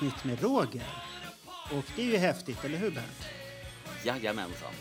Avsnitt 0.00 0.24
med 0.24 0.42
Roger. 0.42 0.82
Och 1.72 1.84
det 1.96 2.02
är 2.02 2.06
ju 2.06 2.16
häftigt, 2.16 2.64
eller 2.64 2.78
hur 2.78 2.90
Bernt? 2.90 3.22
Jajamensan. 4.04 4.72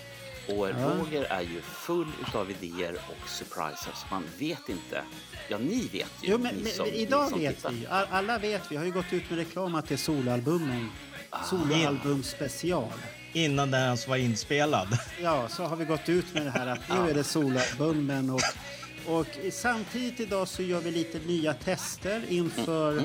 Och 0.47 0.55
Roger 0.67 1.23
är 1.23 1.41
ju 1.41 1.61
full 1.61 2.07
utav 2.27 2.51
idéer 2.51 2.93
och 2.93 3.29
surprises. 3.29 4.05
Man 4.11 4.23
vet 4.39 4.69
inte. 4.69 5.03
Ja, 5.49 5.57
ni 5.57 5.81
vet 5.81 5.93
ju. 5.93 6.31
Jo, 6.31 6.37
men, 6.37 6.55
ni 6.55 6.69
som- 6.69 6.85
men 6.85 6.93
ni 6.95 7.01
idag 7.01 7.29
som 7.29 7.39
vet 7.39 7.55
tittar. 7.55 7.71
vi 7.71 7.87
Alla 7.89 8.37
vet 8.37 8.61
vi. 8.71 8.75
har 8.75 8.85
ju 8.85 8.91
gått 8.91 9.13
ut 9.13 9.29
med 9.29 9.39
reklam 9.39 9.75
att 9.75 9.87
det 9.87 9.95
är 9.95 9.97
soloalbumen. 9.97 10.89
Soloalbum 11.49 12.23
special. 12.23 12.91
Innan 13.33 13.71
den 13.71 13.81
ens 13.83 14.07
var 14.07 14.17
inspelad. 14.17 14.87
Ja, 15.21 15.47
så 15.49 15.63
har 15.63 15.75
vi 15.75 15.85
gått 15.85 16.09
ut 16.09 16.33
med 16.33 16.45
det 16.45 16.51
här 16.51 16.67
att 16.67 16.89
nu 16.89 17.09
är 17.09 17.13
det 17.13 17.23
soloalbumen 17.23 18.29
och, 18.29 18.41
och 19.05 19.27
samtidigt 19.51 20.19
idag 20.19 20.47
så 20.47 20.63
gör 20.63 20.81
vi 20.81 20.91
lite 20.91 21.19
nya 21.19 21.53
tester 21.53 22.21
inför 22.29 23.03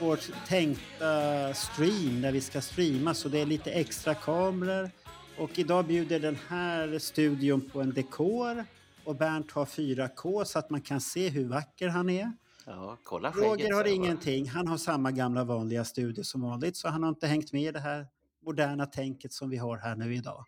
vårt 0.00 0.30
tänkta 0.46 1.54
stream 1.54 2.20
när 2.20 2.32
vi 2.32 2.40
ska 2.40 2.60
streama. 2.60 3.14
Så 3.14 3.28
det 3.28 3.40
är 3.40 3.46
lite 3.46 3.70
extra 3.70 4.14
kameror. 4.14 4.90
Och 5.38 5.58
idag 5.58 5.86
bjuder 5.86 6.20
den 6.20 6.38
här 6.48 6.98
studion 6.98 7.70
på 7.72 7.80
en 7.80 7.92
dekor. 7.92 8.64
Och 9.04 9.16
Bernt 9.16 9.52
har 9.52 9.64
4K 9.64 10.44
så 10.44 10.58
att 10.58 10.70
man 10.70 10.80
kan 10.80 11.00
se 11.00 11.28
hur 11.28 11.48
vacker 11.48 11.88
han 11.88 12.10
är. 12.10 12.32
Ja, 12.66 12.98
kolla 13.04 13.32
skägget. 13.32 13.50
Roger 13.50 13.74
har 13.74 13.84
ingenting. 13.84 14.48
Han 14.48 14.68
har 14.68 14.78
samma 14.78 15.10
gamla 15.10 15.44
vanliga 15.44 15.84
studio 15.84 16.22
som 16.24 16.40
vanligt. 16.40 16.76
Så 16.76 16.88
han 16.88 17.02
har 17.02 17.10
inte 17.10 17.26
hängt 17.26 17.52
med 17.52 17.62
i 17.62 17.70
det 17.72 17.80
här 17.80 18.06
moderna 18.46 18.86
tänket 18.86 19.32
som 19.32 19.50
vi 19.50 19.56
har 19.56 19.76
här 19.76 19.96
nu 19.96 20.14
idag. 20.14 20.44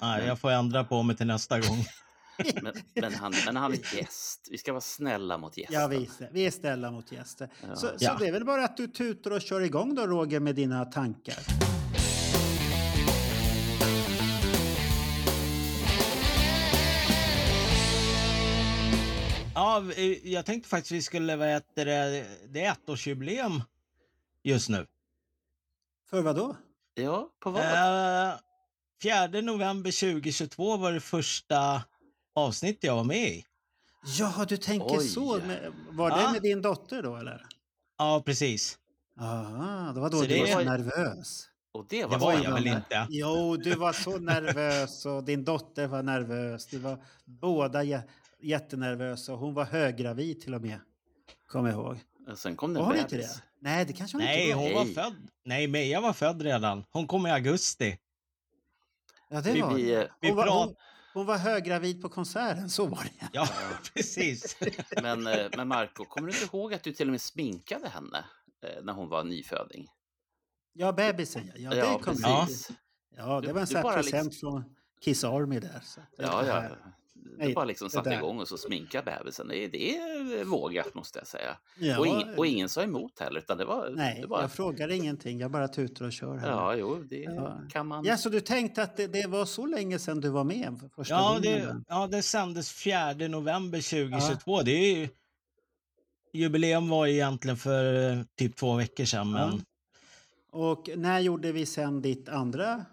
Nej, 0.00 0.26
jag 0.26 0.40
får 0.40 0.50
ändra 0.50 0.84
på 0.84 1.02
mig 1.02 1.16
till 1.16 1.26
nästa 1.26 1.60
gång. 1.60 1.84
Men, 2.62 2.72
men, 2.94 3.14
han, 3.14 3.34
men 3.46 3.56
han 3.56 3.72
är 3.72 3.96
gäst. 3.96 4.48
Vi 4.50 4.58
ska 4.58 4.72
vara 4.72 4.80
snälla 4.80 5.38
mot 5.38 5.56
gästen. 5.56 5.80
Ja, 5.80 5.86
vi, 5.88 5.96
är- 5.96 6.28
vi 6.32 6.46
är 6.46 6.50
snälla 6.50 6.90
mot 6.90 7.12
gäster. 7.12 7.48
Så, 7.74 7.76
så 7.76 7.88
Ja. 7.98 8.16
det 8.20 8.26
är 8.28 8.32
väl 8.32 8.44
bara 8.44 8.64
att 8.64 8.76
du 8.76 8.86
tutar 8.86 9.30
och 9.30 9.42
kör 9.42 9.60
igång 9.60 9.94
då, 9.94 10.06
Roger, 10.06 10.40
med 10.40 10.54
dina 10.54 10.84
tankar. 10.84 11.36
Ja, 19.54 19.82
jag 20.22 20.46
tänkte 20.46 20.68
faktiskt 20.68 20.92
vi 20.92 21.02
skulle, 21.02 21.36
vad 21.36 21.48
heter 21.48 21.84
det, 21.86 22.26
det 22.48 22.64
är 22.64 22.72
ettårsjubileum 22.72 23.62
just 24.42 24.68
nu. 24.68 24.86
För 26.10 26.22
vad 26.22 26.36
då? 26.36 26.56
Ja, 26.94 27.28
på 27.40 27.50
vad? 27.50 27.62
Eh, 27.62 28.34
4 29.02 29.26
november 29.40 29.90
2022 30.00 30.76
var 30.76 30.92
det 30.92 31.00
första 31.00 31.82
avsnittet 32.36 32.84
jag 32.84 32.96
var 32.96 33.04
med 33.04 33.28
i. 33.28 33.44
Ja, 34.18 34.44
du 34.48 34.56
tänker 34.56 34.98
Oj. 34.98 35.08
så. 35.08 35.40
Var 35.90 36.10
det 36.10 36.22
Ja. 36.22 36.32
med 36.32 36.42
din 36.42 36.62
dotter 36.62 37.02
då, 37.02 37.16
eller? 37.16 37.46
Ja, 37.98 38.22
precis. 38.26 38.78
Ja, 39.18 39.92
det 39.94 40.00
var 40.00 40.10
då 40.10 40.16
Så 40.16 40.22
du 40.22 40.28
det 40.34 40.40
var 40.40 40.46
så 40.46 40.60
nervös. 40.70 41.48
Och 41.72 41.86
det 41.88 42.04
var, 42.04 42.10
Det 42.10 42.18
var 42.24 42.32
jag 42.32 42.52
väl 42.54 42.66
inte. 42.66 43.06
Jo, 43.10 43.56
du 43.56 43.74
var 43.74 43.92
så 43.92 44.18
nervös 44.18 45.06
och 45.06 45.24
din 45.24 45.44
dotter 45.44 45.86
var 45.86 46.02
nervös. 46.02 46.66
Du 46.66 46.78
var 46.78 47.04
båda 47.24 47.82
jä- 47.84 48.02
jättenervösa 48.40 49.32
och 49.32 49.38
hon 49.38 49.54
var 49.54 49.64
höggravid 49.64 50.40
till 50.40 50.54
och 50.54 50.60
med. 50.62 50.80
Jag 51.52 51.68
ihåg. 51.70 51.98
Sen 52.36 52.56
kom 52.56 52.74
det 52.74 52.80
Var 52.80 52.94
en 52.94 53.04
bebis. 53.10 53.34
det? 53.34 53.42
Nej, 53.60 53.84
det 53.84 53.92
kanske 53.92 54.16
hon 54.16 54.24
Nej, 54.24 54.44
inte 54.44 54.56
var. 54.56 54.62
hon 54.62 54.72
var 54.74 54.84
född. 55.02 55.28
Nej, 55.44 55.66
Meja 55.68 56.00
var 56.00 56.12
född 56.12 56.42
redan. 56.42 56.84
Hon 56.90 57.06
kom 57.06 57.26
i 57.26 57.30
augusti. 57.30 57.98
Ja, 59.28 59.40
det 59.40 59.52
Vi 59.52 59.60
var 59.60 59.74
blir- 59.74 59.96
det. 59.96 60.10
vi 60.20 60.28
hon, 60.28 60.36
var, 60.36 60.48
hon, 60.48 60.74
hon 61.16 61.26
var 61.26 61.36
höggravid 61.38 62.02
på 62.02 62.08
konserten, 62.08 62.70
så 62.70 62.86
var 62.86 63.04
det. 63.04 63.28
Ja, 63.32 63.48
precis. 63.94 64.56
Men, 65.02 65.26
eh, 65.26 65.46
men 65.56 65.68
Marco, 65.68 66.04
kommer 66.04 66.28
du 66.28 66.34
inte 66.42 66.56
ihåg 66.56 66.74
att 66.74 66.82
du 66.82 66.92
till 66.92 67.08
och 67.08 67.10
med 67.12 67.20
sminkade 67.20 67.88
henne 67.88 68.24
eh, 68.62 68.82
när 68.84 68.92
hon 68.92 69.08
var 69.08 69.24
nyföding? 69.24 69.86
Ja, 70.72 70.92
bebisen 70.92 71.50
ja. 71.56 71.74
Ja, 71.74 71.92
det 71.98 72.02
kommer 72.04 72.20
jag. 72.20 72.48
Ja, 73.16 73.40
det 73.40 73.46
Du- 73.46 73.52
var 73.52 73.60
en 73.60 73.66
sån 73.66 73.82
present 73.82 74.40
från 74.40 74.64
Kiss 75.00 75.24
Army 75.24 75.58
där. 75.60 75.80
Så 75.84 76.00
Ja, 76.18 76.46
ja. 76.46 76.64
Nej, 77.38 77.54
bara 77.54 77.64
liksom 77.64 77.90
satte 77.90 78.10
igång 78.10 78.40
och 78.40 78.48
så 78.48 78.58
sminka 78.58 79.02
bebisen. 79.02 79.48
Det 79.48 79.68
det 79.68 79.96
är 79.96 80.44
vågat 80.44 80.94
måste 80.94 81.18
jag 81.18 81.28
säga. 81.28 81.56
Ja, 81.78 81.98
och, 81.98 82.06
ing, 82.06 82.24
och 82.36 82.46
ingen 82.46 82.68
sa 82.68 82.82
emot 82.82 83.20
heller, 83.20 83.40
utan 83.40 83.58
det 83.58 83.64
var... 83.64 83.90
Nej, 83.90 84.20
det 84.20 84.26
var 84.26 84.40
jag 84.40 84.52
frågar 84.52 84.88
ingenting. 84.88 85.40
Jag 85.40 85.50
bara 85.50 85.68
tutar 85.68 86.04
och 86.04 86.12
kör 86.12 86.36
här. 86.36 86.48
Ja, 86.48 86.76
jo, 86.76 87.02
det 87.10 87.16
Ja. 87.16 87.60
kan 87.70 87.86
man... 87.86 88.04
Ja, 88.04 88.16
så 88.16 88.28
du 88.28 88.40
tänkte 88.40 88.82
att 88.82 88.96
det, 88.96 89.06
det 89.06 89.26
var 89.26 89.44
så 89.44 89.66
länge 89.66 89.98
sedan 89.98 90.20
du 90.20 90.28
var 90.28 90.44
med 90.44 90.78
för 90.80 90.88
första 90.88 91.14
Ja 91.14 91.38
det, 91.42 91.76
ja, 91.88 92.06
det 92.06 92.22
sändes 92.22 92.72
4 92.72 93.12
november 93.14 94.06
2022. 94.08 94.62
Det 94.62 94.70
är 94.72 94.96
ju... 94.96 95.08
Jubileum 96.32 96.88
var 96.88 97.06
ju 97.06 97.12
egentligen 97.12 97.56
för 97.56 98.10
eh, 98.12 98.22
typ 98.38 98.56
två 98.56 98.74
veckor 98.74 99.04
sedan, 99.04 99.30
men... 99.30 99.50
Ja. 99.50 99.58
Och 100.50 100.90
när 100.96 101.20
gjorde 101.20 101.52
vi 101.52 101.66
sen 101.66 102.02
ditt 102.02 102.28
andra 102.28 102.84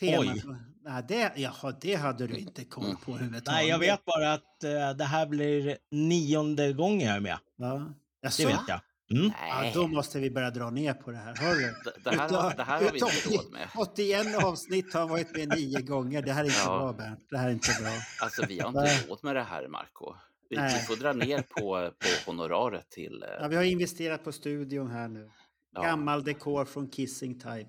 tema? 0.00 0.20
Oj. 0.20 0.42
Nej, 0.86 1.04
det, 1.08 1.32
jaha, 1.36 1.74
det 1.80 1.94
hade 1.94 2.26
du 2.26 2.36
inte 2.36 2.64
koll 2.64 2.96
på 3.04 3.10
överhuvudtaget. 3.10 3.46
Nej, 3.46 3.68
jag 3.68 3.78
vet 3.78 4.04
bara 4.04 4.32
att 4.32 4.64
eh, 4.64 4.90
det 4.98 5.04
här 5.04 5.26
blir 5.26 5.78
nionde 5.90 6.72
gången 6.72 7.06
jag 7.08 7.16
är 7.16 7.20
med. 7.20 7.38
Ja. 7.56 7.94
Jaså? 8.22 8.42
Det 8.42 8.48
vet 8.48 8.60
jag. 8.68 8.80
Mm. 9.10 9.32
Ja, 9.40 9.60
Nej, 9.60 9.70
då 9.74 9.86
måste 9.86 10.18
vi 10.20 10.30
börja 10.30 10.50
dra 10.50 10.70
ner 10.70 10.94
på 10.94 11.10
det 11.10 11.16
här. 11.16 11.36
Hörru. 11.36 11.74
det, 11.84 12.10
det, 12.10 12.16
här, 12.16 12.56
det 12.56 12.62
här 12.64 12.82
har 12.82 12.92
vi 12.92 12.98
inte 12.98 13.28
råd 13.36 13.52
med. 13.52 13.68
81 13.76 14.44
avsnitt 14.44 14.94
har 14.94 15.08
varit 15.08 15.36
med 15.36 15.48
nio 15.48 15.80
gånger. 15.80 16.22
Det 16.22 16.32
här 16.32 16.40
är 16.40 16.46
inte 16.46 16.58
Ja. 16.66 16.78
bra, 16.78 16.92
Bernt. 16.92 17.26
Det 17.30 17.38
här 17.38 17.48
är 17.48 17.52
inte 17.52 17.68
bra. 17.82 17.90
Alltså 18.22 18.44
vi 18.48 18.58
har 18.60 18.68
inte 18.68 19.08
råd 19.08 19.18
med 19.22 19.36
det 19.36 19.42
här, 19.42 19.68
Marco. 19.68 20.14
Vi, 20.50 20.56
vi 20.56 20.78
får 20.86 20.96
dra 20.96 21.12
ner 21.12 21.42
på, 21.42 21.90
på 21.98 22.30
honoraret 22.30 22.90
till... 22.90 23.22
eh, 23.22 23.28
Ja, 23.40 23.48
vi 23.48 23.56
har 23.56 23.62
investerat 23.62 24.24
på 24.24 24.32
studion 24.32 24.90
här 24.90 25.08
nu. 25.08 25.30
ja. 25.72 25.82
Gammal 25.82 26.24
dekor 26.24 26.64
från 26.64 26.88
Kissing 26.90 27.40
Time. 27.40 27.66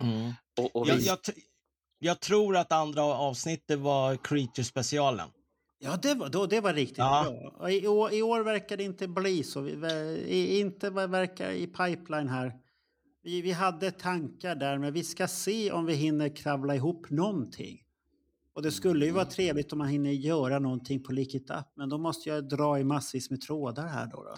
Mm. 0.00 0.32
Och, 0.60 0.76
och 0.76 0.88
Jag, 0.88 0.94
vi, 0.96 1.06
jag, 1.06 1.22
t- 1.22 1.32
jag 2.02 2.20
tror 2.20 2.56
att 2.56 2.72
andra 2.72 3.02
avsnittet 3.02 3.78
var 3.78 4.16
Creature-specialen. 4.16 5.28
Ja, 5.78 5.98
det 6.02 6.14
var, 6.14 6.28
då, 6.28 6.46
det 6.46 6.60
var 6.60 6.72
riktigt 6.74 6.98
Ja. 6.98 7.26
bra. 7.58 7.70
I 7.70 7.86
år, 7.86 8.12
I 8.12 8.22
år 8.22 8.40
verkar 8.40 8.76
det 8.76 8.84
inte 8.84 9.08
bli 9.08 9.42
så. 9.42 9.60
Vi, 9.60 10.58
inte 10.60 10.90
vad 10.90 11.10
verkar 11.10 11.50
i 11.50 11.66
pipeline 11.66 12.28
här. 12.28 12.52
Vi, 13.22 13.42
vi 13.42 13.52
hade 13.52 13.90
tankar 13.90 14.54
där, 14.54 14.78
men 14.78 14.92
vi 14.92 15.04
ska 15.04 15.28
se 15.28 15.72
om 15.72 15.86
vi 15.86 15.94
hinner 15.94 16.36
kravla 16.36 16.74
ihop 16.74 17.10
någonting. 17.10 17.78
Och 18.54 18.62
det 18.62 18.72
skulle 18.72 19.06
ju 19.06 19.12
vara 19.12 19.24
trevligt 19.24 19.72
om 19.72 19.78
man 19.78 19.88
hinner 19.88 20.10
göra 20.10 20.58
någonting 20.58 21.02
på 21.02 21.12
Lick 21.12 21.34
It 21.34 21.50
Up, 21.50 21.66
men 21.76 21.88
då 21.88 21.98
måste 21.98 22.28
jag 22.28 22.48
dra 22.48 22.78
i 22.78 22.84
massvis 22.84 23.30
med 23.30 23.40
trådar 23.40 23.86
här 23.86 24.06
då. 24.06 24.22
då. 24.22 24.34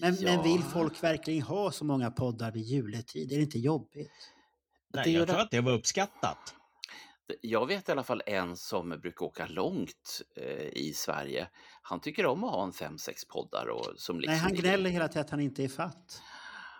Men, 0.00 0.16
ja, 0.20 0.22
men 0.36 0.42
vill 0.42 0.62
folk 0.62 1.02
verkligen 1.02 1.42
ha 1.42 1.70
så 1.70 1.84
många 1.84 2.10
poddar 2.10 2.52
vid 2.52 2.62
juletid? 2.62 3.32
Är 3.32 3.36
det 3.36 3.42
inte 3.42 3.58
jobbigt? 3.58 4.10
Nej, 4.94 5.12
jag 5.14 5.28
tror 5.28 5.40
att 5.40 5.50
det 5.50 5.60
var 5.60 5.72
uppskattat. 5.72 6.54
Jag 7.40 7.66
vet 7.66 7.88
i 7.88 7.92
alla 7.92 8.02
fall 8.02 8.22
en 8.26 8.56
som 8.56 8.88
brukar 8.88 9.26
åka 9.26 9.46
långt 9.46 10.22
eh, 10.36 10.66
i 10.66 10.92
Sverige. 10.96 11.48
Han 11.82 12.00
tycker 12.00 12.26
om 12.26 12.44
att 12.44 12.50
ha 12.50 12.64
en 12.64 12.72
fem, 12.72 12.98
sex 12.98 13.24
poddar. 13.28 13.66
Och, 13.68 13.86
som 13.96 14.20
liksom 14.20 14.32
Nej, 14.32 14.40
han 14.42 14.54
gnäller 14.54 14.90
hela 14.90 15.08
tiden 15.08 15.20
att 15.24 15.30
han 15.30 15.40
inte 15.40 15.64
är 15.64 15.68
fatt. 15.68 16.22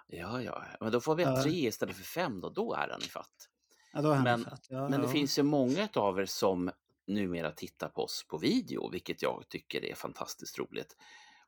Ja, 0.06 0.42
ja, 0.42 0.64
men 0.80 0.92
då 0.92 1.00
får 1.00 1.14
vi 1.14 1.22
Ja. 1.22 1.42
tre 1.42 1.52
istället 1.68 1.96
för 1.96 2.04
fem 2.04 2.40
då. 2.40 2.50
Då 2.50 2.74
är 2.74 2.88
han 2.88 3.00
i 3.00 3.04
fatt. 3.08 3.48
Ja, 3.92 4.02
då 4.02 4.10
är 4.10 4.14
han 4.14 4.24
Men- 4.24 4.44
fatt. 4.44 4.66
Ja, 4.68 4.88
Men 4.88 5.00
det 5.00 5.06
ja. 5.06 5.12
finns 5.12 5.38
ju 5.38 5.42
många 5.42 5.88
av 5.94 6.20
er 6.20 6.26
som 6.26 6.70
numera 7.06 7.50
tittar 7.52 7.88
på 7.88 8.02
oss 8.02 8.26
på 8.28 8.38
video, 8.38 8.90
vilket 8.90 9.22
jag 9.22 9.44
tycker 9.48 9.84
är 9.84 9.94
fantastiskt 9.94 10.58
roligt. 10.58 10.96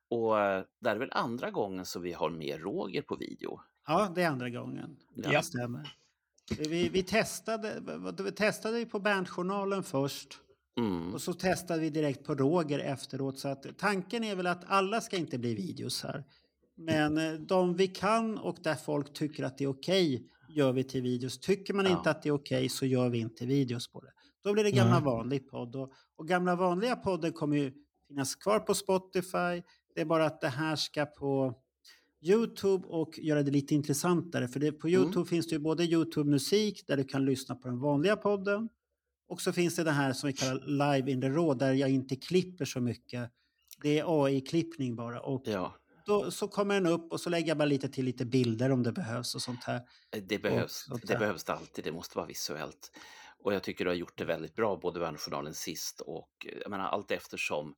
Och 0.08 0.40
eh, 0.40 0.64
det 0.81 0.90
är 0.90 0.96
väl 0.96 1.12
andra 1.12 1.50
gången 1.50 1.84
som 1.87 2.02
vi 2.02 2.12
har 2.12 2.31
med 2.31 2.61
Roger 2.61 3.02
på 3.02 3.16
video. 3.16 3.61
Ja, 3.87 4.12
det 4.14 4.22
är 4.22 4.28
andra 4.28 4.50
gången. 4.50 4.96
Ja. 5.14 5.31
Det 5.31 5.43
stämmer. 5.43 5.96
Vi, 6.58 6.88
vi, 6.88 7.02
testade, 7.02 7.82
vi 8.25 8.32
testade 8.32 8.79
ju 8.79 8.87
på 8.87 9.00
Berntjournalen 9.00 9.82
först 9.82 10.41
Mm. 10.76 11.14
och 11.14 11.23
så 11.23 11.32
testade 11.32 11.81
vi 11.81 11.91
direkt 11.91 12.25
på 12.25 12.35
Roger 12.35 12.79
efteråt. 12.79 13.38
Så 13.38 13.49
att 13.49 13.79
tanken 13.79 14.25
är 14.25 14.37
väl 14.37 14.46
att 14.46 14.64
alla 14.67 15.00
ska 15.00 15.17
inte 15.17 15.38
bli 15.38 15.55
videos 15.55 16.02
här. 16.02 16.25
Men 16.76 17.19
eh, 17.19 17.32
de 17.32 17.75
vi 17.76 17.87
kan 17.88 18.38
och 18.38 18.56
där 18.62 18.75
folk 18.75 19.12
tycker 19.12 19.44
att 19.44 19.58
det 19.58 19.64
är 19.64 19.69
okej 19.69 20.26
gör 20.49 20.73
vi 20.73 20.85
till 20.85 21.02
videos. 21.02 21.38
Tycker 21.41 21.75
man 21.75 21.85
Ja. 21.85 21.91
inte 21.99 22.11
att 22.11 22.23
det 22.23 22.29
är 22.29 22.32
okej 22.35 22.69
så 22.69 22.87
gör 22.87 23.08
vi 23.08 23.19
inte 23.19 23.47
videos 23.47 23.88
på 23.93 24.00
det. 24.00 24.12
Då 24.44 24.52
blir 24.52 24.64
det 24.64 24.70
gamla 24.70 24.94
Nej. 24.94 25.05
vanlig 25.05 25.50
podd. 25.50 25.76
Och, 25.76 25.93
och 26.17 26.29
gamla 26.29 26.56
vanliga 26.56 26.97
podden 26.97 27.32
kommer 27.32 27.56
ju 27.56 27.73
finnas 28.08 28.35
kvar 28.35 28.61
på 28.61 28.75
Spotify. 28.75 29.62
Det 29.94 30.00
är 30.00 30.05
bara 30.05 30.26
att 30.26 30.40
det 30.40 30.49
här 30.49 30.76
ska 30.76 31.06
på 31.06 31.55
Youtube 32.25 32.87
och 32.88 33.19
göra 33.19 33.43
det 33.43 33.50
lite 33.50 33.75
intressantare. 33.75 34.49
För 34.49 34.61
det, 34.61 34.73
på 34.73 34.88
Mm. 34.88 35.00
Youtube 35.03 35.29
finns 35.29 35.47
det 35.49 35.53
ju 35.55 35.59
både 35.59 35.85
Youtube-musik 35.85 36.85
där 36.87 36.97
du 36.97 37.05
kan 37.05 37.25
lyssna 37.25 37.55
på 37.55 37.69
den 37.69 37.79
vanliga 37.81 38.17
podden. 38.17 38.69
Och 39.29 39.41
så 39.41 39.53
finns 39.53 39.76
det 39.76 39.85
det 39.85 39.91
här 39.91 40.12
som 40.12 40.26
vi 40.26 40.32
kallar 40.32 40.67
live 40.97 41.11
in 41.12 41.21
the 41.21 41.29
raw 41.29 41.67
där 41.67 41.73
jag 41.75 41.91
inte 41.91 42.17
klipper 42.17 42.65
så 42.65 42.81
mycket. 42.81 43.31
Det 43.82 43.99
är 43.99 44.25
AI-klippning 44.25 44.97
bara. 44.97 45.21
Och 45.21 45.43
Ja, 45.44 45.75
då, 46.06 46.31
så 46.31 46.49
kommer 46.49 46.75
den 46.75 46.87
upp 46.87 47.12
och 47.12 47.21
så 47.21 47.31
lägger 47.31 47.49
jag 47.49 47.59
bara 47.59 47.65
lite 47.65 47.88
till 47.88 48.05
lite 48.05 48.25
bilder 48.25 48.71
om 48.73 48.82
det 48.82 48.93
behövs 48.93 49.35
och 49.35 49.43
sånt 49.43 49.65
här. 49.65 49.81
det 50.29 50.38
behövs. 50.38 50.85
sånt 50.88 51.03
Det 51.03 51.12
där. 51.12 51.19
behövs 51.19 51.44
det 51.44 51.53
alltid. 51.53 51.85
Det 51.85 51.93
måste 51.93 52.17
vara 52.19 52.26
visuellt. 52.26 52.91
Och 53.38 53.55
jag 53.55 53.62
tycker 53.62 53.85
du 53.85 53.91
har 53.91 53.97
gjort 53.97 54.19
det 54.19 54.25
väldigt 54.25 54.55
bra, 54.55 54.76
både 54.76 55.00
Värnjournalen 55.00 55.55
sist 55.55 56.00
och 56.00 56.47
eh, 56.47 56.59
jag 56.62 56.71
menar 56.71 56.85
allt 56.85 57.11
eftersom 57.11 57.75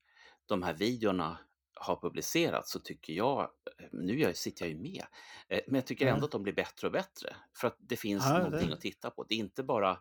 de 0.47 0.63
här 0.63 0.75
videorna 0.75 1.39
har 1.77 1.97
publicerats 1.97 2.71
så 2.73 2.81
tycker 2.81 3.13
jag, 3.13 3.41
eh, 3.41 3.87
nu 3.93 4.35
sitter 4.35 4.65
jag 4.65 4.73
ju 4.73 4.79
med, 4.79 5.05
eh, 5.49 5.61
men 5.67 5.75
jag 5.75 5.87
tycker 5.87 6.07
ändå 6.07 6.25
att 6.25 6.31
de 6.33 6.43
blir 6.43 6.53
bättre 6.53 6.87
och 6.87 6.93
bättre. 6.93 7.37
För 7.57 7.69
att 7.69 7.77
det 7.79 7.97
finns 7.97 8.25
Ja, 8.25 8.39
någonting 8.39 8.69
det- 8.69 8.75
att 8.75 8.81
titta 8.81 9.11
på. 9.11 9.25
Det 9.29 9.35
är 9.35 9.39
inte 9.39 9.63
bara 9.63 9.99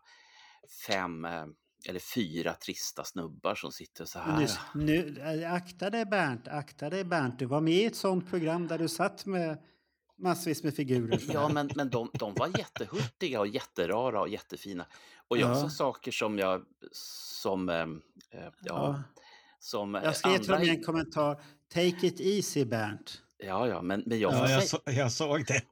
fem 0.87 1.25
eh, 1.25 1.45
eller 1.89 1.99
fyra 1.99 2.53
trista 2.53 3.03
snubbar 3.03 3.55
som 3.55 3.71
sitter 3.71 4.05
så 4.05 4.19
här. 4.19 4.49
Nu, 4.73 5.15
nu, 5.15 5.43
akta 5.45 5.89
dig 5.89 6.05
Bernt, 6.05 6.47
akta 6.47 6.89
dig 6.89 7.03
Bernt. 7.03 7.39
Du 7.39 7.45
var 7.45 7.61
med 7.61 7.73
i 7.73 7.85
ett 7.85 7.95
sånt 7.95 8.29
program 8.29 8.67
där 8.67 8.77
du 8.77 8.87
satt 8.87 9.25
med 9.25 9.57
massvis 10.17 10.63
med 10.63 10.75
figurer. 10.75 11.21
Ja, 11.33 11.49
men, 11.49 11.69
men 11.75 11.89
de, 11.89 12.09
de 12.13 12.33
var 12.33 12.47
jättehurtiga 12.59 13.39
och 13.39 13.47
jätterara 13.47 14.21
och 14.21 14.29
jättefina. 14.29 14.85
Och 15.27 15.37
jag 15.37 15.49
Ja. 15.49 15.55
sa 15.55 15.69
saker 15.69 16.11
som 16.11 16.37
jag, 16.39 16.65
som, 16.91 17.67
ja, 18.31 18.51
Ja. 18.61 19.03
som 19.59 19.93
Jag 19.93 20.15
skrev 20.15 20.37
till 20.37 20.41
andra... 20.53 20.65
dem 20.65 20.73
i 20.73 20.77
en 20.77 20.83
kommentar, 20.83 21.41
take 21.75 22.07
it 22.07 22.19
easy 22.21 22.65
Bernt. 22.65 23.21
Ja, 23.37 23.67
ja, 23.67 23.81
men, 23.81 24.03
men 24.05 24.19
jag 24.19 24.33
Ja, 24.33 24.49
jag, 24.49 24.63
så, 24.63 24.79
jag 24.85 25.11
såg 25.11 25.45
det. 25.45 25.61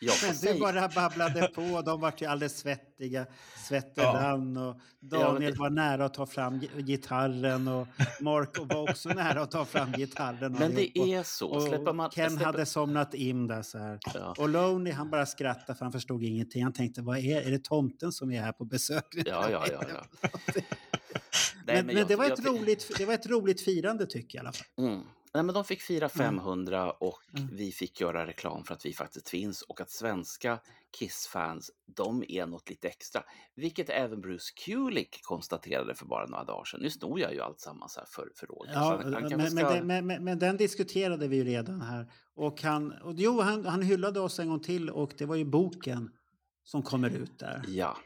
Jag 0.00 0.14
Men 0.26 0.54
du 0.54 0.60
bara 0.60 0.88
babblade 0.88 1.48
på 1.54 1.62
och 1.62 1.84
de 1.84 2.00
vart 2.00 2.22
ju 2.22 2.26
alldeles 2.26 2.58
svettiga. 2.58 3.26
Svetten 3.68 4.04
Ja. 4.04 4.34
och 4.34 4.40
Ja, 4.56 4.76
Daniel 5.00 5.32
men 5.42 5.52
det- 5.52 5.58
var 5.58 5.70
nära 5.70 6.04
att 6.04 6.14
ta 6.14 6.26
fram 6.26 6.60
gi- 6.60 6.82
gitarren 6.82 7.68
och 7.68 7.88
Marco 8.20 8.64
var 8.64 8.90
också 8.90 9.08
nära 9.08 9.42
att 9.42 9.50
ta 9.50 9.64
fram 9.64 9.92
gitarren. 9.92 10.52
men 10.58 10.74
det 10.74 10.98
är 10.98 11.22
så. 11.22 11.48
och 11.48 11.62
Släpper 11.62 11.92
man, 11.92 12.10
Ken 12.10 12.30
släpper, 12.30 12.44
hade 12.46 12.66
somnat 12.66 13.14
in 13.14 13.46
där 13.46 13.62
så 13.62 13.78
här. 13.78 13.98
Ja. 14.14 14.34
Och 14.38 14.48
Loney 14.48 14.92
han 14.92 15.10
bara 15.10 15.26
skrattade 15.26 15.78
för 15.78 15.84
han 15.84 15.92
förstod 15.92 16.22
ingenting. 16.22 16.62
Han 16.62 16.72
tänkte, 16.72 17.02
vad 17.02 17.18
är, 17.18 17.40
är 17.46 17.50
det 17.50 17.64
tomten 17.64 18.12
som 18.12 18.32
är 18.32 18.42
här 18.42 18.52
på 18.52 18.64
besök? 18.64 19.06
Ja, 19.12 19.50
ja, 19.50 19.64
ja. 19.72 19.82
ja. 20.22 20.30
Nej, 21.66 21.76
men 21.76 21.86
men 21.86 21.96
jag- 21.96 22.08
det, 22.08 22.16
var 22.16 22.24
jag 22.24 22.38
ett 22.38 22.44
roligt, 22.46 22.90
det 22.98 23.04
var 23.06 23.14
ett 23.14 23.26
roligt 23.26 23.60
firande 23.60 24.06
tycker 24.06 24.38
jag 24.38 24.44
i 24.44 24.46
alla 24.46 24.52
fall. 24.52 24.66
Mm. 24.78 25.00
Nej, 25.34 25.42
men 25.42 25.54
de 25.54 25.64
fick 25.64 25.80
fira 25.82 26.08
500 26.08 26.90
och 26.92 27.18
Mm. 27.38 27.48
vi 27.56 27.72
fick 27.72 28.00
göra 28.00 28.26
reklam 28.26 28.64
för 28.64 28.74
att 28.74 28.86
vi 28.86 28.92
faktiskt 28.92 29.28
finns 29.28 29.62
och 29.62 29.80
att 29.80 29.90
svenska 29.90 30.58
Kiss-fans, 30.98 31.70
de 31.96 32.24
är 32.28 32.46
något 32.46 32.70
lite 32.70 32.88
extra. 32.88 33.22
Vilket 33.56 33.90
även 33.90 34.20
Bruce 34.20 34.52
Kulick 34.64 35.20
konstaterade 35.22 35.94
för 35.94 36.06
bara 36.06 36.26
några 36.26 36.44
dagar 36.44 36.64
sedan. 36.64 36.80
Nu 36.82 36.90
snor 36.90 37.20
jag 37.20 37.34
ju 37.34 37.40
allt 37.40 37.60
sammans 37.60 37.96
här 37.96 38.04
för, 38.08 38.28
för 38.36 38.46
Roger. 38.46 38.72
Ja, 38.72 38.78
han, 38.80 39.02
han 39.02 39.10
men, 39.22 39.30
kanske 39.30 39.38
men, 39.54 39.64
ska... 39.66 39.74
den- 39.74 39.86
men, 40.06 40.24
men 40.24 40.38
den 40.38 40.56
diskuterade 40.56 41.28
vi 41.28 41.36
ju 41.36 41.44
redan 41.44 41.80
här. 41.80 42.12
Och 42.34 42.62
han, 42.62 42.92
och 42.92 43.14
jo, 43.16 43.40
han, 43.40 43.66
han 43.66 43.82
hyllade 43.82 44.20
oss 44.20 44.38
en 44.38 44.48
gång 44.48 44.60
till 44.60 44.90
och 44.90 45.12
det 45.18 45.26
var 45.26 45.36
ju 45.36 45.44
boken 45.44 46.10
som 46.64 46.82
kommer 46.82 47.10
ut 47.10 47.38
där. 47.38 47.62
Ja, 47.68 47.96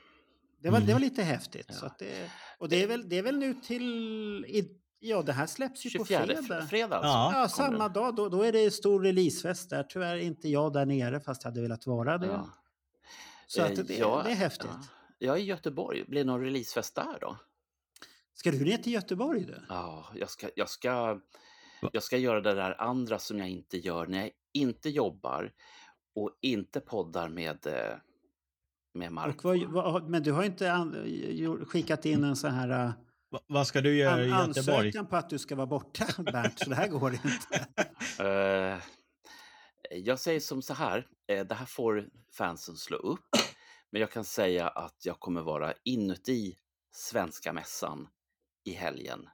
Det 0.62 0.70
var, 0.70 0.78
det 0.78 0.84
Mm. 0.84 0.92
var 0.94 1.00
lite 1.00 1.22
häftigt. 1.22 1.66
Ja. 1.68 1.74
Så 1.74 1.86
att 1.86 1.98
det, 1.98 2.30
och 2.58 2.68
det 2.68 2.82
är, 2.82 2.86
väl, 2.86 3.08
det 3.08 3.18
är 3.18 3.22
väl 3.22 3.38
nu 3.38 3.54
till... 3.54 4.44
I, 4.48 4.78
ja, 4.98 5.22
det 5.22 5.32
här 5.32 5.46
släpps 5.46 5.86
ju 5.86 5.90
24 5.90 6.20
på 6.20 6.26
fredag. 6.26 6.66
fredag 6.66 6.96
alltså. 6.96 7.08
Ja. 7.08 7.40
Ja, 7.40 7.48
samma 7.48 7.88
dag. 7.88 8.16
Då, 8.16 8.28
då 8.28 8.42
är 8.42 8.52
det 8.52 8.70
stor 8.70 9.02
releasefest 9.02 9.70
där. 9.70 9.82
Tyvärr 9.82 10.14
är 10.16 10.20
inte 10.20 10.48
jag 10.48 10.72
där 10.72 10.86
nere 10.86 11.20
fast 11.20 11.44
jag 11.44 11.50
hade 11.50 11.62
velat 11.62 11.86
vara 11.86 12.18
det. 12.18 12.26
Ja. 12.26 12.48
Så 13.46 13.62
att 13.62 13.78
Eh, 13.78 13.84
det, 13.84 13.96
ja, 13.98 14.22
det 14.24 14.30
är 14.30 14.34
häftigt. 14.34 14.70
Ja. 14.72 14.86
Jag 15.18 15.36
är 15.36 15.40
i 15.40 15.44
Göteborg. 15.44 16.04
Blir 16.08 16.20
det 16.24 16.30
någon 16.30 16.40
releasefest 16.44 16.94
där 16.94 17.18
då? 17.20 17.36
Ska 18.34 18.50
du 18.50 18.64
ner 18.64 18.78
till 18.78 18.92
Göteborg 18.92 19.44
du? 19.44 19.62
Ja, 19.68 20.06
jag 20.14 20.30
ska, 20.30 20.48
jag 20.56 20.68
ska, 20.68 21.20
jag 21.92 22.02
ska 22.02 22.16
göra 22.16 22.40
det 22.40 22.54
där 22.54 22.80
andra 22.80 23.18
som 23.18 23.38
jag 23.38 23.48
inte 23.48 23.78
gör 23.78 24.06
när 24.06 24.18
jag 24.20 24.30
inte 24.52 24.88
jobbar 24.90 25.52
och 26.14 26.30
inte 26.40 26.80
poddar 26.80 27.28
med, 27.28 27.66
eh, 27.66 27.96
med 28.96 29.06
Och 29.08 29.12
Marco. 29.14 29.48
vad, 29.48 29.60
vad, 29.92 30.08
men 30.10 30.22
du 30.22 30.32
har 30.32 30.44
inte 30.44 30.72
an, 30.72 31.02
gjort- 31.36 31.68
skickat 31.68 32.06
in 32.06 32.24
en 32.24 32.36
sån 32.36 32.50
här 32.50 32.92
Va, 33.30 33.40
vad 33.46 33.66
ska 33.66 33.80
du 33.80 33.96
göra 33.96 34.22
i 34.24 34.28
Göteborg? 34.28 34.76
ansökan 34.86 35.06
på 35.06 35.16
att 35.16 35.30
du 35.30 35.38
ska 35.38 35.54
vara 35.56 35.66
borta, 35.66 36.06
Bernt. 36.22 36.58
Så 36.58 36.70
det 36.70 36.76
här 36.76 36.88
går 36.88 37.12
inte. 37.14 37.66
Eh, 38.24 38.78
jag 39.90 40.20
säger 40.20 40.40
som 40.40 40.62
så 40.62 40.74
här, 40.74 41.06
eh, 41.28 41.46
det 41.46 41.54
här 41.54 41.66
får 41.66 42.08
fansen 42.32 42.76
slå 42.76 42.96
upp, 42.96 43.28
men 43.92 44.00
jag 44.00 44.10
kan 44.10 44.24
säga 44.24 44.68
att 44.68 44.96
jag 45.04 45.20
kommer 45.20 45.42
vara 45.42 45.72
inuti 45.84 46.56
Svenska 46.92 47.52
mässan 47.52 48.08
i 48.64 48.72
helgen, 48.72 49.28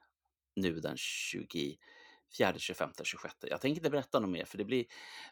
nu 0.55 0.79
den 0.79 0.97
24, 0.97 1.77
25, 2.57 2.89
26. 3.03 3.35
Jag 3.41 3.61
tänker 3.61 3.79
inte 3.79 3.89
berätta 3.89 4.19
något 4.19 4.29
mer, 4.29 4.45
för 4.45 4.57
det 4.57 4.65
blir, 4.65 4.85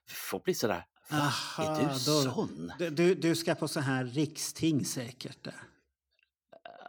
folk 0.07 0.43
blir 0.43 0.53
sådär, 0.55 0.75
Va, 0.75 0.83
Aha, 1.11 1.63
är 1.63 1.79
du 1.79 1.85
då- 1.87 1.97
sån? 2.33 2.71
Du, 2.77 3.15
du, 3.15 3.35
ska 3.35 3.55
på 3.55 3.67
så 3.67 3.79
här 3.79 4.03
riksting 4.05 4.85
säkert. 4.85 5.43
Där. 5.43 5.55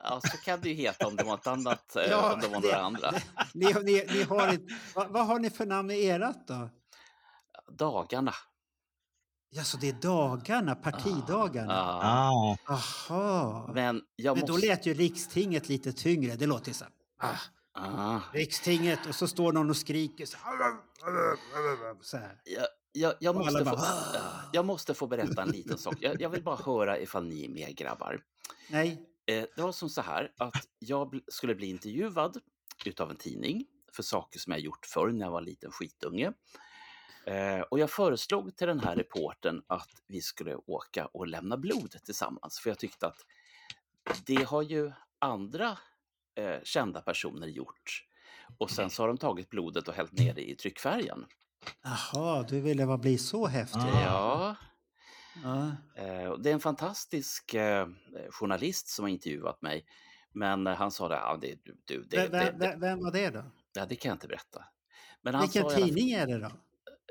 Ja, 0.05 0.21
så 0.21 0.37
kan 0.37 0.61
det 0.61 0.69
ju 0.69 0.75
heta 0.75 1.07
om 1.07 1.17
det 1.17 1.25
var 1.25 1.31
något 1.33 1.47
annat, 1.47 1.97
eh, 1.97 2.03
Ja, 2.03 2.33
om 2.35 2.41
det 2.41 2.49
var 2.49 2.61
några 2.61 2.77
andra. 2.81 3.13
Ni, 3.55 3.73
ni, 3.85 4.05
ni 4.09 4.23
har 4.23 4.49
ett, 4.49 4.63
vad, 4.95 5.09
vad 5.11 5.27
har 5.27 5.39
ni 5.39 5.51
för 5.51 5.67
namn 5.67 5.91
i 5.91 6.05
erat 6.05 6.47
då? 6.49 6.69
Dagarna. 7.79 8.35
Ja, 9.51 9.65
så 9.65 9.77
det 9.77 9.89
är 9.89 9.93
dagarna, 9.93 10.75
partidagarna? 10.75 11.73
Ja. 11.73 12.01
Ah, 12.65 12.73
Aha. 12.75 13.65
Men, 13.67 13.75
Men 13.75 14.03
jag 14.17 14.37
då 14.41 14.53
måste... 14.53 14.67
lät 14.67 14.87
ju 14.87 14.95
rikstinget 14.95 15.69
lite 15.69 15.93
tyngre. 15.93 16.37
Det 16.37 16.47
låter 16.47 16.73
så 16.73 16.85
här. 16.85 16.93
Ah, 17.31 17.37
Ah, 17.75 18.21
rikstinget 18.33 19.07
och 19.09 19.15
så 19.15 19.29
står 19.29 19.53
någon 19.53 19.71
och 19.71 19.77
skriker 19.77 20.27
så 20.27 20.37
här. 20.43 20.77
Så 22.03 22.17
här. 22.17 22.41
jag, 22.45 22.67
jag, 22.93 23.15
jag, 23.21 23.35
måste 23.37 23.59
få, 23.59 23.65
bara, 23.65 23.77
Ja, 24.15 24.43
jag 24.53 24.65
måste 24.65 24.94
få 24.94 25.06
berätta 25.06 25.43
en 25.43 25.50
liten 25.50 25.79
sak. 25.79 25.97
Jag, 26.00 26.21
jag 26.21 26.31
vill 26.31 26.43
bara 26.43 26.56
höra 26.56 26.99
ifall 26.99 27.25
ni 27.25 27.45
är 27.45 27.49
med 27.49 27.76
grabbar. 27.76 28.21
Nej. 28.71 29.09
Eh, 29.26 29.45
det 29.57 29.62
var 29.62 29.73
som 29.73 29.88
så 29.88 30.00
här 30.00 30.33
att 30.38 30.69
jag 30.78 31.21
skulle 31.28 31.55
bli 31.55 31.66
intervjuad 31.66 32.40
utav 32.85 33.11
en 33.11 33.16
tidning 33.16 33.64
för 33.93 34.02
saker 34.02 34.38
som 34.38 34.52
jag 34.52 34.61
gjort 34.61 34.87
förr 34.87 35.11
när 35.11 35.26
jag 35.26 35.31
var 35.31 35.38
en 35.38 35.45
liten 35.45 35.71
skitunge. 35.71 36.33
Eh, 37.26 37.61
och 37.61 37.78
jag 37.78 37.90
föreslog 37.90 38.57
till 38.57 38.66
den 38.66 38.81
här 38.81 38.97
reporten 38.97 39.62
att 39.66 39.90
vi 40.07 40.21
skulle 40.21 40.57
åka 40.57 41.07
och 41.07 41.26
lämna 41.26 41.57
blod 41.57 41.97
tillsammans. 42.05 42.59
För 42.59 42.71
jag 42.71 42.78
tyckte 42.78 43.07
att 43.07 43.19
det 44.26 44.45
har 44.45 44.62
ju 44.62 44.93
andra 45.19 45.78
eh, 46.35 46.62
kända 46.64 47.00
personer 47.00 47.47
gjort. 47.47 48.07
Och 48.59 48.71
sen 48.71 48.90
så 48.90 49.02
har 49.02 49.09
de 49.09 49.19
tagit 49.19 49.50
blodet 49.50 49.88
och 49.88 49.95
hällt 49.95 50.12
ner 50.12 50.35
det 50.35 50.50
i 50.50 50.55
tryckfärgen. 50.55 51.26
Jaha, 51.83 52.42
du 52.42 52.61
ville 52.61 52.87
vara 52.87 52.99
bli 52.99 53.19
så 53.19 53.47
häftig. 53.47 53.81
Ja, 53.81 54.57
Ja. 55.42 55.66
Eh, 55.97 56.38
det 56.38 56.50
är 56.50 56.54
en 56.54 56.61
fantastisk 56.61 57.54
eh, 57.54 57.87
journalist 58.31 58.88
som 58.88 59.02
har 59.02 59.11
intervjuat 59.11 59.62
mig. 59.62 59.85
Men 60.33 60.66
eh, 60.66 60.75
han 60.75 60.90
sa 60.90 61.09
det, 61.09 61.14
ja, 61.14 61.38
det, 61.40 61.59
du, 61.85 62.04
det, 62.04 62.28
Vem, 62.28 62.59
det, 62.59 62.76
vem, 62.78 63.02
var 63.02 63.12
det 63.12 63.31
då? 63.31 63.45
ja, 63.75 63.87
det 63.87 63.97
kan 63.97 64.09
jag 64.09 64.16
inte 64.16 64.28
berätta. 64.28 64.64
Men 65.23 65.35
han 65.35 65.42
Vilken 65.42 65.62
sa 65.62 65.76
tidning 65.76 66.11
är 66.11 66.26
det 66.26 66.38
då? 66.38 66.50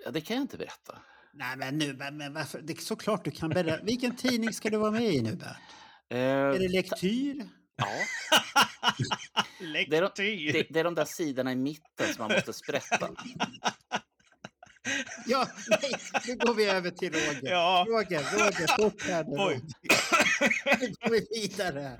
Ja, 0.05 0.11
det 0.11 0.21
kan 0.21 0.35
jag 0.35 0.43
inte 0.43 0.57
berätta. 0.57 1.01
Nej 1.33 1.57
men 1.57 1.77
nu, 1.77 1.93
men, 2.11 2.33
varför? 2.33 2.61
Det 2.61 2.73
är 2.73 2.77
såklart 2.77 3.25
du 3.25 3.31
kan 3.31 3.49
berätta. 3.49 3.83
Vilken 3.83 4.15
tidning 4.15 4.53
ska 4.53 4.69
du 4.69 4.77
vara 4.77 4.91
med 4.91 5.13
i 5.13 5.21
nu 5.21 5.35
Bert? 5.35 5.57
Eh, 6.09 6.19
Är 6.19 6.59
det 6.59 6.67
Lektyr? 6.67 7.49
ja, 7.75 7.85
det, 9.89 9.97
är 9.97 10.01
de, 10.01 10.09
det, 10.51 10.67
det 10.69 10.79
är 10.79 10.83
de 10.83 10.95
där 10.95 11.05
sidorna 11.05 11.51
i 11.51 11.55
mitten 11.55 12.13
som 12.13 12.27
man 12.27 12.31
måste 12.31 12.53
sprätta. 12.53 13.09
Ja, 15.25 15.47
nej, 15.69 15.91
nu 16.27 16.35
går 16.35 16.53
vi 16.53 16.65
över 16.65 16.89
till 16.89 17.13
Roger. 17.13 17.51
Ja. 17.51 17.85
Roger, 17.89 18.19
Roger, 18.31 18.81
fort 18.81 19.01
här 19.07 19.23
nu. 19.23 19.37
Oj. 19.39 19.61
Nu 20.79 20.93
går 21.01 21.09
vi 21.09 21.27
vidare. 21.41 21.97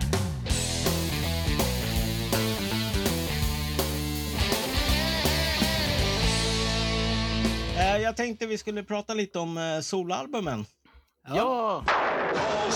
Eh, 7.78 7.98
jag 7.98 8.18
tänkte 8.18 8.48
vi 8.48 8.58
skulle 8.58 8.84
prata 8.84 9.14
lite 9.14 9.40
om 9.40 9.58
eh, 9.58 9.80
solalbumen. 9.80 10.66
Ja, 11.28 11.84
Paul 11.86 12.72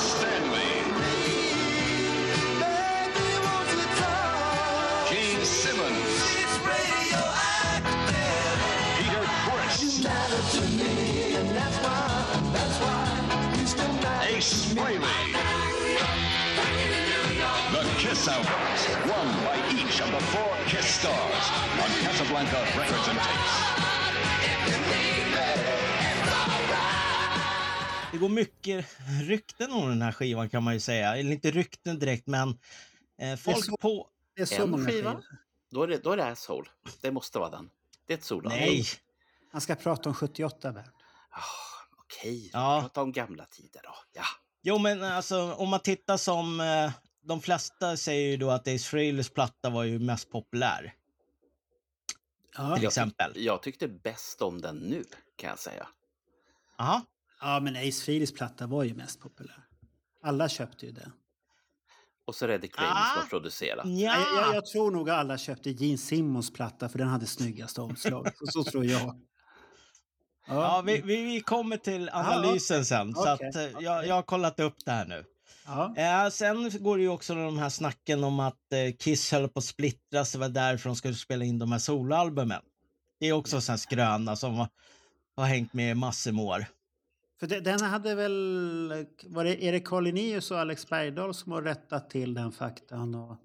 Albums, 18.28 18.82
one 19.18 19.32
by 19.46 19.56
each 19.80 20.02
of 20.02 20.10
the 20.12 20.20
four 20.20 20.56
Kiss 20.68 20.86
stars 21.00 21.46
on 21.84 21.90
Casablanca 22.06 22.60
Records 22.80 23.08
and 23.10 23.18
Tapes. 23.20 23.62
Det 28.12 28.18
går 28.18 28.30
mycket 28.30 28.86
rykten 29.24 29.72
om 29.72 29.90
den 29.90 30.02
här 30.02 30.12
skivan 30.12 30.50
kan 30.50 30.64
man 30.64 30.74
ju 30.74 30.80
säga. 30.80 31.18
Eller 31.18 31.32
inte 31.32 31.52
rykten 31.52 32.00
direkt, 32.00 32.28
men 32.28 32.50
eh, 33.22 33.36
folk 33.36 33.66
så- 33.66 33.78
på... 33.78 34.08
Det 34.36 34.42
är 34.42 34.46
så 34.46 34.64
En 34.64 34.70
många 34.70 34.86
skiva? 34.86 35.22
Då 35.72 35.84
är 35.84 35.88
det, 35.88 35.98
då 35.98 36.12
är 36.12 36.18
det 36.18 36.26
Asshole. 36.26 36.70
Det 37.02 37.12
måste 37.12 37.40
vara 37.40 37.50
den. 37.50 37.70
Det 38.08 38.14
är 38.14 38.18
ett 38.18 38.24
soloalbum. 38.24 38.60
Nej! 38.60 38.86
Han 39.52 39.62
ska 39.62 39.76
prata 39.76 40.10
om 40.10 40.16
78, 40.16 40.72
Bernt. 40.72 40.88
Ah, 41.30 41.40
Okej, 41.98 42.50
Ja. 42.54 42.80
prata 42.82 43.02
om 43.02 43.12
gamla 43.12 43.46
tider 43.46 43.82
då. 43.84 43.96
Ja. 44.14 44.24
Jo, 44.64 44.78
men 44.78 45.04
alltså 45.04 45.54
om 45.54 45.70
man 45.70 45.80
tittar 45.80 46.18
som... 46.18 46.60
Eh, 46.60 46.92
de 47.26 47.42
flesta 47.42 47.98
säger 47.98 48.30
ju 48.32 48.38
då 48.38 48.50
att 48.52 48.68
Ace 48.68 48.90
Frehleys 48.90 49.30
platta 49.30 49.70
var 49.70 49.84
ju 49.84 50.00
mest 50.00 50.32
populär. 50.32 50.94
Ja. 52.58 52.74
Till 52.76 52.84
Jag, 52.84 52.90
exempel. 52.90 53.34
tyck, 53.34 53.44
jag 53.44 53.64
tyckte 53.64 53.88
bäst 53.88 54.42
om 54.42 54.62
den 54.62 54.76
nu, 54.76 55.04
kan 55.36 55.50
jag 55.50 55.60
säga. 55.60 55.88
Aha. 56.80 57.02
ja, 57.42 57.60
men 57.60 57.76
Ace 57.76 58.06
Frehleys 58.06 58.34
platta 58.34 58.68
var 58.68 58.84
ju 58.84 58.94
mest 58.94 59.20
populär. 59.22 59.68
Alla 60.24 60.50
köpte 60.50 60.86
ju 60.86 60.92
den. 60.92 61.12
Och 62.26 62.36
så 62.36 62.46
Ah. 62.46 62.50
som 62.50 63.22
har 63.22 63.28
producerat. 63.30 63.86
Ja! 63.86 63.92
Jag, 64.20 64.44
jag, 64.48 64.56
jag 64.56 64.66
tror 64.66 64.92
nog 64.92 65.10
alla 65.10 65.38
köpte 65.38 65.70
Gene 65.70 65.98
Simmons 65.98 66.54
platta 66.54 66.90
för 66.90 66.98
den 66.98 67.08
hade 67.08 67.26
snyggast 67.26 67.80
omslag. 67.80 68.32
så, 68.36 68.64
så 68.64 68.72
tror 68.72 68.86
jag. 68.86 69.22
Ja, 70.48 70.84
vi, 70.86 71.02
vi, 71.02 71.24
vi 71.24 71.42
kommer 71.42 71.78
till 71.78 72.10
analysen 72.14 72.86
sen. 72.86 73.14
Så 73.14 73.34
Okej, 73.34 73.50
att, 73.50 73.56
eh, 73.56 73.64
jag, 73.84 74.08
jag 74.08 74.16
har 74.16 74.24
kollat 74.24 74.60
upp 74.60 74.76
det 74.86 74.92
här 74.92 75.06
nu. 75.06 75.26
Ja. 75.66 75.94
Eh, 75.98 76.30
sen 76.30 76.84
går 76.84 76.98
det 76.98 77.04
ju 77.04 77.10
också 77.10 77.36
de 77.36 77.58
här 77.58 77.70
snacken 77.70 78.24
om 78.24 78.40
att 78.40 78.74
eh, 78.74 78.96
Kiss 79.00 79.32
höll 79.32 79.50
på 79.50 79.60
att 79.60 79.66
splittras. 79.66 80.32
Det 80.32 80.38
var 80.38 80.50
därför 80.50 80.90
de 80.90 80.96
skulle 80.96 81.14
spela 81.14 81.46
in 81.46 81.60
de 81.60 81.72
här 81.72 81.80
soloalbumen. 81.80 82.62
Det 83.20 83.28
är 83.28 83.34
också 83.34 83.56
en 83.56 83.62
sån 83.62 83.74
här 83.74 83.78
skröna 83.78 84.36
som 84.36 84.54
har, 84.54 84.68
har 85.36 85.46
hängt 85.46 85.74
med 85.74 85.92
i 85.92 85.96
massor 85.96 86.32
med 86.32 86.46
år. 86.46 86.66
För 87.40 87.48
det, 87.48 87.60
den 87.60 87.82
hade 87.82 88.16
väl... 88.16 89.06
Var 89.26 89.44
det 89.44 89.64
Erik 89.64 89.86
Collinius 89.86 90.52
och 90.52 90.60
Alex 90.60 90.90
Bergdahl 90.90 91.34
som 91.34 91.52
har 91.52 91.62
rättat 91.62 92.10
till 92.10 92.34
den 92.34 92.52
faktan 92.52 93.16
och 93.16 93.38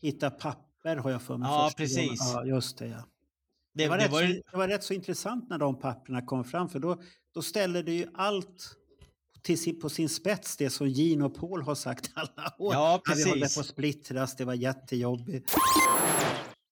hittat 0.00 0.38
papper 0.38 0.96
har 0.96 1.10
jag 1.10 1.22
för 1.22 1.36
mig. 1.36 1.48
Ja, 1.48 1.70
precis. 1.76 2.20
Ja, 2.34 2.44
just 2.44 2.78
det. 2.78 2.86
Ja. 2.86 2.96
Det, 3.74 3.82
Det, 3.82 3.88
var 3.88 3.98
det 3.98 4.04
rätt 4.04 4.12
var 4.12 4.20
så, 4.20 4.26
ju, 4.26 4.42
det 4.50 4.56
var 4.56 4.68
rätt 4.68 4.84
så 4.84 4.94
intressant 4.94 5.50
när 5.50 5.58
de 5.58 5.78
papperna 5.78 6.22
kom 6.22 6.44
fram 6.44 6.68
för 6.68 6.78
då, 6.78 7.02
då 7.34 7.42
ställde 7.42 7.82
det 7.82 7.92
ju 7.92 8.06
allt 8.14 8.76
till 9.46 9.58
sin, 9.58 9.80
på 9.80 9.88
sin 9.88 10.08
spets 10.08 10.56
det 10.56 10.70
som 10.70 10.88
Gene 10.88 11.24
och 11.24 11.34
Paul 11.34 11.62
har 11.62 11.74
sagt 11.74 12.10
alla 12.14 12.54
år. 12.58 12.74
Ja, 12.74 13.02
vi 13.06 13.24
håller 13.24 13.40
precis. 13.40 13.54
på 13.54 13.60
att 13.60 13.66
splittras, 13.66 14.36
det 14.36 14.44
var 14.44 14.54
jättejobbigt. 14.54 15.54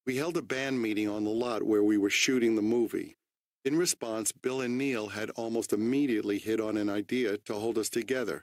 We 0.06 0.12
held 0.12 0.36
a 0.36 0.42
band 0.48 0.80
meeting 0.80 1.10
on 1.10 1.24
the 1.24 1.34
lot 1.34 1.62
where 1.62 1.82
we 1.82 1.96
were 1.96 2.10
shooting 2.10 2.56
the 2.56 2.62
movie. 2.62 3.14
In 3.68 3.80
response, 3.80 4.34
Bill 4.42 4.60
and 4.60 4.78
Neil 4.78 5.08
had 5.08 5.30
almost 5.36 5.72
immediately 5.72 6.38
hit 6.38 6.60
on 6.60 6.76
an 6.76 6.98
idea 6.98 7.36
to 7.44 7.54
hold 7.54 7.78
us 7.78 7.90
together. 7.90 8.42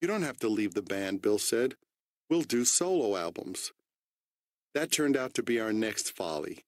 You 0.00 0.08
don't 0.08 0.22
have 0.22 0.38
to 0.38 0.48
leave 0.48 0.74
the 0.74 0.82
band, 0.82 1.20
Bill 1.20 1.38
said. 1.38 1.74
We'll 2.30 2.46
do 2.48 2.64
solo 2.64 3.16
albums. 3.16 3.72
That 4.74 4.90
turned 4.90 5.16
out 5.16 5.34
to 5.34 5.42
be 5.42 5.60
our 5.60 5.72
next 5.72 6.16
folly. 6.16 6.58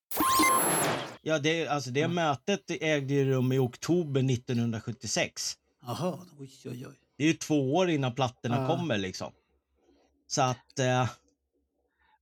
ja, 1.22 1.38
det, 1.38 1.66
alltså 1.66 1.90
det 1.90 2.08
mötet 2.08 2.70
ägde 2.70 3.24
rum 3.24 3.52
i 3.52 3.58
oktober 3.58 4.32
1976. 4.32 5.56
Jaha, 5.86 6.18
oj 6.38 6.50
oj 6.64 6.86
oj. 6.86 6.98
Det 7.18 7.24
är 7.24 7.28
ju 7.28 7.34
två 7.34 7.74
år 7.74 7.90
innan 7.90 8.14
plattorna 8.14 8.56
Ja. 8.56 8.68
kommer 8.76 8.98
liksom. 8.98 9.32
Så 10.26 10.42
att... 10.42 10.78
Eh, 10.78 11.10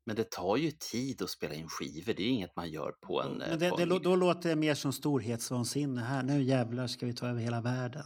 Men 0.05 0.17
det 0.17 0.31
tar 0.31 0.57
ju 0.57 0.71
tid 0.71 1.23
att 1.23 1.31
spela 1.31 1.55
in 1.55 1.69
skivor. 1.69 2.15
Det 2.15 2.23
är 2.23 2.29
inget 2.29 2.57
man 2.57 2.71
gör 2.71 2.93
på 2.93 3.23
en... 3.23 3.43
eh, 3.43 3.49
Men 3.51 3.59
det, 3.59 3.71
på 3.71 3.77
det, 3.77 3.83
en 3.83 4.03
då 4.03 4.17
låter 4.17 4.49
det 4.49 4.57
mer 4.57 4.75
som 4.75 4.93
storhetsvansinne 4.93 6.01
här. 6.01 6.23
Nu 6.23 6.43
jävlar 6.43 6.87
ska 6.87 7.07
vi 7.07 7.15
ta 7.15 7.27
över 7.29 7.41
hela 7.41 7.61
världen. 7.61 8.05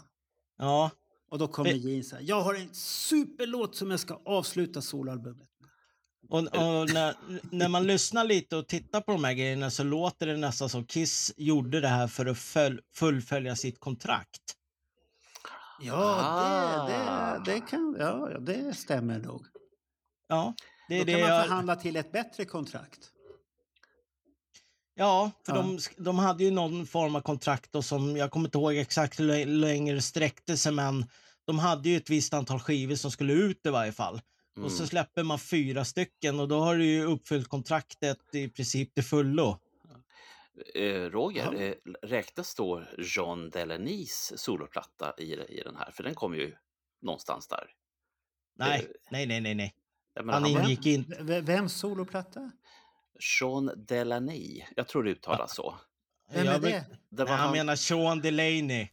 ja, 0.59 0.91
Och 1.31 1.39
då 1.39 1.49
kommer 1.49 1.71
Men- 1.71 1.79
Gene 1.81 2.03
så 2.03 2.17
här. 2.17 2.23
Jag 2.23 2.41
har 2.43 2.55
en 2.55 2.75
superlåt 2.75 3.77
som 3.77 3.91
jag 3.91 4.01
ska 4.01 4.21
avsluta 4.25 4.83
soloalbumet 4.83 5.39
med. 5.39 5.69
Och, 6.31 6.39
och 6.39 6.93
när, 6.95 7.15
när 7.55 7.69
man 7.69 7.87
lyssnar 7.87 8.25
lite 8.25 8.57
och 8.57 8.67
tittar 8.69 9.01
på 9.01 9.13
de 9.13 9.25
här 9.25 9.33
grejerna 9.33 9.71
så 9.71 9.83
låter 9.85 10.27
det 10.27 10.37
nästan 10.37 10.69
som 10.69 10.85
Kiss 10.85 11.33
gjorde 11.37 11.81
det 11.81 11.89
här 11.89 12.07
för 12.09 12.27
att 12.27 12.39
föl, 12.39 12.81
fullfölja 12.95 13.57
sitt 13.57 13.81
kontrakt. 13.81 14.43
Ja, 15.81 16.19
Ah. 16.21 16.87
det, 16.87 17.51
det, 17.53 17.55
det, 17.55 17.61
kan, 17.61 17.97
ja, 17.99 18.39
det 18.41 18.77
stämmer 18.77 19.19
nog. 19.19 19.47
Ja, 20.29 20.55
det 20.89 20.95
är 20.95 20.99
Då 20.99 21.05
det 21.05 21.13
kan 21.13 21.21
man 21.21 21.31
jag, 21.31 21.45
förhandla 21.45 21.77
till 21.77 21.97
ett 21.97 22.13
bättre 22.13 22.45
kontrakt. 22.45 22.99
Ja, 24.95 25.31
för 25.47 25.53
Ja. 25.57 25.63
De, 25.63 25.79
de 26.05 26.19
hade 26.19 26.45
ju 26.45 26.51
någon 26.51 26.87
form 26.87 27.17
av 27.17 27.21
kontrakt 27.21 27.75
och 27.75 27.85
som 27.85 28.17
jag 28.17 28.31
kommer 28.31 28.47
inte 28.49 28.59
ihåg 28.59 28.77
exakt 28.77 29.21
hur 29.21 29.47
länge 29.47 29.95
det 29.95 30.03
sträckte 30.03 30.57
sig 30.57 30.73
men 30.73 31.05
de 31.47 31.59
hade 31.59 31.89
ju 31.89 31.97
ett 31.97 32.11
visst 32.11 32.35
antal 32.35 32.61
skivor 32.61 32.95
som 32.95 33.11
skulle 33.11 33.33
ut 33.33 33.67
i 33.67 33.69
varje 33.71 33.93
fall. 33.93 34.21
Och 34.65 34.71
så 34.73 34.77
Mm. 34.79 34.89
släpper 34.89 35.23
man 35.23 35.39
fyra 35.39 35.85
stycken 35.85 36.41
och 36.41 36.49
då 36.49 36.61
har 36.61 36.77
du 36.77 36.85
ju 36.87 37.05
uppfyllt 37.05 37.49
kontraktet 37.49 38.19
i 38.33 38.49
princip 38.49 38.95
till 38.95 39.05
fullo. 39.05 39.59
Eh, 40.75 41.11
Roger, 41.11 41.53
Ja. 41.53 41.59
eh, 41.59 41.75
räknas 42.03 42.55
då 42.55 42.85
John 42.99 43.51
Delanys 43.51 44.33
soloplatta 44.37 45.15
i, 45.19 45.33
i 45.33 45.63
den 45.65 45.77
här? 45.77 45.91
För 45.91 46.03
den 46.03 46.15
kom 46.15 46.35
ju 46.35 46.57
någonstans 47.03 47.49
där. 47.49 47.71
Nej, 48.59 48.81
Eh, 48.81 48.87
nej, 49.11 49.27
nej, 49.27 49.41
nej, 49.41 49.55
nej. 49.55 49.75
Menar, 50.15 50.33
Han 50.33 50.43
han 50.43 50.51
ingick 50.65 50.87
in... 50.87 51.15
V- 51.21 51.41
Vems 51.41 51.73
soloplatta? 51.73 52.51
Sean 53.39 53.71
Delaney, 53.77 54.65
jag 54.77 54.89
tror 54.89 55.03
det 55.05 55.11
uttalas 55.11 55.55
så. 55.55 55.79
Vem 56.33 56.47
Jag 56.47 56.55
är 56.55 56.61
det? 56.61 56.87
Det 57.09 57.25
var 57.25 57.25
Nej, 57.25 57.35
han 57.37 57.41
han, 57.49 57.53
menar 57.57 57.77
Sean 57.77 58.21
Delaney. 58.21 58.89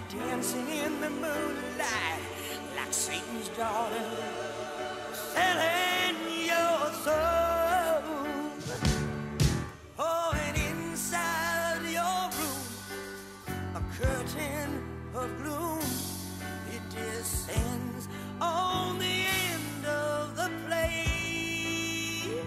You 0.00 0.18
dancing 0.20 0.68
in 0.68 1.00
the 1.00 1.10
moonlight 1.10 2.22
like 2.76 2.92
Satan's 2.92 3.48
daughter, 3.50 4.04
selling 5.12 6.16
your 6.46 6.92
soul. 7.04 8.02
Oh, 9.98 10.32
and 10.46 10.56
inside 10.56 11.80
your 11.90 12.30
room, 12.38 12.62
a 13.74 13.82
curtain 14.00 14.82
of 15.14 15.42
gloom, 15.42 15.84
it 16.74 16.82
descends 16.90 18.08
on 18.40 18.98
the 18.98 19.04
end 19.04 19.86
of 19.86 20.36
the 20.36 20.50
play. 20.66 22.42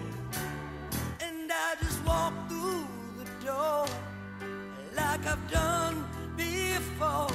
And 1.19 1.51
I 1.51 1.75
just 1.81 2.03
walk 2.05 2.33
through 2.48 2.88
the 3.17 3.45
door 3.45 3.86
like 4.95 5.25
I've 5.25 5.51
done 5.51 6.05
before. 6.36 7.33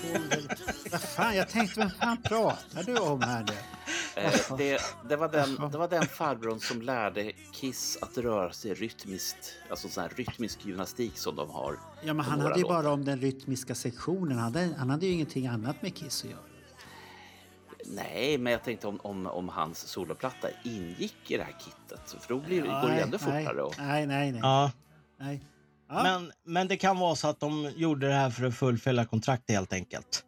Sean 0.00 0.28
Del... 0.28 0.48
Vad 0.90 1.00
fan, 1.00 1.36
jag 1.36 1.48
tänkte, 1.48 1.80
vem 1.80 1.90
fan 1.90 2.22
pratar 2.22 2.82
du 2.82 2.98
om 2.98 3.22
här 3.22 3.44
nu? 3.48 3.52
Eh, 4.22 4.56
det, 4.58 4.80
det, 5.08 5.16
var 5.16 5.28
den, 5.28 5.70
det 5.70 5.78
var 5.78 5.88
den 5.88 6.06
farbrorn 6.06 6.60
som 6.60 6.82
lärde 6.82 7.32
Kiss 7.52 7.98
att 8.02 8.18
röra 8.18 8.52
sig 8.52 8.74
rytmiskt, 8.74 9.52
alltså 9.70 9.88
sån 9.88 10.02
här 10.02 10.12
rytmisk 10.16 10.66
gymnastik 10.66 11.18
som 11.18 11.36
de 11.36 11.50
har. 11.50 11.78
Ja, 12.02 12.14
men 12.14 12.26
han 12.26 12.40
hade 12.40 12.58
ju 12.58 12.64
bara 12.64 12.90
om 12.90 13.04
den 13.04 13.20
rytmiska 13.20 13.74
sektionen. 13.74 14.38
Han 14.38 14.54
hade, 14.54 14.74
han 14.78 14.90
hade 14.90 15.06
ju 15.06 15.12
ingenting 15.12 15.46
annat 15.46 15.82
med 15.82 15.94
Kiss 15.94 16.24
att 16.24 16.30
göra. 16.30 16.40
Nej, 17.86 18.38
men 18.38 18.52
jag 18.52 18.64
tänkte 18.64 18.86
om, 18.86 19.00
om, 19.02 19.26
om 19.26 19.48
hans 19.48 19.78
soloplatta 19.78 20.48
ingick 20.64 21.30
i 21.30 21.36
det 21.36 21.44
här 21.44 21.56
kittet, 21.58 22.22
för 22.22 22.34
då 22.34 22.40
blir, 22.40 22.62
går 22.62 22.68
det 22.68 22.86
Nej, 22.86 22.96
ju 22.96 23.02
ändå 23.02 23.18
nej, 23.26 23.44
fortare. 23.44 23.62
Och, 23.62 23.74
Nej, 23.78 24.06
nej, 24.06 24.32
nej. 24.32 24.40
Ja, 24.40 24.72
nej. 25.18 25.42
Ja. 25.88 26.02
men, 26.02 26.32
men 26.44 26.68
det 26.68 26.76
kan 26.76 26.98
vara 26.98 27.16
så 27.16 27.28
att 27.28 27.40
de 27.40 27.72
gjorde 27.76 28.06
det 28.08 28.14
här 28.14 28.30
för 28.30 28.44
att 28.44 28.54
fullfölja 28.56 29.04
kontraktet 29.04 29.56
helt 29.56 29.72
enkelt. 29.72 30.24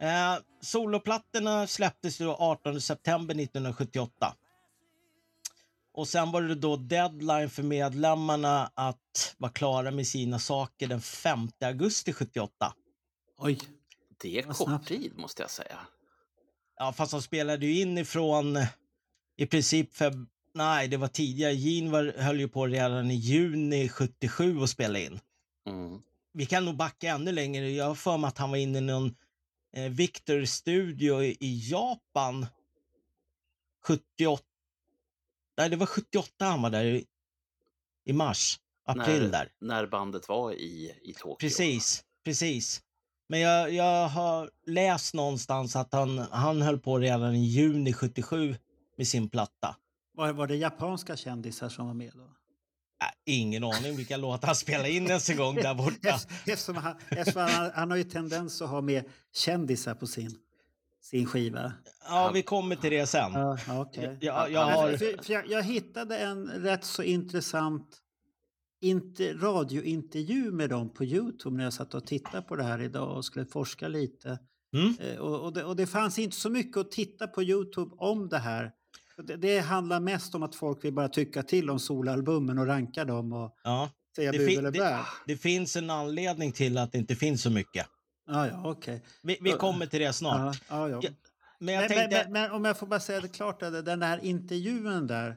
Eh, 0.00 0.36
soloplattorna 0.60 1.66
släpptes 1.66 2.18
då 2.18 2.36
18 2.36 2.80
september 2.80 3.34
1978. 3.34 4.34
Och 5.94 6.08
sen 6.08 6.30
var 6.30 6.42
det 6.42 6.54
då 6.54 6.76
deadline 6.76 7.50
för 7.50 7.62
medlemmarna 7.62 8.70
att 8.74 9.34
vara 9.38 9.52
klara 9.52 9.90
med 9.90 10.06
sina 10.06 10.38
saker 10.38 10.86
den 10.86 11.00
5 11.00 11.48
augusti 11.60 12.12
78. 12.12 12.72
Oj. 13.38 13.58
det 14.22 14.38
är 14.38 14.42
kort 14.42 14.56
snabbt. 14.56 14.88
tid, 14.88 15.12
måste 15.16 15.42
jag 15.42 15.50
säga. 15.50 15.78
Ja, 16.78 16.92
fast 16.92 17.12
de 17.12 17.22
spelade 17.22 17.66
ju 17.66 17.80
in 17.80 17.98
ifrån 17.98 18.58
i 19.36 19.46
princip 19.46 19.94
feb... 19.94 20.26
Nej, 20.56 20.88
det 20.88 20.96
var 20.96 21.08
tidigare. 21.08 21.54
Gene 21.54 21.90
var, 21.90 22.14
höll 22.18 22.40
ju 22.40 22.48
på 22.48 22.66
redan 22.66 23.10
i 23.10 23.14
juni 23.14 23.88
77 23.88 24.58
och 24.58 24.70
spela 24.70 24.98
in. 24.98 25.20
Mm. 25.66 26.02
Vi 26.32 26.46
kan 26.46 26.64
nog 26.64 26.76
backa 26.76 27.08
ännu 27.08 27.32
längre. 27.32 27.70
Jag 27.70 27.84
har 27.84 27.94
för 27.94 28.18
mig 28.18 28.28
att 28.28 28.38
han 28.38 28.50
var 28.50 28.56
inne 28.56 28.78
i 28.78 28.80
någon 28.80 29.14
eh, 29.72 29.90
Victor 29.90 30.44
Studio 30.44 31.22
i, 31.22 31.36
i 31.40 31.70
Japan 31.70 32.46
78. 33.84 34.42
Nej, 35.58 35.70
det 35.70 35.76
var 35.76 35.86
78 35.86 36.44
han 36.44 36.62
var 36.62 36.70
där 36.70 36.84
i, 36.84 37.04
i 38.04 38.12
mars, 38.12 38.60
april 38.84 39.22
när, 39.22 39.30
där. 39.30 39.48
när 39.60 39.86
bandet 39.86 40.28
var 40.28 40.52
i, 40.52 40.94
i 41.02 41.12
Tokyo. 41.12 41.36
Precis, 41.36 42.04
precis. 42.24 42.82
Men 43.28 43.40
jag, 43.40 43.72
jag 43.72 44.08
har 44.08 44.50
läst 44.66 45.14
någonstans 45.14 45.76
att 45.76 45.92
han, 45.92 46.18
han 46.18 46.62
höll 46.62 46.78
på 46.78 46.98
redan 46.98 47.34
i 47.34 47.44
juni 47.44 47.92
77 47.92 48.56
med 48.96 49.08
sin 49.08 49.28
platta. 49.28 49.76
Var, 50.16 50.32
var 50.32 50.46
det 50.46 50.56
japanska 50.56 51.16
kändisar 51.16 51.68
som 51.68 51.86
var 51.86 51.94
med 51.94 52.12
då? 52.14 52.22
Äh, 52.22 53.34
ingen 53.34 53.64
aning 53.64 53.96
vilka 53.96 54.16
låtar 54.16 54.46
han 54.46 54.56
spelade 54.56 54.90
in 54.90 55.06
ens 55.06 55.30
en 55.30 55.36
gång 55.44 55.54
där 55.54 55.74
borta. 55.74 56.18
Eftersom 56.46 56.76
han, 56.76 56.96
eftersom 57.08 57.42
han, 57.42 57.70
han 57.74 57.90
har 57.90 57.96
ju 57.98 58.04
tendens 58.04 58.62
att 58.62 58.68
ha 58.68 58.80
med 58.80 59.04
kändisar 59.34 59.94
på 59.94 60.06
sin, 60.06 60.38
sin 61.02 61.26
skiva. 61.26 61.72
Ja, 62.08 62.30
vi 62.34 62.42
kommer 62.42 62.76
till 62.76 62.90
det 62.90 63.06
sen. 63.06 63.32
Ja, 63.32 63.58
okej. 63.68 64.18
Jag, 64.20 64.52
jag 64.52 64.64
har... 64.64 64.98
jag, 65.30 65.46
jag 65.48 65.62
hittade 65.62 66.18
en 66.18 66.48
rätt 66.48 66.84
så 66.84 67.02
intressant 67.02 68.02
inte, 68.80 69.32
radiointervju 69.32 70.52
med 70.52 70.70
dem 70.70 70.88
på 70.88 71.04
Youtube 71.04 71.56
när 71.56 71.64
jag 71.64 71.72
satt 71.72 71.94
och 71.94 72.06
tittade 72.06 72.42
på 72.42 72.56
det 72.56 72.62
här 72.62 72.80
idag 72.80 73.16
och 73.16 73.24
skulle 73.24 73.46
forska 73.46 73.88
lite. 73.88 74.38
Mm. 74.74 74.94
Eh, 75.00 75.18
och, 75.18 75.40
och, 75.40 75.52
det, 75.52 75.64
och 75.64 75.76
det 75.76 75.86
fanns 75.86 76.18
inte 76.18 76.36
så 76.36 76.50
mycket 76.50 76.76
att 76.76 76.90
titta 76.90 77.26
på 77.26 77.42
Youtube 77.42 77.94
om 77.98 78.28
det 78.28 78.38
här. 78.38 78.72
Det, 79.22 79.36
det 79.36 79.58
handlar 79.60 80.00
mest 80.00 80.34
om 80.34 80.42
att 80.42 80.54
folk 80.54 80.84
vill 80.84 80.92
bara 80.94 81.08
tycka 81.08 81.42
till 81.42 81.70
om 81.70 81.78
solalbumen 81.78 82.58
och 82.58 82.66
ranka 82.66 83.04
dem 83.04 83.32
och 83.32 83.54
Ja, 83.64 83.90
säga 84.16 84.32
Det 84.32 84.38
bu 84.38 84.50
eller 84.50 84.70
det- 84.70 84.78
bä. 84.78 84.98
det 85.26 85.36
finns 85.36 85.76
en 85.76 85.90
anledning 85.90 86.52
till 86.52 86.78
att 86.78 86.92
det 86.92 86.98
inte 86.98 87.16
finns 87.16 87.42
så 87.42 87.50
mycket. 87.50 87.86
Ja, 88.26 88.46
ja, 88.48 88.62
okej. 88.70 89.02
Vi, 89.22 89.38
vi 89.40 89.52
kommer 89.52 89.86
till 89.86 90.00
det 90.00 90.12
snart. 90.12 90.62
Ja. 90.68 90.88
Men 91.58 91.74
jag 91.74 91.80
Men, 91.80 91.88
tänkte... 91.88 92.08
men, 92.24 92.32
men, 92.32 92.42
men 92.42 92.52
om 92.52 92.64
jag 92.64 92.78
får 92.78 92.86
bara 92.86 93.00
säga 93.00 93.20
det 93.20 93.28
klart, 93.28 93.62
att 93.62 93.84
den 93.84 94.00
där 94.00 94.24
intervjun 94.24 95.06
där, 95.06 95.36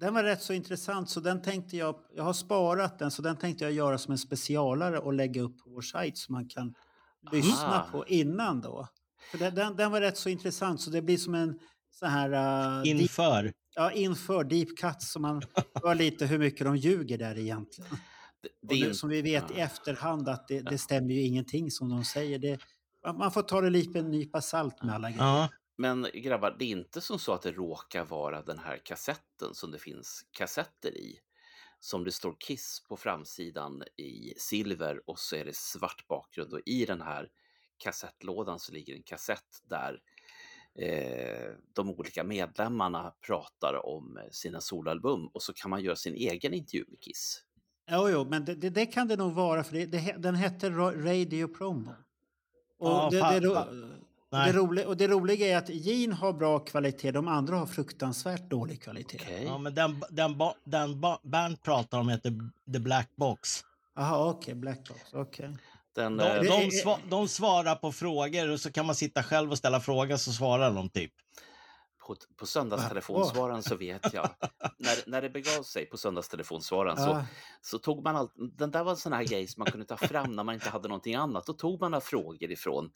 den 0.00 0.14
var 0.14 0.24
rätt 0.24 0.42
så 0.42 0.52
intressant 0.52 1.10
så 1.10 1.20
den 1.20 1.42
tänkte 1.42 1.76
jag, 1.76 1.94
jag 2.16 2.24
har 2.24 2.32
sparat 2.32 2.98
den 2.98 3.10
så 3.10 3.22
den 3.22 3.36
tänkte 3.36 3.64
jag 3.64 3.72
göra 3.72 3.98
som 3.98 4.12
en 4.12 4.18
specialare 4.18 4.98
och 4.98 5.12
lägga 5.12 5.42
upp 5.42 5.58
på 5.64 5.70
vår 5.70 5.80
sajt 5.80 6.18
så 6.18 6.32
man 6.32 6.48
kan 6.48 6.74
lyssna 7.32 7.86
på 7.92 8.06
innan 8.06 8.60
då. 8.60 8.88
För 9.30 9.38
den, 9.38 9.54
den, 9.54 9.76
den 9.76 9.90
var 9.92 10.00
rätt 10.00 10.16
så 10.16 10.28
intressant 10.28 10.80
så 10.80 10.90
det 10.90 11.02
blir 11.02 11.16
som 11.18 11.34
en 11.34 11.58
så 11.98 12.06
här 12.06 12.30
uh, 12.32 12.82
deep, 12.82 13.00
Inför. 13.00 13.52
ja, 13.74 13.92
inför 13.92 14.44
deep 14.44 14.78
cut 14.78 15.02
så 15.02 15.20
man 15.20 15.42
hör 15.82 15.94
lite 15.94 16.26
hur 16.26 16.38
mycket 16.38 16.66
de 16.66 16.76
ljuger 16.76 17.18
där 17.18 17.38
egentligen. 17.38 17.90
Det, 18.42 18.48
det 18.68 18.76
in- 18.76 18.94
som 18.94 19.08
vi 19.08 19.22
vet 19.22 19.50
i 19.50 19.60
efterhand 19.60 20.28
att 20.28 20.48
det, 20.48 20.60
det 20.60 20.78
stämmer 20.78 21.14
ju 21.14 21.22
ingenting 21.22 21.70
som 21.70 21.88
de 21.88 22.04
säger. 22.04 22.38
Det, 22.38 22.58
man 23.14 23.32
får 23.32 23.42
ta 23.42 23.60
det 23.60 23.70
lite 23.70 23.90
med 23.90 24.04
en 24.04 24.10
nypa 24.10 24.40
salt 24.40 24.82
med 24.82 24.94
alla 24.94 25.10
grejer. 25.10 25.24
Ja, 25.24 25.48
Men 25.78 26.06
grabbar, 26.14 26.56
det 26.58 26.64
är 26.64 26.68
inte 26.68 27.00
som 27.00 27.18
så 27.18 27.32
att 27.32 27.42
det 27.42 27.52
råkar 27.52 28.04
vara 28.04 28.42
den 28.42 28.58
här 28.58 28.80
kassetten 28.84 29.54
som 29.54 29.70
det 29.70 29.78
finns 29.78 30.24
kassetter 30.30 30.96
i. 30.98 31.18
Som 31.80 32.04
det 32.04 32.12
står 32.12 32.36
Kiss 32.38 32.82
på 32.88 32.96
framsidan 32.96 33.82
i 33.96 34.34
silver 34.36 35.00
och 35.10 35.18
så 35.18 35.36
är 35.36 35.44
det 35.44 35.56
svart 35.56 36.06
bakgrund 36.08 36.52
och 36.52 36.60
i 36.66 36.84
den 36.84 37.00
här 37.00 37.28
kassettlådan 37.78 38.58
så 38.58 38.72
ligger 38.72 38.94
en 38.94 39.02
kassett 39.02 39.62
där 39.64 39.92
eh, 39.92 39.98
de 41.72 41.90
olika 41.90 42.24
medlemmarna 42.24 43.12
pratar 43.26 43.86
om 43.86 44.18
sina 44.30 44.60
solalbum 44.60 45.26
och 45.26 45.42
så 45.42 45.52
kan 45.52 45.70
man 45.70 45.82
göra 45.82 45.96
sin 45.96 46.14
egen 46.14 46.54
intervju 46.54 46.84
med 46.88 47.00
Kiss. 47.00 47.42
Jo, 47.90 48.08
jo, 48.08 48.24
men 48.24 48.44
det, 48.44 48.54
det, 48.54 48.70
det 48.70 48.86
kan 48.86 49.08
det 49.08 49.16
nog 49.16 49.32
vara 49.32 49.64
för 49.64 49.74
det, 49.86 50.14
den 50.18 50.34
hette 50.34 50.70
Ra- 50.70 51.02
Radio 51.04 51.48
Promo. 51.48 51.90
Och, 52.78 52.88
Ja, 54.30 54.46
det, 54.46 54.52
roliga, 54.52 54.88
och 54.88 54.96
det 54.96 55.08
roliga 55.08 55.46
är 55.46 55.56
att 55.56 55.68
Gene 55.68 56.14
har 56.14 56.32
bra 56.32 56.58
kvalitet, 56.58 57.10
de 57.10 57.28
andra 57.28 57.56
har 57.56 57.66
fruktansvärt 57.66 58.50
dålig 58.50 58.82
kvalitet. 58.82 59.18
Okej. 59.22 59.44
ja 59.44 59.58
men 59.58 59.74
den, 59.74 60.02
den, 60.10 60.38
ba- 60.38 60.54
den 60.64 61.00
ba- 61.00 61.20
Bernt 61.22 61.62
pratar 61.62 61.98
om 62.00 62.08
heter 62.08 62.32
The 62.72 62.78
Black 62.78 63.08
Box. 63.16 63.64
Jaha, 63.94 64.30
okej, 64.30 64.54
Black 64.54 64.88
Box, 64.88 65.00
okej. 65.14 65.56
Den, 65.94 66.16
De, 66.16 66.24
eh, 66.24 66.42
de, 66.42 66.70
sva, 66.70 66.98
de 67.08 67.28
svarar 67.28 67.74
på 67.74 67.92
frågor 67.92 68.48
och 68.50 68.60
så 68.60 68.72
kan 68.72 68.86
man 68.86 68.94
sitta 68.94 69.22
själv 69.22 69.50
och 69.50 69.58
ställa 69.58 69.80
frågor 69.80 70.16
så 70.16 70.32
svarar 70.32 70.70
de 70.74 70.88
typ. 70.90 71.12
på, 72.06 72.16
på 72.36 72.46
söndagstelefonsvararen 72.46 73.62
så 73.62 73.76
vet 73.76 74.14
jag, 74.14 74.30
när, 74.78 75.10
när 75.10 75.22
det 75.22 75.30
begav 75.30 75.62
sig 75.62 75.86
på 75.86 75.96
söndagstelefonsvararen 75.96 76.96
så, 76.96 77.02
Ja. 77.02 77.24
så 77.62 77.78
tog 77.78 78.04
man 78.04 78.16
allt, 78.16 78.32
den 78.36 78.70
där 78.70 78.84
var 78.84 78.90
en 78.90 78.96
sån 78.96 79.12
här 79.12 79.24
grej 79.24 79.46
som 79.46 79.60
man 79.60 79.70
kunde 79.70 79.86
ta 79.86 79.96
fram 79.96 80.32
när 80.36 80.44
man 80.44 80.54
inte 80.54 80.70
hade 80.70 80.88
någonting 80.88 81.14
annat. 81.14 81.46
Då 81.46 81.52
tog 81.52 81.80
man 81.80 81.90
några 81.90 82.00
frågor 82.00 82.50
ifrån 82.50 82.90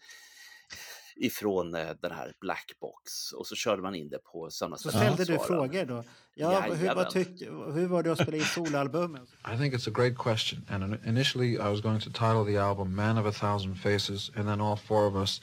ifrån 1.16 1.74
eh, 1.74 1.88
den 2.00 2.12
här 2.12 2.32
blackbox 2.40 3.32
och 3.32 3.46
så 3.46 3.54
körde 3.54 3.82
man 3.82 3.94
in 3.94 4.08
det 4.08 4.18
på 4.18 4.50
Så 4.50 4.68
ställde 4.68 4.78
söndagstelefonsvararen. 4.78 5.70
du 5.70 5.78
frågor 5.78 5.96
då. 5.96 6.04
Ja, 6.34 6.60
hur, 6.60 6.94
vad 6.94 7.10
tyckte, 7.10 7.44
hur 7.44 7.86
var 7.86 8.02
det 8.02 8.12
att 8.12 8.20
spela 8.20 8.36
in 8.36 8.44
solalbumet? 8.44 9.22
I 9.54 9.56
think 9.56 9.74
it's 9.74 9.88
a 9.88 9.92
great 9.94 10.16
question. 10.16 10.66
And 10.68 10.98
initially, 11.06 11.52
I 11.52 11.68
was 11.70 11.80
going 11.80 12.00
to 12.00 12.10
title 12.10 12.44
the 12.44 12.58
album 12.58 12.94
Man 12.94 13.18
of 13.18 13.26
a 13.26 13.32
Thousand 13.32 13.74
Faces, 13.74 14.30
and 14.36 14.48
then 14.48 14.60
all 14.60 14.76
four 14.76 15.06
of 15.06 15.16
us 15.16 15.40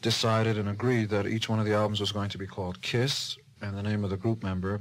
decided 0.00 0.58
and 0.58 0.68
agreed 0.68 1.10
that 1.10 1.26
each 1.26 1.50
one 1.50 1.58
of 1.58 1.66
the 1.66 1.74
albums 1.74 2.00
was 2.00 2.12
going 2.12 2.30
to 2.30 2.38
be 2.38 2.46
called 2.46 2.80
Kiss, 2.80 3.36
and 3.60 3.76
the 3.76 3.82
name 3.82 4.04
of 4.04 4.10
the 4.10 4.16
group 4.16 4.42
member 4.42 4.80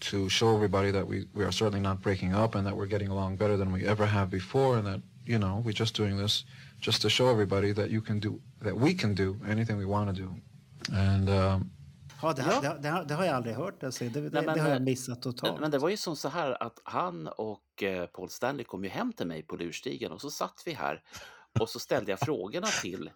to 0.00 0.28
show 0.28 0.54
everybody 0.54 0.90
that 0.90 1.06
we, 1.06 1.26
we 1.34 1.44
are 1.44 1.52
certainly 1.52 1.80
not 1.80 2.02
breaking 2.02 2.34
up 2.34 2.54
and 2.54 2.66
that 2.66 2.76
we're 2.76 2.86
getting 2.86 3.08
along 3.08 3.36
better 3.36 3.56
than 3.56 3.72
we 3.72 3.86
ever 3.86 4.06
have 4.06 4.30
before, 4.30 4.76
and 4.78 4.86
that, 4.86 5.00
you 5.24 5.38
know, 5.38 5.62
we're 5.64 5.72
just 5.72 5.94
doing 5.96 6.16
this 6.16 6.44
just 6.86 7.02
to 7.02 7.08
show 7.08 7.30
everybody 7.30 7.74
that 7.74 7.88
you 7.88 8.02
can 8.04 8.20
do, 8.20 8.40
that 8.64 8.74
we 8.74 8.94
can 8.94 9.14
do 9.14 9.36
anything 9.50 9.78
we 9.78 9.84
want 9.84 10.16
to 10.16 10.22
do. 10.22 10.28
And 10.96 11.28
um, 11.28 11.70
Ja, 12.22 12.32
det, 12.32 12.42
Ja. 12.42 12.60
Det, 12.60 12.78
det, 12.82 12.88
har- 12.88 13.04
det 13.04 13.14
har 13.14 13.24
jag 13.24 13.34
aldrig 13.36 13.54
hört. 13.56 13.82
Alltså. 13.82 14.04
Det, 14.04 14.10
det, 14.10 14.20
Nej, 14.20 14.30
men, 14.46 14.54
det 14.54 14.60
har 14.62 14.68
jag 14.68 14.76
eh, 14.76 14.82
missat 14.82 15.22
totalt. 15.22 15.52
Men, 15.52 15.60
men 15.60 15.70
det 15.70 15.78
var 15.78 15.88
ju 15.88 15.96
som 15.96 16.16
så 16.16 16.28
här 16.28 16.62
att 16.62 16.80
han 16.84 17.26
och 17.28 17.82
eh, 17.82 18.06
Paul 18.06 18.28
Stanley 18.28 18.64
kom 18.64 18.84
ju 18.84 18.90
hem 18.90 19.12
till 19.12 19.26
mig 19.26 19.42
på 19.42 19.56
lurstigen 19.56 20.12
och 20.12 20.20
så 20.20 20.30
satt 20.30 20.62
vi 20.66 20.72
här 20.72 21.02
och 21.60 21.68
så 21.68 21.78
ställde 21.78 22.12
jag 22.12 22.20
frågorna 22.20 22.66
till 22.66 23.10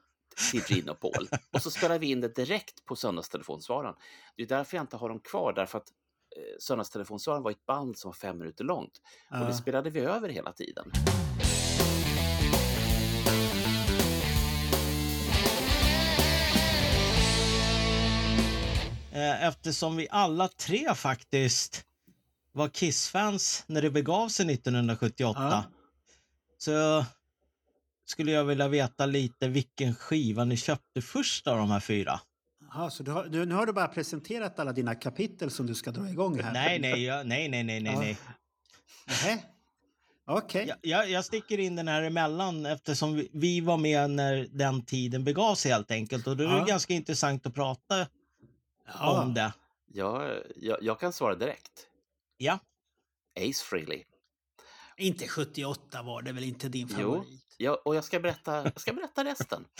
till 0.51 0.63
Gene 0.69 0.91
och 0.91 1.01
Paul. 1.01 1.29
Och 1.53 1.63
så 1.63 1.71
spelade 1.71 1.99
vi 1.99 2.11
in 2.11 2.21
det 2.21 2.35
direkt 2.35 2.85
på 2.85 2.97
söndagstelefonsvararen. 2.97 3.95
Det 4.37 4.43
är 4.43 4.47
därför 4.47 4.77
jag 4.77 4.83
inte 4.83 4.97
har 4.97 5.09
dem 5.09 5.21
kvar, 5.21 5.53
därför 5.53 5.79
att 5.79 5.89
eh, 6.37 6.43
söndagstelefonsvararen 6.61 7.43
var 7.43 7.51
ett 7.51 7.67
band 7.67 7.99
som 7.99 8.09
var 8.09 8.15
fem 8.15 8.39
minuter 8.39 8.65
långt. 8.65 9.01
Och 9.31 9.39
det 9.39 9.45
Ja. 9.45 9.53
spelade 9.53 9.91
vi 9.91 10.01
över 10.01 10.29
hela 10.29 10.53
tiden. 10.53 10.91
Eftersom 19.23 19.97
vi 19.97 20.09
alla 20.11 20.49
tre 20.49 20.95
faktiskt 20.95 21.85
var 22.53 22.69
Kiss-fans 22.69 23.65
när 23.67 23.83
det 23.83 23.91
begav 23.91 24.29
sig 24.29 24.53
1978. 24.55 25.41
Ja. 25.43 25.65
Så 26.59 27.05
skulle 28.07 28.33
jag 28.33 28.45
vilja 28.45 28.69
veta 28.69 29.07
lite 29.07 29.49
vilken 29.49 29.95
skiva 29.95 30.45
ni 30.45 30.57
köpte 30.57 31.03
först 31.03 31.47
av 31.47 31.59
de 31.59 31.71
här 31.71 31.81
fyra. 31.81 32.21
Jaha, 32.73 32.91
så 32.91 33.03
du 33.03 33.11
har, 33.11 33.25
du, 33.25 33.45
nu 33.47 33.55
har 33.55 33.67
du 33.67 33.73
bara 33.73 33.89
presenterat 33.89 34.59
alla 34.59 34.73
dina 34.73 34.95
kapitel 34.95 35.51
som 35.51 35.67
du 35.67 35.75
ska 35.75 35.91
dra 35.91 36.09
igång 36.11 36.41
här. 36.43 36.53
Nej, 36.53 36.79
nej, 36.79 37.05
jag, 37.05 37.27
nej, 37.27 37.49
nej, 37.49 37.65
nej, 37.65 37.81
nej. 37.81 38.19
Ja. 39.07 39.13
nej. 39.25 39.47
Okej. 40.27 40.67
Jag, 40.69 40.77
jag, 40.83 41.11
jag 41.11 41.25
sticker 41.25 41.59
in 41.59 41.77
den 41.77 41.89
här 41.89 42.03
emellan 42.03 42.67
eftersom 42.67 43.15
vi, 43.15 43.29
vi 43.33 43.61
var 43.61 43.77
med 43.77 44.11
när 44.11 44.49
den 44.51 44.85
tiden 44.85 45.25
begav 45.25 45.55
sig 45.55 45.73
helt 45.73 45.91
enkelt. 45.91 46.27
Och 46.27 46.37
då 46.37 46.45
är 46.45 46.49
det 46.49 46.59
Ja. 46.59 46.65
ganska 46.65 46.95
intressant 46.95 47.47
att 47.47 47.55
prata 47.55 48.07
Ja. 48.99 49.23
om 49.23 49.35
det. 49.35 49.53
Jag, 49.93 50.43
jag, 50.57 50.79
jag 50.83 51.01
kan 51.01 51.13
svara 51.13 51.35
direkt. 51.35 51.87
Ja. 52.37 52.59
Ace 53.41 53.65
Frehley. 53.65 54.05
Inte 54.97 55.29
78 55.29 56.03
var 56.03 56.23
det 56.23 56.33
väl 56.33 56.45
inte 56.45 56.69
din 56.69 56.89
Jo. 56.91 56.97
favorit? 56.97 57.55
Ja, 57.59 57.81
och 57.85 57.95
jag 57.97 58.05
ska 58.05 58.21
berätta, 58.21 58.65
jag 58.65 58.81
ska 58.81 58.93
berätta 58.93 59.25
resten. 59.25 59.65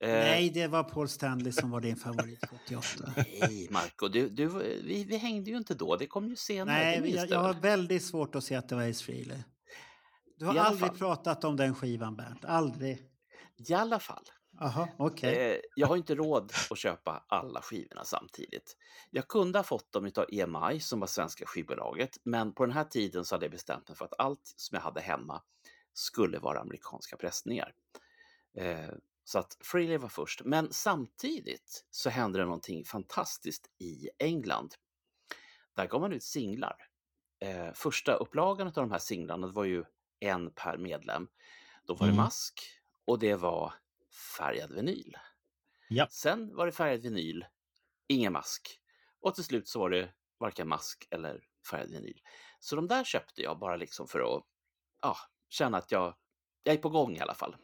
Eh, 0.00 0.08
Nej, 0.08 0.50
det 0.50 0.66
var 0.66 0.84
Paul 0.84 1.08
Stanley 1.08 1.52
som 1.52 1.70
var 1.70 1.80
din 1.80 1.96
favorit 1.96 2.44
78. 2.50 3.12
Nej, 3.16 3.68
Marco, 3.70 4.08
du, 4.08 4.28
du, 4.28 4.46
vi, 4.84 5.04
vi 5.04 5.16
hängde 5.16 5.50
ju 5.50 5.56
inte 5.56 5.74
då. 5.74 5.96
Det 5.96 6.06
kom 6.06 6.28
ju 6.28 6.36
senare. 6.36 6.76
Nej, 7.00 7.14
jag, 7.14 7.30
jag 7.30 7.38
har 7.38 7.52
väl? 7.52 7.62
väldigt 7.62 8.04
svårt 8.04 8.34
att 8.34 8.44
se 8.44 8.54
att 8.54 8.68
det 8.68 8.74
var 8.74 8.90
Ace 8.90 9.04
Frehley. 9.04 9.38
Du 10.38 10.46
har 10.46 10.54
aldrig 10.54 10.88
fall. 10.88 10.98
pratat 10.98 11.44
om 11.44 11.56
den 11.56 11.74
skivan, 11.74 12.16
Bernt. 12.16 12.44
Aldrig. 12.44 13.02
I 13.68 13.74
alla 13.74 13.98
fall. 13.98 14.24
Jaha, 14.60 14.88
okej. 14.96 15.52
Eh, 15.52 15.60
jag 15.76 15.86
har 15.86 15.96
inte 15.96 16.14
råd 16.14 16.52
att 16.70 16.78
köpa 16.78 17.24
alla 17.28 17.62
skivorna 17.62 18.04
samtidigt. 18.04 18.76
Jag 19.10 19.28
kunde 19.28 19.58
ha 19.58 19.64
fått 19.64 19.92
dem 19.92 20.10
av 20.16 20.26
EMI 20.32 20.80
som 20.80 21.00
var 21.00 21.06
svenska 21.06 21.46
skivbolaget, 21.46 22.16
men 22.22 22.52
på 22.52 22.66
den 22.66 22.74
här 22.74 22.84
tiden 22.84 23.24
så 23.24 23.34
hade 23.34 23.44
jag 23.44 23.52
bestämt 23.52 23.88
mig 23.88 23.96
för 23.96 24.04
att 24.04 24.14
allt 24.18 24.54
som 24.56 24.76
jag 24.76 24.82
hade 24.82 25.00
hemma 25.00 25.42
skulle 25.92 26.38
vara 26.38 26.60
amerikanska 26.60 27.16
pressningar. 27.16 27.74
Eh, 28.58 28.90
så 29.24 29.38
att 29.38 29.56
Freely 29.60 29.96
var 29.96 30.08
först, 30.08 30.42
men 30.44 30.72
samtidigt 30.72 31.84
så 31.90 32.10
hände 32.10 32.38
det 32.38 32.44
någonting 32.44 32.84
fantastiskt 32.84 33.66
i 33.78 34.08
England. 34.18 34.74
Där 35.76 35.86
gav 35.86 36.00
man 36.00 36.12
ut 36.12 36.22
singlar. 36.22 36.76
Eh, 37.40 37.72
första 37.74 38.14
upplagan 38.14 38.66
av 38.66 38.72
de 38.72 38.90
här 38.90 38.98
singlarna 38.98 39.46
var 39.46 39.64
ju 39.64 39.84
en 40.20 40.50
per 40.50 40.76
medlem. 40.78 41.28
Då 41.86 41.94
var 41.94 42.06
det 42.06 42.12
Mm. 42.12 42.24
Mask 42.24 42.60
och 43.04 43.18
det 43.18 43.34
var 43.34 43.74
färgad 44.38 44.72
vinyl. 44.72 45.16
Japp. 45.90 46.12
Sen 46.12 46.56
var 46.56 46.66
det 46.66 46.72
färgad 46.72 47.00
vinyl, 47.00 47.46
ingen 48.08 48.32
mask. 48.32 48.80
Och 49.20 49.34
till 49.34 49.44
slut 49.44 49.68
så 49.68 49.80
var 49.80 49.90
det 49.90 50.12
varken 50.38 50.68
mask 50.68 51.06
eller 51.10 51.40
färgad 51.70 51.90
vinyl. 51.90 52.20
Så 52.60 52.76
de 52.76 52.88
där 52.88 53.04
köpte 53.04 53.42
jag 53.42 53.58
bara 53.58 53.76
liksom 53.76 54.08
för 54.08 54.36
att 54.36 54.44
ja, 55.02 55.16
känna 55.48 55.78
att 55.78 55.92
jag, 55.92 56.14
jag 56.62 56.74
är 56.74 56.78
på 56.78 56.88
gång 56.88 57.16
i 57.16 57.20
alla 57.20 57.34
fall. 57.34 57.56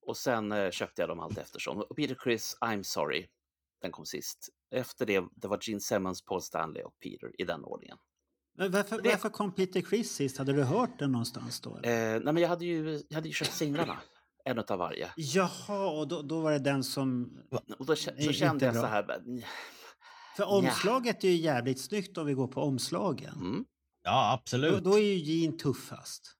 Och 0.00 0.16
sen 0.16 0.52
eh, 0.52 0.70
köpte 0.70 1.02
jag 1.02 1.08
dem 1.08 1.20
allt 1.20 1.38
eftersom. 1.38 1.78
Och 1.78 1.96
Peter 1.96 2.18
Chris, 2.22 2.58
I'm 2.60 2.82
sorry, 2.82 3.28
den 3.80 3.92
kom 3.92 4.06
sist. 4.06 4.48
Efter 4.70 5.06
det, 5.06 5.24
det 5.36 5.48
var 5.48 5.58
Gene 5.62 5.80
Simmons, 5.80 6.24
Paul 6.24 6.42
Stanley 6.42 6.82
och 6.82 6.98
Peter 6.98 7.40
i 7.40 7.44
den 7.44 7.64
ordningen. 7.64 7.98
Men 8.54 8.70
varför, 8.70 9.00
varför 9.04 9.28
kom 9.28 9.54
Peter 9.54 9.80
Criss 9.80 10.12
sist? 10.12 10.38
Hade 10.38 10.52
du 10.52 10.62
hört 10.62 10.98
den 10.98 11.12
någonstans 11.12 11.60
då? 11.60 11.70
Eh, 11.76 11.80
nej, 11.82 12.20
men 12.20 12.36
jag 12.36 12.48
hade 12.48 12.64
ju, 12.64 13.02
jag 13.08 13.14
hade 13.14 13.28
ju 13.28 13.34
köpt 13.34 13.52
singlarna, 13.52 14.00
en 14.50 14.58
av 14.68 14.78
varje. 14.78 15.10
Jaha, 15.16 15.88
och 15.90 16.08
då, 16.08 16.22
då 16.22 16.40
var 16.40 16.52
det 16.52 16.58
den 16.58 16.84
som... 16.84 17.30
Och 17.78 17.86
då, 17.86 17.96
så 17.96 18.32
kände 18.32 18.64
jag 18.64 18.74
bra. 18.74 18.82
så 18.82 18.88
här, 18.88 19.04
För 20.36 20.44
omslaget 20.48 21.24
är 21.24 21.28
ju 21.28 21.36
jävligt 21.36 21.80
snyggt 21.80 22.18
om 22.18 22.26
vi 22.26 22.34
går 22.34 22.48
på 22.48 22.62
omslagen. 22.62 23.34
mm, 23.34 23.64
Ja, 24.04 24.10
Då, 24.30 24.34
absolut. 24.34 24.84
då 24.84 24.94
är 24.98 25.02
ju 25.02 25.16
Jean 25.16 25.56
tuffast. 25.58 26.34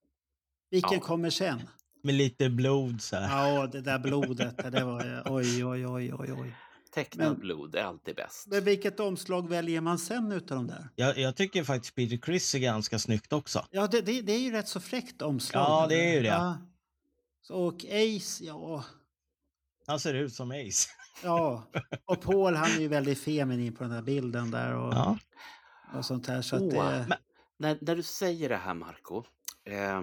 Vilken 0.70 0.92
Ja. 0.92 1.00
kommer 1.00 1.30
sen? 1.30 1.60
Med 2.02 2.14
lite 2.14 2.50
blod 2.50 3.02
så 3.02 3.16
här. 3.16 3.54
Ja, 3.56 3.66
det 3.66 3.80
där 3.80 3.98
blodet. 3.98 4.72
Det 4.72 4.84
var, 4.84 5.22
oj, 5.26 5.64
oj, 5.64 5.86
oj, 5.86 6.14
oj, 6.18 6.32
oj. 6.32 6.56
tecknad 6.94 7.28
Men- 7.28 7.38
blod 7.40 7.74
är 7.74 7.82
alltid 7.82 8.16
bäst. 8.16 8.46
Men 8.46 8.64
vilket 8.64 9.00
omslag 9.00 9.48
väljer 9.48 9.80
man 9.80 9.98
sen 9.98 10.32
utav 10.32 10.56
de 10.56 10.66
där? 10.66 10.88
Jag, 10.94 11.18
jag 11.18 11.36
tycker 11.36 11.64
faktiskt 11.64 11.94
Peter 11.94 12.16
Criss 12.16 12.54
är 12.54 12.58
ganska 12.58 12.98
snyggt 12.98 13.32
också. 13.32 13.66
Ja, 13.70 13.86
det, 13.86 14.00
det, 14.00 14.22
det 14.22 14.32
är 14.32 14.38
ju 14.40 14.50
rätt 14.50 14.68
så 14.68 14.80
fräckt 14.80 15.22
omslag. 15.22 15.62
Ja, 15.62 15.86
det 15.88 16.10
är 16.10 16.14
ju 16.14 16.20
det. 16.22 16.28
Ja. 16.28 16.58
Så, 17.48 17.56
och 17.56 17.84
Ace, 17.84 18.44
ja, 18.44 18.84
Han 19.86 20.00
ser 20.00 20.14
ut 20.14 20.34
som 20.34 20.50
Ace. 20.50 20.88
ja. 21.22 21.62
Och 22.04 22.20
Paul, 22.22 22.54
han 22.54 22.70
är 22.70 22.80
ju 22.80 22.88
väldigt 22.88 23.18
feminin 23.20 23.74
på 23.74 23.82
den 23.84 23.92
där 23.92 24.02
bilden 24.02 24.50
där 24.50 24.74
och, 24.76 24.92
Ja. 24.94 25.18
och 25.94 26.04
sånt 26.04 26.26
här. 26.26 26.42
Så, 26.42 26.56
att 26.56 26.62
Åh, 26.62 26.68
det, 26.68 27.06
men- 27.08 27.18
När, 27.56 27.78
när 27.80 27.96
du 27.96 28.02
säger 28.02 28.48
det 28.48 28.56
här, 28.56 28.74
Marco 28.74 29.24
eh, 29.64 30.02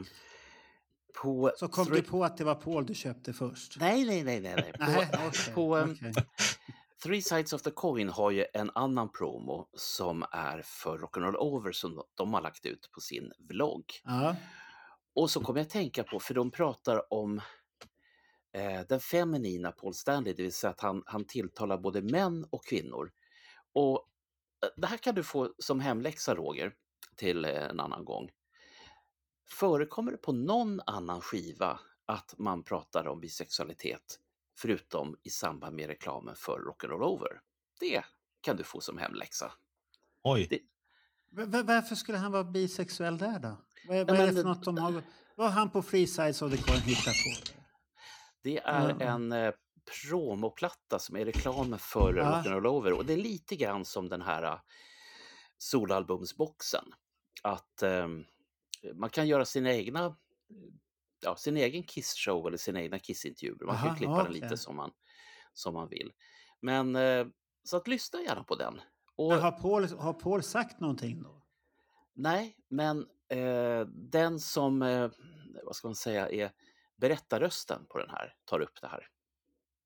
på 1.22 1.52
så 1.58 1.68
kom 1.68 1.86
du 1.90 2.02
på 2.02 2.24
att 2.26 2.38
det 2.38 2.44
var 2.44 2.56
Paul 2.56 2.86
du 2.86 2.94
köpte 2.94 3.34
först? 3.34 3.78
Nej, 3.80 4.06
nej, 4.06 4.24
nej, 4.24 4.40
nej. 4.40 4.74
nej. 4.80 5.08
På, 5.12 5.28
okej, 5.28 5.54
på 5.54 5.76
ehm, 5.78 5.92
okej. 5.92 6.14
Three 7.04 7.22
Sides 7.22 7.54
of 7.54 7.62
the 7.62 7.72
Coin 7.72 8.10
har 8.10 8.32
ju 8.32 8.46
en 8.54 8.72
annan 8.76 9.12
promo 9.12 9.68
som 9.74 10.26
är 10.32 10.62
för 10.66 10.98
Rock'n'Roll 10.98 11.36
Over 11.36 11.72
som 11.72 12.04
de 12.16 12.34
har 12.34 12.42
lagt 12.42 12.66
ut 12.66 12.90
på 12.92 13.02
sin 13.02 13.32
vlogg. 13.50 13.86
Ja, 14.04 14.36
Och 15.16 15.32
så 15.32 15.40
kommer 15.44 15.60
jag 15.60 15.66
att 15.66 15.72
tänka 15.72 16.04
på, 16.04 16.20
för 16.20 16.34
de 16.34 16.52
pratar 16.52 17.14
om 17.14 17.42
eh, 18.54 18.82
den 18.90 19.00
feminina 19.00 19.72
Paul 19.72 19.94
Stanley, 19.94 20.34
det 20.34 20.44
vill 20.44 20.54
säga 20.54 20.72
att 20.72 20.82
han, 20.82 21.04
han 21.06 21.26
tilltalar 21.26 21.78
både 21.78 22.02
män 22.02 22.48
och 22.50 22.66
kvinnor. 22.66 23.12
Och 23.74 24.10
eh, 24.64 24.70
det 24.78 24.88
här 24.88 24.98
kan 24.98 25.16
du 25.16 25.24
få 25.24 25.54
som 25.60 25.80
hemläxa, 25.80 26.36
Roger, 26.36 26.74
till 27.16 27.46
eh, 27.46 27.64
en 27.64 27.80
annan 27.80 28.06
gång. 28.06 28.30
Förekommer 29.50 30.12
det 30.12 30.18
på 30.18 30.32
någon 30.32 30.82
annan 30.86 31.22
skiva 31.22 31.80
att 32.06 32.34
man 32.38 32.64
pratar 32.64 33.08
om 33.08 33.20
bisexualitet, 33.20 34.20
förutom 34.60 35.18
i 35.24 35.30
samband 35.30 35.76
med 35.76 35.88
reklamen 35.88 36.36
för 36.36 36.60
Rock'n'Roll 36.60 37.04
Over? 37.04 37.42
Det 37.80 38.04
kan 38.42 38.58
du 38.58 38.64
få 38.64 38.82
som 38.82 38.98
hemläxa. 38.98 39.52
Oj. 40.24 40.48
Det- 40.50 40.62
Va- 41.32 41.46
va- 41.46 41.64
Varför 41.64 41.96
skulle 41.96 42.18
han 42.18 42.32
vara 42.32 42.44
bisexuell 42.44 43.18
där 43.18 43.40
då? 43.40 43.58
Vad, 43.88 43.98
är- 43.98 44.06
vad 44.06 44.20
är 44.20 44.28
det 44.28 44.34
för 44.34 44.44
något 44.44 44.64
de 44.64 44.78
har... 44.78 45.04
Vad 45.36 45.48
har 45.48 45.54
han 45.60 45.70
på 45.70 45.82
Free 45.82 46.08
Sides 46.08 46.42
of 46.42 46.52
the 46.52 46.58
Coin 46.58 46.82
hittat 46.82 47.14
på? 47.14 47.52
Det 48.42 48.58
är 48.58 48.90
Ja. 49.00 49.06
en 49.06 49.32
eh, 49.32 49.54
promoplatta 50.10 51.00
som 51.00 51.16
är 51.16 51.26
reklamen 51.26 51.80
för 51.80 52.14
Ja. 52.14 52.24
Rock'n'Roll 52.24 52.68
Over 52.68 52.94
och 52.94 53.06
det 53.06 53.14
är 53.14 53.18
lite 53.18 53.56
grann 53.56 53.86
som 53.86 54.10
den 54.10 54.22
här 54.22 54.44
eh, 54.44 54.60
solalbumsboxen. 55.58 56.86
Att 57.44 57.84
eh, 57.84 58.08
man 58.94 59.10
kan 59.10 59.28
göra 59.28 59.46
sina 59.46 59.74
egna, 59.74 60.06
eh, 60.06 60.14
ja, 61.22 61.36
sin 61.36 61.58
egen 61.58 61.84
Kiss-show 61.84 62.48
eller 62.48 62.58
sina 62.58 62.82
egna 62.82 63.00
Kiss-intervjuer. 63.00 63.66
Man 63.66 63.76
kan 63.76 63.86
Aha, 63.86 63.94
ju 63.96 63.98
klippa 63.98 64.18
den 64.18 64.28
okej. 64.28 64.42
lite 64.42 64.58
som 64.58 64.76
man, 64.76 64.92
som 65.54 65.74
man 65.74 65.90
vill. 65.90 66.12
Men 66.62 66.96
eh, 66.96 67.26
så 67.64 67.78
att 67.78 67.88
lyssna 67.88 68.22
gärna 68.22 68.44
på 68.44 68.56
den. 68.56 68.82
Och, 69.18 69.34
har, 69.34 69.52
Paul, 69.52 69.88
har 70.00 70.14
Paul 70.14 70.44
sagt 70.44 70.80
någonting 70.80 71.24
då? 71.24 71.42
Nej, 72.16 72.56
men 72.70 73.06
eh, 73.32 73.88
den 74.12 74.40
som, 74.40 74.82
eh, 74.82 75.10
vad 75.66 75.76
ska 75.76 75.88
man 75.88 75.96
säga, 75.96 76.30
är 76.30 76.52
berättarrösten 77.02 77.86
på 77.90 77.98
den 77.98 78.10
här 78.10 78.34
tar 78.46 78.60
upp 78.60 78.82
det 78.82 78.88
här. 78.88 79.08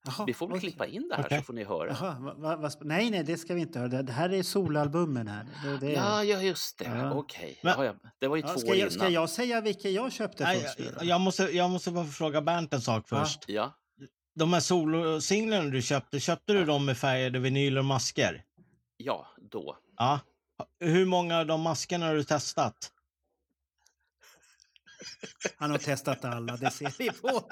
Jaha, 0.05 0.25
Vi 0.25 0.33
får 0.33 0.47
väl 0.47 0.59
klippa 0.59 0.85
in 0.87 1.07
det 1.09 1.15
här 1.15 1.23
Okej. 1.25 1.37
så 1.39 1.43
får 1.43 1.53
ni 1.53 1.63
höra. 1.63 1.89
Jaha, 1.99 2.33
va, 2.37 2.55
va, 2.55 2.69
nej, 2.81 3.09
nej, 3.09 3.23
det 3.23 3.37
ska 3.37 3.53
vi 3.53 3.61
inte 3.61 3.79
höra. 3.79 4.01
Det, 4.01 4.11
här 4.11 4.29
är 4.33 4.43
solalbumen 4.43 5.27
här. 5.27 5.45
Det, 5.63 5.77
det, 5.77 5.91
Ja, 5.91 6.23
ja, 6.23 6.41
just 6.41 6.77
det. 6.77 6.85
Ja. 6.85 7.13
Okej. 7.13 7.59
Men- 7.63 7.85
Ja. 7.85 7.93
Det 8.19 8.27
var 8.27 8.35
ju 8.35 8.41
Ja, 8.41 8.47
två 8.47 8.59
ska, 8.59 8.69
år 8.69 8.75
jag, 8.75 8.79
innan. 8.79 8.91
ska 8.91 9.09
jag 9.09 9.29
säga 9.29 9.61
vilken 9.61 9.93
jag 9.93 10.11
köpte 10.11 10.43
Nej, 10.43 10.59
först? 10.61 10.79
jag, 10.79 11.03
jag, 11.05 11.21
måste, 11.21 11.43
jag 11.43 11.69
måste 11.69 11.91
bara 11.91 12.05
fråga 12.05 12.41
Bernt 12.41 12.73
en 12.73 12.81
sak 12.81 13.07
först. 13.09 13.43
Ja, 13.47 13.73
De 14.35 14.53
här 14.53 14.59
solosinglarna 14.59 15.69
du 15.69 15.81
köpte, 15.81 16.19
köpte 16.19 16.53
du 16.53 16.65
dem 16.65 16.85
med 16.85 16.97
färgade 16.97 17.39
vinyler 17.39 17.79
och 17.79 17.85
masker? 17.85 18.43
Ja, 19.03 19.27
då. 19.51 19.77
Ja. 19.97 20.19
Hur 20.79 21.05
många 21.05 21.39
av 21.39 21.45
de 21.45 21.61
maskerna 21.61 22.05
har 22.05 22.15
du 22.15 22.23
testat? 22.23 22.91
Han 25.57 25.71
har 25.71 25.77
testat 25.77 26.25
alla, 26.25 26.57
det 26.57 26.71
ser 26.71 26.93
vi 26.97 27.11
på. 27.11 27.49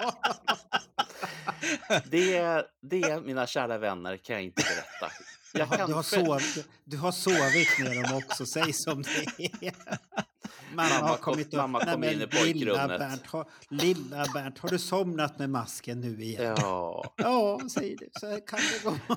Det, 2.04 2.64
det, 2.82 3.20
mina 3.20 3.46
kära 3.46 3.78
vänner, 3.78 4.16
kan 4.16 4.34
jag 4.34 4.42
inte 4.44 4.62
berätta. 4.62 5.12
Jag 5.54 5.78
kan 5.78 5.88
Du 5.88 5.94
har, 5.94 6.02
själv- 6.02 6.40
sov, 6.40 6.64
du 6.84 6.96
har 6.96 7.12
sovit 7.12 7.78
med 7.78 8.02
dem 8.04 8.16
också, 8.24 8.46
säg 8.46 8.72
som 8.72 9.02
det 9.02 9.46
är. 9.66 9.74
Mamma, 10.74 10.88
Mamma 10.88 11.06
har 11.08 11.16
kom- 11.16 11.32
kommit 11.34 11.52
mamma 11.52 11.84
kom 11.84 12.00
Nej, 12.00 12.14
in 12.14 12.20
i 12.22 12.26
pojkrummet. 12.26 12.56
Lilla 12.56 12.88
Bernt, 12.88 13.26
har, 13.26 13.48
lilla 13.68 14.24
Bernt, 14.34 14.58
har 14.58 14.68
du 14.68 14.78
somnat 14.78 15.38
med 15.38 15.50
masken 15.50 16.00
nu 16.00 16.22
igen? 16.22 16.56
Ja. 16.58 17.12
Ja, 17.16 17.60
säger 17.70 17.96
du. 17.96 18.08
Så 18.20 18.26
kan 18.40 18.58
det 18.58 18.84
gå. 18.84 18.96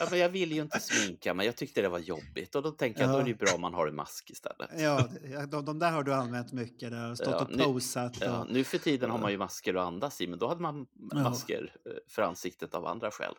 ja, 0.00 0.06
men 0.10 0.18
jag 0.18 0.28
ville 0.28 0.54
ju 0.54 0.62
inte 0.62 0.80
sminka 0.80 1.34
mig. 1.34 1.46
Jag 1.46 1.56
tyckte 1.56 1.82
det 1.82 1.88
var 1.88 1.98
jobbigt 1.98 2.54
och 2.54 2.62
då 2.62 2.70
tänkte 2.70 3.02
jag 3.02 3.08
Ja. 3.08 3.12
då 3.12 3.18
är 3.18 3.22
det 3.22 3.30
ju 3.30 3.36
bra 3.36 3.54
om 3.54 3.60
man 3.60 3.74
har 3.74 3.86
en 3.86 3.94
mask 3.96 4.30
istället. 4.30 4.70
Ja, 4.78 5.08
de, 5.50 5.64
de 5.64 5.78
där 5.78 5.90
har 5.90 6.02
du 6.02 6.14
använt 6.14 6.52
mycket. 6.52 6.90
Där 6.90 7.14
stått 7.14 7.28
Ja, 7.28 7.38
och 7.40 7.50
nu- 7.56 7.64
posat. 7.64 8.16
Och, 8.16 8.22
Ja, 8.22 8.46
nu 8.50 8.64
för 8.64 8.78
tiden 8.78 9.10
har 9.10 9.18
man 9.18 9.30
ju 9.30 9.38
masker 9.38 9.74
att 9.74 9.86
andas 9.86 10.20
i, 10.20 10.26
men 10.26 10.38
då 10.38 10.48
hade 10.48 10.62
man 10.62 10.86
masker 11.14 11.72
eh, 11.86 11.92
för 12.10 12.22
ansiktet 12.22 12.74
av 12.74 12.86
andra 12.86 13.10
skäl. 13.10 13.34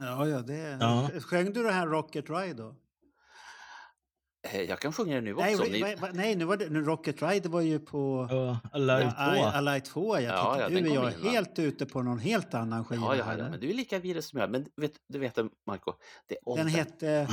ja, 0.00 0.26
ja, 0.28 0.38
det... 0.40 0.78
Ja. 0.80 1.10
Sjöng 1.20 1.52
du 1.52 1.62
det 1.62 1.72
här 1.72 1.86
Rocket 1.86 2.30
Ride 2.30 2.54
då? 2.54 2.74
Eh, 4.52 4.62
Jag 4.62 4.80
kan 4.80 4.92
sjunga 4.92 5.14
det 5.14 5.20
nu 5.20 5.34
Nej, 5.34 5.54
också. 5.56 5.70
Ni... 5.70 5.82
va- 5.82 5.94
va- 5.98 6.10
nej 6.12 6.36
nu 6.36 6.44
var 6.44 6.56
det, 6.56 6.68
nu 6.70 6.82
Rocket 6.84 7.22
Ride 7.22 7.48
var 7.48 7.60
ju 7.60 7.78
på... 7.78 8.28
Uh, 8.32 8.56
Alive 8.72 9.14
Ja, 9.18 9.34
2. 9.36 9.44
Alive 9.58 9.80
2, 9.80 10.14
jag 10.20 10.22
Ja, 10.22 10.60
ja, 10.60 10.68
nu 10.68 10.74
den 10.74 10.86
är 10.90 10.94
jag 10.94 11.12
in, 11.12 11.22
va? 11.24 11.30
helt 11.30 11.58
ute 11.58 11.86
på 11.86 12.02
någon 12.02 12.18
helt 12.18 12.54
annan 12.54 12.84
skiva. 12.84 13.02
Ja, 13.02 13.16
ja, 13.16 13.24
här. 13.24 13.38
ja, 13.38 13.48
men 13.50 13.60
du 13.60 13.70
är 13.70 13.74
lika 13.74 13.98
virus 13.98 14.28
som 14.28 14.40
jag. 14.40 14.50
Men 14.50 14.66
vet, 14.76 14.92
du 15.08 15.18
vet, 15.18 15.38
Marco, 15.66 15.92
det 16.26 16.34
är 16.46 16.56
Den 16.56 16.68
hette 16.68 17.28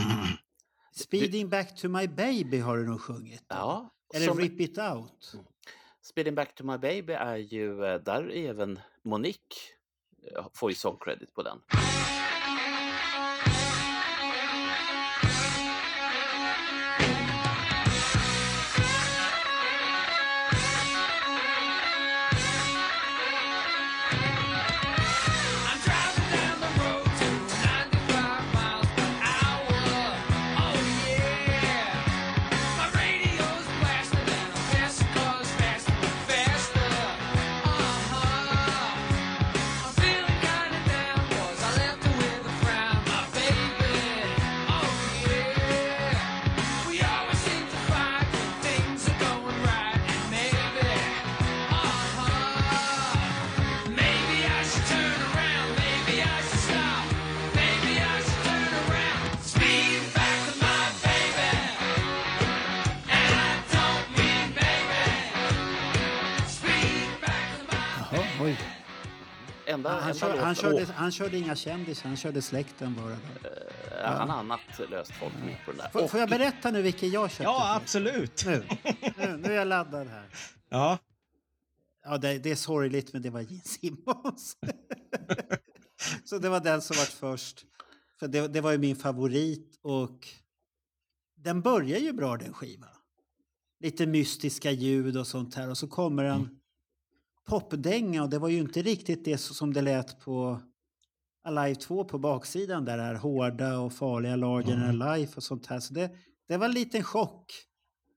Speeding 0.95 1.49
Back 1.49 1.75
to 1.75 1.87
My 1.89 2.07
Baby 2.07 2.59
har 2.59 2.77
du 2.77 2.85
nog 2.87 3.01
sjungit. 3.01 3.43
Ja, 3.47 3.89
Eller 4.15 4.25
som- 4.25 4.37
Rip 4.39 4.59
It 4.59 4.77
Out. 4.77 5.35
Speeding 6.01 6.35
Back 6.35 6.55
to 6.55 6.63
My 6.63 6.77
Baby 6.77 7.13
är 7.13 7.35
ju, 7.35 7.85
eh, 7.85 7.99
där 8.01 8.31
är 8.31 8.49
även 8.49 8.79
Monique 9.03 9.55
eh, 10.37 10.45
får 10.53 10.69
ju 10.71 10.75
sång 10.75 10.97
credit 10.99 11.33
på 11.33 11.43
den. 11.43 11.57
Han, 70.05 70.13
kör, 70.13 70.37
han, 70.37 70.55
körde, 70.55 70.85
han 70.85 71.11
körde 71.11 71.37
inga 71.37 71.55
kändisar, 71.55 72.07
han 72.07 72.17
körde 72.17 72.41
släkten 72.41 72.95
bara. 72.95 73.09
Då. 73.09 73.49
Ja, 73.91 74.07
Han 74.07 74.29
har 74.29 74.37
annat 74.37 74.59
löst 74.89 75.11
folk 75.11 75.33
med 75.45 75.57
på 75.65 75.71
den 75.71 75.77
där. 75.77 75.89
Får, 75.89 76.07
får 76.07 76.19
jag 76.19 76.29
berätta 76.29 76.71
nu 76.71 76.81
vilken 76.81 77.09
jag 77.09 77.29
köpte? 77.31 77.43
Ja, 77.43 77.75
absolut. 77.75 78.45
Nu, 78.45 78.63
nu, 79.17 79.37
nu 79.37 79.51
är 79.51 79.55
jag 79.55 79.67
laddad 79.67 80.07
här. 80.07 80.29
Ja. 80.69 80.97
Ja, 82.03 82.17
det, 82.17 82.37
det 82.37 82.51
är 82.51 82.55
sorgligt, 82.55 83.13
men 83.13 83.21
det 83.21 83.29
var 83.29 83.41
Gene 83.41 83.61
Simmons. 83.63 84.57
så 86.25 86.37
det 86.37 86.49
var 86.49 86.59
den 86.59 86.81
som 86.81 86.97
var 86.97 87.05
först. 87.05 87.65
För 88.19 88.27
det, 88.27 88.47
det 88.47 88.61
var 88.61 88.71
ju 88.71 88.77
min 88.77 88.95
favorit 88.95 89.79
och 89.81 90.27
den 91.35 91.61
börjar 91.61 91.99
ju 91.99 92.13
bra 92.13 92.37
den 92.37 92.53
skivan. 92.53 92.89
Lite 93.79 94.05
mystiska 94.05 94.71
ljud 94.71 95.17
och 95.17 95.27
sånt 95.27 95.55
här 95.55 95.69
och 95.69 95.77
så 95.77 95.87
kommer 95.87 96.23
en 96.23 96.49
popdänga 97.45 98.23
och 98.23 98.29
det 98.29 98.39
var 98.39 98.49
ju 98.49 98.59
inte 98.59 98.81
riktigt 98.81 99.25
det 99.25 99.37
som 99.37 99.73
det 99.73 99.81
lät 99.81 100.19
på 100.19 100.61
Alive 101.43 101.75
2 101.75 102.03
på 102.03 102.17
baksidan 102.17 102.85
där 102.85 102.97
det 102.97 103.03
här 103.03 103.15
hårda 103.15 103.79
och 103.79 103.93
farliga 103.93 104.35
lagen 104.35 104.83
mm. 104.83 104.99
Life 104.99 105.33
och 105.37 105.43
sånt 105.43 105.67
här. 105.67 105.79
Så 105.79 105.93
det, 105.93 106.11
det 106.47 106.57
var 106.57 106.65
en 106.65 106.73
liten 106.73 107.03
chock. 107.03 107.53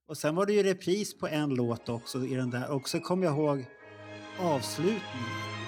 Och 0.09 0.17
sen 0.17 0.35
var 0.35 0.47
det 0.47 0.53
ju 0.53 0.63
repris 0.63 1.19
på 1.19 1.27
en 1.29 1.55
låt 1.55 1.89
också 1.89 2.25
i 2.25 2.35
den 2.35 2.51
där. 2.51 2.71
Och 2.71 2.89
så 2.89 3.01
kommer 3.01 3.25
jag 3.25 3.37
ihåg 3.37 3.67
avslutningen. 4.39 5.68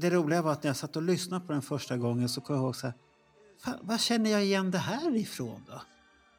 Det 0.00 0.10
roliga 0.10 0.42
var 0.42 0.52
att 0.52 0.62
när 0.62 0.68
jag 0.68 0.76
satt 0.76 0.96
och 0.96 1.02
lyssnade 1.02 1.46
på 1.46 1.52
den 1.52 1.62
första 1.62 1.96
gången 1.96 2.28
så 2.28 2.40
kom 2.40 2.56
jag 2.56 2.64
ihåg 2.64 2.76
så 2.76 2.86
här. 2.86 2.94
Fan, 3.64 3.78
vad 3.82 4.00
känner 4.00 4.30
jag 4.30 4.44
igen 4.44 4.70
det 4.70 4.78
här 4.78 5.16
ifrån 5.16 5.64
då? 5.66 5.80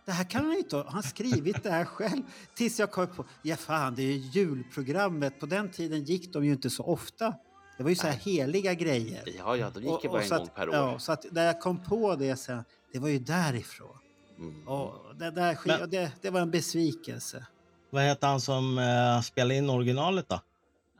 Det 0.05 0.11
här 0.11 0.23
kan 0.23 0.45
han 0.45 0.53
inte 0.53 0.75
ha. 0.75 0.83
Han 0.83 0.93
har 0.93 1.01
skrivit 1.01 1.63
det 1.63 1.71
här 1.71 1.85
själv. 1.85 2.21
Tills 2.55 2.79
jag 2.79 2.91
kom 2.91 3.07
på, 3.07 3.25
ja 3.41 3.55
fan 3.55 3.95
det 3.95 4.01
är 4.01 4.05
ju 4.05 4.17
julprogrammet. 4.17 5.39
På 5.39 5.45
den 5.45 5.71
tiden 5.71 6.03
gick 6.03 6.33
de 6.33 6.45
ju 6.45 6.51
inte 6.51 6.69
så 6.69 6.83
ofta. 6.83 7.35
Det 7.77 7.83
var 7.83 7.89
ju 7.89 7.95
så 7.95 8.07
här 8.07 8.13
heliga 8.13 8.73
grejer. 8.73 9.23
Ja, 9.37 9.55
ja, 9.55 9.69
de 9.69 9.79
gick 9.79 10.03
ju 10.03 10.09
bara 10.09 10.21
en 10.21 10.27
så 10.27 10.35
gång 10.35 10.43
att, 10.43 10.55
per 10.55 10.69
år. 10.69 10.75
Ja, 10.75 10.99
så 10.99 11.11
att 11.11 11.25
när 11.31 11.45
jag 11.45 11.61
kom 11.61 11.83
på 11.83 12.15
det 12.15 12.35
sen, 12.35 12.63
det 12.93 12.99
var 12.99 13.07
ju 13.09 13.19
därifrån. 13.19 13.97
Mm. 14.39 14.67
Och 14.67 15.15
det, 15.15 15.31
där, 15.31 15.57
Men- 15.65 15.89
det, 15.89 16.11
det 16.21 16.29
var 16.29 16.41
en 16.41 16.51
besvikelse. 16.51 17.45
Vad 17.89 18.03
heter 18.03 18.27
han 18.27 18.41
som 18.41 18.77
uh, 18.77 19.21
spelade 19.21 19.55
in 19.55 19.69
originalet 19.69 20.29
då? 20.29 20.39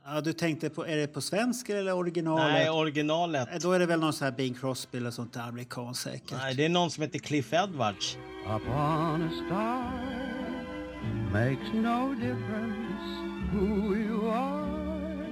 Ja, 0.06 0.22
du 0.22 0.34
tänkte 0.34 0.70
på, 0.70 0.88
är 0.88 0.98
det 0.98 1.08
på 1.08 1.22
svenska 1.22 1.78
eller 1.78 1.94
originalet? 1.94 2.46
Nej, 2.54 2.70
originalet. 2.70 3.62
Då 3.62 3.72
är 3.72 3.80
det 3.80 3.86
väl 3.86 4.00
någon 4.00 4.14
sån 4.14 4.26
här 4.26 4.32
Bing 4.32 4.54
Crosby 4.54 4.98
eller 4.98 5.12
sånt 5.12 5.34
där 5.34 5.42
amerikanskt 5.42 6.04
säkert. 6.04 6.32
Nej, 6.32 6.56
det 6.56 6.66
är 6.66 6.70
någon 6.70 6.92
som 6.92 7.02
heter 7.02 7.20
Cliff 7.20 7.54
Edwards. 7.54 8.18
upon 8.46 9.22
a 9.22 9.30
star 9.46 9.92
makes 11.32 11.74
no 11.74 12.14
difference 12.14 13.04
who 13.54 13.96
you 13.96 14.30
are. 14.32 15.26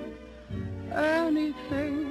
Anything 0.95 2.05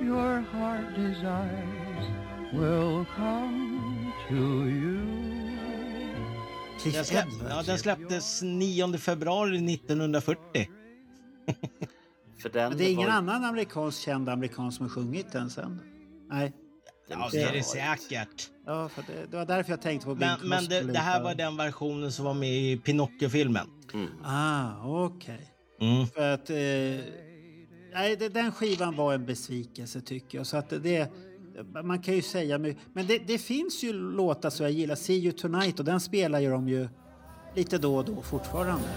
your 0.00 0.44
heart 0.52 0.94
desires 0.96 2.06
will 2.52 3.04
come 3.16 4.12
to 4.28 4.34
you. 4.68 5.00
Cliff 6.82 6.94
Den, 6.94 7.04
släpp, 7.04 7.26
Edwards. 7.26 7.50
ja, 7.50 7.62
den 7.62 7.78
släpptes 7.78 8.42
9 8.42 8.98
februari 8.98 9.74
1940. 9.74 10.68
För 12.42 12.48
den 12.48 12.68
Men 12.68 12.78
det 12.78 12.84
är 12.84 12.92
ingen 12.92 13.06
var- 13.08 13.14
annan 13.14 13.44
amerikansk 13.44 14.00
känd 14.02 14.28
amerikan 14.28 14.72
som 14.72 14.86
har 14.86 14.90
sjungit 14.90 15.32
den 15.32 15.50
sen? 15.50 15.80
Nej. 16.30 16.52
Ja, 17.08 17.28
det 17.32 17.42
är 17.42 17.52
det 17.52 17.62
säkert. 17.62 18.50
Ja, 18.66 18.88
för 18.88 19.02
det, 19.02 19.26
det 19.30 19.36
var 19.36 19.46
därför 19.46 19.70
jag 19.70 19.82
tänkte 19.82 20.06
på 20.06 20.14
Bing 20.14 20.28
Men, 20.40 20.48
men 20.48 20.64
det, 20.64 20.80
det 20.80 20.98
här 20.98 21.22
var 21.22 21.34
den 21.34 21.56
versionen 21.56 22.12
som 22.12 22.24
var 22.24 22.34
med 22.34 22.52
i 22.52 22.76
Pinocchio-filmen. 22.76 23.66
Mm. 23.94 24.08
Ah, 24.24 24.70
okej. 24.84 25.50
Mm. 25.80 26.06
För 26.06 26.32
att... 26.34 26.50
Eh, 26.50 26.56
nej, 27.94 28.16
det, 28.18 28.28
den 28.28 28.52
skivan 28.52 28.96
var 28.96 29.14
en 29.14 29.26
besvikelse 29.26 30.00
tycker 30.00 30.38
jag. 30.38 30.46
Så 30.46 30.56
att 30.56 30.70
det... 30.70 31.12
Man 31.84 32.02
kan 32.02 32.14
ju 32.14 32.22
säga 32.22 32.58
mycket. 32.58 32.82
Men 32.92 33.06
det, 33.06 33.18
det 33.18 33.38
finns 33.38 33.82
ju 33.84 33.92
låtar 33.92 34.50
som 34.50 34.64
jag 34.64 34.72
gillar. 34.72 34.94
See 34.94 35.14
You 35.18 35.32
Tonight 35.32 35.78
och 35.78 35.84
den 35.84 36.00
spelar 36.00 36.40
ju 36.40 36.50
de 36.50 36.68
ju 36.68 36.88
lite 37.54 37.78
då 37.78 37.96
och 37.96 38.04
då 38.04 38.22
fortfarande. 38.22 38.88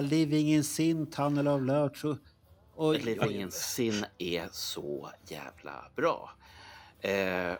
Living 0.00 0.48
in 0.48 0.64
Sin, 0.64 1.10
Tunnel 1.10 1.48
of 1.48 1.62
Love, 1.62 1.94
så, 1.94 2.16
och, 2.74 2.94
Living 2.94 3.40
in 3.40 3.50
Sin 3.50 4.04
är 4.18 4.48
så 4.52 5.10
jävla 5.28 5.90
bra. 5.96 6.30
Eh, 7.00 7.54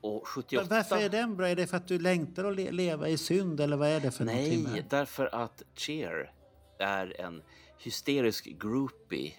och 0.00 0.28
78... 0.28 0.66
Varför 0.70 0.96
är 0.96 1.08
den 1.08 1.36
bra? 1.36 1.48
Är 1.48 1.56
det 1.56 1.66
för 1.66 1.76
att 1.76 1.88
du 1.88 1.98
längtar 1.98 2.44
att 2.44 2.56
le- 2.56 2.70
leva 2.70 3.08
i 3.08 3.18
synd 3.18 3.60
eller 3.60 3.76
vad 3.76 3.88
är 3.88 4.00
det 4.00 4.10
för 4.10 4.24
någonting? 4.24 4.66
Nej, 4.72 4.86
därför 4.90 5.34
att 5.34 5.62
Cher 5.76 6.32
är 6.78 7.20
en 7.20 7.42
hysterisk 7.78 8.44
groupie 8.44 9.32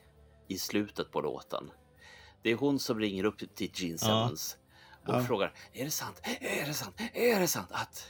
i 0.48 0.58
slutet 0.58 1.12
på 1.12 1.22
låten. 1.22 1.72
Det 2.44 2.52
är 2.52 2.56
hon 2.56 2.80
som 2.80 3.00
ringer 3.00 3.24
upp 3.24 3.56
till 3.56 3.72
Gene 3.74 3.98
Simmons 3.98 4.58
och 5.08 5.14
Ja. 5.14 5.24
frågar 5.24 5.54
Är 5.74 5.86
det 5.86 5.92
sant? 5.92 6.22
Är 6.42 6.66
det 6.68 6.74
sant? 6.74 6.96
Är 7.14 7.40
det 7.40 7.48
sant 7.48 7.68
att... 7.72 8.08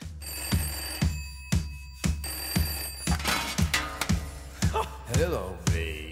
Hello, 5.16 5.58
baby. 5.74 6.09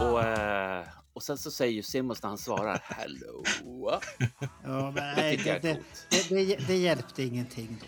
Och, 0.00 0.22
eh, 0.22 0.84
och 1.12 1.22
sen 1.22 1.38
så 1.38 1.50
säger 1.50 1.72
ju 1.72 1.82
Simmons 1.82 2.22
när 2.22 2.28
han 2.28 2.38
svarar 2.38 2.80
hello. 2.84 3.44
Ja, 4.64 4.90
men 4.94 5.14
nej, 5.16 5.36
det, 5.44 5.58
det, 5.62 5.78
det, 6.10 6.28
det, 6.28 6.66
det 6.66 6.76
hjälpte 6.76 7.22
ingenting 7.22 7.78
då. 7.80 7.86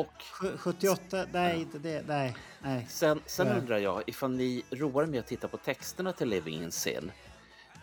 Och 0.00 0.12
Sju- 0.40 0.56
78, 0.58 1.26
nej, 1.32 1.66
det- 1.72 1.78
det, 1.78 2.02
nej, 2.06 2.36
nej. 2.62 2.86
sen, 2.90 3.20
sen 3.26 3.46
Nej. 3.46 3.58
undrar 3.58 3.78
jag 3.78 4.02
ifall 4.06 4.30
ni 4.30 4.62
roar 4.70 5.06
med 5.06 5.20
att 5.20 5.26
titta 5.26 5.48
på 5.48 5.56
texterna 5.56 6.12
till 6.12 6.28
Living 6.28 6.62
in 6.62 6.72
Sin. 6.72 7.12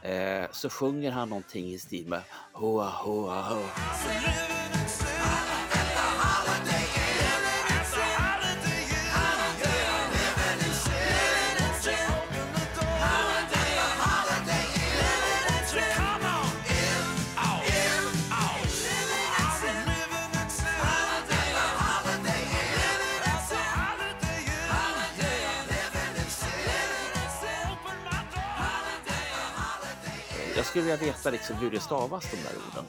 Eh, 0.01 0.45
så 0.51 0.69
sjunger 0.69 1.11
han 1.11 1.29
någonting 1.29 1.65
i 1.73 1.79
stil 1.79 2.07
med 2.07 2.21
hoa 2.53 2.89
hoa 2.89 3.41
hoa. 3.41 3.69
Skulle 30.81 30.97
vilja 30.97 31.13
veta 31.13 31.29
liksom 31.29 31.55
hur 31.55 31.71
det 31.71 31.79
stavas 31.79 32.31
de 32.31 32.37
där 32.37 32.53
orden. 32.67 32.85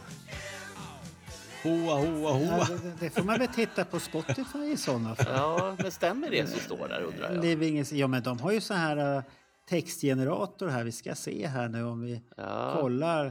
Hoa, 1.63 1.95
hoa, 1.95 2.41
Ja, 2.41 2.47
hoa. 2.57 2.65
det, 2.65 2.79
det- 2.89 2.97
det 3.01 3.11
får 3.11 3.23
man 3.23 3.39
väl 3.39 3.49
titta 3.49 3.85
på 3.85 4.01
Spotify 4.01 4.59
i 4.73 4.77
sådana 4.77 5.15
fall. 5.15 5.27
Ja, 5.37 5.77
men 5.83 5.91
stämmer 5.93 6.31
det 6.31 6.47
som 6.51 6.61
står 6.61 6.89
där 6.89 7.03
undrar 7.03 7.33
jag? 7.35 7.45
Living 7.45 7.79
is, 7.79 7.93
ja, 7.93 8.07
men 8.07 8.23
de 8.23 8.41
har 8.41 8.53
ju 8.53 8.61
så 8.61 8.75
här 8.75 9.17
uh, 9.17 9.23
textgenerator 9.69 10.69
här. 10.69 10.85
Vi 10.85 10.93
ska 10.93 11.15
se 11.15 11.47
här 11.47 11.69
nu 11.69 11.85
om 11.85 12.01
vi 12.01 12.23
Ja, 12.37 12.79
kollar. 12.81 13.27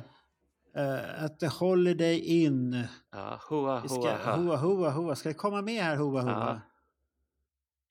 Uh, 0.78 1.24
att 1.24 1.40
the 1.40 1.48
Holiday 1.48 2.20
Inn. 2.20 2.84
ja 3.12 3.40
hoa 3.50 3.82
Vi 3.82 3.88
hoa 3.88 4.02
ska, 4.18 4.32
ha. 4.32 4.36
hoa, 4.38 4.56
hoa, 4.58 4.90
hoa. 4.90 5.16
Ska 5.16 5.30
det 5.30 5.36
komma 5.36 5.62
med 5.62 5.84
här, 5.84 5.96
hoa, 5.96 6.22
hoa? 6.22 6.32
Ja. 6.32 6.60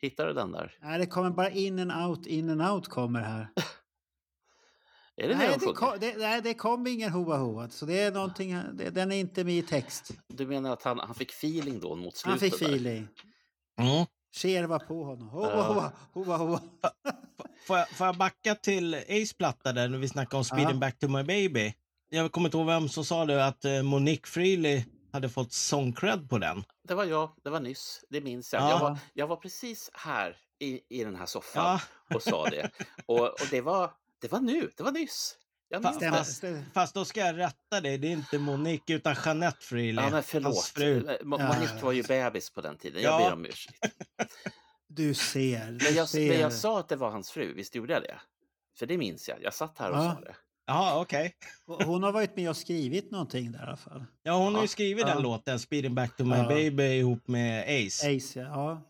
Hittar 0.00 0.26
du 0.26 0.32
den 0.32 0.52
där? 0.52 0.74
Nej, 0.82 0.98
det 0.98 1.06
kommer 1.06 1.30
bara 1.30 1.50
in 1.50 1.78
and 1.90 2.08
out, 2.10 2.26
in 2.26 2.50
and 2.50 2.62
out 2.72 2.88
kommer 2.88 3.20
här. 3.20 3.48
Är 5.16 5.28
det 5.28 5.34
det 5.34 5.38
nej, 5.38 5.46
de 5.48 5.52
det 5.52 5.60
sjunger? 5.60 5.74
kom, 5.74 5.98
det, 6.00 6.16
nej, 6.18 6.42
det 6.42 6.54
kom 6.54 6.86
ingen 6.86 7.12
hoa, 7.12 7.36
hoa. 7.36 7.68
Så 7.70 7.86
det 7.86 8.00
är 8.00 8.12
någonting, 8.12 8.60
det, 8.72 8.90
den 8.90 9.12
är 9.12 9.16
inte 9.16 9.44
med 9.44 9.54
i 9.54 9.62
text. 9.62 10.10
Du 10.28 10.46
menar 10.46 10.72
att 10.72 10.82
han, 10.82 10.98
han 10.98 11.14
fick 11.14 11.30
feeling 11.30 11.80
då 11.80 11.94
mot 11.94 12.16
slutet? 12.16 12.40
Han 12.40 12.50
fick 12.50 12.60
där? 12.60 12.66
feeling. 12.66 13.08
Mm. 13.80 14.06
Cher 14.36 14.64
var 14.64 14.78
på 14.78 15.04
honom. 15.04 15.28
Hoa, 15.28 15.62
hoa, 15.62 15.92
hoa, 16.12 16.36
hoa. 16.36 16.60
Får, 17.66 17.78
jag, 17.78 17.88
får 17.88 18.06
jag 18.06 18.16
backa 18.16 18.54
till 18.54 18.94
Ace 18.94 19.34
platta 19.38 19.72
där 19.72 19.88
när 19.88 19.98
vi 19.98 20.08
snackade 20.08 20.36
om 20.36 20.44
Speeding 20.44 20.68
Ja. 20.68 20.74
Back 20.74 20.98
to 20.98 21.08
My 21.08 21.22
Baby? 21.22 21.74
Jag 22.08 22.32
kommer 22.32 22.48
inte 22.48 22.56
ihåg 22.58 22.66
vem 22.66 22.88
som 22.88 23.04
sa 23.04 23.24
det, 23.24 23.46
att 23.46 23.64
eh, 23.64 23.82
Monique 23.82 24.26
Freely 24.26 24.84
hade 25.12 25.28
fått 25.28 25.52
sångcred 25.52 26.30
på 26.30 26.38
den. 26.38 26.64
Det 26.88 26.94
var 26.94 27.04
jag, 27.04 27.30
det 27.44 27.50
var 27.50 27.60
nyss, 27.60 28.04
det 28.10 28.20
minns 28.20 28.52
jag. 28.52 28.62
Ja. 28.62 28.70
Jag, 28.70 28.80
var, 28.80 28.98
jag 29.14 29.26
var 29.26 29.36
precis 29.36 29.90
här 29.92 30.36
i, 30.58 30.80
i 31.00 31.04
den 31.04 31.16
här 31.16 31.26
soffan 31.26 31.64
Ja. 31.64 31.80
och 32.16 32.22
sa 32.22 32.44
det. 32.50 32.70
Och, 33.06 33.20
och 33.20 33.46
det, 33.50 33.60
var, 33.60 33.90
det 34.20 34.32
var 34.32 34.40
nu, 34.40 34.70
det 34.76 34.82
var 34.82 34.92
nyss. 34.92 35.36
Jag 35.68 35.82
minns 35.82 35.96
Fa- 35.96 36.00
det. 36.00 36.10
fast, 36.10 36.44
fast 36.74 36.94
då 36.94 37.04
ska 37.04 37.20
jag 37.20 37.38
rätta 37.38 37.80
dig, 37.80 37.98
det 37.98 38.08
är 38.08 38.12
inte 38.12 38.38
Monique 38.38 38.94
utan 38.94 39.16
Jeanette 39.24 39.64
Freely. 39.64 39.92
Ja, 39.94 40.02
men 40.02 40.12
Hans 40.12 40.26
förlåt. 40.26 40.64
fru. 40.64 41.06
Ja. 41.20 41.24
Monique 41.24 41.80
var 41.82 41.92
ju 41.92 42.02
bebis 42.02 42.50
på 42.50 42.60
den 42.60 42.76
tiden. 42.76 43.02
Jag 43.02 43.20
Ja. 43.20 43.26
ber 43.28 43.32
om 43.32 43.44
ursäkt. 43.46 43.78
Du 44.88 45.14
ser. 45.14 45.66
Du 45.72 45.84
Men 45.84 45.94
jag, 45.94 46.08
ser. 46.08 46.28
men 46.28 46.40
jag 46.40 46.52
sa 46.52 46.78
att 46.80 46.88
det 46.88 46.96
var 46.96 47.10
hans 47.10 47.30
fru, 47.30 47.54
visst 47.54 47.74
gjorde 47.74 47.92
jag 47.92 48.02
det? 48.02 48.20
För 48.78 48.86
det 48.86 48.96
minns 48.98 49.28
jag. 49.28 49.42
Jag 49.42 49.54
satt 49.54 49.78
här 49.78 49.90
och 49.90 49.96
Ja. 49.96 50.14
sa 50.14 50.20
det. 50.20 50.36
Ja, 50.66 51.00
okej. 51.00 51.34
Och 51.66 51.82
Hon 51.84 52.02
har 52.02 52.12
varit 52.12 52.36
med 52.36 52.50
och 52.50 52.56
skrivit 52.56 53.10
någonting 53.10 53.52
där 53.52 53.58
i 53.58 53.62
alla 53.62 53.76
fall. 53.76 54.04
Ja, 54.22 54.32
hon 54.32 54.54
har 54.54 54.62
ju 54.62 54.64
Ja. 54.64 54.68
skrivit 54.68 55.04
Ja. 55.08 55.14
den 55.14 55.22
låten, 55.22 55.58
Speeding 55.60 55.94
Back 55.94 56.16
to 56.16 56.24
My 56.24 56.36
Ja. 56.36 56.48
Baby, 56.48 56.82
ihop 56.98 57.28
med 57.28 57.62
Ace. 57.86 58.16
Ace, 58.16 58.40
ja. 58.40 58.82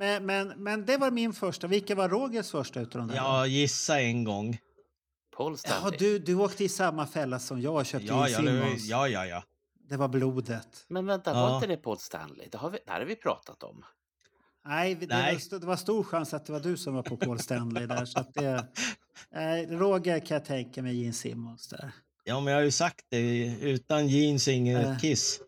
Ja. 0.00 0.20
Men, 0.20 0.26
men, 0.26 0.48
men 0.62 0.86
det 0.86 0.96
var 0.96 1.10
min 1.10 1.32
första. 1.32 1.66
Vilka 1.66 1.94
var 1.94 2.08
Rogers 2.08 2.50
första 2.50 2.80
utav 2.80 2.98
de 3.00 3.08
där? 3.08 3.16
Ja, 3.16 3.46
gissa 3.46 4.00
en 4.00 4.24
gång. 4.24 4.58
Paul 5.36 5.52
ja 5.52 5.56
Stanley. 5.56 5.98
du, 5.98 6.18
du 6.18 6.34
åkte 6.34 6.64
i 6.64 6.68
samma 6.68 7.06
fälla 7.06 7.38
som 7.38 7.60
jag 7.60 7.74
och 7.74 7.86
köpte 7.86 8.06
Ja, 8.08 8.28
in 8.28 8.32
ja, 8.34 8.40
det, 8.42 8.60
Simmons. 8.62 8.86
ja, 8.86 9.08
ja, 9.08 9.26
ja. 9.26 9.42
Det 9.88 9.96
var 9.96 10.08
blodet. 10.08 10.84
Men 10.88 11.06
vänta, 11.06 11.30
Ja. 11.30 11.36
var 11.46 11.54
inte 11.54 11.66
det 11.66 11.76
Paul 11.76 11.98
Stanley? 11.98 12.48
Det 12.52 12.58
har 12.58 12.70
vi, 12.70 12.78
det 12.86 12.92
här 12.92 12.98
har 13.00 13.06
vi 13.06 13.16
pratat 13.16 13.62
om. 13.62 13.84
Nej, 14.66 14.94
det, 14.94 15.06
Nej. 15.06 15.38
Var, 15.50 15.58
det 15.58 15.66
var 15.66 15.76
stor 15.76 16.02
chans 16.04 16.34
att 16.34 16.46
det 16.46 16.52
var 16.52 16.60
du 16.60 16.76
som 16.76 16.94
var 16.94 17.02
på 17.02 17.16
Paul 17.16 17.38
Stanley 17.38 17.86
där. 17.86 18.04
Så 18.04 18.18
att 18.20 18.34
det, 18.34 18.66
nej, 19.32 19.66
Roger 19.66 20.18
kan 20.20 20.34
jag 20.34 20.44
tänka 20.44 20.82
mig 20.82 21.00
Gene 21.00 21.12
Simmons 21.12 21.68
där. 21.68 21.92
Ja, 22.24 22.40
men 22.40 22.52
jag 22.52 22.60
har 22.60 22.64
ju 22.64 22.70
sagt 22.70 23.06
det, 23.10 23.46
utan 23.60 24.08
jeans 24.08 24.48
inget 24.48 24.86
Äh. 24.86 24.98
Kiss. 24.98 25.40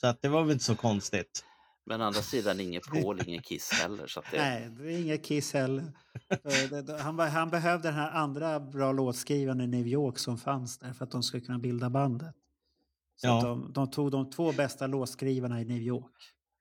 Så 0.00 0.06
att 0.06 0.22
det 0.22 0.28
var 0.28 0.42
väl 0.42 0.52
inte 0.52 0.64
så 0.64 0.74
konstigt. 0.76 1.44
Men 1.88 2.00
å 2.00 2.04
andra 2.04 2.22
sidan 2.22 2.60
ingen 2.60 2.82
Paul, 2.82 3.22
ingen 3.26 3.42
Kiss 3.42 3.70
heller. 3.72 4.06
Så 4.06 4.20
att 4.20 4.26
det, 4.30 4.38
Nej, 4.38 4.68
det 4.70 4.92
är 4.92 4.98
inget 4.98 5.24
Kiss 5.24 5.52
heller. 5.52 5.92
Eh, 6.30 6.96
han, 6.96 7.18
han 7.18 7.50
behövde 7.50 7.88
den 7.88 7.94
här 7.94 8.10
andra 8.10 8.60
bra 8.60 8.92
låtskrivaren 8.92 9.60
i 9.60 9.66
New 9.66 9.86
York 9.86 10.18
som 10.18 10.38
fanns 10.38 10.78
där 10.78 10.92
för 10.92 11.04
att 11.04 11.10
de 11.10 11.22
skulle 11.22 11.40
kunna 11.40 11.58
bilda 11.58 11.90
bandet. 11.90 12.34
Så 13.16 13.26
Ja. 13.26 13.42
de, 13.42 13.72
de 13.72 13.90
tog 13.90 14.10
de 14.10 14.30
två 14.30 14.52
bästa 14.52 14.86
låtskrivarna 14.86 15.60
i 15.60 15.64
New 15.64 15.82
York. 15.82 16.12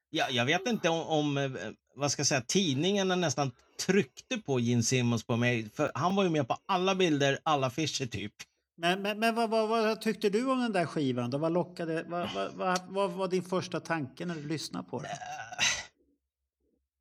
Ja, 0.10 0.30
jag 0.30 0.46
vet 0.46 0.68
inte 0.68 0.90
om, 0.90 1.02
om 1.08 1.38
eh, 1.38 1.52
vad 1.96 2.12
ska 2.12 2.20
jag 2.20 2.28
säga, 2.28 2.42
tidningarna 2.42 3.16
nästan 3.16 3.52
tryckte 3.86 4.38
på 4.38 4.60
Gene 4.60 4.84
Simmons 4.84 5.24
på 5.24 5.36
mig. 5.38 5.70
För 5.70 5.92
han 5.94 6.16
var 6.16 6.24
ju 6.24 6.30
med 6.30 6.48
på 6.48 6.58
alla 6.66 6.96
bilder, 6.96 7.40
alla 7.44 7.68
affischer 7.68 8.06
typ. 8.06 8.34
Men, 8.80 9.02
men, 9.02 9.20
men 9.20 9.36
vad, 9.36 9.50
vad, 9.50 9.70
vad 9.70 10.02
tyckte 10.02 10.30
du 10.30 10.46
om 10.46 10.60
den 10.60 10.74
där 10.74 10.86
skivan? 10.86 11.30
Då? 11.30 11.38
Vad, 11.38 11.52
lockade, 11.52 12.04
vad, 12.04 12.30
vad, 12.56 12.82
vad, 12.88 13.12
var 13.12 13.28
din 13.28 13.44
första 13.44 13.80
tanke 13.80 14.26
när 14.26 14.36
du 14.36 14.48
lyssnade 14.48 14.90
på 14.90 15.00
den? 15.00 15.12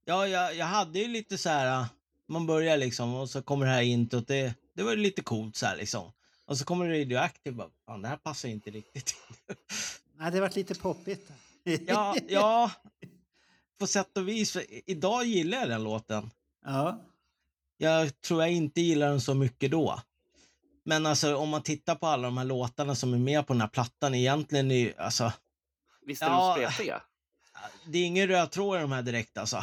Ja, 0.04 0.26
jag, 0.26 0.54
jag 0.56 0.66
hade 0.66 0.98
ju 0.98 1.08
lite 1.08 1.38
så 1.38 1.48
här, 1.48 1.86
man 2.28 2.46
börjar 2.46 2.76
liksom 2.76 3.14
och 3.14 3.30
så 3.30 3.42
kommer 3.42 3.66
det 3.66 3.72
här 3.72 3.82
introt. 3.82 4.28
Det, 4.28 4.54
det 4.74 4.82
var 4.82 4.96
lite 4.96 5.22
coolt 5.22 5.56
så 5.56 5.66
här 5.66 5.76
liksom. 5.76 6.12
Och 6.44 6.58
så 6.58 6.64
kommer 6.64 6.88
Radioactive, 6.88 7.56
bara, 7.56 7.68
fan 7.86 8.02
det 8.02 8.08
här 8.08 8.16
passar 8.16 8.48
inte 8.48 8.70
riktigt. 8.70 9.16
Nej, 10.16 10.32
det 10.32 10.40
var 10.40 10.50
lite 10.54 10.74
poppigt. 10.74 11.30
ja, 11.86 12.16
ja, 12.28 12.70
på 13.78 13.86
sätt 13.86 14.16
och 14.16 14.28
vis. 14.28 14.56
Idag 14.86 15.24
gillar 15.24 15.58
jag 15.58 15.68
den 15.68 15.84
låten. 15.84 16.30
ja. 16.64 17.02
Jag 17.78 18.20
tror 18.20 18.42
jag 18.42 18.52
inte 18.52 18.80
gillar 18.80 19.08
den 19.10 19.20
så 19.20 19.34
mycket 19.34 19.70
då. 19.70 20.00
Men 20.86 21.06
alltså 21.06 21.36
om 21.36 21.48
man 21.48 21.62
tittar 21.62 21.94
på 21.94 22.06
alla 22.06 22.22
de 22.22 22.38
här 22.38 22.44
låtarna 22.44 22.94
som 22.94 23.14
är 23.14 23.18
med 23.18 23.46
på 23.46 23.52
den 23.52 23.60
här 23.60 23.68
plattan 23.68 24.14
egentligen 24.14 24.70
är 24.70 24.74
ju, 24.74 24.92
alltså, 24.98 25.32
visst 26.06 26.22
är 26.22 26.26
Ja. 26.26 26.56
de 26.58 26.70
spretiga? 26.70 27.02
det 27.86 27.98
är 27.98 28.06
ingen 28.06 28.28
röd 28.28 28.50
tråd 28.50 28.78
i 28.78 28.80
de 28.80 28.92
här 28.92 29.02
direkt 29.02 29.38
alltså. 29.38 29.62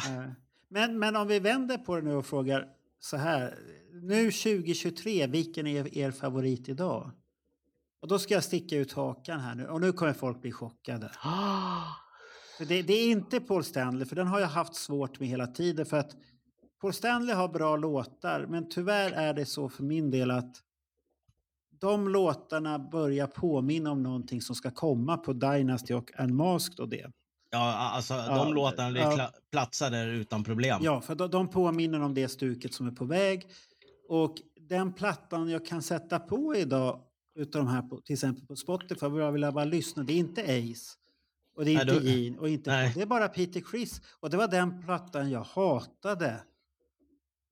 Men, 0.68 0.98
men 0.98 1.16
om 1.16 1.28
vi 1.28 1.38
vänder 1.38 1.78
på 1.78 1.96
det 1.96 2.02
nu 2.02 2.14
och 2.14 2.26
frågar 2.26 2.66
så 3.00 3.16
här. 3.16 3.58
Nu 3.92 4.30
2023, 4.32 5.26
vilken 5.26 5.66
är 5.66 5.98
er 5.98 6.10
favorit 6.10 6.68
idag? 6.68 7.10
Och 8.02 8.08
då 8.08 8.18
ska 8.18 8.34
jag 8.34 8.44
sticka 8.44 8.76
ut 8.76 8.92
hakan 8.92 9.40
här 9.40 9.54
nu. 9.54 9.66
Och 9.66 9.80
nu 9.80 9.92
kommer 9.92 10.12
folk 10.12 10.42
bli 10.42 10.52
chockade. 10.52 11.10
Det, 12.58 12.82
det 12.82 12.92
är 12.94 13.10
inte 13.10 13.40
Paul 13.40 13.64
Stanley, 13.64 14.06
för 14.06 14.16
den 14.16 14.26
har 14.26 14.40
jag 14.40 14.48
haft 14.48 14.74
svårt 14.74 15.20
med 15.20 15.28
hela 15.28 15.46
tiden. 15.46 15.86
För 15.86 15.96
att 15.96 16.10
Paul 16.80 16.92
Stanley 16.92 17.34
har 17.34 17.48
bra 17.48 17.76
låtar, 17.76 18.46
men 18.48 18.68
tyvärr 18.68 19.10
är 19.10 19.34
det 19.34 19.46
så 19.46 19.68
för 19.68 19.82
min 19.82 20.10
del 20.10 20.30
att 20.30 20.56
de 21.84 22.08
låtarna 22.08 22.78
börjar 22.78 23.26
påminna 23.26 23.90
om 23.92 24.02
någonting 24.02 24.40
som 24.42 24.56
ska 24.56 24.70
komma 24.70 25.16
på 25.16 25.32
Dynasty 25.32 25.94
och 25.94 26.10
Unmasked 26.18 26.80
och 26.80 26.88
det. 26.88 27.10
Ja, 27.50 27.74
alltså 27.74 28.14
Ja, 28.14 28.44
de 28.44 28.54
låtarna 28.54 28.90
det 28.90 29.00
ja. 29.00 29.30
platsar 29.50 29.90
där 29.90 30.06
utan 30.06 30.44
problem. 30.44 30.80
Ja, 30.82 31.00
för 31.00 31.14
de, 31.14 31.30
de 31.30 31.48
påminner 31.48 32.00
om 32.00 32.14
det 32.14 32.28
stuket 32.28 32.74
som 32.74 32.86
är 32.86 32.90
på 32.90 33.04
väg. 33.04 33.46
Och 34.08 34.34
den 34.68 34.92
plattan 34.92 35.48
jag 35.48 35.66
kan 35.66 35.82
sätta 35.82 36.18
på 36.18 36.56
idag, 36.56 37.00
utav 37.38 37.64
de 37.64 37.70
här 37.70 37.82
på, 37.82 38.00
till 38.00 38.12
exempel 38.12 38.46
på 38.46 38.56
Spotify, 38.56 39.06
jag 39.06 39.32
vill 39.32 39.52
bara 39.52 39.64
lyssna, 39.64 40.02
det 40.02 40.12
är 40.12 40.18
inte 40.18 40.42
Ace. 40.42 40.96
Och 41.56 41.64
det 41.64 41.74
är 41.74 41.84
Nej, 41.84 41.96
inte 41.96 42.08
Gene 42.08 42.38
och 42.38 42.48
inte 42.48 42.70
Nej. 42.70 42.92
Det 42.94 43.02
är 43.02 43.06
bara 43.06 43.28
Peter 43.28 43.60
Criss. 43.60 44.00
Och 44.20 44.30
det 44.30 44.36
var 44.36 44.48
den 44.48 44.82
plattan 44.82 45.30
jag 45.30 45.42
hatade 45.42 46.40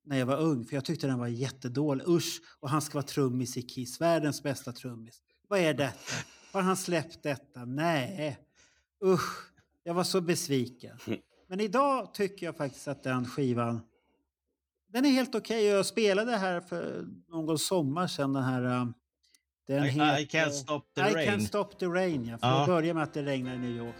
när 0.04 0.18
jag 0.18 0.26
var 0.26 0.36
ung, 0.40 0.64
för 0.64 0.74
jag 0.74 0.84
tyckte 0.84 1.06
den 1.06 1.18
var 1.18 1.26
jättedålig. 1.26 2.08
Usch, 2.08 2.40
och 2.60 2.70
han 2.70 2.82
ska 2.82 2.94
vara 2.98 3.06
trummis 3.06 3.56
i 3.56 3.62
Kiss, 3.62 4.00
världens 4.00 4.42
bästa 4.42 4.72
trummis. 4.72 5.22
Vad 5.48 5.58
är 5.58 5.74
detta? 5.74 6.14
Har 6.52 6.60
han 6.62 6.76
släppt 6.76 7.22
detta? 7.22 7.64
Nej. 7.64 8.38
Usch, 9.04 9.52
jag 9.82 9.94
var 9.94 10.04
så 10.04 10.20
besviken. 10.20 10.98
Men 11.48 11.60
idag 11.60 12.14
tycker 12.14 12.46
jag 12.46 12.56
faktiskt 12.56 12.88
att 12.88 13.02
den 13.02 13.26
skivan 13.26 13.80
den 14.92 15.04
är 15.04 15.10
helt 15.10 15.34
okej. 15.34 15.64
Jag 15.64 15.86
spelade 15.86 16.36
här 16.36 16.60
för 16.60 17.06
någon 17.28 17.58
sommar 17.58 18.06
sedan 18.06 18.32
den 18.32 18.42
här... 18.42 18.62
um, 18.80 18.94
Den 19.66 19.84
I, 19.84 19.88
I 19.88 20.26
can't 20.26 20.50
stop 20.50 20.80
the 20.94 21.00
I 21.00 21.04
rain. 21.14 21.28
can't 21.30 21.46
stop 21.46 21.64
the 21.78 21.86
rain, 21.86 22.24
ja. 22.24 22.38
För 22.38 22.46
Ja. 22.46 22.60
att 22.60 22.66
börja 22.66 22.94
med 22.94 23.02
att 23.02 23.14
det 23.14 23.22
regnar 23.22 23.54
i 23.54 23.58
New 23.58 23.76
York. 23.76 23.94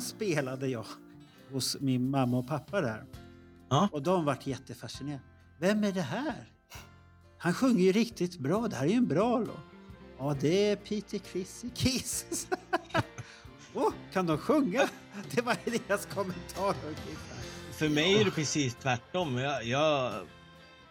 Den 0.00 0.08
spelade 0.08 0.68
jag 0.68 0.84
hos 1.52 1.76
min 1.80 2.10
mamma 2.10 2.38
och 2.38 2.48
pappa 2.48 2.80
där. 2.80 3.04
Ja. 3.68 3.88
Och 3.92 4.02
de 4.02 4.24
vart 4.24 4.46
jättefascinerade. 4.46 5.22
Vem 5.58 5.84
är 5.84 5.92
det 5.92 6.02
här? 6.02 6.52
Han 7.38 7.54
sjunger 7.54 7.84
ju 7.84 7.92
riktigt 7.92 8.38
bra. 8.38 8.68
Det 8.68 8.76
här 8.76 8.84
är 8.84 8.88
ju 8.88 8.96
en 8.96 9.06
bra 9.06 9.38
låt. 9.38 9.56
Ja, 10.18 10.36
det 10.40 10.70
är 10.70 10.76
Peter 10.76 11.18
Criss 11.18 11.64
i 11.64 11.70
Kiss. 11.70 12.48
Åh, 13.74 13.92
kan 14.12 14.26
de 14.26 14.38
sjunga? 14.38 14.88
Det 15.30 15.42
var 15.42 15.56
deras 15.64 16.06
kommentar. 16.06 16.74
För 17.72 17.88
mig 17.88 18.20
är 18.20 18.24
det 18.24 18.30
precis 18.30 18.74
tvärtom. 18.74 19.36
Jag, 19.36 19.64
jag 19.64 20.12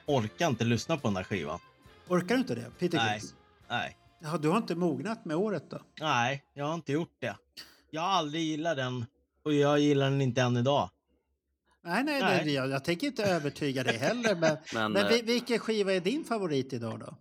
orkar 0.06 0.48
inte 0.48 0.64
lyssna 0.64 0.98
på 0.98 1.08
den 1.08 1.14
där 1.14 1.24
skivan. 1.24 1.60
Orkar 2.08 2.36
du 2.36 2.42
inte 2.42 2.56
det? 2.56 2.72
Peter 2.80 2.98
Nej. 2.98 3.22
Nej. 3.70 3.98
Ja, 4.20 4.38
du 4.38 4.50
har 4.50 4.58
inte 4.58 4.76
mognat 4.76 5.26
med 5.26 5.38
året 5.38 5.70
då? 5.70 5.80
Nej, 6.00 6.44
jag 6.54 6.66
har 6.66 6.74
inte 6.74 6.92
gjort 6.92 7.16
det. 7.20 7.36
Jag 7.92 8.02
har 8.02 8.10
aldrig 8.10 8.44
gillat 8.44 8.78
den 8.78 9.06
och 9.44 9.54
jag 9.54 9.80
gillar 9.80 10.10
den 10.10 10.22
inte 10.22 10.42
än 10.42 10.58
idag. 10.58 10.90
Nej, 11.84 12.04
nej, 12.04 12.22
Nej. 12.22 12.46
Det, 12.46 12.52
jag, 12.52 12.70
jag 12.70 12.84
tänker 12.86 13.08
inte 13.08 13.24
övertyga 13.24 13.84
dig 13.84 13.98
heller. 13.98 14.36
Men, 14.36 14.58
Men, 14.74 14.92
men 14.92 15.06
eh, 15.06 15.10
vi- 15.10 15.22
vilken 15.22 15.60
skiva 15.60 15.94
är 15.94 16.00
din 16.00 16.24
favorit 16.24 16.74
idag 16.74 17.00
då? 17.00 17.16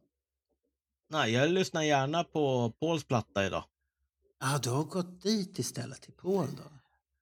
Nej, 1.11 1.33
jag 1.33 1.51
lyssnar 1.51 1.83
gärna 1.83 2.25
på 2.25 2.71
Pauls 2.81 3.05
platta 3.05 3.47
idag. 3.47 3.65
Ja, 4.41 4.59
du 4.63 4.71
har 4.71 4.85
gått 4.85 5.23
dit 5.23 5.59
istället, 5.59 6.03
till 6.03 6.13
Paul 6.13 6.47
då? 6.57 6.63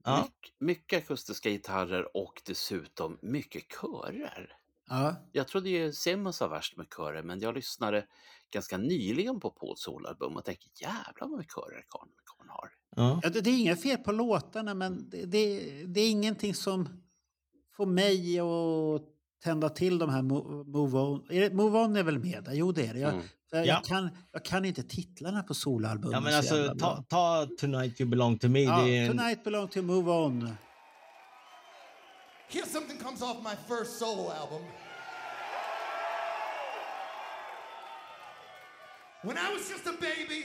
Ja. 0.05 0.23
Myck- 0.29 0.53
mycket 0.59 1.03
akustiska 1.03 1.51
gitarrer 1.51 2.17
och 2.17 2.43
dessutom 2.47 3.19
mycket 3.23 3.63
körer. 3.81 4.57
Ja, 4.89 5.17
Jag 5.33 5.49
trodde 5.49 5.69
ju 5.71 5.93
Simmons 5.93 6.41
var 6.41 6.49
värst 6.49 6.77
med 6.77 6.87
körer, 6.97 7.23
men 7.23 7.41
jag 7.41 7.55
lyssnade 7.55 8.07
ganska 8.51 8.79
nyligen 8.79 9.41
på 9.41 9.51
Pauls 9.51 9.81
solalbum 9.81 10.37
och 10.37 10.45
tänkte 10.45 10.67
jävlar 10.83 11.29
vad 11.29 11.39
mycket 11.39 11.55
körer 11.55 11.85
karln 11.89 12.49
har. 12.49 12.71
Ja. 12.99 13.21
Ja, 13.23 13.31
det, 13.31 13.41
det 13.41 13.51
är 13.51 13.59
inget 13.61 13.83
fel 13.83 13.99
på 13.99 14.13
låtarna, 14.13 14.75
men 14.75 15.11
det, 15.11 15.25
det, 15.27 15.61
det 15.87 16.01
är 16.01 16.11
ingenting 16.11 16.55
som 16.55 16.89
får 17.77 17.87
mig 17.87 18.41
att 18.41 19.03
tända 19.45 19.69
till 19.69 19.99
de 19.99 20.11
här 20.11 20.23
Mo- 20.23 20.65
Move 20.65 20.99
On. 20.99 21.27
Är 21.31 21.41
det, 21.41 21.55
Move 21.55 21.79
On 21.79 21.97
är 21.97 22.03
väl 22.03 22.19
med 22.19 22.45
där? 22.45 22.53
Jo, 22.53 22.73
det 22.73 22.87
är 22.87 22.95
det. 22.95 23.01
Jag, 23.01 23.13
Mm. 23.13 23.25
för 23.51 23.57
jag, 23.57 23.67
Ja. 23.67 23.83
kan, 23.87 24.11
jag 24.33 24.45
kan 24.45 24.65
inte 24.65 24.83
titlarna 24.83 25.43
på 25.43 25.55
solalbumen 25.55 26.13
ja, 26.13 26.21
men 26.21 26.35
alltså 26.35 26.75
ta, 26.79 27.05
ta 27.09 27.47
Tonight 27.61 28.01
You 28.01 28.11
Belong 28.11 28.39
To 28.39 28.49
Me. 28.49 28.61
Ja, 28.63 28.83
det 28.83 28.97
är 28.97 29.03
en, 29.11 29.17
Tonight 29.19 29.45
belong 29.45 29.69
to 29.69 29.83
Move 29.83 30.11
On. 30.11 30.49
Here's 32.51 32.67
something 32.73 32.99
comes 32.99 33.23
off 33.23 33.37
my 33.45 33.57
first 33.77 33.99
solo 33.99 34.31
album. 34.31 34.63
When 39.23 39.37
I 39.37 39.53
was 39.55 39.71
just 39.71 39.87
a 39.87 39.93
baby, 40.01 40.43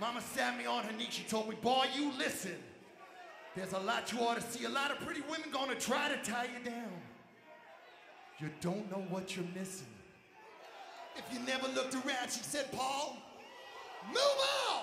Mama 0.00 0.20
sat 0.20 0.58
me 0.58 0.66
on 0.66 0.84
her 0.84 0.92
knee. 0.92 1.08
She 1.10 1.22
told 1.24 1.48
me, 1.48 1.56
Boy, 1.60 1.86
you 1.94 2.12
listen. 2.18 2.56
There's 3.54 3.72
a 3.72 3.78
lot 3.78 4.12
you 4.12 4.18
ought 4.20 4.36
to 4.36 4.42
see. 4.42 4.64
A 4.64 4.68
lot 4.68 4.90
of 4.90 4.98
pretty 4.98 5.20
women 5.22 5.48
gonna 5.52 5.76
try 5.76 6.08
to 6.08 6.16
tie 6.28 6.46
you 6.46 6.64
down. 6.68 6.90
You 8.40 8.50
don't 8.60 8.90
know 8.90 9.04
what 9.10 9.36
you're 9.36 9.46
missing. 9.54 9.86
If 11.16 11.32
you 11.32 11.38
never 11.46 11.68
looked 11.68 11.94
around, 11.94 12.30
she 12.30 12.42
said, 12.42 12.72
Paul, 12.72 13.16
move 14.08 14.16
on! 14.16 14.82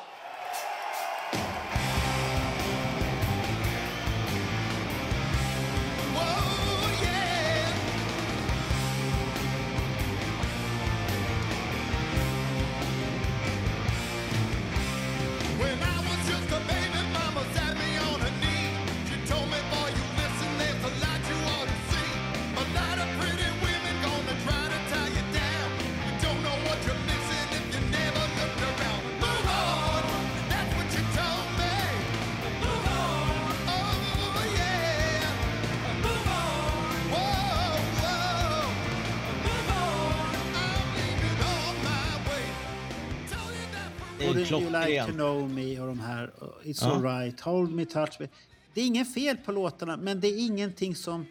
Wouldn't 44.44 44.62
you 44.62 44.88
like 44.88 45.06
to 45.06 45.12
know 45.14 45.50
me 45.50 45.80
och 45.80 45.88
de 45.88 46.00
här. 46.00 46.44
och 46.44 46.64
It's 46.64 46.80
Ja. 46.82 46.92
alright, 46.96 47.40
hold 47.42 47.72
me, 47.72 47.86
touch 47.86 48.20
me. 48.20 48.28
Det 48.74 48.82
är 48.82 48.86
inget 48.86 49.14
fel 49.14 49.38
på 49.38 49.52
låtarna, 49.52 49.98
men 49.98 50.20
det 50.20 50.28
är 50.28 50.46
ingenting 50.46 50.96
som 50.96 51.26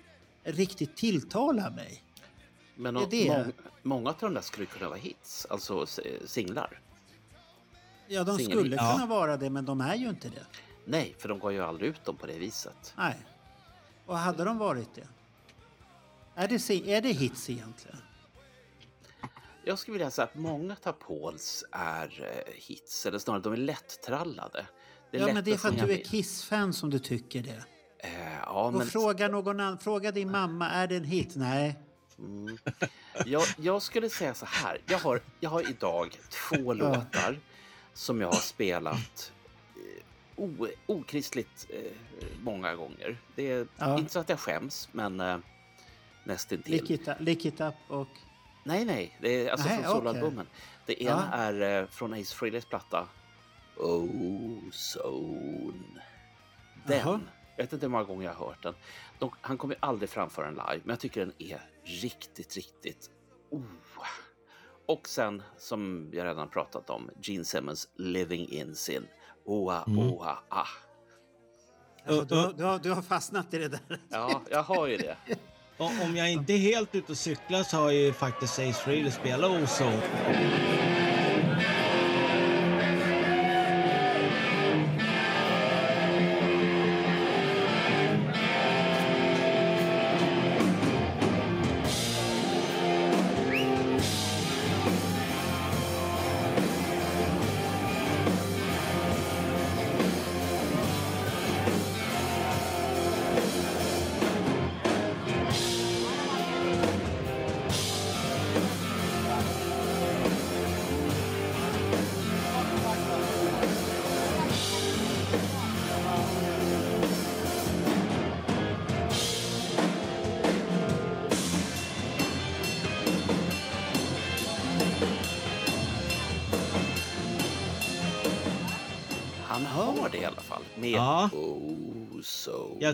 riktigt 0.45 0.97
tilltalar 0.97 1.71
mig. 1.71 2.03
Men 2.75 2.95
Det 2.95 3.07
det. 3.11 3.29
mång- 3.29 3.53
många 3.83 4.11
av 4.11 4.17
de 4.21 4.35
där 4.35 4.41
skulle 4.41 4.67
kunna 4.67 4.89
vara 4.89 4.99
hits, 4.99 5.47
alltså 5.51 5.87
singlar. 6.27 6.81
Ja, 8.09 8.25
de 8.25 8.39
Singel- 8.39 8.51
skulle 8.59 8.77
Ja. 8.77 8.93
kunna 8.95 9.07
vara 9.07 9.37
det, 9.37 9.51
men 9.51 9.65
de 9.65 9.81
är 9.81 9.95
ju 9.95 10.09
inte 10.09 10.29
det. 10.29 10.47
Nej, 10.85 11.15
för 11.19 11.29
de 11.29 11.39
gav 11.39 11.53
ju 11.53 11.61
aldrig 11.63 11.91
ut 11.91 12.05
dem 12.05 12.17
på 12.17 12.27
det 12.27 12.39
viset. 12.39 12.95
Nej. 12.99 13.17
Och 14.07 14.19
hade 14.19 14.45
de 14.45 14.59
varit 14.59 14.95
det? 14.95 15.09
Är 16.35 16.49
det, 16.49 16.71
är 16.97 17.01
det 17.03 17.13
hits 17.13 17.51
egentligen? 17.51 17.97
Jag 19.71 19.79
skulle 19.79 19.93
vilja 19.93 20.11
säga 20.11 20.25
att 20.25 20.35
många 20.35 20.77
av 20.83 20.93
Pauls 20.93 21.65
är 21.73 22.23
eh, 22.47 22.53
hits, 22.55 23.07
eller 23.07 23.19
snarare 23.19 23.43
de 23.43 23.53
är 23.53 23.57
lättrallade. 23.57 24.67
Det 25.11 25.19
ja, 25.19 25.27
men 25.35 25.45
det 25.45 25.53
är 25.53 25.57
för 25.57 25.69
att 25.69 25.79
du 25.79 25.93
är. 25.93 26.05
Kiss-fan 26.05 26.73
som 26.73 26.91
du 26.91 26.99
tycker 26.99 27.43
det. 27.43 27.65
Eh, 27.99 28.33
ja, 28.43 28.67
Och 28.67 28.73
men 28.73 28.87
fråga 28.87 29.29
någon 29.29 29.61
annan, 29.61 29.79
fråga 29.79 30.13
din 30.13 30.31
mamma, 30.31 30.71
är 30.71 30.87
det 30.87 30.97
en 30.97 31.05
hit? 31.05 31.33
Nej. 31.37 31.79
jag, 33.27 33.43
jag 33.59 33.83
skulle 33.83 34.09
säga 34.11 34.35
så 34.35 34.47
här. 34.47 34.81
Jag 34.87 34.99
har, 34.99 35.21
jag 35.41 35.51
har 35.51 35.71
idag 35.71 36.19
två 36.31 36.73
låtar 36.73 37.41
som 37.95 38.21
jag 38.21 38.29
har 38.29 38.41
spelat 38.41 39.33
eh, 39.77 40.03
o, 40.37 40.67
okristligt 40.87 41.67
eh, 41.71 42.27
många 42.43 42.75
gånger. 42.75 43.21
Det 43.35 43.51
är 43.53 43.67
Ja. 43.77 43.99
inte 43.99 44.13
så 44.13 44.19
att 44.19 44.29
jag 44.29 44.41
skäms, 44.41 44.89
men 44.93 45.21
eh, 45.21 45.39
nästintill. 46.25 46.73
Lick 46.73 46.91
it, 46.91 47.09
up, 47.09 47.17
lick 47.21 47.45
it 47.45 47.61
up 47.61 47.75
och... 47.89 48.09
Nej, 48.65 48.85
nej, 48.85 49.17
det 49.21 49.47
är 49.47 49.51
alltså 49.51 49.69
Nej, 49.69 49.83
från 49.83 49.93
soloalbumen. 49.93 50.47
Det 50.87 51.03
ena 51.03 51.29
Ja. 51.33 51.37
är 51.39 51.81
eh, 51.83 51.87
från 51.89 52.13
Ace 52.15 52.35
Frehleys 52.35 52.65
platta 52.65 53.09
Oh 53.77 54.59
Zone. 54.73 56.03
Den. 56.87 56.99
Jaha. 56.99 57.21
Jag 57.57 57.65
vet 57.65 57.73
inte 57.73 57.87
hur 57.87 57.91
många 57.91 58.05
gånger 58.05 58.27
jag 58.27 58.35
har 58.35 58.47
hört 58.47 58.63
den. 58.63 58.75
De, 59.19 59.31
han 59.41 59.59
kommer 59.59 59.75
ju 59.75 59.79
aldrig 59.83 60.11
framföra 60.11 60.45
den 60.47 60.55
live, 60.55 60.81
men 60.85 60.91
jag 60.91 61.01
tycker 61.01 61.21
den 61.21 61.35
är 61.39 61.61
riktigt, 61.85 62.57
riktigt... 62.57 63.11
Oh. 63.51 63.63
Och 64.87 65.09
sen, 65.09 65.43
som 65.59 66.11
jag 66.13 66.25
redan 66.27 66.49
pratat 66.49 66.91
om, 66.91 67.11
Gene 67.23 67.45
Simmons 67.45 67.89
Living 67.97 68.49
in 68.49 68.75
Sin. 68.75 69.07
Oa, 69.45 69.85
Mm. 69.87 69.99
oa, 69.99 70.39
ah. 70.49 70.67
Du, 72.07 72.15
har- 72.15 72.53
du, 72.53 72.65
har, 72.65 72.79
du 72.79 72.91
har 72.91 73.03
fastnat 73.03 73.55
i 73.55 73.59
det 73.59 73.69
där. 73.69 74.01
Ja, 74.09 74.43
jag 74.51 74.63
har 74.63 74.87
ju 74.87 74.97
det. 74.97 75.17
Och 75.81 76.05
om 76.05 76.17
jag 76.17 76.33
inte 76.33 76.53
är 76.53 76.59
helt 76.59 76.95
ute 76.95 77.13
och 77.13 77.19
cyklar 77.19 77.63
så 77.63 77.77
har 77.77 77.91
ju 77.91 78.13
faktiskt 78.13 78.59
Ace 78.59 78.73
Frehley 78.73 79.11
spelat 79.11 79.51
Ozone. 79.51 80.03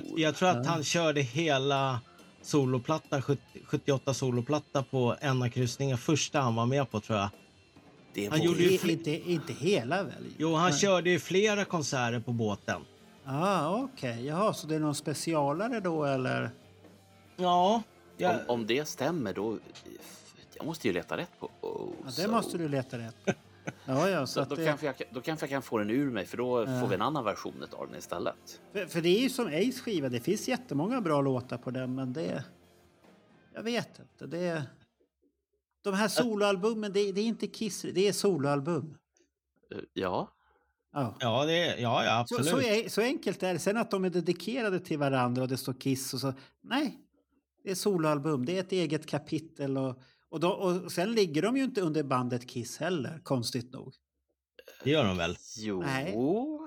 Jag, 0.04 0.18
jag 0.18 0.34
tror 0.36 0.48
att 0.48 0.66
han 0.66 0.84
körde 0.84 1.20
hela 1.20 2.00
soloplatta, 2.42 3.22
70, 3.22 3.42
78 3.64 4.14
soloplatta 4.14 4.82
på 4.82 5.16
en 5.20 5.50
kryssningar. 5.50 5.96
Första 5.96 6.40
han 6.40 6.54
var 6.54 6.66
med 6.66 6.90
på 6.90 7.00
tror 7.00 7.18
jag. 7.18 7.28
Det 8.14 8.26
Han 8.28 8.42
gjorde 8.42 8.62
ju 8.62 8.78
fler, 8.78 8.92
inte, 8.92 9.30
inte 9.30 9.52
hela 9.52 10.02
väl? 10.02 10.24
jo, 10.38 10.54
han 10.54 10.70
Nej. 10.70 10.78
körde 10.80 11.10
ju 11.10 11.18
flera 11.18 11.64
konserter 11.64 12.20
på 12.20 12.32
båten. 12.32 12.80
Ah, 13.24 13.76
Okej, 13.76 14.26
jaha, 14.26 14.54
så 14.54 14.66
det 14.66 14.74
är 14.74 14.80
någon 14.80 14.94
specialare 14.94 15.80
då 15.80 16.04
eller? 16.04 16.50
Ja, 17.36 17.82
jag, 18.16 18.34
om, 18.34 18.40
om 18.48 18.66
det 18.66 18.88
stämmer 18.88 19.32
då... 19.32 19.58
Jag 20.54 20.66
måste 20.66 20.88
ju 20.88 20.94
leta 20.94 21.16
rätt 21.16 21.30
på 21.40 21.50
Oh, 21.60 21.88
Ja, 22.04 22.06
det 22.06 22.12
so. 22.22 22.30
måste 22.30 22.58
du 22.58 22.68
leta 22.68 22.98
rätt 22.98 23.24
på. 23.24 23.32
Ja, 23.84 24.08
ja, 24.10 24.26
så 24.26 24.32
Så 24.32 24.40
att 24.40 24.48
då, 24.48 24.54
det, 24.56 24.64
kanske 24.66 24.86
jag, 24.86 24.94
då 25.12 25.20
kanske 25.20 25.46
jag 25.46 25.50
kan 25.50 25.62
få 25.62 25.78
den 25.78 25.90
ur 25.90 26.10
mig 26.10 26.26
för 26.26 26.36
då 26.36 26.60
Ja. 26.66 26.80
får 26.80 26.88
vi 26.88 26.94
en 26.94 27.02
annan 27.02 27.24
version 27.24 27.64
av 27.72 27.86
den 27.88 27.98
istället. 27.98 28.60
för, 28.72 28.86
för 28.86 29.00
det 29.00 29.08
är 29.08 29.20
ju 29.20 29.28
som 29.30 29.46
Ace 29.46 29.72
skiva, 29.80 30.08
det 30.08 30.20
finns 30.20 30.48
jättemånga 30.48 31.00
bra 31.00 31.20
låtar 31.20 31.58
på 31.58 31.70
den, 31.70 31.94
men 31.94 32.12
det... 32.12 32.44
Jag 33.54 33.62
vet 33.62 33.98
inte, 33.98 34.26
det... 34.26 34.62
De 35.84 35.94
här 35.94 36.08
soloalbumen, 36.08 36.92
det, 36.92 37.12
det 37.12 37.20
är 37.20 37.24
inte 37.26 37.46
Kiss, 37.46 37.82
det 37.82 38.08
är 38.08 38.12
soloalbum. 38.12 38.98
Eh, 39.74 39.78
Ja, 39.92 40.32
Ja. 40.92 41.16
ja, 41.20 41.44
det, 41.44 41.66
ja, 41.80 42.04
ja 42.04 42.24
Så, 42.28 42.36
absolut. 42.36 42.64
så, 42.64 42.70
är, 42.70 42.88
så 42.88 43.00
enkelt 43.00 43.42
är 43.42 43.52
det. 43.52 43.58
Sen 43.58 43.76
att 43.76 43.90
de 43.90 44.04
är 44.04 44.10
dedikerade 44.10 44.80
till 44.80 44.98
varandra 44.98 45.42
och 45.42 45.48
det 45.48 45.56
står 45.56 45.72
Kiss 45.72 46.14
och 46.14 46.20
så. 46.20 46.32
Nej, 46.62 46.98
det 47.64 47.70
är 47.70 47.74
soloalbum. 47.74 48.44
Det 48.44 48.56
är 48.56 48.60
ett 48.60 48.72
eget 48.72 49.06
kapitel. 49.06 49.78
Och, 49.78 50.02
och, 50.30 50.40
då, 50.40 50.48
och 50.50 50.92
sen 50.92 51.12
ligger 51.12 51.42
de 51.42 51.56
ju 51.56 51.64
inte 51.64 51.80
under 51.80 52.02
bandet 52.02 52.48
Kiss 52.48 52.78
heller, 52.78 53.20
konstigt 53.22 53.72
nog. 53.72 53.94
Det 54.84 54.90
gör 54.90 55.04
de 55.04 55.16
väl? 55.16 55.36
jo. 55.56 55.80
Nej. 55.82 56.12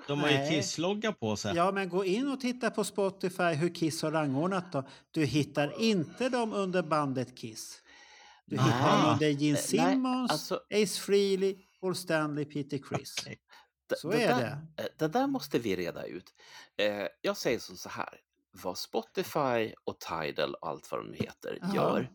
De 0.07 0.19
har 0.19 0.29
ju. 0.29 0.49
Kiss-logga 0.49 1.11
på 1.13 1.35
sig. 1.35 1.55
Ja, 1.55 1.71
men 1.71 1.89
gå 1.89 2.05
in 2.05 2.27
och 2.27 2.39
titta 2.39 2.69
på 2.69 2.83
Spotify 2.83 3.43
hur 3.43 3.75
Kiss 3.75 4.01
har 4.01 4.11
rangordnat 4.11 4.71
då. 4.71 4.87
Du 5.11 5.25
hittar 5.25 5.81
inte 5.81 6.29
dem 6.29 6.53
under 6.53 6.83
bandet 6.83 7.37
Kiss. 7.37 7.81
Du 8.45 8.55
Nej. 8.55 8.65
hittar 8.65 8.97
dem 9.03 9.13
under 9.13 9.29
Gene 9.29 9.53
Nej, 9.53 9.61
Simmons, 9.63 10.31
alltså- 10.31 10.55
Ace 10.73 10.99
Frehley, 11.01 11.55
Paul 11.81 11.95
Stanley, 11.95 12.45
Peter 12.45 12.79
Chris. 12.89 13.15
D- 13.25 13.95
Så 13.97 14.09
det 14.11 14.23
är 14.23 14.39
där, 14.39 14.57
Det 14.97 15.07
där 15.07 15.27
måste 15.27 15.59
vi 15.59 15.75
reda 15.75 16.05
ut. 16.05 16.33
Eh, 16.77 17.07
jag 17.21 17.37
säger 17.37 17.59
som 17.59 17.77
så 17.77 17.89
här. 17.89 18.19
Vad 18.63 18.77
Spotify 18.77 19.73
och 19.83 19.99
Tidal 19.99 20.53
och 20.53 20.67
allt 20.67 20.91
vad 20.91 21.05
de 21.05 21.13
heter 21.13 21.57
Ja. 21.61 21.75
gör, 21.75 22.09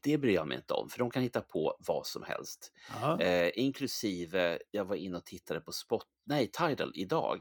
det 0.00 0.18
bryr 0.18 0.34
jag 0.34 0.48
mig 0.48 0.56
inte 0.56 0.74
om, 0.74 0.88
för 0.88 0.98
de 0.98 1.10
kan 1.10 1.22
hitta 1.22 1.40
på 1.40 1.76
vad 1.86 2.06
som 2.06 2.22
helst. 2.22 2.72
Eh, 3.20 3.50
inklusive, 3.54 4.58
jag 4.70 4.84
var 4.84 4.96
inne 4.96 5.16
och 5.16 5.24
tittade 5.24 5.60
på 5.60 5.72
Spot, 5.72 6.06
nej, 6.26 6.50
Tidal 6.50 6.92
idag. 6.94 7.40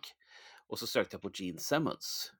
Och 0.67 0.79
så 0.79 0.87
sökte 0.87 1.15
jag 1.15 1.21
på 1.21 1.31
Gene 1.33 1.59
Simmons. 1.59 2.31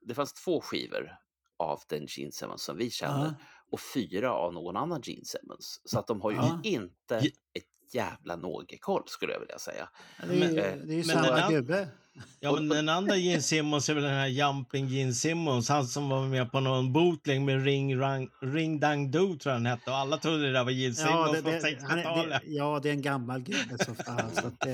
Det 0.00 0.14
fanns 0.14 0.32
två 0.34 0.60
skivor 0.60 1.16
av 1.56 1.80
den 1.88 2.06
Gene 2.08 2.32
Simmons 2.32 2.62
som 2.62 2.76
vi 2.76 2.90
känner 2.90 3.24
Ja. 3.24 3.34
och 3.70 3.80
fyra 3.94 4.32
av 4.32 4.52
någon 4.52 4.76
annan 4.76 5.00
Gene 5.04 5.24
Simmons. 5.24 5.80
Så 5.84 5.98
att 5.98 6.06
de 6.06 6.20
har 6.20 6.30
ju 6.30 6.36
Ja. 6.36 6.60
inte 6.64 7.16
ett 7.18 7.64
jävla 7.92 8.36
någekoll 8.36 9.02
skulle 9.06 9.32
jag 9.32 9.40
vilja 9.40 9.58
säga. 9.58 9.88
Det 10.18 10.24
är 10.24 10.38
Men- 10.40 10.54
det 10.54 10.62
är 10.62 10.86
ju 10.86 10.96
men 10.96 11.04
samma 11.04 11.48
gubbe. 11.50 11.88
Ja, 12.40 12.52
men 12.52 12.68
den 12.68 12.88
andra 12.88 13.16
Gene 13.16 13.42
Simmons 13.42 13.88
är 13.88 13.94
väl 13.94 14.02
den 14.02 14.12
här 14.12 14.26
Jumping 14.26 14.86
Gene 14.88 15.12
Simmons. 15.12 15.68
Han 15.68 15.86
som 15.86 16.08
var 16.08 16.26
med 16.26 16.52
på 16.52 16.60
någon 16.60 16.92
bootleg 16.92 17.40
med 17.40 17.64
Ring, 17.64 17.98
rang, 18.00 18.28
ring 18.40 18.80
Dang 18.80 19.10
Do 19.10 19.18
tror 19.18 19.52
jag 19.52 19.56
den 19.56 19.66
hette. 19.66 19.90
Och 19.90 19.96
alla 19.96 20.16
trodde 20.16 20.42
det 20.46 20.52
där 20.52 20.64
var 20.64 20.70
Gene 20.70 20.94
Simmons 20.94 21.14
Ja 21.14 21.32
det, 21.32 21.42
från 21.42 21.52
det, 21.52 21.82
han 21.88 21.98
är, 21.98 22.02
60-talet. 22.04 22.42
det, 22.44 22.50
ja, 22.50 22.80
det 22.82 22.88
är 22.88 22.92
en 22.92 23.02
gammal 23.02 23.40
gubbe 23.40 23.84
så 23.84 23.94
fan. 23.94 24.30
Så 24.34 24.46
att 24.46 24.60
det, 24.60 24.72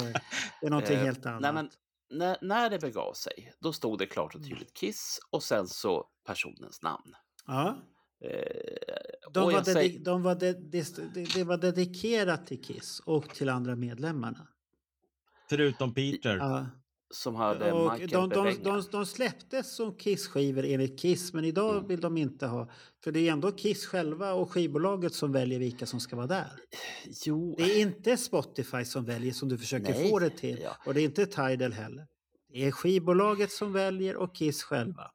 det 0.61 0.67
är 0.67 0.71
någonting 0.71 0.97
Eh, 0.97 1.03
helt 1.05 1.27
annat. 1.27 1.41
Nej, 1.41 1.53
men, 1.53 1.71
när, 2.11 2.37
när 2.41 2.71
det 2.71 2.79
begav 2.79 3.13
sig, 3.13 3.53
då 3.61 3.73
stod 3.73 3.99
det 3.99 4.07
klart 4.07 4.35
och 4.35 4.43
tydligt 4.45 4.75
Kiss 4.75 5.21
och 5.31 5.43
sen 5.43 5.69
så 5.69 6.05
personens 6.27 6.83
namn. 6.83 7.15
ja. 7.47 7.77
Eh, 8.25 8.31
de 9.33 9.53
var 9.53 9.63
säger, 9.63 9.99
de 9.99 10.23
var 10.23 10.35
de- 10.35 10.53
det, 10.53 10.97
det, 11.15 11.35
det 11.35 11.45
var 11.45 11.57
dedikerat 11.57 12.47
till 12.47 12.63
Kiss 12.63 13.01
och 13.05 13.29
till 13.35 13.49
andra 13.49 13.77
medlemmarna. 13.77 14.47
Förutom 15.49 15.95
Peter. 15.95 16.37
Ja. 16.37 16.67
Som 17.15 17.35
hade 17.35 17.73
Och 17.73 17.93
Michael 17.93 18.11
de, 18.11 18.29
de, 18.29 18.43
Berenga. 18.45 18.63
de, 18.65 18.83
de 18.93 19.07
släpptes 19.07 19.77
som 19.77 19.95
Kiss-skivor 19.97 20.65
enligt 20.65 20.99
Kiss, 21.01 21.33
men 21.33 21.45
idag 21.45 21.75
Mm. 21.77 21.89
vill 21.89 22.01
de 22.01 22.17
inte 22.17 22.47
ha. 22.47 22.71
För 23.05 23.13
det 23.13 23.29
är 23.29 23.33
ändå 23.33 23.53
Kiss 23.53 23.87
själva 23.87 24.33
och 24.33 24.51
skivbolaget 24.53 25.15
som 25.15 25.33
väljer 25.33 25.59
vilka 25.59 25.87
som 25.87 26.01
ska 26.01 26.17
vara 26.17 26.27
där. 26.27 26.53
Jo, 27.25 27.55
Det 27.59 27.63
är 27.65 27.81
inte 27.81 28.17
Spotify 28.17 28.85
som 28.85 29.05
väljer 29.05 29.33
som 29.33 29.49
du 29.49 29.59
försöker 29.59 29.93
Nej, 29.95 30.11
få 30.11 30.19
det 30.19 30.31
till. 30.31 30.59
ja. 30.63 30.77
Och 30.87 30.95
det 30.95 31.01
är 31.01 31.05
inte 31.05 31.27
Tidal 31.27 31.73
heller. 31.73 32.07
Det 32.53 32.65
är 32.65 32.71
skivbolaget 32.71 33.53
som 33.53 33.73
väljer 33.73 34.17
och 34.17 34.35
Kiss 34.37 34.63
själva. 34.63 35.11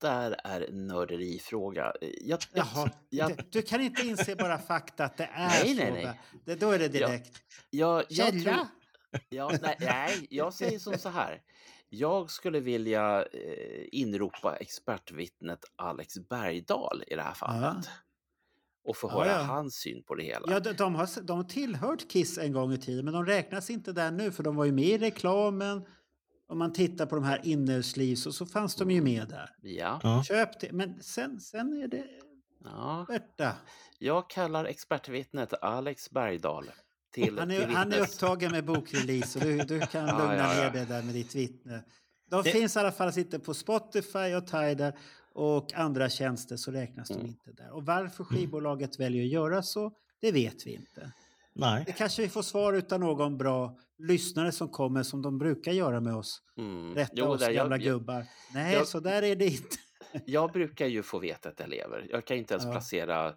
där 0.00 0.36
är 0.44 0.72
nörderifråga. 0.72 1.92
Jag, 2.20 2.38
Jaha, 2.54 2.90
jag, 3.10 3.32
du 3.50 3.62
kan 3.62 3.80
inte 3.80 4.02
inse 4.06 4.36
bara 4.36 4.58
fakta 4.58 5.04
att 5.04 5.16
det 5.16 5.30
är 5.34 5.48
Nej, 5.64 5.76
så. 5.76 5.82
nej, 5.82 5.92
nej. 6.04 6.20
Det, 6.44 6.54
då 6.54 6.70
är 6.70 6.78
det 6.78 6.88
direkt. 6.88 7.30
jag, 7.70 8.04
jag, 8.08 8.28
tror, 8.30 8.40
Källa? 8.40 8.68
Ja, 9.28 9.50
nej, 9.62 9.76
nej, 9.80 10.26
jag 10.30 10.54
säger 10.54 10.78
som 10.78 10.98
så 10.98 11.08
här. 11.08 11.42
Jag 11.88 12.30
skulle 12.30 12.60
vilja 12.60 13.22
eh, 13.22 13.84
inropa 13.92 14.56
expertvittnet 14.56 15.58
Alex 15.76 16.14
Bergdahl 16.28 17.02
i 17.06 17.14
det 17.14 17.22
här 17.22 17.34
fallet. 17.34 17.88
Och 18.88 18.96
få 18.96 19.08
Ja, 19.08 19.12
höra 19.14 19.30
ja. 19.30 19.42
hans 19.42 19.74
syn 19.74 20.04
på 20.04 20.14
det 20.14 20.22
hela. 20.24 20.46
Ja, 20.52 20.60
de, 20.60 20.72
de, 20.72 20.94
har, 20.94 21.22
de 21.22 21.36
har 21.36 21.44
tillhört 21.44 22.08
Kiss 22.08 22.38
en 22.38 22.52
gång 22.52 22.72
i 22.72 22.78
tiden, 22.78 23.04
men 23.04 23.14
de 23.14 23.26
räknas 23.26 23.70
inte 23.70 23.92
där 23.92 24.10
nu 24.10 24.32
för 24.32 24.42
de 24.42 24.56
var 24.56 24.64
ju 24.64 24.72
med 24.72 24.84
i 24.84 24.98
reklamen. 24.98 25.84
Om 26.48 26.58
man 26.58 26.72
tittar 26.72 27.06
på 27.06 27.14
de 27.14 27.24
här 27.24 27.40
innersleeves 27.44 28.22
så, 28.22 28.32
så 28.32 28.46
fanns 28.46 28.74
de 28.76 28.90
ju 28.90 29.02
med 29.02 29.28
där. 29.28 29.50
Ja, 29.62 30.00
Ja. 30.02 30.24
Köp 30.24 30.60
det, 30.60 30.72
men 30.72 31.02
sen, 31.02 31.40
sen 31.40 31.72
är 31.82 31.88
det 31.88 32.04
ja. 32.64 33.04
borta. 33.08 33.56
Jag 33.98 34.30
kallar 34.30 34.64
expertvittnet 34.64 35.54
Alex 35.62 36.10
Bergdahl 36.10 36.70
till, 37.14 37.38
Han 37.38 37.48
till 37.48 37.62
är, 37.62 37.66
han 37.66 37.92
är 37.92 38.00
upptagen 38.00 38.52
med 38.52 38.64
bokrelease 38.64 39.38
och 39.38 39.44
du, 39.44 39.58
du 39.58 39.80
kan 39.80 40.06
Ja, 40.08 40.18
lugna 40.18 40.34
ja, 40.36 40.54
ja. 40.54 40.62
ner 40.62 40.70
det 40.70 40.84
där 40.84 41.02
med 41.02 41.14
ditt 41.14 41.34
vittne. 41.34 41.84
De 42.30 42.42
Det- 42.42 42.50
finns 42.50 42.76
i 42.76 42.78
alla 42.78 42.92
fall 42.92 43.18
inte 43.18 43.38
på 43.38 43.54
Spotify 43.54 44.34
och 44.36 44.46
Tidal 44.46 44.92
och 45.32 45.74
andra 45.74 46.08
tjänster 46.10 46.56
så 46.56 46.70
räknas 46.70 47.10
Mm. 47.10 47.22
de 47.22 47.28
inte 47.28 47.52
där. 47.62 47.70
Och 47.74 47.86
varför 47.86 48.24
skivbolaget 48.24 49.00
väljer 49.00 49.22
att 49.24 49.30
göra 49.30 49.62
så, 49.62 49.92
det 50.20 50.32
vet 50.32 50.66
vi 50.66 50.72
inte. 50.74 51.12
Nej. 51.52 51.82
Det 51.86 51.92
kanske 51.92 52.22
vi 52.22 52.28
får 52.28 52.42
svar 52.42 52.72
utan 52.72 53.00
någon 53.00 53.38
bra 53.38 53.78
lyssnare 53.98 54.52
som 54.52 54.68
kommer 54.68 55.02
som 55.02 55.22
de 55.22 55.38
brukar 55.38 55.72
göra 55.72 56.00
med 56.00 56.14
oss. 56.14 56.42
Mm. 56.58 56.94
Rätta 56.94 57.12
Jo, 57.16 57.26
oss 57.26 57.40
där, 57.40 57.52
gamla 57.52 57.76
jag, 57.76 57.86
jag, 57.86 57.92
gubbar. 57.98 58.26
Nej, 58.54 58.74
jag- 58.74 58.88
så 58.88 59.00
där 59.00 59.22
är 59.22 59.36
det 59.36 59.46
inte. 59.46 59.76
jag 60.26 60.52
brukar 60.52 60.86
ju 60.86 61.02
få 61.02 61.18
veta 61.18 61.48
att 61.48 61.60
jag 61.60 61.68
lever. 61.68 62.06
Jag 62.10 62.24
kan 62.26 62.36
inte 62.36 62.54
ens 62.54 62.64
Ja. 62.64 62.72
placera 62.72 63.34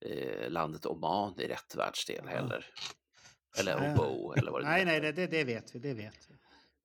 eh, 0.00 0.50
landet 0.50 0.86
Oman 0.86 1.40
i 1.40 1.46
rätt 1.48 1.74
världsdel 1.76 2.26
heller. 2.28 2.66
Eller 3.58 3.80
Nej. 3.80 3.94
Obo 3.94 4.32
eller 4.32 4.50
vad 4.50 4.62
det 4.62 4.68
Nej, 4.68 4.84
nej, 4.84 5.00
det, 5.00 5.26
det 5.26 5.44
vet 5.44 5.74
vi. 5.74 5.78
Det 5.78 5.94
vet 5.94 6.14
vi. 6.28 6.34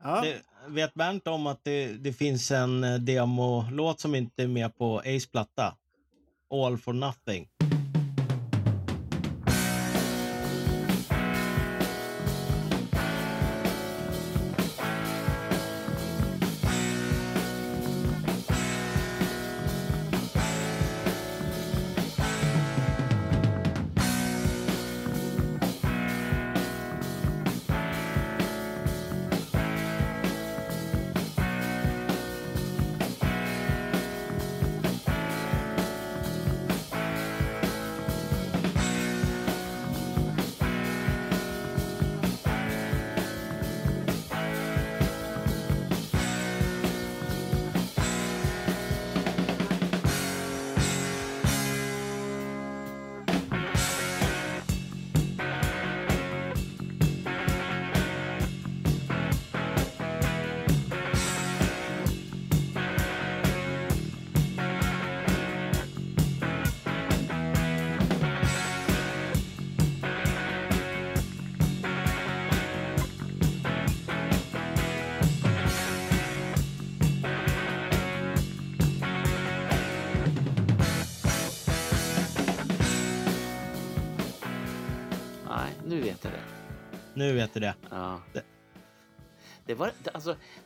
Ja, 0.03 0.21
Det, 0.21 0.41
vet 0.67 0.93
Bernt 0.93 1.27
om 1.27 1.47
att 1.47 1.63
det, 1.63 1.87
det 1.87 2.13
finns 2.13 2.51
en 2.51 2.83
eh, 2.83 2.95
demolåt 2.95 3.99
som 3.99 4.15
inte 4.15 4.43
är 4.43 4.47
med 4.47 4.77
på 4.77 4.99
Ace 4.99 5.29
platta? 5.31 5.77
All 6.53 6.77
for 6.77 6.93
nothing. 6.93 7.47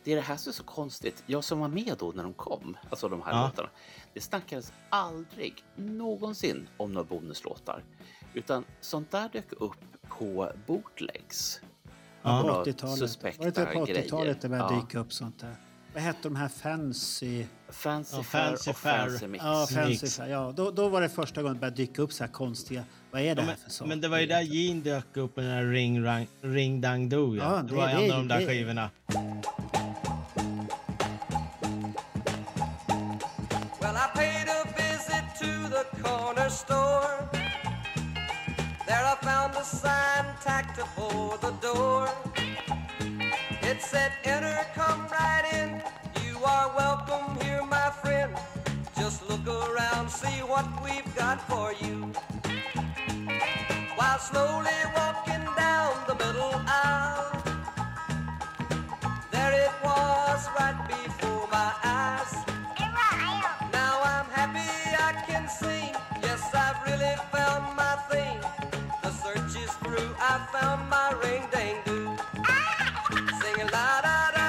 Det 0.05 0.11
är 0.11 0.15
det 0.15 0.21
här 0.21 0.37
som 0.37 0.49
är 0.49 0.53
så 0.53 0.63
konstigt. 0.63 1.23
Jag 1.25 1.43
som 1.43 1.59
var 1.59 1.67
med 1.67 1.95
då 1.99 2.11
när 2.15 2.23
de 2.23 2.33
kom, 2.33 2.77
alltså 2.89 3.09
de 3.09 3.21
här 3.21 3.31
Ja. 3.31 3.45
låtarna. 3.47 3.69
Det 4.13 4.21
snackades 4.21 4.73
aldrig 4.89 5.63
någonsin 5.75 6.69
om 6.77 6.93
några 6.93 7.05
bonuslåtar. 7.07 7.83
Utan 8.33 8.63
sånt 8.81 9.11
där 9.11 9.29
dök 9.33 9.53
upp 9.53 9.75
på 10.09 10.51
bootlegs. 10.67 11.61
Ja. 12.21 12.41
På 12.41 12.47
På 12.47 12.47
några 12.53 12.63
80-talet. 12.63 12.97
suspekta 12.99 13.39
Var 13.43 13.45
det 13.51 13.61
inte 13.61 13.73
på 13.73 13.85
grejer. 13.85 14.01
80-talet 14.03 14.41
det 14.41 14.49
började 14.49 14.73
Ja. 14.73 14.81
dyka 14.81 14.99
upp 14.99 15.13
sånt 15.13 15.39
där? 15.39 15.55
Vad 15.93 16.03
hette 16.03 16.19
de 16.23 16.35
här 16.35 16.47
Fancy? 16.47 17.45
Fancy 17.69 18.15
Ja, 18.17 18.23
Fair 18.23 18.47
Fancy 18.49 18.69
och 18.71 18.77
Fair. 18.77 19.09
Fancy 19.09 19.27
Mix. 19.27 19.43
Ja, 19.43 19.67
Fancy. 19.71 19.89
Mix. 20.05 20.19
Ja, 20.19 20.53
då, 20.55 20.71
då 20.71 20.89
var 20.89 21.01
det 21.01 21.09
första 21.09 21.41
gången 21.41 21.53
det 21.55 21.59
började 21.59 21.75
dyka 21.77 22.01
upp 22.01 22.13
så 22.13 22.23
här 22.23 22.31
konstiga... 22.31 22.83
Vad 23.15 23.23
är 23.23 23.35
det 23.35 23.41
Ja, 23.41 23.47
här 23.47 23.55
för 23.55 23.69
saker? 23.69 23.87
men, 23.87 23.89
men 23.89 24.01
det 24.01 24.07
var 24.07 24.17
ju 24.19 24.25
där 24.25 24.41
Gene 24.41 24.81
dök 24.81 25.17
upp 25.17 25.35
med 25.35 25.45
den 25.45 25.53
här 25.53 25.63
Ring, 25.63 26.03
rang, 26.05 26.27
ring 26.41 26.81
Dang 26.81 27.09
Do. 27.09 27.35
Ja. 27.35 27.43
Ja, 27.43 27.61
det, 27.61 27.67
det- 27.67 27.75
var 27.75 27.87
det- 27.87 27.93
en 27.93 28.11
av 28.11 28.17
de 28.17 28.27
där 28.27 28.39
det- 28.39 28.45
skivorna. 28.47 28.89
Well, 33.81 33.95
I 33.95 34.07
paid 34.15 34.47
a 34.49 34.63
visit 34.77 35.25
to 35.39 35.69
the 35.69 35.85
corner 36.03 36.49
store. 36.49 37.29
There 38.87 39.05
I 39.13 39.15
found 39.21 39.55
a 39.55 39.63
sign 39.63 40.25
tacked 40.43 40.75
before 40.75 41.37
the 41.37 41.53
door. 41.67 42.09
It 43.71 43.81
said, 43.81 44.11
Enter, 44.23 44.57
come 44.75 45.01
right 45.11 45.45
in. 45.53 45.69
You 46.25 46.35
are 46.45 46.67
welcome 46.77 47.37
here, 47.45 47.63
my 47.63 47.89
friend. 48.03 48.35
Just 48.99 49.29
look 49.29 49.47
around, 49.47 50.09
see 50.09 50.41
what 50.43 50.65
we've 50.83 51.15
got 51.15 51.39
for 51.49 51.73
you. 51.85 52.11
While 54.15 54.23
slowly 54.23 54.79
walking 54.95 55.43
down 55.57 55.91
the 56.07 56.15
middle 56.15 56.55
aisle, 56.65 57.35
there 59.29 59.51
it 59.51 59.73
was 59.83 60.47
right 60.57 60.79
before 60.87 61.45
my 61.51 61.73
eyes. 61.83 62.33
Now 63.73 63.99
I'm 64.13 64.27
happy 64.31 64.71
I 64.95 65.21
can 65.27 65.49
sing. 65.49 65.93
Yes, 66.23 66.41
I've 66.53 66.79
really 66.87 67.15
found 67.29 67.75
my 67.75 67.95
thing. 68.09 68.39
The 69.03 69.11
search 69.11 69.61
is 69.61 69.71
through. 69.83 70.15
I 70.17 70.47
found 70.53 70.89
my 70.89 71.11
ring 71.21 71.43
dang 71.51 71.83
do. 71.83 72.15
Singing 73.41 73.69
la 73.75 74.01
da 74.05 74.31
da. 74.35 74.47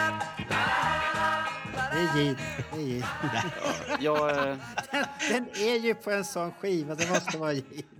Det 1.92 1.98
är 1.98 2.16
Gene. 2.16 2.36
Det 2.72 2.78
är 2.78 2.86
Gene. 2.86 3.04
Jag, 4.00 4.48
eh, 4.48 4.56
Den 5.28 5.48
är 5.56 5.76
ju 5.76 5.94
på 5.94 6.10
en 6.10 6.24
sån 6.24 6.52
skiva. 6.52 6.94
Det 6.94 7.10
måste 7.10 7.38
vara 7.38 7.52
Gene. 7.52 7.95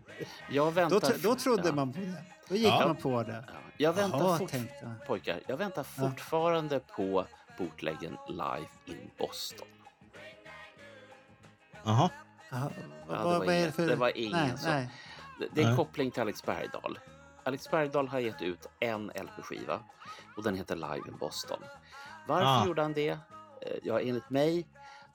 Jag 0.50 0.66
Då, 0.66 0.70
väntar... 0.70 1.00
tro- 1.00 1.16
då 1.22 1.34
trodde 1.34 1.68
ja. 1.68 1.74
man 1.74 1.92
på 1.92 2.00
det. 2.00 2.22
Då 2.48 2.54
gick 2.56 2.66
Ja. 2.66 2.86
man 2.86 2.96
på 2.96 3.22
det. 3.22 3.44
Ja, 3.46 3.52
Jag 3.76 3.92
väntar, 3.92 4.38
fort, 4.38 4.50
tänkte 4.50 4.74
jag. 4.82 5.06
pojkar, 5.06 5.40
jag 5.46 5.56
väntar 5.56 5.82
fortfarande 5.82 6.80
på 6.80 7.24
bootleggen 7.58 8.16
Live 8.28 8.66
in 8.84 9.10
Boston. 9.18 9.68
Jaha. 11.84 12.10
Ja, 12.50 12.70
vad, 13.06 13.18
det, 13.18 13.24
vad, 13.24 13.42
är 13.42 13.46
det 13.46 13.58
ingen, 13.58 13.72
för... 13.72 13.86
det 13.86 13.96
var 13.96 14.16
ingen 14.18 14.32
nej, 14.48 14.58
som... 14.58 14.70
nej. 14.70 14.90
Det, 15.40 15.48
det 15.52 15.62
är 15.62 15.70
en 15.70 15.76
koppling 15.76 16.10
till 16.10 16.22
Alex 16.22 16.42
Bergdahl. 16.44 16.98
Alex 17.44 17.70
Bergdahl 17.70 18.08
har 18.08 18.18
gett 18.18 18.42
ut 18.42 18.66
en 18.80 19.06
LP-skiva 19.14 19.80
och 20.36 20.42
den 20.42 20.54
heter 20.56 20.76
Live 20.76 21.08
in 21.08 21.16
Boston. 21.20 21.58
Varför 22.26 22.46
Ah. 22.62 22.66
gjorde 22.66 22.82
han 22.82 22.92
det? 22.92 23.08
Eh, 23.08 23.18
Ja, 23.82 24.00
enligt 24.00 24.30
mig 24.30 24.66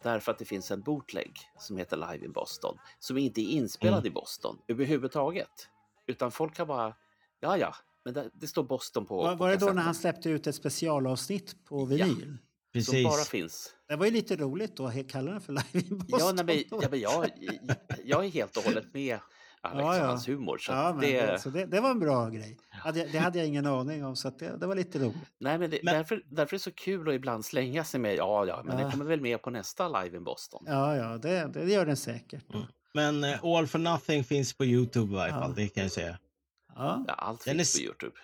därför 0.04 0.32
att 0.32 0.40
det 0.40 0.46
finns 0.46 0.72
en 0.72 0.82
bootleg 0.82 1.40
som 1.60 1.78
heter 1.78 1.98
Live 1.98 2.26
in 2.26 2.32
Boston 2.32 2.78
som 3.00 3.18
inte 3.18 3.42
är 3.42 3.46
inspelad 3.46 4.00
Mm. 4.00 4.08
i 4.08 4.10
Boston 4.10 4.58
överhuvudtaget. 4.68 5.68
Utan 6.08 6.32
folk 6.32 6.58
har 6.58 6.66
bara, 6.66 6.96
ja 7.40 7.58
ja, 7.58 7.76
men 8.06 8.14
det, 8.14 8.30
det 8.34 8.48
står 8.48 8.64
Boston 8.64 9.06
på 9.06 9.18
Var, 9.18 9.36
var 9.36 9.50
det 9.50 9.58
då 9.58 9.66
när 9.66 9.82
han 9.82 9.96
släppte 9.96 10.30
ut 10.30 10.48
ett 10.48 10.56
specialavsnitt 10.56 11.66
på 11.66 11.86
vinyl? 11.86 12.22
Som 12.22 12.38
Precis. 12.74 13.04
bara 13.08 13.24
finns. 13.24 13.74
Det 13.88 13.96
var 13.96 14.06
ju 14.06 14.12
lite 14.12 14.36
roligt 14.36 14.76
då 14.78 14.92
kalla 15.10 15.32
den 15.32 15.42
för 15.42 15.54
Live 15.54 15.88
in 15.88 15.98
Boston. 15.98 16.20
Ja, 16.20 16.32
nej, 16.32 16.46
men, 16.70 16.80
ja, 16.82 16.88
men 16.92 17.00
jag, 17.00 17.30
jag 18.06 18.26
är 18.26 18.30
helt 18.30 18.58
och 18.58 18.64
hållet 18.64 18.94
med 18.94 19.20
Alex 19.64 19.82
Ja, 19.86 19.96
ja. 19.98 20.02
och 20.04 20.08
hans 20.08 20.28
humor. 20.28 20.58
Så 20.58 20.72
Ja, 20.72 20.78
att 20.88 20.96
men 20.96 21.02
det, 21.10 21.42
så 21.42 21.50
det, 21.50 21.66
det 21.66 21.80
var 21.82 21.92
en 21.92 22.00
bra 22.00 22.30
grej. 22.30 22.58
Det 23.12 23.18
hade 23.20 23.38
jag 23.40 23.48
ingen 23.48 23.66
aning 23.66 24.06
om, 24.06 24.16
så 24.16 24.28
att 24.28 24.40
det, 24.40 24.58
det 24.58 24.68
var 24.68 24.76
lite 24.76 25.00
roligt. 25.00 25.18
Nej, 25.40 25.58
men, 25.58 25.70
det, 25.70 25.80
Men- 25.84 25.94
Därför, 25.96 26.24
därför 26.26 26.56
är 26.56 26.58
det 26.60 26.64
så 26.64 26.72
kul 26.72 27.10
att 27.10 27.14
ibland 27.16 27.46
slänga 27.46 27.84
sig 27.84 28.00
med 28.00 28.16
ja, 28.16 28.46
ja, 28.46 28.62
men 28.66 28.80
Ja. 28.80 28.86
det 28.86 28.92
kommer 28.92 29.06
väl 29.06 29.22
med 29.22 29.42
på 29.42 29.50
nästa 29.50 30.02
live 30.04 30.18
in 30.18 30.24
Boston. 30.24 30.64
Ja, 30.68 30.96
ja, 30.96 31.18
det, 31.18 31.48
det 31.54 31.74
gör 31.74 31.86
den 31.86 31.98
säkert. 31.98 32.44
Men 32.94 33.24
eh, 33.24 33.44
All 33.46 33.68
for 33.68 33.80
Nothing 33.80 34.24
finns 34.24 34.54
på 34.54 34.66
Youtube 34.66 35.14
i 35.14 35.16
varje 35.16 35.34
Ja. 35.34 35.40
fall. 35.42 35.54
Det 35.56 35.68
kan 35.68 35.84
jag 35.84 35.92
säga. 35.92 36.18
Ja, 36.76 37.06
allt 37.08 37.46
Den 37.46 37.56
finns 37.56 37.78
på 37.78 37.84
Youtube. 37.84 38.16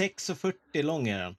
6.40 0.00 0.82
lång 0.82 1.08
är 1.08 1.18
den. 1.22 1.36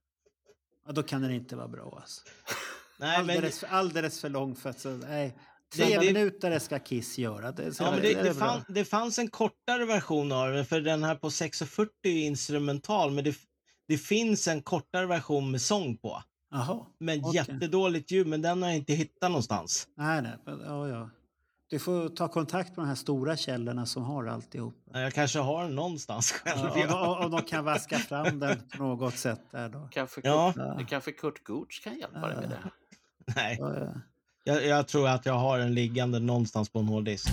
ja, 0.86 0.92
då 0.92 1.04
kan 1.04 1.22
den 1.22 1.32
inte 1.32 1.56
vara 1.56 1.68
bra. 1.68 1.98
Alltså. 2.02 2.22
Nej, 3.00 3.20
men, 3.24 3.30
Alldeles, 3.30 3.60
för, 3.60 3.68
alldeles 3.68 4.22
för 4.22 4.30
lång 4.30 4.56
för 4.56 4.70
att... 4.70 4.80
Så, 4.80 4.90
nej. 4.90 5.38
Tre 5.76 5.86
Det- 5.86 6.00
det- 6.00 6.06
minuter 6.14 6.60
ska 6.60 6.80
Kiss 6.80 7.18
göra. 7.18 7.52
Det, 7.52 7.74
så 7.74 7.84
ja, 7.84 7.92
men 7.92 8.02
det, 8.02 8.14
det, 8.14 8.24
det, 8.24 8.34
fann, 8.34 8.62
det 8.68 8.86
fanns 8.86 9.20
en 9.20 9.28
kortare 9.28 9.86
version 9.86 10.32
av 10.32 10.52
den, 10.52 10.66
för 10.66 10.82
den 10.82 11.04
här 11.04 11.16
på 11.16 11.30
6.40 11.30 11.88
är 12.04 12.26
instrumental, 12.26 13.12
men 13.12 13.24
det, 13.24 13.36
det 13.88 13.98
finns 13.98 14.48
en 14.48 14.62
kortare 14.62 15.06
version 15.06 15.52
med 15.52 15.62
sång 15.62 15.98
på. 15.98 16.24
Jaha. 16.52 16.86
Men 17.00 17.20
Okej. 17.26 17.36
jättedåligt 17.36 18.12
ljud, 18.12 18.28
men 18.28 18.42
den 18.42 18.62
har 18.62 18.70
jag 18.70 18.78
inte 18.78 18.94
hittat 18.94 19.32
någonstans. 19.32 19.88
Nej, 19.98 20.22
nej. 20.22 20.32
Ja, 20.66 20.88
ja. 20.88 21.10
Du 21.70 21.80
får 21.80 22.10
ta 22.10 22.28
kontakt 22.28 22.70
med 22.70 22.86
de 22.86 22.88
här 22.88 22.96
stora 22.96 23.38
källorna 23.38 23.86
som 23.86 24.04
har 24.04 24.26
alltihop. 24.26 24.74
Jag 24.94 25.14
kanske 25.14 25.40
har 25.40 25.64
den 25.64 25.76
någonstans 25.76 26.32
själv. 26.32 26.60
Ja, 26.76 26.84
om, 26.84 26.88
de- 27.20 27.26
om 27.26 27.32
de 27.32 27.42
kan 27.42 27.66
vaska 27.66 27.98
fram 27.98 28.40
den 28.40 28.58
på 28.78 28.84
något 28.84 29.18
sätt 29.18 29.42
där 29.52 29.70
då. 29.70 29.88
Kanske, 29.92 30.22
Ja. 30.24 30.54
Kurt, 30.78 30.90
kanske 30.90 31.12
Kurt 31.12 31.44
Gooch 31.44 31.84
kan 31.84 31.98
hjälpa 32.00 32.28
dig 32.28 32.38
med 32.38 32.50
det. 32.50 32.60
Nej, 33.36 33.58
Ja, 33.60 33.80
ja. 33.80 33.94
Jag, 34.48 34.66
jag 34.66 34.88
tror 34.88 35.08
att 35.08 35.26
jag 35.26 35.34
har 35.34 35.60
den 35.60 35.74
liggande 35.74 36.20
någonstans 36.20 36.70
på 36.70 36.80
en 36.80 36.86
hårddisk. 36.88 37.28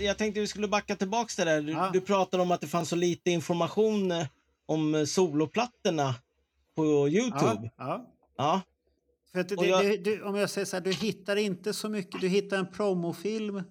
Jag 0.00 0.18
tänkte 0.18 0.40
vi 0.40 0.46
skulle 0.46 0.68
backa 0.68 0.96
tillbaks 0.96 1.36
till 1.36 1.46
det 1.46 1.50
där. 1.54 1.62
Du, 1.62 1.72
Ja. 1.72 1.90
du 1.92 2.00
pratade 2.00 2.42
om 2.42 2.50
att 2.50 2.60
det 2.60 2.66
fanns 2.66 2.88
så 2.88 2.96
lite 2.96 3.30
information 3.30 4.10
eh, 4.10 4.26
om 4.66 4.94
eh, 4.94 5.04
soloplattorna 5.04 6.14
på 6.74 7.08
Youtube. 7.08 7.60
Ja, 7.62 7.70
ja. 7.76 8.06
Ja. 8.36 8.60
För 9.32 9.40
att 9.40 9.52
Och 9.52 9.66
jag- 9.66 9.84
det, 9.84 9.96
du, 9.96 10.22
om 10.22 10.36
jag 10.36 10.50
säger 10.50 10.64
så 10.64 10.76
här, 10.76 10.80
du 10.84 10.92
hittar 10.92 11.36
inte 11.36 11.72
så 11.72 11.88
mycket. 11.88 12.20
Du 12.20 12.28
hittar 12.28 12.58
en 12.58 12.66
promofilm, 12.70 13.62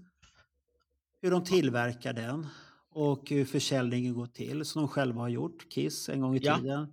hur 1.22 1.32
de 1.32 1.44
tillverkar 1.44 2.14
den 2.14 2.48
och 2.96 3.30
hur 3.30 3.46
försäljningen 3.46 4.14
går 4.14 4.26
till, 4.28 4.66
som 4.66 4.82
de 4.82 4.88
själva 4.88 5.22
har 5.22 5.30
gjort, 5.30 5.70
Kiss, 5.70 6.10
en 6.10 6.22
gång 6.22 6.36
i 6.36 6.40
Ja. 6.44 6.58
tiden. 6.58 6.88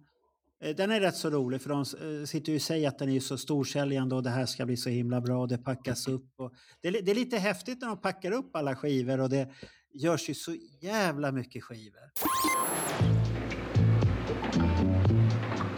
Eh, 0.63 0.77
Den 0.77 0.91
är 0.91 1.01
rätt 1.01 1.17
så 1.17 1.31
rolig 1.31 1.61
för 1.63 1.69
de 1.71 1.81
eh, 1.81 2.25
sitter 2.27 2.53
ju 2.53 2.57
och 2.57 2.63
säger 2.63 2.89
att 2.89 2.99
den 2.99 3.09
är 3.09 3.21
så 3.21 3.39
storsäljande 3.39 4.15
och 4.15 4.23
det 4.23 4.31
här 4.31 4.47
ska 4.47 4.67
bli 4.67 4.77
så 4.77 4.91
himla 4.91 5.21
bra 5.21 5.41
och 5.41 5.49
det 5.49 5.59
packas 5.59 6.09
upp. 6.09 6.31
Och 6.37 6.53
det, 6.81 6.89
är, 6.89 7.03
det 7.03 7.11
är 7.11 7.15
lite 7.15 7.37
häftigt 7.39 7.81
när 7.81 7.89
de 7.89 7.97
packar 8.01 8.33
upp 8.33 8.57
alla 8.57 8.77
skivor 8.77 9.21
och 9.21 9.29
det 9.31 9.49
görs 9.95 10.29
ju 10.31 10.35
så 10.35 10.57
jävla 10.81 11.33
mycket 11.33 11.65
skivor. 11.65 12.01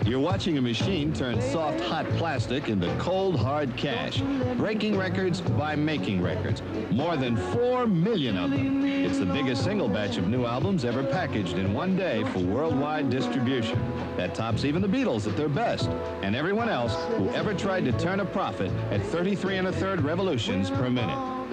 You're 0.07 0.21
watching 0.21 0.59
a 0.59 0.61
machine 0.61 1.15
turn 1.15 1.41
soft, 1.41 1.81
hot 1.81 2.07
plastic 2.19 2.69
into 2.69 2.95
cold, 2.99 3.41
hard 3.41 3.75
cash. 3.75 4.21
Breaking 4.59 4.99
records 4.99 5.41
by 5.41 5.77
making 5.77 6.21
records. 6.21 6.61
More 6.91 7.17
than 7.17 7.39
4 7.55 7.87
million 7.87 8.37
of 8.37 8.51
them. 8.51 8.85
It's 8.85 9.19
the 9.19 9.25
biggest 9.25 9.65
single 9.65 9.89
batch 9.89 10.19
of 10.19 10.29
new 10.29 10.45
albums 10.45 10.85
ever 10.85 11.03
packaged 11.03 11.57
in 11.57 11.73
one 11.73 11.97
day 11.97 12.23
for 12.33 12.41
worldwide 12.41 13.09
distribution. 13.09 13.81
That 14.19 14.35
tops 14.35 14.67
even 14.67 14.83
the 14.83 14.89
Beatles 14.89 15.27
at 15.27 15.39
their 15.39 15.49
best, 15.49 15.89
and 16.21 16.37
everyone 16.37 16.69
else 16.69 16.95
who 17.17 17.31
ever 17.31 17.55
tried 17.55 17.87
to 17.87 17.93
turn 17.93 18.21
a 18.21 18.27
profit 18.27 18.71
at 18.91 19.01
33 19.01 19.57
and 19.57 19.69
a 19.69 19.73
third 19.73 20.03
revolutions 20.03 20.69
per 20.69 20.91
minute. 20.91 21.43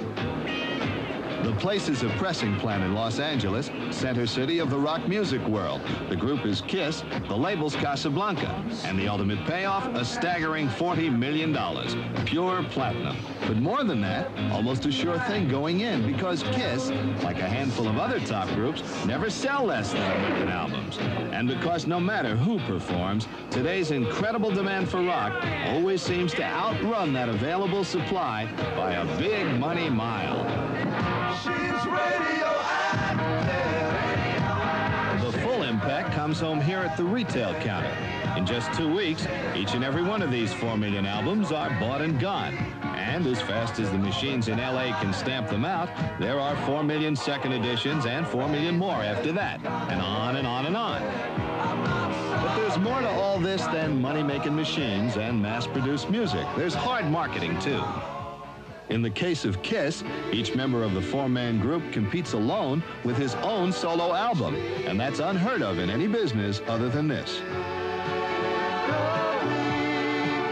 The 1.44 1.54
place 1.54 1.90
is 1.90 2.04
a 2.04 2.10
pressing 2.10 2.56
plant 2.58 2.84
in 2.84 2.94
Los 2.94 3.20
Angeles, 3.20 3.72
center 3.90 4.28
city 4.28 4.60
of 4.60 4.70
the 4.70 4.78
rock 4.78 5.08
music 5.08 5.42
world. 5.48 5.82
The 6.08 6.16
group 6.16 6.46
is 6.46 6.62
Kiss, 6.62 7.04
the 7.28 7.36
label's 7.36 7.76
Casablanca, 7.76 8.64
and 8.86 8.98
the 9.00 9.08
ultimate 9.08 9.44
payoff, 9.46 9.88
a 9.96 10.06
staggering 10.06 10.68
$40 10.68 11.12
million. 11.18 11.56
Pure 12.26 12.64
platinum. 12.70 13.18
But 13.48 13.58
more 13.58 13.84
than 13.84 14.02
that, 14.02 14.30
almost 14.52 14.86
a 14.86 14.92
sure 14.92 15.18
thing 15.22 15.48
going 15.50 15.80
in 15.80 16.06
because 16.06 16.44
Kiss, 16.44 16.92
like 17.24 17.40
a 17.40 17.50
handful 17.50 17.88
of 17.88 17.98
other 17.98 18.20
top 18.20 18.48
groups, 18.50 18.84
never 19.06 19.32
sell 19.32 19.66
less 19.66 19.94
than 19.94 20.12
a 20.12 20.30
million 20.30 20.48
albums. 20.48 21.00
And 21.32 21.48
because 21.48 21.88
no 21.88 22.00
matter 22.00 22.36
who 22.36 22.60
performs, 22.60 23.28
today's 23.50 23.90
incredible 23.90 24.52
demand 24.52 24.90
for 24.90 25.02
rock 25.02 25.44
always 25.66 26.04
seems 26.04 26.34
to 26.36 26.44
outrun 26.44 27.14
that 27.14 27.30
available 27.30 27.84
supply 27.84 28.46
by 28.76 28.94
a 28.94 29.18
big 29.18 29.48
money 29.60 29.90
mile. 29.90 31.31
The 35.22 35.38
full 35.40 35.64
impact 35.64 36.12
comes 36.14 36.42
home 36.42 36.60
here 36.60 36.80
at 36.80 36.98
the 36.98 37.06
retail 37.06 37.54
counter. 37.62 37.96
In 38.38 38.46
just 38.46 38.74
two 38.74 38.94
weeks, 38.94 39.26
each 39.56 39.74
and 39.74 39.82
every 39.82 40.04
one 40.04 40.22
of 40.22 40.30
these 40.30 40.52
4 40.54 40.78
million 40.78 41.06
albums 41.06 41.54
are 41.54 41.70
bought 41.80 42.02
and 42.02 42.20
gone. 42.20 42.54
And 42.84 43.26
as 43.28 43.42
fast 43.42 43.80
as 43.80 43.90
the 43.92 43.98
machines 43.98 44.50
in 44.50 44.58
LA 44.58 45.00
can 45.00 45.14
stamp 45.14 45.50
them 45.50 45.64
out, 45.64 45.90
there 46.20 46.38
are 46.38 46.58
4 46.66 46.84
million 46.84 47.16
second 47.16 47.54
editions 47.54 48.06
and 48.06 48.28
4 48.28 48.50
million 48.50 48.78
more 48.78 49.02
after 49.02 49.32
that. 49.32 49.64
And 49.90 50.02
on 50.02 50.36
and 50.36 50.46
on 50.46 50.66
and 50.66 50.76
on. 50.76 51.02
But 52.42 52.56
there's 52.58 52.78
more 52.78 53.00
to 53.00 53.10
all 53.10 53.40
this 53.40 53.62
than 53.68 54.02
money 54.02 54.22
making 54.22 54.54
machines 54.54 55.16
and 55.16 55.42
mass 55.42 55.66
produced 55.66 56.10
music. 56.10 56.46
There's 56.58 56.74
hard 56.74 57.10
marketing, 57.10 57.58
too. 57.62 57.82
In 58.92 59.02
the 59.02 59.10
case 59.10 59.46
of 59.46 59.64
Kiss, 59.64 60.04
each 60.34 60.54
member 60.54 60.84
of 60.84 60.94
the 60.94 61.02
four 61.02 61.30
man 61.30 61.62
group 61.62 61.94
competes 61.94 62.34
alone 62.34 62.84
with 63.06 63.16
his 63.16 63.36
own 63.36 63.72
solo 63.72 64.14
album. 64.14 64.54
And 64.86 65.00
that's 65.00 65.20
unheard 65.20 65.62
of 65.62 65.80
in 65.80 65.90
any 65.90 66.08
business 66.08 66.62
other 66.68 66.90
than 66.90 67.08
this. 67.08 67.40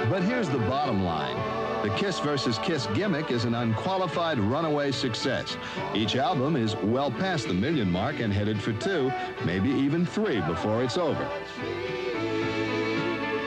But 0.09 0.23
here's 0.23 0.47
the 0.47 0.59
bottom 0.59 1.03
line. 1.03 1.35
The 1.83 1.93
Kiss 1.97 2.19
versus 2.19 2.57
Kiss 2.59 2.87
gimmick 2.93 3.29
is 3.29 3.43
an 3.43 3.55
unqualified 3.55 4.39
runaway 4.39 4.91
success. 4.91 5.57
Each 5.93 6.15
album 6.15 6.55
is 6.55 6.77
well 6.77 7.11
past 7.11 7.49
the 7.49 7.53
million 7.53 7.91
mark 7.91 8.21
and 8.21 8.31
headed 8.31 8.61
for 8.61 8.71
two, 8.71 9.11
maybe 9.43 9.69
even 9.69 10.05
three 10.05 10.39
before 10.41 10.81
it's 10.81 10.97
over. 10.97 11.29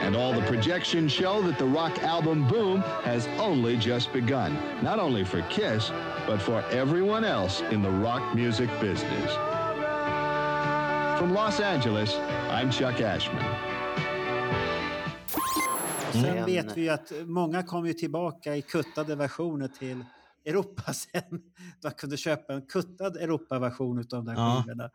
And 0.05 0.15
all 0.15 0.33
the 0.33 0.45
projections 0.47 1.11
show 1.11 1.41
that 1.41 1.57
the 1.57 1.65
rock 1.65 2.03
album 2.03 2.47
boom 2.47 2.81
has 3.03 3.27
only 3.39 3.77
just 3.77 4.11
begun, 4.13 4.57
not 4.83 4.99
only 4.99 5.23
for 5.25 5.41
Kiss, 5.49 5.91
but 6.27 6.41
for 6.41 6.61
everyone 6.71 7.23
else 7.25 7.63
in 7.71 7.81
the 7.81 7.89
rock 7.89 8.35
music 8.35 8.69
business. 8.81 9.31
From 11.19 11.33
Los 11.33 11.59
Angeles, 11.59 12.13
I'm 12.51 12.69
Chuck 12.71 12.99
Ashman. 13.01 13.43
Sen 16.13 16.45
vet 16.45 16.77
vi 16.77 16.81
ju 16.81 16.89
att 16.89 17.11
många 17.25 17.63
kom 17.63 17.85
ju 17.87 17.93
tillbaka 17.93 18.55
i 18.55 18.61
kuttade 18.61 19.15
versioner 19.15 19.67
till 19.67 20.05
Europa 20.45 20.93
sen. 20.93 21.41
Man 21.83 21.91
kunde 21.91 22.17
köpa 22.17 22.53
en 22.53 22.61
kuttad 22.61 23.17
Europaversion 23.17 23.97
av 23.99 24.05
de 24.05 24.25
där 24.25 24.33
Ja. 24.33 24.63
skivorna. 24.67 24.89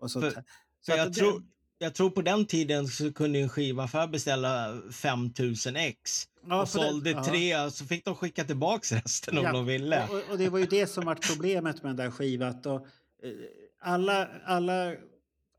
Och 0.00 0.10
sånt 0.10 0.24
För- 0.24 0.34
här. 0.34 0.44
För 0.86 0.92
att 0.92 0.98
jag, 0.98 1.08
det- 1.08 1.14
tror, 1.14 1.42
jag 1.82 1.94
tror 1.94 2.10
på 2.10 2.22
den 2.22 2.46
tiden 2.46 2.88
så 2.88 3.12
kunde 3.12 3.38
en 3.38 3.48
skivaffär 3.48 4.06
beställa 4.06 4.80
5000 4.92 5.76
ex. 5.76 6.28
Ja, 6.48 6.62
och 6.62 6.68
för 6.68 6.78
det- 6.78 6.88
sålde 6.88 7.10
ja. 7.10 7.24
tre, 7.24 7.70
så 7.70 7.84
fick 7.84 8.04
de 8.04 8.14
skicka 8.14 8.44
tillbaka 8.44 8.96
resten 8.96 9.38
om 9.38 9.44
Ja, 9.44 9.52
de 9.52 9.66
ville. 9.66 10.08
Och, 10.08 10.30
och 10.32 10.38
det 10.38 10.48
var 10.48 10.58
ju 10.58 10.66
det 10.66 10.86
som 10.86 11.04
var 11.04 11.14
problemet 11.14 11.82
med 11.82 11.90
den 11.90 11.96
där 11.96 12.10
skivan. 12.10 12.60
Då, 12.62 12.74
eh, 12.74 13.32
alla, 13.80 14.28
alla 14.44 14.94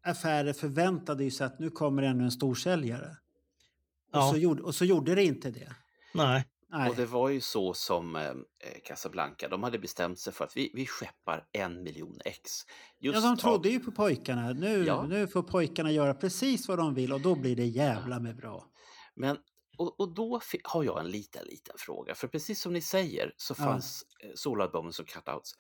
affärer 0.04 0.54
förväntade 0.54 1.24
ju 1.24 1.32
sig 1.32 1.46
att 1.48 1.60
nu 1.60 1.70
kommer 1.70 2.04
ännu 2.04 2.24
en 2.24 2.32
storsäljare. 2.32 3.18
Och, 4.14 4.24
så 4.24 4.38
gjorde, 4.38 4.62
och 4.62 4.76
så 4.76 4.86
gjorde 4.86 5.16
det 5.16 5.24
inte 5.24 5.52
det. 5.52 5.76
Nej. 6.14 6.46
Nej. 6.74 6.90
Och 6.90 6.96
det 6.96 7.06
var 7.06 7.30
ju 7.30 7.42
så 7.42 7.74
som 7.74 8.16
eh, 8.16 8.32
Casablanca, 8.86 9.48
de 9.50 9.64
hade 9.64 9.80
bestämt 9.80 10.20
sig 10.20 10.34
för 10.34 10.46
att 10.46 10.58
vi, 10.58 10.72
vi 10.74 10.86
skeppar 10.86 11.48
en 11.52 11.84
miljon 11.84 12.20
ex. 12.26 12.52
Just 13.00 13.16
ja, 13.24 13.30
de 13.30 13.38
trodde 13.38 13.70
ju 13.70 13.80
på 13.80 13.92
pojkarna. 13.92 14.54
Nu, 14.54 14.86
Ja. 14.86 15.06
nu 15.08 15.28
får 15.28 15.44
pojkarna 15.44 15.92
göra 15.92 16.14
precis 16.14 16.68
vad 16.68 16.78
de 16.78 16.94
vill 16.94 17.14
och 17.14 17.22
då 17.22 17.36
blir 17.36 17.56
det 17.56 17.66
jävla 17.66 18.20
med 18.20 18.36
bra. 18.36 18.66
Men, 19.16 19.38
och, 19.78 20.00
och 20.00 20.14
då 20.14 20.42
har 20.64 20.84
jag 20.84 21.00
en 21.00 21.12
liten, 21.12 21.46
liten 21.46 21.76
fråga. 21.78 22.16
För 22.16 22.28
precis 22.28 22.62
som 22.62 22.74
ni 22.74 22.82
säger 22.82 23.34
så 23.38 23.56
fanns 23.56 24.06
ja. 24.20 24.30
soloalbumen 24.36 24.94
som 24.94 25.06
cutouts 25.06 25.56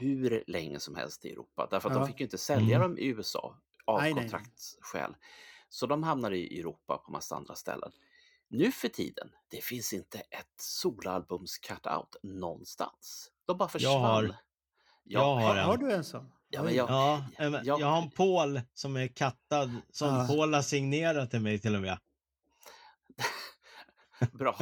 hur 0.00 0.44
länge 0.46 0.80
som 0.80 0.94
helst 0.94 1.24
i 1.24 1.30
Europa. 1.32 1.68
Därför 1.70 1.88
att 1.88 1.94
Ja. 1.94 2.00
de 2.00 2.06
fick 2.08 2.20
ju 2.20 2.24
inte 2.24 2.38
sälja 2.38 2.76
Mm. 2.76 2.80
dem 2.90 2.98
i 2.98 3.06
USA 3.06 3.58
av 3.84 4.12
kontraktsskäl. 4.12 5.16
Så 5.68 5.86
de 5.86 6.02
hamnade 6.02 6.36
i 6.36 6.60
Europa 6.60 6.96
på 6.98 7.12
massa 7.12 7.36
andra 7.36 7.54
ställen. 7.54 7.92
Nu 8.48 8.72
för 8.72 8.88
tiden, 8.88 9.30
det 9.50 9.64
finns 9.64 9.92
inte 9.92 10.18
ett 10.18 10.54
soloalbums 10.60 11.58
cutout 11.58 12.16
någonstans. 12.22 13.30
De 13.46 13.58
bara 13.58 13.68
försvann. 13.68 13.92
Jag 13.92 14.00
har- 14.00 14.34
jag 15.04 15.20
har 15.34 15.56
en. 15.56 15.64
har 15.64 15.76
du 15.76 15.92
en 15.92 16.04
sån? 16.04 16.32
Ja, 16.48 16.62
men 16.62 16.74
jag, 16.74 16.90
Ja, 16.90 17.24
jag- 17.38 17.64
jag 17.80 17.86
har 17.86 18.02
en 18.02 18.10
Paul 18.10 18.60
som 18.74 18.96
är 18.96 19.08
kattad, 19.08 19.70
som 19.90 20.08
Ja. 20.08 20.26
Paul 20.28 20.54
har 20.54 20.62
signerat 20.62 21.30
till 21.30 21.40
mig 21.40 21.58
till 21.58 21.74
och 21.74 21.80
med. 21.82 21.98
Bra, 24.32 24.56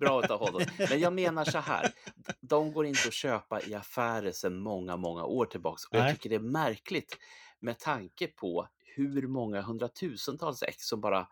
bra 0.00 0.24
utav 0.24 0.40
honom. 0.40 0.62
Men 0.90 1.00
jag 1.00 1.12
menar 1.12 1.44
så 1.44 1.58
här, 1.58 1.92
de 2.40 2.72
går 2.72 2.86
inte 2.86 3.08
att 3.08 3.14
köpa 3.14 3.62
i 3.62 3.74
affärer 3.74 4.32
sedan 4.32 4.58
många, 4.58 4.96
många 4.96 5.24
år 5.24 5.46
tillbaks. 5.46 5.84
Och 5.84 5.96
jag 5.96 6.10
tycker 6.14 6.28
det 6.30 6.34
är 6.36 6.40
märkligt 6.40 7.18
med 7.60 7.78
tanke 7.78 8.26
på 8.26 8.68
hur 8.96 9.26
många 9.28 9.62
hundratusentals 9.62 10.62
ex 10.62 10.86
som 10.88 11.00
bara, 11.00 11.28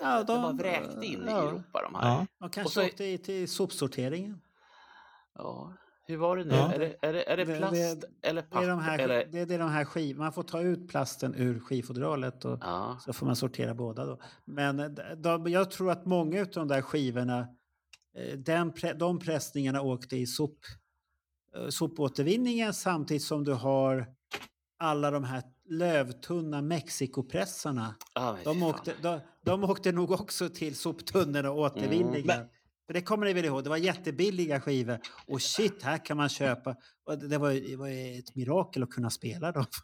Ja, 0.00 0.18
det 0.18 0.24
de- 0.32 0.42
bara 0.42 0.52
vräkte 0.52 1.06
in 1.06 1.24
ja. 1.26 1.44
i 1.44 1.48
Europa 1.48 1.82
de 1.82 1.94
här. 1.94 2.08
Ja. 2.08 2.26
De 2.38 2.44
Och 2.46 2.52
kanske 2.52 2.74
så- 2.74 2.86
åkte 2.86 3.04
i- 3.04 3.18
till 3.18 3.48
sopsorteringen. 3.48 4.40
Ja, 5.34 5.72
hur 6.06 6.16
var 6.16 6.36
det 6.36 6.44
nu? 6.44 6.54
Ja. 6.54 6.72
Är, 6.72 6.78
det, 6.78 6.96
är, 7.02 7.12
det, 7.12 7.30
är 7.32 7.36
det 7.36 7.44
Det- 7.44 7.56
plast 7.58 7.72
det- 7.74 8.28
eller 8.28 8.42
Det 8.42 8.46
är 8.48 8.50
papper? 8.50 8.68
de 8.68 8.80
här, 8.80 8.98
eller... 8.98 9.26
det, 9.32 9.44
det 9.44 9.54
är 9.54 9.58
de 9.58 9.70
här 9.70 9.84
skiv, 9.84 10.18
man 10.18 10.32
får 10.32 10.42
ta 10.42 10.60
ut 10.60 10.88
plasten 10.88 11.34
ur 11.34 11.60
skivfodralet 11.60 12.44
och 12.44 12.58
Ja, 12.60 12.98
så 13.00 13.12
får 13.12 13.26
man 13.26 13.36
sortera 13.36 13.74
båda 13.74 14.04
då. 14.06 14.18
Men 14.44 14.80
eh, 14.80 14.86
de, 15.16 15.46
jag 15.46 15.70
tror 15.70 15.90
att 15.90 16.06
många 16.06 16.40
av 16.40 16.46
de 16.46 16.68
där 16.68 16.82
skivorna, 16.82 17.48
eh, 18.16 18.38
den, 18.38 18.72
de 18.96 19.18
pressningarna 19.18 19.82
åkte 19.82 20.16
i 20.16 20.26
sop, 20.26 20.58
eh, 21.56 21.68
sopåtervinningen 21.68 22.74
samtidigt 22.74 23.22
som 23.22 23.44
du 23.44 23.52
har 23.52 24.06
alla 24.78 25.10
de 25.10 25.24
här 25.24 25.42
lövtunna 25.68 26.62
Mexikopressarna. 26.62 27.94
ah, 28.12 28.34
De 28.44 28.62
åkte, 28.62 28.94
de, 29.02 29.20
de 29.44 29.64
åkte 29.64 29.92
nog 29.92 30.10
också 30.10 30.48
till 30.48 30.76
soptunnorna 30.76 31.50
och 31.50 31.58
återvinningen. 31.58 32.26
Men- 32.26 32.46
För 32.86 32.94
det 32.94 33.00
kommer 33.02 33.26
ni 33.26 33.32
väl 33.32 33.44
ihåg, 33.44 33.64
det 33.64 33.70
var 33.70 33.76
jättebilliga 33.76 34.60
skivor. 34.60 34.98
Och 35.26 35.42
shit, 35.42 35.82
här 35.82 36.04
kan 36.04 36.16
man 36.16 36.28
köpa. 36.28 36.76
Och 37.06 37.18
det, 37.18 37.38
var, 37.38 37.50
det 37.52 37.76
var 37.76 37.88
ett 38.18 38.34
mirakel 38.34 38.82
att 38.82 38.90
kunna 38.90 39.10
spela 39.10 39.52
dem. 39.52 39.64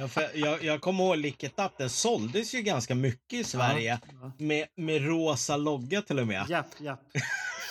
Ja, 0.00 0.08
för 0.08 0.30
jag, 0.34 0.64
jag 0.64 0.80
kommer 0.80 1.04
ihåg 1.04 1.16
Licket 1.16 1.58
Up, 1.58 1.72
den 1.78 1.90
såldes 1.90 2.54
ju 2.54 2.62
ganska 2.62 2.94
mycket 2.94 3.40
i 3.40 3.44
Sverige. 3.44 4.00
Ja, 4.20 4.32
Med, 4.38 4.66
med 4.76 5.06
rosa 5.06 5.56
logga 5.56 6.02
till 6.02 6.18
och 6.18 6.26
med. 6.26 6.46
Japp, 6.48 6.80
japp. 6.80 7.00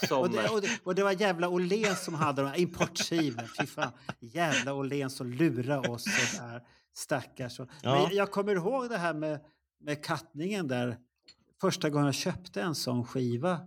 Som, 0.08 0.22
Och 0.22 0.30
det, 0.30 0.50
och, 0.50 0.62
det, 0.62 0.80
och 0.84 0.96
det 0.96 1.04
var 1.04 1.12
jävla 1.12 1.50
Åhléns 1.50 2.04
som 2.06 2.14
hade 2.14 2.42
de 2.42 2.48
här 2.48 2.60
importskivor. 2.60 3.44
Fy 3.60 3.66
fan. 3.68 3.92
Jävla 4.20 4.74
Åhléns 4.74 5.16
som 5.16 5.32
lurade 5.32 5.90
oss 5.90 6.04
sådär. 6.04 6.64
Stackars. 6.94 7.60
Men 7.60 7.68
Ja. 7.82 7.98
jag, 8.04 8.14
jag 8.14 8.32
kommer 8.32 8.56
ihåg 8.56 8.90
det 8.90 8.98
här 8.98 9.14
med, 9.14 9.40
med 9.80 10.04
kattningen 10.04 10.68
där. 10.68 10.98
Första 11.62 11.90
gången 11.90 12.06
jag 12.06 12.16
köpte 12.16 12.62
en 12.62 12.76
sån 12.76 13.06
skiva. 13.06 13.60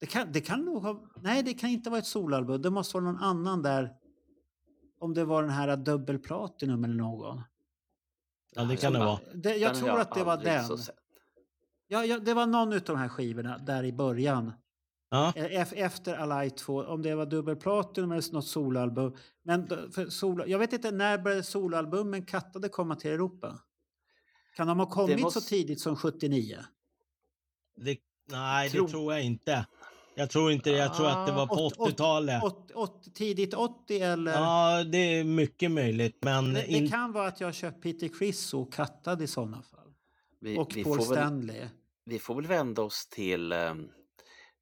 Det 0.00 0.06
kan, 0.06 0.32
det 0.32 0.40
kan 0.40 0.60
nog 0.60 0.82
ha... 0.82 1.02
Nej, 1.22 1.42
det 1.42 1.54
kan 1.54 1.70
inte 1.70 1.90
vara 1.90 1.98
ett 1.98 2.06
solalbum. 2.06 2.62
Det 2.62 2.70
måste 2.70 2.96
vara 2.96 3.04
någon 3.04 3.22
annan 3.22 3.62
där. 3.62 3.92
Om 5.00 5.14
det 5.14 5.24
var 5.24 5.42
den 5.42 5.50
här 5.52 5.76
dubbelplatinum 5.76 6.84
eller 6.84 6.94
någon. 6.94 7.42
Ja, 8.54 8.62
det 8.62 8.76
kan 8.76 8.92
det 8.92 8.98
vara. 8.98 9.18
Det, 9.34 9.56
jag 9.56 9.72
den 9.72 9.80
tror 9.80 9.90
har 9.90 9.98
att 9.98 10.14
det 10.14 10.24
var 10.24 10.36
den. 10.36 10.78
Ja, 11.86 12.04
ja, 12.04 12.18
det 12.18 12.34
var 12.34 12.46
någon 12.46 12.72
av 12.72 12.80
de 12.80 12.96
här 12.96 13.08
skivorna 13.08 13.58
där 13.58 13.84
i 13.84 13.92
början. 13.92 14.52
Ja. 15.14 15.32
E- 15.36 15.66
Efter 15.76 16.14
Alive 16.14 16.50
2, 16.56 16.76
om 16.84 17.02
det 17.02 17.14
var 17.14 17.26
dubbelplatinum 17.26 18.12
eller 18.12 18.32
något 18.32 18.46
soloalbum. 18.46 19.16
Men 19.42 19.68
solo, 20.10 20.44
jag 20.46 20.58
vet 20.58 20.72
inte, 20.72 20.90
när 20.90 21.18
började 21.18 21.42
soloalbumen 21.42 22.26
Kattade 22.26 22.68
komma 22.68 22.96
till 22.96 23.10
Europa? 23.10 23.58
Kan 24.56 24.66
de 24.66 24.78
ha 24.78 24.90
kommit 24.90 25.20
måste- 25.20 25.40
så 25.40 25.48
tidigt 25.48 25.80
som 25.80 25.96
79? 25.96 26.58
Det, 27.76 27.98
nej, 28.30 28.70
Tror- 28.70 28.86
det 28.86 28.92
tror 28.92 29.12
jag 29.12 29.22
inte. 29.24 29.66
Jag 30.16 30.30
tror 30.30 30.52
inte 30.52 30.70
det. 30.70 30.76
Jag 30.76 30.94
tror 30.94 31.08
att 31.08 31.26
det 31.26 31.32
var 31.32 31.46
på 31.46 31.54
Ah, 31.54 31.58
åt- 31.66 31.78
åt- 31.78 31.88
80-talet. 31.88 32.42
Åt- 32.44 32.72
åt- 32.74 33.14
tidigt 33.14 33.54
80 33.54 33.98
eller? 34.00 34.32
Ja, 34.32 34.84
det 34.84 34.98
är 34.98 35.24
mycket 35.24 35.70
möjligt. 35.70 36.18
Men 36.22 36.44
det, 36.44 36.60
det 36.60 36.66
in, 36.66 36.90
kan 36.90 37.12
vara 37.12 37.28
att 37.28 37.40
jag 37.40 37.54
köpt 37.54 37.82
Peter 37.82 38.08
Criss 38.08 38.54
och 38.54 38.72
Kattad 38.72 39.22
i 39.22 39.26
sådana 39.26 39.62
fall. 39.62 39.92
Vi, 40.40 40.58
Och 40.58 40.76
vi, 40.76 40.84
Paul 40.84 40.98
får 40.98 41.14
väl, 41.14 41.16
Stanley. 41.24 41.66
vi 42.04 42.18
får 42.18 42.34
väl 42.34 42.46
vända 42.46 42.82
oss 42.82 43.06
till, 43.06 43.52
ehm, 43.52 43.88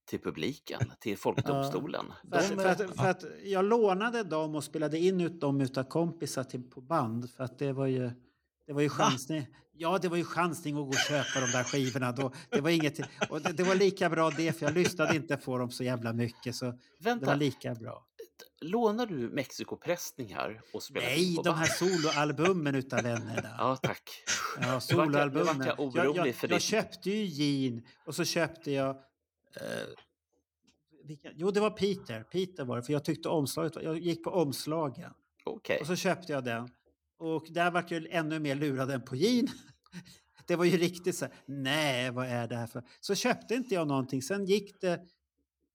till 0.05 0.21
publiken, 0.21 0.81
till 1.01 1.19
Folkdomstolen. 1.19 2.13
För 2.31 2.39
att, 2.39 2.49
De, 2.49 2.57
för, 2.57 2.69
att, 2.69 2.97
för 2.97 3.09
att 3.09 3.25
jag 3.45 3.65
lånade 3.65 4.23
dem 4.23 4.55
och 4.55 4.65
spelade 4.65 4.99
in 4.99 5.21
ut 5.21 5.41
dem 5.41 5.61
utav 5.61 5.85
kompisar 5.85 6.45
till, 6.45 6.71
på 6.71 6.81
band. 6.81 7.31
För 7.31 7.45
att 7.45 7.59
det 7.59 7.73
var 7.73 7.87
ju, 7.87 8.11
det 8.67 8.73
var 8.73 8.81
ju 8.81 8.89
chansning. 8.89 9.47
Ja, 9.75 9.99
det 9.99 10.09
var 10.09 10.17
ju 10.17 10.25
chansning 10.25 10.77
att 10.77 10.83
gå 10.83 10.89
och 10.89 10.95
köpa 10.95 11.41
de 11.41 11.47
där 11.53 11.65
skivorna. 11.65 12.13
Då. 12.13 12.33
Det, 12.51 12.61
var 12.61 12.71
inget, 12.71 13.01
och 13.31 13.41
det, 13.43 13.53
det 13.53 13.63
var 13.63 13.75
lika 13.75 14.11
bra 14.11 14.31
det, 14.31 14.59
för 14.59 14.67
jag 14.67 14.75
lyssnade 14.75 15.17
inte 15.17 15.37
på 15.37 15.59
dem 15.59 15.71
så 15.71 15.85
jävla 15.85 16.13
mycket. 16.13 16.55
Så 16.57 16.65
det 16.65 16.79
vänta, 16.99 17.27
var 17.27 17.37
lika 17.37 17.75
bra. 17.75 18.07
lånar 18.61 19.07
du 19.07 19.15
Mexikopressningar 19.15 20.61
och 20.73 20.83
spelar 20.83 21.07
Nej, 21.07 21.39
de 21.45 21.55
här 21.55 21.67
soloalbumen 21.67 22.75
utav 22.75 23.03
vännerna. 23.03 23.55
Ja, 23.59 23.77
tack. 23.77 24.11
Ja, 24.61 24.81
soloalbumen. 24.81 25.67
jag 25.67 25.93
Jag, 25.95 26.17
jag, 26.17 26.35
för 26.35 26.49
jag 26.49 26.63
köpte 26.63 27.11
ju 27.11 27.25
Jean 27.25 27.83
och 28.07 28.15
så 28.15 28.25
köpte 28.25 28.71
jag... 28.71 28.97
Eh, 29.57 29.89
vilka, 31.05 31.31
jo, 31.35 31.51
det 31.51 31.61
var 31.61 31.71
Peter. 31.71 32.23
Peter 32.23 32.65
var 32.65 32.77
det, 32.77 32.83
för 32.83 32.93
jag 32.93 33.05
tyckte 33.05 33.29
omslaget 33.29 33.77
var- 33.77 33.83
Jag 33.83 33.99
gick 33.99 34.25
på 34.25 34.31
omslagen. 34.31 35.13
Okej. 35.45 35.79
Och 35.81 35.87
så 35.87 35.97
köpte 35.97 36.33
jag 36.33 36.45
den. 36.45 36.69
Och 37.19 37.47
där 37.51 37.71
vart 37.71 37.91
jag 37.91 38.07
ännu 38.11 38.39
mer 38.39 38.55
lurad 38.55 38.91
än 38.91 39.03
på 39.03 39.17
Jean. 39.17 39.49
Det 40.47 40.57
var 40.57 40.65
ju 40.65 40.77
riktigt 40.77 41.17
så 41.17 41.25
här, 41.25 41.35
nej 41.47 42.11
vad 42.11 42.27
är 42.27 42.49
det 42.49 42.57
här 42.57 42.67
för... 42.67 42.83
Så 43.01 43.15
köpte 43.15 43.55
inte 43.55 43.75
jag 43.75 43.89
någonting. 43.89 44.23
Sen 44.23 44.45
gick 44.45 44.81
det, 44.81 45.01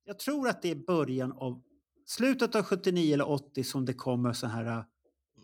jag 0.04 0.20
tror 0.20 0.48
att 0.48 0.62
det 0.62 0.72
är 0.72 0.76
början 0.76 1.32
av, 1.32 1.62
slutet 2.06 2.56
av 2.56 2.64
79 2.64 3.14
eller 3.14 3.30
80 3.30 3.64
som 3.64 3.86
det 3.86 3.94
kommer 3.94 4.34
så 4.34 4.48
här, 4.48 4.86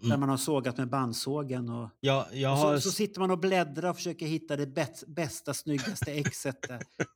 där 0.03 0.07
Mm. 0.09 0.19
man 0.19 0.29
har 0.29 0.37
sågat 0.37 0.77
med 0.77 0.89
bandsågen. 0.89 1.69
Och, 1.69 1.89
jag 1.99 2.25
och 2.51 2.57
har... 2.57 2.75
så, 2.75 2.81
så 2.81 2.91
sitter 2.91 3.19
man 3.19 3.31
och 3.31 3.39
bläddrar 3.39 3.89
och 3.89 3.95
försöker 3.95 4.25
hitta 4.25 4.55
det 4.55 4.67
bäst, 4.67 5.03
bästa, 5.07 5.53
snyggaste 5.53 6.11
exet. 6.11 6.65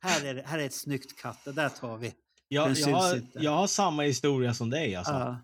Här, 0.00 0.24
är 0.24 0.42
här 0.42 0.58
är 0.58 0.66
ett 0.66 0.74
snyggt 0.74 1.22
katt, 1.22 1.38
det 1.44 1.52
där 1.52 1.68
tar 1.68 1.96
vi. 1.96 2.14
Jag, 2.48 2.68
Den 2.74 2.76
jag, 2.90 2.96
har, 2.96 3.20
jag 3.34 3.50
har 3.50 3.66
samma 3.66 4.02
historia 4.02 4.54
som 4.54 4.70
dig 4.70 4.94
alltså. 4.96 5.12
Ja. 5.12 5.36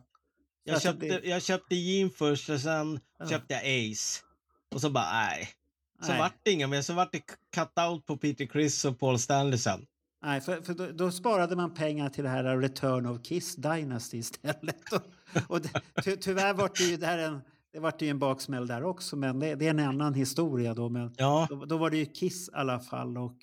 Jag, 0.64 0.82
köpte, 0.82 1.06
det- 1.06 1.28
jag 1.28 1.42
köpte 1.42 1.74
Jean 1.74 2.10
först 2.10 2.48
och 2.50 2.60
sen 2.60 3.00
Ja. 3.18 3.28
köpte 3.28 3.54
jag 3.54 3.62
Ace. 3.92 4.20
Och 4.74 4.80
så 4.80 4.90
bara 4.90 5.12
nej. 5.12 5.48
Så 6.02 6.08
Nej. 6.08 6.18
vart 6.18 6.34
det 6.42 6.50
inga 6.50 6.66
mer. 6.66 6.82
Så 6.82 6.92
vart 6.92 7.12
det 7.12 7.22
cut-out 7.56 8.00
på 8.06 8.16
Peter 8.16 8.46
Criss 8.46 8.84
och 8.84 8.98
Paul 8.98 9.18
Stanley 9.18 9.58
sen. 9.58 9.86
Nej, 10.24 10.40
för, 10.40 10.62
för 10.62 10.74
då, 10.74 10.86
då 10.86 11.10
sparade 11.10 11.56
man 11.56 11.74
pengar 11.74 12.08
till 12.08 12.24
det 12.24 12.30
här 12.30 12.58
Return 12.58 13.06
of 13.06 13.22
Kiss 13.22 13.56
Dynasty 13.56 14.18
istället. 14.18 14.92
Och, 14.92 15.02
och 15.48 15.62
ty, 16.04 16.16
tyvärr 16.16 16.54
var 16.54 16.70
det 16.78 16.84
ju 16.84 16.96
där 16.96 17.18
en, 17.18 17.40
det 17.72 17.80
var 17.80 17.94
det 17.98 18.04
ju 18.04 18.10
en 18.10 18.18
baksmäll 18.18 18.66
där 18.66 18.84
också, 18.84 19.16
men 19.16 19.38
det, 19.38 19.54
det 19.54 19.66
är 19.66 19.70
en 19.70 19.80
annan 19.80 20.14
historia 20.14 20.74
då. 20.74 20.88
Men 20.88 21.14
Ja, 21.16 21.46
då, 21.50 21.64
då 21.64 21.76
var 21.76 21.90
det 21.90 21.96
ju 21.96 22.06
Kiss 22.06 22.48
i 22.48 22.52
alla 22.54 22.80
fall. 22.80 23.18
Och, 23.18 23.36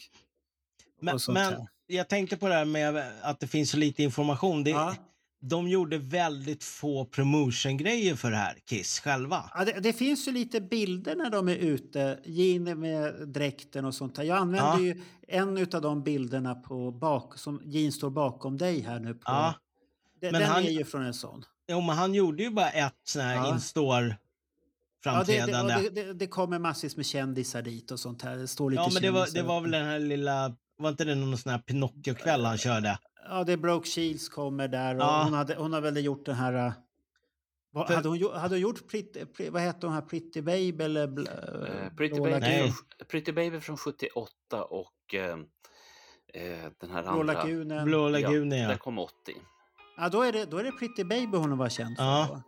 men, 1.01 1.13
och 1.13 1.21
sånt 1.21 1.33
men 1.33 1.67
jag 1.87 2.09
tänkte 2.09 2.37
på 2.37 2.47
det 2.47 2.53
här 2.53 2.65
med 2.65 3.11
att 3.21 3.39
det 3.39 3.47
finns 3.47 3.71
så 3.71 3.77
lite 3.77 4.03
information. 4.03 4.63
Det, 4.63 4.69
Ja. 4.69 4.95
De 5.43 5.67
gjorde 5.67 5.97
väldigt 5.97 6.63
få 6.63 7.05
promotion-grejer 7.05 8.15
för 8.15 8.31
det 8.31 8.37
här, 8.37 8.57
Kiss 8.65 8.99
själva. 8.99 9.51
Ja, 9.55 9.65
det, 9.65 9.79
det 9.79 9.93
finns 9.93 10.27
ju 10.27 10.31
lite 10.31 10.61
bilder 10.61 11.15
när 11.15 11.29
de 11.29 11.49
är 11.49 11.55
ute, 11.55 12.19
Gene 12.25 12.75
med 12.75 13.27
dräkten 13.27 13.85
och 13.85 13.95
sånt 13.95 14.17
här. 14.17 14.23
Jag 14.23 14.37
använder 14.37 14.71
Ja. 14.71 14.79
ju 14.79 15.01
en 15.27 15.57
av 15.73 15.81
de 15.81 16.03
bilderna 16.03 16.55
på 16.55 16.91
bak, 16.91 17.37
som 17.37 17.61
Gene 17.65 17.91
står 17.91 18.09
bakom 18.09 18.57
dig 18.57 18.79
här 18.81 18.99
nu. 18.99 19.13
På, 19.13 19.21
Ja. 19.25 19.53
Den, 20.21 20.31
Men 20.31 20.41
den 20.41 20.49
han- 20.49 20.63
är 20.63 20.69
ju 20.69 20.85
från 20.85 21.05
en 21.05 21.13
sån. 21.13 21.43
Jo, 21.71 21.81
men 21.81 21.97
han 21.97 22.13
gjorde 22.13 22.43
ju 22.43 22.49
bara 22.49 22.69
ett 22.69 22.93
sån 23.03 23.21
här 23.21 23.35
Ja. 23.35 23.59
Ja, 23.75 24.03
det, 24.03 24.13
framträdande. 25.03 25.73
det, 25.73 25.87
och 25.87 25.93
det, 25.93 26.03
det, 26.03 26.13
det 26.13 26.27
kommer 26.27 26.59
massvis 26.59 26.97
med 26.97 27.05
kändisar 27.05 27.61
dit 27.61 27.91
och 27.91 27.99
sånt 27.99 28.21
här. 28.21 28.37
Det 28.37 28.47
står 28.47 28.69
lite 28.69 28.81
Ja, 28.83 28.89
men 28.93 29.01
det 29.01 29.11
var, 29.11 29.27
det 29.33 29.43
var 29.43 29.61
väl 29.61 29.71
den 29.71 29.85
här 29.85 29.99
lilla... 29.99 30.55
Var 30.77 30.89
inte 30.89 31.05
det 31.05 31.15
någon 31.15 31.37
sån 31.37 31.51
här 31.51 31.59
Pinocchio-kväll 31.59 32.45
han 32.45 32.57
körde? 32.57 32.99
Ja, 33.29 33.43
det 33.43 33.53
är 33.53 33.57
Broke 33.57 33.87
Shields 33.89 34.29
kommer 34.29 34.67
där 34.67 34.95
och 34.95 35.01
Ja. 35.01 35.21
hon, 35.23 35.33
hade, 35.33 35.55
hon 35.55 35.73
har 35.73 35.81
väl 35.81 36.05
gjort 36.05 36.25
den 36.25 36.35
här... 36.35 36.53
äh, 36.67 36.71
Vad, 37.71 37.87
För- 37.87 37.95
hade, 37.95 38.07
hon, 38.09 38.17
gjort- 38.17 38.35
hade 38.35 38.55
hon 38.55 38.61
gjort 38.61 38.87
Pretty, 38.87 39.19
Pre- 39.23 39.49
vad 39.49 39.61
heter 39.61 39.87
hon 39.87 39.93
här, 39.95 40.01
Pretty 40.01 40.41
Baby 40.41 40.83
eller... 40.83 41.07
bl- 41.07 41.27
Eh, 41.87 41.93
Pretty, 41.95 42.15
Blå 42.15 42.23
Baby, 42.23 42.39
Nej. 42.39 42.73
Pretty 43.11 43.31
Baby 43.31 43.59
från 43.59 43.77
78 43.77 44.63
och 44.63 45.13
eh, 45.13 45.29
eh, 45.29 46.69
den 46.81 46.91
här 46.91 47.01
Blå 47.01 47.11
andra. 47.11 47.33
lagunen. 47.33 47.85
Blå 47.85 48.09
lagunen, 48.09 48.49
Den 48.49 48.69
ja. 48.69 48.77
kom 48.77 48.97
80. 48.99 49.13
Ja, 49.97 50.09
då 50.09 50.21
är, 50.21 50.31
det, 50.31 50.45
då 50.45 50.57
är 50.57 50.63
det 50.63 50.71
Pretty 50.71 51.03
Baby 51.03 51.37
hon 51.37 51.57
var 51.57 51.69
känd 51.69 51.97
för. 51.97 52.03
Ja. 52.03 52.41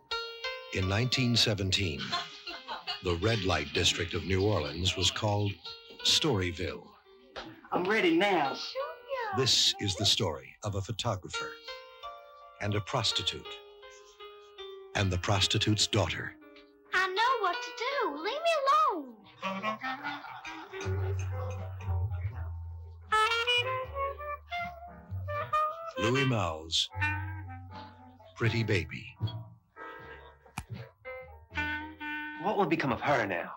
In 0.78 0.92
1917, 0.92 1.70
the 3.04 3.26
red 3.28 3.38
light 3.38 3.74
district 3.74 4.14
of 4.14 4.24
New 4.24 4.40
Orleans 4.42 4.96
was 4.96 5.10
called 5.10 5.52
Storyville. 6.04 6.82
I'm 7.72 7.88
ready 7.90 8.16
now. 8.16 8.56
This 9.36 9.74
is 9.80 9.96
the 9.96 10.06
story 10.06 10.54
of 10.62 10.76
a 10.76 10.80
photographer 10.80 11.50
and 12.60 12.72
a 12.76 12.80
prostitute 12.80 13.48
and 14.94 15.10
the 15.10 15.18
prostitute's 15.18 15.88
daughter. 15.88 16.36
I 16.92 17.08
know 17.08 17.40
what 17.40 17.56
to 17.60 17.70
do. 17.76 18.14
Leave 18.22 18.40
me 18.40 18.54
alone. 18.92 19.14
Louis 25.98 26.26
Mal's 26.26 26.88
Pretty 28.36 28.62
Baby. 28.62 29.16
What 32.42 32.56
will 32.56 32.66
become 32.66 32.92
of 32.92 33.00
her 33.00 33.26
now? 33.26 33.50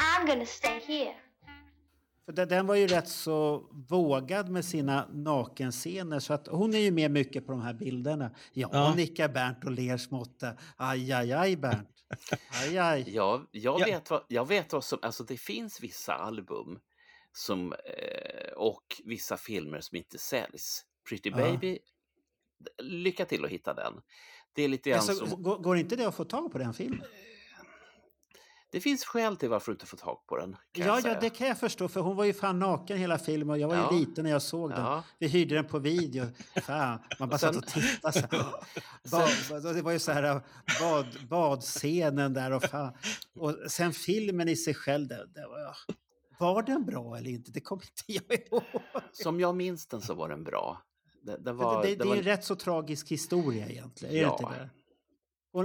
I'm 0.00 0.26
gonna 0.26 0.44
stay 0.44 0.80
here. 0.80 1.14
För 2.28 2.32
den, 2.32 2.48
den 2.48 2.66
var 2.66 2.74
ju 2.74 2.86
rätt 2.86 3.08
så 3.08 3.66
vågad 3.88 4.48
med 4.48 4.64
sina 4.64 5.08
nakenscener 5.12 6.20
så 6.20 6.32
att 6.32 6.46
hon 6.46 6.74
är 6.74 6.78
ju 6.78 6.90
med 6.90 7.10
mycket 7.10 7.46
på 7.46 7.52
de 7.52 7.60
här 7.60 7.74
bilderna. 7.74 8.30
Ja, 8.52 8.68
Ja. 8.72 8.94
nickar 8.94 9.28
Bernt 9.28 9.64
och 9.64 9.70
ler 9.70 9.96
smått. 9.96 10.42
Aj, 10.76 11.12
aj, 11.12 11.32
aj 11.32 11.56
Bernt. 11.56 11.88
Aj, 12.62 12.78
aj. 12.78 13.04
Ja, 13.14 13.46
jag, 13.52 13.80
Ja. 13.80 13.86
Vet 13.86 14.10
vad, 14.10 14.24
jag 14.28 14.48
vet 14.48 14.72
vad 14.72 14.84
som... 14.84 14.98
Alltså 15.02 15.24
det 15.24 15.36
finns 15.36 15.80
vissa 15.80 16.14
album 16.14 16.78
som, 17.32 17.72
eh, 17.72 18.52
och 18.56 18.84
vissa 19.04 19.36
filmer 19.36 19.80
som 19.80 19.96
inte 19.96 20.18
säljs. 20.18 20.84
Pretty 21.08 21.30
Ja. 21.30 21.36
Baby, 21.36 21.78
lycka 22.82 23.24
till 23.24 23.44
att 23.44 23.50
hitta 23.50 23.74
den. 23.74 23.92
Det 24.52 24.62
är 24.62 24.68
lite 24.68 24.90
grann 24.90 24.98
Alltså, 24.98 25.26
som... 25.26 25.42
går, 25.42 25.58
går 25.58 25.76
inte 25.76 25.96
det 25.96 26.08
att 26.08 26.14
få 26.16 26.24
tag 26.24 26.52
på 26.52 26.58
den 26.58 26.74
filmen? 26.74 27.06
Det 28.70 28.80
finns 28.80 29.04
skäl 29.04 29.36
till 29.36 29.48
varför 29.48 29.72
du 29.72 29.74
inte 29.74 29.86
får 29.86 29.96
tag 29.96 30.26
på 30.26 30.36
den. 30.36 30.56
Ja, 30.72 31.00
ja, 31.04 31.20
det 31.20 31.30
kan 31.30 31.48
jag 31.48 31.58
förstå, 31.58 31.88
för 31.88 32.00
hon 32.00 32.16
var 32.16 32.24
ju 32.24 32.32
fan 32.32 32.58
naken 32.58 32.98
hela 32.98 33.18
filmen 33.18 33.50
och 33.50 33.58
jag 33.58 33.68
var 33.68 33.74
ju 33.74 33.80
Ja. 33.80 33.90
liten 33.90 34.24
när 34.24 34.30
jag 34.30 34.42
såg 34.42 34.70
den. 34.70 34.80
Ja. 34.80 35.04
Vi 35.18 35.28
hyrde 35.28 35.54
den 35.54 35.64
på 35.66 35.78
video. 35.78 36.26
Fan, 36.62 36.98
man 37.18 37.28
bara 37.28 37.38
sen- 37.38 37.54
satt 37.54 37.64
och 37.64 37.70
tittade 37.70 38.12
så 38.12 38.36
här. 38.36 39.50
Bad, 39.62 39.74
det 39.76 39.82
var 39.82 39.92
ju 39.92 39.98
så 39.98 40.12
här 40.12 40.22
äh, 40.22 40.40
bad, 40.80 41.06
badscenen 41.28 42.34
där 42.34 42.50
och 42.52 42.62
fan. 42.64 42.92
Och 43.38 43.56
sen 43.68 43.92
filmen 43.92 44.48
i 44.48 44.56
sig 44.56 44.74
själv, 44.74 45.08
det, 45.08 45.26
det 45.34 45.46
var, 45.46 45.76
var 46.38 46.62
den 46.62 46.84
bra 46.84 47.16
eller 47.16 47.30
inte? 47.30 47.50
Det 47.50 47.60
kommer 47.60 47.82
inte 47.82 48.24
jag 48.28 48.38
ihåg. 48.46 48.62
Som 49.12 49.40
jag 49.40 49.56
minns 49.56 49.86
den 49.86 50.00
så 50.00 50.14
var 50.14 50.28
den 50.28 50.44
bra. 50.44 50.82
Det, 51.22 51.36
det 51.36 51.52
var, 51.52 51.82
det, 51.82 51.94
det, 51.94 52.04
är 52.04 52.08
var, 52.08 52.16
en 52.16 52.22
rätt 52.22 52.44
så 52.44 52.56
tragisk 52.56 53.08
historia 53.10 53.68
egentligen. 53.68 54.14
Är 54.14 54.20
Ja. 54.22 54.36
det 54.40 54.44
inte? 54.46 54.70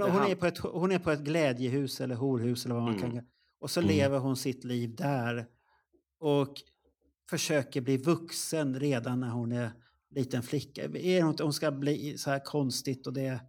Hon, 0.02 0.10
hon, 0.12 0.20
han- 0.20 0.30
är 0.30 0.34
på 0.34 0.46
ett, 0.46 0.58
hon 0.58 0.92
är 0.92 0.98
på 0.98 1.10
ett 1.10 1.20
glädjehus 1.20 2.00
eller 2.00 2.14
horhus 2.14 2.64
eller 2.64 2.74
vad 2.74 2.84
man 2.84 2.96
Mm. 2.98 3.10
kan 3.12 3.24
Och 3.60 3.70
så 3.70 3.80
Mm. 3.80 3.88
lever 3.96 4.18
hon 4.18 4.36
sitt 4.36 4.64
liv 4.64 4.94
där. 4.96 5.46
Och 6.20 6.54
försöker 7.30 7.80
bli 7.80 7.96
vuxen 7.96 8.80
redan 8.80 9.20
när 9.20 9.30
hon 9.30 9.52
är 9.52 9.70
liten 10.10 10.42
flicka. 10.42 10.84
Är 10.84 11.22
hon, 11.22 11.36
hon 11.40 11.52
ska 11.52 11.70
bli 11.70 12.18
så 12.18 12.30
här 12.30 12.38
konstigt 12.44 13.06
och 13.06 13.12
det... 13.12 13.40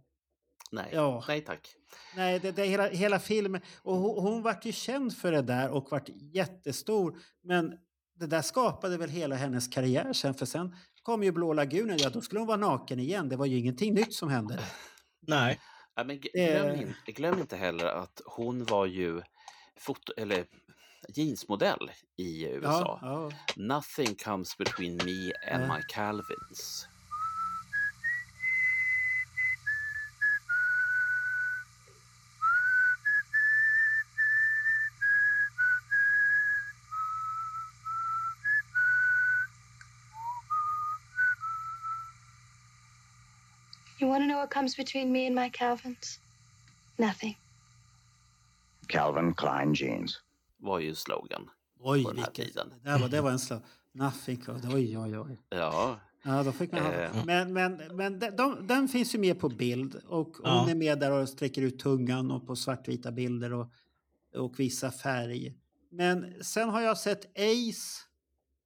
nej, 0.72 0.90
Ja. 0.92 1.24
nej 1.28 1.40
tack. 1.40 1.68
Nej, 2.16 2.38
det, 2.40 2.50
det 2.52 2.62
är 2.62 2.66
hela, 2.66 2.88
hela 2.88 3.18
filmen. 3.18 3.60
Och 3.82 3.96
hon, 3.96 4.22
hon 4.22 4.42
vart 4.42 4.64
ju 4.64 4.72
känd 4.72 5.16
för 5.16 5.32
det 5.32 5.42
där 5.42 5.70
och 5.70 5.88
vart 5.90 6.08
jättestor. 6.32 7.18
Men 7.42 7.72
det 8.18 8.26
där 8.26 8.42
skapade 8.42 8.96
väl 8.98 9.10
hela 9.10 9.36
hennes 9.36 9.68
karriär 9.68 10.12
sen. 10.12 10.34
För 10.34 10.46
sen 10.46 10.74
kom 11.02 11.22
ju 11.22 11.32
Blå 11.32 11.52
lagunen. 11.52 11.96
Ja, 12.00 12.10
då 12.10 12.20
skulle 12.20 12.40
hon 12.40 12.46
vara 12.48 12.56
naken 12.56 12.98
igen. 13.00 13.28
Det 13.28 13.36
var 13.36 13.46
ju 13.46 13.58
ingenting 13.58 13.94
nytt 13.94 14.14
som 14.14 14.28
hände. 14.28 14.60
Nej. 15.20 15.60
Ja, 15.96 16.04
men 16.04 16.20
glöm, 16.20 16.74
in, 16.80 16.94
glöm 17.06 17.38
inte 17.38 17.56
heller 17.56 17.86
att 17.86 18.20
hon 18.24 18.64
var 18.64 18.86
ju 18.86 19.22
foto, 19.76 20.12
eller 20.16 20.46
jeansmodell 21.08 21.90
i 22.16 22.46
USA. 22.46 22.98
Ja, 23.02 23.30
ja. 23.30 23.30
Nothing 23.56 24.14
comes 24.14 24.58
between 24.58 24.96
me 24.96 25.32
and 25.50 25.68
my 25.68 25.82
Calvins. 25.88 26.88
What 44.46 44.54
comes 44.54 44.76
between 44.76 45.12
me 45.12 45.26
and 45.26 45.34
my 45.34 45.50
Calvins? 45.50 46.20
Nothing. 46.98 47.36
Calvin 48.88 49.34
Klein 49.34 49.74
jeans. 49.74 50.20
Var 50.58 50.78
ju 50.78 50.94
slogan 50.94 51.50
Oj, 51.80 52.04
på 52.04 52.10
den 52.10 52.18
här 52.18 52.26
vilken... 52.26 52.44
tiden. 52.46 52.72
Det, 52.84 52.98
var, 52.98 53.08
det 53.08 53.20
var 53.20 53.30
en 53.30 53.38
slag. 53.38 53.60
Nothing. 53.92 54.42
Oj, 54.74 54.98
oj, 54.98 55.18
oj. 55.18 55.40
Ja, 55.48 56.00
Ja, 56.24 56.42
då 56.42 56.52
fick 56.52 56.72
man 56.72 56.82
ha. 56.82 56.92
Eh. 56.92 57.24
Men, 57.24 57.52
men, 57.52 57.96
men 57.96 58.18
de, 58.18 58.30
de, 58.30 58.66
den 58.66 58.88
finns 58.88 59.14
ju 59.14 59.18
med 59.18 59.40
på 59.40 59.48
bild 59.48 59.94
och 59.94 60.26
hon 60.36 60.44
Ja. 60.44 60.70
är 60.70 60.74
med 60.74 60.98
där 61.00 61.12
och 61.12 61.28
sträcker 61.28 61.62
ut 61.62 61.78
tungan 61.78 62.30
och 62.30 62.46
på 62.46 62.56
svartvita 62.56 63.12
bilder 63.12 63.52
och, 63.52 63.66
och 64.34 64.60
vissa 64.60 64.90
färg. 64.90 65.54
Men 65.90 66.44
sen 66.44 66.68
har 66.68 66.80
jag 66.80 66.98
sett 66.98 67.38
Ace. 67.38 68.02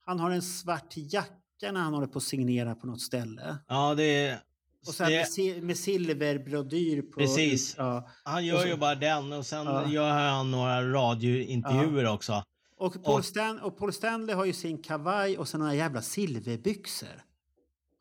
Han 0.07 0.21
har 0.21 0.31
en 0.31 0.43
svart 0.43 0.95
jacka 0.97 1.73
när 1.73 1.81
han 1.81 1.95
håller 1.95 2.07
på 2.07 2.19
att 2.19 2.25
signera 2.25 2.75
på 2.75 2.87
något 2.87 3.01
ställe. 3.01 3.59
Ja, 3.69 3.95
det 3.95 4.27
är... 4.27 4.41
Och 4.87 4.95
sen 4.95 5.13
med, 5.13 5.27
det, 5.37 5.63
med 5.63 5.77
silverbrodyr 5.79 7.03
på... 7.03 7.21
Precis. 7.21 7.75
Ja. 7.79 8.09
han 8.25 8.47
gör 8.47 8.63
så- 8.63 8.69
ju 8.69 8.77
bara 8.77 8.95
den 8.95 9.33
och 9.33 9.47
sen 9.47 9.67
Ja. 9.67 9.91
gör 9.91 10.11
han 10.11 10.51
några 10.51 10.93
radiointervjuer 10.93 12.07
också. 12.07 12.45
Och 12.79 13.05
Paul, 13.05 13.19
Och- 13.19 13.25
Stan, 13.25 13.59
och 13.61 13.79
Paul 13.79 13.93
Stanley 13.93 14.35
har 14.37 14.45
ju 14.45 14.53
sin 14.53 14.83
kavaj 14.83 15.39
och 15.39 15.49
sen 15.49 15.61
några 15.61 15.75
jävla 15.75 16.03
silverbyxor. 16.03 17.23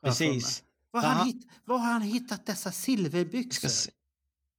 Precis. 0.04 0.64
Var 0.92 1.02
har, 1.02 1.08
Ja, 1.08 1.10
han 1.12 1.18
han- 1.18 1.28
hitt, 1.28 1.48
var 1.66 1.78
har 1.78 1.92
han 1.92 2.02
hittat 2.02 2.46
dessa 2.46 2.72
silverbyxor? 2.72 3.92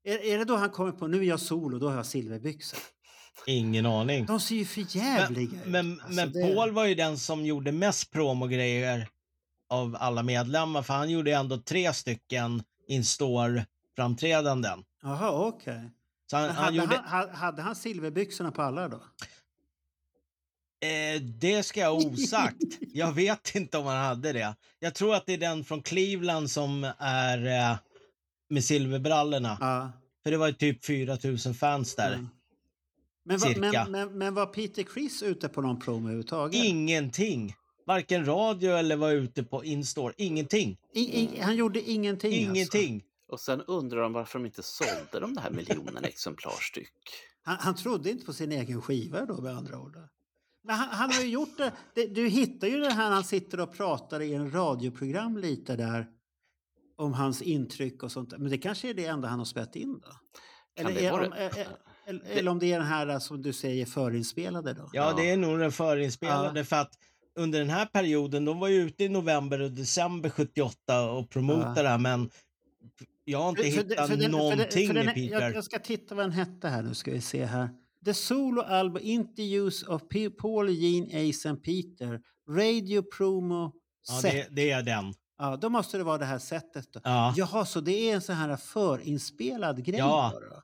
Är, 0.04 0.24
är 0.24 0.38
det 0.38 0.44
då 0.44 0.56
han 0.56 0.70
kommer 0.70 0.92
på 0.92 1.06
nu 1.06 1.18
är 1.18 1.22
jag 1.24 1.40
solo, 1.40 1.78
då 1.78 1.88
har 1.88 1.96
jag 1.96 2.06
silverbyxor? 2.06 2.78
Ingen 3.46 3.86
aning. 3.86 4.26
De 4.26 4.40
ser 4.40 4.54
ju 4.56 4.64
för 4.64 4.96
jävliga 4.96 5.44
ut. 5.44 5.66
Men, 5.66 6.00
Alltså, 6.00 6.14
men 6.14 6.32
det- 6.32 6.54
Paul 6.54 6.70
var 6.72 6.86
ju 6.86 6.94
den 6.94 7.18
som 7.18 7.46
gjorde 7.46 7.72
mest 7.72 8.10
promogrejer 8.10 9.08
av 9.70 9.96
alla 10.00 10.22
medlemmar, 10.22 10.82
för 10.82 10.94
han 10.94 11.10
gjorde 11.10 11.32
ändå 11.34 11.56
tre 11.58 11.92
stycken 11.94 12.62
in-store-framträdanden. 12.88 14.84
Jaha, 15.02 15.30
okej. 15.48 15.90
Så 16.30 16.36
han, 16.36 16.46
Men 16.46 16.54
han 16.54 16.64
hade, 16.64 16.76
gjorde, 16.76 16.96
han, 17.04 17.28
ha- 17.28 17.36
hade 17.36 17.62
han 17.62 17.76
silverbyxorna 17.76 18.52
på 18.52 18.62
alla 18.62 18.88
då? 18.88 18.96
eh, 20.86 21.20
det 21.22 21.62
ska 21.62 21.80
jag 21.80 21.94
osagt. 21.96 22.56
Jag 22.80 23.12
vet 23.12 23.54
inte 23.54 23.78
om 23.78 23.86
han 23.86 23.96
hade 24.04 24.32
det. 24.32 24.54
Jag 24.78 24.94
tror 24.94 25.14
att 25.14 25.26
det 25.26 25.32
är 25.32 25.38
den 25.38 25.64
från 25.64 25.82
Cleveland 25.82 26.50
som 26.50 26.92
är 26.98 27.46
eh, 27.70 27.76
med 28.48 28.64
silverbrallorna. 28.64 29.56
Ja. 29.60 29.90
För 30.22 30.30
det 30.30 30.36
var 30.36 30.46
ju 30.46 30.52
typ 30.52 30.84
4000 30.84 31.54
fans 31.54 31.94
där. 31.96 32.12
Mm. 32.12 32.28
Men, 33.24 33.38
var, 33.38 33.48
Cirka. 33.48 33.60
men, 33.84 33.90
men, 33.92 34.18
men 34.18 34.34
var 34.34 34.46
Peter 34.46 34.82
Criss 34.82 35.22
ute 35.22 35.48
på 35.48 35.62
någon 35.62 35.80
promo 35.80 36.00
överhuvudtaget? 36.00 36.64
Ingenting. 36.64 37.54
Varken 37.86 38.26
radio 38.26 38.70
eller 38.70 38.96
var 38.96 39.10
ute 39.10 39.44
på 39.44 39.64
in-store. 39.64 40.14
Ingenting. 40.16 40.78
I, 40.94 41.20
i, 41.22 41.40
han 41.40 41.56
gjorde 41.56 41.80
ingenting 41.90 42.32
Alltså. 42.32 42.50
Ingenting. 42.76 43.04
Och 43.28 43.40
sen 43.40 43.60
undrar 43.60 44.00
de 44.02 44.12
varför 44.12 44.38
de 44.38 44.46
inte 44.46 44.62
sålde 44.62 45.20
de 45.20 45.36
här 45.36 45.50
miljonen 45.50 46.04
exemplar 46.04 46.52
styck. 46.60 46.92
Han, 47.42 47.56
han 47.60 47.74
trodde 47.76 48.10
inte 48.10 48.26
på 48.26 48.32
sin 48.32 48.52
egen 48.52 48.82
skiva 48.82 49.26
då 49.26 49.40
med 49.40 49.56
andra 49.56 49.78
ord. 49.78 49.96
Men 50.64 50.76
han, 50.76 50.88
han 50.88 51.10
har 51.12 51.22
ju 51.22 51.28
gjort 51.28 51.58
det. 51.58 51.72
det. 51.94 52.06
Du 52.06 52.28
hittar 52.28 52.68
ju 52.68 52.80
det 52.80 52.90
här 52.90 53.08
när 53.08 53.14
han 53.14 53.24
sitter 53.24 53.60
och 53.60 53.72
pratar 53.76 54.20
i 54.20 54.34
en 54.34 54.50
radioprogram 54.54 55.36
lite 55.38 55.76
där. 55.76 56.06
Om 56.96 57.12
hans 57.12 57.42
intryck 57.42 58.02
och 58.02 58.12
sånt. 58.12 58.30
där. 58.30 58.38
Men 58.38 58.50
det 58.50 58.58
kanske 58.58 58.90
är 58.90 58.94
det 58.94 59.06
enda 59.06 59.28
han 59.28 59.38
har 59.38 59.46
spelat 59.46 59.76
in 59.76 60.00
då? 60.00 60.08
Eller, 60.76 60.94
det 60.94 61.06
är, 61.06 61.12
om, 61.12 61.30
det? 61.30 61.36
är, 61.36 61.58
är, 61.58 61.66
eller, 62.06 62.24
eller 62.24 62.50
om 62.50 62.58
det 62.58 62.72
är 62.72 62.78
den 62.78 62.86
här 62.88 63.18
som 63.18 63.42
du 63.42 63.52
säger 63.52 63.86
förinspelade 63.86 64.72
då? 64.72 64.90
Ja, 64.92 65.12
det 65.16 65.30
är 65.30 65.36
nog 65.36 65.58
den 65.58 65.72
förinspelade 65.72 66.60
Ja. 66.60 66.64
för 66.64 66.76
att 66.76 66.92
under 67.38 67.58
den 67.58 67.70
här 67.70 67.86
perioden, 67.86 68.44
de 68.44 68.58
var 68.58 68.68
ju 68.68 68.76
ute 68.82 69.04
i 69.04 69.08
november 69.08 69.60
och 69.60 69.70
december 69.70 70.30
78 70.30 71.10
och 71.10 71.30
promotade 71.30 71.72
Ja. 71.76 71.82
det 71.82 71.88
här, 71.88 71.98
men 71.98 72.30
jag 73.24 73.38
har 73.38 73.48
inte 73.48 73.62
hittat 73.62 74.08
den- 74.08 74.18
den- 74.18 74.30
någonting 74.30 74.86
för 74.86 74.94
den- 74.94 75.06
med 75.06 75.14
Peter. 75.14 75.40
Jag, 75.40 75.54
jag 75.54 75.64
ska 75.64 75.78
titta 75.78 76.14
vad 76.14 76.24
den 76.24 76.32
hette 76.32 76.68
här 76.68 76.82
nu 76.82 76.94
ska 76.94 77.10
vi 77.10 77.20
se 77.20 77.44
här. 77.44 77.68
The 78.04 78.14
Solo 78.14 78.62
Album 78.62 79.02
Interviews 79.04 79.82
of 79.82 80.02
Paul, 80.42 80.68
Gene, 80.70 81.30
Ace 81.30 81.48
and 81.50 81.62
Peter. 81.62 82.20
Radio 82.50 83.02
Promo 83.02 83.72
ja, 84.08 84.20
Set. 84.20 84.32
det, 84.32 84.46
det 84.50 84.70
är 84.70 84.82
den. 84.82 85.14
Ja, 85.38 85.56
då 85.56 85.68
måste 85.68 85.98
det 85.98 86.04
vara 86.04 86.18
det 86.18 86.24
här 86.24 86.38
sättet. 86.38 86.92
Då. 86.92 87.00
Ja. 87.04 87.34
Jaha, 87.36 87.64
så 87.66 87.80
det 87.80 87.92
är 88.10 88.14
en 88.14 88.20
sån 88.22 88.34
här 88.34 88.56
förinspelad 88.56 89.84
grej 89.84 89.98
Ja. 89.98 90.30
då? 90.34 90.40
då? 90.40 90.62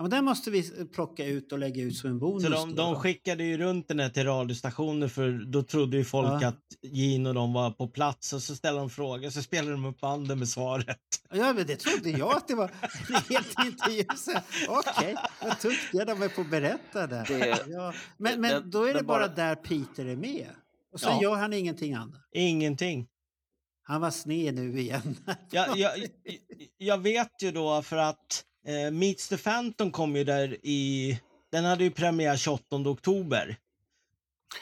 Ja, 0.00 0.04
men 0.04 0.10
den 0.10 0.24
måste 0.24 0.50
vi 0.50 0.86
plocka 0.94 1.24
ut 1.26 1.52
och 1.52 1.58
lägga 1.58 1.82
ut 1.82 1.96
som 1.96 2.10
en 2.10 2.18
bonus. 2.18 2.42
Så 2.44 2.48
de, 2.50 2.74
då, 2.74 2.82
de 2.82 2.96
skickade 3.00 3.44
ju 3.44 3.58
runt 3.58 3.88
den 3.88 3.98
här 4.00 4.08
till 4.08 4.24
radiostationer 4.24 5.08
för 5.08 5.30
då 5.52 5.62
trodde 5.62 5.96
ju 5.96 6.04
folk 6.04 6.42
Ja. 6.42 6.48
att 6.48 6.60
Gene 6.82 7.28
och 7.28 7.34
de 7.34 7.52
var 7.52 7.70
på 7.70 7.88
plats 7.88 8.32
och 8.32 8.42
så 8.42 8.56
ställde 8.56 8.80
de 8.80 8.90
frågor 8.90 9.30
så 9.30 9.42
spelade 9.42 9.72
de 9.72 9.84
upp 9.84 10.00
banden 10.00 10.38
med 10.38 10.48
svaret. 10.48 10.98
Ja, 11.32 11.52
men 11.52 11.66
det 11.66 11.76
trodde 11.76 12.10
jag 12.10 12.36
att 12.36 12.48
det 12.48 12.54
var 12.54 12.70
helt 13.28 13.54
intervju. 13.66 14.04
Okej, 14.68 15.14
vad 15.42 15.56
duktiga 15.62 16.04
de 16.04 16.22
är 16.22 16.28
på 16.28 16.40
att 16.40 16.50
berätta 16.50 17.06
där. 17.06 17.24
Det- 17.28 17.64
ja. 17.68 17.92
Men, 18.16 18.40
men- 18.40 18.70
då 18.70 18.84
är 18.84 18.94
det 18.94 19.02
bara 19.02 19.18
bara- 19.28 19.34
där 19.34 19.54
Peter 19.54 20.04
är 20.06 20.16
med. 20.16 20.48
Och 20.92 21.00
sen 21.00 21.10
Ja. 21.12 21.22
gör 21.22 21.36
han 21.36 21.52
ingenting 21.52 21.94
annat. 21.94 22.20
Ingenting. 22.34 23.06
Han 23.82 24.00
var 24.00 24.10
sned 24.10 24.54
nu 24.54 24.80
igen. 24.80 25.16
Jag, 25.50 25.76
jag, 25.78 25.92
jag 26.78 26.98
vet 26.98 27.42
ju 27.42 27.50
då 27.52 27.82
för 27.82 27.96
att 27.96 28.44
eh, 28.66 28.90
Meets 28.90 29.28
the 29.28 29.36
Phantom 29.36 29.90
kom 29.92 30.16
ju 30.16 30.24
där 30.24 30.66
i... 30.66 31.20
Den 31.52 31.64
hade 31.64 31.84
ju 31.84 31.90
premiär 31.90 32.36
28 32.36 32.76
oktober. 32.76 33.56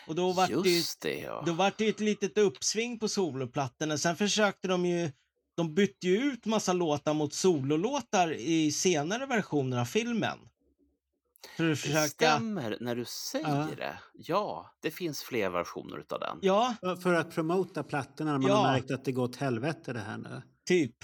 Och 0.06 0.14
då 0.14 0.32
var 0.32 0.46
det 0.46 0.52
ju 0.68 0.76
Just 0.76 1.00
det, 1.00 1.18
ja. 1.20 1.42
Då 1.46 1.52
var 1.52 1.72
det 1.78 1.88
ett 1.88 2.00
litet 2.00 2.38
uppsving 2.38 2.98
på 2.98 3.08
soloplattorna. 3.08 3.98
Sen 3.98 4.16
försökte 4.16 4.68
de 4.68 4.86
ju... 4.86 5.10
De 5.56 5.74
bytte 5.74 6.06
ju 6.06 6.16
ut 6.16 6.44
massa 6.46 6.72
låtar 6.72 7.14
mot 7.14 7.34
sololåtar 7.34 8.32
i 8.32 8.72
senare 8.72 9.26
versioner 9.26 9.80
av 9.80 9.84
filmen. 9.84 10.38
För 11.56 11.64
att 11.64 11.70
Det 11.70 11.76
försöka... 11.76 12.08
stämmer 12.08 12.76
när 12.80 12.96
du 12.96 13.04
säger 13.04 13.48
Ja. 13.48 13.68
det. 13.76 13.98
Ja, 14.14 14.70
det 14.82 14.90
finns 14.90 15.22
fler 15.22 15.50
versioner 15.50 15.98
utav 15.98 16.20
den. 16.20 16.38
Ja, 16.42 16.74
För 17.02 17.14
att 17.14 17.30
promota 17.34 17.82
plattorna 17.82 18.32
när 18.32 18.38
man 18.38 18.50
Ja. 18.50 18.56
har 18.56 18.72
märkt 18.72 18.90
att 18.90 19.04
det 19.04 19.12
går 19.12 19.22
åt 19.24 19.36
helvete 19.36 19.92
det 19.92 19.98
här 20.00 20.18
nu. 20.18 20.42
typ. 20.66 20.94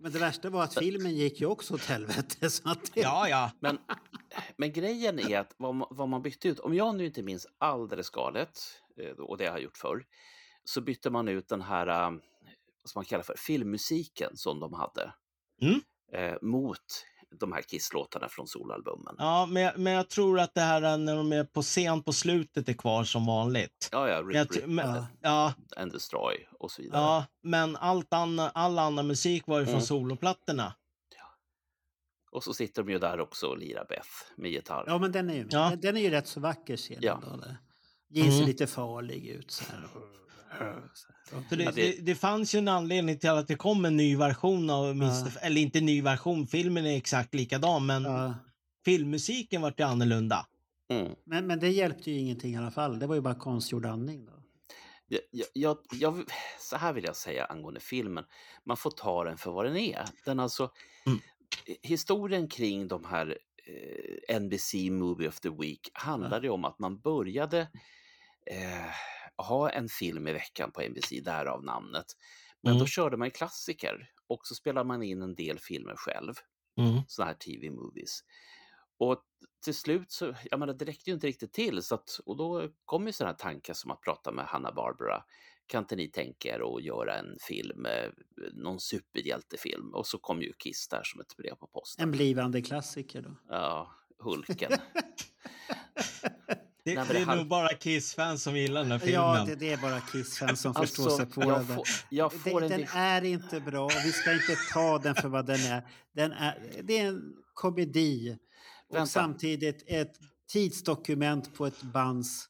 Men 0.00 0.12
det 0.12 0.18
värsta 0.18 0.50
var 0.50 0.64
att 0.64 0.78
filmen 0.78 1.14
gick 1.14 1.40
ju 1.40 1.46
också 1.46 1.74
åt 1.74 1.84
helvete. 1.84 2.50
Så 2.50 2.70
att 2.70 2.94
det... 2.94 3.00
Ja, 3.00 3.28
ja. 3.28 3.50
Men, 3.60 3.78
men 4.56 4.72
grejen 4.72 5.18
är 5.18 5.38
att 5.38 5.54
vad 5.56 5.74
man, 5.74 5.88
vad 5.90 6.08
man 6.08 6.22
bytte 6.22 6.48
ut, 6.48 6.58
om 6.58 6.74
jag 6.74 6.96
nu 6.96 7.06
inte 7.06 7.22
minns 7.22 7.46
alldeles 7.58 8.10
galet, 8.10 8.58
eh, 9.00 9.10
och 9.10 9.38
det 9.38 9.46
har 9.46 9.52
jag 9.52 9.62
gjort 9.62 9.76
förr, 9.76 10.04
så 10.64 10.80
bytte 10.80 11.10
man 11.10 11.28
ut 11.28 11.48
den 11.48 11.62
här, 11.62 11.86
eh, 11.86 12.10
vad 12.82 12.90
ska 12.90 12.98
man 12.98 13.04
kalla 13.04 13.22
för, 13.22 13.34
filmmusiken 13.38 14.36
som 14.36 14.60
de 14.60 14.72
hade. 14.72 15.12
Mm. 15.62 15.80
Eh, 16.12 16.38
mot 16.42 17.06
de 17.40 17.52
här 17.52 17.62
Kiss-låtarna 17.62 18.28
från 18.28 18.46
solalbumen. 18.46 19.14
Ja, 19.18 19.46
men, 19.46 19.62
jag- 19.62 19.78
men 19.78 19.92
jag 19.92 20.08
tror 20.10 20.40
att 20.40 20.54
det 20.54 20.60
här 20.60 20.96
när 20.98 21.16
de 21.16 21.32
är 21.32 21.44
på 21.44 21.62
scen 21.62 22.02
på 22.02 22.12
slutet 22.12 22.68
är 22.68 22.72
kvar 22.72 23.04
som 23.04 23.26
vanligt. 23.26 23.88
Ja, 23.92 24.08
ja, 24.08 24.22
Rip, 24.22 24.56
Rip 24.56 24.66
men, 24.66 24.94
Ja. 24.94 25.06
ja, 25.20 25.54
and 25.76 25.92
Destroy 25.92 26.48
och 26.58 26.70
så 26.70 26.82
vidare. 26.82 27.00
ja, 27.02 27.24
men 27.42 27.76
allt 27.76 28.12
anna, 28.12 28.50
all 28.50 28.78
annan 28.78 29.06
musik 29.06 29.46
var 29.46 29.58
ju 29.58 29.64
från 29.64 29.74
Mm. 29.74 29.86
soloplattorna. 29.86 30.74
Och 32.30 32.44
så 32.44 32.54
sitter 32.54 32.82
de 32.82 32.92
ju 32.92 32.98
där 32.98 33.20
också 33.20 33.46
och 33.46 33.58
lirar 33.58 33.86
Beth 33.88 34.08
med 34.36 34.50
gitarr. 34.50 34.84
Ja, 34.86 34.98
men 34.98 35.12
den 35.12 35.30
är 35.30 35.34
ju, 35.34 35.46
Ja. 35.50 35.68
den, 35.70 35.80
den 35.80 35.96
är 35.96 36.00
ju 36.00 36.10
rätt 36.10 36.26
så 36.28 36.40
vacker 36.40 36.76
scenen. 36.76 37.02
Ja. 37.02 37.20
Då, 37.24 37.40
sig 38.14 38.28
Mm. 38.34 38.46
lite 38.46 38.66
farlig 38.66 39.26
ut 39.26 39.50
så 39.50 39.64
här. 39.64 39.88
Så 41.48 41.54
det, 41.56 41.70
det... 41.74 41.92
det- 42.06 42.14
fanns 42.14 42.54
ju 42.54 42.58
en 42.58 42.68
anledning 42.68 43.18
till 43.18 43.30
att 43.30 43.48
det 43.48 43.54
kom 43.54 43.84
en 43.84 43.96
ny 43.96 44.16
version 44.16 44.70
av 44.70 44.90
Mr. 44.90 45.32
Ja. 45.34 45.40
Eller 45.40 45.60
inte 45.60 45.80
ny 45.80 46.02
version, 46.02 46.46
filmen 46.46 46.86
är 46.86 46.96
exakt 46.96 47.34
likadan, 47.34 47.86
men 47.86 48.02
Ja. 48.04 48.34
filmmusiken 48.84 49.62
vart 49.62 49.80
ju 49.80 49.84
annorlunda. 49.84 50.46
Mm. 50.90 51.12
Men, 51.24 51.46
men 51.46 51.58
det 51.60 51.68
hjälpte 51.68 52.10
ju 52.10 52.18
ingenting 52.18 52.54
i 52.54 52.56
alla 52.56 52.70
fall. 52.70 52.98
Det 52.98 53.06
var 53.06 53.14
ju 53.14 53.20
bara 53.20 53.34
konstgjord 53.34 53.86
andning. 53.86 54.26
Då. 54.26 54.32
Jag, 55.08 55.46
jag, 55.54 55.78
jag, 55.92 56.24
så 56.60 56.76
här 56.76 56.92
vill 56.92 57.04
jag 57.04 57.16
säga 57.16 57.44
angående 57.44 57.80
filmen. 57.80 58.24
Man 58.64 58.76
får 58.76 58.90
ta 58.90 59.24
den 59.24 59.38
för 59.38 59.50
vad 59.50 59.64
den 59.64 59.76
är. 59.76 60.04
Den 60.24 60.40
alltså, 60.40 60.70
Mm. 61.06 61.18
Historien 61.82 62.48
kring 62.48 62.88
de 62.88 63.04
här 63.04 63.38
eh, 64.28 64.40
NBC 64.40 64.74
Movie 64.90 65.28
of 65.28 65.40
the 65.40 65.48
Week 65.48 65.90
handlade 65.92 66.50
om 66.50 66.64
att 66.64 66.78
man 66.78 67.00
började 67.00 67.60
eh, 68.50 68.90
ha 69.38 69.70
en 69.70 69.88
film 69.88 70.28
i 70.28 70.32
veckan 70.32 70.72
på 70.72 70.80
NBC, 70.82 71.20
därav 71.20 71.64
namnet. 71.64 72.06
Men 72.62 72.72
Mm. 72.72 72.80
då 72.80 72.86
körde 72.86 73.16
man 73.16 73.30
klassiker 73.30 74.10
och 74.26 74.40
så 74.46 74.54
spelade 74.54 74.86
man 74.88 75.02
in 75.02 75.22
en 75.22 75.34
del 75.34 75.58
filmer 75.58 75.94
själv, 75.96 76.34
Mm. 76.80 77.02
såna 77.06 77.26
här 77.28 77.34
TV-movies. 77.34 78.20
Och 78.98 79.22
till 79.64 79.74
slut 79.74 80.10
så, 80.12 80.34
jag 80.50 80.60
menar 80.60 80.74
det 80.74 80.84
räckte 80.84 81.10
ju 81.10 81.14
inte 81.14 81.26
riktigt 81.26 81.52
till 81.52 81.82
så 81.82 81.94
att, 81.94 82.20
och 82.26 82.36
då 82.36 82.68
kom 82.84 83.06
ju 83.06 83.12
sådana 83.12 83.34
tankar 83.34 83.74
som 83.74 83.90
att 83.90 84.00
prata 84.00 84.32
med 84.32 84.44
Hanna-Barbera. 84.46 85.24
Kan 85.66 85.82
inte 85.84 85.96
ni 85.96 86.08
tänka 86.10 86.48
er 86.56 86.76
att 86.76 86.82
göra 86.84 87.18
en 87.18 87.36
film, 87.40 87.86
eh, 87.86 88.10
någon 88.52 88.80
superhjältefilm? 88.80 89.94
Och 89.94 90.06
så 90.06 90.18
kom 90.18 90.42
ju 90.42 90.52
Kiss 90.52 90.88
där 90.88 91.02
som 91.04 91.20
ett 91.20 91.36
brev 91.36 91.54
på 91.54 91.66
posten. 91.66 92.02
En 92.02 92.10
blivande 92.10 92.62
klassiker 92.62 93.22
då. 93.22 93.36
Ja, 93.48 93.94
Hulken. 94.18 94.72
Det, 96.88 96.94
Nej, 96.94 97.04
det 97.08 97.12
det 97.14 97.20
är 97.20 97.24
har- 97.26 97.36
nog 97.36 97.48
bara 97.48 97.68
Kiss-fans 97.68 98.42
som 98.42 98.56
gillar 98.56 98.80
den 98.82 98.90
här 98.92 98.98
filmen. 98.98 99.14
Ja, 99.14 99.44
det, 99.46 99.54
det 99.54 99.72
är 99.72 99.76
bara 99.76 100.00
Kiss-fans 100.00 100.60
som 100.60 100.74
förstår 100.74 101.04
Alltså, 101.04 101.16
sig 101.16 101.26
på 101.26 101.42
jag 101.42 101.60
det 101.60 101.74
får, 101.74 101.84
jag 102.08 102.32
får 102.32 102.60
Den, 102.60 102.72
en 102.72 102.80
den 102.80 102.88
är 102.94 103.24
inte 103.24 103.60
bra 103.60 103.88
vi 104.04 104.12
ska 104.12 104.32
inte 104.32 104.56
ta 104.72 104.98
den 104.98 105.14
för 105.14 105.28
vad 105.28 105.46
den 105.46 105.60
är. 105.60 105.86
Den 106.14 106.32
är 106.32 106.58
det 106.82 106.98
är 106.98 107.06
en 107.08 107.22
komedi 107.54 108.38
och 108.88 108.96
Vänta. 108.96 109.06
samtidigt 109.06 109.84
ett 109.86 110.12
tidsdokument 110.52 111.54
på 111.54 111.66
ett 111.66 111.82
bands 111.82 112.46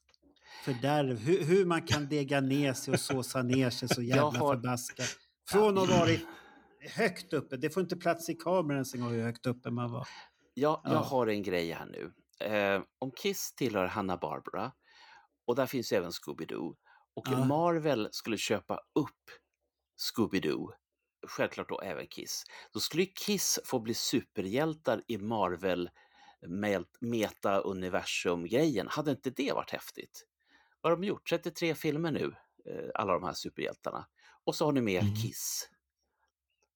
fördärv. 0.64 1.18
Hur, 1.18 1.45
hur 1.45 1.64
man 1.64 1.82
kan 1.82 2.09
dega 2.09 2.41
ner 2.41 2.72
sig 2.72 2.95
och 2.95 3.01
såsa 3.01 3.43
ner 3.43 3.70
sig 3.70 3.89
så 3.89 4.03
jävla 4.03 4.22
har- 4.22 4.55
förbaskat. 4.55 5.07
Från 5.49 5.78
att 5.78 5.89
ha 5.89 5.99
varit 6.01 6.20
högt 6.97 7.32
uppe. 7.32 7.57
Det 7.57 7.70
får 7.70 7.82
inte 7.82 7.97
plats 7.97 8.28
i 8.28 8.34
kameran 8.34 8.70
ens 8.70 8.95
en 8.95 9.01
gång 9.01 9.11
hur 9.12 9.22
högt 9.22 9.47
uppe 9.47 9.70
man 9.70 9.91
var. 9.93 10.09
Jag, 10.55 10.80
jag 10.84 10.93
Ja. 10.93 10.99
har 10.99 11.26
en 11.26 11.43
grej 11.43 11.72
här 11.72 11.86
nu. 11.86 12.11
Eh, 12.45 12.82
om 12.99 13.11
Kiss 13.12 13.55
tillhör 13.55 13.86
Hanna-Barbera 13.86 14.72
och 15.47 15.57
där 15.57 15.66
finns 15.66 15.93
även 15.93 16.11
Scooby-Doo 16.11 16.76
och 17.16 17.26
Ja. 17.30 17.45
Marvel 17.45 18.09
skulle 18.12 18.39
köpa 18.39 18.80
upp 18.95 19.30
Scooby-Doo, 19.97 20.72
självklart 21.26 21.68
då 21.68 21.80
även 21.80 22.07
Kiss, 22.07 22.45
då 22.72 22.80
skulle 22.80 23.05
Kiss 23.07 23.59
få 23.64 23.80
bli 23.80 23.95
superhjältar 23.95 25.03
i 25.09 25.18
Marvel 25.18 25.91
met- 26.47 26.97
meta-universum-grejen. 27.01 28.89
Hade 28.89 29.11
inte 29.11 29.30
det 29.30 29.53
varit 29.53 29.70
häftigt? 29.70 30.26
Vad 30.80 30.93
har 30.93 30.97
de 30.97 31.05
gjort? 31.07 31.28
33 31.28 31.74
filmer 31.74 32.11
nu, 32.11 32.34
eh, 32.66 32.91
alla 32.95 33.12
de 33.12 33.22
här 33.24 33.32
superhjältarna. 33.32 34.07
Och 34.45 34.55
så 34.55 34.64
har 34.64 34.72
ni 34.72 34.80
med 34.80 35.03
Mm. 35.03 35.14
Kiss. 35.14 35.70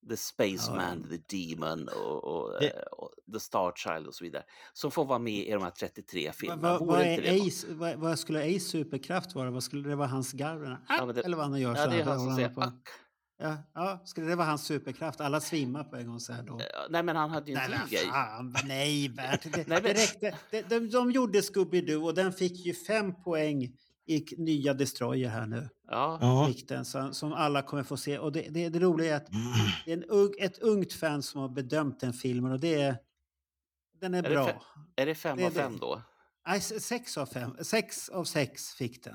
The 0.09 0.16
Spaceman, 0.16 1.07
The 1.11 1.36
Demon 1.36 1.88
och, 1.88 2.24
och, 2.24 2.61
Det- 2.61 2.68
eh, 2.70 2.82
och 2.82 3.11
The 3.32 3.40
Star 3.40 3.72
Child 3.76 4.07
och 4.07 4.14
så 4.14 4.24
vidare. 4.24 4.42
Som 4.72 4.90
får 4.90 5.05
vara 5.05 5.18
med 5.18 5.46
i 5.46 5.50
de 5.50 5.62
här 5.62 5.70
33 5.70 6.26
Vad, 6.26 6.34
filmerna. 6.34 6.62
vad, 6.78 6.86
vad, 6.86 6.98
det 6.98 7.40
Ace, 7.48 7.66
vad, 7.70 7.94
vad 7.96 8.18
skulle 8.18 8.57
Ace 8.57 8.61
superkraft 8.61 9.34
vara? 9.34 9.50
Vad 9.50 9.62
skulle 9.62 9.88
det 9.88 9.96
vara 9.96 10.09
hans 10.09 10.32
garv? 10.32 10.76
Ja, 10.88 11.07
men 11.07 11.14
det- 11.14 11.20
Eller 11.20 11.36
vad 11.36 11.46
han 11.50 11.61
gör 11.61 11.76
Ja, 11.76 11.84
så 11.84 11.90
det 11.90 11.96
är 12.00 12.05
han 12.05 12.18
som 12.18 12.36
säger 12.36 12.48
på. 12.48 12.61
ack. 12.61 12.88
Ja, 13.38 13.57
ja, 13.74 14.03
skulle 14.05 14.26
det 14.26 14.36
vara 14.36 14.46
hans 14.46 14.64
superkraft? 14.66 15.20
Alla 15.20 15.40
svimmar 15.40 15.84
på 15.84 15.96
en 15.96 16.07
gång 16.07 16.20
så 16.20 16.32
här 16.32 16.42
då. 16.42 16.61
Ja, 16.72 16.86
Nej, 16.90 17.03
men 17.03 17.16
han 17.16 17.30
hade 17.30 17.50
ju 17.50 17.57
en 17.59 17.70
Nej, 17.70 17.78
grej. 17.90 18.07
fan, 18.07 18.57
nej 18.64 19.09
Bert. 19.09 19.42
Det, 19.42 19.50
Nej, 19.57 19.64
det 19.66 19.82
men- 19.82 19.94
räckte. 19.94 20.38
De, 20.50 20.62
de, 20.62 20.90
de 20.90 21.11
gjorde 21.12 21.40
Scooby-Doo 21.40 22.05
och 22.05 22.14
den 22.14 22.32
fick 22.32 22.66
ju 22.66 22.74
fem 22.74 23.22
poäng 23.22 23.72
i 24.07 24.24
nya 24.38 24.74
Destroyer 24.74 25.28
här 25.28 25.46
nu. 25.46 25.68
Ja, 25.88 26.18
Ja. 26.20 26.53
Den, 26.68 26.84
så, 26.84 27.12
som 27.12 27.32
alla 27.32 27.62
kommer 27.62 27.82
få 27.82 27.96
se. 27.96 28.18
Och 28.18 28.32
det, 28.32 28.48
det, 28.50 28.68
det 28.68 28.78
roliga 28.78 29.12
är 29.12 29.16
att 29.16 29.26
det 29.84 29.92
är 29.92 29.96
en 29.96 30.05
ung, 30.05 30.32
ett 30.38 30.59
ungt 30.59 30.92
fan 30.92 31.22
som 31.22 31.40
har 31.40 31.48
bedömt 31.48 32.00
den 32.00 32.12
filmen 32.12 32.53
och 32.53 32.61
det 32.61 32.74
är... 32.82 32.96
Den 34.00 34.14
är, 34.14 34.18
Är 34.18 34.22
det 34.22 34.28
bra. 34.34 34.46
fe- 34.48 34.61
är 34.96 35.07
det 35.07 35.14
fem 35.14 35.36
Det 35.36 35.46
av 35.46 35.50
fem 35.50 35.72
det. 35.72 35.78
då? 35.78 36.03
Nej, 36.46 36.61
sex 36.61 37.18
av 37.18 37.26
fem. 37.26 37.57
Sex 37.62 38.09
av 38.09 38.24
sex 38.24 38.68
fick 38.74 39.05
den. 39.05 39.14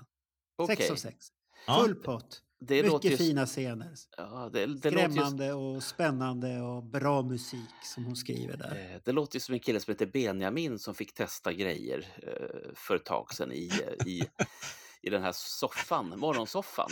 Sex 0.68 0.80
Okej. 0.80 0.92
av 0.92 0.96
sex. 0.96 1.28
Ja. 1.68 1.80
Full 1.84 1.96
pott. 1.96 2.42
Det 2.60 2.84
låter 2.84 3.10
Mycket 3.10 3.12
ju... 3.12 3.26
fina 3.26 3.46
scener. 3.46 3.94
Ja, 4.18 4.50
det, 4.54 4.66
det, 4.66 4.92
låter 4.92 5.06
ju, 5.08 5.12
Skrämmande 5.12 5.54
och 5.54 5.84
spännande 5.84 6.62
och 6.62 6.84
bra 6.84 7.22
musik 7.22 7.70
som 7.84 8.06
hon 8.06 8.16
skriver 8.16 8.58
där. 8.58 8.94
eh, 8.94 9.02
det 9.06 9.12
låter 9.12 9.36
ju 9.36 9.40
som 9.40 9.54
en 9.54 9.60
kille 9.60 9.80
som 9.80 9.92
heter 9.92 10.06
Benjamin 10.06 10.80
som 10.80 10.96
fick 10.96 11.14
testa 11.14 11.54
grejer 11.54 12.06
eh, 12.24 12.70
för 12.76 12.96
ett 12.96 13.06
tag 13.06 13.34
sedan 13.34 13.52
i, 13.52 13.70
i, 14.06 14.24
i 15.02 15.10
den 15.10 15.22
här 15.24 15.32
soffan, 15.36 16.14
morgonsoffan. 16.20 16.90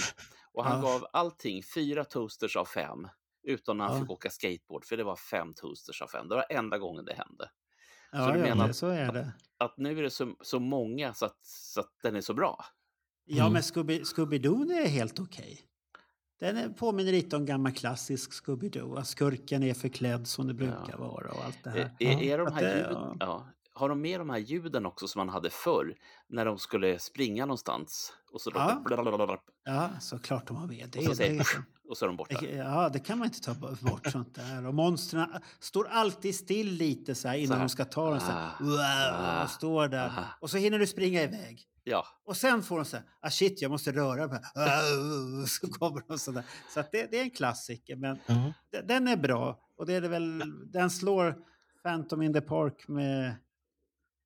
Och 0.53 0.65
han 0.65 0.75
Ja. 0.77 0.81
gav 0.91 1.07
allting 1.13 1.63
fyra 1.63 2.03
toasters 2.05 2.55
av 2.55 2.65
fem. 2.65 3.07
Utom 3.47 3.77
när 3.77 3.85
han 3.85 3.93
Ja. 3.95 4.01
fick 4.01 4.09
åka 4.11 4.29
skateboard, 4.29 4.85
för 4.85 4.97
det 4.97 5.03
var 5.03 5.15
fem 5.15 5.53
toasters 5.53 6.01
av 6.01 6.07
fem. 6.07 6.27
Det 6.29 6.35
var 6.35 6.45
enda 6.49 6.77
gången 6.77 7.05
det 7.05 7.13
hände. 7.13 7.49
Ja, 8.11 8.31
du 8.31 8.39
ja 8.39 8.45
menar 8.45 8.67
det, 8.67 8.73
så 8.73 8.87
är 8.87 9.11
det. 9.13 9.31
Att 9.57 9.77
nu 9.77 9.99
är 9.99 10.03
det 10.03 10.09
så, 10.09 10.35
så 10.41 10.59
många 10.59 11.13
så 11.13 11.25
att, 11.25 11.39
så 11.45 11.79
att 11.79 11.91
den 12.03 12.15
är 12.15 12.21
så 12.21 12.33
bra. 12.33 12.65
Ja, 13.25 13.41
Mm. 13.43 13.53
men 13.53 13.61
Scooby- 13.61 14.03
Scooby-Doo 14.03 14.71
är 14.71 14.87
helt 14.87 15.19
okej. 15.19 15.61
Den 16.39 16.57
är, 16.57 16.69
påminner 16.69 17.11
lite 17.11 17.35
om 17.35 17.45
gammal 17.45 17.71
klassisk 17.71 18.31
Scooby-Doo. 18.45 18.97
Att 18.99 19.07
skurken 19.07 19.63
är 19.63 19.73
förklädd 19.73 20.27
som 20.27 20.47
det 20.47 20.53
brukar 20.53 20.89
Ja. 20.91 20.97
vara 20.97 21.31
och 21.31 21.45
allt 21.45 21.63
det 21.63 21.69
Är, 21.69 21.73
här. 21.75 21.95
är, 21.99 22.23
är 22.23 22.37
de 22.37 22.53
här 22.53 22.61
det- 22.61 22.77
ljuden, 22.77 22.93
ja. 22.93 23.15
ja. 23.19 23.47
Har 23.73 23.89
de 23.89 24.01
med 24.01 24.19
de 24.19 24.29
här 24.29 24.37
ljuden 24.37 24.85
också 24.85 25.07
som 25.07 25.19
man 25.19 25.29
hade 25.29 25.49
förr 25.49 25.95
när 26.27 26.45
de 26.45 26.57
skulle 26.59 26.99
springa 26.99 27.45
någonstans? 27.45 28.13
Och 28.31 28.41
så, 28.41 28.51
Ja. 28.55 28.81
blablabla, 28.85 29.37
Ja, 29.65 29.89
såklart 30.01 30.47
de 30.47 30.55
har 30.57 30.67
med 30.67 30.89
det. 30.91 30.99
och 30.99 31.05
så, 31.05 31.15
säger, 31.15 31.39
det, 31.39 31.45
och 31.89 31.97
så 31.97 32.05
är 32.05 32.07
de 32.07 32.17
borta. 32.17 32.45
ja, 32.45 32.89
det 32.89 32.99
kan 32.99 33.17
man 33.19 33.25
inte 33.27 33.41
ta 33.41 33.53
bort 33.81 34.07
sånt 34.11 34.35
där. 34.35 34.65
Och 34.65 34.73
monstren 34.73 35.27
står 35.59 35.87
alltid 35.87 36.35
still 36.35 36.71
lite 36.71 37.15
så 37.15 37.27
här 37.27 37.35
innan 37.35 37.47
Så 37.47 37.53
här. 37.53 37.59
de 37.61 37.69
ska 37.69 37.85
ta 37.85 38.09
dem. 38.09 38.19
Så 38.19 38.25
här, 38.25 38.47
Ah, 38.59 38.63
wow, 38.63 38.79
ah, 38.79 39.43
och 39.43 39.49
står 39.49 39.87
där. 39.87 40.07
ah. 40.07 40.23
Och 40.41 40.49
så 40.49 40.57
hinner 40.57 40.79
du 40.79 40.87
springa 40.87 41.21
iväg. 41.23 41.63
Ja, 41.83 42.05
Och 42.25 42.37
sen 42.37 42.63
får 42.63 42.75
de 42.77 42.85
så 42.85 42.97
här, 42.97 43.05
ah 43.21 43.29
shit, 43.29 43.61
jag 43.61 43.71
måste 43.71 43.91
röra 43.91 44.27
mig. 44.27 44.39
Ah, 44.55 45.45
Så 45.47 45.67
kommer 45.67 46.01
de 46.07 46.19
så 46.19 46.31
där. 46.31 46.43
Så 46.73 46.79
att 46.79 46.91
det, 46.91 47.11
det 47.11 47.17
är 47.19 47.23
en 47.23 47.29
klassiker, 47.31 47.95
men 47.95 48.19
de- 48.71 48.81
den 48.87 49.07
är 49.07 49.17
bra. 49.17 49.59
Och 49.77 49.85
det 49.85 49.93
är 49.93 50.01
det 50.01 50.07
väl, 50.07 50.43
den 50.71 50.89
slår 50.89 51.35
Phantom 51.83 52.21
in 52.21 52.33
the 52.33 52.41
Park 52.41 52.87
med, 52.87 53.29
i 53.31 53.35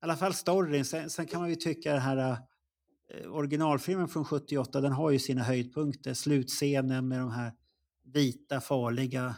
alla 0.02 0.16
fall 0.16 0.34
storyn. 0.34 0.84
Sen, 0.84 1.10
sen 1.10 1.26
kan 1.26 1.40
man 1.40 1.50
ju 1.50 1.56
tycka 1.56 1.92
den 1.92 2.02
här 2.02 2.36
originalfilmen 3.30 4.08
från 4.08 4.24
78, 4.24 4.80
den 4.80 4.92
har 4.92 5.10
ju 5.10 5.18
sina 5.18 5.42
höjdpunkter. 5.42 6.14
Slutscenen 6.14 7.08
med 7.08 7.18
de 7.20 7.30
här 7.30 7.52
vita 8.04 8.60
farliga 8.60 9.34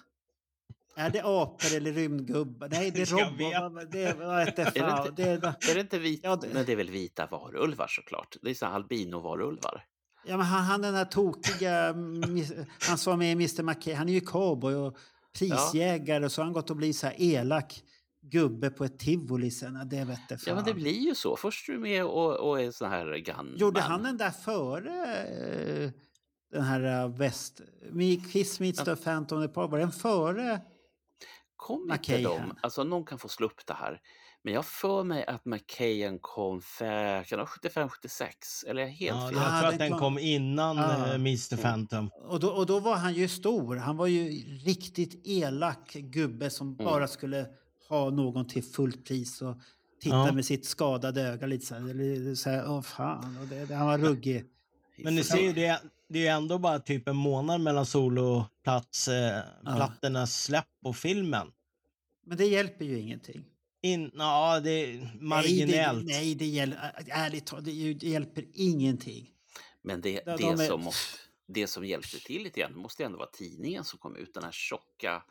är 0.96 1.10
det 1.10 1.20
apor 1.24 1.76
eller 1.76 1.92
rymdgubbar? 1.92 2.68
Nej, 2.68 2.90
det 2.90 3.02
är 3.02 3.06
robotar. 3.10 3.86
Det, 3.90 4.04
Är 4.04 5.04
det 5.04 5.12
det 5.16 5.22
är, 5.22 5.70
är 5.70 5.74
det 5.74 5.80
inte 5.80 5.98
vita? 5.98 6.28
Ja, 6.28 6.36
det- 6.36 6.48
Men 6.54 6.66
det 6.66 6.72
är 6.72 6.76
väl 6.76 6.90
vita 6.90 7.26
varulvar 7.26 7.86
såklart. 7.88 8.36
Det 8.42 8.50
är 8.50 8.54
så 8.54 8.66
albino-varulvar. 8.66 9.84
Ja, 10.24 10.36
men 10.36 10.46
han, 10.46 10.62
han 10.64 10.82
den 10.82 10.94
här 10.94 11.04
tokiga, 11.04 11.94
han 12.88 12.98
som 12.98 13.10
var 13.10 13.16
med 13.16 13.28
i 13.28 13.32
Mr 13.32 13.62
McKay, 13.62 13.94
han 13.94 14.08
är 14.08 14.12
ju 14.12 14.20
cowboy 14.20 14.74
och 14.74 14.96
prisjägare 15.38 16.24
och 16.24 16.32
så 16.32 16.40
har 16.40 16.44
han 16.44 16.52
gått 16.52 16.70
och 16.70 16.76
blivit 16.76 16.96
så 16.96 17.06
här 17.06 17.14
elak 17.18 17.82
gubbe 18.22 18.70
på 18.70 18.84
ett 18.84 18.98
tivoli 18.98 19.50
sen. 19.50 19.74
Ja, 19.74 19.84
Det 19.84 20.04
vette 20.04 20.28
fan. 20.28 20.38
Ja, 20.46 20.54
men 20.54 20.64
det 20.64 20.74
blir 20.74 21.00
ju 21.00 21.14
så. 21.14 21.36
Först 21.36 21.68
är 21.68 21.72
du 21.72 21.78
med 21.78 22.04
och, 22.04 22.48
och 22.50 22.60
är 22.60 22.70
sån 22.70 22.90
här 22.90 23.16
gunman. 23.18 23.54
Gjorde 23.56 23.80
han 23.80 24.02
den 24.02 24.16
där 24.16 24.30
före 24.30 25.16
eh, 25.26 25.90
den 26.52 26.62
här 26.62 27.04
uh, 27.04 27.16
väst... 27.16 27.60
Kiss 28.32 28.60
meets 28.60 28.84
the 28.84 28.96
Phantom 28.96 29.42
the 29.42 29.48
Park, 29.48 29.70
var 29.70 29.78
den 29.78 29.92
före? 29.92 30.60
Kom 31.56 31.92
inte 31.92 32.18
de? 32.22 32.54
Alltså 32.60 32.84
någon 32.84 33.04
kan 33.04 33.18
få 33.18 33.28
slå 33.28 33.46
upp 33.46 33.66
det 33.66 33.74
här. 33.74 34.00
Men 34.44 34.54
jag 34.54 34.64
för 34.66 35.04
mig 35.04 35.26
att 35.26 35.44
McKayen 35.44 36.18
kom 36.18 36.60
för, 36.62 37.24
kan 37.24 37.38
det 37.38 37.44
vara 37.72 37.86
75-76? 37.88 38.66
Eller 38.66 38.82
är 38.82 38.86
jag 38.86 38.92
helt 38.92 39.16
Ja, 39.20 39.28
fel? 39.28 39.36
jag 39.36 39.46
Ah, 39.46 39.60
tror 39.60 39.68
att 39.72 39.78
den 39.78 39.90
kom- 39.90 39.98
kom 40.00 40.18
innan 40.18 40.78
Ah. 40.78 41.06
eh, 41.08 41.14
Mr 41.14 41.56
Phantom. 41.56 42.10
Och 42.28 42.40
då, 42.40 42.48
och 42.48 42.66
då 42.66 42.80
var 42.80 42.94
han 42.96 43.14
ju 43.14 43.28
stor. 43.28 43.76
Han 43.76 43.96
var 43.96 44.06
ju 44.06 44.28
riktigt 44.64 45.26
elak 45.26 45.92
gubbe 45.92 46.50
som 46.50 46.66
Mm. 46.72 46.84
bara 46.84 47.08
skulle 47.08 47.46
ha 47.96 48.10
någon 48.10 48.46
till 48.48 48.62
fullt 48.64 49.04
pris 49.04 49.42
och 49.42 49.56
titta 50.00 50.16
Ja. 50.16 50.32
med 50.32 50.44
sitt 50.44 50.64
skadade 50.66 51.22
öga 51.22 51.46
lite 51.46 51.66
så 51.66 51.74
här. 51.74 52.34
Så 52.34 52.50
här 52.50 52.70
åh 52.70 52.82
fan. 52.82 53.36
Och 53.40 53.46
det, 53.46 53.64
det, 53.66 53.74
han 53.74 53.86
var 53.86 53.98
ruggig. 53.98 54.44
Men 54.96 55.14
ni 55.14 55.24
ser 55.24 55.38
ju, 55.42 55.52
det, 55.52 55.80
det 56.08 56.26
är 56.26 56.34
ändå 56.36 56.58
bara 56.58 56.78
typ 56.78 57.08
en 57.08 57.16
månad 57.16 57.60
mellan 57.60 57.86
soloplats, 57.86 59.08
eh, 59.08 59.40
plattornas 59.76 60.42
släpp 60.44 60.66
och 60.82 60.96
filmen. 60.96 61.52
Men 62.26 62.38
det 62.38 62.46
hjälper 62.46 62.84
ju 62.84 62.98
ingenting. 62.98 63.44
In, 63.82 64.10
ja, 64.14 64.60
det 64.60 64.70
är 64.70 65.16
marginellt. 65.20 66.04
Nej, 66.04 66.14
det, 66.14 66.20
nej, 66.20 66.34
det 66.34 66.46
hjälper, 66.46 67.04
ärligt 67.08 67.46
talat, 67.46 67.64
det, 67.64 67.94
det 67.94 68.08
hjälper 68.08 68.44
ingenting. 68.54 69.30
Men 69.82 70.00
det, 70.00 70.20
De- 70.24 70.30
det, 70.30 70.36
de 70.36 70.60
är- 70.60 70.66
som, 70.66 70.80
måste- 70.84 71.18
det 71.46 71.66
som 71.66 71.84
hjälpte 71.86 72.18
till 72.20 72.42
lite 72.42 72.60
grann 72.60 72.76
måste 72.78 73.04
ändå 73.04 73.18
vara 73.18 73.30
tidningen 73.32 73.84
som 73.84 73.98
kom 73.98 74.16
ut. 74.16 74.34
Den 74.34 74.44
här 74.44 74.52
tjocka 74.52 75.22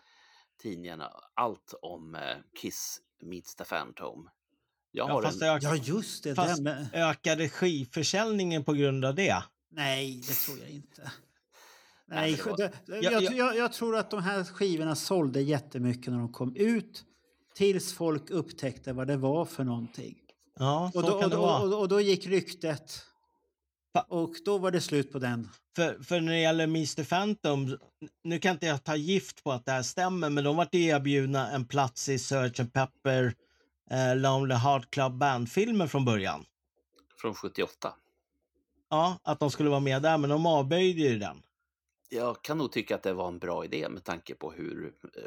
tidningen. 0.61 1.01
Allt 1.33 1.73
om 1.81 2.15
eh, 2.15 2.21
Kiss 2.61 2.99
meets 3.23 3.55
the 3.55 3.63
Phantom. 3.65 4.29
Jag 4.91 5.09
Ja, 5.09 5.13
har 5.13 5.21
fast 5.21 5.41
en, 5.41 5.47
ök, 5.49 5.63
Ja, 5.63 5.75
just 5.75 6.23
det. 6.23 6.35
fast 6.35 6.55
Den, 6.55 6.63
men, 6.63 6.87
ökade 6.93 7.49
skivförsäljningen 7.49 8.63
på 8.63 8.73
grund 8.73 9.05
av 9.05 9.15
det? 9.15 9.43
nej, 9.71 10.21
det 10.27 10.33
tror 10.33 10.59
jag 10.59 10.69
inte. 10.69 11.01
Nej, 12.07 12.31
Nej, 12.31 12.35
det 12.35 12.45
var- 12.49 12.57
det, 12.57 12.71
Ja, 12.87 13.11
jag, 13.11 13.23
ja. 13.23 13.31
jag, 13.31 13.55
jag 13.57 13.73
tror 13.73 13.95
att 13.97 14.11
de 14.11 14.23
här 14.23 14.43
skivorna 14.43 14.95
sålde 14.95 15.41
jättemycket 15.41 16.11
när 16.13 16.19
de 16.19 16.31
kom 16.33 16.55
ut. 16.55 17.05
Tills 17.55 17.93
folk 17.93 18.29
upptäckte 18.29 18.93
vad 18.93 19.07
det 19.07 19.17
var 19.17 19.45
för 19.45 19.63
någonting. 19.63 20.17
Ja, 20.59 20.89
så 20.93 20.99
Och 20.99 21.05
då, 21.05 21.11
kan 21.11 21.23
och, 21.23 21.29
det 21.29 21.35
då, 21.35 21.41
vara. 21.41 21.61
och, 21.63 21.69
då, 21.69 21.77
och 21.77 21.87
då 21.87 22.01
gick 22.01 22.25
ryktet. 22.27 23.05
Och 24.07 24.35
då 24.45 24.57
var 24.57 24.71
det 24.71 24.81
slut 24.81 25.11
på 25.11 25.19
den. 25.19 25.49
För, 25.75 26.03
för 26.03 26.21
när 26.21 26.31
det 26.31 26.39
gäller 26.39 26.63
Mr 26.63 27.03
Phantom, 27.03 27.77
nu 28.23 28.39
kan 28.39 28.51
inte 28.51 28.65
jag 28.65 28.83
ta 28.83 28.95
gift 28.95 29.43
på 29.43 29.51
att 29.51 29.65
det 29.65 29.71
här 29.71 29.83
stämmer, 29.83 30.29
men 30.29 30.43
de 30.43 30.55
vart 30.55 30.73
ju 30.73 30.83
erbjudna 30.85 31.51
en 31.51 31.65
plats 31.65 32.09
i 32.09 32.19
Sgt. 32.19 32.73
Pepper 32.73 33.33
eh, 33.91 34.15
Lonely 34.15 34.55
Heart 34.55 34.91
Club 34.91 35.13
Band-filmen 35.17 35.89
från 35.89 36.05
början. 36.05 36.45
från 37.21 37.35
78. 37.35 37.93
Ja, 38.89 39.19
att 39.23 39.39
de 39.39 39.51
skulle 39.51 39.69
vara 39.69 39.79
med 39.79 40.01
där, 40.01 40.17
men 40.17 40.29
de 40.29 40.45
avböjde 40.45 41.01
ju 41.01 41.19
den. 41.19 41.41
Jag 42.09 42.41
kan 42.41 42.57
nog 42.57 42.71
tycka 42.71 42.95
att 42.95 43.03
det 43.03 43.13
var 43.13 43.27
en 43.27 43.39
bra 43.39 43.65
idé 43.65 43.89
med 43.89 44.03
tanke 44.03 44.35
på 44.35 44.51
hur... 44.51 44.85
Eh, 44.85 45.23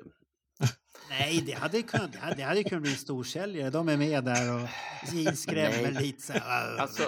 Nej, 1.11 1.43
det 1.47 1.53
hade 1.53 1.83
kunnat, 1.83 2.13
det 2.13 2.19
hade, 2.19 2.35
det 2.37 2.43
hade 2.43 2.65
kunnat 2.65 2.83
bli 2.83 2.91
en 2.91 2.97
storsäljare. 2.97 3.71
De 3.71 3.89
är 3.89 3.97
med 3.97 4.25
där 4.25 4.55
och 4.55 4.69
Gene 5.13 5.37
skrämmer 5.37 6.01
lite 6.01 6.23
så 6.23 6.33
här. 6.33 6.77
Alltså, 6.77 7.03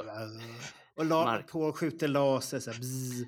och 0.97 1.05
la, 1.05 1.25
Mark- 1.25 1.49
på 1.51 1.73
skjuter 1.73 2.09
laser 2.09 2.61
så 2.61 2.71
här. 2.71 2.79
Bzz, 2.79 3.25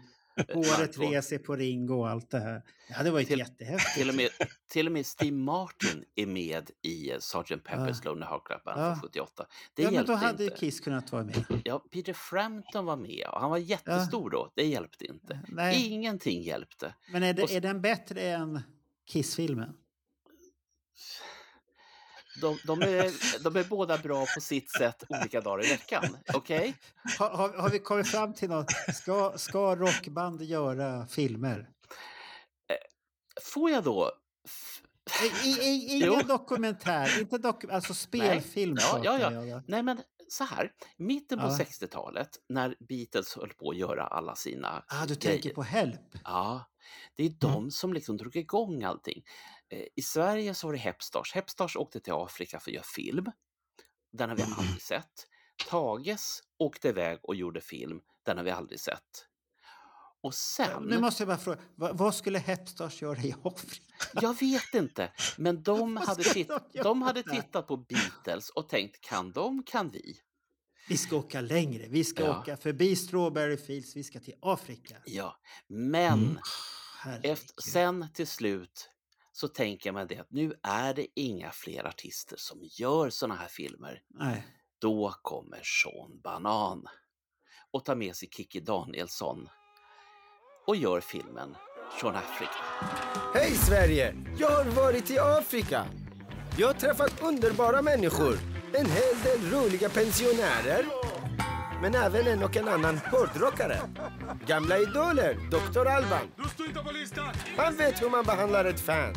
håret 0.54 0.98
reser 0.98 1.38
på 1.38 1.56
Ringo 1.56 1.94
och 1.94 2.08
allt 2.08 2.30
det 2.30 2.38
här. 2.38 2.62
Det 2.88 2.94
hade 2.94 3.10
varit 3.10 3.28
Till- 3.28 3.38
jättehäftigt. 3.38 3.94
till, 3.94 4.08
och 4.08 4.14
med, 4.14 4.28
till 4.70 4.86
och 4.86 4.92
med 4.92 5.06
Steve 5.06 5.36
Martin 5.36 6.04
är 6.16 6.26
med 6.26 6.70
i 6.82 7.10
eh, 7.10 7.18
Sgt. 7.18 7.50
Pepper's 7.50 8.04
Lonely 8.04 8.26
Heart 8.26 8.46
Club 8.46 8.60
Band 8.64 8.80
Ja. 8.80 8.92
från 8.94 9.02
78. 9.02 9.46
Det 9.74 9.82
ja, 9.82 9.90
men 9.90 10.06
då 10.06 10.14
hade 10.14 10.44
inte. 10.44 10.56
Kiss 10.56 10.80
kunnat 10.80 11.12
vara 11.12 11.24
med. 11.24 11.44
Ja, 11.64 11.78
Peter 11.78 12.12
Frampton 12.12 12.84
var 12.84 12.96
med 12.96 13.26
och 13.32 13.40
han 13.40 13.50
var 13.50 13.58
jättestor 13.58 14.30
då. 14.30 14.52
Det 14.56 14.66
hjälpte 14.66 15.06
inte. 15.06 15.40
Nej. 15.48 15.86
Ingenting 15.86 16.42
hjälpte. 16.42 16.94
Men 17.12 17.22
är, 17.22 17.30
Och 17.30 17.36
det, 17.36 17.42
s- 17.42 17.50
är 17.52 17.60
den 17.60 17.80
bättre 17.80 18.20
än 18.22 18.60
Kiss-filmen? 19.12 19.74
De, 22.40 22.58
de, 22.64 22.82
är, 22.82 23.42
de 23.44 23.56
är 23.56 23.64
båda 23.64 23.98
bra 23.98 24.26
på 24.34 24.40
sitt 24.40 24.70
sätt 24.70 25.04
olika 25.08 25.40
dagar 25.40 25.64
i 25.66 25.68
veckan. 25.68 26.16
Okej? 26.34 26.74
Har, 27.18 27.30
har, 27.30 27.48
har 27.52 27.70
vi 27.70 27.78
kommit 27.78 28.08
fram 28.08 28.34
till 28.34 28.48
något? 28.48 28.70
Ska, 28.94 29.32
ska 29.36 29.76
rockband 29.76 30.42
göra 30.42 31.06
filmer? 31.06 31.68
Får 33.42 33.70
jag 33.70 33.84
då... 33.84 34.12
I, 35.44 35.48
i, 35.48 35.52
i, 35.68 35.96
ingen 35.96 36.08
Jo. 36.08 36.20
dokumentär, 36.28 37.20
inte 37.20 37.38
dok, 37.38 37.64
alltså 37.64 37.94
spelfilm 37.94 38.74
Nej. 38.74 39.00
Ja, 39.04 39.18
ja, 39.32 39.44
ja. 39.44 39.62
Nej, 39.66 39.82
men 39.82 40.00
så 40.28 40.44
här, 40.44 40.70
mitten 40.96 41.38
på 41.38 41.44
Ja. 41.46 41.58
60-talet 41.58 42.28
när 42.48 42.76
Beatles 42.88 43.36
höll 43.36 43.48
på 43.48 43.70
att 43.70 43.76
göra 43.76 44.06
alla 44.06 44.34
sina 44.36 44.84
Ah, 44.88 45.06
du 45.06 45.14
grejer. 45.14 45.32
tänker 45.32 45.54
på 45.54 45.62
Help? 45.62 46.00
Ja, 46.24 46.70
det 47.16 47.24
är 47.26 47.30
de 47.30 47.70
som 47.70 47.92
liksom 47.92 48.16
drog 48.16 48.36
igång 48.36 48.84
allting. 48.84 49.22
Eh, 49.70 49.84
I 49.96 50.02
Sverige 50.02 50.54
så 50.54 50.66
var 50.66 50.72
det 50.72 50.78
Hepstars. 50.78 51.32
Hepstars 51.34 51.76
åkte 51.76 52.00
till 52.00 52.12
Afrika 52.12 52.60
för 52.60 52.70
att 52.70 52.74
göra 52.74 52.84
film. 52.84 53.26
Den 54.12 54.28
har 54.28 54.36
vi 54.36 54.42
aldrig 54.42 54.82
sett. 54.82 55.26
Tages 55.68 56.40
åkte 56.58 56.88
iväg 56.88 57.18
och 57.22 57.34
gjorde 57.36 57.60
film. 57.60 58.00
Den 58.24 58.36
har 58.36 58.44
vi 58.44 58.50
aldrig 58.50 58.80
sett. 58.80 59.24
Och 60.20 60.34
sen... 60.34 60.82
Nu 60.82 60.98
måste 61.00 61.22
jag 61.22 61.28
bara 61.28 61.38
fråga, 61.38 61.58
vad, 61.76 62.14
skulle 62.14 62.38
Hepstars 62.38 63.02
göra 63.02 63.18
i 63.18 63.34
Afrika? 63.44 63.84
Jag 64.14 64.40
vet 64.40 64.74
inte, 64.74 65.12
men 65.38 65.62
de 65.62 65.96
hade, 65.96 66.22
titt- 66.22 66.50
de 66.82 67.02
hade 67.02 67.22
tittat 67.22 67.66
på 67.66 67.76
Beatles 67.76 68.50
och 68.50 68.68
tänkt 68.68 69.00
kan 69.00 69.32
de, 69.32 69.62
kan 69.62 69.90
vi. 69.90 70.16
Vi 70.88 70.96
ska 70.96 71.16
åka 71.16 71.40
längre, 71.40 71.86
vi 71.88 72.04
ska 72.04 72.24
Ja. 72.24 72.40
åka 72.40 72.56
förbi 72.56 72.96
Strawberry 72.96 73.56
Fields, 73.56 73.96
vi 73.96 74.04
ska 74.04 74.20
till 74.20 74.34
Afrika. 74.42 74.96
Ja, 75.06 75.36
men 75.66 76.38
Mm. 77.06 77.20
Efter, 77.22 77.62
sen 77.62 78.06
till 78.14 78.26
slut 78.26 78.90
så 79.40 79.48
tänker 79.48 79.92
man 79.92 80.06
det 80.06 80.18
att 80.18 80.30
nu 80.30 80.54
är 80.62 80.94
det 80.94 81.06
inga 81.14 81.50
fler 81.50 81.86
artister 81.86 82.36
som 82.36 82.58
gör 82.62 83.10
såna 83.10 83.34
här 83.34 83.48
filmer. 83.48 84.02
Nej. 84.08 84.46
Då 84.78 85.14
kommer 85.22 85.60
Sean 85.62 86.20
Banan 86.24 86.86
och 87.70 87.84
tar 87.84 87.94
med 87.94 88.16
sig 88.16 88.28
Kikki 88.32 88.60
Danielsson 88.60 89.48
och 90.66 90.76
gör 90.76 91.00
filmen 91.00 91.56
Sean 92.00 92.16
Africa. 92.16 92.50
Hej 93.34 93.50
Sverige! 93.50 94.14
Jag 94.38 94.50
har 94.50 94.64
varit 94.64 95.10
i 95.10 95.18
Afrika. 95.18 95.86
Jag 96.58 96.66
har 96.66 96.74
träffat 96.74 97.22
underbara 97.22 97.82
människor. 97.82 98.34
En 98.74 98.86
hel 98.86 99.22
del 99.24 99.50
roliga 99.50 99.88
pensionärer. 99.88 101.07
Men 101.82 101.94
även 101.94 102.26
en 102.26 102.42
och 102.42 102.56
en 102.56 102.68
annan 102.68 103.00
hårdrockare. 103.10 103.78
Gamla 104.46 104.78
idoler, 104.78 105.36
Dr. 105.50 105.86
Alban. 105.86 106.20
Du 106.36 106.48
står 106.48 106.66
inte 106.66 106.80
på 106.80 106.90
listan! 106.90 107.28
Han 107.56 107.76
vet 107.76 108.02
hur 108.02 108.10
man 108.10 108.24
behandlar 108.24 108.64
ett 108.64 108.80
fan. 108.80 109.14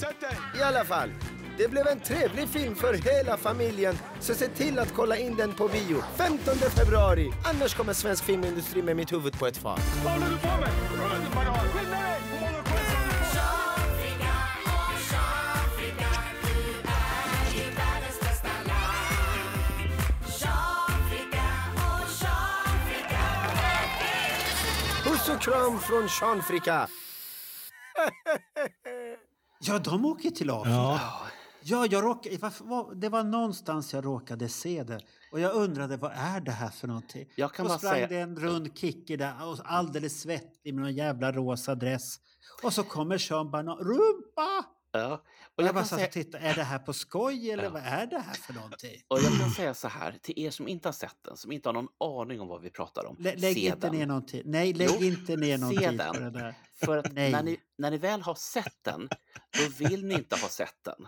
Sätt 0.00 0.20
dig! 0.20 0.38
I 0.60 0.62
alla 0.62 0.84
fall, 0.84 1.10
det 1.58 1.68
blev 1.68 1.86
en 1.86 2.00
trevlig 2.00 2.48
film 2.48 2.74
för 2.74 2.94
hela 2.94 3.36
familjen, 3.36 3.98
så 4.20 4.34
se 4.34 4.48
till 4.48 4.78
att 4.78 4.94
kolla 4.94 5.16
in 5.16 5.36
den 5.36 5.52
på 5.52 5.68
bio 5.68 6.02
15 6.16 6.54
februari. 6.54 7.32
Annars 7.44 7.74
kommer 7.74 7.92
svensk 7.92 8.24
filmindustri 8.24 8.82
med 8.82 8.96
mitt 8.96 9.12
huvud 9.12 9.38
på 9.38 9.46
ett 9.46 9.56
fat. 9.56 9.80
Vad 10.04 10.12
håller 10.12 10.26
du 10.26 10.38
på 10.38 10.48
med? 10.48 10.70
Underbanan! 11.16 11.68
Skynda 11.72 11.96
och 25.34 25.40
kram 25.40 25.78
från 25.78 26.06
Jean-Frika. 26.20 26.88
Ja, 29.66 29.78
de 29.78 30.04
åker 30.04 30.30
till 30.30 30.50
Afrika. 30.50 30.70
Ja. 30.76 31.00
Ja, 31.62 31.86
jag 31.86 32.04
råkade, 32.04 32.36
det 32.94 33.08
var 33.08 33.24
någonstans 33.24 33.94
jag 33.94 34.04
råkade 34.04 34.48
se 34.48 34.82
det. 34.84 35.00
Och 35.32 35.40
jag 35.40 35.54
undrade, 35.54 35.96
vad 35.96 36.12
är 36.12 36.40
det 36.40 36.50
här 36.50 36.68
för 36.70 36.88
någonting? 36.88 37.28
Jag 37.36 37.52
kan 37.54 37.66
och 37.66 37.72
sprang 37.72 37.92
säga- 37.92 38.06
det 38.06 38.16
en 38.16 38.36
rund 38.36 38.78
kicke 38.78 39.16
där, 39.16 39.48
och 39.48 39.58
alldeles 39.64 40.20
svettig 40.20 40.74
med 40.74 40.82
någon 40.82 40.94
jävla 40.94 41.32
rosa 41.32 41.74
dress. 41.74 42.16
Och 42.62 42.72
så 42.72 42.82
kommer 42.82 43.18
Sean 43.18 43.50
Banan, 43.50 43.78
rumpa! 43.78 44.64
Ja. 44.92 45.22
Och 45.56 45.62
jag, 45.62 45.68
jag, 45.68 45.74
bara 45.74 45.84
satt 45.84 45.98
säga, 45.98 46.06
och 46.06 46.12
tittade, 46.12 46.44
är 46.44 46.54
det 46.54 46.62
här 46.62 46.78
på 46.78 46.92
skoj 46.92 47.50
eller 47.50 47.62
Ja. 47.64 47.70
vad 47.70 47.82
är 47.82 48.06
det 48.06 48.18
här 48.18 48.34
för 48.34 48.52
någonting? 48.52 49.02
och 49.08 49.18
jag 49.20 49.38
kan 49.40 49.50
säga 49.50 49.74
så 49.74 49.88
här, 49.88 50.18
till 50.22 50.38
er 50.38 50.50
som 50.50 50.68
inte 50.68 50.88
har 50.88 50.92
sett 50.92 51.16
den, 51.24 51.36
som 51.36 51.52
inte 51.52 51.68
har 51.68 51.72
någon 51.74 51.88
aning 52.20 52.40
om 52.40 52.48
vad 52.48 52.60
vi 52.62 52.70
pratar 52.70 53.04
om, 53.06 53.16
Lä, 53.18 53.34
lägg 53.36 53.58
inte 53.58 53.76
den. 53.78 53.92
ner 53.96 54.06
någon 54.06 54.26
tid. 54.26 54.42
Nej, 54.46 54.72
lägg 54.72 54.88
Jo, 54.92 55.02
inte 55.02 55.36
ner 55.36 55.58
någon 55.58 55.76
tid 55.76 55.98
den. 55.98 56.14
på 56.14 56.20
det 56.20 56.30
där. 56.30 56.54
För 56.84 56.96
att 56.98 57.12
när 57.12 57.42
ni, 57.42 57.56
när 57.78 57.90
ni 57.90 57.98
väl 57.98 58.22
har 58.22 58.34
sett 58.34 58.78
den, 58.84 59.08
då 59.58 59.68
vill 59.88 60.04
ni 60.06 60.14
inte 60.14 60.36
ha 60.36 60.48
sett 60.48 60.84
den. 60.84 61.06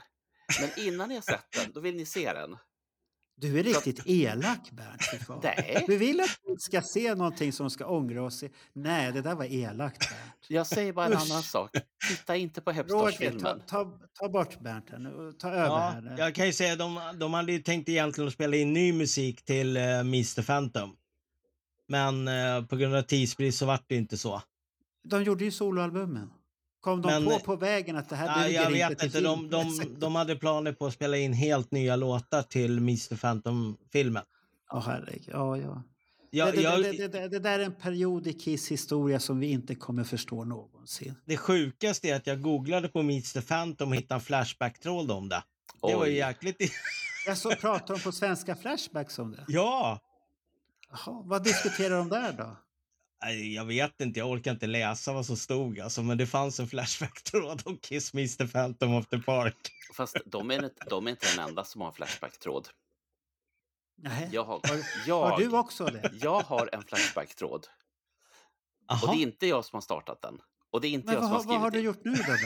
Men 0.60 0.86
innan 0.86 1.09
ni 1.09 1.14
har 1.14 1.23
sett 1.23 1.52
den, 1.52 1.73
då 1.73 1.81
vill 1.81 1.97
ni 1.97 2.06
se 2.06 2.32
den. 2.32 2.56
Du 3.41 3.59
är 3.59 3.63
riktigt 3.63 4.03
elak 4.07 4.71
Bernt. 4.73 5.43
Nej. 5.43 5.85
Du 5.87 5.97
vill 5.97 6.21
att 6.21 6.39
vi 6.47 6.57
ska 6.59 6.83
se 6.83 7.15
någonting 7.15 7.53
som 7.53 7.71
ska 7.71 7.87
ångra 7.87 8.23
oss. 8.23 8.43
i- 8.43 8.51
Nej, 8.73 9.13
det 9.13 9.23
där 9.23 9.35
var 9.35 9.45
elakt 9.45 9.99
Bernt. 9.99 10.33
Jag 10.49 10.67
säger 10.67 10.93
bara 10.93 11.07
en 11.07 11.13
Usch. 11.13 11.31
annan 11.31 11.43
sak. 11.43 11.71
Titta 12.09 12.37
inte 12.37 12.61
på 12.61 12.71
Roger, 12.71 12.85
ta, 12.89 13.05
Hepstars-filmen. 13.07 13.61
ta, 13.67 13.99
ta 14.21 14.29
bort 14.29 14.61
Bernt 14.61 14.91
här 14.91 14.99
nu. 14.99 15.33
Ta 15.39 15.49
över 15.51 15.65
Ja, 15.67 15.79
här. 15.79 16.01
nu. 16.01 16.15
jag 16.19 16.35
kan 16.35 16.47
ju 16.47 16.53
säga 16.53 16.73
att 16.73 16.79
de, 16.79 17.01
de 17.19 17.35
hade 17.35 17.53
ju 17.53 17.59
tänkt 17.59 17.89
egentligen 17.89 18.29
att 18.29 18.35
spela 18.35 18.57
in 18.57 18.73
ny 18.73 18.93
musik 18.93 19.45
till 19.45 19.77
uh, 19.77 19.83
Mr 20.01 20.43
Phantom. 20.43 20.97
Men 21.89 22.29
eh, 22.29 22.65
på 22.67 22.77
grund 22.77 22.95
av 22.95 23.03
tidsbrist 23.03 23.59
så 23.59 23.67
vart 23.67 23.85
det 23.89 23.97
inte 23.97 24.19
så. 24.19 24.43
De 25.05 25.23
gjorde 25.25 25.45
ju 25.45 25.51
soloalbumen. 25.51 26.31
Kom 26.87 27.03
de 27.03 27.25
Men- 27.25 27.25
på 27.25 27.39
på 27.39 27.57
vägen 27.57 27.97
att 27.97 28.09
det 28.09 28.17
här 28.17 28.45
duger 28.45 28.61
jag 28.61 28.73
inte 28.73 28.89
vet 28.89 28.99
till 28.99 29.07
inte, 29.07 29.21
de, 29.21 29.51
de, 29.51 29.95
de 29.99 30.15
hade 30.15 30.37
planer 30.37 30.73
på 30.73 30.87
att 30.87 30.93
spela 30.93 31.17
in 31.17 31.33
helt 31.33 31.71
nya 31.71 31.97
låtar 31.97 32.43
till 32.43 32.79
Mr 32.79 33.17
Phantom-filmen. 33.17 34.23
Ja, 34.71 34.83
herregud. 34.87 35.29
Ja, 35.33 35.57
ja. 35.57 35.83
Jag, 36.31 36.55
det, 36.55 36.61
jag, 36.63 36.83
det, 36.83 37.09
det, 37.09 37.29
det, 37.29 37.39
där 37.39 37.59
är 37.59 37.65
en 37.65 37.75
period 37.75 38.27
i 38.27 38.33
Kiss 38.33 38.71
historia 38.71 39.21
som 39.21 39.41
vi 39.41 39.47
inte 39.47 39.75
kommer 39.75 40.05
förstå 40.05 40.45
någonsin. 40.45 41.15
det 41.25 41.37
sjukaste 41.37 42.09
är 42.09 42.17
att 42.17 42.27
jag 42.27 42.43
googlade 42.43 42.89
på 42.89 43.01
Mr 43.01 43.41
Phantom 43.41 43.89
och 43.89 43.97
hittade 43.97 44.15
en 44.15 44.21
Flashback-tråd 44.21 45.11
om 45.11 45.29
det. 45.29 45.43
Det 45.83 45.95
var 45.95 46.07
ju 46.07 46.13
Oj. 46.13 46.17
jäkligt... 46.17 46.57
Jag 47.27 47.39
så 47.39 47.51
pratar 47.51 47.95
de 47.95 48.01
på 48.01 48.13
svenska 48.13 48.57
Flashbacks 48.57 49.19
om 49.19 49.33
det. 49.33 49.45
ja! 49.49 50.01
Jaha, 50.91 51.23
vad 51.25 51.45
diskuterar 51.45 51.97
de 51.99 52.09
där 52.09 52.33
då? 52.33 52.57
Jag 53.32 53.65
vet 53.65 54.01
inte, 54.01 54.19
jag 54.20 54.31
orkar 54.31 54.51
inte 54.51 54.66
läsa 54.66 55.12
vad 55.12 55.27
som 55.27 55.36
stod 55.36 55.81
alltså, 55.81 56.03
men 56.03 56.19
det 56.19 56.27
fanns 56.27 56.61
en 56.61 56.69
Flashback-tråd 56.69 57.62
om 57.65 57.78
Kiss 57.78 58.15
Mr 58.15 58.47
Phantom 58.47 58.94
of 58.94 59.07
the 59.07 59.19
Park. 59.19 59.57
Fast 59.97 60.16
de 60.27 60.51
är, 60.51 60.65
inte- 60.65 60.85
de 60.90 61.07
är 61.07 61.11
inte 61.11 61.27
den 61.36 61.48
enda 61.48 61.65
som 61.65 61.81
har 61.81 61.89
en 61.89 61.94
Flashback-tråd. 61.94 62.69
Nej. 64.03 64.28
Jag 64.32 64.44
har, 64.44 64.61
Har 64.69 64.82
jag, 65.07 65.39
du 65.40 65.57
också 65.59 65.85
det? 65.85 66.11
jag 66.23 66.40
har 66.40 66.69
en 66.73 66.82
Flashback-tråd. 66.82 67.66
Och 69.03 69.09
det 69.15 69.19
är 69.19 69.23
inte 69.23 69.47
jag 69.47 69.65
som 69.65 69.77
har 69.77 69.81
startat 69.82 70.23
den. 70.23 70.40
Och 70.70 70.81
det 70.81 70.89
är 70.89 70.90
inte 70.90 71.07
Men 71.07 71.15
jag 71.15 71.20
vad, 71.20 71.43
som 71.43 71.51
har 71.51 71.59
har- 71.59 71.61
skrivit 71.61 71.61
vad 71.61 71.62
har 71.62 71.70
du 71.70 71.81
gjort 71.81 72.05
nu 72.05 72.15
då? 72.15 72.32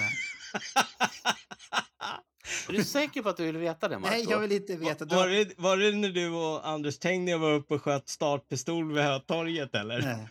Är 2.68 2.72
du 2.72 2.84
säker 2.84 3.22
på 3.22 3.28
att 3.28 3.36
du 3.36 3.44
vill 3.46 3.56
veta 3.56 3.88
det, 3.88 3.98
Marco? 3.98 4.14
Nej, 4.14 4.26
jag 4.28 4.38
vill 4.38 4.52
inte 4.52 4.76
veta. 4.76 5.04
Var 5.04 5.16
har- 5.16 5.28
det, 5.28 5.58
var 5.58 5.76
det 5.76 5.92
när 5.92 6.08
du 6.08 6.30
och 6.30 6.68
Anders 6.68 6.98
Tengner 6.98 7.38
var 7.38 7.52
uppe 7.52 7.74
och 7.74 7.82
sköt 7.82 8.08
startpistol 8.08 8.92
vid 8.92 9.02
Hötorget 9.04 9.74
eller? 9.74 10.02
Nej. 10.02 10.28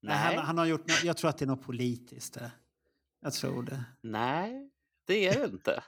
Nej, 0.00 0.16
han, 0.16 0.44
han 0.44 0.58
har 0.58 0.66
gjort 0.66 1.04
jag 1.04 1.16
tror 1.16 1.30
att 1.30 1.38
det 1.38 1.44
är 1.44 1.46
något 1.46 1.62
politiskt 1.62 2.34
det. 2.34 2.52
Jag 3.20 3.32
tror 3.32 3.62
det. 3.62 3.84
Nej, 4.00 4.70
det 5.04 5.28
är 5.28 5.38
det 5.38 5.44
inte. 5.44 5.84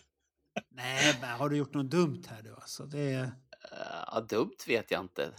Nej, 0.70 1.18
men 1.20 1.30
har 1.30 1.48
du 1.48 1.56
gjort 1.56 1.74
något 1.74 1.90
dumt 1.90 2.22
här 2.28 2.42
då? 2.42 2.54
Alltså, 2.54 2.86
det, 2.86 3.32
Ja, 4.12 4.20
dumt 4.20 4.56
vet 4.66 4.90
jag 4.90 5.00
inte. 5.00 5.30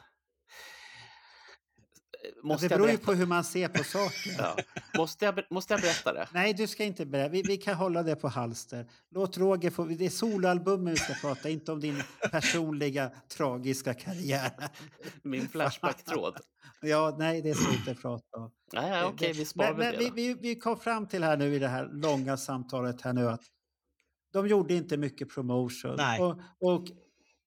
Måste 2.46 2.68
det 2.68 2.74
jag 2.74 2.82
beror 2.82 2.92
ju 2.92 2.98
på 2.98 3.14
hur 3.14 3.26
man 3.26 3.44
ser 3.44 3.68
på 3.68 3.84
saker. 3.84 4.36
Ja. 4.38 4.56
Måste, 4.98 5.26
jag, 5.26 5.40
måste 5.50 5.74
jag 5.74 5.82
berätta 5.82 6.14
det? 6.14 6.28
Nej, 6.34 6.54
du 6.54 6.68
ska 6.68 6.84
inte 6.84 7.06
berätta. 7.06 7.30
Vi, 7.30 7.42
vi 7.42 7.58
kan 7.58 7.76
hålla 7.76 8.04
det 8.04 8.16
på 8.16 8.28
halster. 8.28 8.90
Låt 9.12 9.38
Roger 9.38 9.72
få... 9.72 9.86
Det 9.86 10.06
är 10.06 10.10
soloalbumen 10.10 10.94
vi 10.94 10.98
ska 10.98 11.14
prata, 11.14 11.50
inte 11.50 11.72
om 11.72 11.80
din 11.80 12.04
personliga 12.32 13.12
tragiska 13.28 13.94
karriär. 13.94 14.52
Min 15.22 15.50
Flashback-tråd. 15.50 16.38
Ja, 16.82 17.16
nej, 17.18 17.42
det 17.42 17.56
ska 17.56 17.72
vi 17.72 17.78
inte 17.78 17.96
prata 17.96 18.38
om. 18.38 18.52
Nej, 18.74 18.90
nej, 18.90 19.04
okej, 19.04 19.34
vi 19.34 19.46
sparar 19.46 19.74
men, 19.74 19.92
det 19.92 19.98
vi, 19.98 20.10
vi, 20.10 20.34
vi 20.34 20.56
kom 20.56 20.78
fram 20.78 21.08
till 21.08 21.24
här 21.24 21.38
nu 21.38 21.56
i 21.56 21.60
det 21.60 21.68
här 21.68 21.90
långa 21.92 22.38
samtalet 22.38 23.02
här 23.02 23.14
nu 23.14 23.30
att 23.30 23.42
de 24.34 24.48
gjorde 24.48 24.74
inte 24.74 24.98
mycket 24.98 25.30
promotion. 25.30 25.96
Nej. 25.98 26.22
Och, 26.22 26.40
och 26.60 26.88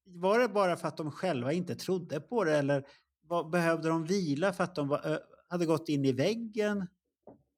var 0.04 0.38
det 0.38 0.48
bara 0.48 0.76
för 0.76 0.88
att 0.88 0.96
de 0.96 1.10
själva 1.10 1.52
inte 1.52 1.74
trodde 1.74 2.20
på 2.20 2.44
det 2.44 2.58
eller 2.58 2.84
vad, 3.28 3.50
behövde 3.50 3.88
de 3.88 4.04
vila 4.04 4.52
för 4.52 4.64
att 4.64 4.74
de 4.74 4.88
var, 4.88 5.20
hade 5.48 5.66
gått 5.66 5.88
in 5.88 6.04
i 6.04 6.12
väggen? 6.12 6.86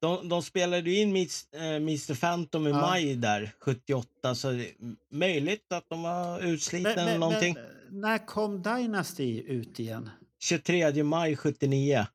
De, 0.01 0.29
de 0.29 0.43
spelade 0.43 0.89
ju 0.91 0.99
in 1.01 1.11
Miss, 1.13 1.47
eh, 1.53 1.61
Mr 1.75 2.15
Phantom 2.15 2.67
i 2.67 2.69
Ja. 2.69 2.81
maj 2.81 3.15
där, 3.15 3.51
78, 3.59 4.35
så 4.35 4.51
det 4.51 4.69
är 4.69 4.73
möjligt 5.09 5.71
att 5.71 5.89
de 5.89 6.01
var 6.03 6.39
utslitna 6.39 6.89
eller 6.91 7.19
någonting. 7.19 7.53
men 7.89 8.01
när 8.01 8.25
kom 8.27 8.61
Dynasty 8.61 9.41
ut 9.41 9.79
igen? 9.79 10.09
23 10.39 11.03
maj 11.03 11.35
79. 11.37 12.05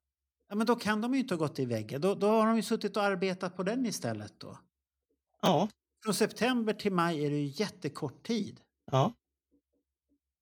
Ja, 0.48 0.54
men 0.54 0.66
då 0.66 0.76
kan 0.76 1.00
de 1.00 1.14
ju 1.14 1.20
inte 1.20 1.34
ha 1.34 1.38
gått 1.38 1.58
i 1.58 1.64
väggen. 1.64 2.00
Då, 2.00 2.14
då 2.14 2.28
har 2.28 2.46
de 2.46 2.56
ju 2.56 2.62
suttit 2.62 2.96
och 2.96 3.02
arbetat 3.02 3.56
på 3.56 3.62
den 3.62 3.86
istället 3.86 4.34
då. 4.40 4.58
Ja, 5.42 5.68
Från 6.04 6.14
september 6.14 6.72
till 6.72 6.92
maj 6.92 7.24
är 7.26 7.30
det 7.30 7.36
ju 7.36 7.52
jättekort 7.64 8.26
tid. 8.26 8.60
ja. 8.92 9.12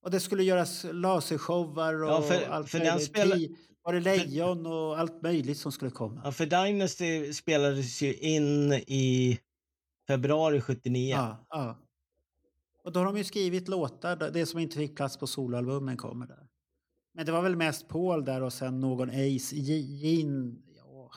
Och 0.05 0.11
det 0.11 0.21
skulle 0.21 0.43
göras 0.43 0.87
lasershowar 0.93 2.03
och 2.03 2.11
Ja, 2.11 2.23
för- 2.23 2.47
allt 2.49 2.71
för 2.71 2.79
den 2.79 2.87
möjligt. 2.89 3.07
spelar- 3.09 3.39
Var 3.83 3.93
det 3.93 4.01
lejon 4.01 4.67
och 4.67 4.99
allt 4.99 5.23
möjligt 5.23 5.59
som 5.59 5.73
skulle 5.73 5.91
komma? 5.91 6.21
ja 6.25 6.33
för 6.33 6.47
Dynasty 6.47 7.33
spelades 7.33 8.03
ju 8.03 8.15
in 8.15 8.73
i 8.73 9.39
februari 10.09 10.61
79. 10.61 11.11
Ja, 11.17 11.47
ja. 11.51 11.79
Och 12.85 12.93
då 12.93 13.01
har 13.01 13.05
de 13.07 13.17
ju 13.17 13.25
skrivit 13.25 13.69
låtar. 13.69 14.17
Det 14.33 14.47
som 14.47 14.59
inte 14.61 14.77
fick 14.77 14.97
plats 14.97 15.17
på 15.17 15.27
soloalbumen 15.27 15.97
kommer 15.97 16.27
där. 16.27 16.47
Men 17.15 17.27
det 17.27 17.33
var 17.33 17.43
väl 17.43 17.57
mest 17.57 17.89
Paul 17.89 18.25
där 18.25 18.43
och 18.43 18.53
sen 18.53 18.81
någon 18.81 19.11
Ace. 19.11 19.57
Gene. 19.57 20.55
Ja, 20.77 21.11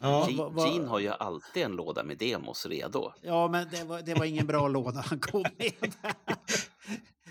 Ja. 0.00 0.28
Ge- 0.30 0.36
vad- 0.36 0.52
vad- 0.52 0.72
Gene 0.74 0.86
har 0.88 0.98
ju 0.98 1.08
alltid 1.08 1.62
en 1.62 1.72
låda 1.72 2.04
med 2.04 2.18
demos 2.18 2.66
redo. 2.66 3.12
ja 3.22 3.48
men 3.48 3.68
det 3.70 3.84
var, 3.84 4.02
det 4.02 4.14
var 4.14 4.24
ingen 4.24 4.46
bra 4.46 4.68
låda 4.68 5.00
han 5.06 5.18
kom 5.20 5.44
med. 5.58 5.72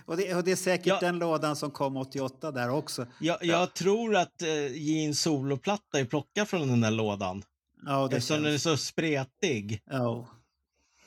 och, 0.07 0.17
det, 0.17 0.35
och 0.35 0.43
det 0.43 0.51
är 0.51 0.55
säkert 0.55 0.99
den 0.99 1.19
lådan 1.19 1.55
som 1.55 1.71
kom 1.71 1.97
88 1.97 2.51
där 2.51 2.69
också. 2.69 3.05
Jag, 3.19 3.37
jag 3.43 3.73
tror 3.73 4.15
att 4.15 4.41
eh, 4.41 4.77
Jeans 4.77 5.21
soloplatta 5.21 5.99
är 5.99 6.05
plockad 6.05 6.47
från 6.47 6.67
den 6.67 6.81
där 6.81 6.91
lådan. 6.91 7.43
Ja, 7.85 8.07
det 8.07 8.15
Eftersom 8.17 8.35
den 8.37 8.45
är 8.45 8.49
känns. 8.49 8.63
så 8.63 8.77
spretig. 8.77 9.81
Ja. 9.85 10.27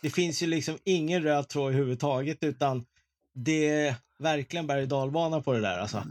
Det 0.00 0.10
finns 0.10 0.42
ju 0.42 0.46
liksom 0.46 0.78
ingen 0.84 1.22
röd 1.22 1.48
tråd 1.48 1.68
överhuvudtaget 1.68 2.38
utan 2.42 2.84
det 3.34 3.68
är 3.68 3.94
verkligen 4.18 4.66
berg 4.66 4.82
och 4.82 4.88
dalbana 4.88 5.40
på 5.40 5.52
det 5.52 5.60
där 5.60 5.78
alltså. 5.78 6.02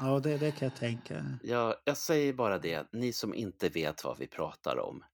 Ja, 0.00 0.20
det, 0.20 0.36
det 0.36 0.50
kan 0.50 0.68
jag 0.68 0.76
tänka. 0.76 1.24
Jag, 1.42 1.74
jag 1.84 1.96
säger 1.96 2.32
bara 2.32 2.58
det, 2.58 2.86
ni 2.92 3.12
som 3.12 3.34
inte 3.34 3.68
vet 3.68 4.04
vad 4.04 4.18
vi 4.18 4.26
pratar 4.26 4.78
om, 4.78 5.04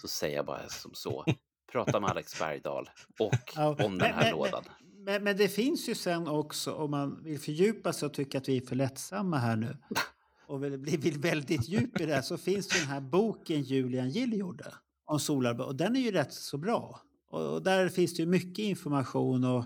så 0.00 0.08
säger 0.08 0.36
jag 0.36 0.46
bara 0.46 0.68
som 0.68 0.90
så. 0.94 1.24
Prata 1.72 2.00
med 2.00 2.10
Alex 2.10 2.38
Bergdahl 2.38 2.90
och 3.18 3.52
Ja, 3.56 3.66
om 3.84 3.98
den 3.98 4.14
här 4.14 4.22
men- 4.22 4.30
lådan. 4.32 4.64
Men, 5.06 5.24
men 5.24 5.36
det 5.36 5.48
finns 5.48 5.88
ju 5.88 5.94
sen 5.94 6.28
också, 6.28 6.72
om 6.74 6.90
man 6.90 7.22
vill 7.22 7.38
fördjupa 7.40 7.92
sig 7.92 8.06
och 8.06 8.14
tycka 8.14 8.38
att 8.38 8.48
vi 8.48 8.56
är 8.56 8.60
för 8.60 8.76
lättsamma 8.76 9.38
här 9.38 9.56
nu 9.56 9.76
och 10.48 10.64
vill 10.64 10.78
bli 10.78 11.10
väldigt 11.10 11.68
djup 11.68 12.00
i 12.00 12.06
det 12.06 12.14
här, 12.14 12.22
så 12.22 12.36
finns 12.36 12.68
den 12.68 12.86
här 12.86 13.00
boken 13.00 13.62
Julian 13.62 14.10
Gill 14.10 14.32
gjorde 14.38 14.74
om 15.06 15.20
solalbum. 15.20 15.66
Och 15.66 15.76
den 15.76 15.96
är 15.96 16.00
ju 16.00 16.10
rätt 16.12 16.32
så 16.32 16.58
bra. 16.58 17.00
Och, 17.30 17.54
och 17.54 17.62
där 17.62 17.88
finns 17.88 18.14
det 18.14 18.22
ju 18.22 18.26
mycket 18.28 18.58
information 18.64 19.44
och 19.44 19.64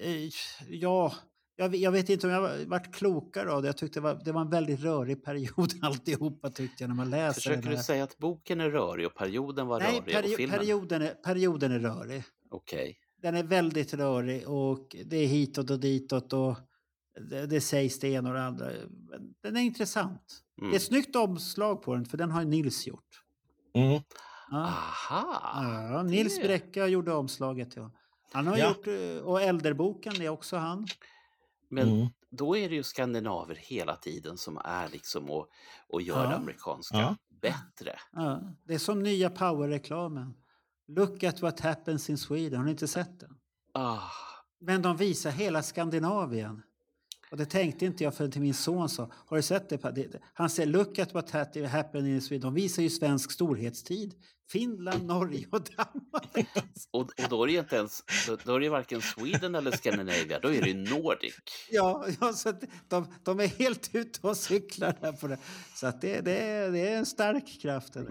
eh, 0.00 0.28
ja, 0.68 1.12
jag, 1.56 1.68
vet- 1.68 1.80
jag 1.80 1.92
vet 1.92 2.08
inte 2.08 2.26
om 2.26 2.32
jag 2.32 2.40
var- 2.40 2.64
varit 2.66 2.94
klokare 2.94 3.52
av 3.52 3.62
det. 3.62 3.68
Jag 3.68 3.76
tyckte 3.76 4.00
det 4.00 4.04
var, 4.04 4.20
det 4.24 4.32
var 4.32 4.40
en 4.40 4.50
väldigt 4.50 4.80
rörig 4.80 5.24
period 5.24 5.72
alltihopa 5.82 6.50
tyckte 6.50 6.82
jag 6.82 6.88
när 6.88 6.94
man 6.96 7.10
läser 7.10 7.40
Försöker 7.40 7.70
du 7.70 7.76
säga 7.76 8.04
att 8.04 8.18
boken 8.18 8.60
är 8.60 8.70
rörig 8.70 9.06
och 9.06 9.14
perioden 9.14 9.66
var 9.66 9.80
Nej, 9.80 10.00
rörig 10.00 10.16
och 10.16 10.24
peri- 10.40 10.50
perioden, 10.50 11.02
är, 11.02 11.08
perioden 11.14 11.72
är 11.72 11.78
rörig. 11.78 12.22
Okej. 12.50 12.98
Den 13.22 13.34
är 13.34 13.42
väldigt 13.42 13.94
rörig 13.94 14.48
och 14.48 14.96
det 15.04 15.16
är 15.16 15.26
hitåt 15.26 15.70
och 15.70 15.80
ditåt 15.80 16.32
och 16.32 16.56
det, 17.30 17.46
det 17.46 17.60
sägs 17.60 17.98
det 17.98 18.08
ena 18.08 18.28
och 18.28 18.34
det 18.34 18.42
andra. 18.44 18.66
Men 19.10 19.34
Den 19.42 19.56
är 19.56 19.60
intressant. 19.60 20.42
Mm. 20.58 20.70
Det 20.70 20.76
är 20.76 20.78
ett 20.78 20.82
snyggt 20.82 21.16
omslag 21.16 21.82
på 21.82 21.94
den 21.94 22.04
för 22.04 22.18
den 22.18 22.30
har 22.30 22.42
ju 22.42 22.48
Nils 22.48 22.86
gjort. 22.86 23.22
Mm. 23.74 23.92
Ja. 24.50 24.58
Aha! 24.58 25.88
Ja, 25.92 26.02
Nils 26.02 26.36
det- 26.38 26.42
Bräcka 26.42 26.86
gjorde 26.86 27.12
omslaget. 27.12 27.76
Ja. 27.76 27.90
Han 28.32 28.46
har 28.46 28.56
Ja. 28.58 28.68
gjort, 28.68 28.86
eh, 28.86 29.24
och 29.24 29.42
Äldreboken 29.42 30.22
är 30.22 30.28
också 30.28 30.56
han. 30.56 30.86
Men 31.70 31.88
Mm. 31.88 32.06
då 32.30 32.56
är 32.56 32.68
det 32.68 32.74
ju 32.74 32.82
skandinaver 32.82 33.54
hela 33.54 33.96
tiden 33.96 34.38
som 34.38 34.58
är 34.64 34.88
liksom 34.88 35.30
och, 35.30 35.48
och 35.88 36.02
gör 36.02 36.22
Ja. 36.24 36.28
det 36.30 36.36
amerikanska 36.36 36.96
Ja. 36.98 37.16
bättre. 37.42 37.98
Ja. 38.12 38.40
Det 38.64 38.74
är 38.74 38.78
som 38.78 39.02
nya 39.02 39.30
powerreklamen. 39.30 40.34
Look 40.96 41.24
at 41.24 41.42
what 41.42 41.60
happens 41.60 42.10
in 42.10 42.18
Sweden. 42.18 42.58
Har 42.58 42.64
ni 42.64 42.70
inte 42.70 42.88
sett 42.88 43.20
den? 43.20 43.30
Ah, 43.74 44.00
Men 44.60 44.82
de 44.82 44.96
visar 44.96 45.30
hela 45.30 45.62
Skandinavien. 45.62 46.62
Och 47.30 47.36
det 47.38 47.46
tänkte 47.46 47.86
inte 47.86 48.04
jag 48.04 48.14
förrän 48.14 48.30
till 48.30 48.40
min 48.40 48.54
son 48.54 48.88
sa. 48.88 49.10
Har 49.26 49.36
du 49.36 49.42
sett 49.42 49.68
det? 49.68 50.20
Han 50.34 50.50
säger 50.50 50.66
look 50.66 50.98
at 50.98 51.14
what 51.14 51.30
hat- 51.30 51.66
happened 51.66 52.06
in 52.14 52.22
Sweden. 52.22 52.40
De 52.40 52.54
visar 52.54 52.82
ju 52.82 52.90
svensk 52.90 53.32
storhetstid. 53.32 54.14
Finland, 54.50 55.06
Norge 55.06 55.46
och 55.50 55.62
Danmark. 55.76 56.48
och, 56.90 57.00
och 57.00 57.28
då 57.30 57.42
är 57.42 57.46
det 57.46 57.52
inte 57.52 57.76
ens, 57.76 58.02
då, 58.44 58.54
är 58.54 58.60
det 58.60 58.68
varken 58.68 59.00
Sweden 59.02 59.54
eller 59.54 59.70
Scandinavia, 59.70 60.38
då 60.38 60.52
är 60.52 60.62
det 60.62 60.74
Nordic. 60.74 61.34
Ja, 61.70 62.06
ja 62.20 62.32
så 62.32 62.52
de, 62.88 63.06
de 63.22 63.40
är 63.40 63.46
helt 63.46 63.94
ute 63.94 64.26
och 64.26 64.36
cyklar 64.36 64.96
där 65.00 65.12
på 65.12 65.26
det. 65.26 65.38
Så 65.74 65.86
att 65.86 66.00
det, 66.00 66.20
det, 66.20 66.38
är, 66.40 66.70
det 66.70 66.88
är 66.88 66.96
en 66.96 67.06
stark 67.06 67.60
kraft. 67.62 67.92
Det 67.92 68.06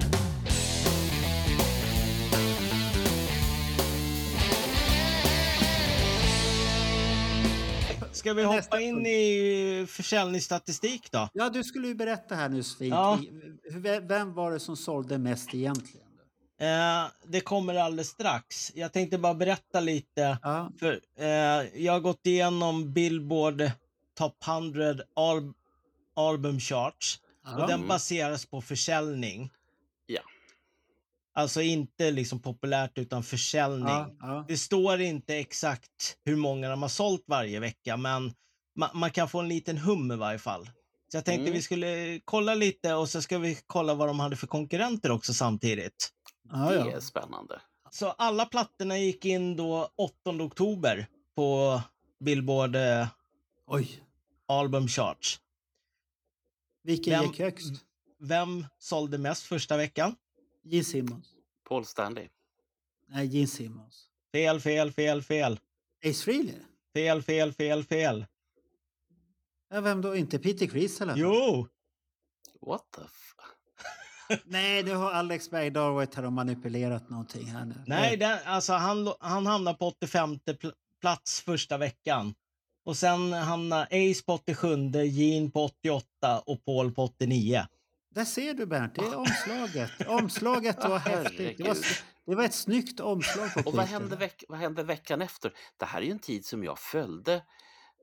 Ska 8.22 8.34
vi 8.34 8.44
Nästa 8.44 8.56
hoppa 8.76 8.82
in 8.82 8.96
punkt. 8.96 9.08
i 9.08 9.86
försäljningsstatistik 9.90 11.12
då? 11.12 11.30
Ja, 11.34 11.50
du 11.50 11.64
skulle 11.64 11.88
ju 11.88 11.96
berätta 11.96 12.36
här 12.36 12.50
nu 12.50 12.64
fint. 12.64 12.94
Ja. 12.94 13.20
Vem- 13.72 14.08
Vem 14.08 14.34
var 14.34 14.52
det 14.52 14.60
som 14.60 14.78
sålde 14.78 15.18
mest 15.18 15.54
egentligen? 15.54 16.08
Eh, 16.60 17.06
det 17.28 17.42
kommer 17.42 17.76
alldeles 17.76 18.08
strax. 18.08 18.72
Jag 18.76 18.94
tänkte 18.94 19.18
bara 19.18 19.34
berätta 19.34 19.80
lite. 19.80 20.38
Ja. 20.42 20.72
För, 20.80 21.00
eh, 21.20 21.28
jag 21.84 21.94
har 21.94 22.00
gått 22.00 22.26
igenom 22.26 22.94
Billboard 22.94 23.72
Top 24.18 24.44
100 24.48 24.96
al 25.14 25.54
Album 26.16 26.60
Charts. 26.60 27.20
Ja. 27.46 27.62
Och 27.62 27.68
den 27.68 27.88
baseras 27.88 28.46
på 28.46 28.62
försäljning. 28.62 29.50
Alltså 31.34 31.62
inte 31.62 32.12
liksom 32.12 32.40
populärt 32.42 32.98
utan 32.98 33.24
försäljning. 33.24 33.88
Ja, 33.88 34.16
ja. 34.20 34.46
Det 34.48 34.58
står 34.58 35.02
inte 35.02 35.36
exakt 35.38 36.18
hur 36.26 36.36
många 36.36 36.70
de 36.70 36.82
har 36.82 36.90
sålt 36.90 37.24
varje 37.28 37.60
vecka 37.60 37.98
men 37.98 38.34
ma 38.76 38.92
man 38.94 39.12
kan 39.12 39.30
få 39.30 39.40
en 39.40 39.48
liten 39.48 39.78
hum 39.78 40.12
i 40.12 40.16
varje 40.16 40.40
fall. 40.40 40.66
Så 41.12 41.18
jag 41.18 41.26
tänkte 41.26 41.42
Mm. 41.42 41.54
vi 41.54 41.62
skulle 41.62 42.20
kolla 42.26 42.56
lite 42.56 42.94
och 42.94 43.10
så 43.10 43.22
ska 43.22 43.38
vi 43.40 43.58
kolla 43.68 43.94
vad 43.94 44.08
de 44.08 44.20
hade 44.20 44.36
för 44.36 44.48
konkurrenter 44.48 45.12
också 45.12 45.34
samtidigt. 45.34 46.10
Ja, 46.52 46.58
Det 46.70 46.76
ja. 46.76 46.92
är 46.92 47.00
spännande. 47.00 47.62
Så 47.92 48.10
alla 48.10 48.46
plattorna 48.46 48.98
gick 48.98 49.26
in 49.26 49.56
då 49.56 49.90
8 49.98 50.14
oktober 50.44 51.08
på 51.36 51.82
Billboard 52.20 52.76
eh, 52.76 53.08
Oj, 53.68 54.04
Album 54.48 54.88
Charts. 54.88 55.40
vilken 56.84 57.14
Vem- 57.20 57.24
gick 57.32 57.40
högst? 57.40 57.72
Vem 58.20 58.66
sålde 58.80 59.18
mest 59.18 59.44
första 59.44 59.78
veckan? 59.78 60.16
Gene 60.64 60.84
Simmons. 60.84 61.28
Paul 61.68 61.86
Stanley. 61.86 62.28
Nej, 63.08 63.28
Gene 63.28 63.48
Simmons. 63.48 64.08
Fel, 64.32 64.60
fel, 64.60 64.92
fel, 64.92 65.22
fel. 65.22 65.60
Ace 66.06 66.24
Frehley? 66.24 66.56
Fel, 66.94 67.22
fel, 67.24 67.54
fel, 67.54 67.84
fel. 67.84 68.26
Ja, 69.70 69.82
vem 69.82 70.02
då? 70.02 70.16
Inte 70.16 70.40
Peter 70.40 70.68
Criss 70.68 71.02
eller? 71.02 71.16
Jo! 71.18 71.68
What 72.62 72.92
the 72.96 73.02
f... 73.06 73.34
Nej, 74.46 74.84
nu 74.84 74.94
har 74.96 75.12
Alex 75.12 75.50
Bergdahl 75.50 75.94
varit 75.94 76.16
här 76.16 76.26
och 76.26 76.34
manipulerat 76.34 77.10
någonting 77.10 77.46
här 77.46 77.66
nu. 77.66 77.76
Nej, 77.88 78.18
den, 78.18 78.40
alltså 78.46 78.74
han, 78.74 79.14
han 79.20 79.46
hamnar 79.46 79.74
på 79.74 79.88
85 79.88 80.36
pl- 80.36 80.74
plats 81.02 81.42
första 81.42 81.78
veckan. 81.78 82.34
Och 82.84 82.98
sen 82.98 83.34
hamnar 83.34 83.82
Ace 83.92 84.24
på 84.26 84.34
87, 84.34 84.76
Gene 85.06 85.50
på 85.50 85.64
88 85.64 86.40
och 86.46 86.66
Paul 86.66 86.92
på 86.92 87.04
89. 87.04 87.66
Där 88.16 88.26
ser 88.26 88.54
du 88.54 88.66
Bernt, 88.66 88.96
det 88.96 89.02
är 89.02 89.16
omslaget. 89.18 89.92
Omslaget 90.08 90.78
var 90.84 91.00
häftigt. 91.10 91.58
Det 91.58 91.64
var, 91.64 91.78
det 92.26 92.36
var 92.36 92.44
ett 92.44 92.54
snyggt 92.54 93.00
omslag 93.00 93.54
på 93.54 93.60
Och 93.70 93.74
vad 93.76 93.86
hände, 93.86 94.16
veck, 94.16 94.44
vad 94.50 94.60
hände 94.60 94.84
veckan 94.84 95.22
efter? 95.22 95.54
Det 95.78 95.86
här 95.86 96.02
är 96.02 96.06
ju 96.06 96.12
en 96.12 96.20
tid 96.20 96.46
som 96.46 96.64
jag 96.64 96.80
följde 96.80 97.44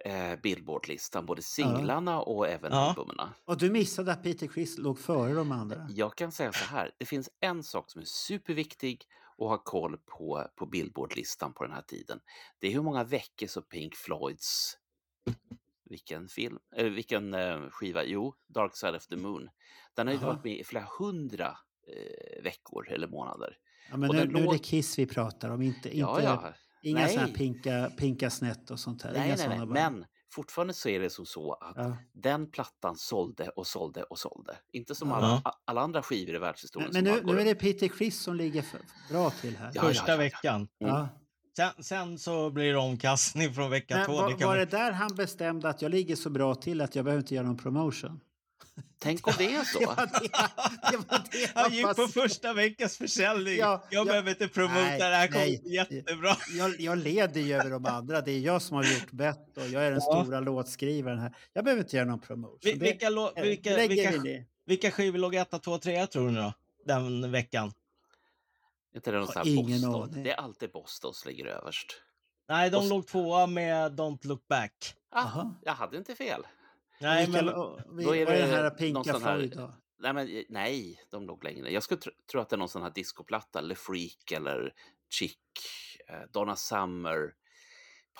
eh, 0.05 0.37
Billboard-listan, 0.43 1.27
både 1.27 1.43
singlarna 1.43 2.21
och 2.21 2.49
även 2.49 2.73
Ja. 2.73 2.79
albumen. 2.89 3.29
Och 3.45 3.59
du 3.59 3.71
missade 3.71 4.13
att 4.13 4.23
Peter 4.23 4.47
Criss 4.47 4.79
låg 4.79 4.99
före 4.99 5.33
de 5.35 5.53
andra. 5.53 5.87
Jag 5.91 6.17
kan 6.17 6.33
säga 6.33 6.53
så 6.53 6.65
här, 6.65 6.91
det 6.99 7.07
finns 7.07 7.31
en 7.41 7.63
sak 7.63 7.91
som 7.91 8.01
är 8.01 8.05
superviktig 8.07 9.05
att 9.39 9.49
ha 9.49 9.59
koll 9.59 9.97
på 10.07 10.47
på 10.57 10.67
Billboard-listan 10.67 11.53
på 11.53 11.65
den 11.65 11.73
här 11.73 11.83
tiden. 11.83 12.21
Det 12.59 12.67
är 12.67 12.73
hur 12.73 12.83
många 12.83 13.05
veckor 13.05 13.47
så 13.47 13.63
Pink 13.63 13.95
Floyds 13.97 14.77
vilken 15.91 16.29
film, 16.29 16.59
eller 16.77 16.91
vilken 16.91 17.35
eh, 17.35 17.61
skiva? 17.71 18.05
Jo, 18.05 18.35
Dark 18.49 18.77
Side 18.77 18.95
of 18.95 19.07
the 19.07 19.17
Moon. 19.17 19.49
Den 19.95 20.07
har 20.07 20.15
ju 20.15 20.21
varit 20.21 20.45
med 20.45 20.59
i 20.59 20.65
flera 20.65 20.87
hundra 20.99 21.47
eh, 21.47 22.43
veckor 22.43 22.89
eller 22.93 23.09
månader. 23.09 23.57
Ja, 23.91 23.97
men 23.97 24.11
Och 24.11 24.17
nu, 24.17 24.25
nu 24.27 24.45
är 24.45 24.53
det 24.53 24.59
Kiss 24.59 24.99
vi 24.99 25.07
pratar 25.07 25.51
om, 25.51 25.63
inte, 25.63 25.89
inte 25.89 25.99
Ja, 25.99 26.23
ja. 26.23 26.53
inga 26.83 27.09
sådana 27.09 27.27
här 27.27 27.35
pinka, 27.35 27.91
pinka 27.99 28.31
snett 28.31 28.71
och 28.71 28.81
sånt 28.81 29.03
här. 29.03 29.13
Nej, 29.13 29.27
inga 29.27 29.37
nej, 29.37 29.59
nej, 29.59 29.67
men 29.67 30.05
fortfarande 30.33 30.75
så 30.75 30.89
är 30.89 31.01
det 31.01 31.11
som 31.11 31.27
så 31.27 31.53
att 31.53 31.77
Ja. 31.77 31.97
den 32.13 32.51
plattan 32.51 32.97
sålde 32.97 33.49
och 33.49 33.67
sålde 33.67 34.03
och 34.03 34.19
sålde. 34.19 34.57
Inte 34.73 34.95
som 34.95 35.09
Ja. 35.09 35.17
alla, 35.17 35.43
alla 35.65 35.81
andra 35.81 36.03
skivor 36.03 36.35
i 36.35 36.39
världshistorien 36.39 36.91
Men, 36.93 37.05
men 37.05 37.15
nu, 37.15 37.33
nu 37.33 37.41
är 37.41 37.45
det 37.45 37.55
Peter 37.55 37.89
Criss 37.89 38.21
som 38.21 38.37
ligger 38.37 38.63
för, 38.63 38.81
bra 39.11 39.31
till 39.31 39.57
här. 39.57 39.73
Ja, 39.75 39.83
första 39.83 40.05
ja, 40.07 40.13
ja. 40.13 40.17
veckan. 40.17 40.69
Ja. 40.79 41.09
Sen, 41.59 41.71
sen 41.85 42.19
så 42.19 42.51
blir 42.51 42.73
det 42.73 42.79
omkastning 42.79 43.55
från 43.55 43.71
vecka 43.71 43.97
Men 43.97 44.07
två. 44.07 44.13
var, 44.13 44.29
det 44.31 44.35
kan 44.39 44.49
var 44.49 44.57
man- 44.57 44.67
det 44.67 44.77
där 44.77 44.93
han 44.93 45.15
bestämde 45.15 45.69
att 45.69 45.83
jag 45.83 45.91
ligger 45.91 46.17
så 46.17 46.31
bra 46.31 46.55
till 46.55 46.81
att 46.81 46.95
jag 46.97 47.05
behöver 47.05 47.21
inte 47.23 47.35
göra 47.35 47.47
någon 47.47 47.57
promotion? 47.57 48.21
Tänk 48.99 49.27
om 49.27 49.33
det 49.39 49.55
är 49.55 49.65
så. 49.65 49.79
Det 49.81 49.87
var 49.87 49.97
det, 50.07 50.29
det, 50.91 50.97
var 50.97 51.23
det 51.33 51.51
Han 51.55 51.73
gick 51.73 51.97
på 51.97 52.09
första 52.09 52.53
veckans 52.55 52.97
försäljning. 52.97 53.57
Ja, 53.57 53.85
jag 53.91 54.01
ja. 54.01 54.05
behöver 54.11 54.31
inte 54.31 54.49
promota 54.49 54.75
Nej, 54.81 54.99
det 54.99 55.05
här 55.05 55.27
kommer 55.27 55.45
nej. 55.47 55.75
jättebra. 55.75 56.37
jag, 56.59 56.81
jag 56.81 56.99
leder 56.99 57.41
ju 57.41 57.55
över 57.55 57.71
de 57.71 57.87
andra. 57.87 58.21
Det 58.21 58.33
är 58.33 58.39
jag 58.41 58.63
som 58.63 58.77
har 58.77 58.85
gjort 58.85 59.11
bett 59.11 59.57
och 59.57 59.69
jag 59.69 59.87
är 59.87 59.91
den 59.91 60.01
Ja. 60.07 60.23
stora 60.25 60.41
låtskrivaren 60.41 61.19
här. 61.19 61.37
Jag 61.53 61.65
behöver 61.65 61.83
inte 61.83 61.97
göra 61.97 62.07
någon 62.07 62.21
promotion. 62.21 62.59
Vi- 62.63 62.73
Det- 62.73 62.85
vilka, 62.85 63.07
eh, 63.07 63.43
vilka, 63.43 63.77
vilka, 63.77 64.11
vi 64.11 64.19
det. 64.19 64.45
vilka 64.67 64.91
skivor 64.91 65.19
låg 65.19 65.35
etta, 65.35 65.59
två, 65.59 65.79
trea 65.79 66.07
tror 66.07 66.27
du 66.27 66.33
nu 66.33 66.41
då? 66.41 66.53
Den 66.87 67.31
veckan. 67.33 67.73
Inte 68.99 69.11
det 69.11 69.19
någon 69.19 69.27
sån 69.27 69.37
här 69.47 69.49
ingen 69.49 69.81
Boston? 69.81 70.03
aning. 70.11 70.23
Det 70.25 70.31
är 70.31 70.37
alltid 70.37 70.71
Boston 70.73 71.15
som 71.15 71.29
ligger 71.31 71.47
överst. 71.47 71.87
Nej, 72.49 72.71
de 72.71 72.85
s- 72.85 72.91
låg 72.91 73.07
tvåa 73.07 73.47
med 73.47 73.93
Don't 73.93 74.27
look 74.27 74.49
back. 74.49 74.95
Ah, 75.11 75.45
jag 75.63 75.73
hade 75.73 75.97
inte 75.97 76.15
fel. 76.15 76.47
Nej, 77.01 77.27
Vilka- 77.27 77.43
men 77.45 77.55
och- 77.55 77.81
vi- 77.99 78.05
Då 78.05 78.17
är 78.17 78.27
vad 78.27 78.35
är 78.35 78.41
det 78.41 78.47
här 78.47 78.63
någon 78.63 78.77
Pinka 78.77 79.13
sån 79.13 79.23
här- 79.23 79.37
Floyd 79.37 79.57
då? 79.57 79.75
Nej, 80.01 80.13
men, 80.13 80.29
eh, 80.29 80.43
nej, 80.49 81.01
de 81.11 81.27
låg 81.27 81.45
längre. 81.45 81.71
Jag 81.73 81.83
skulle 81.83 82.01
tro, 82.01 82.13
tro 82.33 82.41
att 82.41 82.49
det 82.49 82.57
är 82.57 82.59
någon 82.59 82.69
sån 82.69 82.83
här 82.83 82.91
discoplatta, 82.91 83.59
eller 83.59 83.75
Freak 83.75 84.33
eller 84.33 84.73
Chick, 85.11 85.39
eh, 86.09 86.21
Donna 86.33 86.57
Summer, 86.57 87.33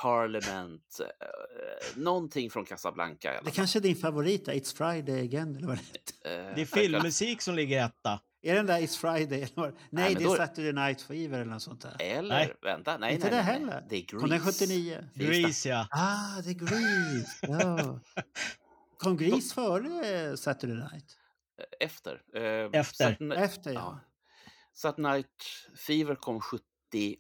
Parliament, 0.03 1.01
eh, 1.01 1.97
någonting 2.03 2.51
från 2.51 2.65
Casablanca. 2.65 3.29
i 3.29 3.31
alla 3.31 3.39
Det 3.39 3.45
fall. 3.45 3.55
kanske 3.55 3.79
är 3.79 3.81
din 3.81 3.97
favorit, 3.97 4.49
It's 4.49 4.77
Friday 4.77 5.21
again, 5.25 5.57
eller 5.57 5.67
vad 5.67 5.77
det 5.77 5.83
heter. 5.83 6.49
Eh, 6.49 6.55
det 6.55 6.61
är 6.61 6.67
filmmusik 6.67 7.43
som 7.43 7.55
ligger 7.55 7.85
etta. 7.87 8.21
Är 8.43 8.55
den 8.55 8.67
där 8.67 8.81
It's 8.81 8.99
Friday? 8.99 9.41
Nej, 9.57 9.73
men 9.91 10.15
det 10.15 10.21
är 10.25 10.25
då- 10.29 10.37
Saturday 10.37 10.73
Night 10.73 11.03
Fever 11.03 11.39
eller 11.41 11.51
något 11.53 11.63
sånt 11.63 11.81
där. 11.81 11.97
Eller, 11.99 12.29
Nej. 12.29 12.55
vänta, 12.63 12.99
nej, 12.99 13.15
Inte 13.15 13.27
nej, 13.31 13.37
det 13.39 13.43
nej, 13.45 13.53
heller. 13.55 13.67
nej. 13.81 13.87
Det 13.91 13.97
är 13.97 14.01
Grease. 14.01 14.17
Kom 14.21 14.31
den 14.31 14.41
79? 14.41 15.05
Grease, 15.15 15.69
ja. 15.69 15.87
Ah, 15.91 16.41
det 16.43 16.51
är 16.51 16.55
Grease. 16.55 17.39
Ja. 17.43 18.01
Kom 18.99 19.17
Grease 19.17 19.55
före 19.55 20.37
Saturday 20.37 20.77
Night? 20.77 21.17
Efter. 21.81 22.23
Eh, 22.35 22.81
Efter. 22.81 23.05
Saturn- 23.05 23.33
Efter, 23.35 23.73
ja. 23.73 24.01
Saturday 24.75 25.13
Night 25.13 25.43
Fever 25.87 26.15
kom 26.15 26.41
77. 26.41 27.17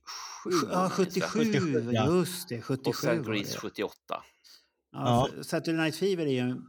Ja, 0.70 0.84
om 0.84 0.90
jag 0.90 0.98
minns 0.98 1.16
rätt. 1.16 1.24
77. 1.24 1.90
ja. 1.92 2.14
Just 2.14 2.48
det, 2.48 2.62
77 2.62 2.88
Och 2.90 2.96
sen 2.96 3.22
Grease 3.22 3.52
det. 3.52 3.58
78. 3.60 3.94
Ja, 4.92 5.28
Ja. 5.36 5.42
Saturday 5.44 5.74
Night 5.84 5.96
Fever 5.96 6.26
är 6.26 6.30
ju 6.30 6.38
en, 6.38 6.66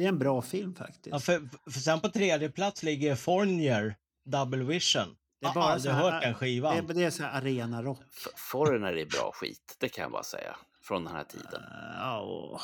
det 0.00 0.04
är 0.04 0.08
en 0.08 0.18
bra 0.18 0.42
film 0.42 0.74
faktiskt. 0.74 1.06
ja 1.06 1.18
för, 1.20 1.48
för 1.70 1.80
sen 1.80 2.00
på 2.00 2.08
tredje 2.08 2.48
plats 2.50 2.82
ligger 2.82 3.14
Foreigner, 3.14 3.94
Double 4.24 4.64
Vision. 4.64 5.16
Det 5.40 5.46
är 5.46 5.54
bara 5.54 5.64
aldrig 5.64 5.82
så 5.82 5.90
här- 5.90 6.10
hört 6.10 6.22
den 6.22 6.34
skivan. 6.34 6.86
Det, 6.86 6.94
det 6.94 7.04
är 7.04 7.10
så 7.10 7.22
här 7.22 7.38
arena 7.40 7.82
rock. 7.82 8.00
Foreigner 8.36 8.96
är 8.96 9.06
bra 9.06 9.30
skit, 9.34 9.76
det 9.78 9.88
kan 9.88 10.02
jag 10.02 10.12
bara 10.12 10.22
säga. 10.22 10.56
Från 10.82 11.04
den 11.04 11.14
här 11.14 11.24
tiden. 11.24 11.62
Ja, 11.98 12.60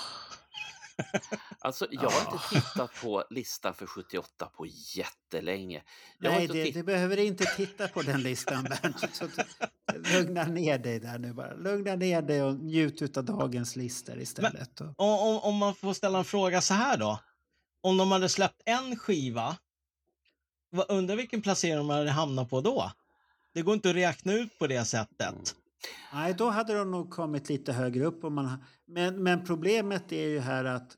Alltså, 1.59 1.87
jag 1.91 2.11
har 2.11 2.33
inte 2.33 2.49
tittat 2.55 2.91
på 3.03 3.25
listan 3.31 3.75
för 3.75 3.87
78 3.87 4.47
på 4.47 4.67
jättelänge. 4.97 5.83
Jag 6.19 6.33
Nej, 6.33 6.47
det, 6.49 6.71
det 6.71 6.83
behöver 6.83 7.17
inte 7.17 7.45
titta 7.45 7.89
på 7.89 8.03
den 8.03 8.23
listan 8.23 8.65
Bernt. 8.83 9.21
Lugna 10.13 10.45
ner 10.45 10.79
dig 10.79 11.01
där 11.01 11.19
nu 11.19 11.33
bara. 11.33 11.55
Lugna 11.55 11.95
ner 11.97 12.23
dig 12.23 12.43
och 12.43 12.55
njut 12.55 13.17
av 13.17 13.25
dagens 13.25 13.77
listor 13.77 14.19
istället. 14.21 14.81
Och- 14.81 14.87
Om, 14.97 15.19
om, 15.37 15.39
om 15.43 15.57
man 15.57 15.75
får 15.75 15.95
ställa 15.95 16.19
en 16.19 16.25
fråga 16.25 16.61
så 16.61 16.75
här 16.75 16.97
då. 16.97 17.21
Om 17.81 17.97
de 17.97 18.13
hade 18.13 18.29
släppt 18.29 18.63
en 18.65 18.97
skiva, 18.97 19.57
undrar 20.89 21.17
vilken 21.17 21.43
placering 21.43 21.77
de 21.77 21.91
hade 21.91 22.11
hamnat 22.11 22.51
på 22.51 22.61
då? 22.61 22.93
Det 23.55 23.63
går 23.63 23.75
inte 23.75 23.91
att 23.91 23.97
räkna 23.97 24.33
ut 24.33 24.59
på 24.59 24.67
det 24.67 24.85
sättet. 24.85 25.55
Nej, 26.13 26.35
då 26.39 26.51
hade 26.51 26.75
de 26.75 26.91
nog 26.91 27.11
kommit 27.11 27.49
lite 27.49 27.73
högre 27.73 28.05
upp. 28.05 28.25
Om 28.25 28.35
man, 28.35 28.65
men, 28.87 29.23
men 29.23 29.45
problemet 29.45 30.13
är 30.13 30.29
ju 30.29 30.39
här 30.39 30.65
att 30.65 30.97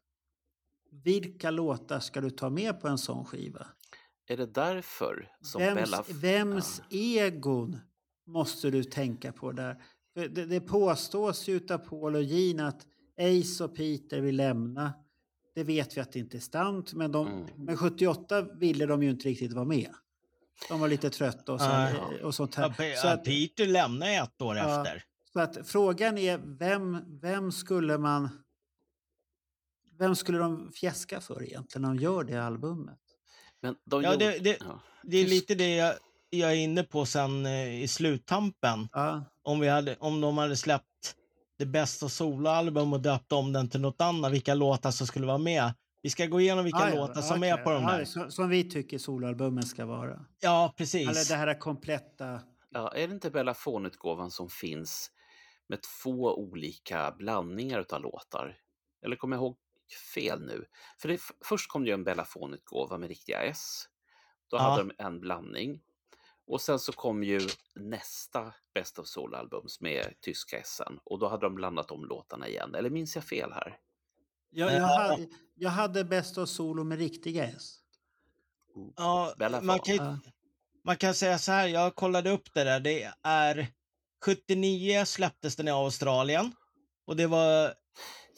vilka 1.05 1.51
låtar 1.51 2.01
ska 2.01 2.20
du 2.20 2.31
ta 2.31 2.51
med 2.51 2.81
på 2.81 2.89
en 2.89 2.98
sån 2.98 3.24
skiva? 3.24 3.66
Är 4.27 4.36
det 4.36 4.47
därför 4.47 5.28
som 5.40 5.60
Vems, 5.60 5.81
Bella... 5.81 6.05
vems 6.09 6.82
egon 6.90 7.78
måste 8.27 8.70
du 8.70 8.85
tänka 8.85 9.32
på 9.32 9.52
där? 9.52 9.82
Det, 10.15 10.28
det 10.28 10.60
påstås 10.60 11.48
ju 11.48 11.60
av 11.70 11.78
Paul 11.78 12.15
och 12.15 12.23
Gene 12.23 12.66
att 12.66 12.86
Ace 13.20 13.65
och 13.65 13.77
Peter 13.77 14.20
vill 14.20 14.36
lämna. 14.36 14.93
Det 15.55 15.65
vet 15.65 15.97
vi 15.97 16.01
att 16.01 16.12
det 16.12 16.19
inte 16.19 16.36
är 16.36 16.40
sant, 16.40 16.94
men, 16.94 17.12
de, 17.12 17.27
Mm. 17.27 17.47
men 17.56 17.77
78 17.77 18.43
ville 18.43 18.86
de 18.86 19.02
ju 19.02 19.10
inte 19.10 19.28
riktigt 19.28 19.52
vara 19.52 19.65
med. 19.65 19.94
De 20.68 20.80
var 20.80 20.89
lite 20.89 21.10
trötta 21.10 21.52
och, 21.52 21.60
och 22.22 22.35
sånt 22.35 22.55
här. 22.55 22.97
Så 22.97 23.09
att, 23.09 23.24
Peter 23.24 23.66
lämnade 23.66 24.12
ett 24.12 24.43
år 24.43 24.56
Ja. 24.56 24.80
efter. 24.80 25.02
så 25.32 25.40
att 25.40 25.68
frågan 25.68 26.18
är 26.18 26.39
vem, 26.59 27.02
vem 27.20 27.52
skulle 27.52 27.98
man... 27.98 28.28
Vem 29.98 30.16
skulle 30.16 30.39
de 30.39 30.72
fjäska 30.72 31.20
för 31.20 31.43
egentligen 31.43 31.82
när 31.82 31.89
de 31.89 31.97
gör 32.02 32.24
det 32.24 32.44
albumet? 32.44 32.98
Men 33.62 33.76
de 33.85 34.02
Ja, 34.02 34.12
gjorde... 34.12 34.24
det, 34.24 34.39
det, 34.39 34.56
ja. 34.60 34.80
det 35.02 35.16
är 35.16 35.26
lite 35.26 35.55
det 35.55 35.74
jag, 35.76 35.94
jag 36.30 36.51
är 36.51 36.56
inne 36.56 36.82
på 36.82 37.06
sen 37.06 37.47
eh, 37.47 37.82
i 37.82 37.89
sluttampen. 37.89 38.89
Ja, 38.93 39.24
Om, 39.43 39.60
vi 39.60 39.68
hade, 39.68 39.97
om 40.01 40.20
de 40.20 40.39
hade 40.39 40.56
släppt 40.56 41.14
det 41.59 41.66
bästa 41.66 42.09
soloalbum 42.09 42.93
och 42.93 43.01
döpt 43.01 43.32
om 43.32 43.52
den 43.52 43.68
till 43.70 43.80
något 43.80 44.01
annat, 44.01 44.32
vilka 44.32 44.55
låtar 44.55 44.90
som 44.90 45.06
skulle 45.06 45.26
vara 45.26 45.39
med. 45.39 45.74
Vi 46.09 46.12
ska 46.12 46.26
gå 46.26 46.40
igenom 46.40 46.64
vilka 46.64 46.78
Ah, 46.78 46.89
ja, 46.89 46.94
låtar 46.94 47.22
som 47.22 47.36
okej. 47.39 47.51
är 47.51 47.56
på 47.56 47.70
de 47.70 47.86
där. 47.86 48.05
så- 48.05 48.30
Som 48.30 48.48
vi 48.48 48.70
tycker 48.70 48.98
soloalbumen 48.98 49.62
ska 49.62 49.86
vara. 49.86 50.24
Ja, 50.40 50.74
precis. 50.76 51.09
Eller 51.09 51.28
det 51.28 51.35
här 51.47 51.59
kompletta... 51.60 52.40
Ja, 52.70 52.93
är 52.94 53.09
det 53.09 53.14
inte 53.14 53.30
Bellafon-utgåvan 53.30 54.30
som 54.30 54.48
finns 54.48 55.10
med 55.66 55.78
två 56.02 56.39
olika 56.39 57.14
blandningar 57.18 57.86
av 57.93 58.01
låtar? 58.02 58.56
Eller 59.05 59.16
kommer 59.16 59.36
jag 59.36 59.40
ihåg 59.43 59.56
fel 60.14 60.40
nu? 60.47 60.64
För 61.01 61.09
det, 61.09 61.20
först 61.44 61.70
kom 61.70 61.82
det 61.85 61.89
ju 61.89 61.94
en 61.94 62.05
Bellafon-utgåva 62.05 62.98
med 62.98 63.09
riktiga 63.09 63.43
S. 63.43 63.85
Då 64.51 64.56
Ja. 64.56 64.60
hade 64.60 64.82
de 64.82 64.93
en 64.98 65.20
blandning. 65.20 65.80
Och 66.47 66.60
sen 66.60 66.78
så 66.78 66.93
kom 66.93 67.22
ju 67.24 67.40
nästa 67.74 68.55
Best 68.74 68.98
of 68.98 69.06
Soul-albums 69.06 69.80
med 69.80 70.14
tyska 70.20 70.59
S 70.59 70.80
och 71.05 71.18
då 71.18 71.28
hade 71.28 71.47
de 71.47 71.55
blandat 71.55 71.90
om 71.90 72.05
låtarna 72.05 72.48
igen. 72.48 72.74
Eller 72.74 72.90
minns 72.90 73.14
jag 73.14 73.24
fel 73.24 73.52
här? 73.52 73.78
Jag, 74.51 74.69
Eh, 74.69 74.77
jag, 74.77 74.87
hade, 74.87 75.27
jag 75.55 75.70
hade 75.70 76.05
Best 76.05 76.39
of 76.39 76.49
Solo 76.49 76.85
med 76.85 76.99
riktiga 76.99 77.45
S. 77.45 77.75
Ja, 78.97 79.35
Bellafon. 79.39 79.66
man, 79.66 79.79
kan, 79.81 79.97
Ja. 79.97 80.16
man 80.85 80.97
kan 80.97 81.15
säga 81.15 81.39
så 81.39 81.53
här, 81.53 81.66
jag 81.69 81.95
kollade 81.95 82.31
upp 82.31 82.55
det 82.55 82.65
där. 82.65 82.81
Det 82.81 83.12
är 83.23 83.66
79 84.25 85.05
släpptes 85.05 85.57
den 85.57 85.69
i 85.69 85.70
Australien 85.70 86.53
och 87.07 87.16
det 87.16 87.27
var 87.27 87.75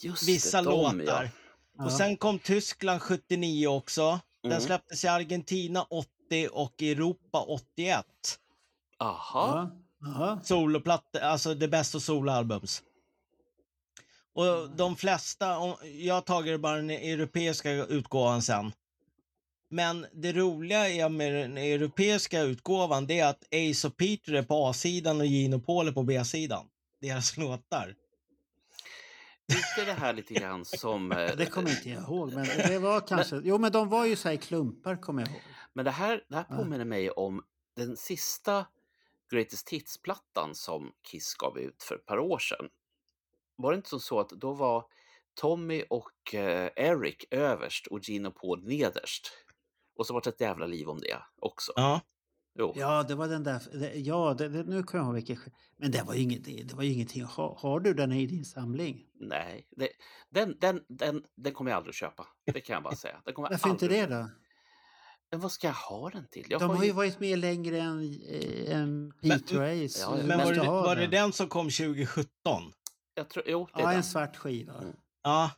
Just 0.02 0.28
vissa 0.28 0.62
det, 0.62 0.70
de, 0.70 0.98
låtar. 0.98 1.24
ja. 1.24 1.30
Ja. 1.78 1.84
Och 1.84 1.92
sen 1.92 2.16
kom 2.16 2.38
Tyskland 2.38 3.02
79 3.02 3.66
också. 3.66 4.20
Den 4.42 4.52
Mm. 4.52 4.62
släpptes 4.64 5.04
i 5.04 5.08
Argentina 5.08 5.82
80 5.82 6.48
och 6.52 6.74
i 6.82 6.90
Europa 6.92 7.40
81. 7.42 8.04
Aha. 8.98 9.70
Ja. 9.70 9.70
Jaha. 10.02 10.40
Soloplattor, 10.44 11.20
alltså 11.20 11.54
det 11.54 11.68
bästa 11.68 12.00
soloalbums. 12.00 12.82
Och 14.32 14.70
de 14.76 14.96
flesta, 14.96 15.46
jag 15.82 16.14
har 16.14 16.20
tagit 16.20 16.60
bara 16.60 16.76
den 16.76 16.90
europeiska 16.90 17.70
utgåvan 17.70 18.42
sen. 18.42 18.72
Men 19.70 20.06
det 20.12 20.32
roliga 20.32 20.88
är 20.88 21.08
med 21.08 21.34
den 21.34 21.56
europeiska 21.56 22.40
utgåvan 22.40 23.06
det 23.06 23.20
är 23.20 23.26
att 23.26 23.44
Ace 23.54 23.86
och 23.86 23.96
Peter 23.96 24.32
är 24.32 24.42
på 24.42 24.66
A-sidan 24.66 25.20
och 25.20 25.54
och 25.54 25.66
Paul 25.66 25.88
är 25.88 25.92
på 25.92 26.02
B-sidan. 26.02 26.66
Deras 27.00 27.36
låtar. 27.36 27.94
Inte 29.48 29.84
det 29.84 29.92
här 29.92 30.12
lite 30.12 30.34
grann 30.34 30.64
som... 30.64 31.12
eh, 31.12 31.30
Det 31.36 31.46
kommer 31.46 31.70
inte 31.70 31.90
jag 31.90 32.02
ihåg. 32.02 32.32
Men 32.32 32.46
det 32.46 32.78
var 32.78 33.00
kanske... 33.00 33.40
Jo, 33.44 33.58
men 33.58 33.72
de 33.72 33.88
var 33.88 34.06
ju 34.06 34.16
så 34.16 34.28
här 34.28 34.34
i 34.34 34.38
klumpar, 34.38 34.96
kommer 34.96 35.22
jag 35.22 35.30
ihåg. 35.30 35.40
Men 35.72 35.84
det 35.84 35.90
här, 35.90 36.24
det 36.28 36.36
här 36.36 36.44
påminner 36.44 36.84
mig 36.84 37.10
om 37.10 37.42
den 37.76 37.96
sista 37.96 38.66
Greatest 39.30 39.68
Hits-plattan 39.68 40.54
som 40.54 40.92
Kiss 41.10 41.34
gav 41.34 41.58
ut 41.58 41.82
för 41.82 41.94
ett 41.94 42.06
par 42.06 42.18
år 42.18 42.38
sedan. 42.38 42.68
Var 43.62 43.72
det 43.72 43.76
inte 43.76 43.88
som 43.88 44.00
så 44.00 44.20
att 44.20 44.28
då 44.28 44.52
var 44.52 44.84
Tommy 45.40 45.84
och 45.90 46.34
eh, 46.34 46.70
Eric 46.76 47.24
överst 47.30 47.86
och 47.86 48.00
och 48.26 48.34
Paul 48.36 48.64
nederst? 48.64 49.28
Och 49.98 50.06
så 50.06 50.14
var 50.14 50.20
det 50.24 50.30
ett 50.30 50.40
jävla 50.40 50.66
liv 50.66 50.88
om 50.88 50.98
det 51.00 51.18
också. 51.42 51.72
Ja. 51.76 52.00
Jo. 52.58 52.72
Ja, 52.76 53.02
det 53.02 53.14
var 53.14 53.28
den 53.28 53.44
där... 53.44 53.62
det- 53.72 53.94
Ja, 53.94 54.34
det, 54.38 54.48
det, 54.48 54.62
nu 54.64 54.82
kommer 54.82 55.04
jag 55.04 55.06
ihåg 55.06 55.14
vilken... 55.14 55.36
sk- 55.36 55.52
Men 55.76 55.90
det 55.90 56.02
var 56.02 56.14
ju 56.14 56.20
inget, 56.22 56.44
det, 56.44 56.62
det 56.62 56.74
var 56.74 56.82
ingenting. 56.82 57.24
Har, 57.24 57.54
har 57.60 57.80
du 57.80 57.94
den 57.94 58.12
i 58.12 58.26
din 58.26 58.44
samling? 58.44 59.06
Nej, 59.14 59.66
det, 59.70 59.88
den, 60.30 60.56
den, 60.60 60.80
den, 60.88 61.22
den 61.36 61.52
kommer 61.52 61.70
jag 61.70 61.76
aldrig 61.78 61.94
köpa. 61.94 62.26
Det 62.52 62.60
kan 62.60 62.74
jag 62.74 62.82
bara 62.82 62.96
säga. 62.96 63.22
Den 63.24 63.34
kommer 63.34 63.50
Varför 63.50 63.68
inte 63.70 63.84
aldrig 63.84 64.00
det 64.00 64.04
att 64.04 64.10
köpa. 64.10 64.22
då? 64.22 64.30
Men 65.30 65.40
vad 65.40 65.52
ska 65.52 65.66
jag 65.66 65.74
ha 65.74 66.10
den 66.10 66.28
till? 66.30 66.46
Jag 66.50 66.60
De 66.60 66.70
har 66.70 66.84
ju 66.84 66.92
varit 66.92 67.20
med 67.20 67.38
längre 67.38 67.78
än, 67.80 68.02
äh, 68.30 68.76
än 68.76 69.12
Peter 69.22 69.56
och 69.58 69.84
Ace. 69.84 70.00
Ja, 70.00 70.16
Men 70.24 70.38
var 70.38 70.52
det, 70.54 70.60
var 70.66 70.96
det 70.96 71.06
den 71.06 71.32
som 71.32 71.48
kom 71.48 71.70
2017? 71.70 72.32
Jag 73.14 73.28
tror, 73.30 73.44
jo, 73.48 73.68
det 73.74 73.80
är 73.80 73.84
Ja, 73.84 73.88
den. 73.88 73.96
en 73.96 74.04
svart 74.04 74.36
skiva. 74.36 74.74
Mm. 74.74 74.92
Ja. 75.22 75.50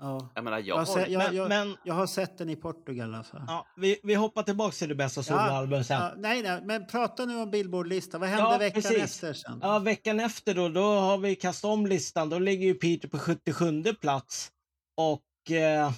Ja. 0.00 0.28
Jag 0.34 0.44
menar, 0.44 0.58
jag 0.58 0.66
Jag, 0.66 0.74
har 0.74 0.86
har... 0.86 1.04
se, 1.04 1.12
jag, 1.12 1.18
Men- 1.24 1.36
jag, 1.36 1.48
men- 1.48 1.76
jag 1.84 1.94
har 1.94 2.06
sett 2.06 2.38
den 2.38 2.50
i 2.50 2.56
Portugal 2.56 3.10
i 3.10 3.14
alla 3.14 3.24
fall. 3.24 3.44
ja 3.46 3.66
vi, 3.76 4.00
vi 4.02 4.14
hoppar 4.14 4.42
tillbaka 4.42 4.72
till 4.72 4.88
det 4.88 4.94
bästa 4.94 5.22
soloalbum 5.22 5.84
sen. 5.84 6.00
Ja, 6.02 6.14
nej, 6.16 6.42
nej, 6.42 6.60
men 6.64 6.86
prata 6.86 7.24
nu 7.24 7.36
om 7.36 7.50
Billboard-listan. 7.50 8.20
Vad 8.20 8.30
hände 8.30 8.42
Ja, 8.52 8.58
veckan 8.58 8.82
precis. 8.82 8.98
efter 9.02 9.32
sen? 9.32 9.58
Ja, 9.62 9.78
veckan 9.78 10.20
efter 10.20 10.54
då, 10.54 10.68
då 10.68 10.82
har 11.00 11.18
vi 11.18 11.34
kastat 11.36 11.68
om 11.68 11.86
listan. 11.86 12.28
Då 12.30 12.38
ligger 12.38 12.66
ju 12.66 12.74
Peter 12.74 13.08
på 13.08 13.18
77 13.18 13.82
plats. 14.00 14.52
Och 14.96 15.50
eh, 15.50 15.92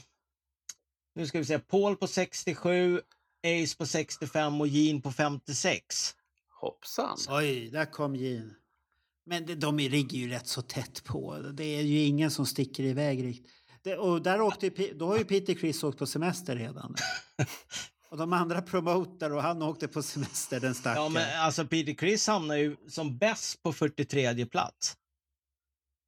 nu 1.15 1.27
ska 1.27 1.39
vi 1.39 1.45
se, 1.45 1.59
Paul 1.59 1.97
på 1.97 2.07
67, 2.07 3.01
Ace 3.47 3.77
på 3.78 3.86
65 3.86 4.61
och 4.61 4.66
Gene 4.69 5.01
på 5.01 5.12
56. 5.12 6.15
Hoppsan. 6.61 7.16
Oj, 7.28 7.70
där 7.70 7.85
kom 7.93 8.15
Gene. 8.16 8.51
Men 9.28 9.60
de 9.60 9.76
ligger 9.76 10.18
ju 10.18 10.28
rätt 10.28 10.46
så 10.46 10.62
tätt 10.62 11.05
på. 11.05 11.38
Det 11.38 11.64
är 11.64 11.82
ju 11.82 11.98
ingen 11.98 12.30
som 12.30 12.46
sticker 12.46 12.82
iväg 12.82 13.24
riktigt. 13.24 13.98
Och 13.98 14.22
där 14.22 14.40
åkte, 14.40 14.70
då 14.94 15.06
har 15.06 15.18
ju 15.18 15.24
Peter 15.24 15.55
Criss 15.55 15.84
åkt 15.84 15.98
på 15.98 16.06
semester 16.06 16.56
redan. 16.56 16.94
och 18.09 18.16
de 18.16 18.32
andra 18.32 18.62
promotar 18.62 19.30
och 19.30 19.42
han 19.42 19.62
åkte 19.62 19.88
på 19.88 20.02
semester 20.02 20.60
den 20.60 20.74
stackaren. 20.74 21.02
Ja, 21.02 21.09
men 21.09 21.40
alltså 21.40 21.66
Peter 21.66 21.94
Criss 21.94 22.26
hamnar 22.26 22.56
ju 22.56 22.76
som 22.88 23.18
bäst 23.18 23.62
på 23.62 23.72
43 23.72 24.46
plats. 24.46 24.96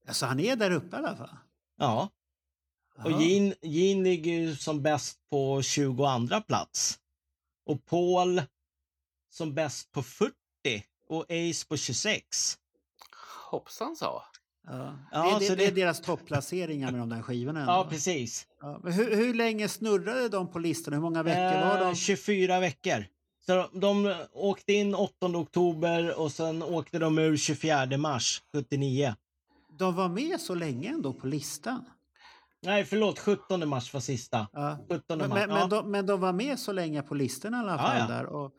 Alltså 0.06 0.26
han 0.26 0.40
är 0.40 0.56
där 0.56 0.70
uppe 0.70 0.97
i 0.97 0.98
alla 0.98 1.16
fall? 1.16 1.36
Ja. 1.78 2.10
Och 3.05 3.22
Gene 3.62 4.02
ligger 4.05 4.32
ju 4.32 4.56
som 4.56 4.82
bäst 4.82 5.18
på 5.30 5.62
22 5.62 6.06
plats. 6.47 6.98
Och 7.66 7.84
Paul 7.84 8.42
som 9.30 9.55
bäst 9.55 9.92
på 9.92 10.02
40 10.02 10.34
och 11.06 11.22
Ace 11.22 11.66
på 11.68 11.76
26. 11.76 12.56
Hoppsan 13.51 13.97
sa. 13.97 14.22
Ja. 14.66 14.94
Ja, 15.12 15.39
det, 15.40 15.47
så 15.47 15.55
det 15.55 15.64
är 15.66 15.70
det- 15.70 15.81
deras 15.81 16.01
topplaceringar 16.01 16.90
med 16.93 17.01
de 17.01 17.09
där 17.09 17.22
skivorna. 17.22 17.60
ändå. 17.60 17.72
Ja, 17.72 17.86
precis. 17.90 18.47
Ja, 18.60 18.81
hur, 18.85 19.16
hur 19.16 19.35
länge 19.35 19.68
snurrade 19.68 20.28
de 20.28 20.51
på 20.51 20.59
listan? 20.59 20.94
Hur 20.94 21.01
många 21.01 21.22
veckor 21.22 21.60
var 21.68 21.78
Eh, 21.81 21.86
de? 21.89 21.94
24 21.94 22.60
veckor. 22.60 23.05
Så 23.47 23.52
de, 23.72 23.81
de 23.81 24.14
åkte 24.32 24.72
in 24.72 24.94
8 24.94 25.27
oktober 25.27 26.18
och 26.20 26.32
sen 26.32 26.62
åkte 26.62 26.98
de 26.98 27.18
ur 27.18 27.36
24 27.36 27.97
mars 27.98 28.43
79. 28.52 29.14
De 29.78 29.94
var 29.94 30.09
med 30.09 30.40
så 30.40 30.55
länge 30.55 30.89
ändå 30.89 31.12
på 31.12 31.27
listan. 31.27 31.85
Nej, 32.62 32.85
förlåt. 32.85 33.18
17 33.18 33.68
mars 33.68 33.93
var 33.94 34.01
sista. 34.01 34.47
Ja. 34.52 34.78
17 34.89 35.18
Men, 35.18 35.28
mars. 35.28 35.39
men, 35.39 35.48
men, 35.48 35.68
de, 35.68 35.90
men 35.90 36.06
de 36.06 36.20
var 36.20 36.32
med 36.32 36.59
så 36.59 36.72
länge 36.72 37.02
på 37.02 37.14
listan 37.14 37.55
i 37.55 37.56
alla 37.56 37.78
fall. 37.78 38.09
Där. 38.09 38.27
Och, 38.27 38.52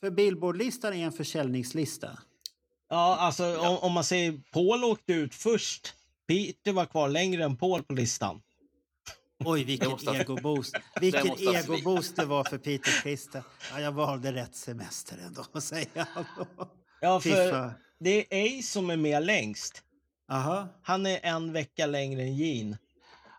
för 0.00 0.10
Billboardlistan 0.10 0.92
är 0.92 1.04
en 1.04 1.12
försäljningslista. 1.12 2.18
Ja, 2.88 3.16
alltså 3.16 3.58
Om, 3.58 3.78
om 3.78 3.92
man 3.92 4.04
säger 4.04 4.40
Paul 4.52 4.84
åkte 4.84 5.12
ut 5.12 5.34
först. 5.34 5.94
Peter 6.26 6.72
var 6.72 6.86
kvar 6.86 7.08
längre 7.08 7.44
än 7.44 7.56
Paul 7.56 7.82
på 7.82 7.92
listan. 7.92 8.42
Oj, 9.44 9.64
vilken 9.64 9.90
egoboost. 10.14 10.72
Det 10.94 11.00
Vilken 11.00 11.38
egoboost 11.38 12.16
det 12.16 12.24
var 12.24 12.44
för 12.44 12.58
Peter 12.58 12.90
Christer. 12.90 13.42
Ja, 13.72 13.80
jag 13.80 13.92
valde 13.92 14.32
rätt 14.32 14.56
semester 14.56 15.18
ändå, 15.26 15.60
säger 15.60 16.06
han. 16.14 16.24
Ja, 17.00 17.20
för 17.20 17.72
det 18.00 18.26
är 18.30 18.58
Ace 18.58 18.68
som 18.68 18.90
är 18.90 18.96
med 18.96 19.26
längst. 19.26 19.82
Aha. 20.30 20.68
Han 20.82 21.06
är 21.06 21.20
en 21.22 21.52
vecka 21.52 21.86
längre 21.86 22.22
än 22.22 22.36
Gene. 22.36 22.78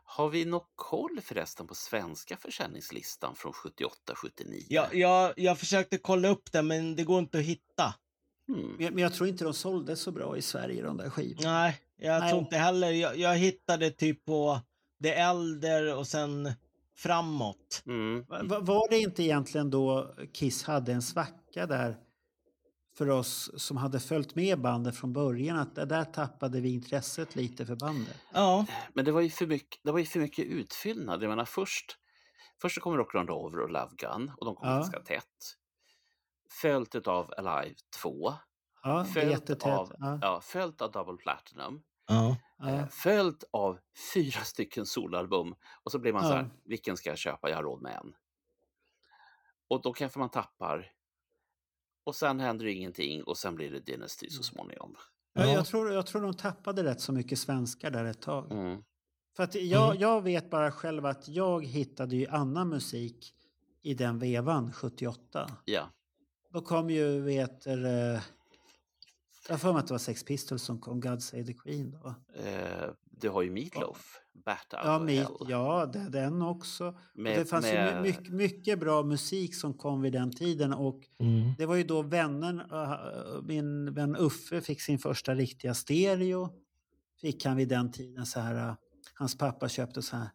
Har 0.05 0.29
vi 0.29 0.45
någon 0.45 0.65
koll 0.75 1.19
förresten 1.23 1.67
på 1.67 1.75
svenska 1.75 2.37
försäljningslistan 2.37 3.35
från 3.35 3.53
78-79? 3.53 4.65
Jag, 4.69 4.95
jag, 4.95 5.33
jag 5.37 5.59
försökte 5.59 5.97
kolla 5.97 6.27
upp 6.27 6.51
det, 6.51 6.61
men 6.61 6.95
det 6.95 7.03
går 7.03 7.19
inte 7.19 7.39
att 7.39 7.43
hitta. 7.43 7.93
Hmm. 8.49 8.75
Men, 8.79 8.93
men 8.93 9.03
jag 9.03 9.13
tror 9.13 9.29
inte 9.29 9.43
de 9.43 9.53
sålde 9.53 9.95
så 9.95 10.11
bra 10.11 10.37
i 10.37 10.41
Sverige, 10.41 10.83
de 10.83 10.97
där 10.97 11.09
skivorna. 11.09 11.51
Nej, 11.51 11.77
jag 11.97 12.19
Nej. 12.19 12.29
tror 12.29 12.41
inte 12.41 12.57
heller. 12.57 12.91
Jag, 12.91 13.17
jag 13.17 13.35
hittade 13.37 13.91
typ 13.91 14.25
på 14.25 14.59
The 15.03 15.09
Elder 15.09 15.95
och 15.97 16.07
sen 16.07 16.53
framåt. 16.97 17.83
Mm. 17.85 18.25
Va- 18.27 18.41
va- 18.43 18.59
Var 18.59 18.89
det 18.89 18.99
inte 18.99 19.23
egentligen 19.23 19.69
då 19.69 20.15
Kiss 20.33 20.63
hade 20.63 20.93
en 20.93 21.01
svacka 21.01 21.65
där 21.65 21.97
för 22.97 23.09
oss 23.09 23.51
som 23.57 23.77
hade 23.77 23.99
följt 23.99 24.35
med 24.35 24.61
bandet 24.61 24.95
från 24.95 25.13
början? 25.13 25.57
Att 25.57 25.75
där- 25.75 25.85
där 25.85 26.03
tappade 26.05 26.61
vi 26.61 26.69
intresset 26.73 27.35
lite 27.35 27.65
för 27.65 27.75
bandet. 27.75 28.17
Ja, 28.33 28.65
Men 28.93 29.05
det 29.05 29.11
var 29.11 29.21
ju 29.21 29.29
för 29.29 29.47
mycket, 29.47 29.79
det 29.83 29.91
var 29.91 29.99
ju 29.99 30.05
för 30.05 30.19
mycket 30.19 30.45
utfyllnad. 30.45 31.23
Jag 31.23 31.29
menar 31.29 31.45
först, 31.45 31.95
först 32.61 32.75
så 32.75 32.81
kommer 32.81 32.97
Rock 32.97 33.15
Around 33.15 33.29
Over 33.29 33.59
och 33.59 33.69
Love 33.69 33.91
Gun 33.97 34.31
och 34.37 34.45
de 34.45 34.55
kom 34.55 34.69
Ja. 34.69 34.75
ganska 34.75 34.99
tätt. 34.99 35.23
Följt 36.51 37.07
av 37.07 37.33
Alive 37.37 37.75
2. 38.01 38.33
Ja, 38.83 39.05
Följt 39.05 39.49
av, 39.65 39.93
Ja. 39.99 40.19
ja, 40.21 40.41
följt 40.41 40.81
av 40.81 40.91
Double 40.91 41.17
Platinum. 41.17 41.81
ja. 42.07 42.35
Ja. 42.57 42.69
Eh, 42.69 42.87
Följt 42.87 43.43
av 43.51 43.79
fyra 44.13 44.41
stycken 44.41 44.85
solalbum. 44.85 45.55
Och 45.83 45.91
så 45.91 45.99
blir 45.99 46.13
man 46.13 46.21
så 46.23 46.27
här, 46.33 46.49
vilken 46.65 46.97
ska 46.97 47.09
jag 47.09 47.17
köpa? 47.17 47.49
Jag 47.49 47.55
har 47.55 47.63
råd 47.63 47.81
med 47.81 47.95
en. 47.95 48.13
Och 49.67 49.81
då 49.81 49.93
kanske 49.93 50.19
man 50.19 50.29
tappar. 50.29 50.91
Och 52.03 52.15
sen 52.15 52.39
händer 52.39 52.65
det 52.65 52.71
ingenting 52.73 53.23
och 53.23 53.37
sen 53.37 53.55
blir 53.55 53.71
det 53.71 53.79
Dynasty 53.79 54.29
så 54.29 54.43
småningom. 54.43 54.95
Ja, 55.33 55.45
Ja. 55.45 55.51
jag, 55.51 55.65
tror, 55.65 55.91
jag 55.93 56.05
tror 56.05 56.21
de 56.21 56.33
tappade 56.33 56.83
rätt 56.83 57.01
så 57.01 57.11
mycket 57.13 57.39
svenskar 57.39 57.91
där 57.91 58.05
ett 58.05 58.21
tag. 58.21 58.51
Mm. 58.51 58.83
För 59.35 59.43
att 59.43 59.55
jag, 59.55 59.85
Mm. 59.89 60.01
jag 60.01 60.21
vet 60.21 60.49
bara 60.49 60.71
själv 60.71 61.05
att 61.05 61.27
jag 61.27 61.65
hittade 61.65 62.15
ju 62.15 62.27
annan 62.27 62.69
musik 62.69 63.35
i 63.81 63.93
den 63.93 64.19
vevan, 64.19 64.73
78. 64.73 65.49
Ja. 65.65 65.89
Då 66.53 66.61
kom 66.61 66.89
ju, 66.89 67.21
vet 67.21 67.61
du, 67.61 67.87
eh, 67.87 68.21
jag 69.47 69.53
har 69.53 69.57
för 69.57 69.73
mig 69.73 69.79
att 69.79 69.87
det 69.87 69.93
var 69.93 69.99
Sex 69.99 70.23
Pistols 70.23 70.63
som 70.63 70.79
kom, 70.79 70.99
God 70.99 71.23
Save 71.23 71.43
the 71.43 71.53
Queen 71.53 71.91
då. 71.91 72.15
Eh, 72.43 72.89
du 73.11 73.29
har 73.29 73.41
ju 73.41 73.51
Meatloaf, 73.51 74.19
Bat 74.45 74.73
Out 74.73 74.81
Ja, 74.83 74.95
of 74.97 75.03
Meat, 75.05 75.27
Hell. 75.39 75.49
ja 75.49 75.85
det, 75.85 76.09
den 76.09 76.41
också. 76.41 76.87
och 76.87 76.95
Med- 77.13 77.39
det 77.39 77.45
fanns 77.45 77.65
ju 77.67 77.71
med- 77.73 78.01
my, 78.01 78.07
mycket, 78.09 78.33
mycket 78.33 78.79
bra 78.79 79.03
musik 79.03 79.55
som 79.55 79.73
kom 79.73 80.01
vid 80.01 80.13
den 80.13 80.31
tiden 80.31 80.73
och 80.73 81.01
Mm. 81.19 81.53
det 81.57 81.65
var 81.65 81.75
ju 81.75 81.83
då 81.83 82.01
vännen, 82.01 82.59
äh, 82.71 82.97
min 83.43 83.93
vän 83.93 84.15
Uffe 84.15 84.61
fick 84.61 84.81
sin 84.81 84.99
första 84.99 85.35
riktiga 85.35 85.73
stereo. 85.73 86.49
Fick 87.21 87.45
han 87.45 87.57
vid 87.57 87.67
den 87.69 87.91
tiden 87.91 88.25
så 88.25 88.39
här, 88.39 88.69
äh, 88.69 88.73
hans 89.13 89.37
pappa 89.37 89.69
köpte 89.69 90.01
så 90.01 90.15
här, 90.15 90.29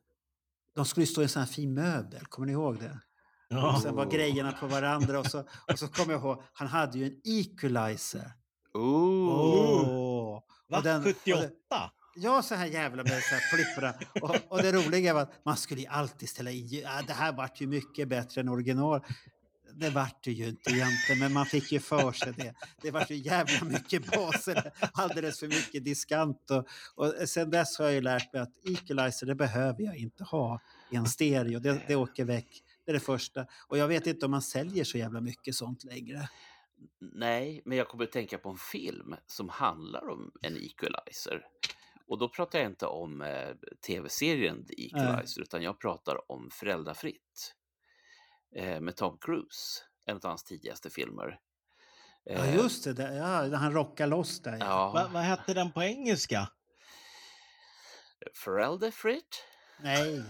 de 0.75 0.85
skulle 0.85 1.03
ju 1.03 1.13
stå 1.13 1.21
i 1.21 1.25
en 1.25 1.29
sån 1.29 1.41
här 1.41 1.47
fin 1.47 1.75
möbel, 1.75 2.27
kommer 2.27 2.47
ni 2.47 2.53
ihåg 2.53 2.79
det? 2.79 3.01
Och 3.75 3.83
sen 3.83 3.95
var 3.95 4.07
grejerna 4.07 4.53
på 4.53 4.67
varandra 4.67 5.19
och 5.21 5.27
så, 5.27 5.39
och 5.73 5.79
så 5.79 5.89
kommer 5.89 6.13
jag 6.13 6.23
ihåg, 6.23 6.43
han 6.53 6.69
hade 6.69 6.99
ju 6.99 7.07
en 7.07 7.21
equalizer. 7.25 8.33
Ooh. 8.75 9.89
Åh! 9.89 10.43
Va? 10.69 10.81
Den- 10.81 11.01
och 11.01 11.05
78? 11.05 11.41
det- 11.71 11.91
Ja, 12.17 12.43
så 12.43 12.55
här 12.55 12.67
jävla 12.67 13.03
med 13.03 13.23
så 13.23 13.35
här 13.35 13.57
plipporna. 13.57 13.95
Och, 14.23 14.53
och 14.53 14.63
det 14.63 14.73
roliga 14.73 15.15
var 15.15 15.21
att 15.21 15.45
man 15.45 15.57
skulle 15.57 15.81
ju 15.81 15.87
alltid 15.87 16.29
ställa 16.29 16.51
in, 16.51 16.69
ja, 16.69 17.03
det 17.07 17.13
här 17.13 17.33
vart 17.33 17.61
ju 17.61 17.67
mycket 17.67 18.09
bättre 18.09 18.41
än 18.41 18.49
original. 18.49 19.01
Det 19.77 19.91
vart 19.91 20.25
det 20.25 20.33
ju 20.33 20.49
inte 20.49 20.71
egentligen, 20.71 21.19
men 21.21 21.33
man 21.33 21.47
fick 21.47 21.73
ju 21.73 21.81
för 21.81 22.13
sig 22.13 22.33
det. 22.37 22.55
Det 22.83 22.91
vart 22.91 23.11
ju 23.11 23.17
jävla 23.17 23.65
mycket 23.65 24.11
baser, 24.13 24.73
alldeles 24.93 25.39
för 25.41 25.47
mycket 25.49 25.85
diskant. 25.85 26.51
Och, 26.51 26.67
och 26.97 27.29
sen 27.29 27.51
dess 27.51 27.79
har 27.79 27.85
jag 27.85 27.95
ju 27.95 28.01
lärt 28.01 28.33
mig 28.33 28.43
att 28.43 28.53
equalizer, 28.69 29.27
det 29.27 29.35
behöver 29.35 29.83
jag 29.83 29.97
inte 29.97 30.25
ha 30.25 30.61
i 30.91 30.97
en 30.97 31.07
stereo. 31.07 31.59
Det, 31.59 31.81
det 31.89 31.95
åker 31.97 32.25
väck. 32.25 32.63
Det 32.85 32.91
är 32.91 32.95
det 32.95 33.01
första. 33.01 33.47
Och 33.69 33.79
jag 33.79 33.89
vet 33.89 34.07
inte 34.07 34.25
om 34.25 34.31
man 34.31 34.43
säljer 34.43 34.85
så 34.85 34.99
jävla 34.99 35.21
mycket 35.21 35.55
sånt 35.55 35.85
längre. 35.85 36.29
Nej, 37.01 37.63
men 37.65 37.79
jag 37.79 37.89
kommer 37.89 38.05
att 38.05 38.13
tänka 38.13 38.39
på 38.39 38.49
en 38.51 38.59
film 38.59 39.17
som 39.27 39.49
handlar 39.49 40.09
om 40.09 40.33
en 40.43 40.57
equalizer. 40.57 41.47
Och 42.07 42.19
då 42.19 42.29
pratar 42.29 42.59
jag 42.59 42.69
inte 42.71 42.87
om 42.87 43.23
eh, 43.23 43.51
tv-serien 43.87 44.67
The 44.67 44.87
Equalizer, 44.87 45.43
utan 45.43 45.63
jag 45.63 45.81
pratar 45.81 46.33
om 46.33 46.51
Föräldrafritt. 46.51 47.55
Eh, 48.57 48.81
med 48.81 48.97
Tom 48.97 49.19
Cruise, 49.21 49.83
en 50.07 50.17
av 50.17 50.25
hans 50.25 50.45
tidigaste 50.45 50.91
filmer. 50.91 51.39
Ja, 52.25 52.33
Eh, 52.33 52.55
just 52.57 52.85
det. 52.85 52.93
Där, 52.93 53.13
ja, 53.13 53.57
han 53.57 53.73
rockar 53.73 54.07
loss 54.07 54.43
där. 54.43 54.53
Ja. 54.53 54.59
Ja, 54.61 54.93
Va, 54.93 55.11
vad 55.13 55.23
hette 55.23 55.55
den 55.55 55.73
på 55.73 55.83
engelska? 55.83 56.49
Föräldrafritt, 58.35 59.45
Nej. 59.81 60.23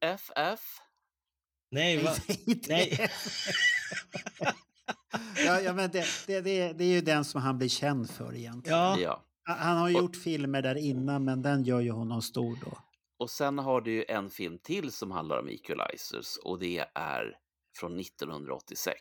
FF. 0.00 0.80
Nej, 1.70 2.02
va? 2.04 2.14
Nej. 2.68 3.08
ja, 5.46 5.60
ja, 5.60 5.72
men 5.72 5.90
det, 5.90 6.06
det, 6.26 6.40
det, 6.40 6.72
det 6.72 6.84
är 6.84 6.88
ju 6.88 7.00
den 7.00 7.24
som 7.24 7.40
han 7.42 7.58
blir 7.58 7.68
känd 7.68 8.10
för 8.10 8.34
egentligen. 8.36 8.78
Ja. 8.78 8.98
Ja. 8.98 9.24
Han- 9.42 9.76
har 9.76 9.88
ju 9.88 9.96
gjort 9.98 10.16
filmer 10.16 10.62
där 10.62 10.74
innan 10.74 11.24
men 11.24 11.42
den 11.42 11.62
gör 11.64 11.80
ju 11.80 11.90
honom 11.90 12.22
stor 12.22 12.58
då. 12.64 12.78
Och 13.18 13.30
sen 13.30 13.58
har 13.58 13.80
du 13.80 13.92
ju 13.92 14.04
en 14.08 14.30
film 14.30 14.58
till 14.58 14.92
som 14.92 15.10
handlar 15.10 15.38
om 15.38 15.48
equalizers 15.48 16.36
och 16.44 16.58
det 16.58 16.84
är 16.94 17.36
från 17.78 17.98
1986. 18.00 19.00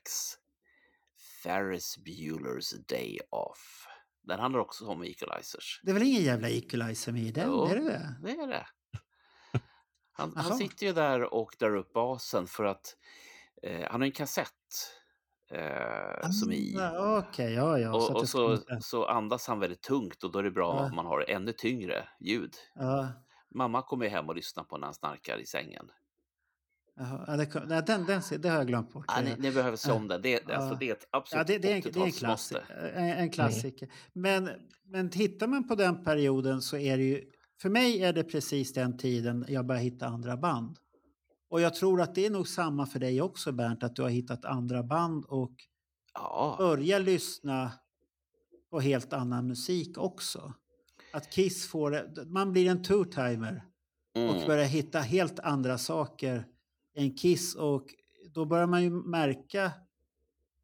Ferris 1.44 1.98
Bueller's 2.06 2.76
Day 2.90 3.20
Off. 3.30 3.86
Den 4.24 4.40
handlar 4.40 4.60
också 4.60 4.86
om 4.88 5.04
equalizers. 5.04 5.80
Det 5.84 5.90
är 5.90 5.94
väl 5.94 6.04
ingen 6.04 6.24
jävla 6.24 6.50
equalizer 6.50 7.12
med 7.12 7.22
i 7.24 7.32
den? 7.32 7.48
Jo, 7.50 7.66
Är 7.66 7.76
det 7.76 7.84
det? 7.84 8.16
Det 8.24 8.32
är 8.32 8.48
det. 8.48 8.66
Han, 10.18 10.34
han 10.36 10.58
sitter 10.58 10.86
ju 10.86 10.94
där 10.94 11.34
och 11.34 11.56
drar 11.60 11.76
upp 11.76 11.94
basen 11.94 12.48
för 12.48 12.64
att 12.64 12.96
eh, 13.64 13.88
han 13.92 14.02
har 14.02 14.06
en 14.06 14.12
kassett 14.12 14.48
eh, 15.52 16.30
som 16.30 16.52
är 16.52 16.56
i. 16.56 16.74
Ja, 16.74 17.24
Okej, 17.30 17.54
ja, 17.54 17.80
ja. 17.80 17.96
Och, 17.96 18.04
så 18.04 18.14
och 18.14 18.30
så, 18.30 18.58
så 18.82 19.06
andas 19.06 19.48
han 19.48 19.60
väldigt 19.60 19.82
tungt 19.82 20.24
och 20.24 20.32
då 20.32 20.40
är 20.40 20.44
det 20.44 20.52
bra 20.52 20.76
Ja. 20.80 20.86
om 20.90 20.96
man 20.96 21.06
har 21.06 21.26
ännu 21.30 21.52
tyngre 21.54 22.10
ljud. 22.20 22.54
ja, 22.76 23.08
Mamma 23.56 23.82
kommer 23.82 24.08
hem 24.10 24.30
och 24.30 24.36
lyssnar 24.36 24.64
på 24.64 24.78
när 24.78 24.88
han 24.88 24.94
snarkar 24.94 25.38
i 25.38 25.46
sängen. 25.46 25.90
ja, 27.28 27.36
det, 27.38 27.66
nej, 27.68 27.84
den, 27.88 28.06
den, 28.06 28.22
det 28.40 28.50
har 28.50 28.58
jag 28.58 28.68
glömt 28.68 28.94
bort. 28.94 29.06
Ja, 29.08 29.22
ni, 29.24 29.36
ni 29.40 29.52
behöver 29.52 29.78
se 29.78 29.92
om 29.92 30.08
den. 30.08 30.22
Det, 30.22 30.44
Ja. 30.48 30.56
alltså, 30.56 30.76
det 30.80 30.90
är 30.90 30.94
ett 30.94 31.08
Ja, 31.12 31.18
absolut 31.18 31.48
det, 31.48 31.58
det, 31.58 31.72
är 31.72 31.76
en, 31.76 31.82
det 31.82 32.00
är 32.00 32.04
en, 32.04 32.10
80-talsmåste. 32.10 32.20
klassiker, 32.20 32.92
en, 32.96 33.10
en 33.10 33.30
klassiker. 33.30 33.90
Men, 34.14 34.50
men 34.86 35.10
tittar 35.10 35.48
man 35.48 35.68
på 35.68 35.76
den 35.76 36.04
perioden 36.04 36.62
så 36.62 36.78
är 36.78 36.98
det 36.98 37.04
ju... 37.04 37.32
För 37.62 37.70
mig 37.70 38.04
är 38.04 38.14
det 38.14 38.24
precis 38.24 38.74
den 38.74 38.98
tiden 38.98 39.46
jag 39.48 39.66
börjar 39.66 39.82
hitta 39.82 40.08
andra 40.08 40.38
band. 40.38 40.78
Och 41.50 41.62
jag 41.62 41.76
tror 41.76 42.02
att 42.02 42.16
det 42.16 42.26
är 42.26 42.30
nog 42.30 42.48
samma 42.48 42.86
för 42.86 43.00
dig 43.00 43.22
också 43.22 43.52
Bernt, 43.52 43.84
att 43.84 43.96
du 43.96 44.02
har 44.02 44.10
hittat 44.10 44.46
andra 44.46 44.84
band 44.84 45.26
och 45.26 45.56
Ja, 46.14 46.56
börjar 46.58 47.00
lyssna 47.00 47.72
på 48.70 48.80
helt 48.80 49.14
annan 49.14 49.48
musik 49.48 49.98
också. 49.98 50.54
Att 51.14 51.32
Kiss 51.32 51.68
får... 51.68 52.26
Man 52.26 52.52
blir 52.52 52.70
en 52.70 52.84
two-timer 52.84 53.64
och 54.16 54.36
mm. 54.36 54.48
börjar 54.48 54.66
hitta 54.66 55.00
helt 55.00 55.40
andra 55.40 55.78
saker 55.78 56.46
än 56.96 57.18
Kiss 57.18 57.56
och 57.56 57.86
då 58.34 58.46
börjar 58.46 58.68
man 58.68 58.84
ju 58.84 58.90
märka 58.90 59.72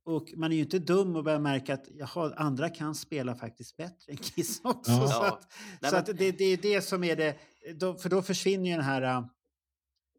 Och 0.06 0.34
man 0.36 0.52
är 0.52 0.56
ju 0.56 0.62
inte 0.62 0.80
dum 0.80 1.16
och 1.16 1.24
börjar 1.24 1.40
märka 1.40 1.74
att 1.74 1.86
jaha, 2.00 2.34
andra 2.38 2.70
kan 2.70 2.96
spela 2.96 3.36
faktiskt 3.36 3.78
bättre 3.78 4.12
än 4.12 4.18
Kiss 4.18 4.62
också. 4.64 4.92
Ja. 4.92 5.08
Så, 5.08 5.14
Ja. 5.14 5.28
att, 5.28 5.54
Nej, 5.82 5.92
så 5.92 5.98
att 5.98 6.06
det, 6.06 6.32
det 6.32 6.44
är 6.46 6.58
det 6.58 6.82
som 6.82 7.04
är 7.04 7.16
det. 7.16 7.36
Då, 7.76 7.94
för 7.96 8.10
då 8.10 8.22
försvinner 8.22 8.70
ju 8.70 8.76
den 8.76 8.86
här 8.86 9.02
äh, 9.02 9.26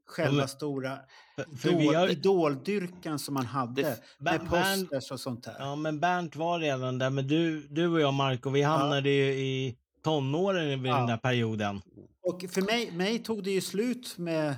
själva 0.07 0.37
men- 0.37 0.49
stora 0.49 0.99
För, 1.37 1.57
för 1.57 1.69
idol, 1.69 1.81
vi 1.81 1.95
har, 1.95 2.09
idoldyrkan 2.09 3.19
som 3.19 3.35
man 3.35 3.47
hade 3.47 3.83
Det- 3.83 4.01
med 4.19 4.41
Bernt- 4.41 4.81
posters 4.89 5.11
och 5.11 5.21
sånt 5.21 5.45
där. 5.45 5.57
ja, 5.59 5.77
men 5.77 6.01
Bernt 6.01 6.37
var 6.37 6.59
redan 6.59 6.99
där, 6.99 7.11
men 7.11 7.29
du, 7.29 7.69
du 7.69 7.87
och 7.89 8.01
jag 8.01 8.15
Marco, 8.15 8.51
vi 8.51 8.63
hamnade 8.63 9.11
ju 9.11 9.25
i 9.33 9.77
tonåren 10.05 10.83
vid 10.83 10.93
Ja. 10.93 10.97
den 10.99 11.07
där 11.07 11.17
perioden. 11.17 11.81
Och 12.23 12.45
för 12.51 12.63
mig, 12.63 12.91
mig 12.93 13.19
tog 13.19 13.45
det 13.45 13.51
ju 13.51 13.61
slut 13.61 14.19
med... 14.19 14.55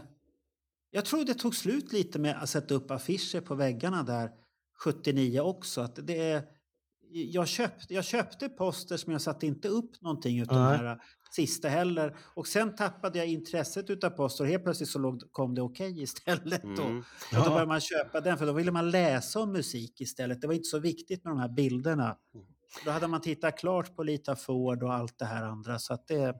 Jag 0.90 1.04
tror 1.04 1.24
det 1.24 1.34
tog 1.34 1.54
slut 1.56 1.92
lite 1.92 2.18
med 2.18 2.42
att 2.42 2.48
sätta 2.48 2.74
upp 2.74 2.90
affischer 2.90 3.40
på 3.40 3.54
väggarna 3.54 4.02
där 4.02 4.30
79 4.78 5.40
också. 5.40 5.80
Att 5.80 6.06
det 6.06 6.30
är, 6.30 6.42
jag, 7.10 7.48
köpte, 7.48 7.94
jag 7.94 8.04
köpte 8.04 8.48
posters 8.48 9.06
men 9.06 9.12
jag 9.12 9.22
satte 9.22 9.46
inte 9.46 9.68
upp 9.68 10.00
någonting 10.02 10.40
utav 10.40 10.56
de 10.56 10.62
här 10.86 10.98
sista 11.30 11.68
heller. 11.68 12.16
Och 12.34 12.46
sen 12.46 12.76
tappade 12.76 13.18
jag 13.18 13.26
intresset 13.26 13.90
utav 13.90 14.10
poster 14.10 14.44
och 14.44 14.50
helt 14.50 14.64
plötsligt 14.64 14.88
så 14.88 14.98
låg, 14.98 15.22
kom 15.32 15.54
det 15.54 15.62
okej 15.62 16.02
istället. 16.02 16.62
Då. 16.76 16.82
Mm. 16.82 16.98
Och 16.98 17.04
då 17.32 17.38
Ja. 17.38 17.44
började 17.48 17.66
man 17.66 17.80
köpa 17.80 18.20
den 18.20 18.38
för 18.38 18.46
då 18.46 18.52
ville 18.52 18.72
man 18.72 18.90
läsa 18.90 19.40
om 19.40 19.52
musik 19.52 20.00
istället. 20.00 20.40
Det 20.40 20.46
var 20.46 20.54
inte 20.54 20.68
så 20.68 20.78
viktigt 20.78 21.24
med 21.24 21.30
de 21.32 21.38
här 21.38 21.48
bilderna. 21.48 22.16
Då 22.84 22.90
hade 22.90 23.06
man 23.08 23.20
tittat 23.20 23.58
klart 23.58 23.96
på 23.96 24.02
Lita 24.02 24.36
Ford 24.36 24.82
och 24.82 24.94
allt 24.94 25.18
det 25.18 25.24
här 25.24 25.42
andra. 25.44 25.78
Så 25.78 25.94
att 25.94 26.06
det, 26.06 26.34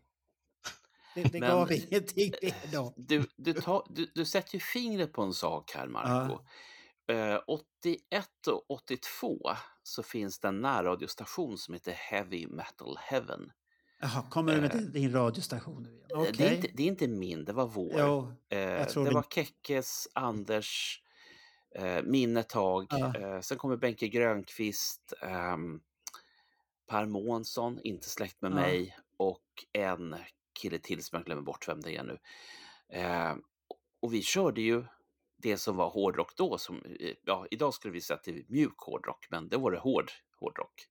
det, 1.15 1.23
det 1.23 1.41
Men- 1.41 1.51
gav 1.51 1.73
ingenting 1.91 2.33
då. 2.73 2.95
Du, 2.97 3.25
du, 3.37 3.55
du, 3.91 4.07
du 4.15 4.25
sätter 4.25 4.55
ju 4.55 4.61
fingret 4.61 5.13
på 5.13 5.23
en 5.23 5.33
sak 5.33 5.71
här, 5.75 5.87
Marco. 5.89 6.39
Eh, 7.09 7.39
81 7.47 8.47
och 8.47 8.70
82 8.70 9.39
så 9.83 10.03
finns 10.03 10.39
det 10.39 10.49
en 10.49 10.61
närradiostation 10.61 11.59
som 11.59 11.74
heter 11.74 11.93
Heavy 11.93 12.47
Metal 12.47 12.97
Heaven. 13.01 13.53
Jaha, 14.01 14.23
kommer 14.31 14.55
du 14.55 14.61
med 14.61 14.74
Eh, 14.74 14.81
din, 14.81 15.12
radiostation 15.12 15.83
nu 15.83 15.89
igen? 15.97 16.07
Eh, 16.11 16.20
Okej. 16.20 16.33
Det, 16.39 16.47
är 16.49 16.55
inte, 16.57 16.69
det 16.74 16.83
är 16.83 16.87
inte 16.87 17.09
min, 17.09 17.45
det 17.45 17.53
var 17.53 17.66
vår. 17.66 17.93
Jo, 17.99 18.33
Eh, 18.49 18.87
det 18.95 19.11
var 19.15 19.23
Kekkes, 19.31 20.09
Anders, 20.12 21.03
eh, 21.74 22.03
min 22.05 22.37
ett 22.37 22.49
tag. 22.49 22.87
Ja. 22.91 23.16
Eh, 23.16 23.41
sen 23.41 23.59
kommer 23.59 23.77
Benke 23.77 24.09
Grönqvist, 24.09 25.12
ehm, 25.23 25.81
Per 26.89 27.07
Månsson, 27.07 27.81
inte 27.85 28.09
släkt 28.09 28.43
med 28.43 28.51
Ja. 28.51 28.55
mig, 28.57 28.97
och 29.16 29.43
en 29.73 30.16
kille 30.61 30.78
till 30.78 31.05
som 31.05 31.16
jag 31.16 31.27
glömmer 31.27 31.43
bort 31.43 31.69
vem 31.69 31.81
det 31.81 31.97
är 31.97 32.03
nu. 32.05 32.19
Eh, 32.89 33.35
och 34.01 34.15
vi 34.15 34.23
körde 34.23 34.61
ju 34.61 34.85
det 35.51 35.56
som 35.56 35.77
var 35.77 35.90
hårdrock 35.90 36.36
då, 36.36 36.59
som, 36.59 36.82
ja, 37.24 37.47
idag 37.51 37.74
skulle 37.74 37.93
vi 37.93 38.01
säga 38.01 38.16
att 38.16 38.24
det 38.24 38.31
är 38.31 38.44
mjuk 38.48 38.78
hårdrock, 38.78 39.27
men 39.31 39.48
det 39.48 39.56
var 39.56 39.70
det 39.70 39.78
hård 39.78 40.10
hårdrock. 40.40 40.86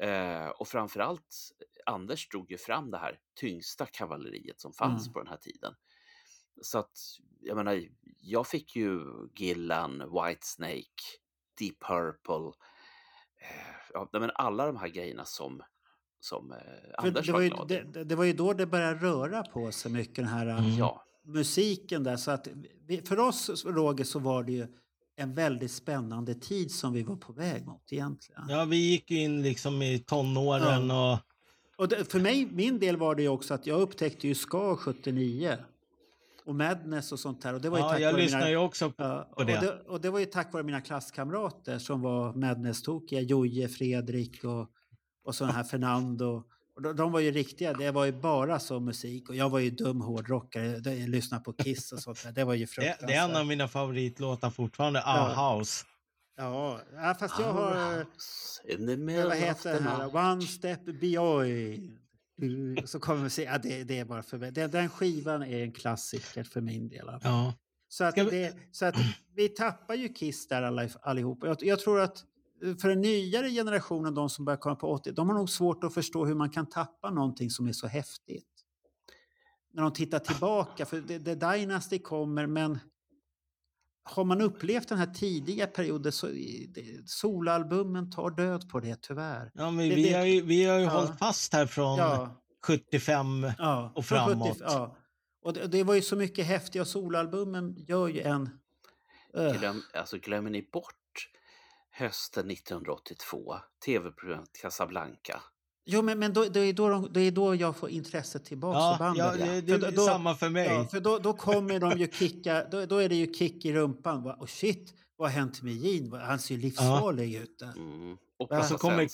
Eh, 0.00 0.48
och 0.48 0.68
framförallt 0.68 1.36
Anders 1.86 2.28
drog 2.28 2.50
ju 2.50 2.58
fram 2.58 2.90
det 2.90 2.98
här 2.98 3.18
tyngsta 3.40 3.86
kavalleriet 3.86 4.60
som 4.60 4.72
fanns 4.72 5.02
Mm. 5.06 5.12
på 5.12 5.18
den 5.18 5.28
här 5.28 5.36
tiden. 5.36 5.74
Så 6.62 6.78
att, 6.78 6.98
jag 7.40 7.56
menar, 7.56 7.82
jag 8.20 8.46
fick 8.46 8.76
ju 8.76 9.00
Gillan, 9.36 9.98
Whitesnake, 9.98 11.02
Deep 11.58 11.80
Purple, 11.80 12.52
eh, 13.40 13.74
ja, 13.92 14.08
men 14.12 14.30
alla 14.34 14.66
de 14.66 14.76
här 14.76 14.88
grejerna 14.88 15.24
som, 15.24 15.62
som 16.20 16.52
eh, 16.52 16.58
Anders 16.98 17.26
det, 17.26 17.32
var, 17.32 17.40
ju, 17.40 17.50
det, 17.68 18.04
det- 18.04 18.14
var 18.16 18.24
ju 18.24 18.32
då 18.32 18.52
det 18.52 18.66
började 18.66 18.94
röra 19.06 19.42
på 19.42 19.72
sig 19.72 19.92
mycket, 19.92 20.14
den 20.16 20.24
här 20.26 20.46
äh, 20.46 20.78
Ja, 20.78 21.04
musiken 21.24 22.02
där. 22.02 22.16
Så 22.16 22.30
att 22.30 22.48
vi, 22.86 23.00
för 23.00 23.18
oss, 23.18 23.64
Roger, 23.64 24.04
så 24.04 24.18
var 24.18 24.42
det 24.42 24.52
ju 24.52 24.66
en 25.16 25.34
väldigt 25.34 25.72
spännande 25.72 26.34
tid 26.34 26.70
som 26.70 26.92
vi 26.92 27.02
var 27.02 27.16
på 27.16 27.32
väg 27.32 27.66
mot 27.66 27.92
egentligen. 27.92 28.42
Ja, 28.48 28.64
vi 28.64 28.76
gick 28.76 29.10
ju 29.10 29.18
in 29.18 29.42
liksom 29.42 29.82
i 29.82 29.98
tonåren 29.98 30.90
och... 30.90 31.18
Och 31.76 31.88
det, 31.88 32.12
för 32.12 32.20
mig, 32.20 32.48
min 32.52 32.78
del 32.78 32.96
var 32.96 33.14
det 33.14 33.22
ju 33.22 33.28
också 33.28 33.54
att 33.54 33.66
jag 33.66 33.80
upptäckte 33.80 34.28
ju 34.28 34.34
Ska 34.34 34.76
79 34.76 35.58
och 36.44 36.54
Madness 36.54 37.12
och 37.12 37.18
sånt 37.18 37.44
här. 37.44 37.54
Och 37.54 37.60
det 37.60 37.70
var 37.70 37.78
ju 37.78 37.84
Ja, 37.84 37.90
tack 37.90 38.00
jag 38.00 38.16
lyssnar 38.16 38.38
mina, 38.38 38.50
ju 38.50 38.56
också 38.56 38.90
på, 38.90 39.02
Ja, 39.02 39.34
på 39.36 39.44
det. 39.44 39.56
Och, 39.56 39.64
det, 39.64 39.82
och 39.86 40.00
det 40.00 40.10
var 40.10 40.18
ju 40.18 40.26
tack 40.26 40.52
vare 40.52 40.62
mina 40.62 40.80
klasskamrater 40.80 41.78
som 41.78 42.00
var 42.00 42.32
Madness-tokiga. 42.32 43.20
Joje, 43.20 43.68
Fredrik 43.68 44.44
och, 44.44 44.68
och 45.24 45.34
sådana 45.34 45.52
här 45.52 45.64
Fernando. 45.64 46.44
Och 46.74 46.94
de, 46.94 47.12
var 47.12 47.20
ju 47.20 47.30
riktiga, 47.30 47.72
det 47.72 47.90
var 47.90 48.04
ju 48.04 48.12
bara 48.12 48.58
så 48.58 48.80
musik. 48.80 49.28
Och 49.28 49.36
jag 49.36 49.50
var 49.50 49.58
ju 49.58 49.70
dum 49.70 50.00
hårdrockare, 50.00 50.66
jag 51.00 51.08
lyssnade 51.08 51.44
på 51.44 51.52
Kiss 51.52 51.92
och 51.92 51.98
sånt 51.98 52.22
där. 52.22 52.32
Det 52.32 52.44
var 52.44 52.54
ju 52.54 52.66
fruktansvärt. 52.66 53.08
det 53.08 53.14
är 53.14 53.24
en 53.30 53.36
av 53.36 53.46
mina 53.46 53.68
favoritlåtar 53.68 54.50
fortfarande, 54.50 55.02
Ja. 55.06 55.28
Our 55.52 55.58
House. 55.58 55.84
Ja, 56.36 56.80
fast 57.20 57.38
jag 57.38 57.52
har... 57.52 58.06
vad 59.28 59.36
heter 59.36 59.74
den 59.74 59.82
här? 59.82 60.16
One 60.16 60.42
step 60.42 60.84
beyond. 61.00 61.98
Mm, 62.42 62.86
Så 62.86 63.00
kommer 63.00 63.24
vi 63.24 63.30
se, 63.30 63.42
ja, 63.42 63.58
det, 63.58 63.84
det 63.84 63.98
är 63.98 64.04
bara 64.04 64.22
för 64.22 64.38
mig. 64.38 64.52
Den, 64.52 64.70
den 64.70 64.88
skivan 64.88 65.42
är 65.42 65.62
en 65.62 65.72
klassiker 65.72 66.44
för 66.44 66.60
min 66.60 66.88
del. 66.88 67.10
Ja. 67.22 67.54
Så 67.88 68.04
att, 68.04 68.18
vi- 68.18 68.22
det, 68.30 68.54
så 68.72 68.84
att 68.86 68.94
vi 69.36 69.48
tappar 69.48 69.94
ju 69.94 70.08
Kiss 70.08 70.48
där 70.48 70.62
alla, 70.62 70.88
allihopa. 71.02 71.46
Jag, 71.46 71.56
jag 71.60 71.78
tror 71.80 72.00
att 72.00 72.24
för 72.80 72.88
den 72.88 73.00
nyare 73.00 73.50
generationen, 73.50 74.14
de 74.14 74.30
som 74.30 74.44
börjar 74.44 74.58
komma 74.58 74.76
på 74.76 74.90
80, 74.92 75.12
de 75.12 75.28
har 75.28 75.36
nog 75.36 75.50
svårt 75.50 75.84
att 75.84 75.94
förstå 75.94 76.24
hur 76.26 76.34
man 76.34 76.50
kan 76.50 76.66
tappa 76.68 77.10
någonting 77.10 77.50
som 77.50 77.66
är 77.68 77.72
så 77.72 77.86
häftigt. 77.86 78.48
När 79.74 79.82
de 79.82 79.92
tittar 79.92 80.18
tillbaka, 80.18 80.86
för 80.86 81.00
The, 81.00 81.18
The 81.20 81.34
Dynasty 81.34 81.98
kommer, 81.98 82.46
men 82.46 82.78
har 84.04 84.24
man 84.24 84.40
upplevt 84.40 84.88
den 84.88 84.98
här 84.98 85.06
tidiga 85.06 85.66
perioden 85.66 86.12
så 86.12 86.26
det, 86.26 87.02
solalbumen 87.06 88.10
tar 88.10 88.30
död 88.30 88.68
på 88.68 88.80
det 88.80 89.02
tyvärr. 89.02 89.50
Ja, 89.54 89.70
men 89.70 89.88
Det- 89.88 89.94
vi, 89.94 90.02
det- 90.02 90.12
har 90.18 90.24
ju, 90.24 90.40
vi 90.42 90.64
har 90.64 90.78
ju 90.78 90.84
Ja. 90.84 90.90
hållit 90.90 91.18
fast 91.18 91.52
här 91.52 91.66
från 91.66 91.98
Ja. 91.98 92.42
75 92.66 93.46
Ja, 93.58 93.92
och 93.94 94.04
framåt. 94.04 94.48
70 94.48 94.60
ja. 94.64 94.96
Och 95.44 95.52
det, 95.52 95.66
det 95.66 95.82
var 95.84 95.94
ju 95.94 96.02
så 96.02 96.16
mycket 96.16 96.46
häftiga 96.46 96.84
solalbumen 96.84 97.74
gör 97.88 98.08
ju 98.08 98.20
en... 98.20 98.50
Glöm, 99.58 99.82
alltså, 99.94 100.18
glömmer 100.18 100.50
ni 100.50 100.68
bort 100.72 100.94
hösten 101.92 102.50
1982, 102.50 103.54
tv-programmet 103.84 104.52
Casablanca? 104.62 105.40
Jo, 105.84 106.02
men, 106.02 106.18
men 106.18 106.32
då, 106.32 106.44
det, 106.44 106.60
är 106.60 106.72
då 106.72 106.88
de, 106.88 107.12
det 107.12 107.20
är 107.20 107.30
då 107.30 107.54
jag 107.54 107.76
får 107.76 107.90
intresset 107.90 108.44
tillbaka 108.44 108.78
Ja, 108.78 108.94
för 108.98 109.04
bandet. 109.04 109.40
ja, 109.40 109.46
det- 109.46 109.60
det 109.60 109.78
För 109.80 109.86
är 109.88 109.92
då- 109.92 110.06
samma 110.06 110.34
för 110.34 110.48
mig. 110.48 110.66
Ja, 110.66 110.84
för 110.90 111.00
då, 111.00 111.18
då 111.18 111.32
kommer 111.32 111.78
de 111.80 111.98
ju 111.98 112.08
kicka, 112.12 112.64
då, 112.70 112.86
då 112.86 112.96
är 112.98 113.08
det 113.08 113.14
ju 113.14 113.32
kick 113.34 113.64
i 113.64 113.72
rumpan. 113.72 114.22
Va, 114.22 114.36
Och 114.40 114.50
shit, 114.50 114.94
vad 115.16 115.28
har 115.30 115.34
hänt 115.38 115.62
med 115.62 115.72
Gene? 115.74 116.18
Han 116.18 116.38
ser 116.38 116.54
ju 116.54 116.60
livsfarlig 116.60 117.34
ut. 117.34 117.58
där. 117.58 117.72
Mm. 117.76 118.16
Och, 118.38 118.52
Och 118.52 118.64
så 118.64 118.78
kommer 118.78 119.04
och 119.04 119.10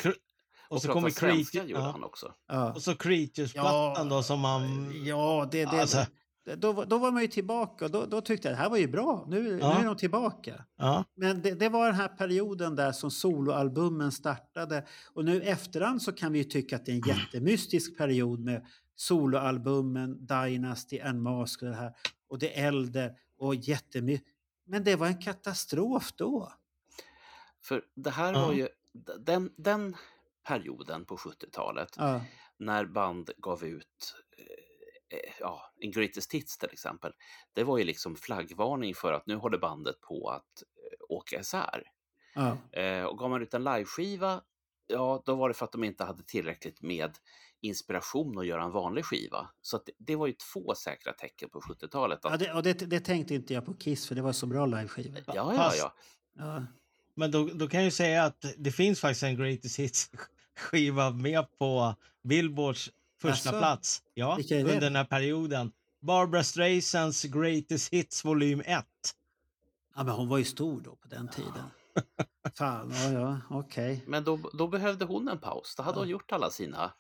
och 0.77 0.83
så 0.83 0.93
kommer 0.93 1.11
svenska 1.11 1.59
Creature- 1.63 1.67
gjorde 1.67 1.83
ja. 1.83 1.91
han 1.91 2.05
också. 2.05 2.33
Ja. 2.49 2.73
Och 2.73 2.83
så 2.83 2.95
Creatures-plattan 2.95 4.09
då 4.09 4.23
som 4.23 4.41
man... 4.41 4.93
Ja, 5.05 5.49
det, 5.53 5.65
det, 5.65 5.81
Alltså. 5.81 6.07
Då, 6.57 6.73
var- 6.73 6.87
då 6.87 6.99
var 6.99 7.12
man 7.12 7.23
ju 7.23 7.29
tillbaka 7.29 7.85
och 7.85 7.91
då, 7.91 8.07
då 8.07 8.20
tyckte 8.20 8.49
jag 8.49 8.57
det 8.57 8.62
här 8.62 8.70
var 8.70 8.77
ju 8.77 8.89
bra. 8.89 9.25
Nu, 9.29 9.59
Ja. 9.61 9.75
nu 9.75 9.81
är 9.81 9.85
de 9.85 9.97
tillbaka. 9.97 10.65
Ja. 10.77 11.05
Men 11.15 11.43
det, 11.43 11.55
det 11.55 11.69
var 11.69 11.87
den 11.87 11.95
här 11.95 12.09
perioden 12.09 12.77
där 12.77 12.93
som 12.93 13.11
soloalbumen 13.11 14.12
startade. 14.12 14.87
Och 15.15 15.25
nu 15.25 15.43
efterhand 15.43 16.03
så 16.03 16.12
kan 16.12 16.33
vi 16.33 16.39
ju 16.39 16.45
tycka 16.45 16.77
att 16.77 16.87
det 16.87 16.93
är 16.93 16.95
en 16.95 17.16
jättemystisk 17.19 17.99
period 17.99 18.41
med 18.41 18.66
soloalbumen, 18.97 20.27
Dynasty, 20.27 21.01
and 21.01 21.23
Mask 21.23 21.62
och 21.62 21.69
det 21.69 21.75
här. 21.75 21.93
Och 22.29 22.39
det 22.39 22.59
äldre 22.61 23.15
och 23.39 23.55
jättemycket. 23.55 24.27
Men 24.66 24.85
det 24.85 24.97
var 24.97 25.07
en 25.07 25.19
katastrof 25.23 26.12
då. 26.16 26.53
För 27.62 27.83
det 27.95 28.11
här 28.11 28.33
Ja. 28.33 28.47
var 28.47 28.53
ju 28.53 28.69
den, 29.19 29.51
den 29.57 29.97
perioden 30.47 31.05
på 31.05 31.16
70-talet 31.16 31.95
Ja. 31.97 32.20
när 32.59 32.85
band 32.87 33.31
gav 33.39 33.65
ut 33.65 34.15
ja, 35.41 35.73
en 35.81 35.91
Greatest 35.91 36.35
Hits 36.35 36.59
till 36.59 36.69
exempel. 36.73 37.13
Det 37.53 37.65
var 37.65 37.79
ju 37.79 37.85
liksom 37.85 38.17
flaggvarning 38.17 38.95
för 38.95 39.13
att 39.13 39.27
nu 39.27 39.35
håller 39.37 39.59
bandet 39.59 40.01
på 40.01 40.29
att 40.31 40.63
eh, 40.63 41.05
åka 41.09 41.41
isär. 41.41 41.83
Ja. 42.35 42.81
Eh, 42.81 43.05
och 43.05 43.19
gav 43.19 43.31
man 43.31 43.43
ut 43.43 43.55
en 43.55 43.65
liveskiva, 43.65 44.41
ja 44.87 45.23
då 45.27 45.35
var 45.35 45.49
det 45.49 45.55
för 45.55 45.65
att 45.65 45.73
de 45.73 45.85
inte 45.85 46.05
hade 46.05 46.23
tillräckligt 46.25 46.83
med 46.83 47.19
inspiration 47.61 48.39
att 48.39 48.47
göra 48.47 48.63
en 48.63 48.71
vanlig 48.71 49.05
skiva. 49.05 49.51
Så 49.63 49.77
att 49.77 49.87
det, 49.87 49.93
det 49.99 50.17
var 50.17 50.27
ju 50.27 50.33
två 50.53 50.75
säkra 50.75 51.13
tecken 51.13 51.51
på 51.51 51.61
70-talet. 51.61 52.19
Ja, 52.23 52.31
Att, 52.31 52.41
det, 52.41 52.53
och 52.53 52.63
det, 52.63 52.73
det 52.73 53.01
tänkte 53.01 53.35
inte 53.35 53.55
jag 53.55 53.67
på 53.67 53.75
Kiss 53.75 54.07
för 54.09 54.15
det 54.15 54.23
var 54.23 54.33
så 54.33 54.47
bra 54.47 54.67
liveskivor. 54.67 55.19
ja, 55.27 55.35
ja, 55.35 55.57
Fast- 55.57 55.79
ja. 55.79 55.95
Ja. 56.37 56.67
Men 57.15 57.31
då, 57.31 57.45
då 57.55 57.69
kan 57.69 57.81
jag 57.81 57.85
ju 57.85 57.91
säga 57.91 58.25
att 58.25 58.45
det 58.57 58.73
finns 58.73 59.01
faktiskt 59.01 59.23
en 59.23 59.37
Greatest 59.37 59.79
Hits-skiva 59.79 61.11
med 61.11 61.47
på 61.59 61.95
Billboards 62.25 62.91
första 63.20 63.49
Jaså? 63.49 63.59
plats. 63.59 64.03
Ja, 64.15 64.35
Vilka 64.35 64.55
är 64.55 64.59
det? 64.59 64.65
under 64.65 64.81
den 64.81 64.97
här 64.97 65.05
perioden. 65.05 65.73
Barbara 66.01 66.45
Streisands 66.45 67.23
Greatest 67.24 67.93
Hits 67.93 68.24
volym 68.24 68.61
1. 68.61 68.85
ja, 69.97 70.05
men 70.05 70.15
hon 70.15 70.28
var 70.28 70.39
ju 70.39 70.45
stor 70.45 70.81
då 70.81 70.97
på 70.97 71.09
den 71.09 71.28
tiden. 71.28 71.65
Fan, 72.59 72.93
ja, 72.95 73.12
ja, 73.12 73.40
okej. 73.51 74.05
Men 74.07 74.24
då, 74.24 74.39
då 74.53 74.69
behövde 74.69 75.05
hon 75.05 75.28
en 75.28 75.39
paus. 75.39 75.74
Då 75.77 75.82
hade 75.82 75.97
Ja. 75.97 76.01
hon 76.01 76.09
gjort 76.09 76.32
alla 76.32 76.51
sina... 76.51 76.93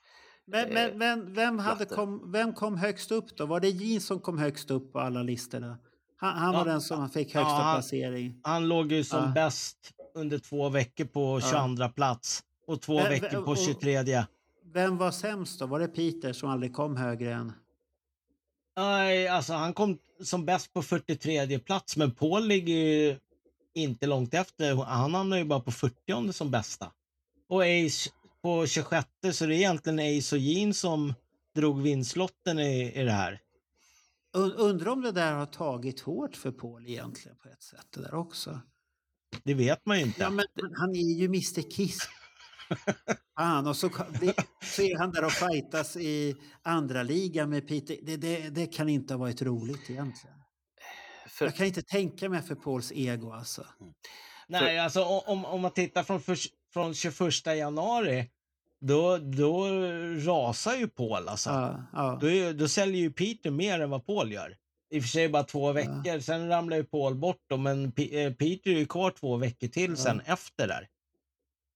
Men, 0.46 0.64
Eh, 0.68 0.74
men, 0.74 0.98
men 0.98 1.34
vem, 1.34 1.58
hade 1.58 1.84
kom, 1.84 2.32
vem 2.32 2.52
kom 2.52 2.76
högst 2.76 3.10
upp 3.12 3.36
då? 3.36 3.46
Var 3.46 3.60
det 3.60 3.68
Gene 3.70 4.00
som 4.00 4.20
kom 4.20 4.38
högst 4.38 4.70
upp 4.70 4.92
på 4.92 5.00
alla 5.00 5.22
listorna? 5.22 5.78
Han, 6.16 6.36
han 6.38 6.52
var 6.54 6.60
Ja, 6.60 6.64
den 6.64 6.80
som 6.80 7.10
fick 7.10 7.34
ja, 7.34 7.40
högsta 7.40 7.54
han- 7.62 7.74
placering. 7.76 8.40
Han 8.42 8.68
låg 8.68 8.92
ju 8.92 9.04
som 9.04 9.24
Ja. 9.24 9.30
bäst 9.34 9.76
under 10.14 10.38
två 10.38 10.68
veckor 10.68 11.04
på 11.04 11.40
22 11.40 11.88
plats 11.88 12.42
och 12.66 12.80
två 12.82 12.96
Vem- 12.98 13.08
veckor 13.10 13.42
på 13.42 13.50
och- 13.50 13.58
23. 13.58 14.24
Vem 14.72 14.96
var 14.96 15.10
sämst 15.10 15.58
då? 15.58 15.66
Var 15.66 15.80
det 15.80 15.88
Peter 15.88 16.32
som 16.32 16.48
aldrig 16.48 16.74
kom 16.74 16.96
högre 16.96 17.34
än... 17.34 17.52
Nej, 18.76 19.28
alltså 19.28 19.52
han 19.52 19.74
kom 19.74 19.98
som 20.22 20.44
bäst 20.44 20.72
på 20.72 20.82
43 20.82 21.58
plats, 21.58 21.96
men 21.96 22.14
Paul 22.14 22.46
ligger 22.46 22.74
ju 22.74 23.18
inte 23.74 24.06
långt 24.06 24.34
efter. 24.34 24.74
Han 24.74 25.14
hamnar 25.14 25.36
ju 25.36 25.44
bara 25.44 25.60
på 25.60 25.70
40 25.70 26.32
som 26.32 26.50
bästa. 26.50 26.92
Och 27.48 27.62
Ace 27.62 28.10
på 28.42 28.66
26, 28.66 29.08
så 29.32 29.46
det 29.46 29.54
är 29.54 29.56
egentligen 29.58 30.18
Ace 30.18 30.36
och 30.36 30.40
Jean 30.40 30.74
som 30.74 31.14
drog 31.54 31.82
vinstlotten 31.82 32.58
i, 32.58 32.92
i 32.94 33.02
det 33.04 33.12
här. 33.12 33.40
Und- 34.36 34.54
Undrar 34.56 34.90
om 34.92 35.02
det 35.02 35.12
där 35.12 35.32
har 35.32 35.46
tagit 35.46 36.00
hårt 36.00 36.36
för 36.36 36.50
Paul 36.50 36.86
egentligen 36.86 37.36
på 37.38 37.48
ett 37.48 37.62
sätt 37.62 37.86
det 37.90 38.00
där 38.00 38.14
också. 38.14 38.60
Det 39.44 39.54
vet 39.54 39.86
man 39.86 39.98
ju 39.98 40.04
inte. 40.04 40.22
Ja, 40.22 40.30
men 40.30 40.44
han 40.74 40.90
är 40.90 41.14
ju 41.18 41.24
Mr 41.24 41.70
Kiss. 41.70 41.98
Fan, 43.38 43.66
och 43.66 43.76
så, 43.76 43.88
det, 44.20 44.34
så 44.62 44.82
är 44.82 44.98
han 44.98 45.10
där 45.12 45.24
och 45.24 45.32
fightas 45.32 45.96
i 45.96 46.36
andra 46.62 47.02
ligan 47.02 47.50
med 47.50 47.68
Peter. 47.68 47.96
Det, 48.02 48.16
det, 48.16 48.48
det 48.48 48.66
kan 48.66 48.88
inte 48.88 49.14
ha 49.14 49.18
varit 49.18 49.42
roligt 49.42 49.90
egentligen. 49.90 50.36
För- 51.28 51.44
Jag 51.44 51.54
kan 51.56 51.66
inte 51.66 51.82
tänka 51.82 52.28
mig 52.28 52.42
för 52.42 52.54
Pauls 52.54 52.92
ego 52.94 53.32
alltså. 53.32 53.64
Nej, 54.48 54.78
alltså 54.78 55.00
o- 55.00 55.22
om, 55.26 55.44
om 55.44 55.60
man 55.60 55.70
tittar 55.70 56.02
från, 56.02 56.20
förs- 56.20 56.48
från 56.72 56.94
21 56.94 57.46
januari, 57.46 58.30
då, 58.80 59.16
då 59.18 59.66
rasar 60.26 60.74
ju 60.76 60.88
Paul 60.88 61.28
alltså. 61.28 61.50
Ja, 61.50 61.82
ja. 61.92 62.18
Då, 62.20 62.52
då 62.52 62.68
säljer 62.68 63.00
ju 63.00 63.12
Peter 63.12 63.50
mer 63.50 63.80
än 63.80 63.90
vad 63.90 64.06
Paul 64.06 64.32
gör. 64.32 64.56
I 64.90 64.98
och 64.98 65.02
för 65.02 65.08
sig 65.08 65.28
bara 65.28 65.42
två 65.42 65.72
veckor, 65.72 66.20
sen 66.20 66.48
ramlar 66.48 66.76
ju 66.76 66.84
Paul 66.84 67.14
bort 67.14 67.42
då, 67.48 67.56
men 67.56 67.92
P- 67.92 68.24
eh, 68.24 68.32
Peter 68.32 68.70
är 68.70 68.78
ju 68.78 68.86
kvar 68.86 69.10
två 69.10 69.36
veckor 69.36 69.68
till 69.68 69.96
sen 69.96 70.20
efter 70.20 70.68
där. 70.68 70.88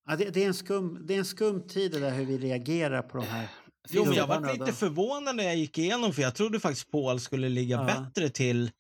Ja, 0.06 0.16
det, 0.16 0.30
det, 0.30 0.42
är 0.44 0.46
en 0.46 0.54
skum, 0.54 1.06
det 1.06 1.14
är 1.14 1.18
en 1.18 1.24
skum 1.24 1.66
tid 1.66 1.92
det 1.92 1.98
där 2.00 2.10
hur 2.10 2.24
vi 2.24 2.38
reagerar 2.38 3.02
på 3.02 3.16
de 3.18 3.26
här 3.26 3.48
Jo, 3.88 4.04
men 4.04 4.14
jag 4.14 4.26
var 4.26 4.52
lite 4.52 4.64
då. 4.64 4.72
förvånad 4.72 5.36
när 5.36 5.44
jag 5.44 5.56
gick 5.56 5.78
igenom, 5.78 6.12
för 6.12 6.22
jag 6.22 6.34
trodde 6.34 6.60
faktiskt 6.60 6.90
Paul 6.90 7.20
skulle 7.20 7.48
ligga 7.48 7.76
Ja. 7.76 7.84
bättre 7.84 8.28
till 8.30 8.70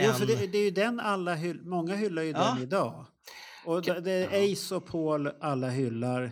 Jo, 0.00 0.04
än... 0.08 0.14
för 0.14 0.26
det, 0.26 0.46
det 0.46 0.58
är 0.58 0.64
ju 0.64 0.70
den 0.70 1.00
alla 1.00 1.34
hyll, 1.34 1.62
många 1.62 1.96
hyllar 1.96 2.22
ju 2.22 2.30
Ja. 2.30 2.52
den 2.54 2.62
idag. 2.62 3.06
Och 3.66 3.82
det, 3.82 4.00
det 4.00 4.12
är 4.12 4.52
Ace 4.52 4.74
och 4.74 4.86
Paul 4.86 5.26
alla 5.40 5.68
hyllar 5.68 6.30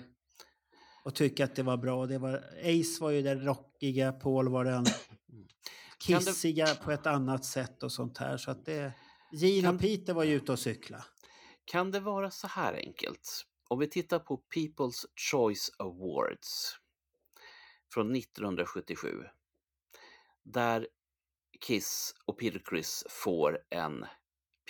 och 1.04 1.14
tycker 1.14 1.44
att 1.44 1.54
det 1.56 1.62
var 1.62 1.76
bra. 1.76 2.06
Det 2.06 2.18
var, 2.18 2.34
Ace 2.64 3.00
var 3.02 3.10
ju 3.10 3.22
den 3.22 3.40
rockiga, 3.44 4.12
Paul 4.12 4.48
var 4.48 4.64
den 4.64 4.86
kissiga 6.06 6.74
på 6.74 6.92
ett 6.92 7.06
annat 7.06 7.44
sätt 7.44 7.82
och 7.82 7.92
sånt 7.92 8.18
här. 8.18 8.36
Så 8.36 8.50
att 8.50 8.64
det, 8.64 8.92
Gene 9.32 9.62
Kan- 9.62 9.74
och 9.74 9.80
Peter 9.80 10.14
var 10.14 10.24
ju 10.24 10.34
ute 10.34 10.52
och 10.52 10.58
cykla. 10.58 11.04
Kan 11.64 11.90
det 11.90 12.00
vara 12.00 12.30
så 12.30 12.46
här 12.46 12.74
enkelt? 12.74 13.44
Om 13.68 13.78
vi 13.78 13.86
tittar 13.86 14.18
på 14.18 14.42
People's 14.54 15.04
Choice 15.30 15.70
Awards 15.78 16.76
från 17.94 18.16
1977. 18.16 19.08
Där 20.42 20.88
Kiss 21.66 22.14
och 22.24 22.38
Peter 22.38 22.62
Criss 22.64 23.04
får 23.08 23.58
en 23.70 24.06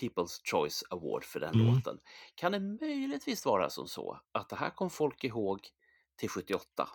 People's 0.00 0.40
Choice 0.50 0.84
Award 0.90 1.24
för 1.24 1.40
den 1.40 1.54
Mm. 1.54 1.66
låten. 1.74 1.98
Kan 2.34 2.52
det 2.52 2.60
möjligtvis 2.60 3.46
vara 3.46 3.70
som 3.70 3.88
så 3.88 4.20
att 4.32 4.48
det 4.48 4.56
här 4.56 4.70
kom 4.70 4.90
folk 4.90 5.24
ihåg 5.24 5.60
till 6.16 6.28
78? 6.28 6.88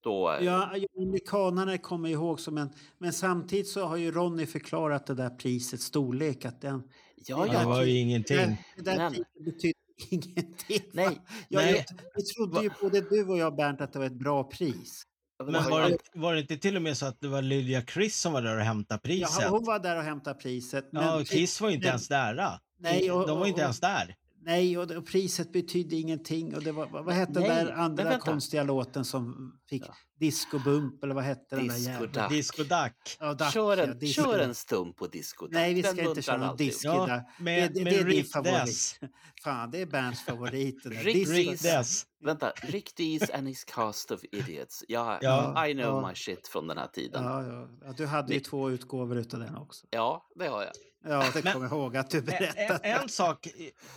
Då, 0.00 0.30
eh, 0.32 0.44
Ja, 0.44 0.76
amerikanarna 0.96 1.78
kommer 1.78 2.08
ihåg 2.08 2.40
som 2.40 2.58
en... 2.58 2.70
Men 2.98 3.12
samtidigt 3.12 3.68
så 3.68 3.84
har 3.84 3.96
ju 3.96 4.10
Ronny 4.12 4.46
förklarat 4.46 5.06
det 5.06 5.14
där 5.14 5.30
prisets 5.30 5.84
storlek. 5.84 6.44
Att 6.44 6.60
den, 6.60 6.90
Ja, 7.16 7.46
ja. 7.46 7.58
Det 7.60 7.66
var 7.66 7.82
ju 7.82 7.98
ingenting. 7.98 8.36
Det, 8.36 8.56
det 8.76 8.82
där 8.82 8.96
Men- 8.96 9.12
priset 9.44 9.76
ingenting. 10.10 10.80
Nej, 10.92 11.18
Jag, 11.48 11.62
nej. 11.64 11.86
Vi 12.14 12.22
trodde 12.22 12.62
ju 12.62 12.70
både 12.80 13.00
du 13.00 13.24
och 13.24 13.38
jag 13.38 13.56
Bernt 13.56 13.80
att 13.80 13.92
det 13.92 13.98
var 13.98 14.06
ett 14.06 14.12
bra 14.18 14.44
pris. 14.44 15.02
Men 15.44 15.70
var 15.70 15.88
det, 15.90 15.98
var 16.14 16.34
det 16.34 16.40
inte 16.40 16.56
till 16.56 16.76
och 16.76 16.82
med 16.82 16.96
så 16.96 17.06
att 17.06 17.20
det 17.20 17.28
var 17.28 17.42
Lydia 17.42 17.82
Chris 17.82 18.20
som 18.20 18.32
var 18.32 18.42
där 18.42 18.56
och 18.56 18.62
hämtade 18.62 19.00
priset? 19.00 19.38
Ja, 19.40 19.48
hon 19.48 19.64
var 19.64 19.78
där 19.78 19.96
och 19.96 20.02
hämtade 20.02 20.38
priset. 20.40 20.88
Ja, 20.92 21.00
men- 21.00 21.20
och 21.20 21.26
Kiss 21.26 21.60
var 21.60 21.68
ju 21.68 21.74
inte 21.74 21.84
men- 21.86 21.90
ens 21.90 22.08
där. 22.08 22.34
då. 22.34 22.58
Nej, 22.78 23.10
och- 23.10 23.26
De 23.28 23.38
var 23.38 23.46
ju 23.46 23.50
inte 23.50 23.62
ens 23.62 23.80
där. 23.80 24.14
Nej, 24.40 24.78
och, 24.78 24.90
och 24.90 25.06
priset 25.06 25.52
betydde 25.52 25.96
ingenting. 25.96 26.54
Och 26.56 26.62
det 26.62 26.72
var, 26.72 26.86
vad, 26.86 27.04
vad 27.04 27.14
hette 27.14 27.32
den 27.32 27.42
Nej, 27.42 27.50
där 27.64 27.64
men 27.72 27.80
andra 27.80 28.04
vänta. 28.04 28.18
konstiga 28.30 28.62
låten 28.62 29.04
som 29.04 29.52
fick 29.68 29.84
Disco 30.20 30.58
Bump 30.58 31.04
eller 31.04 31.14
vad 31.14 31.24
hette 31.24 31.56
den 31.56 31.66
där 31.68 31.74
Disco 31.74 31.90
jävla... 31.90 32.22
Duck. 32.22 32.30
Disco 32.30 32.62
Duck. 32.62 33.16
Ja, 33.20 33.50
Kör 33.52 33.76
ja, 33.76 33.84
en, 33.84 33.98
Disco 33.98 34.22
kör 34.22 34.38
en 34.38 34.54
stump 34.54 34.96
på 34.96 35.06
disco. 35.06 35.44
Duck. 35.44 35.54
Nej, 35.54 35.74
vi 35.74 35.82
Den 35.82 35.92
ska 35.92 36.00
inte 36.00 36.08
muntrar 36.08 36.22
köra 36.22 36.46
någon 36.46 36.56
disco 36.56 36.88
Ja, 36.88 37.06
där. 37.06 37.22
med- 37.38 37.72
det, 37.74 37.84
med 37.84 37.92
det 37.92 37.98
är 38.00 38.04
din 38.04 38.24
favorit. 38.24 38.66
Dess. 38.66 38.94
Fan, 39.44 39.70
det 39.70 39.82
är 39.82 39.86
Bernts 39.86 40.22
favorit. 40.24 40.82
där. 40.84 40.90
Rick 40.90 41.28
Rick 41.28 41.62
Dess. 41.62 42.04
Vänta, 42.24 42.52
Rick 42.62 42.96
Dees 42.96 43.30
and 43.30 43.48
his 43.48 43.64
cast 43.64 44.10
of 44.10 44.20
idiots. 44.32 44.84
Ja, 44.88 45.18
Ja, 45.22 45.66
I 45.68 45.72
know 45.74 45.84
ja. 46.02 46.08
my 46.08 46.14
shit 46.14 46.48
från 46.48 46.66
den 46.66 46.78
här 46.78 46.86
tiden. 46.88 47.24
Ja, 47.24 47.42
ja. 47.46 47.68
ja, 47.84 47.92
du 47.96 48.06
hade 48.06 48.32
ju 48.32 48.38
Ni- 48.38 48.44
två 48.44 48.70
utgåvor 48.70 49.16
utav 49.18 49.40
den 49.40 49.56
också. 49.56 49.86
Ja, 49.90 50.26
det 50.34 50.46
har 50.46 50.62
jag. 50.62 50.72
Ja, 51.04 51.30
det 51.34 51.44
Men- 51.44 51.52
kommer 51.52 51.66
jag 51.66 51.72
ihåg 51.78 51.96
att 51.96 52.10
du 52.10 52.18
En, 52.18 52.24
berättade. 52.24 52.78
en 52.88 53.08
sak 53.08 53.48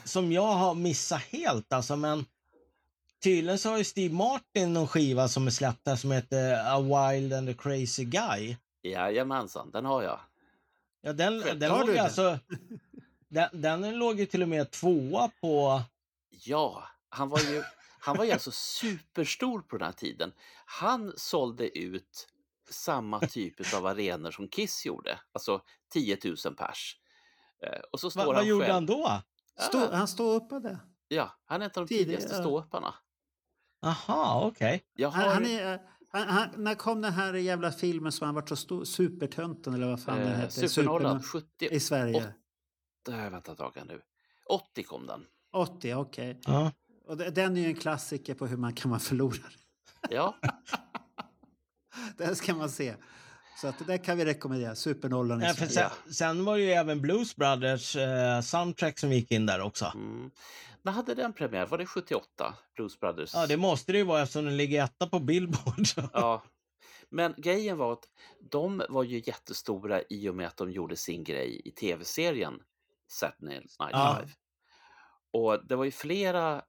som 0.04 0.32
jag 0.32 0.42
har 0.54 0.74
missat 0.74 1.22
helt, 1.22 1.74
alltså, 1.74 1.96
men 1.96 2.26
tydligen 3.24 3.60
så 3.60 3.70
har 3.70 3.78
ju 3.78 3.84
Steve 3.84 4.14
Martin 4.14 4.74
någon 4.74 4.88
skiva 4.88 5.28
som 5.28 5.48
är 5.48 5.52
släppt 5.52 5.86
där 5.86 5.96
som 5.96 6.12
heter 6.12 6.54
A 6.76 6.80
Wild 6.82 7.34
and 7.34 7.50
a 7.50 7.54
Crazy 7.58 8.04
Guy. 8.06 8.58
Jajamensan, 8.84 9.72
den 9.72 9.86
har 9.86 10.04
jag. 10.04 10.20
Ja, 11.02 11.14
den, 11.14 11.42
Själv- 11.44 11.60
den 11.60 11.72
har 11.72 11.80
låg 11.80 11.88
du 11.88 11.98
alltså... 11.98 12.40
Den, 13.30 13.62
den 13.62 13.98
låg 14.00 14.20
ju 14.20 14.26
till 14.26 14.42
och 14.42 14.50
med 14.50 14.72
tvåa 14.72 15.32
på... 15.42 15.82
Ja, 16.30 16.84
han 17.10 17.30
var 17.30 17.40
ju, 17.40 17.64
han 18.00 18.18
var 18.18 18.26
ju 18.26 18.32
alltså 18.32 18.52
superstor 18.52 19.62
på 19.62 19.78
den 19.78 19.86
här 19.86 19.94
tiden. 19.94 20.32
Han 20.66 21.14
sålde 21.18 21.78
ut 21.80 22.28
samma 22.72 23.20
typ 23.20 23.74
av 23.76 23.86
arenor 23.86 24.32
som 24.32 24.48
Kiss 24.48 24.86
gjorde, 24.86 25.20
alltså 25.32 25.62
10 25.94 26.18
000 26.46 26.56
pers. 26.56 26.98
Eh, 27.66 27.80
Och 27.92 28.00
så 28.00 28.12
står 28.12 28.22
Va, 28.22 28.26
vad 28.28 28.36
han 28.36 28.48
gjorde 28.48 28.66
själv. 28.66 28.74
han 28.74 28.86
då? 28.86 29.22
Stå, 29.60 29.92
han 29.96 30.08
står 30.08 30.36
uppe 30.36 30.60
där. 30.60 30.80
Ja, 31.08 31.32
han 31.46 31.62
är 31.62 31.66
ett 31.66 31.78
av 31.78 31.86
de 31.86 31.96
tidigaste 31.96 32.36
ja. 32.36 32.42
ståupparna. 32.42 32.94
Aha, 33.86 34.46
okej. 34.48 34.84
Han, 35.02 35.12
har 35.14 35.28
han 35.34 35.46
är, 35.46 35.80
han, 36.10 36.28
han, 36.28 36.50
när 36.58 36.76
kom 36.76 37.02
den 37.02 37.14
här 37.14 37.34
jävla 37.34 37.72
filmen 37.72 38.12
som 38.12 38.26
han 38.26 38.36
vart 38.36 38.50
så 38.50 38.56
stor? 38.56 38.84
Supertönten 38.86 39.74
eller 39.74 39.88
vad 39.88 40.04
fan 40.04 40.18
den 40.18 40.28
eh, 40.28 40.34
hette? 40.34 40.70
Supernollan 40.70 41.20
Super- 41.22 41.28
70... 41.60 41.68
I 41.76 41.80
Sverige. 41.80 42.34
Åt- 43.08 43.08
äh, 43.14 43.30
vänta 43.30 43.52
ett 43.52 43.58
tag 43.58 43.72
här 43.76 43.86
nu. 43.86 44.02
80 44.50 44.84
kom 44.84 45.08
den. 45.08 45.26
80, 45.54 45.94
okej. 45.94 46.40
Ja. 46.46 46.72
Och 47.06 47.18
det- 47.18 47.30
den 47.30 47.58
är 47.58 47.62
ju 47.62 47.68
en 47.68 47.76
klassiker 47.76 48.34
på 48.34 48.48
hur 48.48 48.58
man 48.58 48.74
kan 48.74 48.92
vara 48.92 49.00
förlorare. 49.00 49.54
Ja, 50.10 50.36
Den 52.18 52.36
ska 52.36 52.56
man 52.56 52.70
se. 52.70 52.96
Så 53.62 53.68
att 53.68 53.80
det 53.80 53.86
där 53.86 53.98
kan 53.98 54.18
vi 54.18 54.26
rekommendera. 54.26 54.76
Supernollan 54.76 55.42
i 55.42 55.46
Ja, 55.46 55.54
Sverige. 55.54 55.72
sen, 55.72 56.14
sen 56.14 56.46
var 56.46 56.58
det 56.58 56.64
ju 56.64 56.72
även 56.72 57.02
Blues 57.02 57.36
Brothers 57.36 57.96
eh, 57.96 58.42
soundtrack 58.42 59.00
som 59.00 59.12
gick 59.12 59.32
in 59.32 59.46
där 59.46 59.62
också. 59.62 59.86
mm. 59.96 60.32
När 60.84 60.92
hade 60.92 61.16
den 61.16 61.34
premiär? 61.34 61.66
Var 61.66 61.78
det 61.78 61.86
78? 61.86 62.54
Blues 62.76 63.00
Brothers? 63.00 63.34
Ja, 63.34 63.48
det 63.48 63.58
måste 63.58 63.92
det 63.92 63.98
ju 63.98 64.04
vara 64.04 64.22
eftersom 64.22 64.46
den 64.46 64.58
ligger 64.58 64.84
etta 64.84 65.08
på 65.08 65.20
Billboard. 65.20 65.86
Ja. 66.14 66.44
Men 67.10 67.34
grejen 67.38 67.78
var 67.78 67.94
att 67.94 68.04
de 68.52 68.84
var 68.90 69.04
ju 69.04 69.22
jättestora 69.26 70.02
i 70.10 70.30
och 70.30 70.36
med 70.36 70.48
att 70.48 70.58
de 70.58 70.72
gjorde 70.72 70.96
sin 70.96 71.24
grej 71.24 71.62
i 71.66 71.72
tv-serien 71.72 72.60
Saturday 73.08 73.50
Night 73.60 73.76
Live. 73.80 73.92
Ja. 73.92 74.22
Och 75.34 75.68
det 75.68 75.76
var 75.76 75.86
ju 75.86 75.92
flera 75.92 76.62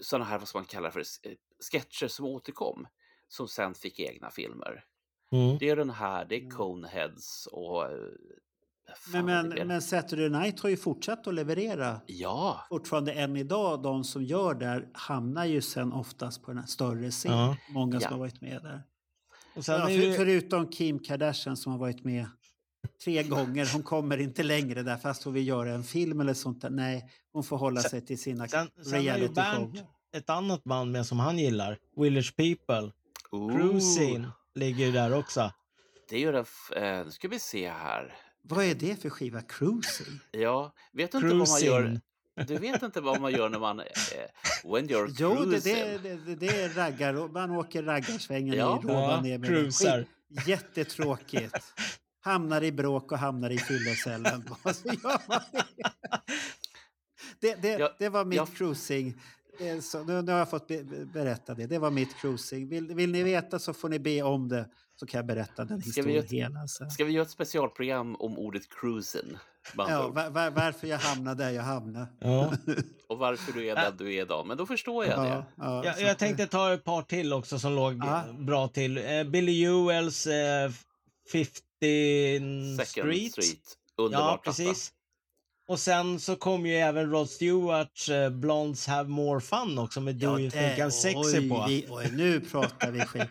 sådana 0.00 0.24
här, 0.24 0.38
vad 0.38 0.48
ska 0.48 0.58
man 0.58 0.64
kalla 0.66 0.90
för, 0.90 1.00
eh, 1.00 1.32
sketcher 1.72 2.08
som 2.08 2.24
återkom 2.26 2.86
som 3.32 3.48
sen 3.48 3.74
fick 3.74 4.00
egna 4.00 4.30
filmer. 4.30 4.84
Mm. 5.32 5.58
Det 5.58 5.68
är 5.70 5.76
den 5.76 5.90
här, 5.90 6.24
det 6.28 6.36
är 6.36 6.50
Coneheads 6.50 7.46
och... 7.52 7.84
eh, 7.84 7.90
Men, 9.12 9.24
men, 9.26 9.50
det 9.50 9.60
är. 9.60 9.64
men 9.64 9.82
Saturday 9.82 10.28
Night 10.30 10.60
har 10.60 10.68
ju 10.68 10.76
fortsatt 10.76 11.26
att 11.26 11.34
leverera. 11.34 12.00
Ja, 12.06 12.60
Fortfarande 12.68 13.12
än 13.12 13.36
idag, 13.36 13.82
de 13.82 14.04
som 14.04 14.24
gör 14.24 14.54
där 14.54 14.88
hamnar 14.94 15.44
ju 15.44 15.60
sen 15.60 15.92
oftast 15.92 16.42
på 16.42 16.50
den 16.50 16.58
här 16.58 16.66
större 16.66 17.10
scenen. 17.10 17.38
Ja. 17.38 17.56
Många 17.70 17.92
som 18.00 18.06
Ja. 18.10 18.10
har 18.10 18.18
varit 18.18 18.40
med 18.40 18.62
där. 18.62 18.82
Sen 19.62 19.80
Ja, 19.80 19.86
för, 19.86 20.16
förutom 20.16 20.68
Kim 20.68 20.98
Kardashian 20.98 21.56
som 21.56 21.72
har 21.72 21.78
varit 21.78 22.04
med 22.04 22.26
tre 23.04 23.22
gånger. 23.22 23.72
Hon 23.72 23.82
kommer 23.82 24.18
inte 24.18 24.42
längre 24.42 24.82
där 24.82 24.96
fast 24.96 25.22
hon 25.24 25.34
vill 25.34 25.46
göra 25.48 25.72
en 25.74 25.84
film 25.84 26.20
eller 26.20 26.34
sånt 26.34 26.62
där. 26.62 26.70
Nej, 26.70 27.10
hon 27.32 27.44
får 27.44 27.56
hålla 27.56 27.80
Sen- 27.80 27.90
sig 27.90 28.00
till 28.06 28.18
sina 28.18 28.48
sen, 28.48 28.68
sen 28.84 29.02
reality 29.02 29.34
Bernt 29.34 29.78
show. 29.78 29.86
ett 30.16 30.30
annat 30.30 30.64
band 30.64 30.92
med 30.92 31.06
som 31.06 31.18
han 31.18 31.38
gillar. 31.38 31.78
Village 31.96 32.36
People. 32.36 32.92
Ooh, 33.32 33.56
Cruising 33.56 34.26
ligger 34.54 34.86
ju 34.86 34.92
där 34.92 35.14
också. 35.14 35.52
det 36.08 36.16
är 36.16 36.20
ju 36.20 36.32
den, 36.32 36.42
f- 36.42 36.72
eh, 36.76 37.04
nu 37.04 37.10
ska 37.10 37.28
vi 37.28 37.38
se 37.38 37.70
här. 37.70 38.14
Vad 38.42 38.64
är 38.64 38.74
det 38.74 39.02
för 39.02 39.10
skiva? 39.10 39.42
Cruising? 39.42 40.20
Ja, 40.30 40.74
vet 40.92 41.12
du 41.12 41.18
inte 41.18 41.28
vad 41.34 41.48
man 41.48 41.60
gör? 41.60 41.82
Cruising. 41.82 42.00
Du 42.46 42.56
vet 42.58 42.82
inte 42.82 43.00
vad 43.00 43.20
man 43.20 43.32
gör 43.32 43.48
när 43.48 43.58
man... 43.58 43.80
Eh, 43.80 43.86
when 44.64 44.88
you're 44.88 45.14
Jo, 45.18 45.34
det, 45.34 45.44
cruising. 45.44 45.74
det, 45.74 45.98
det, 45.98 46.16
det, 46.16 46.34
det 46.34 46.62
är 46.62 46.68
raggar. 46.68 47.28
Man 47.28 47.50
åker 47.50 47.82
raggarsvängen 47.82 48.54
Ja. 48.56 48.80
i 48.84 48.86
Ja, 48.88 48.94
Rovaniemi. 48.94 49.38
med 49.38 49.48
cruisar. 49.48 50.06
Jättetråkigt. 50.46 51.72
Hamnar 52.20 52.62
i 52.64 52.72
bråk 52.72 53.12
och 53.12 53.18
hamnar 53.18 53.50
i 53.50 53.58
fyllecellen. 53.58 54.44
Gör 54.64 55.20
det. 57.40 57.54
det, 57.62 57.78
det, 57.78 57.92
det 57.98 58.08
var 58.08 58.24
mitt 58.24 58.36
jag- 58.36 58.54
cruising. 58.54 59.20
Så, 59.82 60.04
nu, 60.04 60.22
nu 60.22 60.32
har 60.32 60.38
jag 60.38 60.50
fått 60.50 60.66
be, 60.68 60.84
be- 60.84 61.04
berätta 61.04 61.54
det. 61.54 61.66
Det 61.66 61.78
var 61.78 61.90
mitt 61.90 62.16
cruising. 62.16 62.68
Vill, 62.68 62.94
vill 62.94 63.10
ni 63.12 63.22
veta 63.22 63.58
så 63.58 63.72
får 63.74 63.88
ni 63.88 63.98
be 63.98 64.22
om 64.22 64.48
det. 64.48 64.68
Så 65.00 65.06
kan 65.06 65.18
jag 65.18 65.26
berätta 65.26 65.64
den 65.64 65.82
Ska 65.82 66.02
vi, 66.02 66.12
historien 66.12 66.16
göra 66.42 66.54
hela. 66.54 66.68
Så. 66.68 66.84
ett, 66.84 66.92
ska 66.92 67.04
vi 67.04 67.12
göra 67.12 67.22
ett 67.22 67.30
specialprogram 67.30 68.14
om 68.16 68.38
ordet 68.38 68.62
cruisen? 68.80 69.38
andra 69.76 69.92
Ja, 69.94 70.08
var, 70.08 70.30
var, 70.30 70.50
varför 70.50 70.86
jag 70.86 70.98
hamnade 70.98 71.44
där 71.44 71.50
jag 71.50 71.62
hamnade. 71.62 72.06
Ja. 72.20 72.52
Och 73.08 73.18
varför 73.18 73.52
du 73.52 73.66
är 73.68 73.74
där 73.74 73.92
du 73.98 74.14
är 74.14 74.22
idag. 74.22 74.46
Men 74.46 74.56
då 74.56 74.66
förstår 74.66 75.04
jag 75.06 75.22
det. 75.22 75.28
Ja, 75.28 75.44
ja, 75.56 75.84
Jag, 75.84 76.00
jag 76.00 76.18
tänkte 76.18 76.46
ta 76.46 76.72
ett 76.72 76.84
par 76.84 77.02
till 77.02 77.32
också 77.32 77.58
som 77.58 77.72
låg 77.74 77.94
Ja. 78.04 78.24
bra 78.38 78.68
till. 78.68 78.98
Eh, 78.98 79.24
Billy 79.24 79.64
Joels 79.64 80.26
eh, 80.26 80.70
50 81.32 81.52
Second 82.78 82.86
Street. 82.86 83.32
Street. 83.32 83.76
Underbar 83.96 84.24
Ja, 84.24 84.28
platta. 84.42 84.42
precis. 84.44 84.92
Och 85.66 85.80
sen 85.80 86.20
så 86.20 86.36
kom 86.36 86.66
ju 86.66 86.74
även 86.74 87.10
Rod 87.10 87.30
Stewarts 87.30 88.08
eh, 88.08 88.30
Blondes 88.30 88.86
Have 88.86 89.08
More 89.08 89.40
Fun 89.40 89.78
också 89.78 90.00
med 90.00 90.14
Do 90.14 90.38
You 90.38 90.50
Think 90.50 90.78
I'm 90.78 90.90
Sexy 90.90 91.38
oj, 91.38 91.48
på. 91.48 91.64
Vi, 91.68 91.86
oj, 91.90 92.10
nu 92.12 92.40
pratar 92.40 92.90
vi 92.90 93.00
skit. 93.00 93.28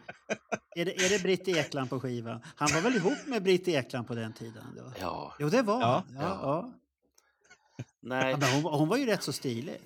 är, 0.76 0.86
det, 0.86 0.96
är 0.96 1.10
det 1.10 1.24
Britt 1.24 1.48
Ekland 1.48 1.90
på 1.90 2.00
skivan? 2.00 2.42
Han 2.56 2.70
var 2.74 2.82
väl 2.82 2.96
ihop 2.96 3.28
med 3.28 3.44
Britt 3.44 3.68
Ekland 3.68 4.08
på 4.08 4.16
den 4.16 4.34
tiden? 4.34 4.64
Då? 4.78 4.94
Ja. 5.00 5.36
Jo, 5.40 5.50
det 5.50 5.62
var 5.62 5.82
Ja. 5.82 6.04
ja. 6.14 6.40
ja. 6.42 6.74
Nej, 8.02 8.32
Ja, 8.32 8.38
men 8.38 8.50
hon, 8.64 8.74
hon 8.74 8.90
var 8.90 8.98
ju 8.98 9.06
rätt 9.06 9.24
så 9.24 9.34
stilig. 9.34 9.78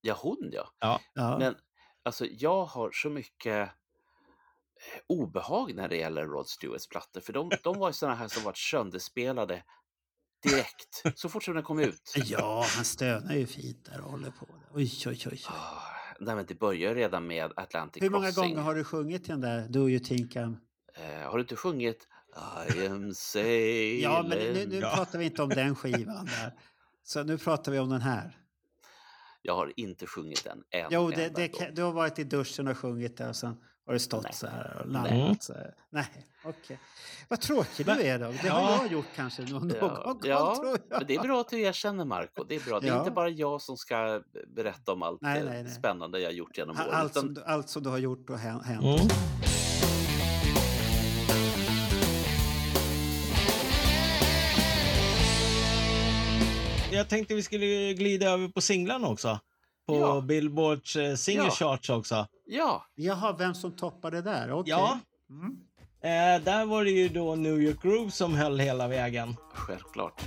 ja 0.00 0.16
hon 0.18 0.50
ja. 0.52 0.68
Ja. 0.80 1.00
Ja. 1.14 1.38
Men 1.38 1.54
alltså 2.02 2.26
jag 2.26 2.64
har 2.64 2.90
så 2.92 3.10
mycket 3.10 3.62
eh, 3.62 3.68
obehag 5.06 5.74
när 5.74 5.88
det 5.88 5.96
gäller 5.96 6.26
Rod 6.26 6.48
Stewarts 6.48 6.88
plattor. 6.88 7.20
För 7.20 7.32
de, 7.32 7.50
de 7.62 7.78
var 7.78 7.88
ju 7.88 7.92
sådana 7.92 8.16
här 8.16 8.28
som 8.28 8.42
varit 8.42 8.58
sönderspelade 8.58 9.62
direkt. 10.44 11.02
Så 11.14 11.28
fort 11.28 11.42
som 11.44 11.54
den 11.54 11.62
kom 11.62 11.78
ut. 11.78 12.12
ja, 12.14 12.66
han 12.76 12.84
stönar 12.84 13.34
ju 13.34 13.46
fint 13.46 13.84
där 13.84 14.00
och 14.00 14.10
håller 14.10 14.30
på. 14.30 14.46
Oj, 14.74 14.92
oj, 15.06 15.06
oj. 15.06 15.28
oj. 15.32 15.40
Ah, 15.48 15.82
Nej, 16.20 16.34
men 16.36 16.46
det 16.46 16.54
börjar 16.58 16.94
redan 16.94 17.26
med 17.26 17.52
Atlantic 17.56 18.02
Hur 18.02 18.10
många 18.10 18.26
Crossing. 18.26 18.42
gånger 18.50 18.62
har 18.62 18.74
du 18.74 18.84
sjungit 18.84 19.26
den 19.26 19.40
där 19.40 19.68
Do 19.68 19.88
You 19.88 19.98
Think 20.04 20.36
I'm... 20.36 20.56
Eh, 20.96 21.30
har 21.30 21.34
du 21.38 21.40
inte 21.40 21.56
sjungit 21.56 22.06
I 22.76 22.86
am 22.86 23.14
sailing? 23.14 24.02
Ja, 24.02 24.24
men 24.28 24.38
nu, 24.38 24.66
nu 24.66 24.78
Ja. 24.78 24.92
pratar 24.96 25.18
vi 25.18 25.24
inte 25.24 25.42
om 25.42 25.48
den 25.48 25.74
skivan 25.76 26.24
där. 26.26 26.52
Så 27.04 27.22
nu 27.22 27.38
pratar 27.38 27.72
vi 27.72 27.78
om 27.78 27.88
den 27.90 28.00
här. 28.00 28.38
Jag 29.42 29.54
har 29.56 29.72
inte 29.76 30.06
sjungit 30.06 30.44
den 30.44 30.62
en 30.70 30.86
Jo, 30.90 31.10
det, 31.10 31.28
det, 31.28 31.70
du 31.74 31.82
har 31.82 31.92
varit 31.92 32.18
i 32.18 32.24
duschen 32.24 32.68
och 32.68 32.78
sjungit 32.78 33.16
där 33.16 33.28
och 33.28 33.36
sen 33.36 33.56
har 33.86 33.92
du 33.92 33.98
stått 33.98 34.22
Nej. 34.22 34.32
så 34.34 34.46
här 34.46 34.76
och 34.80 34.88
Nej. 34.92 35.18
larmat 35.18 35.42
så 35.42 35.52
här. 35.52 35.74
Nej, 35.90 36.06
okej. 36.44 36.78
Vad 37.28 37.40
tråkig 37.40 37.86
du 37.86 37.92
är 37.92 38.18
då. 38.18 38.30
Det 38.42 38.48
har 38.48 38.60
Ja. 38.60 38.78
jag 38.82 38.92
gjort 38.92 39.06
kanske 39.16 39.42
någon, 39.42 39.68
någon 39.68 39.76
Ja, 39.80 40.02
gång, 40.04 40.18
ja 40.24 40.54
tror 40.56 40.68
jag. 40.88 40.98
men 40.98 41.06
det 41.06 41.14
är 41.14 41.20
bra 41.22 41.40
att 41.40 41.48
du 41.48 41.60
erkänner 41.60 42.04
Marco. 42.04 42.44
Det 42.44 42.54
är 42.56 42.60
bra. 42.60 42.80
Det 42.80 42.86
är 42.86 42.92
Ja. 42.92 42.98
inte 42.98 43.10
bara 43.10 43.28
jag 43.28 43.62
som 43.62 43.76
ska 43.76 44.22
berätta 44.56 44.92
om 44.92 45.02
allt 45.02 45.20
Nej, 45.22 45.38
eh, 45.40 45.44
nej, 45.44 45.62
nej. 45.62 45.72
spännande 45.72 46.20
jag 46.20 46.32
gjort 46.32 46.58
genom 46.58 46.76
åren. 46.76 46.88
Allt 46.92 47.10
utan- 47.12 47.22
som, 47.22 47.34
du- 47.34 47.44
allt 47.44 47.68
som 47.68 47.82
du 47.82 47.88
har 47.90 47.98
gjort 47.98 48.30
och 48.30 48.36
hä- 48.38 48.62
hänt. 48.64 48.84
Mm. 48.84 49.08
Jag 56.92 57.08
tänkte 57.08 57.34
vi 57.34 57.42
skulle 57.42 57.94
glida 57.94 58.30
över 58.30 58.48
på 58.48 58.60
singlarna 58.60 59.08
också. 59.08 59.38
På 59.86 59.94
Ja. 60.00 60.20
Billboards 60.20 60.96
eh, 60.96 61.14
single 61.14 61.44
Ja. 61.44 61.50
charts 61.50 61.90
också. 61.90 62.26
Ja, 62.46 62.84
Jaha, 62.94 63.36
vem 63.38 63.54
som 63.54 63.72
toppade 63.76 64.22
där? 64.22 64.52
Okej. 64.52 64.70
Ja. 64.70 64.98
Mm. 65.30 65.56
Eh, 66.00 66.44
där 66.44 66.64
var 66.66 66.84
det 66.84 66.90
ju 66.90 67.08
då 67.08 67.34
New 67.34 67.60
York 67.62 67.82
Groove 67.82 68.10
som 68.10 68.34
höll 68.34 68.60
hela 68.60 68.88
vägen. 68.88 69.36
självklart. 69.54 70.22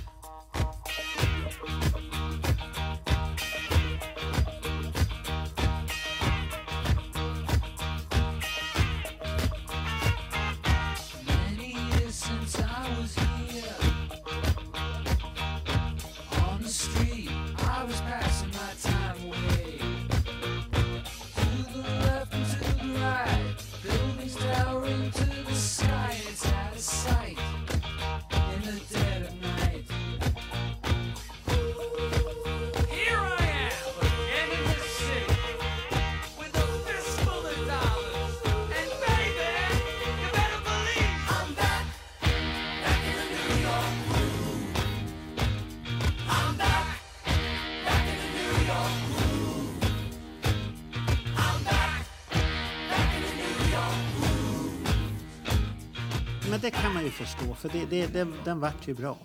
Förstå, 57.38 57.54
för 57.54 57.68
det, 57.68 57.84
det, 57.86 58.06
det, 58.06 58.26
den 58.44 58.60
vart 58.60 58.88
ju 58.88 58.94
bra. 58.94 59.18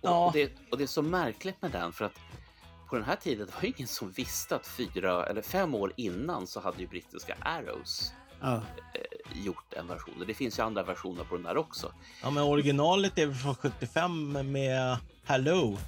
Och, 0.00 0.26
och, 0.26 0.32
det, 0.32 0.52
och 0.70 0.78
det 0.78 0.84
är 0.84 0.88
så 0.88 1.02
märkligt 1.02 1.62
med 1.62 1.70
den 1.70 1.92
för 1.92 2.04
att 2.04 2.18
på 2.88 2.96
den 2.96 3.04
här 3.04 3.16
tiden 3.16 3.48
var 3.54 3.60
det 3.60 3.66
ingen 3.66 3.88
som 3.88 4.10
visste 4.10 4.56
att 4.56 4.66
fyra 4.66 5.26
eller 5.26 5.42
fem 5.42 5.74
år 5.74 5.92
innan 5.96 6.46
så 6.46 6.60
hade 6.60 6.78
ju 6.80 6.86
brittiska 6.86 7.36
Arrows 7.40 8.12
Ja. 8.40 8.54
eh, 8.54 9.44
gjort 9.44 9.72
en 9.72 9.86
version. 9.86 10.14
Och 10.20 10.26
det 10.26 10.34
finns 10.34 10.58
ju 10.58 10.62
andra 10.62 10.82
versioner 10.82 11.24
på 11.24 11.34
den 11.34 11.44
där 11.44 11.56
också. 11.56 11.92
Ja, 12.22 12.30
men 12.30 12.42
originalet 12.42 13.18
är 13.18 13.32
från 13.32 13.54
75 13.54 14.32
med 14.52 14.98
Hello. 15.24 15.78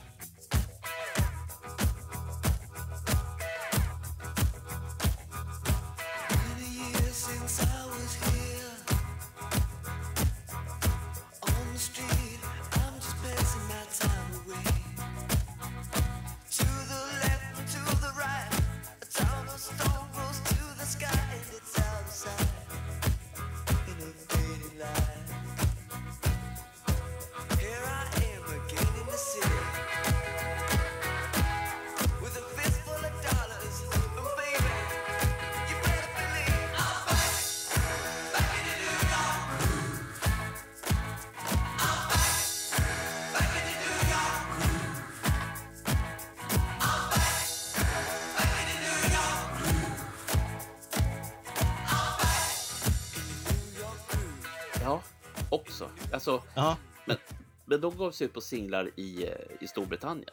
De 57.97 58.05
gav 58.05 58.11
sig 58.11 58.25
ut 58.27 58.33
på 58.33 58.41
singlar 58.41 58.91
i, 58.97 59.25
eh, 59.27 59.33
i 59.61 59.67
Storbritannien. 59.67 60.31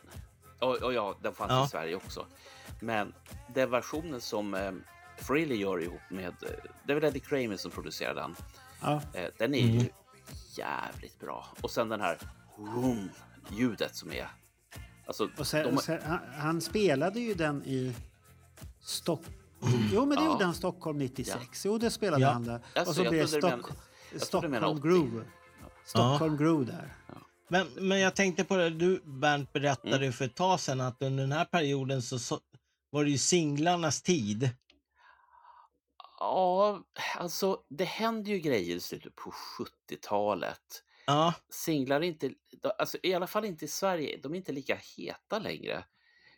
Och, 0.59 0.75
och 0.75 0.93
ja, 0.93 1.15
den 1.21 1.33
fanns 1.33 1.51
Ja. 1.51 1.65
i 1.65 1.69
Sverige 1.69 1.95
också. 1.95 2.25
Men 2.79 3.13
den 3.53 3.69
versionen 3.71 4.21
som 4.21 4.53
eh, 4.53 4.71
Frehley 5.17 5.57
gör 5.57 5.81
ihop 5.83 6.01
med, 6.09 6.27
eh, 6.43 6.49
det 6.87 6.93
väl 6.93 7.03
Eddie 7.03 7.19
Kramer 7.19 7.57
som 7.57 7.71
producerar 7.71 8.15
den. 8.15 8.35
Ja. 8.81 9.01
Eh, 9.13 9.29
den 9.37 9.55
är 9.55 9.63
Mm. 9.63 9.75
ju 9.79 9.89
jävligt 10.55 11.19
bra. 11.19 11.47
Och 11.61 11.71
sen 11.71 11.89
den 11.89 12.01
här 12.01 12.17
vroom, 12.57 13.09
ljudet 13.51 13.95
som 13.95 14.11
är... 14.11 14.27
Alltså, 15.07 15.29
Och 15.37 15.47
sen, 15.47 15.75
de, 15.75 15.81
sen, 15.81 15.99
han, 16.05 16.19
han 16.37 16.61
spelade 16.61 17.19
ju 17.19 17.33
den 17.33 17.63
i 17.65 17.93
Stockholm. 18.81 19.35
Jo, 19.93 20.05
men 20.05 20.17
det 20.17 20.23
Ja. 20.23 20.31
gjorde 20.31 20.45
han 20.45 20.53
Stockholm 20.53 20.97
96. 20.97 21.65
Jo, 21.65 21.77
det 21.77 21.91
spelade 21.91 22.21
Ja. 22.23 22.29
han 22.29 22.43
där. 22.43 22.59
Alltså, 22.75 22.89
och 22.89 22.95
så 23.05 23.09
blev 23.11 23.27
Stock, 23.27 23.61
Stockholm 24.17 24.63
80. 24.63 24.81
Groove. 24.87 25.23
Stockholm 25.85 26.37
Groove 26.37 26.65
där. 26.65 26.93
Men, 27.53 27.67
men 27.87 27.99
jag 27.99 28.15
tänkte 28.15 28.43
på 28.43 28.55
det, 28.57 28.69
du 28.69 29.01
Bernt 29.05 29.53
berättade 29.53 29.95
Mm. 29.95 30.13
för 30.13 30.25
ett 30.25 30.35
tag 30.35 30.59
sedan 30.59 30.81
att 30.81 31.01
under 31.01 31.23
den 31.23 31.31
här 31.31 31.45
perioden 31.45 32.01
så, 32.01 32.19
så 32.19 32.39
var 32.89 33.03
det 33.03 33.09
ju 33.09 33.17
singlarnas 33.17 34.01
tid. 34.01 34.49
ja, 36.19 36.83
alltså 37.17 37.59
det 37.69 37.83
händer 37.85 38.31
ju 38.31 38.39
grejer 38.39 38.75
i 38.75 38.79
slutet 38.79 39.15
på 39.15 39.33
70-talet. 39.59 40.83
Ja, 41.05 41.33
Singlar 41.49 41.95
är 42.01 42.05
inte, 42.07 42.31
alltså, 42.79 42.97
i 43.03 43.13
alla 43.13 43.27
fall 43.27 43.45
inte 43.45 43.65
i 43.65 43.67
Sverige, 43.67 44.19
de 44.23 44.33
är 44.33 44.37
inte 44.37 44.51
lika 44.51 44.79
heta 44.97 45.39
längre. 45.39 45.85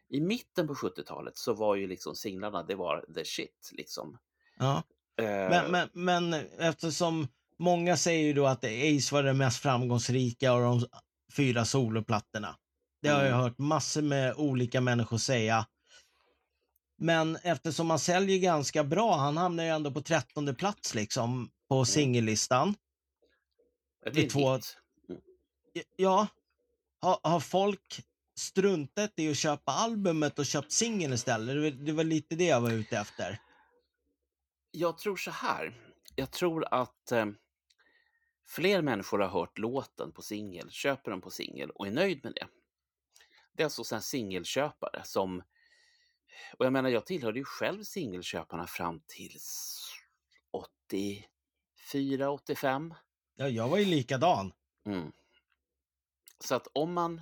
i 0.10 0.22
mitten 0.22 0.68
på 0.68 0.74
70-talet 0.74 1.38
så 1.38 1.54
var 1.54 1.76
ju 1.76 1.88
liksom 1.88 2.16
singlarna, 2.16 2.64
det 2.64 2.76
var 2.76 3.06
the 3.16 3.26
shit 3.26 3.70
liksom. 3.72 4.18
Ja. 4.60 4.84
Eh, 5.22 5.26
Men, 5.26 5.72
men, 5.72 5.90
men 5.94 6.34
eftersom 6.60 7.28
många 7.60 7.98
säger 7.98 8.24
ju 8.24 8.34
då 8.34 8.46
att 8.46 8.64
Ace 8.66 9.16
var 9.16 9.24
den 9.24 9.38
mest 9.38 9.62
framgångsrika 9.62 10.52
av 10.52 10.62
de 10.62 10.86
fyra 11.36 11.66
soloplattorna. 11.66 12.56
Det 13.02 13.08
har 13.10 13.20
jag 13.20 13.28
Mm. 13.28 13.40
hört 13.40 13.58
massor 13.58 14.02
med 14.02 14.34
olika 14.36 14.82
människor 14.82 15.18
säga. 15.18 15.66
Men 16.98 17.36
eftersom 17.36 17.90
han 17.90 18.00
säljer 18.00 18.38
ganska 18.40 18.84
bra, 18.84 19.16
han 19.18 19.38
hamnar 19.38 19.64
ju 19.64 19.70
ändå 19.70 19.92
på 19.92 20.02
trettonde 20.02 20.54
plats 20.54 20.96
liksom 20.96 21.50
på 21.70 21.86
singellistan. 21.86 22.76
det 24.14 24.26
är 24.26 24.30
två- 24.30 24.54
hit. 24.56 24.78
Ja, 25.98 26.28
har, 27.02 27.20
har 27.24 27.40
folk 27.40 28.02
struntat 28.40 29.12
i 29.16 29.32
att 29.32 29.38
köpa 29.38 29.72
albumet 29.72 30.40
och 30.40 30.46
köpt 30.46 30.72
singeln 30.72 31.14
istället? 31.14 31.56
Det 31.56 31.62
var, 31.62 31.86
det 31.86 31.92
var 31.92 32.04
lite 32.04 32.36
det 32.36 32.46
jag 32.46 32.62
var 32.62 32.72
ute 32.72 32.98
efter. 32.98 33.40
Jag 34.72 34.98
tror 34.98 35.16
så 35.18 35.32
här. 35.32 35.74
Jag 36.16 36.32
tror 36.32 36.66
att 36.74 37.12
eh, 37.12 37.26
fler 38.48 38.82
människor 38.82 39.20
har 39.20 39.28
hört 39.28 39.58
låten 39.58 40.12
på 40.12 40.22
singel, 40.22 40.72
köper 40.72 41.12
den 41.12 41.22
på 41.22 41.30
singel 41.30 41.70
och 41.70 41.88
är 41.88 41.92
nöjd 41.92 42.24
med 42.24 42.34
det. 42.34 42.48
Det 43.52 43.64
är 43.64 43.66
alltså 43.66 43.84
sen 43.84 44.02
singelköpare 44.02 45.02
som... 45.04 45.44
Och 46.58 46.66
jag 46.66 46.74
menar, 46.74 46.90
jag 46.90 47.06
tillhörde 47.06 47.40
ju 47.40 47.46
själv 47.46 47.84
singelköparna 47.84 48.68
fram 48.68 49.02
till 49.08 49.38
84, 50.52 52.32
85. 52.32 52.94
Ja, 53.36 53.48
jag 53.48 53.70
var 53.70 53.78
ju 53.78 53.86
likadan. 53.86 54.54
Mm. 54.86 55.12
Så 56.40 56.56
att 56.56 56.68
om 56.74 56.94
man... 56.94 57.22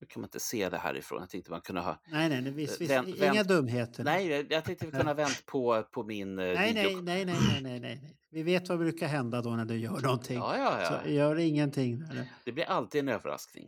Nu 0.00 0.06
kan 0.06 0.20
man 0.20 0.26
inte 0.26 0.40
se 0.40 0.68
det 0.68 0.78
härifrån. 0.78 1.20
Jag 1.20 1.30
tänkte 1.30 1.50
man 1.50 1.60
kunde 1.60 1.80
ha... 1.80 1.98
Nej, 2.10 2.28
nej, 2.28 2.42
nej 2.42 2.52
visst, 2.52 2.80
visst, 2.80 2.92
Vänt- 2.92 3.08
inga 3.08 3.32
vänt- 3.32 3.48
dumheter. 3.48 4.04
Nej, 4.04 4.46
jag- 4.50 4.64
tänkte 4.64 4.86
vi 4.86 4.90
kunde 4.92 5.06
ha 5.06 5.14
vänt 5.14 5.42
på, 5.46 5.82
på 5.90 6.04
min 6.04 6.38
eh, 6.38 6.44
Nej, 6.44 6.72
video. 6.74 7.00
nej, 7.02 7.24
nej, 7.24 7.24
nej, 7.24 7.62
nej, 7.62 7.80
nej, 7.80 7.80
nej. 7.80 8.16
Vi 8.30 8.42
vet 8.42 8.68
vad 8.68 8.78
brukar 8.78 9.06
hända 9.06 9.42
då 9.42 9.50
när 9.50 9.64
du 9.64 9.76
gör 9.78 10.00
någonting. 10.00 10.36
Ja, 10.38 10.56
ja, 10.58 10.80
ja. 10.82 11.00
Så 11.04 11.10
gör 11.10 11.38
ingenting. 11.38 12.04
Eller? 12.10 12.24
Det 12.44 12.52
blir 12.52 12.64
alltid 12.64 12.98
en 13.00 13.08
överraskning. 13.08 13.66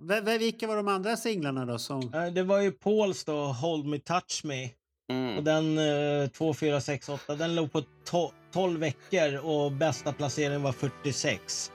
V- 0.00 0.38
vilka 0.38 0.66
var 0.66 0.76
de 0.76 0.88
andra 0.88 1.16
singlarna 1.16 1.66
då? 1.66 1.78
Som... 1.78 2.14
Eh, 2.14 2.26
Det 2.26 2.42
var 2.42 2.60
ju 2.60 2.72
Pauls 2.72 3.24
då, 3.24 3.44
Hold 3.44 3.86
Me 3.86 3.98
Touch 3.98 4.40
Me. 4.44 4.70
Mm. 5.10 5.36
Och 5.38 5.44
den 5.44 5.78
eh, 6.22 6.28
2, 6.28 6.54
4, 6.54 6.80
6, 6.80 7.08
8, 7.08 7.34
den 7.34 7.54
låg 7.54 7.72
på 7.72 7.80
to- 8.10 8.32
12 8.52 8.80
veckor 8.80 9.36
och 9.44 9.72
bästa 9.72 10.12
placeringen 10.12 10.62
var 10.62 10.72
46. 10.72 11.72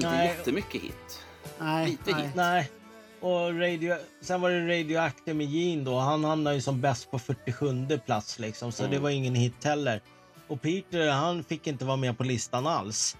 Det, 0.00 0.06
är 0.06 0.10
inte 0.10 0.16
Nej. 0.16 0.26
jättemycket 0.38 0.82
hit. 0.82 1.20
Nej, 1.58 1.86
Lite 1.90 2.10
nej. 2.12 2.22
hit. 2.22 2.34
Nej. 2.34 2.70
Och 3.20 3.60
radio, 3.60 3.94
sen 4.20 4.40
var 4.40 4.50
det 4.50 4.78
Radioactive 4.80 5.34
med 5.34 5.46
Gene 5.46 5.84
då. 5.84 5.98
Han 5.98 6.24
hamnade 6.24 6.56
ju 6.56 6.62
som 6.62 6.80
bäst 6.80 7.10
på 7.10 7.18
47 7.18 7.98
plats 8.06 8.38
liksom, 8.38 8.72
så 8.72 8.82
Mm. 8.82 8.94
det 8.94 8.98
var 8.98 9.10
ingen 9.10 9.34
hit 9.34 9.64
heller. 9.64 10.00
Och 10.46 10.62
Peter, 10.62 11.10
han 11.10 11.44
fick 11.44 11.66
inte 11.66 11.84
vara 11.84 11.96
med 11.96 12.18
på 12.18 12.24
listan 12.24 12.66
alls. 12.66 13.16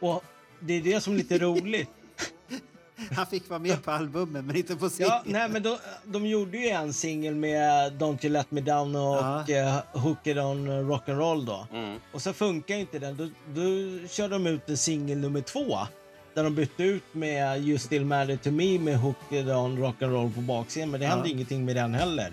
Och 0.00 0.24
det 0.60 0.74
är 0.74 0.80
det 0.80 1.00
som 1.00 1.12
är 1.12 1.16
lite 1.18 1.38
roligt. 1.38 1.88
Han 3.16 3.26
fick 3.26 3.48
vara 3.50 3.58
med 3.58 3.82
på 3.84 3.90
albumet 3.90 4.44
men 4.44 4.56
inte 4.56 4.76
på 4.76 4.90
singeln. 4.90 5.12
Ja, 5.14 5.22
nej, 5.24 5.48
men 5.48 5.62
de, 5.62 5.76
de 6.04 6.26
gjorde 6.26 6.58
ju 6.58 6.68
en 6.68 6.92
singel 6.92 7.34
med 7.34 7.92
Don't 8.02 8.24
You 8.24 8.32
Let 8.32 8.50
Me 8.50 8.60
Down 8.60 8.96
och 8.96 9.02
Ja. 9.16 9.44
ja. 9.48 9.82
Hook 10.00 10.26
It 10.26 10.36
On 10.36 10.68
Rock'n'Roll 10.68 11.46
då. 11.46 11.66
Mm. 11.72 11.98
Och 12.12 12.22
så 12.22 12.32
funkar 12.32 12.74
inte 12.74 12.98
den. 12.98 13.16
Då, 13.16 13.28
då 13.54 13.62
körde 14.08 14.34
de 14.34 14.46
ut 14.46 14.68
en 14.68 14.76
singel 14.76 15.18
nummer 15.18 15.40
två. 15.40 15.78
Där 16.34 16.44
de 16.44 16.54
bytte 16.54 16.82
ut 16.82 17.04
med 17.12 17.60
You 17.68 17.78
Still 17.78 18.04
Matter 18.04 18.36
To 18.36 18.50
Me 18.50 18.78
med 18.78 18.98
Hook 18.98 19.16
It 19.30 19.46
On 19.46 19.78
Rock'n'Roll 19.78 20.34
på 20.34 20.40
baksidan. 20.40 20.90
Men 20.90 21.00
det 21.00 21.06
hände 21.06 21.28
Ja. 21.28 21.32
ingenting 21.34 21.64
med 21.64 21.76
den 21.76 21.94
heller. 21.94 22.32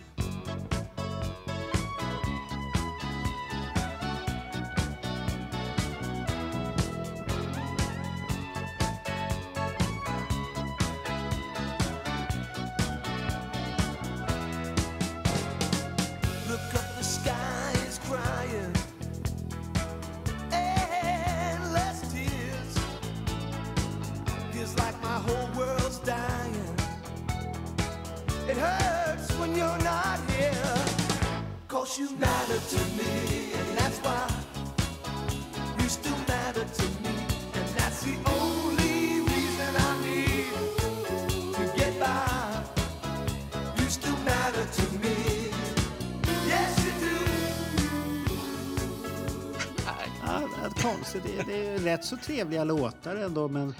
Trevliga 52.44 52.64
låtar 52.64 53.16
ändå 53.16 53.48
men, 53.48 53.74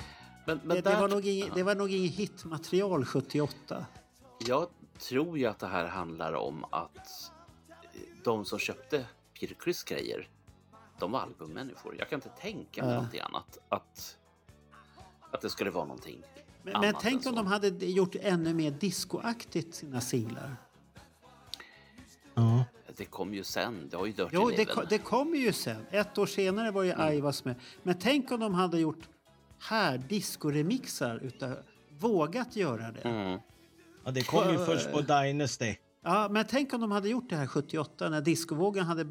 Men, 0.46 0.60
men 0.64 0.76
det, 0.76 0.82
det, 0.82 0.96
var 0.96 1.08
nog 1.08 1.26
ing, 1.26 1.52
det 1.56 1.64
var 1.64 1.76
nog 1.76 1.92
inget 1.92 2.12
hitmaterial 2.14 3.06
78. 3.06 3.86
Jag 4.48 4.68
tror 5.00 5.38
ju 5.38 5.46
att 5.46 5.60
det 5.60 5.68
här 5.68 5.86
handlar 5.88 6.34
om 6.34 6.66
att 6.72 7.32
eh, 7.70 8.02
de 8.24 8.46
som 8.46 8.60
köpte 8.60 9.06
Peter 9.40 9.56
Criss 9.56 9.84
grejer, 9.84 10.30
de 11.00 11.12
var 11.12 11.20
albummänniskor. 11.20 11.96
Jag 12.00 12.10
kan 12.10 12.18
inte 12.18 12.30
tänka 12.30 12.82
mig 12.82 12.92
Ja. 12.92 12.96
någonting 12.96 13.20
annat. 13.20 13.58
Att, 13.70 14.18
att 15.32 15.42
det 15.42 15.50
skulle 15.50 15.70
vara 15.70 15.86
någonting 15.86 16.22
Men, 16.64 16.76
annat 16.76 16.82
men 16.86 16.96
än 16.96 17.02
tänk 17.02 17.24
så. 17.24 17.30
om 17.30 17.36
de 17.36 17.48
hade 17.48 17.68
gjort 17.86 18.16
ännu 18.16 18.54
mer 18.54 18.72
discoaktigt 18.72 19.76
sina 19.76 20.02
singlar. 20.02 20.56
Ja. 22.36 22.66
Det 22.98 23.06
kom 23.06 23.34
ju 23.34 23.44
sen. 23.44 23.88
Det 23.92 23.98
har 23.98 24.06
ju 24.06 24.12
Dirty 24.12 24.30
Jo, 24.34 24.50
det, 24.56 24.66
ko- 24.66 24.82
det 24.90 24.98
kommer 24.98 25.38
ju 25.38 25.54
sen. 25.54 25.86
Ett 25.92 26.18
år 26.18 26.26
senare 26.26 26.72
var 26.72 26.84
ju 26.84 26.92
Mm. 26.92 27.08
Aivas 27.08 27.46
med. 27.46 27.56
Men 27.84 27.96
tänk 28.00 28.32
om 28.32 28.40
de 28.40 28.54
hade 28.54 28.80
gjort 28.80 29.10
här 29.60 29.98
discoremixar 29.98 31.20
utav 31.24 31.56
vågat 32.00 32.56
göra 32.56 32.92
det. 32.92 33.02
Mm. 33.02 33.40
Ja, 34.06 34.12
det 34.12 34.24
kom 34.24 34.52
ju 34.52 34.58
För- 34.58 34.66
först 34.66 34.92
på 34.92 35.02
Dynasty. 35.02 35.76
Ja, 36.06 36.28
men 36.32 36.46
tänk 36.50 36.74
om 36.74 36.82
de 36.82 36.92
hade 36.92 37.10
gjort 37.10 37.30
det 37.30 37.36
här 37.36 37.48
78 37.48 38.10
när 38.10 38.22
discovågen 38.22 38.86
hade 38.86 39.04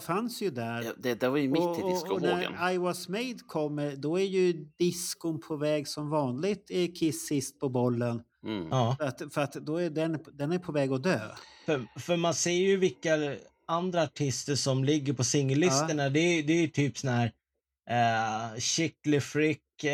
fanns 0.00 0.42
ju 0.42 0.50
där. 0.50 0.82
Ja, 0.82 0.92
det, 0.98 1.14
det 1.20 1.28
var 1.28 1.36
ju 1.36 1.48
mitt 1.48 1.60
i 1.60 1.64
Och- 1.64 1.70
och- 1.78 1.84
Och 1.84 1.90
discovågen. 1.90 2.52
när 2.52 2.72
I 2.72 2.78
was 2.78 3.08
made 3.08 3.38
kommer, 3.46 3.96
då 3.96 4.18
är 4.18 4.24
ju 4.24 4.52
diskon 4.78 5.40
på 5.40 5.56
väg 5.56 5.88
som 5.88 6.10
vanligt. 6.10 6.70
Är 6.70 6.94
Kiss 6.94 7.26
sist 7.26 7.60
på 7.60 7.68
bollen. 7.68 8.22
Mm. 8.44 8.68
Ja. 8.70 8.96
För 8.98 9.06
att, 9.06 9.34
för 9.34 9.40
att 9.40 9.52
då 9.52 9.76
är 9.76 9.90
den, 9.90 10.18
den 10.32 10.52
är 10.52 10.58
på 10.58 10.72
väg 10.72 10.92
att 10.92 11.02
dö. 11.02 11.20
För, 11.68 12.00
för 12.00 12.16
man 12.16 12.34
ser 12.34 12.50
ju 12.50 12.76
vilka 12.76 13.36
andra 13.66 14.02
artister 14.02 14.54
som 14.54 14.84
ligger 14.84 15.12
på 15.12 15.24
singellistorna. 15.24 16.08
Det, 16.08 16.20
är- 16.20 16.42
det 16.42 16.52
är 16.52 16.60
ju 16.60 16.68
typ 16.68 16.98
sån 16.98 17.10
här 17.10 17.32
uh, 17.90 18.58
Chickly 18.60 19.20
Frick, 19.20 19.60
uh, 19.84 19.90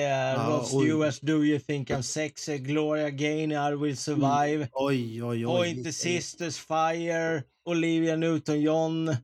Rod 0.49 0.61
oj. 0.61 0.67
Stewart, 0.87 1.21
Do 1.23 1.45
You 1.45 1.59
Think 1.59 1.91
I'm 1.91 2.03
Sexy, 2.03 2.59
Gloria 2.59 3.11
Gaynor, 3.11 3.73
I 3.73 3.77
Will 3.77 3.97
Survive, 3.97 4.69
Oj, 4.73 5.23
oj, 5.25 5.47
oj. 5.47 5.57
Pointer 5.57 5.91
Sisters, 5.91 6.59
Fire, 6.59 7.43
Olivia 7.65 8.17
Newton-John, 8.17 9.09
uh, 9.09 9.17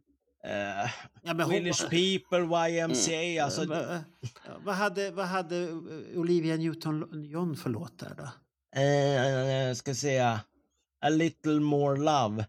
Ja, 1.23 1.35
men 1.35 1.41
hon- 1.41 1.51
Village 1.55 1.81
People, 1.91 2.69
YMCA. 2.71 3.13
Mm. 3.23 3.45
Alltså, 3.45 3.65
Va- 3.67 4.05
ja, 4.47 4.53
vad, 4.65 4.75
hade, 4.75 5.11
vad 5.11 5.27
hade 5.27 5.63
eh, 5.63 5.75
Olivia 6.21 6.57
Newton-John 6.57 7.55
för 7.57 7.71
låt 7.71 7.99
där 7.99 8.15
då? 8.17 8.29
eh, 8.81 9.75
ska 9.75 9.95
säga 9.95 10.41
A 11.01 11.09
Little 11.09 11.61
More 11.61 11.97
Love. 11.97 12.47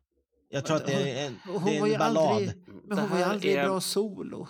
Jag 0.50 0.66
tror 0.66 0.78
att 0.78 0.86
det 0.86 0.94
är 1.20 1.28
en, 1.28 1.40
Hon 1.46 1.66
det 1.66 1.78
är 1.78 1.80
var 1.82 1.88
ju 1.88 1.94
en 1.94 2.00
ballad. 2.00 2.24
aldrig, 2.24 2.64
men 2.86 2.98
hon 2.98 3.10
var 3.10 3.18
ju 3.18 3.24
aldrig 3.24 3.54
är- 3.56 3.66
bra 3.68 3.82
solo. 3.82 4.48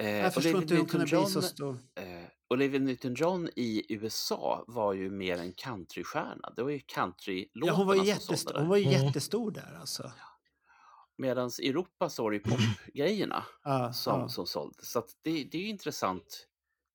Eh, 0.00 0.08
Jag 0.10 0.34
förstår 0.34 0.50
Olivia 0.50 0.62
inte 0.62 0.74
hur 0.74 0.80
hon 0.80 0.88
kunde 0.88 1.06
bli 1.06 1.26
så 1.26 1.42
stor. 1.42 1.78
Eh, 1.94 2.04
Olivia 2.50 2.80
Newton-John 2.80 3.48
i 3.56 3.94
USA 3.94 4.64
var 4.66 4.92
ju 4.92 5.10
mer 5.10 5.38
en 5.38 5.52
countrystjärna. 5.52 6.52
Det 6.56 6.62
var 6.62 6.70
ju 6.70 6.78
countrylåtarna 6.80 7.66
Ja, 7.66 7.72
hon 7.72 7.86
var 7.86 7.94
ju 7.94 8.04
jättestor, 8.04 8.54
hon 8.58 8.68
var 8.68 8.76
ju 8.76 8.84
där. 8.84 8.90
jättestor 9.04 9.50
där 9.50 9.76
alltså. 9.80 10.12
Medan 11.18 11.50
i 11.62 11.68
Europa 11.68 12.08
så 12.08 12.22
var 12.22 12.30
det 12.30 12.36
ju 12.36 12.42
popgrejerna 12.42 13.44
Ja, 13.64 13.92
som, 13.92 14.20
ja. 14.20 14.28
som 14.28 14.46
sålde. 14.46 14.84
Så 14.84 14.98
att 14.98 15.08
det, 15.22 15.30
det 15.44 15.58
är 15.58 15.62
ju 15.62 15.68
intressant 15.68 16.46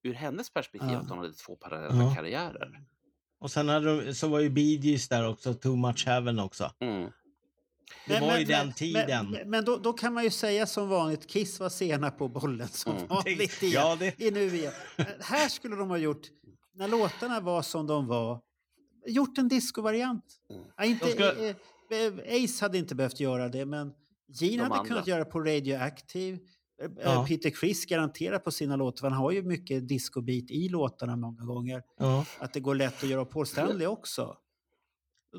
ur 0.03 0.13
hennes 0.13 0.53
perspektiv 0.53 0.91
Ja. 0.91 0.99
att 0.99 1.09
hon 1.09 1.17
hade 1.17 1.33
två 1.33 1.55
parallella 1.55 2.03
Ja. 2.03 2.15
karriärer. 2.15 2.83
Och 3.41 3.51
sen 3.51 3.69
hade 3.69 4.05
de, 4.05 4.13
så 4.13 4.27
var 4.27 4.39
ju 4.39 4.49
Bee 4.49 4.75
Gees 4.75 5.07
där 5.07 5.27
också, 5.29 5.53
Too 5.53 5.75
Much 5.75 6.05
Heaven 6.07 6.39
också. 6.39 6.71
Mm. 6.79 7.09
Det 8.07 8.19
var 8.19 8.37
ju 8.37 8.45
den 8.45 8.73
tiden. 8.73 9.31
Men, 9.31 9.49
men 9.49 9.65
då, 9.65 9.77
då 9.77 9.93
kan 9.93 10.13
man 10.13 10.23
ju 10.23 10.29
säga 10.29 10.67
som 10.67 10.89
vanligt, 10.89 11.27
Kiss 11.27 11.59
var 11.59 11.69
sena 11.69 12.11
på 12.11 12.27
bollen 12.27 12.67
som 12.67 12.91
Mm. 12.95 13.07
vanligt 13.07 13.63
igen. 13.63 13.73
Ja, 13.81 13.95
det- 13.99 14.21
I 14.21 14.31
nu 14.31 14.55
igen. 14.55 14.73
Här 15.19 15.49
skulle 15.49 15.75
de 15.75 15.89
ha 15.89 15.97
gjort, 15.97 16.27
när 16.75 16.87
låtarna 16.87 17.39
var 17.39 17.61
som 17.61 17.87
de 17.87 18.07
var, 18.07 18.39
gjort 19.07 19.37
en 19.37 19.47
discovariant. 19.47 20.25
Mm. 20.49 20.63
Ja, 20.77 20.83
inte, 20.85 21.07
ska- 21.11 21.53
Ace 22.45 22.65
hade 22.65 22.77
inte 22.77 22.95
behövt 22.95 23.19
göra 23.19 23.49
det, 23.49 23.65
men 23.65 23.93
Gene 24.33 24.55
De 24.57 24.61
hade 24.63 24.75
andra. 24.75 24.87
kunnat 24.87 25.07
göra 25.07 25.25
på 25.25 25.39
Radioactive. 25.39 26.37
Eh, 26.81 26.89
Ja. 27.03 27.25
Peter 27.27 27.49
Criss 27.49 27.85
garanterat 27.85 28.43
på 28.43 28.51
sina 28.51 28.75
låtar, 28.75 29.09
han 29.09 29.17
har 29.17 29.31
ju 29.31 29.43
mycket 29.43 29.87
discobit 29.87 30.51
i 30.51 30.69
låtarna 30.69 31.15
många 31.15 31.43
gånger. 31.45 31.83
Ja. 31.97 32.25
Att 32.39 32.53
det 32.53 32.59
går 32.59 32.75
lätt 32.75 33.03
att 33.03 33.09
göra 33.09 33.25
Paul 33.25 33.45
Stanley 33.47 33.87
också. 33.87 34.37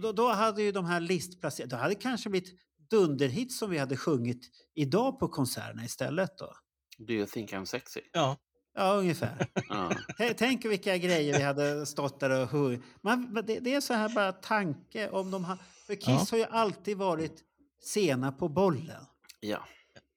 Då, 0.02 0.12
då 0.12 0.28
hade 0.28 0.62
ju 0.62 0.73
de 0.73 0.85
här 0.85 1.01
listplacerade, 1.01 1.70
då 1.70 1.82
hade 1.82 1.94
det 1.94 2.01
kanske 2.01 2.31
blivit 2.31 2.55
dunderhits 2.90 3.59
som 3.59 3.70
vi 3.70 3.78
hade 3.78 3.97
sjungit 3.97 4.51
idag 4.74 5.19
på 5.19 5.28
konserterna 5.28 5.85
istället 5.85 6.39
då. 6.39 6.52
Do 6.98 7.12
you 7.12 7.27
think 7.27 7.52
I'm 7.52 7.64
sexy? 7.64 8.01
Ja. 8.12 8.36
Ja, 8.74 8.94
ungefär. 8.94 9.47
Tänk 10.36 10.64
vilka 10.64 10.97
grejer 10.97 11.39
vi 11.39 11.43
hade 11.44 11.86
stått 11.86 12.20
där 12.20 12.43
och 12.43 12.48
hur. 12.51 12.82
Man, 13.02 13.28
men 13.32 13.47
det, 13.47 13.60
det 13.60 13.74
är 13.74 13.81
så 13.81 13.94
här 13.94 14.09
bara 14.09 14.32
tanke 14.32 15.09
om 15.10 15.31
de 15.31 15.44
har... 15.44 15.59
För 15.86 15.94
Kiss 15.94 16.06
Ja. 16.06 16.27
har 16.31 16.39
ju 16.39 16.44
alltid 16.44 16.97
varit 16.97 17.43
sena 17.85 18.32
på 18.32 18.48
bollen. 18.48 19.05
ja. 19.40 19.64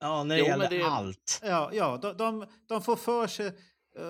Ja, 0.06 0.24
när 0.24 0.36
det 0.36 0.40
Jo, 0.42 0.48
gäller 0.48 0.70
det- 0.70 0.82
allt. 0.84 1.42
Ja, 1.44 1.70
ja 1.74 1.98
de, 2.02 2.18
de, 2.18 2.46
de 2.68 2.82
får 2.82 2.96
för 2.96 3.28
sig... 3.28 3.52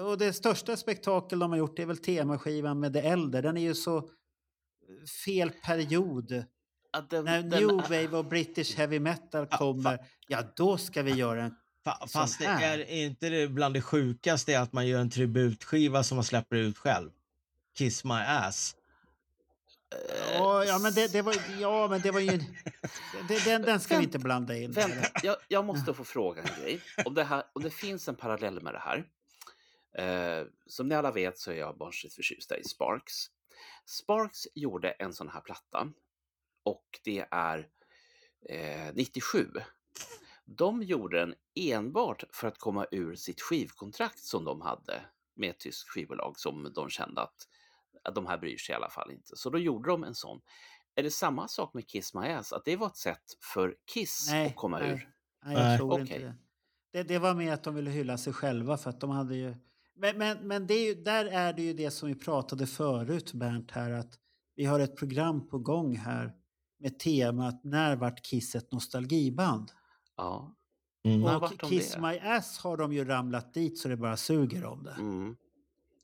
Och 0.04 0.18
det 0.18 0.34
största 0.34 0.78
spektakel 0.78 1.40
de 1.40 1.52
har 1.52 1.58
gjort 1.58 1.80
är 1.80 1.86
väl 1.86 1.98
temaskivan 1.98 2.80
med 2.80 2.94
The 2.94 3.00
Elder. 3.00 3.42
Den 3.42 3.58
är 3.58 3.62
ju 3.62 3.76
så 3.76 4.10
fel 5.26 5.50
period. 5.50 6.28
Den- 7.10 7.26
När 7.26 7.42
den 7.42 7.50
New 7.50 7.76
Wave 7.76 8.08
och 8.18 8.26
British 8.26 8.76
Heavy 8.78 9.00
Metal 9.00 9.48
kommer, 9.48 10.00
ja 10.28 10.44
då 10.56 10.78
ska 10.78 11.04
vi 11.04 11.12
göra 11.12 11.44
en... 11.44 11.56
Fa- 11.86 12.08
Fast 12.08 12.40
det 12.40 12.46
är 12.46 12.92
inte 12.92 13.30
det 13.30 13.48
bland 13.48 13.74
det 13.74 13.82
sjukaste 13.82 14.60
att 14.60 14.74
man 14.74 14.88
gör 14.88 15.00
en 15.00 15.10
tributskiva 15.10 16.04
som 16.04 16.16
man 16.16 16.24
släpper 16.24 16.56
ut 16.56 16.78
själv. 16.78 17.10
Kiss 17.78 18.04
My 18.04 18.14
Ass. 18.28 18.76
Ja, 20.34 20.66
ja, 20.66 20.80
men 20.80 20.94
det, 20.94 21.12
det 21.12 21.22
var, 21.22 21.36
ja, 21.60 21.88
men 21.88 22.02
det 22.02 22.12
var 22.12 22.20
ju... 22.20 22.40
Det, 23.28 23.46
den, 23.46 23.62
den 23.62 23.80
ska 23.80 23.98
vi 23.98 24.04
inte 24.04 24.20
blanda 24.20 24.58
in. 24.58 24.72
Vänta, 24.72 25.10
jag, 25.24 25.36
jag 25.48 25.66
måste 25.66 25.94
få 25.94 26.04
fråga 26.04 26.42
en 26.42 26.64
grej. 26.64 26.82
Om 27.06 27.14
det, 27.14 27.24
här, 27.24 27.44
om 27.54 27.64
det 27.64 27.70
finns 27.70 28.08
en 28.08 28.16
parallell 28.16 28.62
med 28.62 28.74
det 28.74 28.80
här. 28.80 29.06
Eh, 29.98 30.48
som 30.68 30.88
ni 30.88 30.96
alla 30.96 31.12
vet 31.12 31.40
så 31.40 31.52
är 31.52 31.56
jag 31.56 31.78
barnsligt 31.78 32.16
förtjust 32.16 32.52
i 32.52 32.64
Sparks. 32.64 33.14
Sparks 33.86 34.48
gjorde 34.56 34.92
en 34.92 35.14
sån 35.14 35.30
här 35.30 35.42
platta 35.42 35.88
och 36.64 37.00
det 37.04 37.26
är 37.32 37.68
eh, 38.50 38.94
97. 38.94 39.52
De 40.46 40.84
gjorde 40.84 41.20
den 41.20 41.34
enbart 41.56 42.24
för 42.32 42.48
att 42.48 42.58
komma 42.58 42.86
ur 42.92 43.16
sitt 43.16 43.42
skivkontrakt 43.42 44.20
som 44.20 44.46
de 44.46 44.62
hade 44.62 45.02
med 45.36 45.50
ett 45.50 45.60
tyskt 45.60 45.90
skivbolag 45.90 46.40
som 46.40 46.74
de 46.74 46.90
kände 46.90 47.22
att, 47.22 47.48
att 48.04 48.16
de 48.16 48.26
här 48.26 48.38
bryr 48.38 48.58
sig 48.58 48.74
i 48.74 48.76
alla 48.76 48.90
fall 48.90 49.12
inte. 49.12 49.36
Så 49.36 49.50
då 49.50 49.60
gjorde 49.60 49.90
de 49.90 50.04
en 50.04 50.16
sån. 50.16 50.42
Är 50.96 51.04
det 51.04 51.12
samma 51.12 51.48
sak 51.48 51.74
med 51.74 51.88
Kiss 51.88 52.14
My 52.14 52.28
Ass? 52.28 52.54
Att 52.54 52.66
det 52.66 52.76
var 52.76 52.88
ett 52.88 52.98
sätt 52.98 53.24
för 53.54 53.76
Kiss 53.94 54.28
Nej, 54.32 54.48
att 54.48 54.56
komma 54.56 54.80
nej. 54.80 54.90
ur? 54.92 55.10
Nej, 55.46 55.58
jag 55.58 55.78
tror 55.78 56.00
inte 56.00 56.14
Okej. 56.14 56.24
det. 56.24 56.36
det. 56.92 57.04
Det 57.04 57.20
var 57.20 57.34
mer 57.34 57.54
att 57.54 57.64
de 57.64 57.76
ville 57.76 57.92
hylla 57.92 58.18
sig 58.18 58.34
själva 58.34 58.78
för 58.78 58.90
att 58.90 59.00
de 59.00 59.10
hade 59.10 59.36
ju... 59.36 59.56
Men, 59.96 60.18
men, 60.18 60.48
men 60.48 60.68
det 60.68 60.74
är 60.74 60.86
ju, 60.86 61.04
där 61.04 61.26
är 61.26 61.54
det 61.54 61.62
ju 61.62 61.74
det 61.74 61.92
som 61.92 62.10
vi 62.10 62.16
pratade 62.16 62.68
förut, 62.68 63.34
Bernt, 63.34 63.72
här 63.72 63.92
att 63.92 64.20
vi 64.56 64.66
har 64.66 64.80
ett 64.80 64.98
program 64.98 65.48
på 65.48 65.60
gång 65.60 65.96
här 65.96 66.34
med 66.80 67.00
temat 67.00 67.64
När 67.64 67.96
vart 67.96 68.22
Kiss 68.22 68.56
ett 68.56 68.72
nostalgiband? 68.72 69.72
Ja. 70.18 70.56
Mm. 71.04 71.24
Och 71.24 71.60
Kiss? 71.60 71.98
My 71.98 72.20
Ass 72.20 72.58
har 72.58 72.78
de 72.78 72.94
ju 72.94 73.06
ramlat 73.06 73.54
dit 73.54 73.80
så 73.80 73.88
det 73.88 73.98
bara 73.98 74.18
suger 74.18 74.66
om 74.66 74.84
det. 74.84 74.96
Mm. 75.00 75.36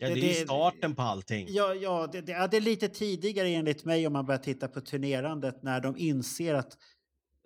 Ja, 0.02 0.08
det 0.08 0.14
Det- 0.16 0.20
är 0.36 0.40
det- 0.40 0.46
starten 0.46 0.96
på 0.96 1.02
allting. 1.02 1.48
Ja, 1.50 1.74
ja, 1.74 2.08
det, 2.12 2.22
det, 2.22 2.32
ja, 2.32 2.48
det 2.48 2.58
är 2.58 2.62
lite 2.62 2.88
tidigare 2.90 3.48
enligt 3.48 3.86
mig 3.86 4.08
om 4.08 4.14
man 4.14 4.26
börjar 4.26 4.40
titta 4.40 4.68
på 4.68 4.82
turnerandet 4.82 5.64
när 5.64 5.82
de 5.82 5.98
inser 5.98 6.54
att, 6.54 6.78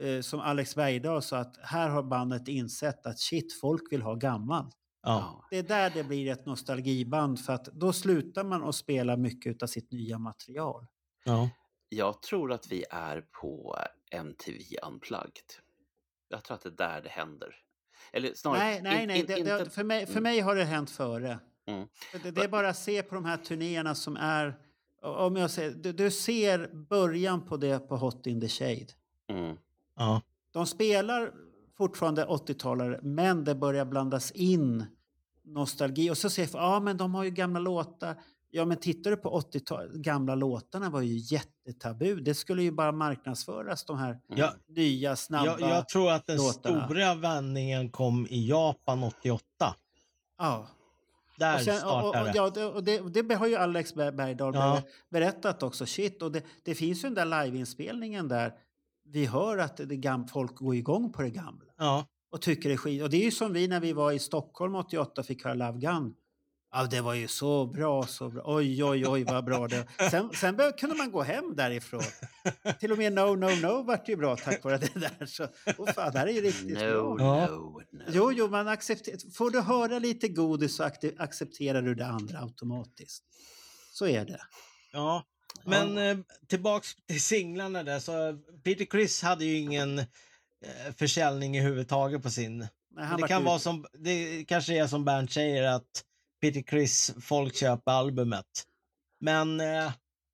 eh, 0.01 0.21
som 0.21 0.39
Alex 0.39 0.75
Bergdahl 0.75 1.21
sa, 1.21 1.37
att 1.37 1.57
här 1.61 1.89
har 1.89 2.03
bandet 2.03 2.47
insett 2.47 3.05
att 3.05 3.19
shit, 3.19 3.59
folk 3.59 3.81
vill 3.91 4.01
ha 4.01 4.15
gammalt. 4.15 4.75
Ja. 5.03 5.47
Det 5.49 5.57
är 5.57 5.63
där 5.63 5.89
det 5.89 6.03
blir 6.03 6.31
ett 6.31 6.45
nostalgiband 6.45 7.39
för 7.45 7.53
att 7.53 7.65
då 7.65 7.93
slutar 7.93 8.43
man 8.43 8.63
att 8.63 8.75
spela 8.75 9.17
mycket 9.17 9.63
av 9.63 9.67
sitt 9.67 9.91
nya 9.91 10.17
material. 10.19 10.85
Ja. 11.25 11.49
Jag 11.89 12.21
tror 12.21 12.51
att 12.51 12.71
vi 12.71 12.85
är 12.89 13.21
på 13.41 13.77
MTV 14.11 14.59
Unplugged. 14.87 15.43
Jag 16.29 16.43
tror 16.43 16.55
att 16.55 16.61
det 16.63 16.69
är 16.69 16.71
där 16.89 17.01
det 17.01 17.09
händer. 17.09 17.55
Eller 18.13 18.33
snarare... 18.33 18.59
nej, 18.59 18.81
nej, 18.81 19.01
in- 19.01 19.07
nej. 19.07 19.19
in- 19.19 19.25
Det, 19.25 19.39
inte- 19.39 19.57
det, 19.63 19.69
för, 19.69 19.83
mig, 19.83 20.05
för 20.05 20.11
Mm. 20.13 20.23
mig 20.23 20.39
har 20.39 20.55
det 20.55 20.63
hänt 20.63 20.89
före. 20.91 21.39
Mm. 21.67 21.87
Det, 22.23 22.31
det 22.31 22.41
är 22.43 22.47
bara 22.47 22.69
att 22.69 22.77
se 22.77 23.03
på 23.03 23.15
de 23.15 23.25
här 23.25 23.37
turnéerna 23.37 23.95
som 23.95 24.17
är... 24.17 24.55
Om 25.01 25.35
jag 25.35 25.51
säger, 25.51 25.71
du, 25.71 25.93
du 25.93 26.11
ser 26.11 26.69
början 26.89 27.45
på 27.45 27.57
det 27.57 27.79
på 27.79 27.97
Hot 27.97 28.27
in 28.27 28.41
the 28.41 28.47
Shade. 28.47 28.87
Mm. 29.29 29.57
Ja. 29.95 30.21
De 30.51 30.65
spelar 30.65 31.31
fortfarande 31.77 32.25
80-talare, 32.25 32.99
men 33.03 33.43
det 33.43 33.55
börjar 33.55 33.85
blandas 33.85 34.31
in 34.31 34.85
nostalgi. 35.43 36.09
Och 36.09 36.17
så 36.17 36.29
säger 36.29 36.49
jag, 36.53 36.61
ja 36.63 36.79
men 36.79 36.97
de 36.97 37.15
har 37.15 37.23
ju 37.23 37.29
gamla 37.29 37.59
låtar. 37.59 38.21
Ja 38.49 38.65
men 38.65 38.77
tittar 38.77 39.11
du 39.11 39.17
på 39.17 39.39
80-talet, 39.39 39.91
gamla 39.93 40.35
låtarna 40.35 40.89
var 40.89 41.01
ju 41.01 41.17
jättetabu. 41.35 42.15
Det 42.19 42.33
skulle 42.33 42.63
ju 42.63 42.71
bara 42.71 42.91
marknadsföras 42.91 43.85
de 43.85 43.97
här 43.97 44.19
Ja. 44.27 44.53
nya, 44.67 45.15
snabba 45.15 45.45
Jag, 45.45 45.61
jag 45.61 45.89
tror 45.89 46.11
att 46.11 46.25
den 46.27 46.37
låtarna. 46.37 46.85
stora 46.85 47.15
vändningen 47.15 47.89
kom 47.89 48.27
i 48.29 48.47
Japan 48.49 49.03
88. 49.03 49.75
Ja. 50.37 50.67
Där 51.37 51.55
Och, 51.55 51.61
sen, 51.61 51.73
och, 51.73 51.79
startade 51.79 52.19
och, 52.19 52.25
det. 52.25 52.31
ja, 52.35 52.49
det, 52.81 52.99
och 52.99 53.11
det, 53.11 53.21
det 53.21 53.35
har 53.35 53.47
ju 53.47 53.55
Alex 53.55 53.95
Ber- 53.95 54.11
Bergdahl 54.11 54.55
Ja. 54.55 54.81
berättat 55.09 55.63
också. 55.63 55.85
Shit, 55.85 56.21
och 56.21 56.31
det, 56.31 56.43
det 56.63 56.75
finns 56.75 57.03
ju 57.03 57.09
den 57.09 57.29
där 57.29 57.45
liveinspelningen 57.45 58.27
där 58.27 58.53
vi 59.07 59.25
hör 59.25 59.57
att 59.57 59.77
det 59.77 59.95
gam, 59.97 60.27
folk 60.27 60.55
går 60.55 60.75
igång 60.75 61.11
på 61.13 61.21
det 61.21 61.29
gamla. 61.29 61.71
Ja. 61.77 62.05
och 62.31 62.41
tycker 62.41 62.69
det 62.69 62.75
är 62.75 62.77
skit. 62.77 63.03
Och 63.03 63.09
det 63.09 63.17
är 63.17 63.23
ju 63.25 63.31
som 63.31 63.53
vi 63.53 63.67
när 63.67 63.79
vi 63.79 63.93
var 63.93 64.11
i 64.11 64.19
Stockholm 64.19 64.75
88 64.75 65.23
fick 65.23 65.43
höra 65.43 65.53
Love 65.53 65.79
Gun. 65.79 66.13
Ja, 66.77 66.83
det 66.83 67.01
var 67.01 67.13
ju 67.13 67.27
så 67.27 67.65
bra, 67.65 68.03
så 68.07 68.29
bra. 68.29 68.41
Oj, 68.45 68.83
oj, 68.83 69.07
oj 69.07 69.23
vad 69.23 69.45
bra 69.45 69.67
det 69.67 69.87
Sen, 70.11 70.29
sen 70.33 70.57
kunde 70.77 70.95
man 70.95 71.11
gå 71.11 71.21
hem 71.23 71.55
därifrån. 71.55 72.01
Till 72.79 72.91
och 72.91 72.97
med 72.97 73.13
No, 73.13 73.35
No, 73.35 73.45
No 73.61 73.83
vart 73.83 74.09
ju 74.09 74.15
bra 74.15 74.35
tack 74.37 74.63
vare 74.63 74.77
det 74.77 74.93
där. 74.99 75.25
Så, 75.25 75.43
oh, 75.77 75.91
fan, 75.93 76.13
det 76.13 76.19
här 76.19 76.27
är 76.27 76.31
ju 76.31 76.41
riktigt 76.41 76.77
No, 76.77 77.15
bra. 77.15 77.47
no, 77.47 77.81
no. 77.91 78.01
Jo, 78.07 78.31
jo, 78.31 78.47
man 78.47 78.67
accepterar. 78.67 79.31
Får 79.33 79.51
du 79.51 79.61
höra 79.61 79.99
lite 79.99 80.27
godis 80.27 80.75
så 80.75 80.83
accepterar 81.17 81.81
du 81.81 81.95
det 81.95 82.05
andra 82.05 82.39
automatiskt. 82.39 83.23
Så 83.93 84.07
är 84.07 84.25
det. 84.25 84.41
Ja. 84.93 85.23
Men 85.65 85.97
eh, 85.97 86.17
tillbaks 86.47 86.89
till 87.07 87.21
singlarna 87.21 87.83
där, 87.83 87.99
så 87.99 88.37
Peter 88.63 88.85
Criss 88.85 89.21
hade 89.21 89.45
ju 89.45 89.57
ingen 89.57 89.99
eh, 89.99 90.05
försäljning 90.97 91.57
överhuvudtaget 91.57 92.23
på 92.23 92.29
sin. 92.29 92.57
Nej, 92.95 93.07
det 93.21 93.27
kan 93.27 93.41
ut- 93.41 93.45
vara 93.47 93.59
som, 93.59 93.85
det 93.99 94.45
kanske 94.47 94.73
är 94.81 94.87
som 94.87 95.05
Bernt 95.05 95.31
säger 95.31 95.63
att 95.63 96.03
Peter 96.45 96.61
Criss, 96.61 97.13
folk 97.21 97.55
köper 97.55 97.91
albumet. 97.91 98.45
Men, 99.19 99.59
eh, 99.59 99.91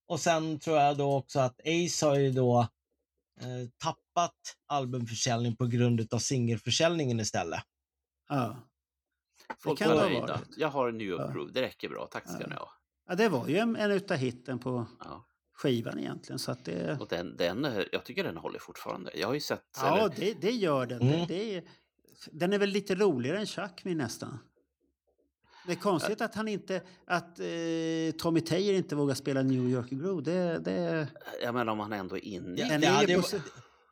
och 0.07 0.19
sen 0.19 0.59
tror 0.59 0.77
jag 0.77 0.97
då 0.97 1.13
också 1.15 1.39
att 1.39 1.59
Ace 1.59 2.05
har 2.05 2.15
ju 2.15 2.31
då 2.31 2.59
eh, 3.41 3.69
tappat 3.77 4.35
albumförsäljning 4.67 5.55
på 5.55 5.65
grund 5.65 6.13
av 6.13 6.19
singelförsäljningen 6.19 7.19
istället. 7.19 7.63
Ja. 8.29 8.57
Folk 9.59 9.79
kan 9.79 9.89
var 9.89 9.95
det 9.95 10.01
ha 10.01 10.09
nöjda. 10.09 10.27
varit. 10.27 10.57
Jag 10.57 10.67
har 10.67 10.89
en 10.89 10.97
New 10.97 11.07
York 11.07 11.33
Groove, 11.33 11.51
det 11.51 11.61
räcker 11.61 11.89
bra. 11.89 12.07
Tack 12.11 12.29
ska 12.29 12.47
ni 12.47 12.55
ha. 12.55 12.69
ja, 13.07 13.15
det 13.15 13.29
var 13.29 13.47
ju 13.47 13.57
en, 13.57 13.75
en 13.75 13.91
utav 13.91 14.17
hitten 14.17 14.59
på 14.59 14.85
Ja. 14.99 15.25
skivan 15.53 15.99
egentligen. 15.99 16.39
Så 16.39 16.51
att 16.51 16.65
det, 16.65 16.97
Och 16.99 17.07
den, 17.07 17.37
den, 17.37 17.85
jag 17.91 18.05
tycker 18.05 18.23
den 18.23 18.37
håller 18.37 18.59
fortfarande. 18.59 19.11
Jag 19.15 19.27
har 19.27 19.33
ju 19.33 19.39
sett... 19.39 19.65
ja, 19.81 19.97
eller, 19.97 20.15
det, 20.15 20.41
det 20.41 20.51
gör 20.51 20.85
den. 20.85 21.01
Mm. 21.01 21.19
Det, 21.19 21.25
det 21.25 21.55
är, 21.55 21.63
den 22.31 22.53
är 22.53 22.59
väl 22.59 22.69
lite 22.69 22.95
roligare 22.95 23.39
än 23.39 23.45
Chuck 23.47 23.83
Me 23.85 23.95
nästan. 23.95 24.39
Det 25.65 25.71
är 25.71 25.75
konstigt 25.75 26.21
att 26.21 26.35
han 26.35 26.47
inte, 26.47 26.81
att 27.05 27.39
eh, 27.39 27.45
Tommy 28.17 28.41
Taylor 28.41 28.75
inte 28.75 28.95
vågar 28.95 29.15
spela 29.15 29.41
New 29.41 29.69
York 29.69 29.89
Groove. 29.89 30.21
Det, 30.21 30.59
det, 30.59 31.07
jag 31.43 31.53
menar 31.53 31.71
om 31.71 31.79
han 31.79 31.93
ändå 31.93 32.17
är 32.17 32.25
inne 32.25 32.55
Det, 32.55 32.77
det, 32.77 32.87
hade, 32.87 33.15
på 33.21 33.27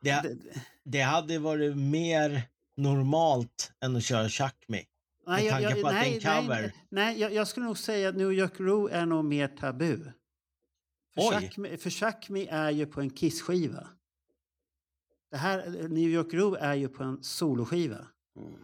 det, 0.02 0.36
det 0.84 1.00
hade 1.00 1.38
varit 1.38 1.76
mer 1.76 2.42
normalt 2.76 3.72
än 3.80 3.96
att 3.96 4.04
köra 4.04 4.28
Chuck 4.28 4.64
Me. 4.68 4.82
Med 5.26 5.44
jag- 5.44 5.50
tanke 5.50 5.70
jag- 5.70 5.80
på 5.82 5.88
att 5.88 5.94
det 5.94 6.00
är 6.00 6.04
en 6.04 6.20
nej, 6.24 6.40
cover. 6.42 6.60
Nej, 6.60 6.72
nej 6.88 7.20
jag, 7.20 7.32
jag 7.34 7.48
skulle 7.48 7.66
nog 7.66 7.78
säga 7.78 8.08
att 8.08 8.16
New 8.16 8.32
York 8.32 8.58
Groove 8.58 8.92
är 8.92 9.06
nog 9.06 9.24
mer 9.24 9.48
tabu. 9.48 9.98
För. 11.14 11.40
Chuck, 11.40 11.56
Me- 11.58 11.76
för 11.76 11.90
Chuck 11.90 12.28
Me 12.28 12.46
är 12.46 12.70
ju 12.70 12.86
på 12.86 13.00
en 13.00 13.10
Kiss-skiva. 13.10 13.88
Det 15.30 15.36
här, 15.36 15.88
New 15.88 16.08
York 16.08 16.30
Groove 16.30 16.58
är 16.58 16.74
ju 16.74 16.88
på 16.88 17.02
en 17.04 17.22
soloskiva. 17.22 18.06
Mm. 18.36 18.54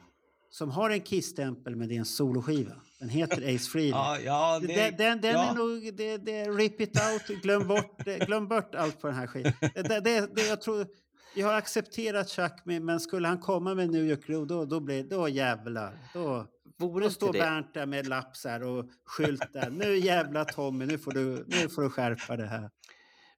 Som 0.51 0.71
har 0.71 0.91
en 0.91 1.01
Kiss-stämpel 1.01 1.77
men 1.77 1.89
det 1.89 1.95
är 1.95 1.99
en 1.99 2.05
soloskiva. 2.05 2.81
Den 2.99 3.09
heter 3.09 3.55
Ace 3.55 3.71
Frehley. 3.71 3.91
Ja, 3.91 4.19
ja, 4.21 4.59
det- 4.61 4.67
den 4.67 4.97
den, 4.97 5.21
den 5.21 5.33
ja. 5.33 5.51
är 5.51 5.55
nog, 5.55 5.95
det, 5.97 6.17
det, 6.17 6.45
rip 6.49 6.81
it 6.81 6.97
out, 7.13 7.43
glöm 7.43 7.69
bort, 7.69 7.99
glöm 8.05 8.49
bort 8.49 8.75
allt 8.75 9.01
på 9.01 9.07
den 9.07 9.17
här 9.17 9.27
skivan. 9.27 9.53
Det, 9.75 10.01
det, 10.01 10.35
det, 10.35 10.47
jag 10.49 10.61
tror, 10.61 10.87
jag 11.35 11.47
har 11.47 11.55
accepterat 11.55 12.29
Chuck 12.31 12.53
Me, 12.65 12.81
men 12.81 13.01
skulle 13.01 13.29
han 13.29 13.39
komma 13.39 13.75
med 13.75 13.91
New 13.91 14.05
York 14.05 14.27
Groove 14.27 14.47
då, 14.47 14.65
då 14.65 14.81
blir 14.81 15.05
då 15.05 15.29
jävlar. 15.29 15.99
Då, 16.15 16.47
Vore 16.79 17.05
då 17.05 17.11
står 17.11 17.33
Bernt 17.33 17.75
där 17.75 17.87
med 17.87 18.07
här 18.45 18.63
och 18.63 18.85
skylt 19.05 19.53
där. 19.53 19.71
Nu 19.71 19.97
jävla 19.99 20.45
Tommy, 20.45 20.87
nu 20.87 20.99
får 20.99 21.11
du, 21.13 21.45
nu 21.47 21.69
får 21.69 21.83
du 21.83 21.91
skärpa 21.91 22.37
det 22.37 22.47
här. 22.47 22.71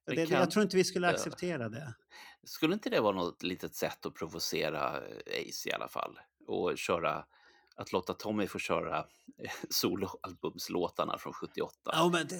Det, 0.05 0.15
det, 0.15 0.25
kan- 0.25 0.39
jag 0.39 0.51
tror 0.51 0.63
inte 0.63 0.77
vi 0.77 0.83
skulle 0.83 1.07
acceptera 1.07 1.69
det. 1.69 1.93
Skulle 2.43 2.73
inte 2.73 2.89
det 2.89 2.99
vara 2.99 3.15
något 3.15 3.43
litet 3.43 3.75
sätt 3.75 4.05
att 4.05 4.13
provocera 4.15 4.89
Ace 5.49 5.69
i 5.69 5.71
alla 5.73 5.87
fall? 5.87 6.19
Och 6.47 6.77
köra, 6.77 7.25
att 7.79 7.91
låta 7.91 8.13
Tommy 8.13 8.47
få 8.47 8.59
köra 8.59 8.97
eh, 8.97 9.51
soloalbumslåtarna 9.69 11.17
från 11.17 11.33
78 11.33 11.73
Ja, 11.85 12.09
men 12.13 12.27
det, 12.27 12.35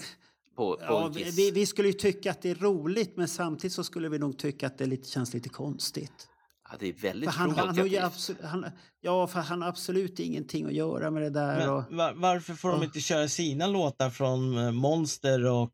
på, 0.55 0.75
på 0.75 0.81
ja, 0.81 1.07
vi, 1.15 1.51
vi 1.51 1.65
skulle 1.65 1.87
ju 1.87 1.93
tycka 1.93 2.31
att 2.31 2.41
det 2.41 2.49
är 2.49 2.55
roligt, 2.55 3.17
men 3.17 3.27
samtidigt 3.27 3.73
så 3.73 3.83
skulle 3.83 4.09
vi 4.09 4.19
nog 4.19 4.37
tycka 4.37 4.67
att 4.67 4.77
det 4.77 4.85
lite, 4.85 5.09
känns 5.09 5.33
lite 5.33 5.49
konstigt. 5.49 6.27
Ja, 6.71 6.75
det 6.79 6.87
är 6.87 6.93
väldigt 6.93 7.29
För 7.31 7.37
han, 7.39 7.49
han, 7.51 7.75
provokativt. 7.75 8.03
absolut, 8.03 8.41
han, 8.43 8.65
ja, 9.01 9.27
för 9.27 9.39
han 9.39 9.61
har 9.61 9.69
absolut 9.69 10.19
ingenting 10.19 10.65
att 10.65 10.73
göra 10.73 11.11
med 11.11 11.21
det 11.21 11.29
där. 11.29 11.57
Men 11.59 11.69
och, 11.69 11.83
va- 11.93 12.13
varför 12.15 12.53
får 12.53 12.69
de 12.69 12.77
Ja. 12.79 12.85
inte 12.85 12.99
köra 12.99 13.27
sina 13.27 13.67
låtar 13.67 14.09
från 14.09 14.57
eh, 14.57 14.71
Monster 14.71 15.45
och... 15.45 15.73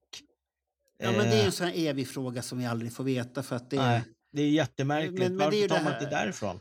ja, 0.98 1.12
men 1.12 1.20
det 1.20 1.36
är 1.36 1.40
eh, 1.40 1.46
en 1.46 1.52
sån 1.52 1.68
här 1.68 1.74
evig 1.78 2.08
fråga 2.08 2.42
som 2.42 2.58
vi 2.58 2.66
aldrig 2.66 2.94
får 2.94 3.04
veta. 3.04 3.44
För 3.44 3.56
att 3.56 3.70
det, 3.70 3.76
Nej, 3.78 4.02
det 4.32 4.42
är 4.42 4.50
jättemärkligt. 4.50 5.20
Men- 5.20 5.36
men 5.36 5.50
det 5.52 5.58
är 5.58 5.62
varför 5.62 5.76
tar 5.76 5.78
det 5.78 5.84
man 5.84 5.94
inte 5.94 6.06
därifrån? 6.16 6.60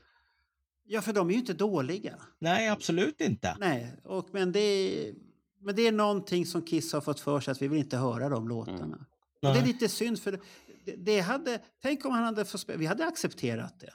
Ja, 0.86 1.00
för 1.00 1.12
de 1.12 1.28
är 1.28 1.32
ju 1.32 1.38
inte 1.38 1.54
dåliga. 1.54 2.14
Nej, 2.38 2.68
absolut 2.68 3.20
inte. 3.20 3.56
Nej, 3.60 3.96
och, 4.04 4.28
men, 4.32 4.52
det 4.52 4.60
är, 4.60 5.14
men 5.60 5.76
det 5.76 5.86
är 5.86 5.92
någonting 5.92 6.46
som 6.46 6.62
Kiss 6.62 6.92
har 6.92 7.00
fått 7.00 7.20
för 7.20 7.40
sig 7.40 7.52
att 7.52 7.62
vi 7.62 7.68
vill 7.68 7.78
inte 7.78 7.96
höra 7.96 8.28
de 8.28 8.48
låtarna. 8.48 9.06
Och 9.42 9.54
det 9.54 9.58
är 9.58 9.66
lite 9.66 9.88
synd, 9.88 10.22
för 10.22 10.40
det, 10.84 10.96
det 10.96 11.20
hade, 11.20 11.60
tänk 11.82 12.04
om 12.04 12.12
han 12.12 12.24
hade 12.24 12.44
fått 12.44 12.60
spela, 12.60 12.78
vi 12.78 12.86
hade 12.86 13.06
accepterat 13.06 13.80
det. 13.80 13.92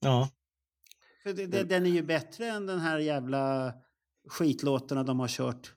Ja. 0.00 0.30
För 1.22 1.32
det, 1.32 1.46
det, 1.46 1.64
den 1.64 1.86
är 1.86 1.90
ju 1.90 2.02
bättre 2.02 2.46
än 2.46 2.66
den 2.66 2.80
här 2.80 2.98
jävla 2.98 3.72
skitlåtarna 4.28 5.02
de 5.02 5.20
har 5.20 5.28
kört 5.28 5.74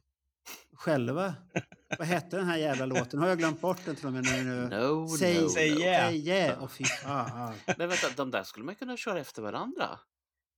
själva. 0.73 1.33
Vad 1.97 2.07
hette 2.07 2.37
den 2.37 2.45
här 2.45 2.57
jävla 2.57 2.85
låten? 2.85 3.19
Har 3.19 3.27
jag 3.27 3.37
glömt 3.37 3.61
bort 3.61 3.79
den 3.85 3.95
till 3.95 4.05
och 4.05 4.13
med 4.13 4.23
nu? 4.23 4.69
No, 4.71 5.07
Say, 5.07 5.41
no, 5.41 5.49
say 5.49 5.71
no. 5.71 5.79
yeah. 5.79 6.09
Say 6.09 6.17
yeah. 6.17 6.63
Och 6.63 6.71
fy 6.71 6.83
fan. 6.83 7.53
Men 7.77 7.89
vänta, 7.89 8.07
de 8.15 8.31
där 8.31 8.43
skulle 8.43 8.65
man 8.65 8.75
kunna 8.75 8.97
köra 8.97 9.19
efter 9.19 9.41
varandra. 9.41 9.99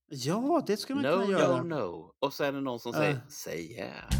Ja, 0.08 0.62
det 0.66 0.76
skulle 0.76 1.02
man 1.02 1.10
No, 1.20 1.24
kunna 1.26 1.38
göra. 1.38 1.62
no, 1.62 1.74
no. 1.74 2.12
Och 2.18 2.32
så 2.32 2.44
är 2.44 2.52
det 2.52 2.60
någon 2.60 2.80
som 2.80 2.92
Ja. 2.94 2.98
säger 2.98 3.20
say 3.28 3.72
yeah. 3.72 4.10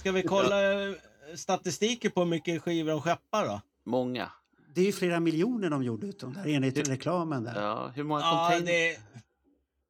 Ska 0.00 0.12
vi 0.12 0.22
kolla 0.22 0.82
eh, 0.88 0.94
statistiken 1.34 2.10
på 2.10 2.20
hur 2.20 2.28
mycket 2.28 2.62
skivor 2.62 2.90
de 2.90 3.02
skeppar 3.02 3.46
då? 3.46 3.60
Många. 3.86 4.32
Det 4.74 4.80
är 4.80 4.84
ju 4.84 4.92
flera 4.92 5.20
miljoner 5.20 5.70
de 5.70 5.82
gjorde 5.82 6.06
ut 6.06 6.18
dem 6.20 6.32
där 6.34 6.46
enligt 6.54 6.88
reklamen 6.88 7.44
där. 7.44 7.62
Ja, 7.62 7.92
hur 7.94 8.04
många 8.04 8.20
Ja, 8.20 8.60
det, 8.64 8.96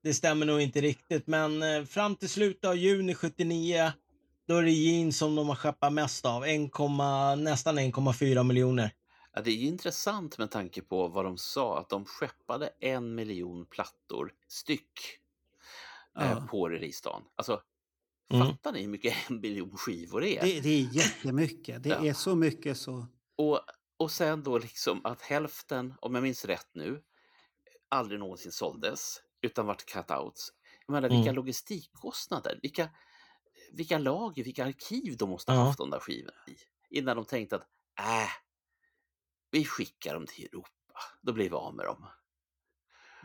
det 0.03 0.15
stämmer 0.15 0.47
nog 0.47 0.61
inte 0.61 0.81
riktigt, 0.81 1.27
men 1.27 1.63
eh, 1.63 1.85
fram 1.85 2.17
till 2.17 2.29
slutet 2.29 2.65
av 2.65 2.77
juni 2.77 3.15
79 3.15 3.93
då 4.53 4.59
är 4.59 4.63
det 4.63 4.71
jeans 4.71 5.19
som 5.19 5.35
de 5.35 5.49
har 5.49 5.57
skeppat 5.57 5.93
mest 5.93 6.25
av. 6.25 6.45
1, 6.45 6.61
nästan 7.39 7.79
1,4 7.79 8.43
miljoner. 8.45 8.91
Ja, 9.35 9.41
det 9.43 9.51
är 9.51 9.55
ju 9.57 9.67
intressant 9.67 10.39
med 10.39 10.51
tanke 10.51 10.83
på 10.83 11.09
vad 11.09 11.25
de 11.25 11.39
sa, 11.39 11.79
att 11.79 11.89
de 11.89 12.05
skeppade 12.05 12.71
en 12.81 13.15
miljon 13.15 13.67
plattor 13.67 14.33
styck 14.49 15.19
eh, 16.21 16.31
Ja. 16.31 16.47
på 16.51 16.69
releasedagen. 16.69 17.23
Alltså, 17.37 17.63
Mm. 18.33 18.47
fattar 18.47 18.73
ni 18.73 18.81
hur 18.81 18.89
mycket 18.89 19.15
en 19.31 19.41
miljon 19.41 19.77
skivor 19.77 20.25
är? 20.25 20.43
Det, 20.43 20.61
det 20.61 20.69
är 20.69 20.95
jättemycket. 20.95 21.83
Det 21.83 21.89
Ja. 21.89 22.05
är 22.07 22.13
så 22.13 22.35
mycket 22.35 22.77
så. 22.79 23.07
Och, 23.37 23.61
och 23.97 24.11
sen 24.11 24.43
då 24.43 24.59
liksom 24.59 25.01
att 25.05 25.23
hälften, 25.23 25.95
om 26.01 26.15
jag 26.15 26.23
minns 26.23 26.45
rätt 26.45 26.69
nu, 26.75 27.03
aldrig 27.89 28.21
någonsin 28.21 28.53
såldes, 28.53 29.21
utan 29.43 29.67
vart 29.67 29.85
cutouts. 29.87 30.49
Jag 30.87 30.93
menar, 30.93 31.09
vilka 31.09 31.23
Mm. 31.31 31.35
logistikkostnader, 31.35 32.59
vilka, 32.63 32.91
vilka 33.77 33.99
lager, 33.99 34.45
vilka 34.45 34.65
arkiv 34.65 35.17
de 35.17 35.31
måste 35.31 35.53
ha 35.53 35.59
Ja. 35.59 35.65
haft 35.65 35.79
de 35.79 35.91
där 35.91 35.99
skivorna 36.01 36.37
i. 36.49 36.57
Innan 36.99 37.17
de 37.17 37.25
tänkte 37.25 37.57
att, 37.57 37.63
äh, 37.99 38.29
vi 39.51 39.65
skickar 39.65 40.15
dem 40.15 40.27
till 40.27 40.45
Europa, 40.45 40.69
då 41.23 41.33
blir 41.33 41.51
vi 41.51 41.57
av 41.57 41.75
med 41.75 41.87
dem. 41.87 42.07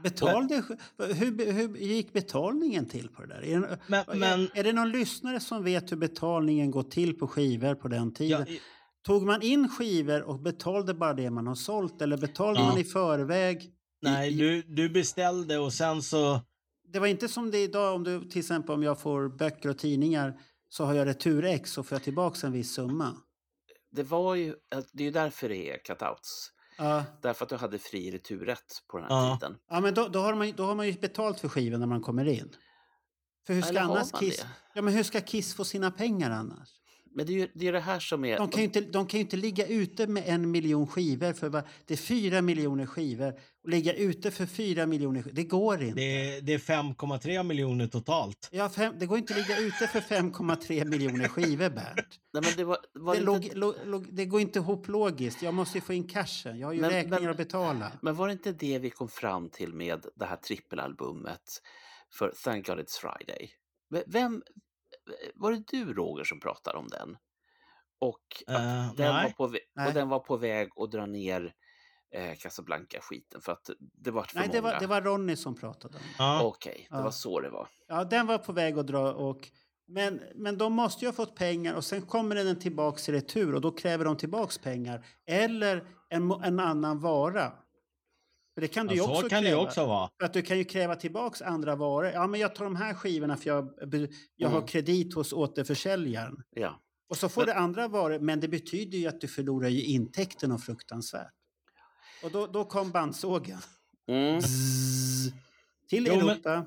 Betalde, 0.04 0.64
hur, 0.98 1.52
hur 1.52 1.78
gick 1.78 2.14
betalningen 2.14 2.86
till 2.90 3.10
på 3.10 3.22
det 3.22 3.28
där? 3.28 3.42
Är 3.44 3.60
det, 3.60 3.80
Men- 3.88 4.20
men- 4.20 4.42
är, 4.42 4.58
är 4.60 4.64
det 4.64 4.74
någon 4.74 4.92
lyssnare 4.92 5.40
som 5.40 5.64
vet 5.64 5.92
hur 5.92 5.98
betalningen 5.98 6.72
går 6.72 6.84
till 6.84 7.18
på 7.20 7.28
skivor 7.28 7.76
på 7.76 7.88
den 7.88 8.14
tiden? 8.14 8.46
Ja, 8.48 8.54
i- 8.54 8.62
Tog 9.04 9.24
man 9.26 9.42
in 9.42 9.70
skivor 9.70 10.22
och 10.24 10.40
betalade 10.40 10.94
bara 10.94 11.14
det 11.14 11.30
man 11.30 11.48
har 11.48 11.56
sålt 11.56 12.02
eller 12.02 12.18
betalade 12.18 12.60
Ja. 12.60 12.66
man 12.66 12.78
i 12.78 12.84
förväg? 12.84 13.74
Nej, 14.02 14.32
du, 14.34 14.62
du 14.62 14.90
beställde 14.90 15.58
och 15.58 15.74
sen 15.74 16.02
så... 16.02 16.42
Det 16.94 17.00
var 17.00 17.08
inte 17.08 17.28
som 17.28 17.52
det 17.52 17.58
är 17.58 17.64
idag 17.64 17.96
om 17.96 18.04
du 18.04 18.30
till 18.30 18.40
exempel 18.40 18.76
om 18.76 18.84
jag 18.84 19.00
får 19.00 19.30
böcker 19.30 19.70
och 19.70 19.78
tidningar 19.78 20.40
så 20.70 20.86
har 20.86 20.94
jag 20.94 21.08
retur-ex 21.08 21.78
och 21.78 21.88
får 21.88 21.96
jag 21.96 22.04
tillbaka 22.04 22.48
en 22.48 22.54
viss 22.54 22.74
summa. 22.74 23.18
Det 23.92 24.04
var 24.04 24.36
ju, 24.36 24.56
det 24.94 25.04
är 25.04 25.06
ju 25.06 25.12
därför 25.12 25.50
det 25.50 25.72
är 25.72 25.78
cutouts. 25.78 26.52
Ja, 26.78 27.04
Därför 27.22 27.44
att 27.46 27.50
du 27.50 27.56
hade 27.56 27.80
fri 27.80 28.12
returrätt 28.12 28.84
på 28.92 28.98
den 28.98 29.08
här 29.12 29.16
Ja. 29.30 29.38
tiden. 29.42 29.58
ja 29.70 29.80
men 29.80 29.94
då, 29.94 30.08
då, 30.08 30.20
har 30.20 30.36
man, 30.36 30.48
ju- 30.48 30.54
då 30.54 30.64
har 30.66 30.76
man 30.76 30.88
ju 30.88 30.94
betalt 30.94 31.40
för 31.40 31.48
skivan 31.50 31.80
när 31.80 31.88
man 31.88 32.02
kommer 32.02 32.26
in. 32.26 32.56
För 33.48 33.54
hur 33.54 33.62
ska 33.62 33.80
annars 33.80 34.12
Kiss... 34.12 34.38
det? 34.42 34.48
Ja, 34.74 34.82
men 34.82 34.94
hur 34.94 35.04
ska 35.04 35.22
Kiss 35.22 35.54
få 35.54 35.64
sina 35.64 35.92
pengar 35.92 36.32
annars? 36.32 36.70
Men 37.18 37.26
det 37.26 37.34
är 37.34 37.38
ju 37.38 37.48
det, 37.54 37.68
är 37.68 37.72
det 37.74 37.80
här 37.80 38.00
som 38.00 38.26
är... 38.26 38.38
De 38.38 38.50
kan, 38.50 38.60
ju 38.60 38.66
inte, 38.66 38.82
de 38.82 39.08
kan 39.08 39.18
ju 39.20 39.22
inte 39.24 39.38
ligga 39.38 39.68
ute 39.68 40.08
med 40.08 40.24
en 40.28 40.52
miljon 40.52 40.88
skivor 40.88 41.34
för 41.34 41.50
va- 41.50 41.64
det 41.86 41.94
är 41.94 41.98
fyra 41.98 42.42
miljoner 42.42 42.86
skivor. 42.86 43.34
Och 43.64 43.70
ligga 43.70 43.94
ute 43.94 44.32
för 44.32 44.46
fyra 44.46 44.86
miljoner 44.86 45.22
skivor, 45.22 45.36
det 45.36 45.44
går 45.44 45.84
inte. 45.84 46.00
Det, 46.02 46.40
det 46.42 46.54
är 46.54 46.58
5,3 46.58 47.44
miljoner 47.44 47.88
totalt. 47.88 48.50
Ja, 48.52 48.70
fem, 48.70 48.94
det 49.00 49.06
går 49.06 49.18
inte 49.18 49.34
att 49.34 49.40
ligga 49.48 49.60
ute 49.60 49.88
för 49.88 50.00
5,3 50.00 50.86
miljoner 50.86 51.28
skivor, 51.28 51.70
Bernt. 51.70 52.20
Nej, 52.34 52.44
men 52.44 52.52
det, 52.58 52.64
var, 52.64 52.78
var 52.94 53.16
Det, 53.16 53.22
log, 53.22 53.50
log, 53.54 53.76
log, 53.86 54.14
det 54.16 54.26
går 54.26 54.42
inte 54.42 54.60
ihop 54.60 54.88
logiskt. 54.88 55.42
Jag 55.42 55.54
måste 55.54 55.78
ju 55.78 55.82
få 55.82 55.94
in 55.94 56.08
cashen. 56.08 56.60
Jag 56.60 56.68
har 56.68 56.74
ju 56.74 56.82
Men- 56.82 56.90
räkningar 56.90 57.20
men- 57.22 57.30
att 57.30 57.38
betala. 57.38 57.92
men 58.02 58.16
var 58.16 58.28
det 58.28 58.34
inte 58.34 58.52
det 58.52 58.80
vi 58.80 58.90
kom 58.90 59.10
fram 59.10 59.50
till 59.50 59.74
med 59.74 60.06
det 60.16 60.26
här 60.26 60.38
trippelalbumet 60.38 61.62
för 62.14 62.34
Thank 62.44 62.68
God 62.68 62.80
It's 62.80 63.00
Friday? 63.02 63.50
Vem, 64.08 64.44
var 65.36 65.52
det 65.52 65.64
du 65.68 65.94
Roger 65.94 66.24
som 66.24 66.40
pratade 66.40 66.78
om 66.78 66.88
den? 66.88 67.18
Och, 68.00 68.44
att 68.48 68.54
Eh, 68.56 68.94
den, 68.96 69.14
var 69.14 69.22
nej. 69.24 69.34
på, 69.38 69.48
vä- 69.48 69.58
Nej. 69.76 69.88
och 69.88 69.94
den 69.94 70.10
var 70.10 70.20
på 70.20 70.38
väg 70.38 70.70
att 70.76 70.92
dra 70.92 71.06
ner 71.06 71.54
eh, 72.16 72.36
Casablanca-skiten 72.38 73.42
för 73.42 73.52
att 73.52 73.70
det 73.80 74.12
var 74.12 74.24
för 74.24 74.40
Nej, 74.40 74.50
det 74.52 74.62
många. 74.62 74.74
var, 74.74 74.80
det 74.80 74.88
var 74.88 75.02
Ronny 75.02 75.36
som 75.36 75.56
pratade 75.56 75.94
om 75.98 76.04
det. 76.04 76.16
Ja. 76.18 76.44
Okej, 76.44 76.88
det 76.90 76.98
Ja. 76.98 77.04
var 77.04 77.12
så 77.12 77.40
det 77.40 77.50
var. 77.50 77.70
Ja, 77.88 78.04
den 78.04 78.28
var 78.28 78.38
på 78.38 78.54
väg 78.54 78.78
att 78.80 78.88
dra 78.88 79.14
och... 79.14 79.50
Men, 79.90 80.22
men 80.36 80.58
de 80.58 80.74
måste 80.74 81.06
ju 81.06 81.08
ha 81.08 81.14
fått 81.14 81.36
pengar 81.36 81.74
och 81.76 81.84
sen 81.86 82.02
kommer 82.02 82.36
den 82.36 82.60
tillbaks 82.60 83.10
i 83.10 83.12
retur 83.12 83.56
och 83.56 83.62
då 83.62 83.72
kräver 83.72 84.06
de 84.06 84.18
tillbaks 84.18 84.58
pengar. 84.58 85.06
Eller 85.26 85.88
en, 86.10 86.32
en 86.32 86.60
annan 86.60 87.00
vara. 87.00 87.52
För 88.58 88.62
det 88.62 88.68
kan 88.68 88.88
du 88.88 88.96
Ja, 88.96 89.04
så 89.04 89.12
också 89.12 89.30
kan 89.30 89.44
det 89.44 89.50
kräva. 89.50 89.62
också 89.62 89.86
vara. 89.86 90.10
För 90.20 90.26
att 90.26 90.34
du 90.34 90.42
kan 90.42 90.58
ju 90.58 90.64
kräva 90.64 90.96
tillbaks 90.96 91.42
andra 91.42 91.76
varor. 91.76 92.06
Ja, 92.12 92.28
men 92.28 92.40
jag 92.40 92.56
tar 92.56 92.64
de 92.64 92.76
här 92.76 92.94
skivorna 92.94 93.38
för 93.38 93.50
jag, 93.50 93.70
jag 94.36 94.50
har 94.50 94.56
Mm. 94.58 94.68
kredit 94.68 95.14
hos 95.16 95.34
återförsäljaren. 95.34 96.44
Ja. 96.50 96.80
Och 97.10 97.18
så 97.18 97.30
får 97.30 97.46
du 97.46 97.52
andra 97.52 97.88
varor, 97.88 98.20
men 98.20 98.40
det 98.40 98.48
betyder 98.48 98.98
ju 98.98 99.08
att 99.08 99.22
du 99.22 99.28
förlorar 99.28 99.70
ju 99.70 99.84
intäkten 99.84 100.52
och 100.52 100.62
fruktansvärt. 100.62 101.32
Och 102.24 102.32
då, 102.32 102.48
då 102.48 102.66
kom 102.66 102.92
bandsågen. 102.92 103.60
Mm. 104.08 104.42
Till 105.90 106.08
Jo, 106.08 106.16
men- 106.16 106.30
Europa. 106.30 106.66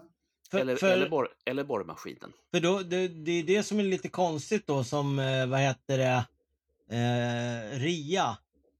För, 0.50 0.58
Eller, 0.58 0.76
för, 0.76 0.92
eller, 0.92 1.08
borr, 1.08 1.28
eller 1.46 1.64
borrmaskinen. 1.64 2.32
för 2.50 2.60
då, 2.60 2.78
det, 2.82 3.08
det 3.08 3.32
är 3.32 3.42
det 3.42 3.62
som 3.62 3.78
är 3.78 3.82
lite 3.84 4.08
konstigt 4.08 4.66
då 4.66 4.84
som, 4.84 5.18
eh, 5.18 5.46
vad 5.46 5.60
heter 5.60 5.98
det, 5.98 6.24
eh, 6.96 7.78
RIA. 7.78 8.38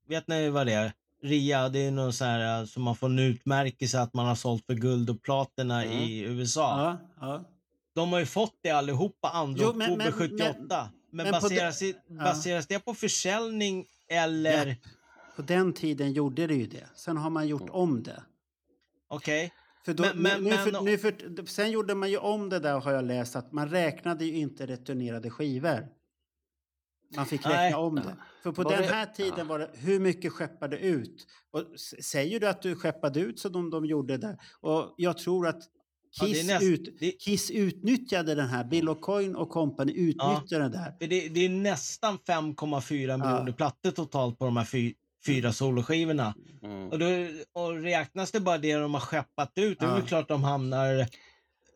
Vet 0.08 0.28
ni 0.28 0.50
vad 0.50 0.66
det 0.66 0.72
är? 0.72 0.92
RIA, 1.22 1.68
det 1.68 1.78
är 1.78 1.90
någon 1.90 2.12
så 2.12 2.24
här 2.24 2.60
eh, 2.60 2.66
som 2.66 2.82
man 2.82 2.96
får 2.96 3.06
en 3.06 3.18
utmärkelse 3.18 4.00
att 4.00 4.14
man 4.14 4.26
har 4.26 4.34
sålt 4.34 4.66
för 4.66 4.74
guld 4.74 5.10
och 5.10 5.22
platina 5.22 5.84
Mm. 5.84 5.98
i 5.98 6.20
USA. 6.20 6.98
Ja, 7.20 7.26
ja. 7.26 7.44
De 7.94 8.12
har 8.12 8.20
ju 8.20 8.26
fått 8.26 8.54
det 8.62 8.70
allihopa 8.70 9.30
2 9.30 9.54
Jo, 9.56 9.72
men- 9.72 9.90
oktober 9.90 9.96
men- 9.96 10.12
78. 10.12 10.90
Men, 11.12 11.24
men 11.24 11.26
på 11.26 11.48
baseras, 11.48 11.78
det- 11.78 11.96
ja. 12.08 12.14
baseras 12.24 12.66
det 12.66 12.78
på 12.78 12.94
försäljning 12.94 13.86
eller? 14.08 14.66
Ja. 14.66 14.74
På 15.36 15.42
den 15.42 15.72
tiden 15.72 16.12
gjorde 16.12 16.46
det 16.46 16.54
ju 16.54 16.66
det. 16.66 16.86
Sen 16.94 17.16
har 17.16 17.30
man 17.30 17.48
gjort 17.48 17.70
om 17.70 18.02
det. 18.02 18.22
Okej. 19.08 19.52
För 19.84 19.94
då, 19.94 20.02
Men- 20.02 20.16
men- 20.22 20.44
nu, 20.44 20.50
men- 20.50 20.58
för, 20.72 20.80
nu 20.82 20.98
för, 20.98 21.46
sen 21.46 21.70
gjorde 21.70 21.94
man 21.94 22.10
ju 22.10 22.16
om 22.18 22.48
det 22.48 22.58
där 22.58 22.80
har 22.80 22.92
jag 22.92 23.04
läst 23.04 23.36
att 23.36 23.52
man 23.52 23.68
räknade 23.70 24.24
ju 24.24 24.36
inte 24.36 24.66
returnerade 24.66 25.30
skivor. 25.30 25.88
Man 27.16 27.26
fick 27.26 27.40
räkna 27.46 27.56
Nej. 27.56 27.74
om 27.74 27.94
det. 27.94 28.16
För 28.42 28.52
på 28.52 28.62
Var 28.62 28.70
den 28.72 28.82
det- 28.82 28.88
här 28.88 29.06
tiden 29.06 29.48
var 29.48 29.58
det 29.58 29.70
hur 29.74 30.00
mycket 30.00 30.32
skeppade 30.32 30.78
ut? 30.78 31.26
Och 31.50 31.64
säger 32.04 32.40
du 32.40 32.48
att 32.48 32.62
du 32.62 32.74
skeppade 32.76 33.20
ut 33.20 33.38
som 33.38 33.52
de, 33.52 33.70
de 33.70 33.84
gjorde 33.84 34.16
där? 34.16 34.38
Och 34.60 34.94
jag 34.96 35.18
tror 35.18 35.46
att 35.48 35.62
Ja, 36.20 36.24
det 36.24 36.30
är 36.30 36.34
Kiss, 36.34 36.46
näst- 36.48 36.62
ut, 36.64 36.96
det- 37.00 37.10
Kiss 37.10 37.50
utnyttjade 37.50 38.34
den 38.34 38.48
här, 38.48 38.64
Bill 38.64 38.88
O'Coin 38.88 39.34
och 39.34 39.50
company 39.50 39.92
utnyttjade 39.92 40.64
den 40.64 40.72
där. 40.72 40.94
Det, 41.00 41.28
det 41.28 41.44
är 41.44 41.48
nästan 41.48 42.18
5,4 42.18 43.16
miljoner 43.18 43.52
plattor 43.52 43.90
totalt 43.90 44.38
på 44.38 44.44
de 44.44 44.56
här 44.56 44.64
fy, 44.64 44.94
fyra 45.26 45.52
soloskivorna. 45.52 46.34
Mm. 46.62 46.88
Och, 46.88 46.98
då, 46.98 47.06
och 47.52 47.82
räknas 47.82 48.30
det 48.32 48.40
bara 48.40 48.58
det 48.58 48.74
de 48.74 48.94
har 48.94 49.00
skeppat 49.00 49.52
ut, 49.56 49.78
det 49.80 49.86
är 49.86 49.90
Ja. 49.90 49.94
väl 49.96 50.06
klart 50.06 50.28
de 50.28 50.44
hamnar 50.44 51.06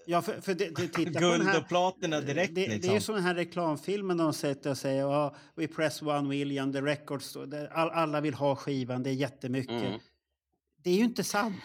Ja, 0.07 0.23
för, 0.23 0.41
för 0.41 0.55
det, 0.55 0.69
det, 0.77 0.89
titta 0.89 1.13
på 1.13 1.19
guld 1.19 1.41
den 1.41 1.47
här, 1.47 1.61
och 1.61 1.69
platina 1.69 2.21
direkt. 2.21 2.55
Det, 2.55 2.61
det 2.61 2.67
är 2.67 2.75
liksom. 2.75 2.95
ju 2.95 3.01
som 3.01 3.15
den 3.15 3.25
här 3.25 3.35
reklamfilmen 3.35 4.17
de 4.17 4.33
sätter 4.33 4.71
och 4.71 4.79
säger 4.79 5.03
ja, 5.03 5.35
we 5.55 5.67
press 5.67 6.03
one 6.03 6.29
million, 6.29 6.73
the 6.73 6.81
records, 6.81 7.37
all, 7.37 7.91
alla 7.91 8.21
vill 8.21 8.35
ha 8.35 8.57
skivan, 8.57 9.03
det 9.03 9.11
är 9.11 9.15
jättemycket. 9.15 9.83
Mm. 9.83 10.01
Det 10.85 10.91
är 10.91 10.95
ju 10.95 11.05
inte 11.05 11.25
sant. 11.25 11.57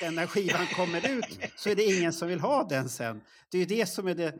Den 0.00 0.14
när 0.14 0.26
skivan 0.26 0.66
kommer 0.66 1.10
ut 1.10 1.38
så 1.56 1.70
är 1.70 1.76
det 1.76 1.84
ingen 1.84 2.12
som 2.12 2.28
vill 2.28 2.40
ha 2.40 2.64
den 2.68 2.88
sen. 2.88 3.20
Det 3.50 3.56
är 3.56 3.60
ju 3.60 3.66
det 3.66 3.86
som 3.86 4.08
är 4.08 4.14
det. 4.14 4.34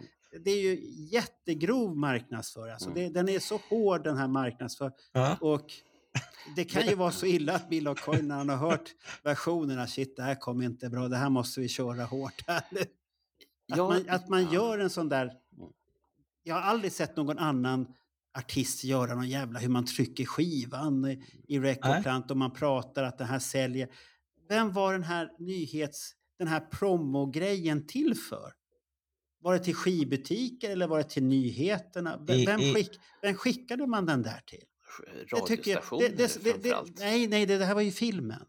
Det 0.45 0.51
är 0.51 0.63
ju 0.63 0.81
jättegrov 1.13 1.97
marknadsföring. 1.97 2.73
Alltså 2.73 2.91
det, 2.91 3.09
den 3.09 3.29
är 3.29 3.39
så 3.39 3.61
hård 3.69 4.05
den 4.05 4.17
här 4.17 4.29
marknadsföringen. 4.29 4.99
Ja. 5.13 5.37
Och 5.41 5.73
det 6.57 6.65
kan 6.65 6.87
ju 6.87 6.95
vara 6.95 7.11
så 7.11 7.27
illa 7.27 7.55
att 7.55 7.69
Bill 7.69 7.89
O'Coin 7.89 8.23
när 8.23 8.35
han 8.35 8.49
har 8.49 8.57
hört 8.57 8.91
versionerna, 9.23 9.87
shit 9.87 10.17
det 10.17 10.23
här 10.23 10.35
kommer 10.35 10.65
inte 10.65 10.89
bra, 10.89 11.09
det 11.09 11.17
här 11.17 11.31
måste 11.31 11.61
vi 11.61 11.69
köra 11.69 12.05
hårt 12.05 12.45
här 12.47 12.63
nu. 12.71 12.81
Att, 13.73 13.77
Ja, 13.79 13.89
man, 13.89 14.09
att 14.09 14.29
man 14.29 14.53
gör 14.53 14.79
en 14.79 14.91
sån 14.91 15.09
där... 15.09 15.33
Jag 16.43 16.55
har 16.55 16.63
aldrig 16.63 16.93
sett 16.93 17.17
någon 17.17 17.39
annan 17.39 17.87
artist 18.39 18.85
göra 18.85 19.15
någon 19.15 19.29
jävla 19.29 19.59
hur 19.61 19.69
man 19.69 19.85
trycker 19.85 20.25
skivan 20.25 21.05
i- 21.49 21.59
Recordplant 21.59 22.31
och 22.31 22.37
man 22.37 22.51
pratar 22.51 23.03
att 23.03 23.19
det 23.19 23.25
här 23.25 23.39
säljer. 23.39 23.89
Vem 24.49 24.73
var 24.73 24.93
den 24.93 25.03
här 25.03 25.31
nyhets... 25.39 26.13
Den 26.39 26.49
här 26.49 26.61
promogrejen 26.61 27.87
till 27.87 28.15
för? 28.17 28.53
Var 29.41 29.53
det 29.53 29.59
till 29.59 29.75
skivbutiker 29.75 30.71
eller 30.71 30.87
var 30.87 30.99
det 30.99 31.05
till 31.05 31.23
nyheterna? 31.25 32.19
Vem, 32.27 32.61
I- 32.61 32.75
skick, 32.75 32.91
vem 33.23 33.35
skickade 33.35 33.87
man 33.87 34.07
den 34.07 34.23
där 34.23 34.41
till? 34.47 34.65
Det 35.31 35.47
tycker 35.47 35.71
jag- 35.71 35.77
Radiostationer 35.77 36.09
det- 36.09 36.17
det- 36.17 36.45
det- 36.45 36.51
framförallt. 36.53 36.99
Nej, 36.99 37.27
nej, 37.27 37.47
det, 37.47 37.59
det 37.59 37.65
här 37.65 37.75
var 37.75 37.81
ju 37.83 37.91
filmen. 37.91 38.45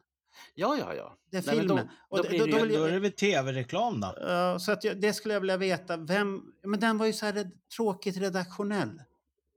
Ja, 0.56 0.78
ja, 0.80 0.94
ja. 0.96 1.18
Det 1.32 1.38
är 1.38 1.42
Nej, 1.46 1.56
men 1.56 1.66
filmen. 1.68 1.88
Då, 2.10 2.18
Och 2.18 2.24
då 2.24 2.38
då- 2.38 2.46
då 2.46 2.66
Då 2.66 2.84
är 2.84 2.92
det 2.92 3.00
väl 3.00 3.12
tv-reklam 3.12 4.00
då? 4.02 4.14
Ja, 4.22 4.60
så 4.60 4.72
att 4.72 4.84
jag, 4.84 5.02
det 5.02 5.14
skulle 5.14 5.34
jag 5.34 5.42
vilja 5.42 5.58
veta. 5.58 5.98
Vem, 5.98 6.42
men 6.64 6.80
den 6.80 6.98
var 6.98 7.06
ju 7.06 7.14
så 7.14 7.26
här 7.26 7.34
red, 7.34 7.52
tråkigt 7.76 8.18
redaktionell. 8.18 9.02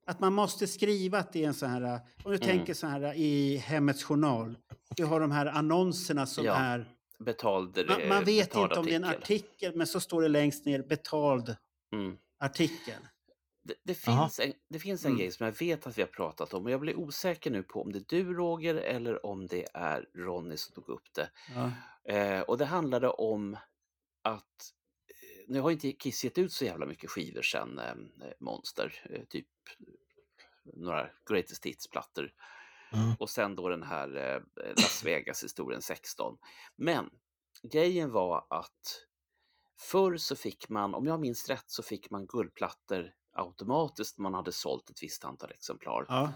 Att 0.06 0.20
man 0.20 0.32
måste 0.32 0.66
skriva 0.66 1.18
att 1.18 1.32
det 1.32 1.44
är 1.44 1.48
en 1.48 1.54
sån 1.54 1.70
här... 1.70 1.82
Om 2.24 2.30
du 2.32 2.36
Mm. 2.36 2.40
tänker 2.40 2.74
så 2.74 2.86
här 2.86 3.14
i 3.14 3.56
Hemmets 3.56 4.04
Journal. 4.04 4.56
Du 4.96 5.04
har 5.04 5.20
de 5.20 5.30
här 5.30 5.46
annonserna 5.46 6.26
som 6.26 6.44
Ja, 6.44 6.54
är... 6.54 6.92
Betald, 7.18 7.78
Man, 7.88 8.08
man 8.08 8.24
vet 8.24 8.54
inte 8.56 8.74
om 8.78 8.86
det 8.86 8.92
är 8.92 8.96
en 8.96 9.04
artikel, 9.04 9.72
men 9.76 9.86
så 9.86 10.00
står 10.00 10.22
det 10.22 10.28
längst 10.28 10.64
ner 10.66 10.82
betald 10.82 11.56
Mm. 11.92 12.16
artikel. 12.40 12.94
Det, 13.66 13.74
det 13.82 14.08
Aha. 14.08 14.22
finns, 14.28 14.40
en, 14.40 14.52
det 14.68 14.78
finns 14.78 15.04
en 15.04 15.10
Mm. 15.10 15.18
grej 15.18 15.30
som 15.32 15.46
jag 15.46 15.52
vet 15.58 15.86
att 15.86 15.98
vi 15.98 16.02
har 16.02 16.08
pratat 16.08 16.54
om 16.54 16.64
och 16.64 16.70
jag 16.70 16.80
blir 16.80 16.96
osäker 16.98 17.50
nu 17.50 17.62
på 17.62 17.82
om 17.82 17.92
det 17.92 17.98
är 17.98 18.04
du 18.08 18.34
Roger 18.34 18.74
eller 18.74 19.26
om 19.26 19.46
det 19.46 19.66
är 19.74 20.08
Ronny 20.14 20.56
som 20.56 20.74
tog 20.74 20.88
upp 20.88 21.14
det. 21.14 21.30
Ja. 21.54 21.72
Eh, 22.12 22.40
och 22.40 22.58
det 22.58 22.64
handlade 22.64 23.08
om 23.08 23.54
att 24.22 24.72
eh, 25.08 25.44
nu 25.48 25.60
har 25.60 25.70
inte 25.70 25.92
Kiss 25.92 26.24
gett 26.24 26.38
ut 26.38 26.52
så 26.52 26.64
jävla 26.64 26.86
mycket 26.86 27.10
skivor 27.10 27.42
sen 27.42 27.78
eh, 27.78 27.94
Monster, 28.40 29.06
eh, 29.10 29.24
typ 29.24 29.48
några 30.74 31.10
Greatest 31.30 31.66
Hits-plattor. 31.66 32.30
Ja. 32.92 33.16
Och 33.18 33.30
sen 33.30 33.54
då 33.56 33.68
den 33.68 33.82
här 33.82 34.16
eh, 34.16 34.68
Las 34.68 35.04
Vegas-historien 35.04 35.82
16. 35.82 36.38
Men 36.76 37.10
grejen 37.62 38.10
var 38.12 38.46
att 38.50 39.06
förr 39.78 40.16
så 40.16 40.36
fick 40.36 40.68
man, 40.68 40.94
om 40.94 41.06
jag 41.06 41.20
minns 41.20 41.48
rätt, 41.48 41.64
så 41.66 41.82
fick 41.82 42.10
man 42.10 42.26
guldplattor 42.26 43.12
automatiskt 43.36 44.18
man 44.18 44.34
hade 44.34 44.52
sålt 44.52 44.90
ett 44.90 45.02
visst 45.02 45.24
antal 45.24 45.50
exemplar. 45.50 46.06
Ja. 46.08 46.32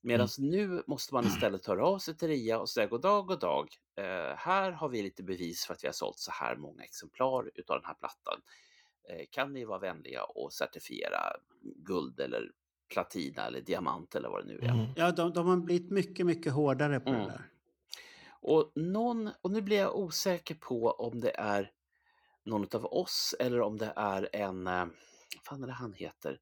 Medan 0.00 0.28
nu 0.38 0.82
måste 0.86 1.14
man 1.14 1.26
istället 1.26 1.66
höra 1.66 1.86
av 1.86 1.98
sig 1.98 2.16
till 2.16 2.28
RIA 2.28 2.58
och 2.58 2.68
säga 2.68 2.86
god 2.86 3.00
dag, 3.02 3.26
god 3.26 3.40
dag. 3.40 3.68
Eh, 3.96 4.36
här 4.36 4.70
har 4.72 4.88
vi 4.88 5.02
lite 5.02 5.22
bevis 5.22 5.66
för 5.66 5.74
att 5.74 5.84
vi 5.84 5.88
har 5.88 5.92
sålt 5.92 6.18
så 6.18 6.30
här 6.30 6.56
många 6.56 6.82
exemplar 6.82 7.50
utav 7.54 7.76
den 7.76 7.86
här 7.86 7.94
plattan. 7.94 8.40
Eh, 9.08 9.26
kan 9.30 9.52
ni 9.52 9.64
vara 9.64 9.78
vänliga 9.78 10.24
och 10.24 10.52
certifiera 10.52 11.18
guld 11.76 12.20
eller 12.20 12.50
platina 12.88 13.46
eller 13.46 13.60
diamant 13.60 14.14
eller 14.14 14.28
vad 14.28 14.46
det 14.46 14.52
nu 14.52 14.58
är. 14.58 14.68
Mm. 14.68 14.86
Ja, 14.96 15.10
de, 15.12 15.32
de 15.32 15.46
har 15.46 15.56
blivit 15.56 15.90
mycket, 15.90 16.26
mycket 16.26 16.52
hårdare 16.52 17.00
på 17.00 17.08
Mm. 17.10 17.20
det 17.22 17.28
där. 17.28 17.50
Och, 18.40 18.72
någon, 18.74 19.30
och 19.42 19.50
nu 19.50 19.62
blir 19.62 19.76
jag 19.78 19.96
osäker 19.96 20.54
på 20.54 20.90
om 20.90 21.20
det 21.20 21.36
är 21.36 21.70
någon 22.44 22.66
av 22.74 22.84
oss 22.84 23.34
eller 23.38 23.60
om 23.60 23.78
det 23.78 23.92
är 23.96 24.28
en, 24.32 24.66
eh, 24.66 24.86
fan 25.42 25.62
är 25.62 25.66
det 25.66 25.72
han 25.72 25.92
heter? 25.92 26.40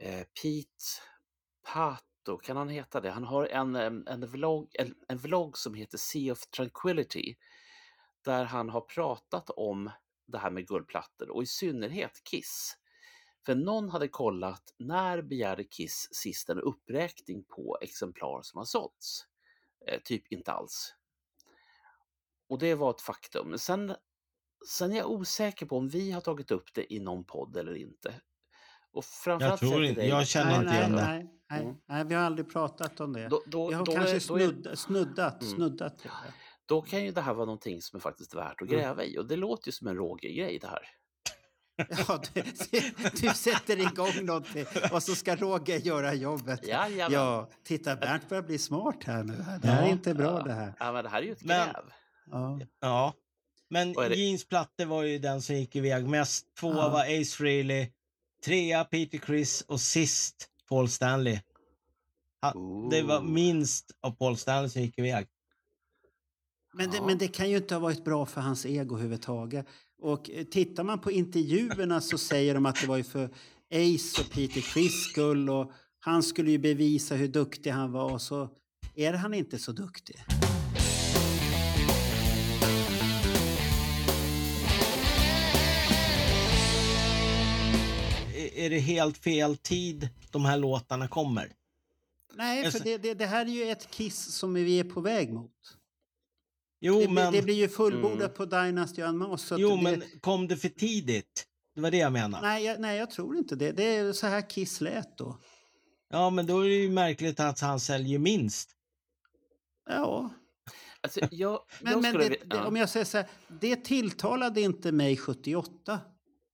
Eh, 0.00 0.24
Pete 0.42 0.84
Pato, 1.62 2.38
kan 2.38 2.56
han 2.56 2.68
heta 2.68 3.00
det? 3.00 3.10
Han 3.10 3.24
har 3.24 3.46
en, 3.46 3.76
en, 4.06 4.26
vlogg, 4.26 4.70
en, 4.78 4.94
en 5.08 5.18
vlogg 5.18 5.58
som 5.58 5.74
heter 5.74 5.98
Sea 5.98 6.32
of 6.32 6.46
Tranquility 6.46 7.36
där 8.24 8.44
han 8.44 8.68
har 8.68 8.80
pratat 8.80 9.50
om 9.50 9.90
det 10.26 10.38
här 10.38 10.50
med 10.50 10.66
guldplattor 10.66 11.30
och 11.30 11.42
i 11.42 11.46
synnerhet 11.46 12.24
Kiss. 12.24 12.76
För 13.46 13.54
någon 13.54 13.90
hade 13.90 14.08
kollat 14.08 14.74
när 14.78 15.22
begärde 15.22 15.64
Kiss 15.64 16.08
sist 16.12 16.48
en 16.48 16.60
uppräkning 16.60 17.44
på 17.44 17.78
exemplar 17.80 18.42
som 18.42 18.58
har 18.58 18.64
sålts? 18.64 19.26
Eh, 19.86 20.00
typ 20.04 20.32
inte 20.32 20.52
alls. 20.52 20.94
Och 22.48 22.58
det 22.58 22.74
var 22.74 22.90
ett 22.90 23.00
faktum. 23.00 23.48
Men 23.48 23.58
sen, 23.58 23.96
sen 24.68 24.92
är 24.92 24.96
jag 24.96 25.10
osäker 25.10 25.66
på 25.66 25.76
om 25.76 25.88
vi 25.88 26.10
har 26.12 26.20
tagit 26.20 26.50
upp 26.50 26.74
det 26.74 26.94
i 26.94 27.00
någon 27.00 27.24
podd 27.24 27.56
eller 27.56 27.74
inte. 27.76 28.14
Och 28.92 29.04
framförallt 29.04 29.60
tror 29.60 29.70
säger 29.70 29.82
inte- 29.84 30.06
jag 30.06 30.26
känner 30.26 30.50
Nej, 30.50 30.58
inte 30.58 30.70
nej, 30.70 30.78
igen 30.78 30.92
det. 30.92 31.02
nej, 31.04 31.26
nej, 31.50 31.60
Mm. 31.62 31.76
nej, 31.88 32.04
vi 32.04 32.14
har 32.14 32.22
aldrig 32.22 32.52
pratat 32.52 33.00
om 33.00 33.12
det. 33.12 33.28
Då, 33.28 33.42
då, 33.46 33.68
vi 33.68 33.74
har 33.74 33.84
då, 33.84 33.92
kanske 33.92 34.10
är- 34.16 34.28
då, 34.28 34.36
är, 34.36 34.40
snudd, 34.48 34.78
snuddat, 34.78 35.42
Mm. 35.42 35.54
snuddat 35.54 35.98
det. 36.02 36.10
då 36.66 36.82
kan 36.82 37.04
ju 37.04 37.10
det 37.12 37.20
här 37.20 37.34
vara 37.34 37.44
någonting 37.46 37.82
som 37.82 37.96
är 37.96 38.00
faktiskt 38.00 38.34
värt 38.34 38.62
att 38.62 38.68
Mm. 38.68 38.80
gräva 38.80 39.04
i. 39.04 39.18
Och 39.18 39.26
det 39.28 39.36
låter 39.36 39.68
ju 39.68 39.72
som 39.72 39.88
en 39.88 39.96
Roger-grej 39.96 40.58
det 40.58 40.66
här. 40.66 40.82
Ja, 42.08 42.22
du, 42.34 42.42
du 43.20 43.28
sätter 43.34 43.78
igång 43.80 44.24
någonting 44.26 44.64
och 44.92 45.02
så 45.02 45.14
ska 45.14 45.36
Roger 45.36 45.78
göra 45.78 46.14
jobbet. 46.14 46.66
Jajamän. 46.66 47.12
Ja, 47.12 47.50
titta 47.64 47.96
Bernt 47.96 48.28
börjar 48.28 48.42
bli 48.42 48.58
smart 48.58 49.04
här 49.04 49.22
nu. 49.24 49.32
Det 49.62 49.68
här 49.68 49.82
är 49.82 49.86
Ja. 49.86 49.92
inte 49.92 50.14
bra 50.14 50.42
det 50.42 50.52
här. 50.52 50.74
Ja, 50.78 50.92
men 50.92 51.04
det 51.04 51.10
här 51.10 51.18
är 51.22 51.26
ju 51.26 51.32
ett 51.32 51.44
Men- 51.44 51.66
gräv. 51.66 51.84
Ja. 52.30 52.60
Ja. 52.80 53.14
Men? 53.70 53.92
Jeans 54.12 54.44
platte 54.44 54.84
var 54.84 55.02
ju 55.02 55.18
den 55.18 55.42
som 55.42 55.56
gick 55.56 55.76
iväg 55.76 56.06
mest. 56.06 56.46
Tvåa 56.60 56.76
Ja. 56.76 56.88
var 56.88 57.00
Ace 57.20 57.36
Frehley, 57.36 57.88
trea 58.44 58.84
Peter 58.84 59.18
Criss 59.18 59.60
och 59.68 59.80
sist 59.80 60.48
Paul 60.68 60.88
Stanley. 60.88 61.38
Ha, 62.42 62.54
det 62.90 63.02
var 63.02 63.22
minst 63.22 63.90
av 64.00 64.10
Paul 64.10 64.36
Stanley 64.36 64.68
som 64.70 64.82
gick 64.82 64.98
iväg. 64.98 65.26
Men 66.74 66.90
det, 66.90 66.96
Ja. 66.96 67.06
men 67.06 67.18
det 67.18 67.28
kan 67.28 67.50
ju 67.50 67.56
inte 67.56 67.74
ha 67.74 67.80
varit 67.80 68.04
bra 68.04 68.26
för 68.26 68.40
hans 68.40 68.66
ego 68.66 68.94
överhuvudtaget. 68.94 69.66
Och 70.02 70.30
eh, 70.30 70.44
tittar 70.44 70.84
man 70.84 71.00
på 71.00 71.10
intervjuerna 71.10 72.00
så 72.00 72.18
säger 72.18 72.54
de 72.54 72.66
att 72.66 72.80
det 72.80 72.86
var 72.86 72.96
ju 72.96 73.04
för 73.04 73.24
Ace 73.74 74.20
och 74.22 74.30
Peter 74.32 74.60
Criss 74.60 75.04
skull 75.10 75.50
och 75.50 75.72
han 76.00 76.22
skulle 76.22 76.50
ju 76.50 76.58
bevisa 76.58 77.14
hur 77.14 77.28
duktig 77.28 77.70
han 77.70 77.92
var 77.92 78.12
och 78.12 78.22
så 78.22 78.48
är 78.94 79.12
han 79.12 79.34
inte 79.34 79.58
så 79.58 79.72
duktig. 79.72 80.16
Är- 88.64 88.70
det 88.70 88.78
helt 88.78 89.18
fel 89.18 89.56
tid 89.56 90.08
de 90.30 90.44
här 90.44 90.56
låtarna 90.58 91.08
kommer? 91.08 91.52
Nej, 92.34 92.60
för 92.62 92.66
Alltså- 92.66 92.84
det, 92.84 92.98
det, 92.98 93.14
det 93.14 93.26
här 93.26 93.46
är 93.46 93.50
ju 93.50 93.70
ett 93.70 93.90
Kiss 93.90 94.34
som 94.34 94.54
vi 94.54 94.80
är 94.80 94.84
på 94.84 95.00
väg 95.00 95.32
mot. 95.32 95.76
Jo, 96.80 97.00
det, 97.00 97.08
men, 97.08 97.32
det 97.32 97.42
blir 97.42 97.54
ju 97.54 97.68
fullbordat 97.68 98.20
Mm. 98.20 98.32
på 98.36 98.44
Dynasty 98.44 99.02
Unmasked. 99.02 99.58
jo, 99.58 99.76
det, 99.76 99.82
men 99.82 100.02
kom 100.20 100.48
det 100.48 100.56
för 100.56 100.68
tidigt? 100.68 101.46
Det 101.74 101.80
var 101.80 101.90
det 101.90 101.96
jag 101.96 102.12
menade. 102.12 102.46
Nej 102.46 102.64
jag, 102.64 102.80
nej, 102.80 102.98
jag 102.98 103.10
tror 103.10 103.36
inte 103.36 103.56
det. 103.56 103.72
Det 103.72 103.84
är 103.96 104.12
så 104.12 104.26
här 104.26 104.50
Kiss 104.50 104.80
lät 104.80 105.18
då. 105.18 105.38
Ja, 106.10 106.30
men 106.30 106.46
då 106.46 106.60
är 106.60 106.68
det 106.68 106.74
ju 106.74 106.90
märkligt 106.90 107.40
att 107.40 107.60
han 107.60 107.80
säljer 107.80 108.18
minst. 108.18 108.70
Ja, 109.88 110.30
Alltså, 111.02 111.20
jag, 111.30 111.60
men, 111.80 111.92
jag 111.92 112.02
men 112.02 112.14
det, 112.14 112.36
det, 112.44 112.56
om 112.58 112.76
jag 112.76 112.88
säger 112.88 113.06
så 113.06 113.16
här, 113.18 113.26
det 113.60 113.76
tilltalade 113.76 114.60
inte 114.60 114.92
mig 114.92 115.16
78. 115.16 116.00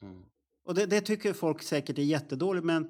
Mm. 0.02 0.22
Och 0.66 0.74
det, 0.74 0.86
det 0.86 1.00
tycker 1.00 1.32
folk 1.32 1.62
säkert 1.62 1.98
är 1.98 2.02
jättedåligt, 2.02 2.64
men 2.64 2.88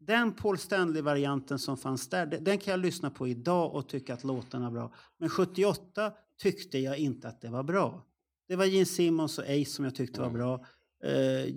den 0.00 0.32
Paul 0.32 0.58
Stanley-varianten 0.58 1.58
som 1.58 1.76
fanns 1.76 2.08
där, 2.08 2.26
den 2.26 2.58
kan 2.58 2.70
jag 2.70 2.80
lyssna 2.80 3.10
på 3.10 3.28
idag 3.28 3.74
och 3.74 3.88
tycka 3.88 4.14
att 4.14 4.24
låtarna 4.24 4.66
är 4.66 4.70
bra. 4.70 4.92
Men 5.18 5.28
78 5.28 6.12
tyckte 6.38 6.78
jag 6.78 6.98
inte 6.98 7.28
att 7.28 7.40
det 7.40 7.48
var 7.48 7.62
bra. 7.62 8.02
Det 8.48 8.56
var 8.56 8.64
Gene 8.64 8.86
Simmons 8.86 9.38
och 9.38 9.44
Ace 9.44 9.64
som 9.64 9.84
jag 9.84 9.94
tyckte 9.94 10.20
var 10.20 10.28
Mm. 10.28 10.38
bra. 10.38 10.66
Eh, 11.04 11.52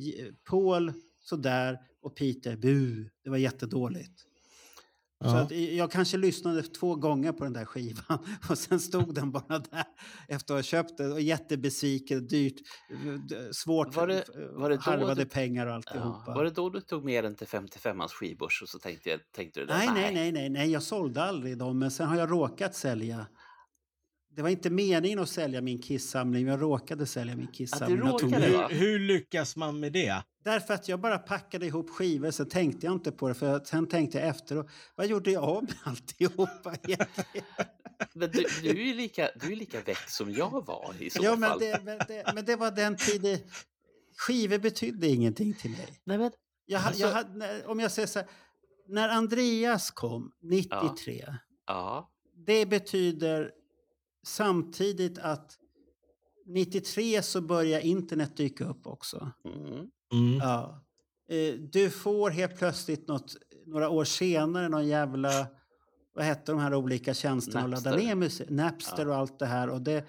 Paul 0.50 0.94
sådär 1.20 1.80
och 2.02 2.16
Peter, 2.16 2.56
bu, 2.56 3.10
det 3.24 3.30
var 3.30 3.38
jättedåligt. 3.38 4.26
Så 5.22 5.28
Ja. 5.28 5.40
att 5.40 5.52
jag 5.52 5.92
kanske 5.92 6.18
lyssnade 6.18 6.62
två 6.64 6.96
gånger 6.96 7.32
på 7.32 7.44
den 7.44 7.54
där 7.54 7.66
skivan 7.66 8.20
och 8.50 8.58
sen 8.58 8.80
stod 8.80 9.16
den 9.16 9.32
bara 9.32 9.60
där 9.60 9.84
efter 10.28 10.54
att 10.54 10.58
ha 10.58 10.64
köpt 10.64 10.98
den 10.98 11.12
och 11.12 11.22
jättebesviken, 11.22 12.28
dyrt, 12.28 12.56
svårt, 13.52 13.96
Var 13.96 14.08
det- 14.08 14.24
var 14.52 14.70
det 14.70 14.82
harvade 14.82 15.24
du- 15.24 15.30
pengar 15.30 15.66
och 15.66 15.72
Ja. 15.72 15.76
alltihopa. 15.76 16.34
Var 16.36 16.44
det 16.44 16.50
då 16.52 16.70
du 16.70 16.82
tog 16.82 17.06
med 17.06 17.24
den 17.24 17.36
till 17.36 17.48
55ans 17.48 18.08
skivbörs 18.08 18.62
och 18.62 18.70
så 18.70 18.80
tänkte, 18.80 19.10
jag, 19.10 19.20
tänkte 19.36 19.60
du 19.60 19.66
det? 19.66 19.78
Nej, 19.78 19.90
nej, 19.94 20.14
nej, 20.14 20.32
nej, 20.32 20.50
nej, 20.50 20.72
jag 20.72 20.84
sålde 20.84 21.24
aldrig 21.24 21.58
dem, 21.58 21.80
men 21.80 21.92
sen 21.92 22.08
har 22.08 22.18
jag 22.18 22.32
råkat 22.32 22.76
sälja. 22.76 23.26
Det 24.40 24.44
var 24.44 24.50
inte 24.50 24.70
meningen 24.70 25.20
att 25.20 25.30
sälja 25.30 25.62
min 25.62 25.82
Kiss-samling, 25.82 26.46
men 26.46 26.52
jag 26.52 26.62
råkade 26.62 27.06
sälja 27.06 27.36
min 27.36 27.48
Kiss-samling. 27.48 27.98
Jag 27.98 28.20
tog 28.20 28.34
råkade? 28.34 28.46
Hur, 28.46 28.70
hur 28.76 29.00
lyckas 29.00 29.56
man 29.56 29.80
med 29.80 29.92
det? 29.94 30.24
Därför 30.44 30.74
att 30.74 30.88
jag 30.90 31.00
bara 31.00 31.18
packade 31.18 31.66
ihop 31.66 31.90
skivor, 31.90 32.32
så 32.32 32.46
tänkte 32.46 32.86
jag 32.86 32.94
inte 32.96 33.12
på 33.12 33.28
det. 33.28 33.34
För 33.34 33.60
sen 33.66 33.88
tänkte 33.88 34.18
jag 34.20 34.28
efter, 34.28 34.58
och, 34.58 34.70
vad 34.96 35.08
gjorde 35.08 35.32
jag 35.32 35.44
av 35.44 35.64
med 35.64 35.74
alltihopa 35.84 36.76
egentligen? 36.84 37.46
Men 38.14 38.32
du, 38.32 38.46
du 38.62 38.70
är 38.70 38.74
ju 38.86 38.94
lika, 38.94 39.30
du 39.36 39.52
är 39.52 39.56
lika 39.56 39.82
väck 39.82 40.10
som 40.10 40.32
jag 40.32 40.66
var 40.66 40.94
i 41.00 41.10
så 41.10 41.24
Ja, 41.24 41.30
fall. 41.32 41.40
men 41.40 41.60
det, 41.60 41.82
men, 41.86 42.00
det, 42.08 42.32
men 42.36 42.46
det 42.46 42.56
var 42.56 42.72
den 42.72 42.98
tiden, 42.98 43.38
skivor 44.18 44.58
betydde 44.58 45.08
ingenting 45.08 45.54
till 45.54 45.72
mig. 45.72 45.88
Nej, 46.04 46.18
men, 46.18 46.32
Jag, 46.66 46.82
Alltså- 46.86 47.02
jag, 47.02 47.36
när- 47.36 47.68
om 47.70 47.80
jag 47.80 47.92
säger 47.92 48.08
så 48.08 48.20
här, 48.20 48.28
när 48.88 49.10
Andreas 49.10 49.92
kom 49.92 50.32
93, 50.42 51.26
ja. 51.68 52.10
det 52.46 52.66
betyder 52.66 53.52
samtidigt 54.24 55.18
att 55.20 55.58
93 56.46 57.22
så 57.22 57.42
börjar 57.42 57.80
internet 57.80 58.38
dyka 58.38 58.66
upp 58.66 58.88
också. 58.88 59.32
Mm. 59.46 60.38
Ja. 60.40 60.84
Eh, 61.30 61.54
Du 61.54 61.90
får 61.90 62.30
helt 62.30 62.58
plötsligt 62.58 63.08
något, 63.08 63.36
några 63.66 63.90
år 63.90 64.04
senare 64.04 64.70
någon 64.70 64.88
jävla, 64.88 65.48
vad 66.14 66.26
hette 66.26 66.52
de 66.52 66.60
här 66.60 66.74
olika 66.74 67.14
tjänsterna 67.14 67.64
att 67.64 67.70
ladda 67.70 67.90
Napster. 67.92 68.08
ner 68.08 68.16
musik? 68.16 68.50
Napster 68.50 69.04
Ja. 69.06 69.10
och 69.10 69.16
allt 69.16 69.40
det 69.40 69.46
här. 69.46 69.70
Och, 69.70 69.82
det, 69.82 70.06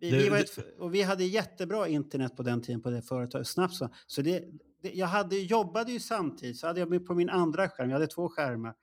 vi, 0.00 0.10
Du- 0.10 0.18
vi 0.18 0.28
var 0.28 0.38
ett, 0.38 0.58
och 0.78 0.94
vi 0.94 1.02
hade 1.02 1.24
jättebra 1.24 1.88
internet 1.88 2.36
på 2.36 2.42
den 2.42 2.62
tiden 2.62 2.80
på 2.82 2.90
det 2.90 3.02
företaget, 3.02 3.46
snabbt 3.48 3.74
så. 3.74 3.88
så 4.06 4.22
det, 4.22 4.44
det, 4.82 4.92
jag 4.94 5.06
hade, 5.06 5.36
jobbade 5.36 5.92
ju 5.92 6.00
samtidigt, 6.00 6.56
så 6.58 6.66
hade 6.66 6.80
jag 6.80 7.06
på 7.06 7.14
min 7.14 7.28
andra 7.30 7.68
skärm, 7.68 7.88
jag 7.90 7.94
hade 7.96 8.06
två 8.06 8.28
skärmar. 8.28 8.74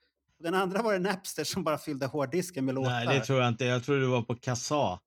Den 0.45 0.53
andra 0.53 0.81
var 0.81 0.93
det 0.93 0.99
Napster 0.99 1.43
som 1.43 1.63
bara 1.63 1.77
fyllde 1.77 2.05
hårddisken 2.05 2.65
med 2.65 2.75
låtar. 2.75 2.91
Nej, 3.05 3.19
det 3.19 3.25
tror 3.25 3.39
jag 3.39 3.47
inte. 3.47 3.65
Jag 3.65 3.83
tror 3.83 3.97
det 3.99 4.07
var 4.07 4.21
på 4.21 4.35
Kassa. 4.35 4.99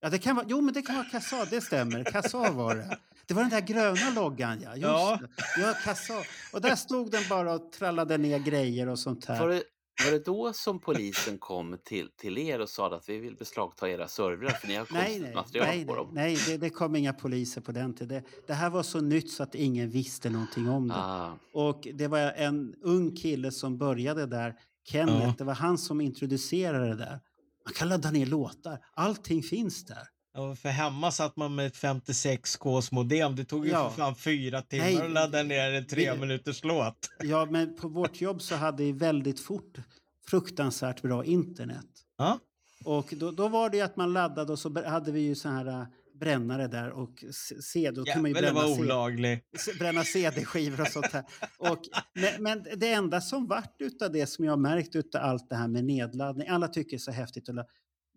Ja, 0.00 0.08
det 0.10 0.18
kan 0.18 0.36
vara, 0.36 0.46
jo, 0.48 0.60
men 0.60 0.74
det 0.74 0.82
kan 0.82 0.96
vara 0.96 1.06
Kassa, 1.06 1.44
det 1.50 1.60
stämmer. 1.60 2.04
Kassa 2.04 2.50
var 2.52 2.74
det. 2.74 2.98
Det 3.26 3.34
var 3.34 3.42
den 3.42 3.50
där 3.50 3.60
gröna 3.60 4.10
loggan, 4.14 4.60
ja. 4.62 4.70
Just 4.70 4.82
Ja. 4.82 5.18
det. 5.56 5.60
Ja, 5.60 5.74
Kassa. 5.84 6.14
Och 6.52 6.60
där 6.60 6.76
stod 6.76 7.10
den 7.10 7.22
bara 7.30 7.52
och 7.54 7.72
trallade 7.72 8.18
ner 8.18 8.38
grejer 8.38 8.88
och 8.88 8.98
sånt 8.98 9.24
här. 9.24 9.40
Var, 9.40 9.48
det, 9.48 9.62
var 10.04 10.10
det 10.12 10.24
då 10.24 10.52
som 10.52 10.78
polisen 10.80 11.38
kom 11.38 11.78
till, 11.84 12.08
till 12.20 12.38
er 12.38 12.60
och 12.60 12.68
sa 12.68 12.96
att 12.96 13.08
vi 13.08 13.18
vill 13.18 13.36
beslagta 13.36 13.90
era 13.90 14.08
servrar 14.08 14.50
för 14.50 14.68
ni 14.68 14.74
har 14.76 14.86
Nej, 14.90 15.18
nej, 15.20 15.34
material 15.34 15.66
nej, 15.68 15.86
på 15.86 15.94
dem? 15.96 16.10
nej 16.12 16.38
det, 16.46 16.56
det 16.56 16.70
kom 16.70 16.96
inga 16.96 17.12
poliser 17.12 17.60
på 17.60 17.72
den 17.72 17.94
tiden. 17.94 18.22
Det, 18.22 18.46
det 18.46 18.54
här 18.54 18.70
var 18.70 18.82
så 18.82 19.00
nytt 19.00 19.30
så 19.30 19.42
att 19.42 19.54
ingen 19.54 19.90
visste 19.90 20.30
någonting 20.30 20.68
om 20.68 20.88
det. 20.88 20.94
Ah, 20.94 21.38
Och 21.52 21.88
det 21.94 22.06
var 22.08 22.18
en 22.18 22.74
ung 22.82 23.16
kille 23.16 23.50
som 23.52 23.78
började 23.78 24.26
där, 24.26 24.54
Kenneth, 24.92 25.22
Ja. 25.26 25.34
det 25.38 25.44
var 25.44 25.54
han 25.54 25.78
som 25.78 26.00
introducerade 26.00 26.88
det 26.88 26.94
där. 26.96 27.20
Man 27.64 27.74
kan 27.74 27.88
ladda 27.88 28.10
ner 28.10 28.26
låtar, 28.26 28.78
allting 28.94 29.42
finns 29.42 29.84
där. 29.84 30.02
Ja, 30.34 30.56
för 30.56 30.68
hemma 30.68 31.10
satt 31.10 31.36
man 31.36 31.54
med 31.54 31.66
ett 31.66 31.76
56Ks 31.76 32.94
modem. 32.94 33.36
Det 33.36 33.44
tog 33.44 33.64
ju 33.66 33.70
Ja. 33.72 33.90
för 33.90 33.96
fan 33.96 34.14
fyra 34.16 34.62
timmar 34.62 34.84
Nej, 34.84 34.96
att 35.02 35.10
ladda 35.10 35.42
ner 35.42 35.72
en 35.72 35.86
tre 35.86 36.12
vi- 36.12 36.18
minuters 36.20 36.64
låt. 36.64 37.10
Ja, 37.22 37.46
men 37.50 37.76
på 37.76 37.88
vårt 37.88 38.20
jobb 38.20 38.42
så 38.42 38.54
hade 38.56 38.82
vi 38.84 38.92
väldigt 38.92 39.40
fort 39.40 39.78
fruktansvärt 40.26 41.02
bra 41.02 41.24
internet. 41.24 41.86
Ja. 42.18 42.38
Och 42.84 43.14
då, 43.16 43.30
då 43.30 43.48
var 43.48 43.70
det 43.70 43.76
ju 43.76 43.82
att 43.82 43.96
man 43.96 44.12
laddade 44.12 44.52
och 44.52 44.58
så 44.58 44.84
hade 44.88 45.12
vi 45.12 45.20
ju 45.20 45.34
så 45.34 45.48
här 45.48 45.86
brännare 46.20 46.66
där 46.68 46.90
och 46.90 47.24
CD. 47.62 47.90
Då 47.90 48.04
kunde 48.04 48.20
man 48.22 48.30
ju 48.30 48.34
det 48.34 48.40
bränna, 48.40 48.60
var 48.60 48.74
C- 48.76 48.80
olagligt. 48.80 49.60
c- 49.60 49.72
bränna 49.78 50.04
CD-skivor 50.04 50.80
och 50.80 50.88
sånt 50.88 51.12
här. 51.12 51.24
Och, 51.58 51.78
men, 52.40 52.64
det 52.76 52.92
enda 52.92 53.20
som 53.20 53.46
vart 53.46 53.76
utav 53.80 54.12
det 54.12 54.26
som 54.26 54.44
jag 54.44 54.52
har 54.52 54.56
märkt 54.56 54.96
utav 54.96 55.22
allt 55.22 55.48
det 55.48 55.56
här 55.56 55.68
med 55.68 55.84
nedladdning, 55.84 56.48
alla 56.48 56.68
tycker 56.68 56.90
det 56.90 56.96
är 56.96 56.98
så 56.98 57.10
häftigt 57.12 57.48
att 57.48 57.54
ladda. 57.54 57.68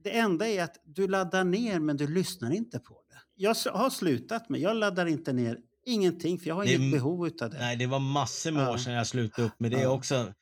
Det 0.04 0.18
enda 0.18 0.48
är 0.48 0.64
att 0.64 0.78
du 0.84 1.08
laddar 1.08 1.44
ner 1.44 1.80
men 1.80 1.98
du 1.98 2.08
lyssnar 2.08 2.52
inte 2.52 2.80
på 2.80 2.94
det. 3.10 3.18
Jag 3.36 3.56
har 3.74 3.90
slutat 3.90 4.50
med, 4.50 4.60
jag 4.62 4.76
laddar 4.78 5.06
inte 5.06 5.34
ner 5.34 5.58
ingenting 5.86 6.40
för 6.40 6.48
jag 6.48 6.56
har 6.56 6.66
Det 6.66 6.74
inget 6.74 6.92
behov 6.94 7.28
utav 7.28 7.50
det. 7.50 7.58
Nej, 7.60 7.76
det 7.76 7.88
var 7.88 8.00
massor 8.00 8.52
med 8.52 8.64
Ja. 8.64 8.72
år 8.74 8.78
sedan 8.78 8.94
jag 8.94 9.08
slutade 9.08 9.48
upp 9.48 9.60
med 9.60 9.72
det 9.72 9.82
Ja. 9.82 9.90
också. 9.90 10.34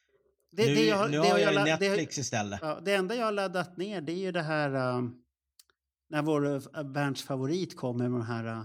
Det- 0.51 0.65
nu 0.65 0.75
det 0.75 0.85
jag- 0.85 1.11
nu 1.11 1.17
det 1.17 1.27
har 1.29 1.37
jag 1.37 1.41
jag 1.53 1.53
la- 1.55 1.63
det- 1.65 1.89
Netflix 1.89 2.17
istället. 2.17 2.59
Ja, 2.61 2.79
det 2.85 2.93
enda 2.93 3.15
jag 3.15 3.25
har 3.25 3.31
laddat 3.31 3.77
ner 3.77 4.01
det 4.01 4.11
är 4.11 4.17
ju 4.17 4.31
det 4.31 4.41
här 4.41 4.95
um, 4.97 5.15
när 6.09 6.21
vår 6.21 6.45
uh, 6.45 6.83
Bernts 6.83 7.23
favorit 7.23 7.77
kommer 7.77 8.09
med 8.09 8.19
de 8.19 8.25
här 8.25 8.45
uh, 8.47 8.61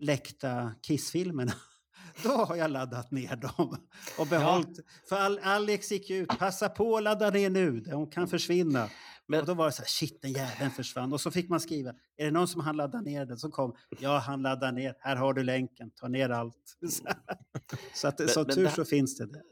läckta 0.00 0.72
Kiss-filmerna. 0.82 1.52
Då 2.22 2.28
har 2.30 2.56
jag 2.56 2.70
laddat 2.70 3.10
ner 3.10 3.36
dem 3.36 3.76
och 4.18 4.26
behållit. 4.26 4.78
För 5.08 5.16
Al- 5.16 5.40
Alex 5.42 5.92
gick 5.92 6.10
ju 6.10 6.16
ut, 6.16 6.28
passa 6.38 6.68
på 6.68 6.96
att 6.96 7.02
ladda 7.02 7.30
ner 7.30 7.50
nu, 7.50 7.80
de 7.80 8.10
kan 8.10 8.28
försvinna. 8.28 8.88
Men- 9.28 9.40
Och 9.40 9.46
då 9.46 9.54
var 9.54 9.66
det 9.66 9.72
så 9.72 9.82
här, 9.82 9.88
shit 9.88 10.22
den 10.22 10.32
jäveln 10.32 10.70
försvann. 10.70 11.12
Och 11.12 11.20
så 11.20 11.30
fick 11.30 11.48
man 11.48 11.60
skriva, 11.60 11.90
är 12.16 12.24
det 12.24 12.30
någon 12.30 12.48
som 12.48 12.60
han 12.60 12.76
laddar 12.76 13.00
ner 13.02 13.26
den? 13.26 13.38
Så 13.38 13.50
kom, 13.50 13.74
ja 14.00 14.18
han 14.18 14.42
laddar 14.42 14.72
ner, 14.72 14.94
här 15.00 15.16
har 15.16 15.32
du 15.34 15.42
länken, 15.42 15.90
ta 15.90 16.08
ner 16.08 16.30
allt. 16.30 16.54
Så, 16.88 17.02
så 17.94 18.08
att 18.08 18.18
Men- 18.18 18.28
som 18.28 18.42
men 18.46 18.54
tur 18.56 18.64
det- 18.64 18.70
så 18.70 18.84
finns 18.84 19.16
det. 19.18 19.26
det. 19.26 19.42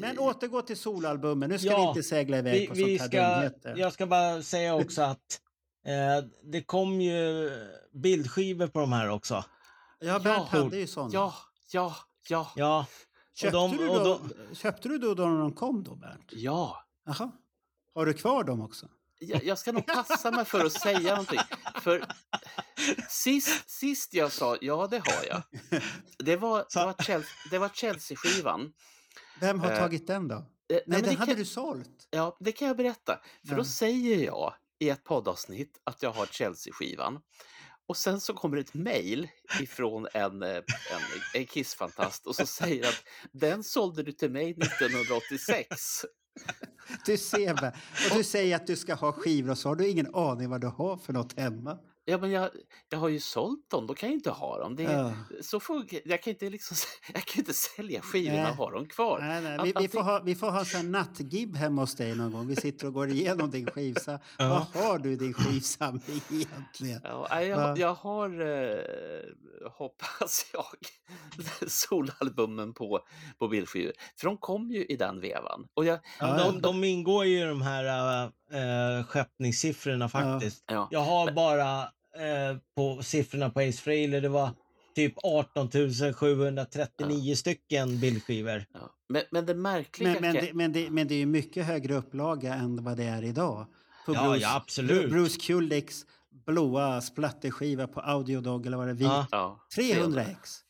Men 0.00 0.18
återgå 0.18 0.62
till 0.62 0.76
solalbumen, 0.76 1.50
nu 1.50 1.58
ska 1.58 1.68
Ja, 1.68 1.82
vi 1.82 1.88
inte 1.88 2.02
segla 2.02 2.38
iväg 2.38 2.60
Vi, 2.60 2.66
på 2.66 2.74
sånt 2.74 2.88
här 3.00 3.08
ska, 3.08 3.34
dumheter. 3.34 3.74
jag 3.76 3.92
ska 3.92 4.06
bara 4.06 4.42
säga 4.42 4.74
också 4.74 5.02
att 5.02 5.40
eh, 5.88 6.24
det 6.42 6.62
kom 6.62 7.00
ju 7.00 7.50
bildskivor 7.92 8.66
på 8.66 8.80
de 8.80 8.92
här 8.92 9.08
också. 9.10 9.44
Ja, 9.98 10.18
Bernt 10.18 10.48
hade 10.48 10.76
ju 10.78 10.86
sådana. 10.86 11.10
Ja, 11.14 11.34
ja, 11.72 11.96
ja. 12.28 12.50
Ja. 12.56 12.86
Köpte, 13.34 13.56
de- 13.56 13.76
du 13.76 13.86
då, 13.86 14.04
de- 14.04 14.54
köpte 14.54 14.88
du 14.88 14.98
då 14.98 15.14
då 15.14 15.26
när 15.26 15.38
de 15.40 15.52
kom 15.52 15.84
då, 15.84 15.94
Bernt? 15.94 16.26
Ja. 16.30 16.84
Jaha. 17.06 17.30
Har 17.94 18.06
du 18.06 18.12
kvar 18.14 18.44
dem 18.44 18.60
också? 18.62 18.86
Jag, 19.20 19.44
jag 19.44 19.58
ska 19.58 19.72
nog 19.72 19.86
passa 19.86 20.30
mig 20.30 20.44
för 20.44 20.64
att 20.64 20.72
säga 20.72 21.10
någonting. 21.10 21.40
För 21.82 22.04
sist, 23.08 23.70
sist 23.70 24.14
jag 24.14 24.32
sa 24.32 24.56
ja, 24.60 24.86
det 24.90 24.98
har 24.98 25.24
jag. 25.28 25.42
Det 26.18 26.36
var, 26.36 26.58
det 26.74 26.84
var, 26.86 26.94
Chelsea, 27.04 27.30
det 27.50 27.58
var 27.58 27.68
Chelsea-skivan. 27.68 28.72
Vem 29.40 29.60
har 29.60 29.70
Eh, 29.72 29.78
tagit 29.78 30.06
den 30.06 30.28
då? 30.28 30.34
Eh, 30.34 30.42
Nej, 30.68 30.82
men 30.86 31.02
den 31.02 31.10
det 31.10 31.18
hade 31.18 31.32
kan- 31.32 31.38
du 31.38 31.44
sålt. 31.44 32.08
Ja, 32.10 32.36
det 32.40 32.52
kan 32.52 32.68
jag 32.68 32.76
berätta. 32.76 33.12
För 33.46 33.50
Ja. 33.52 33.56
då 33.56 33.64
säger 33.64 34.24
jag 34.24 34.54
i 34.78 34.90
ett 34.90 35.04
poddavsnitt 35.04 35.80
att 35.84 36.02
jag 36.02 36.10
har 36.10 36.26
Chelsea-skivan. 36.26 37.20
Och 37.88 37.96
sen 37.96 38.20
så 38.20 38.34
kommer 38.34 38.56
ett 38.56 38.74
mejl 38.74 39.28
ifrån 39.60 40.06
en, 40.14 40.42
eh, 40.42 40.56
en, 40.56 40.62
en 41.34 41.46
Kiss-fantast 41.46 42.26
och 42.26 42.36
så 42.36 42.46
säger 42.46 42.88
att 42.88 43.04
den 43.32 43.64
sålde 43.64 44.02
du 44.02 44.12
till 44.12 44.30
mig 44.30 44.50
1986. 44.50 46.04
Du 47.06 47.16
ser. 47.16 47.72
Och 48.10 48.16
du 48.16 48.24
säger 48.24 48.56
att 48.56 48.66
du 48.66 48.76
ska 48.76 48.94
ha 48.94 49.12
skivor 49.12 49.50
och 49.50 49.58
så 49.58 49.68
har 49.68 49.76
du 49.76 49.88
ingen 49.88 50.14
aning 50.14 50.50
vad 50.50 50.60
du 50.60 50.66
har 50.66 50.96
för 50.96 51.12
något 51.12 51.38
hemma. 51.38 51.78
Ja, 52.10 52.18
men 52.18 52.30
jag, 52.30 52.50
jag 52.88 52.98
har 52.98 53.08
ju 53.08 53.20
sålt 53.20 53.70
dem, 53.70 53.86
då 53.86 53.94
kan 53.94 54.08
jag 54.08 54.16
inte 54.16 54.30
ha 54.30 54.58
dem. 54.58 54.76
Det, 54.76 54.84
är- 54.84 54.92
Ja. 54.98 55.12
så 55.42 55.60
funkar, 55.60 56.00
jag, 56.04 56.22
kan 56.22 56.30
inte 56.32 56.50
liksom, 56.50 56.76
jag 57.14 57.22
kan 57.24 57.40
inte 57.40 57.54
sälja 57.54 58.00
skivorna 58.00 58.42
Nej. 58.42 58.50
och 58.50 58.56
ha 58.56 58.70
dem 58.70 58.86
kvar. 58.86 59.18
Nej, 59.20 59.42
nej, 59.42 59.58
vi, 59.58 59.64
vi, 59.64 59.72
allting- 59.74 59.88
får 59.88 60.00
ha, 60.02 60.20
vi 60.24 60.34
får 60.34 60.50
ha 60.50 60.64
så 60.64 60.76
här 60.76 60.84
nattgib 60.84 61.56
hemma 61.56 61.82
hos 61.82 61.94
dig 61.96 62.14
någon 62.16 62.32
gång. 62.32 62.46
Vi 62.46 62.56
sitter 62.56 62.86
och 62.86 62.92
går 62.92 63.08
igenom 63.08 63.50
din 63.50 63.66
skivsamling. 63.70 64.22
Ja. 64.38 64.66
Vad 64.74 64.84
har 64.84 64.98
du 64.98 65.12
i 65.12 65.16
din 65.16 65.34
skivsamling 65.34 66.20
egentligen? 66.30 67.00
Ja, 67.04 67.42
jag, 67.42 67.78
jag 67.78 67.94
har, 67.94 68.40
eh, 68.40 68.78
hoppas 69.72 70.46
jag, 70.52 70.64
solalbumen 71.70 72.74
på, 72.74 73.00
på 73.38 73.48
bildskivor. 73.48 73.92
För 74.20 74.26
de 74.26 74.36
kom 74.38 74.70
ju 74.70 74.84
i 74.84 74.96
den 74.96 75.20
vevan. 75.20 75.66
Och 75.74 75.84
jag, 75.84 75.98
de, 76.20 76.60
de 76.60 76.84
ingår 76.84 77.24
ju 77.24 77.38
i 77.40 77.44
de 77.44 77.62
här 77.62 78.24
äh, 78.52 79.04
skeppningssiffrorna 79.04 80.08
faktiskt. 80.08 80.64
Ja. 80.66 80.88
Jag 80.90 81.00
har 81.00 81.32
bara 81.32 81.88
äh, 82.18 82.56
på 82.76 83.02
siffrorna 83.02 83.50
på 83.50 83.60
Ace 83.60 83.82
Frehley, 83.82 84.20
det 84.20 84.28
var 84.28 84.50
typ 84.94 85.14
18 85.22 85.70
739 86.14 87.36
stycken 87.36 88.00
bildskivor. 88.00 88.64
Men, 89.08 89.22
men 89.30 89.46
det 89.46 89.54
märkliga... 89.54 90.12
Men, 90.12 90.22
men, 90.22 90.34
det, 90.34 90.52
men, 90.54 90.72
det, 90.72 90.90
men 90.90 91.08
det 91.08 91.14
är 91.14 91.18
ju 91.18 91.26
mycket 91.26 91.66
högre 91.66 91.94
upplaga 91.94 92.54
än 92.54 92.84
vad 92.84 92.96
det 92.96 93.04
är 93.04 93.24
idag. 93.24 93.66
På 94.06 94.14
Ja, 94.14 94.36
ja, 94.36 94.56
absolut. 94.56 95.10
Bruce 95.10 95.40
Kulicks 95.40 96.06
blåa 96.46 97.00
splatterskiva 97.00 97.86
på 97.86 98.00
Audiodog 98.00 98.66
eller 98.66 98.76
vad 98.76 98.86
det 98.86 99.04
är. 99.04 99.08
Ja. 99.08 99.20
vit. 99.20 99.28
Ja, 99.30 99.60
300 99.74 100.22
ex. 100.22 100.64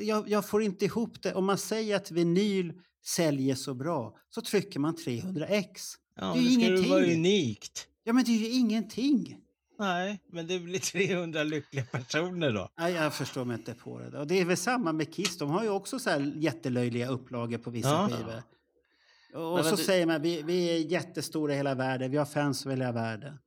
Jag, 0.00 0.28
jag 0.28 0.48
får 0.48 0.62
inte 0.62 0.84
ihop 0.84 1.22
det. 1.22 1.34
Om 1.34 1.44
man 1.44 1.58
säger 1.58 1.96
att 1.96 2.10
vinyl 2.10 2.72
säljer 3.04 3.54
så 3.54 3.74
bra 3.74 4.16
så 4.30 4.40
trycker 4.40 4.80
man 4.80 4.96
300 4.96 5.46
ex. 5.46 5.94
Ja, 6.16 6.26
det 6.26 6.32
det 6.32 6.38
är 6.38 6.42
ju 6.42 6.54
ingenting. 6.54 6.90
vara 6.90 7.04
unikt. 7.04 7.86
Ja, 8.04 8.12
men 8.12 8.24
det 8.24 8.30
är 8.30 8.38
ju 8.38 8.48
ingenting. 8.48 9.38
Nej, 9.80 10.20
men 10.26 10.46
det 10.46 10.58
blir 10.58 10.78
300 10.78 11.42
lyckliga 11.42 11.84
personer 11.84 12.52
då. 12.52 12.70
Nej, 12.78 12.92
jag 12.92 13.14
förstår 13.14 13.44
mig 13.44 13.56
inte 13.56 13.74
på 13.74 13.98
det. 13.98 14.18
Och 14.18 14.26
det 14.26 14.40
är 14.40 14.44
väl 14.44 14.56
samma 14.56 14.92
med 14.92 15.14
Kiss. 15.14 15.38
De 15.38 15.50
har 15.50 15.62
ju 15.62 15.68
också 15.68 15.98
så 15.98 16.10
här 16.10 16.32
jättelöjliga 16.36 17.08
upplagor 17.08 17.58
på 17.58 17.70
vissa 17.70 17.88
Ja. 17.88 18.08
skivor. 18.08 18.42
Och 19.34 19.54
Men- 19.54 19.64
så 19.64 19.70
men 19.70 19.76
du- 19.78 19.84
säger 19.84 20.06
man 20.06 20.22
vi, 20.22 20.42
vi 20.42 20.70
är 20.70 20.78
jättestora 20.78 21.52
i 21.52 21.56
hela 21.56 21.74
världen. 21.74 22.10
Vi 22.10 22.16
har 22.16 22.24
fans 22.24 22.66
över 22.66 22.76
hela 22.76 22.92
världen. 22.92 23.38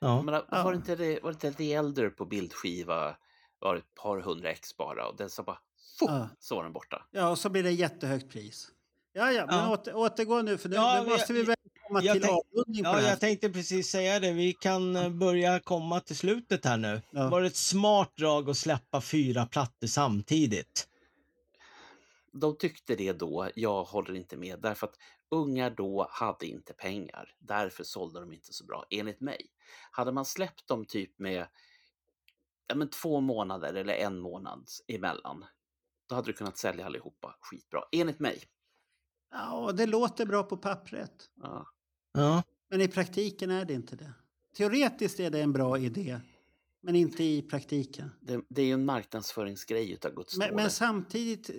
Ja. 0.00 0.22
Men 0.22 0.42
var, 0.50 0.70
det 0.72 0.76
inte 0.76 0.96
det, 0.96 1.20
var 1.22 1.30
inte 1.30 1.52
The 1.52 1.72
Elder 1.74 2.10
på 2.10 2.24
bildskiva 2.24 3.16
var 3.58 3.76
ett 3.76 3.94
par 3.94 4.20
hundra 4.20 4.50
ex 4.50 4.76
bara 4.76 5.08
och 5.08 5.16
den 5.16 5.30
så 5.30 5.42
bara 5.42 5.58
fuff, 5.98 6.08
Ja. 6.10 6.28
så 6.38 6.54
var 6.56 6.62
den 6.62 6.72
borta. 6.72 7.06
Ja, 7.10 7.28
och 7.30 7.38
så 7.38 7.48
blir 7.50 7.62
det 7.62 7.70
jättehögt 7.72 8.30
pris. 8.30 8.68
Ja, 9.12 9.32
ja, 9.32 9.46
men 9.46 9.56
Ja. 9.58 9.72
Åter, 9.72 9.94
återgå 9.94 10.42
nu 10.42 10.58
för 10.58 10.68
nu, 10.68 10.76
Ja, 10.76 11.02
nu 11.02 11.10
måste 11.10 11.32
vi 11.32 11.42
väl 11.42 11.56
komma 11.88 12.02
jag 12.02 12.14
till 12.14 12.22
tänk- 12.22 12.32
avrundning 12.52 12.84
Ja, 12.84 13.00
jag 13.00 13.20
tänkte 13.20 13.50
precis 13.50 13.90
säga 13.90 14.20
det. 14.20 14.32
Vi 14.32 14.52
kan 14.52 14.96
eh, 14.96 15.08
börja 15.08 15.60
komma 15.60 16.00
till 16.00 16.16
slutet 16.16 16.64
här 16.64 16.76
nu. 16.76 17.00
Var 17.10 17.40
det 17.40 17.46
ett 17.46 17.56
smart 17.56 18.16
drag 18.16 18.50
att 18.50 18.56
släppa 18.56 19.00
fyra 19.00 19.46
plattor 19.46 19.86
samtidigt? 19.86 20.86
De 22.32 22.56
tyckte 22.56 22.96
det 22.96 23.12
då, 23.12 23.48
jag 23.54 23.84
håller 23.84 24.14
inte 24.14 24.36
med, 24.36 24.60
därför 24.60 24.86
att 24.86 24.94
ungar 25.30 25.70
då 25.70 26.06
hade 26.10 26.46
inte 26.46 26.72
pengar. 26.72 27.34
Därför 27.38 27.84
sålde 27.84 28.20
de 28.20 28.32
inte 28.32 28.52
så 28.52 28.64
bra, 28.64 28.84
enligt 28.90 29.20
mig. 29.20 29.46
Hade 29.90 30.12
man 30.12 30.24
släppt 30.24 30.66
dem 30.68 30.84
typ 30.86 31.18
med 31.18 31.46
ja, 32.66 32.74
men 32.74 32.90
två 32.90 33.20
månader 33.20 33.74
eller 33.74 33.94
en 33.94 34.18
månad 34.18 34.68
emellan, 34.88 35.44
då 36.08 36.14
hade 36.14 36.26
du 36.26 36.32
kunnat 36.32 36.58
sälja 36.58 36.86
allihopa 36.86 37.36
skitbra, 37.40 37.84
enligt 37.92 38.20
mig. 38.20 38.42
Ja, 39.32 39.72
det 39.74 39.86
låter 39.86 40.26
bra 40.26 40.42
på 40.42 40.56
pappret. 40.56 41.12
Ja. 41.42 41.66
Ja. 42.14 42.42
Men 42.70 42.80
i 42.80 42.88
praktiken 42.88 43.50
är 43.50 43.64
det 43.64 43.74
inte 43.74 43.96
det. 43.96 44.12
Teoretiskt 44.56 45.20
är 45.20 45.30
det 45.30 45.40
en 45.40 45.52
bra 45.52 45.78
idé, 45.78 46.20
men 46.82 46.96
inte 46.96 47.24
i 47.24 47.42
praktiken. 47.42 48.10
Det, 48.20 48.40
det 48.48 48.62
är 48.62 48.66
ju 48.66 48.72
en 48.72 48.84
marknadsföringsgrej 48.84 49.92
utav 49.92 50.14
Guds 50.14 50.36
Men, 50.36 50.54
men 50.54 50.70
samtidigt... 50.70 51.50
eh, 51.50 51.54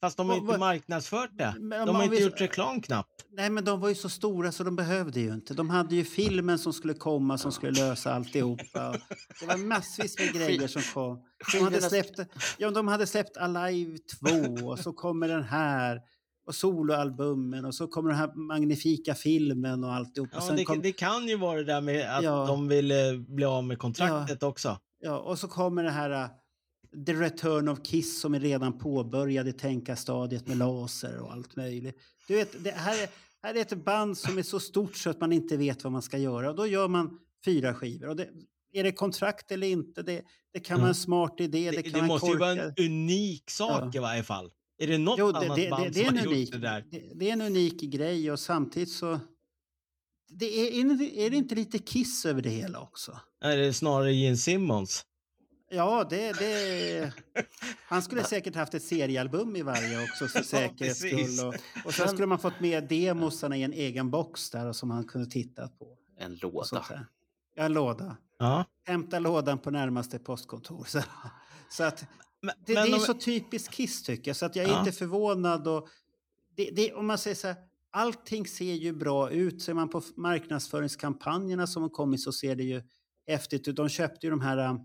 Fast 0.00 0.16
de 0.16 0.28
har 0.28 0.36
inte 0.36 0.58
marknadsfört 0.58 1.30
det. 1.32 1.54
Men 1.58 1.86
De 1.86 1.96
har 1.96 2.02
inte 2.04 2.16
vi- 2.16 2.22
gjort 2.24 2.40
reklam 2.40 2.80
knappt. 2.82 3.26
Nej, 3.32 3.50
men 3.50 3.64
de 3.64 3.80
var 3.80 3.88
ju 3.88 3.94
så 3.94 4.08
stora 4.08 4.52
så 4.52 4.64
de 4.64 4.76
behövde 4.76 5.20
ju 5.20 5.34
inte. 5.34 5.54
De 5.54 5.70
hade 5.70 5.96
ju 5.96 6.04
filmen 6.04 6.58
som 6.58 6.72
skulle 6.72 6.94
komma 6.94 7.38
som 7.38 7.52
skulle 7.52 7.72
lösa 7.72 8.14
alltihopa. 8.14 8.92
Det 9.40 9.46
var 9.46 9.56
massvis 9.56 10.18
med 10.18 10.32
grejer 10.34 10.68
som 10.68 10.82
kom. 10.82 11.24
De 11.52 11.58
hade 11.64 11.80
släppt, 11.82 12.20
ja, 12.58 12.70
de 12.70 12.88
hade 12.88 13.06
släppt 13.06 13.36
Alive 13.36 13.98
2 13.98 14.66
och 14.66 14.78
så 14.78 14.92
kommer 14.92 15.28
den 15.28 15.42
här 15.44 16.00
och 16.50 16.54
soloalbumen 16.54 17.64
och 17.64 17.74
så 17.74 17.86
kommer 17.86 18.10
den 18.10 18.18
här 18.18 18.34
magnifika 18.34 19.14
filmen 19.14 19.84
och 19.84 19.92
alltihopa. 19.94 20.30
Ja, 20.34 20.40
Sen 20.40 20.56
det, 20.56 20.64
kom, 20.64 20.82
det 20.82 20.92
kan 20.92 21.28
ju 21.28 21.36
vara 21.36 21.56
det 21.58 21.64
där 21.64 21.80
med 21.80 22.16
att 22.16 22.24
Ja. 22.24 22.46
de 22.46 22.68
ville 22.68 23.18
bli 23.28 23.44
av 23.44 23.64
med 23.64 23.78
kontraktet 23.78 24.42
också. 24.42 24.78
ja, 25.00 25.18
och 25.18 25.38
så 25.38 25.48
kommer 25.48 25.84
det 25.84 25.90
här 25.90 26.10
uh, 26.10 26.26
The 27.06 27.12
Return 27.12 27.68
of 27.68 27.78
Kiss 27.84 28.20
som 28.20 28.34
är 28.34 28.40
redan 28.40 28.78
påbörjad 28.78 29.48
i 29.48 29.52
tänkastadiet 29.52 30.46
med 30.46 30.56
laser 30.56 31.18
och 31.20 31.32
allt 31.32 31.56
möjligt. 31.56 31.96
Du 32.28 32.34
vet, 32.34 32.64
det 32.64 32.70
här, 32.70 33.02
är, 33.02 33.08
här 33.42 33.54
är 33.54 33.60
ett 33.60 33.84
band 33.84 34.18
som 34.18 34.38
är 34.38 34.42
så 34.42 34.60
stort 34.60 34.96
så 34.96 35.10
att 35.10 35.20
man 35.20 35.32
inte 35.32 35.56
vet 35.56 35.84
vad 35.84 35.92
man 35.92 36.02
ska 36.02 36.18
göra. 36.18 36.50
Och 36.50 36.56
då 36.56 36.66
gör 36.66 36.88
man 36.88 37.18
fyra 37.44 37.74
skivor. 37.74 38.08
Och 38.08 38.16
det, 38.16 38.28
är 38.72 38.84
det 38.84 38.92
kontrakt 38.92 39.52
eller 39.52 39.66
inte? 39.66 40.02
Det, 40.02 40.22
det 40.52 40.60
kan 40.60 40.78
vara 40.78 40.88
en 40.88 40.94
smart 40.94 41.34
idé. 41.40 41.70
Det, 41.70 41.82
Det, 41.82 41.90
det 41.90 42.02
måste 42.02 42.26
ju 42.26 42.36
vara 42.36 42.50
en 42.50 42.72
unik 42.78 43.50
sak 43.50 43.82
Ja. 43.84 43.90
i 43.94 43.98
varje 43.98 44.22
fall. 44.22 44.50
Är 44.82 44.86
det 44.86 44.98
något 44.98 45.18
Jo, 45.18 45.32
det, 45.32 45.38
annat 45.38 45.56
det, 45.56 45.70
band 45.70 45.84
det, 45.84 45.90
det, 45.90 46.00
är 46.00 46.04
som 46.04 46.16
en 46.16 46.18
har 46.18 46.24
gjort 46.24 46.32
unik, 46.32 46.52
det 46.52 46.58
där? 46.58 46.84
det, 46.90 47.02
det 47.14 47.28
är 47.28 47.32
en 47.32 47.40
unik 47.40 47.80
grej 47.80 48.32
och 48.32 48.40
samtidigt 48.40 48.92
så... 48.92 49.20
Det 50.28 50.44
är, 50.44 50.80
är, 51.18 51.30
det, 51.30 51.36
inte 51.36 51.54
lite 51.54 51.78
Kiss 51.78 52.26
över 52.26 52.42
det 52.42 52.50
hela 52.50 52.80
också? 52.80 53.20
Är 53.40 53.56
det 53.56 53.72
snarare 53.72 54.14
Gene 54.14 54.36
Simmons? 54.36 55.04
Ja, 55.70 56.06
det, 56.10 56.32
det... 56.32 57.12
Han 57.88 58.02
skulle 58.02 58.24
säkert 58.24 58.54
haft 58.54 58.74
ett 58.74 58.82
seriealbum 58.82 59.56
i 59.56 59.62
varje 59.62 60.04
också 60.04 60.26
för 60.28 60.42
säkerhets 60.42 60.98
skull. 60.98 61.48
Och, 61.48 61.54
och 61.84 61.94
sen 61.94 62.08
skulle 62.08 62.26
man 62.26 62.38
fått 62.38 62.60
med 62.60 62.84
demosarna 62.88 63.56
i 63.56 63.62
en 63.62 63.72
egen 63.72 64.10
box 64.10 64.50
där 64.50 64.66
och 64.66 64.76
som 64.76 64.90
han 64.90 65.04
kunde 65.04 65.30
titta 65.30 65.68
på. 65.68 65.96
En 66.18 66.34
låda. 66.34 66.84
Ja, 67.54 67.64
en 67.64 67.72
låda. 67.72 68.16
Ja. 68.38 68.64
Hämta 68.84 69.18
lådan 69.18 69.58
på 69.58 69.70
närmaste 69.70 70.18
postkontor. 70.18 70.84
Så, 70.88 71.02
så 71.70 71.84
att, 71.84 72.04
Men, 72.42 72.54
det, 72.66 72.74
men 72.74 72.84
det 72.84 72.90
är 72.90 72.94
om- 72.94 73.00
så 73.00 73.14
typiskt 73.14 73.74
Kiss 73.74 74.02
tycker 74.02 74.28
jag, 74.28 74.36
så 74.36 74.46
att 74.46 74.56
jag 74.56 74.64
är 74.64 74.68
Ja. 74.70 74.78
inte 74.78 74.92
förvånad. 74.92 75.68
Och 75.68 75.88
det, 76.56 76.70
det, 76.70 76.92
om 76.94 77.06
man 77.06 77.18
säger 77.18 77.36
så 77.36 77.46
här, 77.46 77.56
allting 77.92 78.46
ser 78.46 78.74
ju 78.74 78.92
bra 78.92 79.30
ut. 79.30 79.62
Ser 79.62 79.74
man 79.74 79.88
på 79.88 80.02
marknadsföringskampanjerna 80.16 81.66
som 81.66 81.82
har 81.82 81.90
kommit 81.90 82.20
så 82.22 82.32
ser 82.32 82.54
det 82.56 82.62
ju 82.64 82.82
häftigt 83.26 83.68
ut. 83.68 83.76
De 83.76 83.88
köpte 83.88 84.26
ju 84.26 84.30
de 84.30 84.40
här 84.40 84.58
um, 84.70 84.80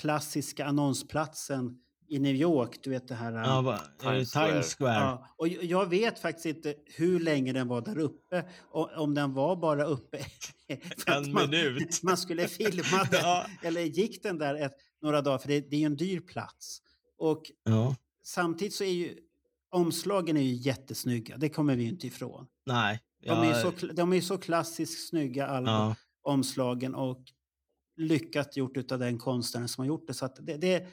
klassiska 0.00 0.64
annonsplatsen 0.66 1.78
i 2.08 2.18
New 2.18 2.34
York, 2.34 2.78
du 2.82 2.90
vet 2.90 3.08
det 3.08 3.14
här... 3.14 3.32
um, 3.32 3.38
Ja, 3.38 3.60
va- 3.60 3.80
är 4.02 4.14
det 4.14 4.24
Times 4.26 4.74
Square? 4.74 4.94
Ja, 4.94 5.26
och 5.36 5.48
jag- 5.48 5.86
vet 5.86 6.18
faktiskt 6.18 6.46
inte 6.46 6.74
hur 6.86 7.20
länge 7.20 7.52
den 7.52 7.68
var 7.68 7.80
där 7.80 7.98
uppe. 7.98 8.44
Och 8.70 8.90
om 8.96 9.14
den 9.14 9.34
var 9.34 9.56
bara 9.56 9.84
uppe 9.84 10.18
för 10.98 11.12
att 11.12 11.26
En 11.26 11.32
man, 11.32 11.50
minut. 11.50 12.02
man 12.02 12.16
skulle 12.16 12.48
filma 12.48 13.04
den. 13.10 13.20
Ja. 13.22 13.46
Eller 13.62 13.80
gick 13.80 14.22
den 14.22 14.38
där 14.38 14.54
ett, 14.54 14.72
några 15.02 15.22
dagar? 15.22 15.38
För 15.38 15.48
det, 15.48 15.60
det 15.60 15.76
är 15.76 15.80
ju 15.80 15.86
en 15.86 15.96
dyr 15.96 16.20
plats. 16.20 16.82
Och 17.18 17.42
Ja. 17.64 17.96
samtidigt 18.22 18.74
så 18.74 18.84
är 18.84 18.92
ju 18.92 19.18
omslagen 19.70 20.36
är 20.36 20.40
ju 20.42 20.54
jättesnygga. 20.54 21.36
Det 21.36 21.48
kommer 21.48 21.76
vi 21.76 21.82
ju 21.82 21.88
inte 21.88 22.06
ifrån. 22.06 22.46
Nej. 22.66 23.00
De 23.22 23.30
är 23.30 23.44
ju 23.44 23.50
jag- 23.50 23.80
så, 23.80 23.86
de 23.86 24.12
är 24.12 24.16
ju 24.16 24.22
så 24.22 24.38
klassiskt 24.38 25.08
snygga 25.08 25.46
alla 25.46 25.70
Ja. 25.70 25.96
omslagen 26.22 26.94
och 26.94 27.24
lyckat 27.96 28.56
gjort 28.56 28.92
av 28.92 28.98
den 28.98 29.18
konstnären 29.18 29.68
som 29.68 29.82
har 29.82 29.86
gjort 29.86 30.06
det. 30.06 30.14
Så 30.14 30.28
det, 30.40 30.56
det, 30.56 30.86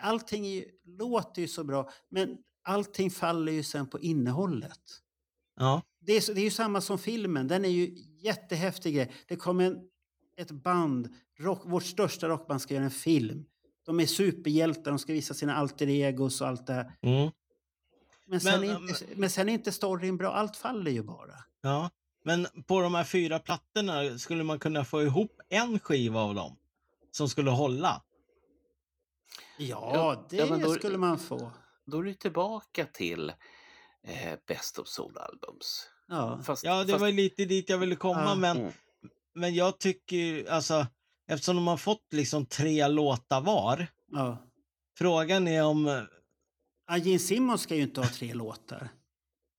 allting 0.00 0.46
är 0.46 0.64
låter 0.84 1.42
ju 1.42 1.48
så 1.48 1.64
bra, 1.64 1.90
men 2.08 2.38
allting 2.62 3.10
faller 3.10 3.52
ju 3.52 3.62
sen 3.62 3.86
på 3.86 4.00
innehållet. 4.00 4.80
Ja. 5.56 5.82
Det 6.00 6.12
är, 6.12 6.34
det 6.34 6.40
är 6.40 6.44
ju 6.44 6.50
samma 6.50 6.80
som 6.80 6.98
filmen, 6.98 7.48
den 7.48 7.64
är 7.64 7.68
ju 7.68 7.94
jättehäftig. 8.20 9.12
Det 9.28 9.36
kommer 9.36 9.64
en, 9.64 9.78
ett 10.40 10.50
band, 10.50 11.08
rock, 11.38 11.62
vårt 11.64 11.82
största 11.84 12.28
rockband 12.28 12.62
ska 12.62 12.74
göra 12.74 12.84
en 12.84 12.90
film. 12.90 13.44
De 13.86 14.00
är 14.00 14.06
superhjältar, 14.06 14.90
de 14.90 14.98
ska 14.98 15.12
visa 15.12 15.34
sina 15.34 15.54
alter 15.54 15.88
egos 15.88 16.40
och 16.40 16.48
allt 16.48 16.66
det 16.66 16.72
här. 16.72 16.92
Mm. 17.02 17.30
Men 18.26 18.40
sen, 18.40 18.60
Men, 18.60 18.70
är 18.70 18.74
inte, 18.88 19.04
men 19.16 19.30
sen 19.30 19.48
är 19.48 19.52
inte 19.52 19.72
storyn 19.72 20.16
bra, 20.16 20.32
allt 20.32 20.56
faller 20.56 20.90
ju 20.90 21.02
bara. 21.02 21.34
Ja. 21.60 21.90
Men 22.24 22.46
på 22.66 22.80
de 22.80 22.94
här 22.94 23.04
fyra 23.04 23.38
plattorna 23.38 24.18
skulle 24.18 24.44
man 24.44 24.58
kunna 24.58 24.84
få 24.84 25.02
ihop 25.02 25.40
en 25.48 25.78
skiva 25.78 26.20
av 26.20 26.34
dem 26.34 26.56
som 27.10 27.28
skulle 27.28 27.50
hålla. 27.50 28.02
Ja, 29.58 30.26
det 30.30 30.36
ja, 30.36 30.56
då- 30.58 30.74
skulle 30.74 30.98
man 30.98 31.18
få. 31.18 31.52
Då 31.86 31.98
är 31.98 32.02
du 32.02 32.14
tillbaka 32.14 32.86
till 32.86 33.30
eh, 34.04 34.38
Best 34.46 34.78
of 34.78 34.88
Soul-albums. 34.88 35.86
Ja. 36.08 36.40
Fast, 36.44 36.64
Ja, 36.64 36.84
det 36.84 36.92
fast, 36.92 37.00
var 37.00 37.12
lite 37.12 37.44
dit 37.44 37.68
jag 37.68 37.78
ville 37.78 37.96
komma, 37.96 38.24
Ja. 38.24 38.34
men, 38.34 38.56
Mm. 38.56 38.72
Men 39.40 39.54
jag 39.54 39.78
tycker 39.78 40.16
ju, 40.16 40.48
alltså, 40.48 40.86
eftersom 41.28 41.56
de 41.56 41.66
har 41.66 41.76
fått 41.76 42.12
liksom 42.12 42.46
tre 42.46 42.88
låtar 42.88 43.40
var, 43.40 43.86
Ja. 44.12 44.38
frågan 44.98 45.48
är 45.48 45.64
om, 45.64 46.06
Ja, 46.88 46.96
Gene 46.96 47.18
Simmons 47.18 47.60
ska 47.62 47.76
ju 47.76 47.82
inte 47.82 48.00
ha 48.00 48.08
tre 48.08 48.34
låtar. 48.34 48.88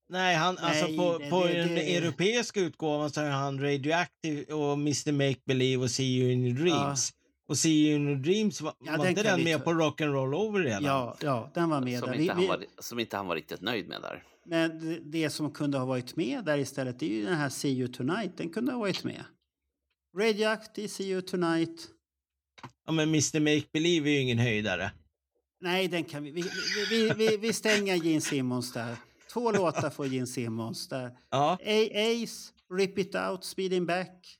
Nej, 0.09 0.35
han, 0.35 0.57
alltså 0.57 0.85
Nej, 0.87 0.97
på, 0.97 1.17
det- 1.17 1.29
på 1.29 1.43
det- 1.45 1.53
den 1.53 1.67
det- 1.75 1.95
europeiska 1.97 2.59
utgåvan 2.61 3.09
så 3.09 3.21
är 3.21 3.29
han 3.29 3.61
Radioactive 3.61 4.53
och 4.53 4.73
Mr 4.73 5.11
Make 5.11 5.39
Believe 5.45 5.83
och 5.83 5.91
See 5.91 6.03
You 6.19 6.31
In 6.31 6.45
Your 6.45 6.57
Dreams. 6.65 7.13
Och 7.47 7.57
See 7.57 7.69
You 7.87 7.95
In 7.95 8.07
Your 8.07 8.17
Dreams, 8.19 8.61
var, 8.61 8.73
Ja, 8.85 8.91
var 8.91 8.97
den 8.97 9.07
inte 9.09 9.23
den 9.23 9.37
vi 9.37 9.43
med 9.43 9.57
ta- 9.57 9.63
på 9.63 9.71
Rock'n'Roll 9.71 10.35
Over 10.35 10.59
redan? 10.63 10.83
Ja, 10.83 11.17
ja, 11.21 11.51
den 11.53 11.69
var 11.69 11.81
med 11.81 11.99
Som 11.99 12.09
där. 12.11 12.19
inte, 12.19 12.35
Vi, 12.35 12.47
var, 12.47 12.63
som 12.79 12.99
inte 12.99 13.17
han 13.17 13.27
var 13.27 13.35
riktigt 13.35 13.61
nöjd 13.61 13.87
med 13.87 14.01
där. 14.01 14.23
men 14.45 14.79
det, 14.79 14.99
det 15.03 15.29
som 15.29 15.51
kunde 15.51 15.77
ha 15.77 15.85
varit 15.85 16.15
med 16.15 16.45
där 16.45 16.57
istället, 16.57 16.99
det 16.99 17.05
är 17.05 17.09
ju 17.17 17.25
den 17.25 17.35
här 17.37 17.49
See 17.49 17.69
You 17.71 17.87
Tonight. 17.87 18.37
Den 18.37 18.49
kunde 18.49 18.71
ha 18.71 18.79
varit 18.79 19.03
med. 19.03 19.23
Radioactive, 20.17 20.87
See 20.87 21.09
You 21.11 21.21
Tonight. 21.21 21.87
Ja, 22.85 22.91
men 22.91 23.09
Mr 23.09 23.39
Make 23.39 23.67
Believe 23.73 24.09
är 24.09 24.13
ju 24.13 24.19
ingen 24.19 24.37
höjdare. 24.39 24.91
Nej, 25.61 25.87
den 25.87 26.03
kan 26.03 26.23
vi... 26.23 26.31
Vi, 26.31 26.43
vi, 26.89 27.09
vi, 27.13 27.37
vi, 27.37 27.53
stänger 27.53 27.95
Gene 27.95 28.21
Simmons 28.21 28.73
där. 28.73 28.95
Två 29.33 29.51
låtar 29.51 29.89
får 29.89 30.07
Gene 30.07 30.27
Simmons 30.27 30.87
där. 30.87 31.17
Ja. 31.29 31.51
A- 31.53 31.89
Ace, 31.93 32.51
Rip 32.73 32.97
It 32.97 33.15
Out, 33.15 33.43
Speeding 33.43 33.85
Back. 33.85 34.37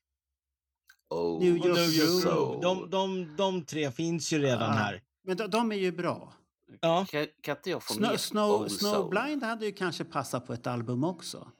Oh, 1.09 1.39
New 1.39 1.55
York 1.57 1.65
New 1.65 1.77
York 1.77 2.23
Groove. 2.23 2.35
Groove. 2.35 2.61
De, 2.61 2.89
de, 2.89 3.35
de 3.37 3.65
tre 3.65 3.91
finns 3.91 4.33
ju 4.33 4.39
redan 4.39 4.61
Ja. 4.61 4.67
här. 4.71 5.01
Men 5.23 5.37
de, 5.37 5.49
de 5.49 5.71
är 5.71 5.75
ju 5.75 5.91
bra. 5.91 6.33
Ja. 6.81 7.05
Kan, 7.09 7.27
kan 7.41 7.55
inte 7.57 7.69
jag 7.69 7.83
få 7.83 7.93
Snow, 7.93 8.11
med 8.11 8.19
Snow? 8.19 8.67
Snowblind 8.67 9.43
hade 9.43 9.65
ju 9.65 9.71
kanske 9.71 10.03
passat 10.03 10.47
på 10.47 10.53
ett 10.53 10.67
album 10.67 11.03
också. 11.03 11.51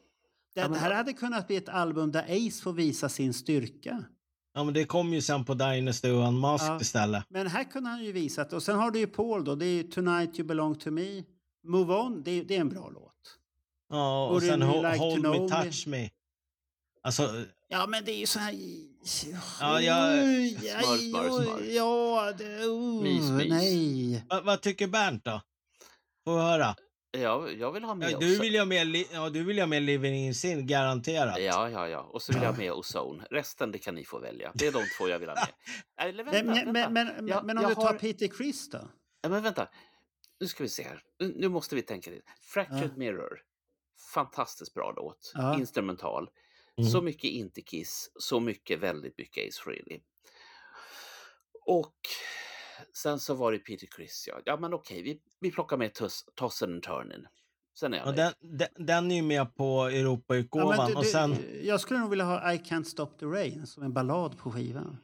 Det, 0.56 0.61
Ja, 0.61 0.64
men- 0.68 0.72
det 0.73 0.80
här 0.80 0.94
hade 0.94 1.14
kunnat 1.14 1.48
bli 1.48 1.56
ett 1.56 1.69
album 1.69 2.11
där 2.11 2.23
Ace 2.48 2.61
får 2.64 2.73
visa 2.73 3.10
sin 3.10 3.34
styrka. 3.34 4.03
ja, 4.53 4.64
men 4.64 4.73
det 4.73 4.86
kom 4.86 5.14
ju 5.14 5.22
sen 5.22 5.45
på 5.45 5.53
Dynasty 5.53 6.10
och 6.11 6.28
Unmasked 6.28 6.69
Ja. 6.72 6.82
istället. 6.82 7.23
Men 7.30 7.48
här 7.48 7.64
kunde 7.64 7.90
han 7.90 8.03
ju 8.03 8.11
visat. 8.11 8.53
Och 8.53 8.64
sen 8.64 8.76
har 8.80 8.91
du 8.91 8.99
ju 8.99 9.07
Paul 9.07 9.44
då. 9.45 9.56
Det 9.56 9.65
är 9.65 9.73
ju 9.73 9.84
Tonight 9.84 10.40
You 10.40 10.48
Belong 10.48 10.76
To 10.76 10.91
Me. 10.91 11.23
Move 11.68 11.94
On, 11.94 12.23
det, 12.23 12.32
är- 12.32 12.44
det 12.44 12.56
är 12.56 12.61
en 12.61 12.69
bra 12.69 12.90
låt. 12.90 13.38
Ja, 13.90 14.26
och 14.26 14.32
Would 14.32 14.44
sen 14.44 14.60
like 14.60 14.98
Hold 14.98 15.22
Me? 15.23 15.49
Touch 15.64 15.88
Me. 15.88 16.10
Alltså, 17.03 17.44
Ja, 17.68 17.88
men 17.88 18.06
det 18.06 18.11
är 18.11 18.18
ju 18.19 18.26
så 18.26 18.40
här... 18.40 18.53
Ja, 19.61 19.82
jag- 19.82 20.14
Smör, 20.60 20.98
smör, 20.98 21.44
smör. 21.44 21.64
Ja, 21.76 22.34
det... 22.38 22.65
Oh. 22.65 23.03
Nej. 23.49 24.26
vad, 24.30 24.44
vad 24.45 24.61
tycker 24.61 24.88
Bernt 24.88 25.26
då? 25.26 25.41
Får 26.26 26.36
vi 26.36 26.41
höra. 26.41 26.76
Ja, 27.11 27.49
jag 27.49 27.71
vill 27.71 27.83
ha 27.83 27.95
med 27.95 28.11
Ja, 28.11 28.17
du, 28.19 28.39
vill 28.39 28.57
ha 28.59 28.65
med, 28.65 28.95
ja, 29.13 29.29
du 29.29 29.43
vill 29.43 29.59
ha 29.59 29.65
med 29.67 29.81
Living 29.83 30.15
In 30.15 30.35
Sin, 30.35 30.67
garanterat. 30.67 31.41
Ja, 31.41 31.69
ja, 31.69 31.88
ja. 31.89 31.99
Och 31.99 32.21
så 32.21 32.33
vill 32.33 32.41
jag 32.41 32.51
ha 32.51 32.57
med 32.57 32.71
Ozone. 32.71 33.23
Resten 33.31 33.71
det 33.71 33.77
kan 33.79 33.95
ni 33.95 34.05
få 34.05 34.19
välja. 34.19 34.51
Det 34.55 34.67
är 34.67 34.71
de 34.71 34.83
två 34.97 35.07
jag 35.09 35.19
vill 35.19 35.29
ha 35.29 35.35
med. 35.35 35.47
Eller 36.09 36.23
vänta, 36.23 36.43
Men, 36.43 36.73
vänta. 36.73 36.89
men, 36.89 37.13
men, 37.15 37.27
Jag- 37.27 37.45
men 37.45 37.57
om 37.57 37.63
jag 37.63 37.71
du 37.71 37.75
tar 37.75 37.81
har- 37.81 37.93
Peter 37.99 38.27
Criss 38.27 38.69
då? 38.69 38.88
Ja, 39.21 39.29
men 39.29 39.44
vänta. 39.44 39.68
Nu 40.39 40.47
ska 40.47 40.63
vi 40.63 40.69
se 40.69 40.84
här. 40.84 41.03
Nu- 41.19 41.34
Nu 41.37 41.49
måste 41.49 41.76
vi 41.76 41.81
tänka 41.81 42.11
lite. 42.11 42.23
Fractured 42.41 42.84
Ja. 42.94 42.97
Mirror. 42.97 43.41
Fantastiskt 44.13 44.73
bra 44.73 44.94
låt. 44.95 45.31
Ja. 45.36 45.57
Instrumental. 45.60 46.29
Mm. 46.77 46.89
Så 46.89 47.02
mycket 47.02 47.23
inte 47.31 47.61
Kiss, 47.61 48.11
så 48.15 48.39
mycket 48.39 48.79
väldigt 48.79 49.18
mycket 49.18 49.47
Ace 49.49 49.61
Frehley. 49.63 49.99
Och 51.65 51.95
sen 52.93 53.19
så 53.19 53.34
var 53.34 53.51
det 53.51 53.57
Peter 53.60 53.87
Criss. 53.87 54.26
Ja, 54.27 54.39
ja 54.45 54.57
men 54.57 54.73
okej, 54.73 55.01
vi, 55.01 55.19
vi 55.39 55.51
plockar 55.51 55.77
med 55.77 55.93
tuss, 55.93 56.26
Tossen 56.35 56.73
and 56.73 56.84
Turnin. 56.84 57.27
Sen 57.79 57.93
är 57.93 57.97
jag 57.97 58.07
Och 58.07 58.13
den, 58.13 58.34
den, 58.41 58.68
den 58.85 59.11
är 59.11 59.15
ju 59.15 59.21
med 59.21 59.55
på 59.55 59.84
Europautgåvan. 59.85 60.69
Ja, 60.77 60.77
men 60.77 60.87
du, 60.91 60.95
och 60.95 61.03
du, 61.03 61.10
sen, 61.10 61.35
Jag 61.63 61.81
skulle 61.81 61.99
nog 61.99 62.10
vilja 62.10 62.26
ha 62.26 62.53
I 62.53 62.57
Can't 62.57 62.84
Stop 62.84 63.10
The 63.19 63.26
Rain 63.26 63.68
som 63.68 63.84
en 63.84 63.93
ballad 63.93 64.37
på 64.37 64.51
skivan. 64.51 64.97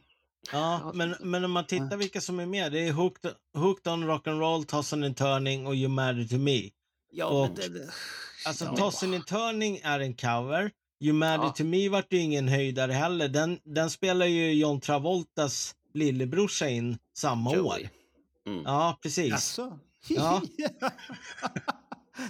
ja, 0.52 0.92
men, 0.94 1.16
men 1.20 1.46
om 1.46 1.52
man 1.52 1.66
tittar 1.66 1.98
vilka 1.98 2.22
som 2.22 2.40
är 2.40 2.46
med. 2.46 2.72
Det 2.72 2.88
är 2.88 2.92
Hooked, 2.94 3.34
Hooked 3.58 3.94
on 3.94 4.04
Rock'n'Roll, 4.10 4.66
Tossing 4.66 5.04
and 5.04 5.18
Turning 5.18 5.68
och 5.68 5.76
You 5.76 5.90
Matter 5.90 6.28
To 6.28 6.38
Me. 6.38 6.70
Ja, 7.12 7.26
Och- 7.26 7.48
men 7.48 7.56
det, 7.56 7.70
det, 7.80 7.90
Alltså 8.46 8.66
Ja. 8.66 8.76
Tossing 8.76 9.16
and 9.16 9.28
Turning 9.28 9.80
är 9.84 10.00
en 10.00 10.14
cover. 10.16 10.72
You 11.04 11.14
Matter 11.14 11.44
Ja. 11.46 11.50
To 11.58 11.64
Me 11.64 11.90
vart 11.90 12.14
ju 12.14 12.18
ingen 12.18 12.48
höjdare 12.48 12.92
heller. 12.92 13.28
Den, 13.30 13.60
den 13.64 13.90
spelar 13.90 14.26
ju 14.26 14.54
John 14.54 14.82
Travoltas 14.82 15.76
lillebrorsa 15.98 16.70
in 16.70 16.98
samma 17.14 17.56
Joey. 17.56 17.66
år. 17.84 17.90
Mm. 18.46 18.64
Ja, 18.64 19.00
precis. 19.02 19.34
Alltså? 19.34 19.80
Ja. 20.10 20.42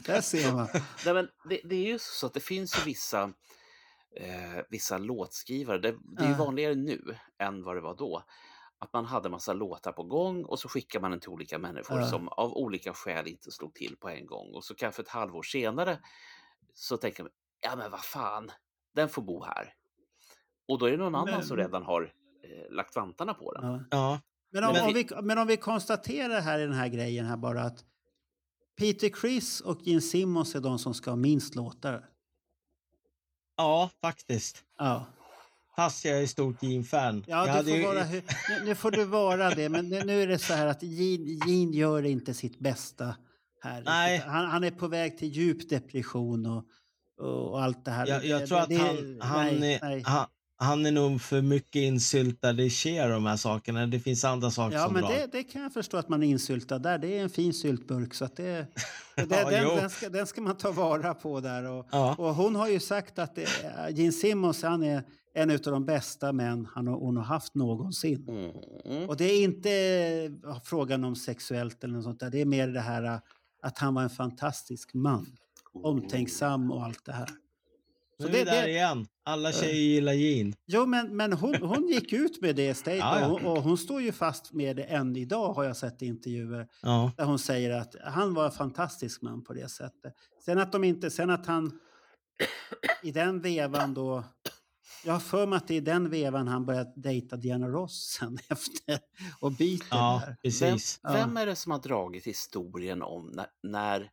Där 0.05 0.21
ser 0.21 0.53
man. 0.53 0.67
Nej, 1.05 1.13
men 1.13 1.27
det, 1.49 1.61
det 1.63 1.75
är 1.75 1.85
ju 1.91 1.99
så 1.99 2.25
att 2.27 2.33
det 2.33 2.39
finns 2.39 2.77
ju 2.77 2.81
vissa, 2.85 3.23
eh, 4.19 4.63
vissa 4.69 4.97
låtskrivare. 4.97 5.77
Det, 5.77 5.95
det 6.17 6.23
är 6.23 6.27
ju 6.27 6.33
vanligare 6.33 6.75
nu 6.75 7.15
än 7.39 7.63
vad 7.63 7.75
det 7.75 7.81
var 7.81 7.95
då. 7.95 8.23
Att 8.79 8.93
man 8.93 9.05
hade 9.05 9.29
massa 9.29 9.53
låtar 9.53 9.91
på 9.91 10.03
gång 10.03 10.43
och 10.45 10.59
så 10.59 10.69
skickar 10.69 10.99
man 10.99 11.11
den 11.11 11.19
till 11.19 11.29
olika 11.29 11.59
människor 11.59 11.99
Ja. 11.99 12.07
som 12.07 12.27
av 12.27 12.53
olika 12.53 12.93
skäl 12.93 13.27
inte 13.27 13.51
slog 13.51 13.73
till 13.73 13.95
på 13.99 14.09
en 14.09 14.25
gång. 14.25 14.53
Och 14.55 14.63
så 14.65 14.75
kanske 14.75 15.01
ett 15.01 15.07
halvår 15.09 15.43
senare 15.43 15.99
så 16.73 16.97
tänker 16.97 17.23
man, 17.23 17.31
ja 17.61 17.75
men 17.75 17.91
vad 17.91 18.03
fan, 18.03 18.51
den 18.95 19.09
får 19.09 19.21
bo 19.21 19.43
här. 19.43 19.73
Och 20.67 20.79
då 20.79 20.85
är 20.85 20.91
det 20.91 20.97
någon 20.97 21.15
annan 21.15 21.33
Men- 21.35 21.45
som 21.47 21.57
redan 21.57 21.83
har 21.83 22.13
eh, 22.51 22.75
lagt 22.75 22.95
vantarna 22.95 23.33
på 23.33 23.53
den. 23.53 23.63
Ja. 23.65 23.83
Ja. 23.91 24.19
Men, 24.51 24.63
om, 24.63 24.73
Men 24.73 24.85
om 24.85 24.93
vi- 24.93 25.07
men 25.21 25.37
om 25.37 25.47
vi 25.47 25.57
konstaterar 25.57 26.41
här 26.41 26.59
i 26.59 26.61
den 26.61 26.73
här 26.73 26.87
grejen 26.87 27.25
här 27.25 27.37
bara 27.37 27.61
att 27.63 27.83
Peter 28.79 29.09
Criss 29.09 29.61
och 29.61 29.79
Gene 29.81 30.01
Simmons 30.01 30.55
är 30.55 30.59
de 30.59 30.79
som 30.79 30.93
ska 30.93 31.11
ha 31.11 31.15
minst 31.15 31.55
låtar. 31.55 32.05
ja, 33.57 33.89
faktiskt. 34.01 34.63
Ja, 34.77 35.05
Fast 35.75 36.05
jag 36.05 36.21
är 36.21 36.27
stort 36.27 36.63
Gene-fan. 36.63 37.23
ja 37.27 37.37
Jag 37.37 37.45
du 37.47 37.51
hade 37.51 37.69
får 37.69 37.77
ju- 37.77 37.85
vara, 37.85 38.03
nu, 38.49 38.65
nu 38.65 38.75
får 38.75 38.91
du 38.91 39.03
vara 39.05 39.49
det, 39.49 39.69
men 39.69 39.89
nu 39.89 40.21
är 40.23 40.27
det 40.27 40.39
så 40.39 40.53
här 40.53 40.67
att 40.67 40.83
Gene, 40.83 41.31
Gene 41.47 41.77
gör 41.77 42.03
inte 42.05 42.33
sitt 42.33 42.59
bästa 42.59 43.15
här. 43.61 43.83
Nej. 43.85 44.17
Han, 44.17 44.45
han 44.45 44.63
är 44.63 44.71
på 44.71 44.87
väg 44.87 45.17
till 45.17 45.27
djup 45.27 45.69
depression 45.69 46.45
och, 46.45 46.65
och 47.19 47.63
allt 47.63 47.85
det 47.85 47.91
här. 47.91 48.07
Jag, 48.07 48.21
Det- 48.21 48.27
jag 48.27 48.47
tror 48.47 48.57
att 48.59 48.69
det- 48.69 48.75
han, 48.77 49.17
han, 49.21 49.45
nej, 49.45 49.79
nej. 49.81 50.01
Han, 50.05 50.27
han 50.59 50.85
är 50.85 50.91
nog 50.91 51.21
för 51.21 51.41
mycket 51.41 51.75
insyltad 51.81 52.61
i 52.61 52.69
Cher 52.69 53.09
de 53.09 53.25
här 53.25 53.37
sakerna. 53.37 53.87
Det 53.87 53.99
finns 53.99 54.23
andra 54.25 54.51
saker 54.51 54.77
Ja, 54.77 54.83
som 54.85 54.93
men 54.93 55.01
drar. 55.03 55.11
det, 55.11 55.27
det 55.31 55.43
kan 55.43 55.61
jag 55.61 55.73
förstå 55.73 55.97
att 55.97 56.09
man 56.09 56.23
är 56.23 56.27
insyltad 56.27 56.79
där. 56.79 56.97
Det 56.97 57.17
är 57.17 57.23
en 57.23 57.29
fin 57.29 57.53
syltburk. 57.53 58.13
Så 58.13 58.25
att 58.25 58.35
det, 58.35 58.43
det, 59.15 59.25
Ja, 59.29 59.49
den, 59.49 59.75
den, 59.77 59.89
ska, 59.89 60.09
den 60.09 60.27
ska 60.27 60.41
man 60.41 60.57
ta 60.57 60.71
vara 60.71 61.13
på 61.13 61.39
där. 61.39 61.63
Och, 61.71 61.87
Ja. 61.91 62.15
och 62.17 62.35
hon 62.35 62.55
har 62.55 62.67
ju 62.67 62.79
sagt 62.79 63.19
att 63.19 63.35
det, 63.35 63.47
Gene 63.91 64.11
Simmons 64.11 64.63
han 64.63 64.83
är 64.83 65.03
en 65.33 65.51
av 65.51 65.57
de 65.57 65.85
bästa 65.85 66.31
män 66.33 66.67
han, 66.73 66.87
har- 66.87 66.97
hon 66.99 67.17
har 67.17 67.23
haft 67.23 67.55
någonsin. 67.55 68.29
Mm. 68.85 69.09
Och 69.09 69.17
det 69.17 69.25
är 69.25 69.43
inte 69.43 69.71
eh, 70.49 70.57
frågan 70.63 71.03
om 71.03 71.15
sexuellt 71.15 71.83
eller 71.83 71.93
något 71.93 72.03
sånt 72.03 72.19
där. 72.19 72.29
Det 72.29 72.41
är 72.41 72.45
mer 72.45 72.67
det 72.67 72.79
här 72.81 73.03
eh, 73.03 73.17
att 73.61 73.77
han 73.77 73.93
var 73.93 74.03
en 74.03 74.09
fantastisk 74.09 74.93
man. 74.93 75.25
Omtänksam 75.83 76.71
och 76.71 76.83
allt 76.85 77.05
det 77.05 77.11
här. 77.11 77.29
Nu 78.19 78.25
Så 78.25 78.27
är 78.27 78.31
vi 78.33 78.43
det- 78.43 78.51
där 78.51 78.63
det- 78.63 78.69
igen. 78.69 79.07
Alla 79.25 79.51
tjejer 79.51 79.73
gillar 79.73 80.13
Gene. 80.13 80.53
Jo, 80.65 80.85
men, 80.85 81.17
men 81.17 81.33
hon, 81.33 81.55
hon 81.55 81.87
gick 81.87 82.13
ut 82.13 82.41
med 82.41 82.55
det 82.55 82.73
state 82.77 82.97
Ja, 82.97 83.19
ja. 83.19 83.27
och, 83.27 83.31
hon- 83.41 83.45
och 83.57 83.63
hon 83.63 83.77
står 83.77 84.01
ju 84.01 84.11
fast 84.11 84.53
med 84.53 84.75
det 84.75 84.83
än 84.83 85.15
idag 85.15 85.53
har 85.53 85.63
jag 85.63 85.77
sett 85.77 86.01
i 86.01 86.05
intervjuer. 86.05 86.67
Ja. 86.81 87.11
Där 87.17 87.25
hon 87.25 87.39
säger 87.39 87.71
att 87.71 87.95
han 88.03 88.33
var 88.33 88.45
en 88.45 88.51
fantastisk 88.51 89.21
man 89.21 89.43
på 89.43 89.53
det 89.53 89.69
sättet. 89.69 90.13
Sen 90.45 90.57
att 90.59 90.71
de 90.71 90.83
inte, 90.83 91.11
sen 91.11 91.29
att 91.29 91.45
han 91.45 91.79
i 93.03 93.11
den 93.11 93.41
vevan 93.41 93.93
då, 93.93 94.23
jag 95.05 95.13
har 95.13 95.19
för 95.19 95.47
mig 95.47 95.57
att 95.57 95.67
det 95.67 95.73
är 95.73 95.77
i 95.77 95.79
den 95.81 96.09
vevan 96.09 96.47
han 96.47 96.65
började 96.65 96.93
dejta 96.95 97.37
Diana 97.37 97.67
Ross 97.67 98.17
sen 98.19 98.37
efter 98.49 98.99
och 99.39 99.51
byter 99.51 99.85
Ja, 99.91 100.23
där. 100.25 100.35
precis. 100.43 100.99
Vem, 101.03 101.13
vem 101.13 101.37
är 101.37 101.45
det 101.45 101.55
som 101.55 101.71
har 101.71 101.79
dragit 101.79 102.27
historien 102.27 103.01
om 103.01 103.31
när, 103.35 103.47
när 103.63 104.09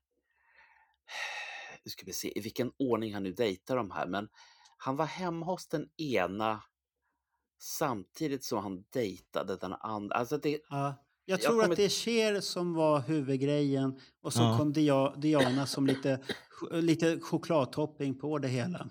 nu 1.85 1.91
ska 1.91 2.07
vi 2.07 2.13
se 2.13 2.39
i 2.39 2.41
vilken 2.43 2.73
ordning 2.79 3.15
han 3.15 3.23
nu 3.23 3.33
dejtar 3.33 3.77
de 3.77 3.91
här, 3.91 4.07
men 4.07 4.29
han 4.77 4.97
var 4.97 5.07
hemma 5.07 5.47
hos 5.47 5.67
den 5.67 5.89
ena 5.97 6.63
samtidigt 7.59 8.45
som 8.45 8.63
han 8.63 8.85
dejtade 8.93 9.57
den 9.57 9.73
andra. 9.73 10.17
Alltså 10.17 10.39
det, 10.39 10.61
Ja. 10.71 10.95
Jag 11.27 11.35
Jag 11.35 11.41
tror 11.41 11.61
kommer- 11.61 11.71
att 11.73 11.77
det 11.77 11.85
är 11.85 11.89
Cher 11.89 12.41
som 12.41 12.75
var 12.75 13.01
huvudgrejen 13.01 14.01
och 14.21 14.33
så 14.33 14.43
Ja. 14.43 14.59
kom 14.59 14.73
Dia, 14.73 15.15
Diana 15.17 15.67
som 15.67 15.87
lite, 15.87 16.21
lite 16.71 17.21
chokladtopping 17.21 18.15
på 18.19 18.39
det 18.39 18.49
hela. 18.49 18.89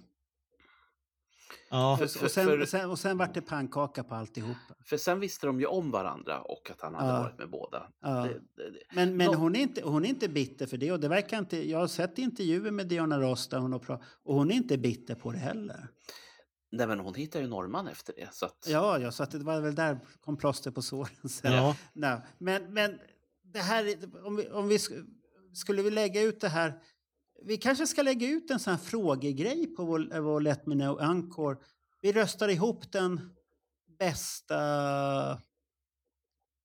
Ja. 1.76 1.98
För- 1.98 2.06
Och, 2.06 2.12
för- 2.12 2.26
och, 2.26 2.32
sen, 2.32 2.46
för- 2.46 2.66
sen, 2.66 2.90
och 2.90 3.00
sen 3.00 3.18
vart 3.18 3.34
det 3.34 3.42
pannkaka 3.42 4.04
på 4.04 4.16
alltihopa. 4.16 4.76
För 4.86 4.98
sen 4.98 5.20
visste 5.20 5.48
de 5.48 5.60
ju 5.60 5.66
om 5.66 5.92
varandra 5.92 6.42
och 6.42 6.72
att 6.72 6.82
han 6.82 6.96
hade 6.96 7.10
Ja. 7.14 7.20
varit 7.22 7.38
med 7.38 7.50
båda. 7.50 7.88
Ja. 8.02 8.10
Det, 8.10 8.28
det, 8.34 8.70
det. 8.72 8.80
Men, 8.96 9.18
men 9.18 9.28
Nå- 9.28 9.34
hon, 9.38 9.56
är 9.56 9.60
inte, 9.60 9.82
hon 9.84 10.06
är 10.06 10.10
inte 10.10 10.30
bitter 10.30 10.66
för 10.66 10.78
det. 10.78 10.92
Och 10.92 11.00
det 11.00 11.08
verkar 11.08 11.38
inte, 11.40 11.70
jag 11.70 11.80
har 11.80 11.88
sett 11.88 12.18
intervjuer 12.18 12.72
med 12.72 12.88
Diana 12.88 13.20
Ross 13.20 13.48
där 13.48 13.58
hon 13.58 13.72
har 13.72 13.80
pratat, 13.80 14.08
och 14.24 14.36
hon 14.36 14.52
är 14.52 14.56
inte 14.56 14.78
bitter 14.78 15.16
på 15.16 15.32
det 15.32 15.38
heller. 15.38 15.88
Nej, 16.72 16.88
men 16.88 17.00
hon 17.00 17.14
hittar 17.14 17.40
ju 17.42 17.48
norrman 17.48 17.88
efter 17.88 18.14
det. 18.18 18.30
Så 18.34 18.46
att, 18.46 18.66
Ja, 18.70 19.00
ja 19.00 19.12
så 19.12 19.24
att 19.24 19.32
det 19.32 19.40
var 19.40 19.62
väl 19.62 19.76
där 19.76 20.00
kom 20.22 20.38
plåster 20.38 20.72
på 20.72 20.82
såren 20.82 21.30
sen. 21.30 21.54
Ja. 21.54 21.76
Nej, 21.94 22.22
men, 22.38 22.74
men 22.74 23.00
det 23.54 23.60
här, 23.60 23.86
är- 23.86 24.26
om 24.26 24.36
vi, 24.36 24.50
om 24.50 24.68
vi 24.68 24.78
sk- 24.78 25.06
skulle 25.54 25.82
vi 25.82 25.92
lägga 25.92 26.22
ut 26.22 26.42
det 26.42 26.48
här, 26.50 26.74
vi 27.46 27.58
kanske 27.58 27.88
ska 27.88 28.02
lägga 28.02 28.28
ut 28.28 28.52
en 28.52 28.60
sån 28.60 28.72
här 28.72 28.78
frågegrej 28.78 29.68
på 29.76 29.86
vår, 29.86 30.20
vår 30.22 30.42
Let 30.42 30.66
Me 30.66 30.76
Know 30.76 31.02
Encore. 31.02 31.58
Vi 32.02 32.12
röstar 32.12 32.48
ihop 32.50 32.92
den 32.92 33.30
bästa 34.00 34.56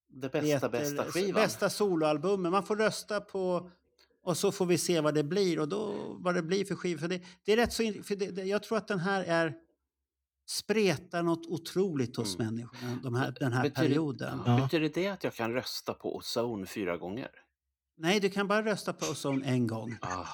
det 0.08 0.28
bästa, 0.32 0.40
heter- 0.40 0.68
bästa 0.68 1.04
skivan. 1.04 1.42
Bästa 1.42 1.70
soloalbumen. 1.70 2.52
Man 2.52 2.62
får 2.62 2.76
rösta 2.76 3.20
på 3.20 3.70
Och 4.22 4.36
så 4.36 4.52
får 4.52 4.66
vi 4.66 4.78
se 4.78 5.00
vad 5.00 5.14
det 5.14 5.22
blir 5.24 5.58
och 5.58 5.68
då 5.68 5.94
vad 6.20 6.34
det 6.34 6.42
blir 6.42 6.64
för 6.64 6.74
skivor. 6.74 7.00
För 7.00 7.08
det, 7.08 7.22
det 7.44 7.52
är 7.52 7.56
rätt 7.56 7.72
så 7.72 7.82
för 8.02 8.16
det, 8.16 8.42
jag 8.44 8.62
tror 8.62 8.78
att 8.78 8.88
den 8.88 8.98
här 8.98 9.24
är 9.24 9.54
spretar 10.46 11.22
något 11.22 11.46
otroligt 11.46 12.16
hos 12.16 12.38
människorna 12.38 12.98
de 13.02 13.14
här, 13.14 13.34
den 13.40 13.52
här 13.52 13.62
Betyder- 13.62 13.88
perioden. 13.88 14.38
Betyder 14.62 14.90
det 14.94 15.08
att 15.08 15.24
jag 15.24 15.34
kan 15.34 15.52
rösta 15.52 15.94
på 15.94 16.16
Ozone 16.16 16.66
fyra 16.66 16.96
gånger? 16.96 17.30
Nej, 18.00 18.20
du 18.20 18.30
kan 18.30 18.48
bara 18.48 18.64
rösta 18.64 18.92
på 18.92 19.06
Ozone 19.06 19.46
en 19.46 19.66
gång. 19.66 19.96
Ah. 20.00 20.26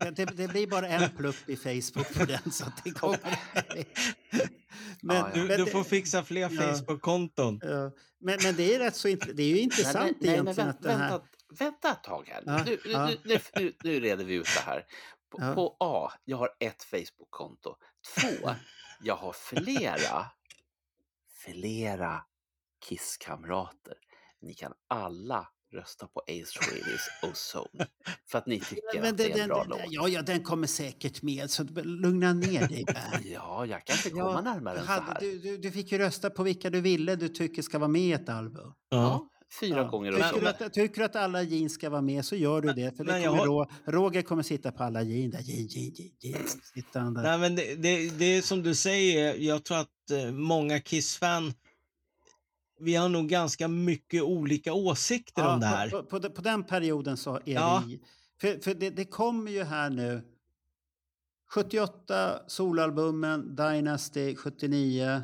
Det, 0.00 0.10
det, 0.10 0.24
det 0.24 0.48
blir 0.48 0.66
bara 0.66 0.88
en 0.88 1.10
plupp 1.16 1.48
i 1.48 1.56
Facebook 1.56 2.14
på 2.14 2.24
den. 2.24 2.52
Så 2.52 2.64
att 2.64 2.84
det 2.84 2.90
kommer... 2.90 3.18
men, 5.02 5.32
Du, 5.34 5.44
men 5.44 5.64
du 5.64 5.66
får 5.66 5.84
fixa 5.84 6.24
fler 6.24 6.40
Ja. 6.40 6.48
Facebook-konton. 6.48 7.60
Ja, 7.62 7.90
men, 8.20 8.38
men 8.42 8.56
det 8.56 8.74
är 8.74 8.78
rätt 8.78 8.96
så 8.96 9.08
int- 9.08 9.32
det 9.32 9.42
är 9.42 9.48
ju 9.48 9.58
intressant 9.58 9.96
nej, 9.96 10.14
nej, 10.20 10.30
egentligen 10.30 10.68
men 10.68 10.68
att 10.68 10.84
vänta, 10.84 10.98
här... 10.98 11.10
vänta, 11.10 11.26
vänta 11.58 11.90
ett 11.90 12.02
tag 12.04 12.28
här. 12.28 12.42
Ja, 12.46 12.64
nu, 12.64 12.78
nu, 12.84 12.90
ja. 12.90 13.06
nu, 13.06 13.16
nu, 13.24 13.40
nu, 13.54 13.72
nu 13.84 14.00
reder 14.00 14.24
vi 14.24 14.34
ut 14.34 14.48
det 14.56 14.60
här. 14.60 14.84
På, 15.30 15.38
Ja. 15.40 15.54
på 15.54 15.76
A, 15.80 16.12
jag 16.24 16.36
har 16.36 16.50
ett 16.60 16.82
Facebook-konto. 16.82 17.76
Två, 18.20 18.50
jag 19.02 19.16
har 19.16 19.32
flera, 19.32 20.26
flera 21.44 22.24
Kiss-kamrater. 22.88 23.94
Ni 24.40 24.54
kan 24.54 24.72
alla 24.88 25.48
rösta 25.72 26.06
på 26.06 26.20
Ace 26.20 26.58
Frehley's 26.60 27.30
Ozone. 27.30 27.86
För 28.30 28.38
att 28.38 28.46
ni 28.46 28.60
tycker 28.70 29.00
Men 29.00 29.10
att 29.10 29.18
det 29.18 29.24
det, 29.24 29.30
är 29.30 29.32
en 29.32 29.38
den, 29.38 29.48
bra 29.48 29.60
den, 29.60 29.68
låt. 29.68 29.80
ja, 29.88 30.08
ja, 30.08 30.22
den 30.22 30.42
kommer 30.42 30.66
säkert 30.66 31.22
med. 31.22 31.50
Så 31.50 31.62
lugna 31.84 32.32
ner 32.32 32.68
dig, 32.68 32.84
Bernt. 32.86 33.24
Ja, 33.32 33.66
jag 33.66 33.84
kan 33.86 33.96
inte 33.96 34.10
komma 34.10 34.40
närmare 34.40 34.78
än 34.78 34.84
så 34.86 34.90
hade- 34.92 35.06
här. 35.06 35.20
Du, 35.20 35.38
du, 35.38 35.56
du 35.56 35.70
fick 35.70 35.92
ju 35.92 35.98
rösta 35.98 36.30
på 36.30 36.42
vilka 36.42 36.70
du 36.70 36.80
ville 36.80 37.16
du 37.16 37.28
tycker 37.28 37.62
ska 37.62 37.78
vara 37.78 37.88
med 37.88 38.02
i 38.02 38.12
ett 38.12 38.28
album. 38.28 38.72
Ja, 38.88 39.26
fyra 39.60 39.84
gånger 39.84 40.12
Tycker, 40.12 40.40
du 40.40 40.64
att, 40.64 40.72
tycker 40.72 40.98
du 41.00 41.04
att 41.04 41.16
alla 41.16 41.42
jeans 41.42 41.74
ska 41.74 41.90
vara 41.90 42.00
med 42.02 42.24
så 42.24 42.36
gör 42.36 42.60
du 42.60 42.72
det. 42.72 42.96
För 42.96 43.04
det 43.04 43.12
kommer 43.26 43.46
har- 43.46 43.92
Roger 43.92 44.22
kommer 44.22 44.42
sitta 44.42 44.72
på 44.72 44.82
alla 44.84 45.02
jeans. 45.02 45.34
Där. 45.34 45.42
Jean, 45.42 45.66
jean, 45.66 45.92
jean, 46.20 46.48
jean. 46.94 47.12
Nej, 47.12 47.38
men 47.38 47.54
det, 47.56 47.74
det, 47.74 48.10
det 48.18 48.24
är 48.24 48.42
som 48.42 48.62
du 48.62 48.74
säger, 48.74 49.34
jag 49.34 49.64
tror 49.64 49.78
att 49.78 50.10
eh, 50.12 50.32
många 50.32 50.80
Kiss-fan, 50.80 51.54
vi 52.80 52.94
har 52.94 53.08
nog 53.08 53.28
ganska 53.28 53.68
mycket 53.68 54.22
olika 54.22 54.72
åsikter 54.72 55.48
om 55.48 55.60
det 55.60 55.66
här. 55.66 55.90
På, 55.90 56.02
på, 56.02 56.30
på, 56.30 56.42
den 56.42 56.64
perioden 56.64 57.16
så 57.16 57.36
är 57.36 57.40
Ja. 57.44 57.82
vi... 57.86 58.00
För, 58.40 58.58
för 58.58 58.74
det, 58.74 58.90
det 58.90 59.04
kommer 59.04 59.50
ju 59.50 59.62
här 59.62 59.90
nu... 59.90 60.22
78 61.54 62.40
solalbumen, 62.46 63.56
Dynasty 63.56 64.36
79. 64.36 65.22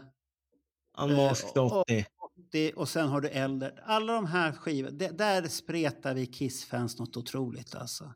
Unmasked 0.99 1.57
eh, 1.57 1.63
och- 1.63 1.81
80. 1.81 2.07
80 2.49 2.73
och 2.77 2.89
sen 2.89 3.09
har 3.09 3.21
du 3.21 3.29
äldre. 3.29 3.75
Alla 3.85 4.13
de 4.13 4.27
här 4.27 4.53
skivorna, 4.53 5.13
där 5.13 5.49
spretar 5.49 6.15
vi 6.15 6.27
Kiss-fans 6.27 6.99
något 6.99 7.17
otroligt 7.17 7.75
alltså. 7.75 8.15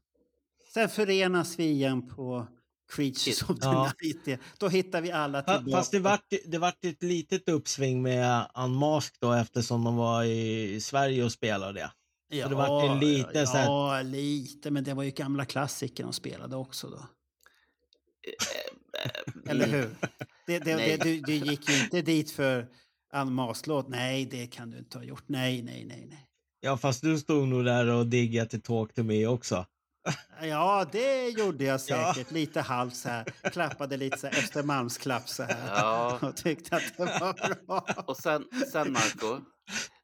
Sen 0.75 0.89
förenas 0.89 1.59
vi 1.59 1.65
igen 1.65 2.09
på 2.09 2.47
Creatures 2.91 3.43
of 3.43 3.61
the 3.61 3.67
Ja. 3.67 3.93
Night. 4.03 4.41
Då 4.59 4.69
hittar 4.69 5.01
vi 5.01 5.13
alla 5.13 5.43
tillbaka. 5.43 5.77
Fast 5.77 5.93
det 5.93 5.99
vart, 5.99 6.27
det 6.47 6.59
vart 6.59 6.85
ett 6.85 7.03
litet 7.03 7.49
uppsving 7.49 8.03
med 8.03 8.51
Unmasked 8.55 9.17
då 9.21 9.33
eftersom 9.33 9.85
de 9.85 9.97
var 9.97 10.25
i 10.25 10.81
Sverige 10.81 11.25
och 11.25 11.33
spelade. 11.33 11.93
Så 12.43 12.49
det 12.49 12.55
vart 12.55 12.91
en 12.91 12.99
liten 13.01 13.31
ja, 13.41 13.47
så 13.47 13.57
här, 13.57 13.65
ja, 13.65 14.03
lite, 14.03 14.71
men 14.71 14.85
det 14.85 14.95
var 14.95 15.03
ju 15.03 15.11
gamla 15.11 15.45
klassiker 15.45 16.05
de 16.05 16.13
spelade 16.13 16.57
också 16.57 16.89
då. 16.89 17.07
Eller 19.51 19.67
hur? 19.67 19.97
Det, 20.47 20.59
det, 20.59 20.77
Nej. 20.77 20.99
det, 20.99 21.05
du, 21.05 21.21
du 21.21 21.33
gick 21.33 21.69
ju 21.69 21.85
inte 21.85 22.03
dit 22.03 22.31
för 22.31 22.69
en 23.13 23.33
maslåt. 23.33 23.89
Nej, 23.89 24.25
det 24.25 24.47
kan 24.47 24.71
du 24.71 24.79
inte 24.79 24.99
ha 24.99 25.05
gjort. 25.05 25.25
Nej, 25.27 25.63
nej, 25.63 25.85
nej, 25.85 26.07
nej. 26.11 26.27
Ja, 26.61 26.77
fast 26.77 27.03
du 27.03 27.19
stod 27.19 27.49
nog 27.49 27.65
där 27.65 27.87
och 27.87 28.07
diggade 28.07 28.51
till 28.51 28.63
Talk 28.63 28.95
to 28.95 29.03
me 29.03 29.27
också. 29.27 29.67
Ja, 30.43 30.87
det 30.93 31.29
gjorde 31.29 31.65
jag 31.65 31.81
säkert. 31.81 32.31
Lite 32.31 32.61
halvt 32.61 32.97
så 32.97 33.09
här. 33.09 33.25
Klappade 33.51 33.97
lite 33.97 34.19
så 34.19 34.27
här 34.27 34.39
Östermalmsklapp 34.39 35.29
så 35.29 35.43
här. 35.43 35.69
Ja. 35.69 36.19
Och 36.23 36.37
tyckte 36.37 36.77
att 36.77 36.83
det 36.97 37.05
var 37.05 37.67
bra. 37.67 37.87
Och 38.07 38.17
sen, 38.17 38.45
sen 38.73 38.93
Marco, 38.93 39.41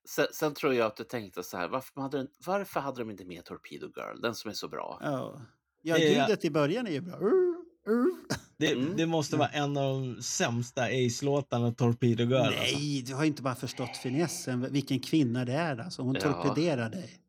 sen, 0.09 0.27
sen 0.33 0.55
tror 0.55 0.75
jag 0.75 0.87
att 0.87 0.97
du 0.97 1.05
tänkte 1.05 1.43
så 1.43 1.57
här, 1.57 1.69
varför 1.69 2.01
hade, 2.01 2.19
de- 2.19 2.29
varför 2.47 2.81
hade 2.81 2.99
de 2.99 3.11
inte 3.11 3.25
med 3.25 3.45
Torpedo 3.45 3.87
Girl, 3.97 4.21
den 4.23 4.35
som 4.35 4.51
är 4.51 4.55
så 4.55 4.69
bra? 4.69 4.99
Ja, 5.03 5.41
ja 5.83 5.99
ljudet 5.99 6.45
i 6.45 6.51
början 6.51 6.87
är 6.87 6.91
ju 6.93 7.01
bra. 7.01 7.17
Ur, 7.21 7.57
ur. 7.89 8.11
Det, 8.59 8.73
Mm. 8.73 8.97
det 8.97 9.07
måste 9.07 9.37
vara 9.37 9.49
en 9.49 9.77
av 9.77 9.85
de 10.01 10.23
sämsta 10.23 10.83
Ace-låtarna, 10.83 11.73
Torpedo 11.73 12.25
Girl. 12.25 12.35
Alltså. 12.35 12.61
Nej, 12.61 13.03
du 13.07 13.15
har 13.15 13.25
inte 13.25 13.43
bara 13.43 13.55
förstått 13.55 13.97
finessen. 13.97 14.73
Vilken 14.73 15.01
kvinna 15.01 15.45
det 15.45 15.53
är. 15.53 15.79
Alltså. 15.79 16.03
Hon 16.03 16.15
Ja. 16.15 16.21
torpederar 16.21 16.91
dig. 16.91 17.21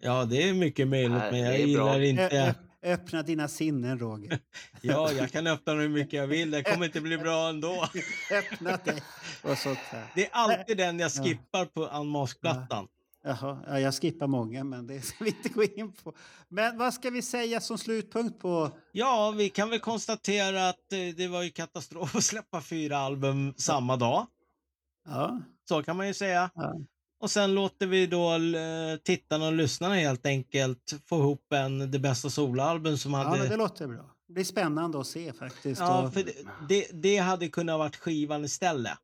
Ja, 0.00 0.24
det 0.24 0.48
är 0.48 0.54
mycket 0.54 0.88
möjligt, 0.88 1.10
Nej, 1.10 1.32
men 1.32 1.40
jag 1.40 1.58
gillar 1.58 1.84
bra. 1.84 2.04
Inte... 2.04 2.54
öppna 2.82 3.22
dina 3.22 3.48
sinnen, 3.48 3.98
Roger. 3.98 4.38
Ja, 4.82 5.12
jag 5.12 5.32
kan 5.32 5.46
öppna 5.46 5.72
den 5.72 5.82
hur 5.82 5.88
mycket 5.88 6.12
jag 6.12 6.26
vill. 6.26 6.50
Det 6.50 6.62
kommer 6.62 6.86
inte 6.86 7.00
bli 7.00 7.18
bra 7.18 7.48
ändå. 7.48 7.88
öppna 8.32 8.76
dig. 8.76 9.02
Och 9.42 9.58
sånt 9.58 9.78
här. 9.78 10.04
Det 10.14 10.26
är 10.26 10.30
alltid 10.32 10.76
den 10.76 10.98
jag 10.98 11.12
skippar 11.12 11.64
på 11.64 11.86
Unmasked-plattan. 11.86 12.88
Jaha, 13.22 13.58
ja, 13.66 13.80
jag 13.80 13.94
skippar 13.94 14.26
många, 14.26 14.64
men 14.64 14.86
det 14.86 15.00
ska 15.00 15.24
vi 15.24 15.30
inte 15.30 15.48
gå 15.48 15.62
in 15.62 15.92
på. 15.92 16.14
Men 16.48 16.78
vad 16.78 16.94
ska 16.94 17.10
vi 17.10 17.22
säga 17.22 17.60
som 17.60 17.78
slutpunkt 17.78 18.38
på... 18.38 18.70
Ja, 18.92 19.34
vi 19.36 19.48
kan 19.48 19.70
väl 19.70 19.80
konstatera 19.80 20.68
att 20.68 20.92
eh, 20.92 21.14
det 21.16 21.28
var 21.28 21.42
ju 21.42 21.50
katastrof 21.50 22.16
att 22.16 22.24
släppa 22.24 22.60
fyra 22.60 22.98
album 22.98 23.54
samma 23.56 23.96
dag. 23.96 24.26
Ja. 25.08 25.42
Så 25.68 25.82
kan 25.82 25.96
man 25.96 26.06
ju 26.06 26.14
säga. 26.14 26.50
Ja. 26.54 26.74
Och 27.20 27.30
sen 27.30 27.54
låter 27.54 27.86
vi 27.86 28.06
då 28.06 28.34
eh, 28.34 28.96
tittarna 29.04 29.46
och 29.46 29.52
lyssnarna 29.52 29.94
helt 29.94 30.26
enkelt 30.26 30.94
få 31.06 31.18
ihop 31.18 31.52
en 31.52 31.90
Det 31.90 31.98
bästa 31.98 32.30
soloalbum 32.30 32.98
som 32.98 33.12
Ja, 33.12 33.18
hade... 33.18 33.38
men 33.40 33.48
det 33.50 33.56
låter 33.56 33.86
bra. 33.88 34.14
Det 34.26 34.32
blir 34.32 34.44
spännande 34.44 35.00
att 35.00 35.06
se 35.06 35.32
faktiskt. 35.32 35.80
Ja, 35.80 36.02
Och- 36.06 36.14
för 36.14 36.22
det, 36.22 36.32
det, 36.68 36.86
det 36.92 37.16
hade 37.16 37.48
kunnat 37.48 37.78
varit 37.78 37.96
skivan 37.96 38.44
istället. 38.44 38.98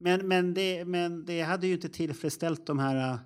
Men, 0.00 0.28
men, 0.28 0.54
det, 0.54 0.84
men 0.84 1.24
det 1.24 1.42
hade 1.42 1.66
ju 1.66 1.74
inte 1.74 1.88
tillfredsställt 1.88 2.66
de 2.66 2.78
här... 2.78 3.18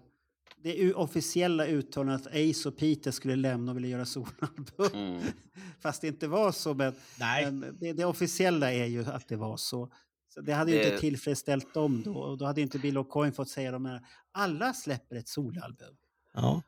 Det 0.62 0.94
officiella 0.94 1.66
uttalandet 1.66 2.26
att 2.26 2.32
Ace 2.34 2.68
och 2.68 2.76
Peter 2.76 3.10
skulle 3.10 3.36
lämna 3.36 3.72
och 3.72 3.76
ville 3.76 3.88
göra 3.88 4.04
soloalbum. 4.04 4.90
Mm. 4.94 5.22
Fast 5.80 6.00
det 6.00 6.08
inte 6.08 6.26
var 6.28 6.52
så. 6.52 6.74
Men, 6.74 6.94
Nej. 7.20 7.44
men 7.52 7.76
det, 7.80 7.92
det 7.92 8.04
officiella 8.04 8.72
är 8.72 8.84
ju 8.86 9.04
att 9.04 9.28
det 9.28 9.36
var 9.36 9.56
så. 9.56 9.90
Så 10.34 10.40
det 10.40 10.52
hade 10.52 10.70
ju 10.72 10.78
Det- 10.78 10.84
inte 10.86 10.98
tillfredsställt 10.98 11.74
dem 11.74 12.02
då. 12.04 12.14
Och 12.16 12.38
då 12.38 12.44
hade 12.44 12.60
inte 12.60 12.78
Bill 12.78 12.98
O'Coin 12.98 13.32
fått 13.32 13.48
säga 13.48 13.72
de 13.72 13.84
här. 13.84 14.00
Alla 14.32 14.72
släpper 14.72 15.16
ett 15.16 15.28
soloalbum. 15.28 15.96
Ja. 16.34 16.62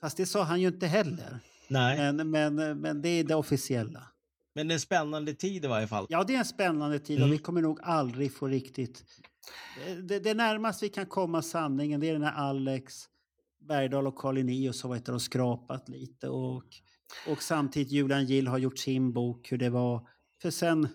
Fast 0.00 0.16
det 0.16 0.26
sa 0.26 0.42
han 0.42 0.60
ju 0.60 0.68
inte 0.68 0.86
heller. 0.86 1.38
Nej. 1.68 2.12
Men, 2.12 2.30
men, 2.30 2.54
men 2.80 3.02
det 3.02 3.08
är 3.08 3.24
det 3.24 3.34
officiella. 3.34 4.02
Men 4.54 4.68
det 4.68 4.72
är 4.72 4.74
en 4.74 4.80
spännande 4.80 5.34
tid 5.34 5.64
i 5.64 5.68
varje 5.68 5.86
fall. 5.86 6.06
Ja, 6.08 6.24
det 6.24 6.34
är 6.34 6.38
en 6.38 6.44
spännande 6.44 6.98
tid 6.98 7.16
och 7.18 7.24
Mm. 7.26 7.30
vi 7.30 7.38
kommer 7.38 7.62
nog 7.62 7.80
aldrig 7.82 8.32
få 8.34 8.46
riktigt... 8.48 9.04
Det, 10.02 10.18
det 10.18 10.34
närmaste 10.34 10.84
vi 10.84 10.88
kan 10.88 11.06
komma 11.06 11.42
sanningen 11.42 12.00
det 12.00 12.08
är 12.10 12.18
när 12.18 12.32
Alex 12.32 13.04
Bergdahl 13.60 14.06
och 14.06 14.16
Carl 14.16 14.34
Linnaeus 14.34 14.82
har 14.82 14.88
varit 14.88 15.08
och 15.08 15.22
skrapat 15.22 15.88
lite 15.88 16.28
och, 16.28 16.62
och 17.28 17.42
samtidigt 17.42 17.90
Julian 17.92 18.24
Gill 18.26 18.46
har 18.46 18.58
gjort 18.58 18.78
sin 18.78 19.12
bok 19.12 19.52
hur 19.52 19.58
det 19.58 19.70
var. 19.70 20.08
För 20.42 20.50
sen, 20.50 20.88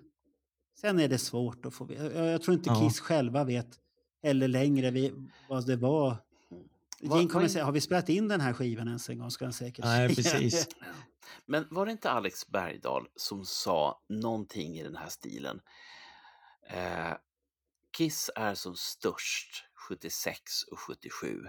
sen 0.84 1.00
är 1.00 1.08
det 1.08 1.18
svårt 1.18 1.66
att 1.66 1.74
få 1.74 1.86
veta. 1.86 2.26
Jag, 2.26 2.42
tror 2.42 2.58
inte 2.58 2.70
Ja. 2.70 2.80
Kiss 2.80 3.00
själva 3.00 3.44
vet 3.44 3.80
heller 4.24 4.48
längre 4.48 4.92
vi, 4.92 5.14
vad 5.50 5.68
det 5.68 5.76
var. 5.76 6.18
Vad- 7.02 7.20
Gene 7.20 7.30
kommer 7.30 7.48
säga, 7.48 7.66
har 7.66 7.72
vi 7.72 7.82
spelat 7.82 8.10
in 8.10 8.28
den 8.28 8.42
här 8.42 8.54
skivan 8.54 8.88
ens 8.88 9.10
en 9.10 9.20
gång? 9.20 9.32
Ska 9.32 9.46
han 9.46 9.54
säkert 9.54 9.86
Nej, 9.86 10.16
precis. 10.16 10.68
Men 11.46 11.68
var 11.70 11.86
det 11.86 11.92
inte 11.92 12.12
Alex 12.12 12.48
Bergdahl 12.48 13.08
som 13.16 13.46
sa 13.46 14.02
någonting 14.10 14.76
i 14.80 14.84
den 14.84 14.96
här 14.96 15.10
stilen? 15.10 15.62
Eh, 16.70 17.14
Kiss 17.98 18.30
är 18.36 18.54
som 18.56 18.76
störst 18.76 19.66
76 19.76 20.64
och 20.64 20.80
77. 20.80 21.42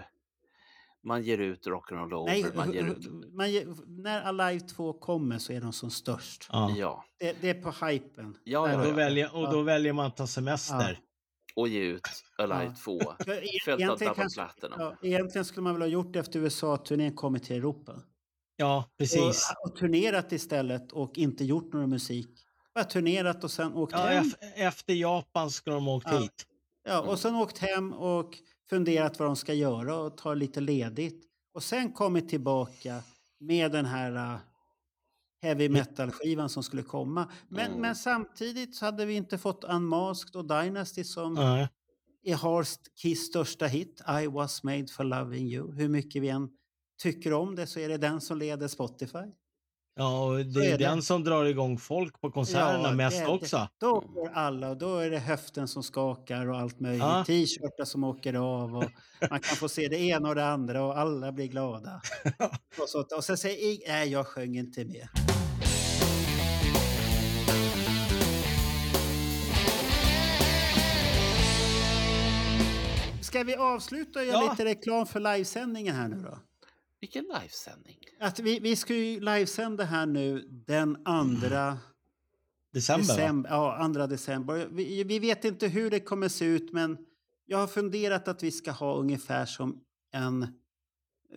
Man 1.05 1.23
ger 1.23 1.37
ut 1.37 1.67
Rock'n'Roll 1.67 2.13
Over, 2.13 2.31
Nej, 2.31 2.45
man 2.55 2.71
ger 2.73 2.83
ut... 2.87 3.33
man 3.33 3.51
ger, 3.51 3.67
när 4.03 4.21
Alive 4.21 4.59
2 4.59 4.93
kommer 4.93 5.37
så 5.39 5.53
är 5.53 5.61
de 5.61 5.73
som 5.73 5.89
störst. 5.91 6.47
Ja. 6.51 6.73
Ja, 6.77 7.05
Det, 7.19 7.35
det 7.41 7.49
är 7.49 7.61
på 7.61 7.85
hypen. 7.85 8.37
ja, 8.43 8.59
Och 8.59 8.69
ja, 8.69 8.77
då, 8.77 8.89
ja. 8.89 8.93
väljer, 8.93 9.35
och 9.35 9.51
då 9.51 9.57
Ja. 9.57 9.61
väljer 9.63 9.93
man 9.93 10.05
att 10.05 10.17
ta 10.17 10.27
semester. 10.27 10.99
Och 11.55 11.67
ge 11.67 11.79
ut 11.83 12.01
Alive 12.37 12.63
Ja. 12.63 12.75
2. 12.83 12.99
För 12.99 13.31
e- 13.31 13.47
Följt 13.65 13.67
av 13.67 13.79
egentligen, 13.79 13.87
Double 13.89 14.13
kanske, 14.15 14.41
Platinum. 14.41 14.79
ja, 14.79 14.95
egentligen 15.09 15.45
skulle 15.45 15.63
man 15.63 15.73
väl 15.73 15.81
ha 15.81 15.87
gjort 15.87 16.15
efter 16.15 16.39
USA-turnén 16.39 17.15
kommit 17.15 17.43
till 17.43 17.55
Europa. 17.55 18.01
Ja, 18.57 18.85
precis. 18.97 19.53
Och, 19.63 19.69
och 19.71 19.75
turnerat 19.77 20.31
istället 20.31 20.91
och 20.91 21.17
inte 21.17 21.45
gjort 21.45 21.73
någon 21.73 21.89
musik. 21.89 22.29
Bara 22.75 22.83
turnerat 22.85 23.43
och 23.43 23.51
sen 23.51 23.73
åkt 23.73 23.93
Ja, 23.93 23.99
hem. 23.99 24.23
ef- 24.23 24.35
efter 24.55 24.93
Japan 24.93 25.51
skulle 25.51 25.75
de 25.75 25.85
ha 25.85 25.95
åkt 25.95 26.07
Ja. 26.11 26.17
hit. 26.17 26.45
Ja, 26.87 27.01
och 27.01 27.19
sen 27.19 27.35
åkt 27.35 27.57
hem 27.57 27.93
och 27.93 28.33
funderat 28.69 29.19
vad 29.19 29.27
de 29.27 29.35
ska 29.35 29.53
göra 29.53 29.95
och 29.95 30.17
ta 30.17 30.33
lite 30.33 30.61
ledigt. 30.61 31.25
Och 31.53 31.63
sen 31.63 31.91
kommit 31.91 32.29
tillbaka 32.29 33.01
med 33.39 33.71
den 33.71 33.85
här 33.85 34.33
uh, 34.33 34.39
heavy 35.41 35.69
metal-skivan 35.69 36.49
som 36.49 36.63
skulle 36.63 36.83
komma. 36.83 37.31
Men, 37.47 37.67
Mm. 37.67 37.81
men 37.81 37.95
samtidigt 37.95 38.75
så 38.75 38.85
hade 38.85 39.05
vi 39.05 39.13
inte 39.13 39.37
fått 39.37 39.63
Unmasked 39.63 40.35
och 40.35 40.45
Dynasty 40.47 41.03
som 41.03 41.33
Nej. 41.33 41.67
är 42.23 42.35
har 42.35 42.65
Kiss 43.01 43.25
största 43.25 43.65
hit. 43.65 44.01
I 44.23 44.27
was 44.27 44.63
made 44.63 44.87
for 44.87 45.03
loving 45.03 45.47
you. 45.47 45.71
Hur 45.73 45.89
mycket 45.89 46.21
vi 46.21 46.29
än 46.29 46.49
tycker 46.97 47.33
om 47.33 47.55
det 47.55 47.67
så 47.67 47.79
är 47.79 47.89
det 47.89 47.97
den 47.97 48.21
som 48.21 48.37
leder 48.37 48.67
Spotify. 48.67 49.31
Ja, 49.97 50.25
och 50.25 50.45
det 50.45 50.59
är 50.65 50.73
är 50.73 50.77
det. 50.77 50.85
den 50.85 51.01
som 51.01 51.23
drar 51.23 51.45
igång 51.45 51.77
folk 51.77 52.21
på 52.21 52.31
konserterna 52.31 52.91
mest 52.91 53.19
det- 53.19 53.27
också. 53.27 53.67
Då 53.79 53.99
går 53.99 54.29
alla 54.33 54.69
och 54.69 54.77
då 54.77 54.97
är 54.97 55.09
det 55.09 55.19
höften 55.19 55.67
som 55.67 55.83
skakar 55.83 56.49
och 56.49 56.57
allt 56.57 56.79
möjligt. 56.79 57.01
Ja. 57.01 57.23
T-shirtar 57.27 57.85
som 57.85 58.03
åker 58.03 58.33
av 58.33 58.75
och 58.77 58.83
man 59.29 59.39
kan 59.39 59.55
få 59.55 59.69
se 59.69 59.87
det 59.87 59.97
ena 59.99 60.29
och 60.29 60.35
det 60.35 60.45
andra 60.47 60.83
och 60.83 60.97
alla 60.99 61.31
blir 61.31 61.47
glada. 61.47 62.01
och, 62.81 62.89
så, 62.89 63.05
och 63.17 63.23
sen 63.23 63.37
säger 63.37 63.57
ing- 63.73 63.81
nej 63.87 64.09
jag 64.11 64.27
sjöng 64.27 64.57
inte 64.57 64.85
med. 64.85 65.07
Ska 73.21 73.43
vi 73.43 73.55
avsluta 73.55 74.19
och 74.19 74.25
göra 74.25 74.43
Ja. 74.43 74.49
lite 74.51 74.65
reklam 74.65 75.05
för 75.05 75.19
livesändningen 75.19 75.95
här 75.95 76.07
nu 76.07 76.15
då? 76.21 76.37
Vilken 77.05 77.25
livesändning? 77.41 77.97
Att 78.19 78.39
vi, 78.39 78.59
vi 78.59 78.75
ska 78.75 78.93
ju 78.95 79.19
livesända 79.19 79.83
här 79.83 80.05
nu 80.05 80.47
den 80.67 80.97
andra 81.05 81.77
December, 82.73 83.07
va? 83.07 83.13
december. 83.13 83.49
Ja, 83.49 83.77
andra 83.77 84.07
december. 84.07 84.67
Vi, 84.71 85.03
vi 85.03 85.19
vet 85.19 85.45
inte 85.45 85.67
hur 85.67 85.89
det 85.89 85.99
kommer 85.99 86.27
se 86.29 86.45
ut 86.45 86.73
men 86.73 86.97
jag 87.45 87.57
har 87.57 87.67
funderat 87.67 88.27
att 88.27 88.43
vi 88.43 88.51
ska 88.51 88.71
ha 88.71 88.95
ungefär 88.95 89.45
som 89.45 89.81
en 90.13 90.47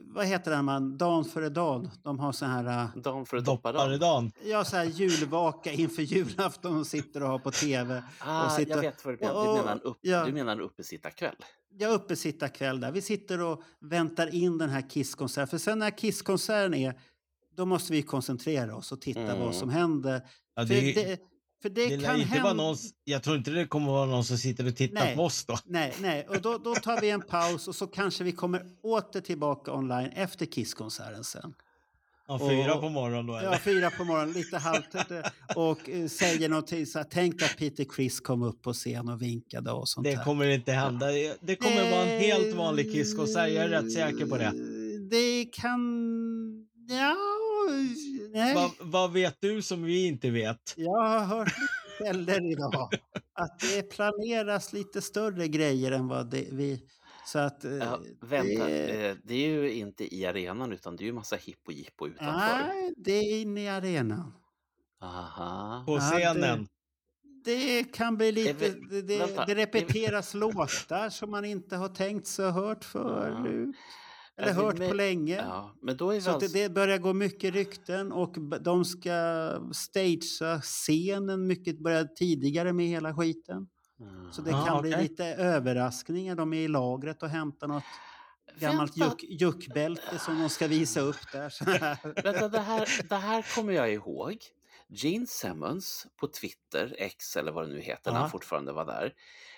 vad 0.02 0.26
heter 0.26 0.50
det 0.50 0.62
man, 0.62 0.98
dan 0.98 1.24
före 1.24 1.48
dagen? 1.48 1.90
De 2.02 2.18
har 2.18 2.32
så 2.32 2.46
här... 2.46 2.66
äh, 2.66 3.02
Dan 3.02 3.26
före 3.26 3.40
dopparedagen. 3.40 4.32
Ja, 4.44 4.64
så 4.64 4.76
här 4.76 4.84
julvaka 4.84 5.72
inför 5.72 6.02
julafton 6.02 6.78
och 6.78 6.86
sitter 6.86 7.22
och 7.22 7.28
har 7.28 7.38
på 7.38 7.50
tv. 7.50 8.02
Ah, 8.18 8.44
och 8.44 8.52
sitter, 8.52 8.74
jag 8.74 8.82
vet 8.82 9.04
vad 9.04 9.14
du 9.14 9.18
menar. 9.18 9.44
Du 9.44 9.58
menar 9.58 9.72
en, 9.72 9.80
upp, 9.80 9.98
ja. 10.00 10.24
du 10.24 10.32
menar 10.32 10.52
en 10.52 10.60
uppesittarkväll? 10.60 11.36
Jag 11.78 11.92
uppe 11.94 12.16
sitta 12.16 12.48
kväll 12.48 12.80
där. 12.80 12.92
Vi 12.92 13.02
sitter 13.02 13.40
och 13.40 13.62
väntar 13.80 14.34
in 14.34 14.58
den 14.58 14.70
här 14.70 14.90
Kisskonserten. 14.90 15.48
För 15.48 15.58
sen 15.58 15.78
när 15.78 15.90
Kisskonserten 15.98 16.74
är, 16.74 17.00
då 17.56 17.66
måste 17.66 17.92
vi 17.92 18.02
koncentrera 18.02 18.76
oss 18.76 18.92
och 18.92 19.00
titta 19.00 19.20
Mm. 19.20 19.40
vad 19.40 19.54
som 19.54 19.68
händer. 19.70 20.22
Ja, 20.54 20.66
för 20.66 20.74
det- 20.74 20.92
det, 20.92 21.20
för 21.62 21.68
det, 21.70 21.96
Det 21.96 22.04
kan 22.04 22.20
hända... 22.20 22.52
någon, 22.52 22.76
jag 23.04 23.22
tror 23.22 23.36
inte 23.36 23.50
det 23.50 23.66
kommer 23.66 23.86
vara 23.92 24.06
någon 24.06 24.24
som 24.24 24.38
sitter 24.38 24.66
och 24.66 24.76
tittar 24.76 24.94
Nej. 25.04 25.16
på 25.16 25.22
oss 25.22 25.44
då. 25.44 25.58
Nej, 25.64 25.94
nej. 26.00 26.26
Och 26.28 26.40
då, 26.42 26.58
då 26.58 26.74
tar 26.74 27.00
vi 27.00 27.10
en 27.10 27.22
paus 27.28 27.68
och 27.68 27.74
så 27.74 27.86
kanske 27.86 28.24
vi 28.24 28.32
kommer 28.32 28.62
åter 28.82 29.20
tillbaka 29.20 29.72
online 29.72 30.08
efter 30.10 30.46
Kisskonserten 30.46 31.24
sen. 31.24 31.54
Ja, 32.28 32.38
fyra 32.38 32.74
Och- 32.74 32.80
på 32.80 32.88
morgonen 32.88 33.26
då 33.26 33.36
eller? 33.36 33.52
Ja, 33.52 33.58
fyra 33.58 33.90
på 33.90 34.04
morgonen, 34.04 34.32
lite 34.32 34.56
halvt. 34.58 34.94
Och 35.56 35.88
eh, 35.88 36.06
säger 36.08 36.48
någonting 36.48 36.86
så 36.86 36.98
här, 36.98 37.06
tänk 37.10 37.42
att 37.42 37.56
Peter 37.56 37.84
Criss 37.84 38.20
kom 38.20 38.42
upp 38.42 38.62
på 38.62 38.72
scen 38.72 39.08
och 39.08 39.22
vinkade 39.22 39.70
och 39.72 39.88
sånt 39.88 40.04
Det 40.04 40.14
där. 40.16 40.24
kommer 40.24 40.46
inte 40.46 40.72
hända. 40.72 41.06
Det 41.40 41.56
kommer 41.56 41.90
vara 41.90 42.02
en 42.06 42.20
helt 42.20 42.56
vanlig 42.56 42.92
Kisskonsert, 42.92 43.36
jag 43.52 43.64
är 43.64 43.68
rätt 43.68 43.92
säker 43.92 44.26
på 44.26 44.36
det. 44.36 44.52
Det 45.10 45.44
kan... 45.44 45.80
Ja... 46.88 47.16
Nej. 48.34 48.54
Vad, 48.54 48.70
vad 48.80 49.12
vet 49.12 49.36
du 49.40 49.62
som 49.62 49.82
vi 49.84 50.06
inte 50.06 50.30
vet? 50.30 50.74
Jag 50.76 51.02
har 51.02 51.24
hört 51.24 51.52
källor 51.98 52.52
idag 52.52 52.90
att 53.34 53.60
det 53.60 53.82
planeras 53.82 54.72
lite 54.72 55.02
större 55.02 55.48
grejer 55.48 55.92
än 55.92 56.08
vad 56.08 56.30
det, 56.30 56.44
vi... 56.52 56.80
Så 57.32 57.38
att... 57.38 57.64
eh, 57.64 57.72
Ja, 57.76 58.00
vänta, 58.20 58.66
det- 58.66 59.08
eh, 59.08 59.16
det 59.24 59.34
är 59.34 59.48
ju 59.48 59.72
inte 59.72 60.14
i 60.16 60.26
arenan 60.26 60.72
utan 60.72 60.96
det 60.96 61.04
är 61.04 61.06
ju 61.06 61.12
massa 61.12 61.36
hippo 61.36 61.72
jippo 61.72 62.06
utanför. 62.06 62.64
Nej, 62.68 62.94
det 62.96 63.12
är 63.12 63.40
inne 63.40 63.64
i 63.64 63.68
arenan. 63.68 64.32
Aha. 65.00 65.82
På 65.86 65.92
Ja, 65.96 66.00
scenen? 66.00 66.66
Det 67.44 67.84
kan 67.84 68.16
bli 68.16 68.32
lite... 68.32 68.52
vi- 68.70 68.86
Det, 68.90 69.02
det, 69.02 69.18
vänta, 69.18 69.44
det 69.46 69.54
repeteras 69.54 70.34
låtar 70.44 71.10
som 71.10 71.30
man 71.30 71.44
inte 71.44 71.76
har 71.76 71.88
tänkt 71.88 72.26
sig 72.26 72.46
och 72.46 72.52
hört 72.52 72.84
förut. 72.84 73.74
Eller 74.36 74.48
Är 74.50 74.54
vi 74.54 74.60
hört 74.60 74.78
med- 74.78 74.88
på 74.88 74.94
länge. 74.94 75.36
Ja, 75.36 75.76
men 75.82 75.96
då 75.96 76.10
är 76.10 76.14
vi 76.14 76.20
Så 76.20 76.30
att 76.30 76.40
det, 76.40 76.46
alltså... 76.46 76.58
det 76.58 76.68
börjar 76.70 76.98
gå 76.98 77.12
mycket 77.12 77.54
rykten 77.54 78.12
och 78.12 78.34
de 78.60 78.84
ska 78.84 79.10
stagea 79.72 80.60
scenen 80.60 81.46
mycket 81.46 81.78
börjar 81.78 82.04
tidigare 82.04 82.72
med 82.72 82.86
hela 82.86 83.14
skiten. 83.14 83.68
Så 84.32 84.42
det 84.42 84.54
Ah, 84.54 84.66
kan 84.66 84.82
bli 84.82 84.90
okej. 84.94 85.02
lite 85.02 85.24
överraskningar. 85.26 86.34
De 86.34 86.52
är 86.52 86.56
i 86.60 86.68
lagret 86.68 87.22
och 87.22 87.28
hämtar 87.28 87.68
något 87.68 87.82
gammalt 88.58 88.96
juck, 88.96 89.22
juckbälte 89.28 90.18
som 90.18 90.40
de 90.40 90.48
ska 90.48 90.66
visa 90.66 91.00
upp 91.00 91.32
där. 91.32 92.22
Vänta, 92.22 92.48
det 92.48 92.58
här, 92.60 93.08
det 93.08 93.14
här 93.16 93.54
kommer 93.54 93.72
jag 93.72 93.92
ihåg. 93.92 94.36
Gene 94.88 95.26
Simmons 95.26 96.06
på 96.16 96.26
Twitter, 96.28 96.94
X 96.98 97.36
eller 97.36 97.52
vad 97.52 97.64
det 97.64 97.68
nu 97.74 97.80
heter, 97.80 98.10
när 98.10 98.18
Ja. 98.18 98.20
han 98.22 98.30
fortfarande 98.30 98.72
var 98.72 98.84
där, 98.84 99.14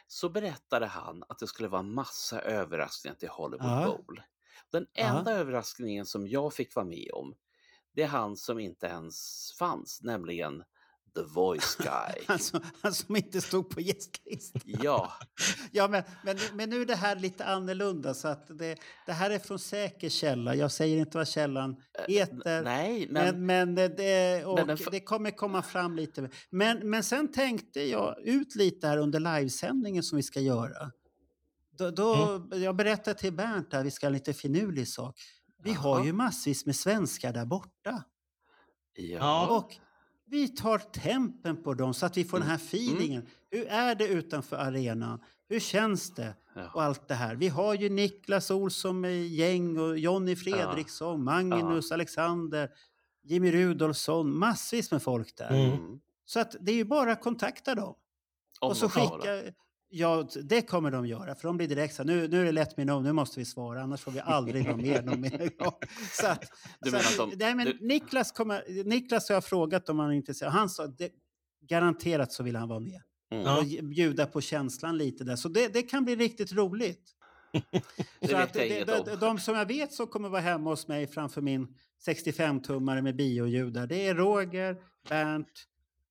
så 0.07 0.29
berättade 0.29 0.87
han 0.87 1.25
att 1.29 1.39
det 1.39 1.47
skulle 1.47 1.69
vara 1.69 1.83
massa 1.83 2.41
överraskningar 2.41 3.15
till 3.17 3.29
Hollywood 3.29 3.71
Ja. 3.71 3.85
Bowl. 4.07 4.23
Den 4.71 4.87
Ja. 4.93 5.19
enda 5.19 5.33
överraskningen 5.33 6.07
som 6.07 6.29
jag 6.29 6.53
fick 6.55 6.75
vara 6.75 6.87
med 6.87 7.11
om, 7.13 7.35
det 7.95 8.03
är 8.03 8.07
han 8.09 8.37
som 8.37 8.59
inte 8.59 8.87
ens 8.87 9.53
fanns, 9.59 10.03
nämligen 10.03 10.63
The 11.15 11.23
Voice 11.35 11.77
Guy. 11.77 12.25
Han 12.27 12.39
som, 12.39 12.61
han 12.83 12.95
som 12.95 13.17
inte 13.17 13.41
stod 13.41 13.71
på 13.71 13.81
gästlistan. 13.81 14.63
ja, 14.65 15.13
Ja, 15.73 15.89
men, 15.89 16.03
men, 16.25 16.39
men 16.55 16.71
nu 16.71 16.83
är 16.83 16.87
det 16.87 16.95
här 16.95 17.17
lite 17.17 17.45
annorlunda. 17.45 18.15
Så 18.15 18.29
att 18.29 18.59
det, 18.59 18.77
det 19.07 19.13
här 19.13 19.31
är 19.31 19.39
från 19.39 19.59
säker 19.59 20.09
källa. 20.09 20.55
Jag 20.55 20.73
säger 20.73 20.99
inte 20.99 21.19
vad 21.19 21.29
källan 21.29 21.77
heter. 22.09 22.59
Eh, 22.59 22.63
nej, 22.65 23.07
men, 23.11 23.47
men- 23.47 23.75
men, 23.75 23.97
det, 23.97 24.45
och 24.45 24.67
Men 24.67 24.79
det 24.91 25.01
kommer 25.01 25.31
komma 25.31 25.63
fram 25.63 25.97
lite. 25.97 26.31
Men, 26.51 26.91
men 26.91 27.05
sen 27.05 27.33
tänkte 27.33 27.81
jag 27.83 28.21
ut 28.23 28.55
lite 28.55 28.87
här 28.87 28.97
under 28.97 29.21
livesändningen 29.21 30.03
som 30.03 30.17
vi 30.17 30.23
ska 30.23 30.41
göra. 30.41 30.91
Då, 31.79 31.91
då, 31.91 32.15
Mm. 32.15 32.63
Jag 32.63 32.77
berättade 32.77 33.19
till 33.19 33.33
Bernt 33.33 33.73
här, 33.73 33.85
vi 33.85 33.91
ska 33.91 34.07
ha 34.07 34.11
lite 34.11 34.35
finurlig 34.35 34.89
sak. 34.89 35.21
Vi 35.63 35.73
har 35.73 35.97
Jaha. 35.99 36.07
ju 36.07 36.13
massvis 36.13 36.67
med 36.67 36.77
svenskar 36.77 37.33
där 37.33 37.45
borta. 37.45 38.05
ja. 38.97 39.47
Och 39.57 39.77
vi 40.31 40.49
tar 40.49 40.79
tempen 40.79 41.63
på 41.63 41.75
dem 41.75 41.95
så 41.95 42.07
att 42.07 42.17
vi 42.17 42.25
får 42.25 42.39
den 42.39 42.49
här 42.49 42.57
feelingen. 42.57 43.27
Hur 43.51 43.67
är 43.67 43.95
det 43.95 44.07
utanför 44.07 44.57
arenan? 44.57 45.21
Hur 45.49 45.61
känns 45.61 46.15
det? 46.15 46.35
Och 46.75 46.83
allt 46.83 47.09
det 47.09 47.15
här. 47.15 47.35
Vi 47.35 47.49
har 47.49 47.75
ju 47.75 47.89
Niklas 47.89 48.51
Olsson 48.51 49.01
med 49.01 49.29
gäng 49.29 49.79
och 49.79 49.99
Jonny 49.99 50.37
Fredriksson, 50.37 51.25
Magnus, 51.25 51.93
Alexander, 51.93 52.71
Jimmy 53.23 53.53
Rudolfsson, 53.53 54.39
massvis 54.39 54.91
med 54.91 55.03
folk 55.03 55.37
där. 55.37 55.51
Mm. 55.51 56.01
Så 56.25 56.41
att 56.41 56.57
det 56.61 56.73
är 56.73 56.77
ju 56.77 56.85
bara 56.85 57.13
att 57.13 57.23
kontakta 57.23 57.75
dem. 57.75 57.95
Om 58.61 58.71
och 58.71 58.77
så 58.77 58.89
skicka... 58.89 59.53
Ja, 59.93 60.29
det 60.43 60.63
kommer 60.63 60.91
de 60.91 61.07
göra. 61.07 61.35
För 61.35 61.49
de 61.49 61.57
blir 61.57 61.69
direkt 61.69 61.95
så 61.95 62.05
nu, 62.05 62.29
nu 62.29 62.41
är 62.41 62.45
det 62.45 62.53
lätt 62.53 62.77
med 62.77 62.87
nu 62.87 63.13
måste 63.13 63.39
vi 63.39 63.45
svara, 63.45 63.83
annars 63.83 64.01
får 64.01 64.13
vi 64.13 64.21
aldrig 64.21 64.65
vara 64.67 64.77
med 64.77 65.05
någon 65.05 65.21
mer 65.21 65.59
gång. 65.59 65.73
Så 66.13 66.27
att, 66.27 66.45
Du 66.81 66.91
så 66.91 66.97
menar 66.97 66.99
att, 67.09 67.21
att 67.21 67.31
de- 67.31 67.37
nej, 67.45 67.55
men 67.55 67.67
du- 67.67 67.79
Niklas, 67.81 68.33
kommer, 68.33 68.85
Niklas 68.85 69.29
har 69.29 69.35
jag 69.37 69.45
frågat 69.45 69.89
om 69.89 69.99
han 69.99 70.11
är 70.11 70.15
intresserad. 70.15 70.53
Han 70.53 70.69
sa 70.69 70.87
det, 70.87 71.11
garanterat 71.69 72.33
så 72.33 72.43
vill 72.43 72.57
han 72.57 72.69
vara 72.69 72.81
med. 72.81 73.01
Mm. 73.33 73.57
Och 73.57 73.65
bjuda 73.85 74.27
på 74.27 74.41
känslan 74.41 74.99
lite 74.99 75.25
där. 75.25 75.37
Så 75.37 75.49
det, 75.49 75.73
det 75.73 75.83
kan 75.83 76.05
bli 76.05 76.17
riktigt 76.17 76.53
roligt. 76.53 77.11
Så 78.31 78.37
att 78.37 78.53
de, 78.53 78.85
de, 78.85 79.17
de 79.21 79.39
som 79.39 79.55
jag 79.57 79.67
vet 79.67 79.93
som 79.93 80.07
kommer 80.07 80.29
vara 80.29 80.41
hemma 80.41 80.71
hos 80.71 80.89
mig 80.89 81.07
framför 81.07 81.41
min 81.41 81.75
65-tummare 82.07 83.03
med 83.03 83.17
bioljud 83.17 83.73
där, 83.73 83.87
det 83.87 84.07
är 84.07 84.15
Roger, 84.15 84.77
Bernt, 85.09 85.67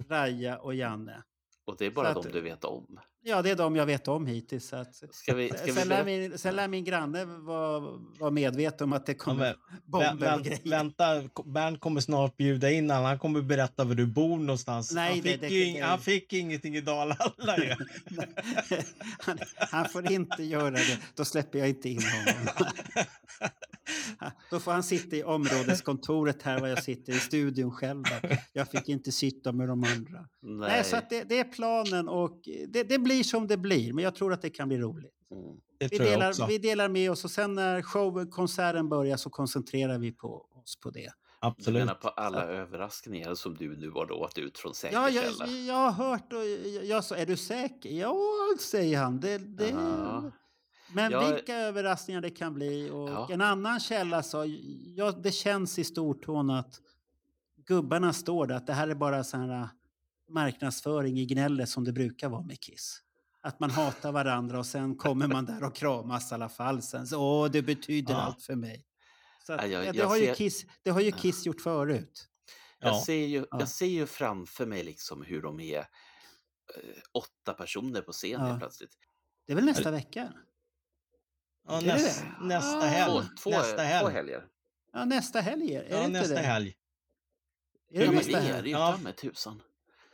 Raja 0.10 0.58
och 0.58 0.76
Janne. 0.76 1.24
Och 1.66 1.76
det 1.78 1.86
är 1.86 1.92
bara 1.92 2.14
Så 2.14 2.22
de 2.22 2.28
att- 2.28 2.34
du 2.34 2.42
vet 2.42 2.64
om. 2.64 3.00
Ja, 3.24 3.42
det 3.42 3.50
är 3.50 3.56
de 3.56 3.76
jag 3.76 3.86
vet 3.86 4.08
om 4.08 4.26
hittills. 4.28 4.68
Så 4.68 4.76
att, 4.76 4.96
Ska 5.12 5.36
vi, 5.36 5.50
ska 5.50 5.74
sen, 5.74 5.88
lär 5.88 6.06
min, 6.06 6.38
sen 6.38 6.56
lär 6.56 6.68
min 6.68 6.84
granne 6.84 7.26
vara 7.26 7.80
var 8.20 8.32
medveten 8.32 8.84
om 8.88 8.94
att 8.94 9.06
det 9.06 9.12
Ja, 9.12 9.18
kommer 9.18 9.56
men, 9.70 9.80
bomber 9.86 10.28
vä- 10.28 10.36
och 10.38 10.44
grejer. 10.44 10.60
vänta, 10.70 11.06
Bernt 11.46 11.80
kommer 11.80 12.02
snart 12.02 12.38
bjuda 12.38 12.72
in 12.72 12.92
alla. 12.92 13.08
Han 13.08 13.20
kommer 13.20 13.42
berätta 13.42 13.84
var 13.84 13.96
du 13.96 14.06
bor 14.06 14.38
någonstans. 14.40 14.92
Nej, 14.94 15.10
han, 15.10 15.22
det- 15.22 15.32
fick 15.32 15.42
det- 15.42 15.48
ju 15.48 15.64
det- 15.64 15.80
ing- 15.80 15.84
han 15.84 16.00
fick 16.00 16.34
ingenting 16.34 16.76
i 16.76 16.82
Dalhalla 16.82 17.58
ju. 17.58 17.76
han, 19.20 19.38
han 19.58 19.90
får 19.90 20.12
inte 20.12 20.44
göra 20.44 20.72
det, 20.72 20.98
då 21.16 21.26
släpper 21.26 21.60
jag 21.60 21.70
inte 21.70 21.90
in 21.90 22.02
honom. 22.02 22.48
Då 24.52 24.60
får 24.60 24.72
han 24.72 24.84
sitta 24.84 25.16
i 25.16 25.24
områdeskontoret 25.24 26.42
här 26.44 26.60
var 26.60 26.68
jag 26.68 26.84
sitter 26.84 27.14
i 27.14 27.20
studion 27.20 27.72
själv. 27.72 28.04
Där. 28.04 28.40
Jag 28.54 28.72
fick 28.72 28.90
inte 28.90 29.12
sitta 29.12 29.52
med 29.52 29.68
de 29.68 29.84
andra. 29.84 30.20
Nej, 30.42 30.70
Nej. 30.70 30.84
så 30.84 30.96
att 30.96 31.10
det, 31.10 31.24
det 31.24 31.40
är 31.40 31.44
planen 31.44 32.10
och 32.10 32.40
det, 32.68 32.84
det 32.84 33.00
blir 33.00 33.09
som 33.24 33.48
det 33.48 33.58
blir, 33.58 33.94
men 33.94 34.04
jag 34.04 34.16
tror 34.16 34.34
att 34.34 34.42
det 34.42 34.50
kan 34.50 34.68
bli 34.68 34.78
roligt. 34.78 35.14
Det 35.80 35.92
Vi 35.92 35.98
jag 35.98 36.06
delar, 36.08 36.48
vi 36.48 36.58
delar 36.58 36.90
med 36.90 37.12
oss 37.12 37.26
och 37.26 37.32
sen 37.32 37.54
när 37.56 37.82
showen, 37.82 38.28
konserten 38.32 38.90
börjar 38.90 39.18
så 39.18 39.30
koncentrerar 39.30 39.98
vi 39.98 40.12
på 40.12 40.46
oss 40.64 40.80
på 40.80 40.90
det. 40.90 41.00
Du 41.42 41.48
Absolut. 41.48 41.80
menar 41.82 41.94
på 41.94 42.08
alla 42.10 42.44
överraskningar 42.44 43.36
som 43.36 43.56
du 43.56 43.78
nu 43.78 43.90
har 43.92 44.08
lovat 44.08 44.38
ut 44.38 44.58
från 44.58 44.74
säker 44.76 44.96
Ja, 44.96 45.10
jag, 45.10 45.24
källa? 45.24 45.48
jag 45.48 45.92
har 45.92 45.92
hört 45.92 46.34
och 46.34 46.40
jag, 46.46 46.86
jag 46.86 47.04
sa, 47.04 47.16
är 47.16 47.26
du 47.26 47.38
säker? 47.38 47.90
Ja, 47.90 48.16
säger 48.60 48.98
han. 49.00 49.20
Det, 49.20 49.38
det... 49.38 49.70
Ja. 49.70 50.32
Men 50.94 51.12
Jag- 51.12 51.34
vilka 51.34 51.56
överraskningar 51.56 52.22
det 52.22 52.30
kan 52.30 52.54
bli. 52.54 52.90
Och 52.90 53.10
Ja. 53.10 53.28
En 53.32 53.42
annan 53.42 53.80
källa 53.80 54.24
sa, 54.24 54.46
ja, 54.96 55.12
det 55.12 55.32
känns 55.32 55.80
i 55.80 55.84
stortån 55.84 56.50
att 56.50 56.82
gubbarna 57.68 58.14
står 58.14 58.48
där, 58.48 58.56
att 58.56 58.68
det 58.68 58.74
här 58.74 58.88
är 58.88 58.96
bara 58.96 59.24
sån 59.24 59.50
här 59.50 59.68
marknadsföring 60.30 61.20
i 61.20 61.26
gnället 61.26 61.70
som 61.70 61.84
det 61.84 61.92
brukar 61.94 62.30
vara 62.30 62.42
med 62.44 62.60
Kiss. 62.60 63.02
Att 63.42 63.60
man 63.60 63.72
hatar 63.72 64.12
varandra 64.12 64.60
och 64.60 64.66
sen 64.66 64.96
kommer 64.96 65.28
man 65.28 65.46
där 65.46 65.64
och 65.64 65.76
kramas 65.76 66.32
i 66.32 66.36
alla 66.36 66.50
fall. 66.50 66.82
Sen 66.82 67.08
så, 67.08 67.22
åh, 67.22 67.52
det 67.52 67.62
betyder 67.62 68.14
Ja. 68.14 68.20
allt 68.22 68.42
för 68.44 68.56
mig. 68.56 68.86
Så 69.46 69.54
att, 69.54 69.62
Ja, 69.62 69.68
jag- 69.68 69.86
ja, 69.86 69.94
det, 69.94 70.02
har 70.04 70.18
ju 70.18 70.26
ser- 70.26 70.36
Kiss, 70.36 70.66
det 70.84 70.90
har 70.90 71.02
ju 71.02 71.12
Kiss 71.12 71.46
gjort 71.46 71.62
förut. 71.62 72.28
Jag, 72.80 72.94
Ja. 72.94 73.04
ser 73.06 73.26
ju, 73.26 73.38
Ja. 73.52 73.60
jag 73.60 73.68
ser 73.70 73.86
ju 73.86 74.06
framför 74.06 74.66
mig 74.66 74.84
liksom 74.84 75.22
hur 75.22 75.42
de 75.42 75.60
är 75.60 75.78
eh, 75.80 75.86
åtta 77.14 77.54
personer 77.54 78.02
på 78.02 78.12
scen 78.12 78.30
Ja. 78.32 78.38
helt 78.40 78.60
plötsligt. 78.60 78.92
Det 79.48 79.54
är 79.54 79.56
väl 79.56 79.66
nästa 79.66 79.92
vecka? 79.92 80.34
Ja, 81.68 81.78
Är 81.78 81.82
det 81.82 81.88
näst, 81.88 82.24
det? 82.40 82.46
nästa 82.46 82.78
Ah. 82.78 82.82
helg. 82.82 83.12
Två, 83.12 83.22
två, 83.44 83.50
nästa 83.50 83.82
helg. 83.82 84.06
två 84.06 84.10
helger. 84.10 84.46
Ja, 84.94 85.06
nästa 85.06 85.40
helg 85.42 85.76
är, 85.76 85.82
är 85.84 85.90
det 85.90 85.96
Ja, 85.96 86.06
inte 86.06 86.20
nästa 86.20 86.34
det? 86.34 86.40
helg. 86.40 86.76
Är 87.92 88.00
det 88.00 88.06
Ja, 88.06 88.12
men 88.12 88.16
nästa 88.16 88.32
det 88.32 88.38
är 88.38 88.42
helg? 88.42 88.62
det 88.64 88.70
ju 88.70 88.76
Ja. 88.76 88.98
med 89.04 89.18
tusan. 89.18 89.62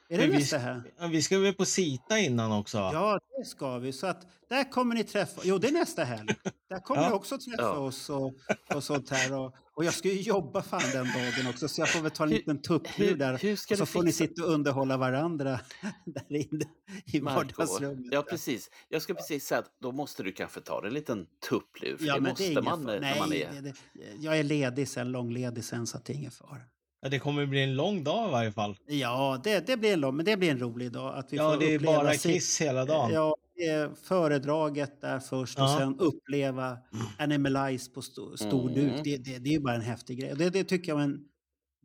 Är 0.09 0.17
det 0.17 0.27
vi- 0.27 0.33
nästa 0.37 0.57
helg? 0.57 0.81
Ja, 0.99 1.07
Vi 1.07 1.21
ska 1.21 1.39
väl 1.39 1.53
på 1.53 1.65
Sita 1.65 2.19
innan 2.19 2.51
också? 2.51 2.77
Ja, 2.77 3.19
det 3.39 3.45
ska 3.45 3.77
vi. 3.79 3.93
Så 3.93 4.07
att 4.07 4.27
där 4.49 4.71
kommer 4.71 4.95
ni 4.95 5.03
träffa... 5.03 5.41
Jo, 5.43 5.57
det 5.57 5.67
är 5.67 5.71
nästa 5.71 6.03
helg. 6.03 6.29
Där 6.69 6.79
kommer 6.79 7.01
Ja. 7.01 7.09
ni 7.09 7.15
också 7.15 7.37
träffa 7.37 7.61
Ja. 7.61 7.71
oss 7.71 8.09
och, 8.09 8.33
och 8.75 8.83
sånt 8.83 9.09
här. 9.09 9.33
Och, 9.39 9.55
och 9.73 9.85
jag 9.85 9.93
ska 9.93 10.07
ju 10.07 10.21
jobba 10.21 10.61
fan 10.61 10.81
den 10.93 11.05
dagen 11.05 11.47
också, 11.49 11.67
så 11.67 11.81
jag 11.81 11.89
får 11.89 11.99
väl 12.01 12.11
ta 12.11 12.23
en 12.23 12.29
Hur- 12.29 12.37
liten 12.37 12.61
tupplur 12.61 13.07
hur- 13.07 13.15
där. 13.15 13.37
hur 13.37 13.55
ska 13.55 13.73
och 13.73 13.77
så 13.77 13.85
får 13.85 14.03
ni 14.03 14.11
fixa- 14.11 14.17
sitta 14.27 14.43
och 14.43 14.51
underhålla 14.51 14.97
varandra 14.97 15.59
där 16.05 16.35
inne 16.35 16.65
i 17.05 17.19
vardagsrummet. 17.19 18.05
ja 18.11 18.21
precis. 18.21 18.69
Jag 18.89 19.01
ska 19.01 19.13
precis 19.13 19.45
säga 19.45 19.59
att 19.59 19.71
då 19.81 19.91
måste 19.91 20.23
du 20.23 20.31
kanske 20.31 20.61
ta 20.61 20.85
en 20.87 20.93
liten 20.93 21.27
tupplur. 21.49 21.97
För 21.97 22.05
Ja, 22.05 22.15
det 22.15 22.21
men 22.21 22.29
måste 22.29 22.45
är 22.45 22.51
ingen 22.51 22.63
man 22.63 22.83
när 22.83 22.99
Nej, 22.99 23.19
man 23.19 23.33
är... 23.33 23.51
det, 23.51 23.61
det, 23.61 23.73
jag 24.19 24.39
är 24.39 24.43
ledig 24.43 24.87
sen, 24.87 25.11
långledig 25.11 25.63
sen, 25.63 25.87
så 25.87 25.97
att 25.97 26.05
det 26.05 26.13
är 26.13 26.15
ingen 26.15 26.31
fara. 26.31 26.61
Ja, 27.01 27.09
det 27.09 27.19
kommer 27.19 27.45
bli 27.45 27.63
en 27.63 27.75
lång 27.75 28.03
dag 28.03 28.29
i 28.29 28.31
varje 28.31 28.51
fall. 28.51 28.77
Ja, 28.87 29.41
det, 29.43 29.67
det 29.67 29.77
blir 29.77 29.93
en 29.93 29.99
lång, 29.99 30.15
men 30.15 30.25
det 30.25 30.37
blir 30.37 30.51
en 30.51 30.59
rolig 30.59 30.91
dag. 30.91 31.15
Att 31.17 31.33
vi 31.33 31.37
Ja, 31.37 31.51
får 31.53 31.59
det 31.59 31.73
är 31.73 31.79
bara 31.79 32.13
Kiss 32.13 32.61
hela 32.61 32.85
dagen. 32.85 33.11
Ja, 33.13 33.35
är 33.57 33.95
föredraget 34.03 35.01
där 35.01 35.19
först 35.19 35.57
och 35.57 35.63
Ja. 35.63 35.77
sen 35.79 35.99
uppleva 35.99 36.77
Animalize 37.17 37.91
på 37.91 38.01
sto, 38.01 38.37
stor 38.37 38.69
Mm. 38.71 38.73
duk. 38.73 39.03
Det, 39.03 39.17
det, 39.17 39.37
det 39.37 39.55
är 39.55 39.59
bara 39.59 39.75
en 39.75 39.81
häftig 39.81 40.19
grej. 40.19 40.33
Det, 40.35 40.49
det 40.49 40.63
tycker 40.63 40.91
jag 40.91 40.95
var 40.95 41.03
en 41.03 41.19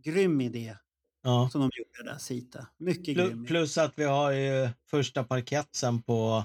grym 0.04 0.40
idé 0.40 0.76
Ja. 1.22 1.48
som 1.52 1.60
de 1.60 1.70
gjorde 1.78 2.12
där, 2.12 2.18
Sita. 2.18 2.66
Mycket 2.78 3.16
Plu- 3.16 3.28
grym. 3.28 3.44
Plus 3.46 3.78
att 3.78 3.92
vi 3.96 4.04
har 4.04 4.32
ju 4.32 4.68
första 4.90 5.24
parketten 5.24 6.02
på 6.02 6.44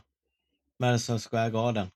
Madison 0.80 1.20
Square 1.20 1.50
Garden. 1.52 1.88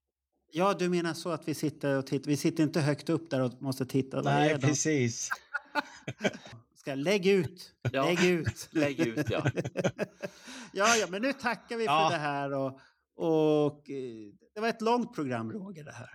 Ja, 0.51 0.73
du 0.79 0.89
menar 0.89 1.13
så 1.13 1.29
att 1.29 1.47
vi 1.47 1.53
sitter 1.53 1.97
och 1.97 2.07
tittar. 2.07 2.27
Vi 2.29 2.37
sitter 2.37 2.63
inte 2.63 2.81
högt 2.81 3.09
upp 3.09 3.29
där 3.29 3.41
och 3.41 3.61
måste 3.61 3.85
titta. 3.85 4.21
Nej, 4.21 4.51
är 4.51 4.57
precis. 4.57 5.29
Ska, 6.75 6.95
lägg 6.95 7.27
ut! 7.27 7.73
Ja. 7.91 8.03
Lägg 8.05 8.23
ut! 8.25 8.69
Lägg 8.71 8.99
ut, 8.99 9.29
ja. 9.29 9.43
ja, 10.73 10.95
ja, 10.95 11.07
men 11.09 11.21
nu 11.21 11.33
tackar 11.33 11.77
vi 11.77 11.85
Ja. 11.85 12.09
för 12.09 12.17
det 12.17 12.21
här. 12.21 12.53
Och, 12.53 12.79
och, 13.15 13.89
eh, 13.89 14.33
det 14.55 14.61
var 14.61 14.67
ett 14.67 14.81
långt 14.81 15.15
program, 15.15 15.51
Roger, 15.51 15.83
det 15.83 15.91
här. 15.91 16.09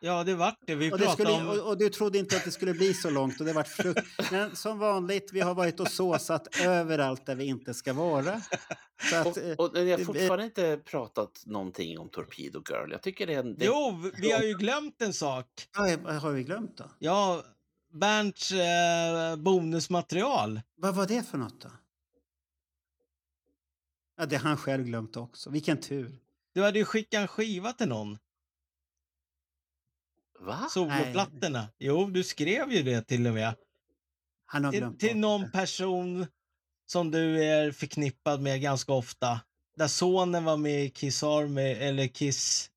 Ja, 0.00 0.24
det 0.24 0.34
vart 0.34 0.58
det. 0.66 0.74
Vi 0.74 0.92
Och, 0.92 0.98
det 0.98 1.04
pratade 1.04 1.28
skulle, 1.32 1.50
om... 1.52 1.58
och, 1.60 1.68
och 1.68 1.78
du 1.78 1.88
trodde 1.88 2.18
inte 2.18 2.36
att 2.36 2.44
det 2.44 2.50
skulle 2.50 2.72
bli 2.74 2.94
så 2.94 3.10
långt 3.10 3.40
och 3.40 3.46
det 3.46 3.52
vart 3.52 3.68
frukt. 3.68 4.06
Men 4.32 4.56
som 4.56 4.78
vanligt, 4.78 5.30
vi 5.32 5.40
har 5.40 5.54
varit 5.54 5.80
och 5.80 5.88
såsat 5.88 6.56
överallt 6.64 7.26
där 7.26 7.34
vi 7.34 7.44
inte 7.44 7.74
ska 7.74 7.92
vara. 7.92 8.40
Så 9.10 9.16
att, 9.16 9.36
eh, 9.36 9.50
Och, 9.58 9.60
och 9.60 9.78
jag 9.78 9.90
har 9.90 9.98
det- 9.98 10.04
fortfarande 10.04 10.44
inte 10.44 10.80
pratat 10.84 11.42
någonting 11.46 11.98
om 11.98 12.08
Torpedo 12.08 12.62
Girl. 12.70 12.90
Jag 12.92 13.02
tycker 13.02 13.26
det 13.26 13.34
är 13.34 13.38
en... 13.40 13.56
Det, 13.56 13.64
Jo, 13.64 14.00
vi- 14.04 14.12
vi 14.20 14.32
har 14.32 14.42
ju 14.42 14.54
glömt 14.54 15.02
en 15.02 15.12
sak. 15.12 15.46
vad 16.02 16.14
har 16.14 16.30
vi 16.30 16.42
glömt 16.42 16.76
då? 16.76 16.84
Ja, 16.98 17.44
Bernts 17.96 18.52
eh, 18.52 19.36
bonusmaterial. 19.36 20.60
Vad 20.76 20.94
var 20.94 21.06
det 21.06 21.22
för 21.22 21.38
något 21.38 21.60
då? 21.60 21.70
Ja, 24.16 24.26
det 24.26 24.36
har 24.36 24.48
han 24.48 24.56
själv 24.56 24.84
glömt 24.84 25.16
också. 25.16 25.50
Vilken 25.50 25.80
tur. 25.80 26.18
Du 26.54 26.62
hade 26.62 26.78
ju 26.78 26.84
skickat 26.84 27.20
en 27.20 27.28
skiva 27.28 27.72
till 27.72 27.88
någon. 27.88 28.18
Va? 30.40 30.66
Soloplattorna. 30.70 31.68
Jo, 31.78 32.06
du 32.10 32.24
skrev 32.24 32.72
ju 32.72 32.82
det 32.82 33.02
till 33.02 33.26
och 33.26 33.34
med. 33.34 33.54
Han 34.46 34.64
har 34.64 34.72
Till, 34.72 34.80
glömt 34.80 35.00
till 35.00 35.08
bort 35.08 35.16
någon 35.16 35.40
det. 35.40 35.48
person 35.48 36.26
som 36.86 37.10
du 37.10 37.44
är 37.44 37.72
förknippad 37.72 38.40
med 38.40 38.60
ganska 38.60 38.92
ofta. 38.92 39.40
Där 39.76 39.88
sonen 39.88 40.44
var 40.44 40.56
med 40.56 40.84
i 40.84 40.90
Kiss 40.90 41.22
Army, 41.22 41.62
eller 41.72 42.06
Kiss... 42.06 42.70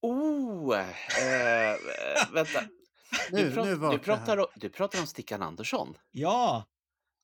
Oh! 0.00 0.78
Eh, 0.78 1.76
vänta. 2.32 2.64
Nu, 3.32 3.50
du, 3.50 3.62
nu 3.64 3.76
du, 3.90 3.98
pratar, 3.98 4.36
om- 4.38 4.46
du 4.56 4.68
pratar 4.68 5.00
om 5.00 5.06
Stickan 5.06 5.42
Andersson. 5.42 5.96
Ja, 6.10 6.64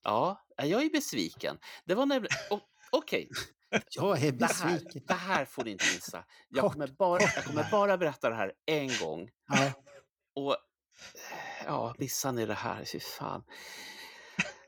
Ja, 0.02 0.44
jag 0.57 0.83
är 0.83 0.91
besviken. 0.91 1.59
Det 1.85 1.94
var 1.94 2.07
nämligen... 2.07 2.36
Okej, 2.93 3.28
Jag 3.91 4.23
är 4.25 4.33
det, 4.33 4.47
här, 4.47 4.73
besviken. 4.75 5.02
det 5.07 5.15
här 5.15 5.44
får 5.44 5.65
ni 5.65 5.70
inte 5.70 5.85
missa. 5.94 6.25
Jag 6.49 6.73
kommer, 6.73 6.86
bara, 6.89 7.20
jag 7.23 7.44
kommer 7.44 7.69
bara. 7.70 7.99
berätta 7.99 8.31
det 8.31 8.36
här 8.36 8.52
en 8.67 8.91
gång. 9.01 9.31
Ja. 9.49 9.73
Och 10.35 10.57
ja, 11.67 11.94
missar 11.99 12.33
ni 12.33 12.47
det 12.47 12.55
här? 12.55 12.85
Fy 12.85 13.01
fan. 13.01 13.44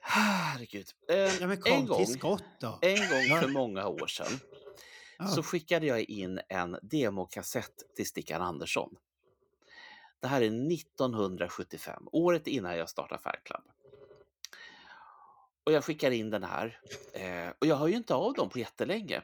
Herregud. 0.00 0.86
Eh, 1.10 1.16
Ja, 1.16 1.52
en 1.52 1.86
gång, 1.86 2.00
en 2.82 3.28
gång 3.28 3.40
för 3.40 3.48
många 3.48 3.86
år 3.86 4.06
sedan 4.06 4.40
Ja. 5.18 5.26
så 5.26 5.42
skickade 5.42 5.86
jag 5.86 6.00
in 6.00 6.40
en 6.48 6.78
demokassett 6.82 7.94
till 7.96 8.06
Stickan 8.06 8.42
Andersson. 8.42 8.90
Det 10.22 10.28
här 10.28 10.40
är 10.40 10.72
1975, 10.72 12.08
året 12.12 12.46
innan 12.46 12.76
jag 12.76 12.88
startade 12.88 13.22
Fair 13.22 13.40
Club. 13.44 13.62
Och 15.64 15.72
jag 15.72 15.84
skickar 15.84 16.10
in 16.10 16.30
den 16.30 16.42
här. 16.44 16.80
Eh, 17.12 17.52
och 17.60 17.66
jag 17.66 17.76
hör 17.76 17.86
ju 17.88 17.96
inte 17.96 18.14
av 18.14 18.32
dem 18.34 18.48
på 18.48 18.58
jättelänge. 18.58 19.22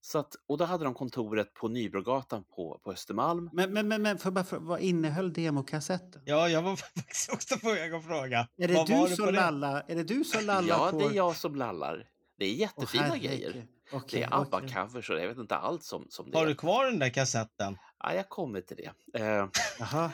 Så 0.00 0.18
att, 0.18 0.34
och 0.46 0.58
då 0.58 0.64
hade 0.64 0.84
de 0.84 0.94
kontoret 0.94 1.54
på 1.54 1.68
Nybrogatan 1.68 2.44
på, 2.44 2.80
på 2.84 2.92
Östermalm. 2.92 3.50
Men, 3.52 3.72
men, 3.72 3.88
men, 3.88 4.02
men 4.02 4.18
för 4.18 4.30
bara, 4.30 4.44
för, 4.44 4.58
vad 4.58 4.80
innehöll 4.80 5.32
demokassetten? 5.32 6.22
ja, 6.24 6.48
jag 6.48 6.62
var 6.62 6.76
faktiskt 6.94 7.32
också 7.32 7.58
på 7.58 7.70
väg 7.72 7.94
att 7.94 8.04
fråga. 8.04 8.48
Är 8.56 8.68
det, 8.68 8.74
Vad 8.74 8.86
du 8.86 9.16
som 9.16 9.26
det? 9.26 9.32
lallar, 9.32 9.84
är 9.88 9.96
det 9.96 10.04
du 10.04 10.24
som 10.24 10.44
lallar 10.44 10.68
Ja, 10.68 10.90
på... 10.90 10.98
det 10.98 11.04
är 11.04 11.12
jag 11.16 11.36
som 11.36 11.54
lallar. 11.56 12.08
Det 12.38 12.44
är 12.44 12.54
jättefina 12.54 13.02
herregud. 13.04 13.30
grejer. 13.30 13.66
Okej, 13.92 14.20
Det 14.20 14.26
är. 14.26 14.30
ABBA-covers 14.40 15.10
och 15.10 15.20
jag 15.20 15.28
vet 15.28 15.38
inte 15.38 15.56
allt 15.56 15.84
som, 15.84 16.06
som 16.10 16.30
det 16.30 16.38
Har 16.38 16.46
du 16.46 16.54
kvar 16.54 16.84
den 16.84 16.98
där 16.98 17.10
kassetten? 17.10 17.78
Ja, 17.98 18.14
jag 18.14 18.28
kommer 18.28 18.60
till 18.60 18.76
det. 18.76 19.20
Eh, 19.20 19.48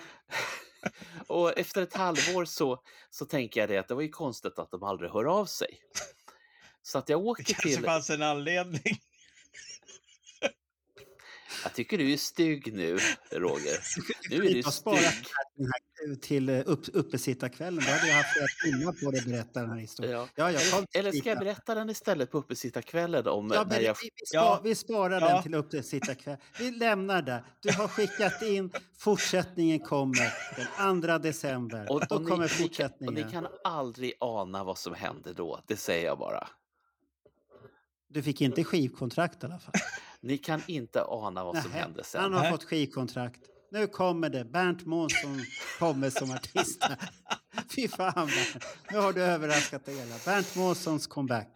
och 1.26 1.58
efter 1.58 1.82
ett 1.82 1.94
halvår 1.94 2.44
så, 2.44 2.82
så 3.10 3.24
tänker 3.24 3.60
jag 3.60 3.68
det 3.68 3.78
att 3.78 3.88
det 3.88 3.94
var 3.94 4.02
ju 4.02 4.08
konstigt 4.08 4.58
att 4.58 4.70
de 4.70 4.82
aldrig 4.82 5.10
hör 5.10 5.24
av 5.24 5.46
sig. 5.46 5.78
Så 6.82 6.98
att 6.98 7.08
jag 7.08 7.20
Det 7.20 7.24
åker 7.24 7.44
kanske 7.44 7.68
till... 7.68 7.84
fanns 7.84 8.10
en 8.10 8.22
anledning. 8.22 8.98
Jag 11.64 11.74
tycker 11.74 11.98
du 11.98 12.12
är 12.12 12.16
stygg 12.16 12.74
nu, 12.74 12.98
Roger. 13.32 13.78
Nu 14.30 14.36
är 14.36 14.54
du 14.54 14.62
stygg. 14.62 14.94
den 15.56 15.66
här 15.66 16.16
till 16.20 16.48
eh, 16.48 16.62
upp, 16.66 16.80
uppesittarkvällen. 16.92 17.84
Då 17.86 17.90
hade 17.90 18.08
jag 18.08 18.16
haft 18.16 18.28
flera 18.32 18.46
timmar 18.76 18.92
på 19.04 19.10
dig 19.10 19.20
att 19.20 19.26
berätta 19.26 19.60
den 19.60 19.70
här 19.70 19.78
historien. 19.78 20.14
Ja. 20.14 20.28
Ja, 20.34 20.48
Eller, 20.48 20.86
eller 20.98 21.12
ska 21.12 21.28
jag 21.28 21.38
berätta 21.38 21.74
den 21.74 21.90
istället 21.90 22.30
på 22.30 22.38
uppesittarkvällen 22.38 23.26
om 23.26 23.50
Ja, 23.54 23.62
när 23.62 23.66
men 23.70 23.84
jag... 23.84 23.96
vi, 24.02 24.10
vi, 24.20 24.26
spa, 24.26 24.36
Ja. 24.36 24.60
vi 24.64 24.74
sparar 24.74 25.20
Ja. 25.20 25.28
den 25.28 25.42
till 25.42 25.54
uppesittarkväll. 25.54 26.36
Vi 26.58 26.70
lämnar 26.70 27.22
där. 27.22 27.44
Du 27.60 27.72
har 27.72 27.88
skickat 27.88 28.42
in, 28.42 28.70
fortsättningen 28.98 29.80
kommer 29.80 30.32
den 30.78 31.02
2 31.02 31.18
december. 31.18 31.92
Och, 31.92 32.00
Då 32.08 32.16
och, 32.16 32.28
kommer 32.28 32.36
ni, 32.36 32.36
ni, 32.36 32.38
kan, 32.38 32.42
och 32.44 32.50
fortsättningen. 32.50 33.14
ni 33.14 33.32
kan 33.32 33.46
aldrig 33.64 34.12
ana 34.20 34.64
vad 34.64 34.78
som 34.78 34.94
hände 34.94 35.32
då, 35.32 35.60
det 35.66 35.76
säger 35.76 36.06
jag 36.06 36.18
bara. 36.18 36.48
Du 38.08 38.22
fick 38.22 38.40
inte 38.40 38.64
skivkontrakt 38.64 39.42
i 39.42 39.46
alla 39.46 39.58
fall. 39.58 39.74
Ni 40.24 40.38
kan 40.38 40.62
inte 40.66 41.04
ana 41.04 41.44
vad 41.44 41.62
som 41.62 41.70
Nähä, 41.70 41.80
hände 41.82 42.04
sen. 42.04 42.20
Han 42.22 42.32
har 42.32 42.50
fått 42.50 42.64
skivkontrakt. 42.64 43.40
Nu 43.70 43.86
kommer 43.86 44.28
det. 44.30 44.44
Bernt 44.44 44.86
Månsson 44.86 45.40
kommer 45.78 46.10
som 46.10 46.30
artist. 46.30 46.84
Fy 47.74 47.88
fan. 47.88 48.28
Nu 48.90 48.98
har 48.98 49.12
du 49.12 49.22
överraskat 49.22 49.84
dig 49.84 49.94
hela. 49.96 50.14
Bernt 50.24 50.56
Månssons 50.56 51.06
comeback. 51.06 51.48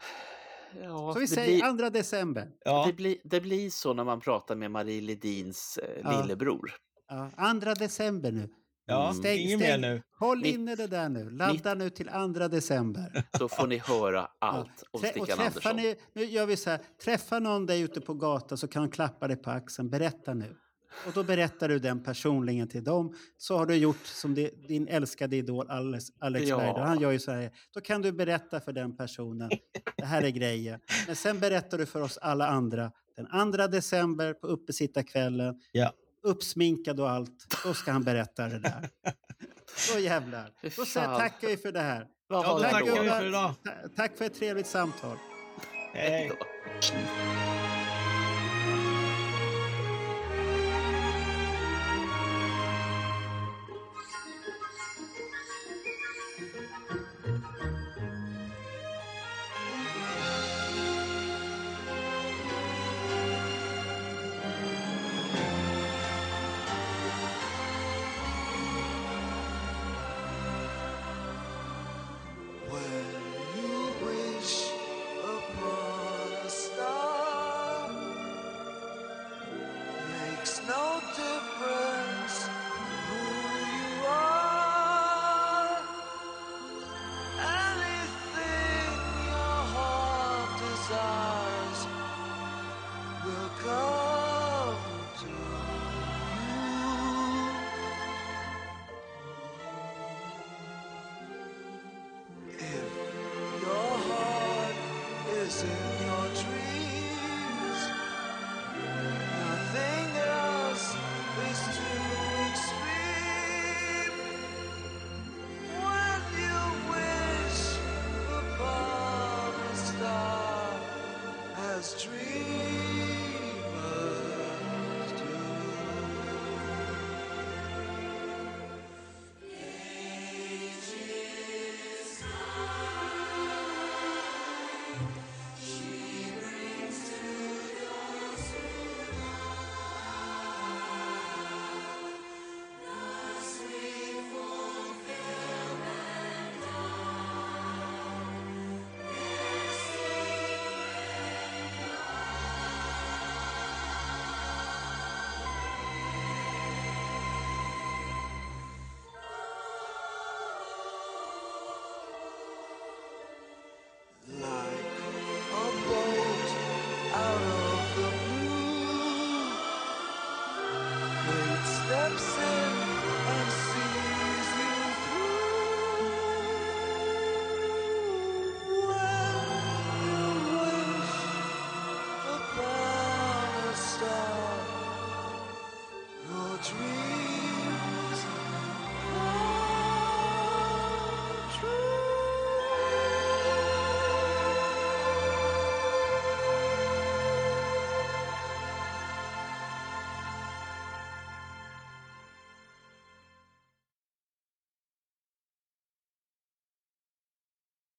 Ja, 0.83 1.13
Så 1.13 1.19
vi 1.19 1.27
det 1.27 1.35
säger 1.35 1.73
blir- 1.73 1.85
2 1.85 1.91
december. 1.91 2.51
Ja, 2.65 2.87
Det, 2.87 2.93
blir, 2.93 3.17
det 3.25 3.41
blir 3.41 3.71
så 3.71 3.95
när 3.95 4.05
man 4.05 4.21
pratar 4.21 4.57
med 4.57 4.71
Marie 4.71 5.01
Ledins 5.01 5.79
eh, 5.83 6.01
Ja. 6.05 6.21
lillebror. 6.23 6.73
Ja, 7.09 7.31
2 7.63 7.75
december 7.75 8.33
nu. 8.33 8.49
Ja 8.89 9.13
Stäng- 9.13 9.37
inget 9.37 9.59
stäng. 9.61 9.81
mer 9.81 9.89
nu. 9.95 10.03
Håll 10.19 10.39
Mitt- 10.41 10.55
inne 10.55 10.75
det 10.75 10.87
där 10.87 11.09
nu. 11.09 11.31
Ladda 11.31 11.75
nu 11.75 11.91
till 11.91 12.07
2 12.35 12.49
december. 12.49 13.25
Då 13.39 13.49
får 13.49 13.67
ni 13.67 13.79
höra 13.79 14.29
Ja. 14.41 14.47
allt 14.47 14.83
om 14.91 15.01
Trä- 15.01 15.09
och 15.09 15.11
Stickan 15.11 15.27
träffa 15.39 15.43
Andersson. 15.71 15.77
ni, 15.77 15.97
nu 16.13 16.25
gör 16.25 16.47
vi 16.47 16.57
så 16.57 16.71
här. 16.71 16.81
Träffa 17.05 17.39
någon 17.39 17.67
där 17.67 17.77
ute 17.77 18.01
på 18.01 18.15
gatan 18.15 18.59
så 18.59 18.69
kan 18.69 18.83
han 18.83 18.91
klappa 18.91 19.29
dig 19.29 19.37
på 19.37 19.51
axeln. 19.51 19.91
Berätta 19.91 20.35
nu. 20.35 20.57
Och 21.07 21.13
då 21.13 21.23
berättar 21.23 21.69
du 21.69 21.79
den 21.79 22.03
personligen 22.03 22.69
till 22.69 22.85
dem. 22.85 23.15
Så 23.37 23.57
har 23.59 23.67
du 23.67 23.75
gjort 23.77 24.07
som 24.07 24.35
din 24.69 24.89
älskade 24.89 25.37
idol 25.37 25.71
Alex, 25.71 26.05
Alex 26.21 26.49
Ja. 26.49 26.57
Bergdahl. 26.59 26.87
Han 26.87 27.01
gör 27.01 27.11
ju 27.11 27.19
så 27.19 27.31
här. 27.33 27.51
Då 27.75 27.81
kan 27.81 28.03
du 28.03 28.13
berätta 28.13 28.61
för 28.61 28.73
den 28.73 28.97
personen. 28.97 29.51
Det 29.97 30.05
här 30.05 30.23
är 30.23 30.29
grejen. 30.31 30.81
Men 31.07 31.17
sen 31.17 31.41
berättar 31.41 31.79
du 31.79 31.87
för 31.87 32.01
oss 32.03 32.19
alla 32.19 32.47
andra. 32.47 32.93
Den 33.17 33.53
2 33.53 33.67
december 33.67 34.35
på 34.35 34.47
uppesittarkvällen. 34.47 35.55
Ja. 35.73 35.93
Uppsminkad 36.29 37.01
och 37.01 37.11
allt. 37.11 37.57
Då 37.65 37.75
ska 37.75 37.93
han 37.93 38.03
berätta 38.05 38.49
det 38.49 38.59
där. 38.59 38.89
Så 39.77 39.99
jävlar. 39.99 40.51
Då 40.77 40.85
säger, 40.85 41.17
tackar 41.19 41.49
vi 41.49 41.57
för 41.57 41.73
det 41.73 41.81
här. 41.81 42.07
Ja, 42.29 42.43
då? 42.97 43.03
vi 43.03 43.09
för 43.11 43.27
idag. 43.27 43.55
Ta- 43.65 43.89
Tack 43.97 44.17
för 44.19 44.25
ett 44.25 44.35
trevligt 44.39 44.67
samtal. 44.67 45.17
Hej. 45.95 46.11
Hej 46.11 46.29
då. 46.29 47.48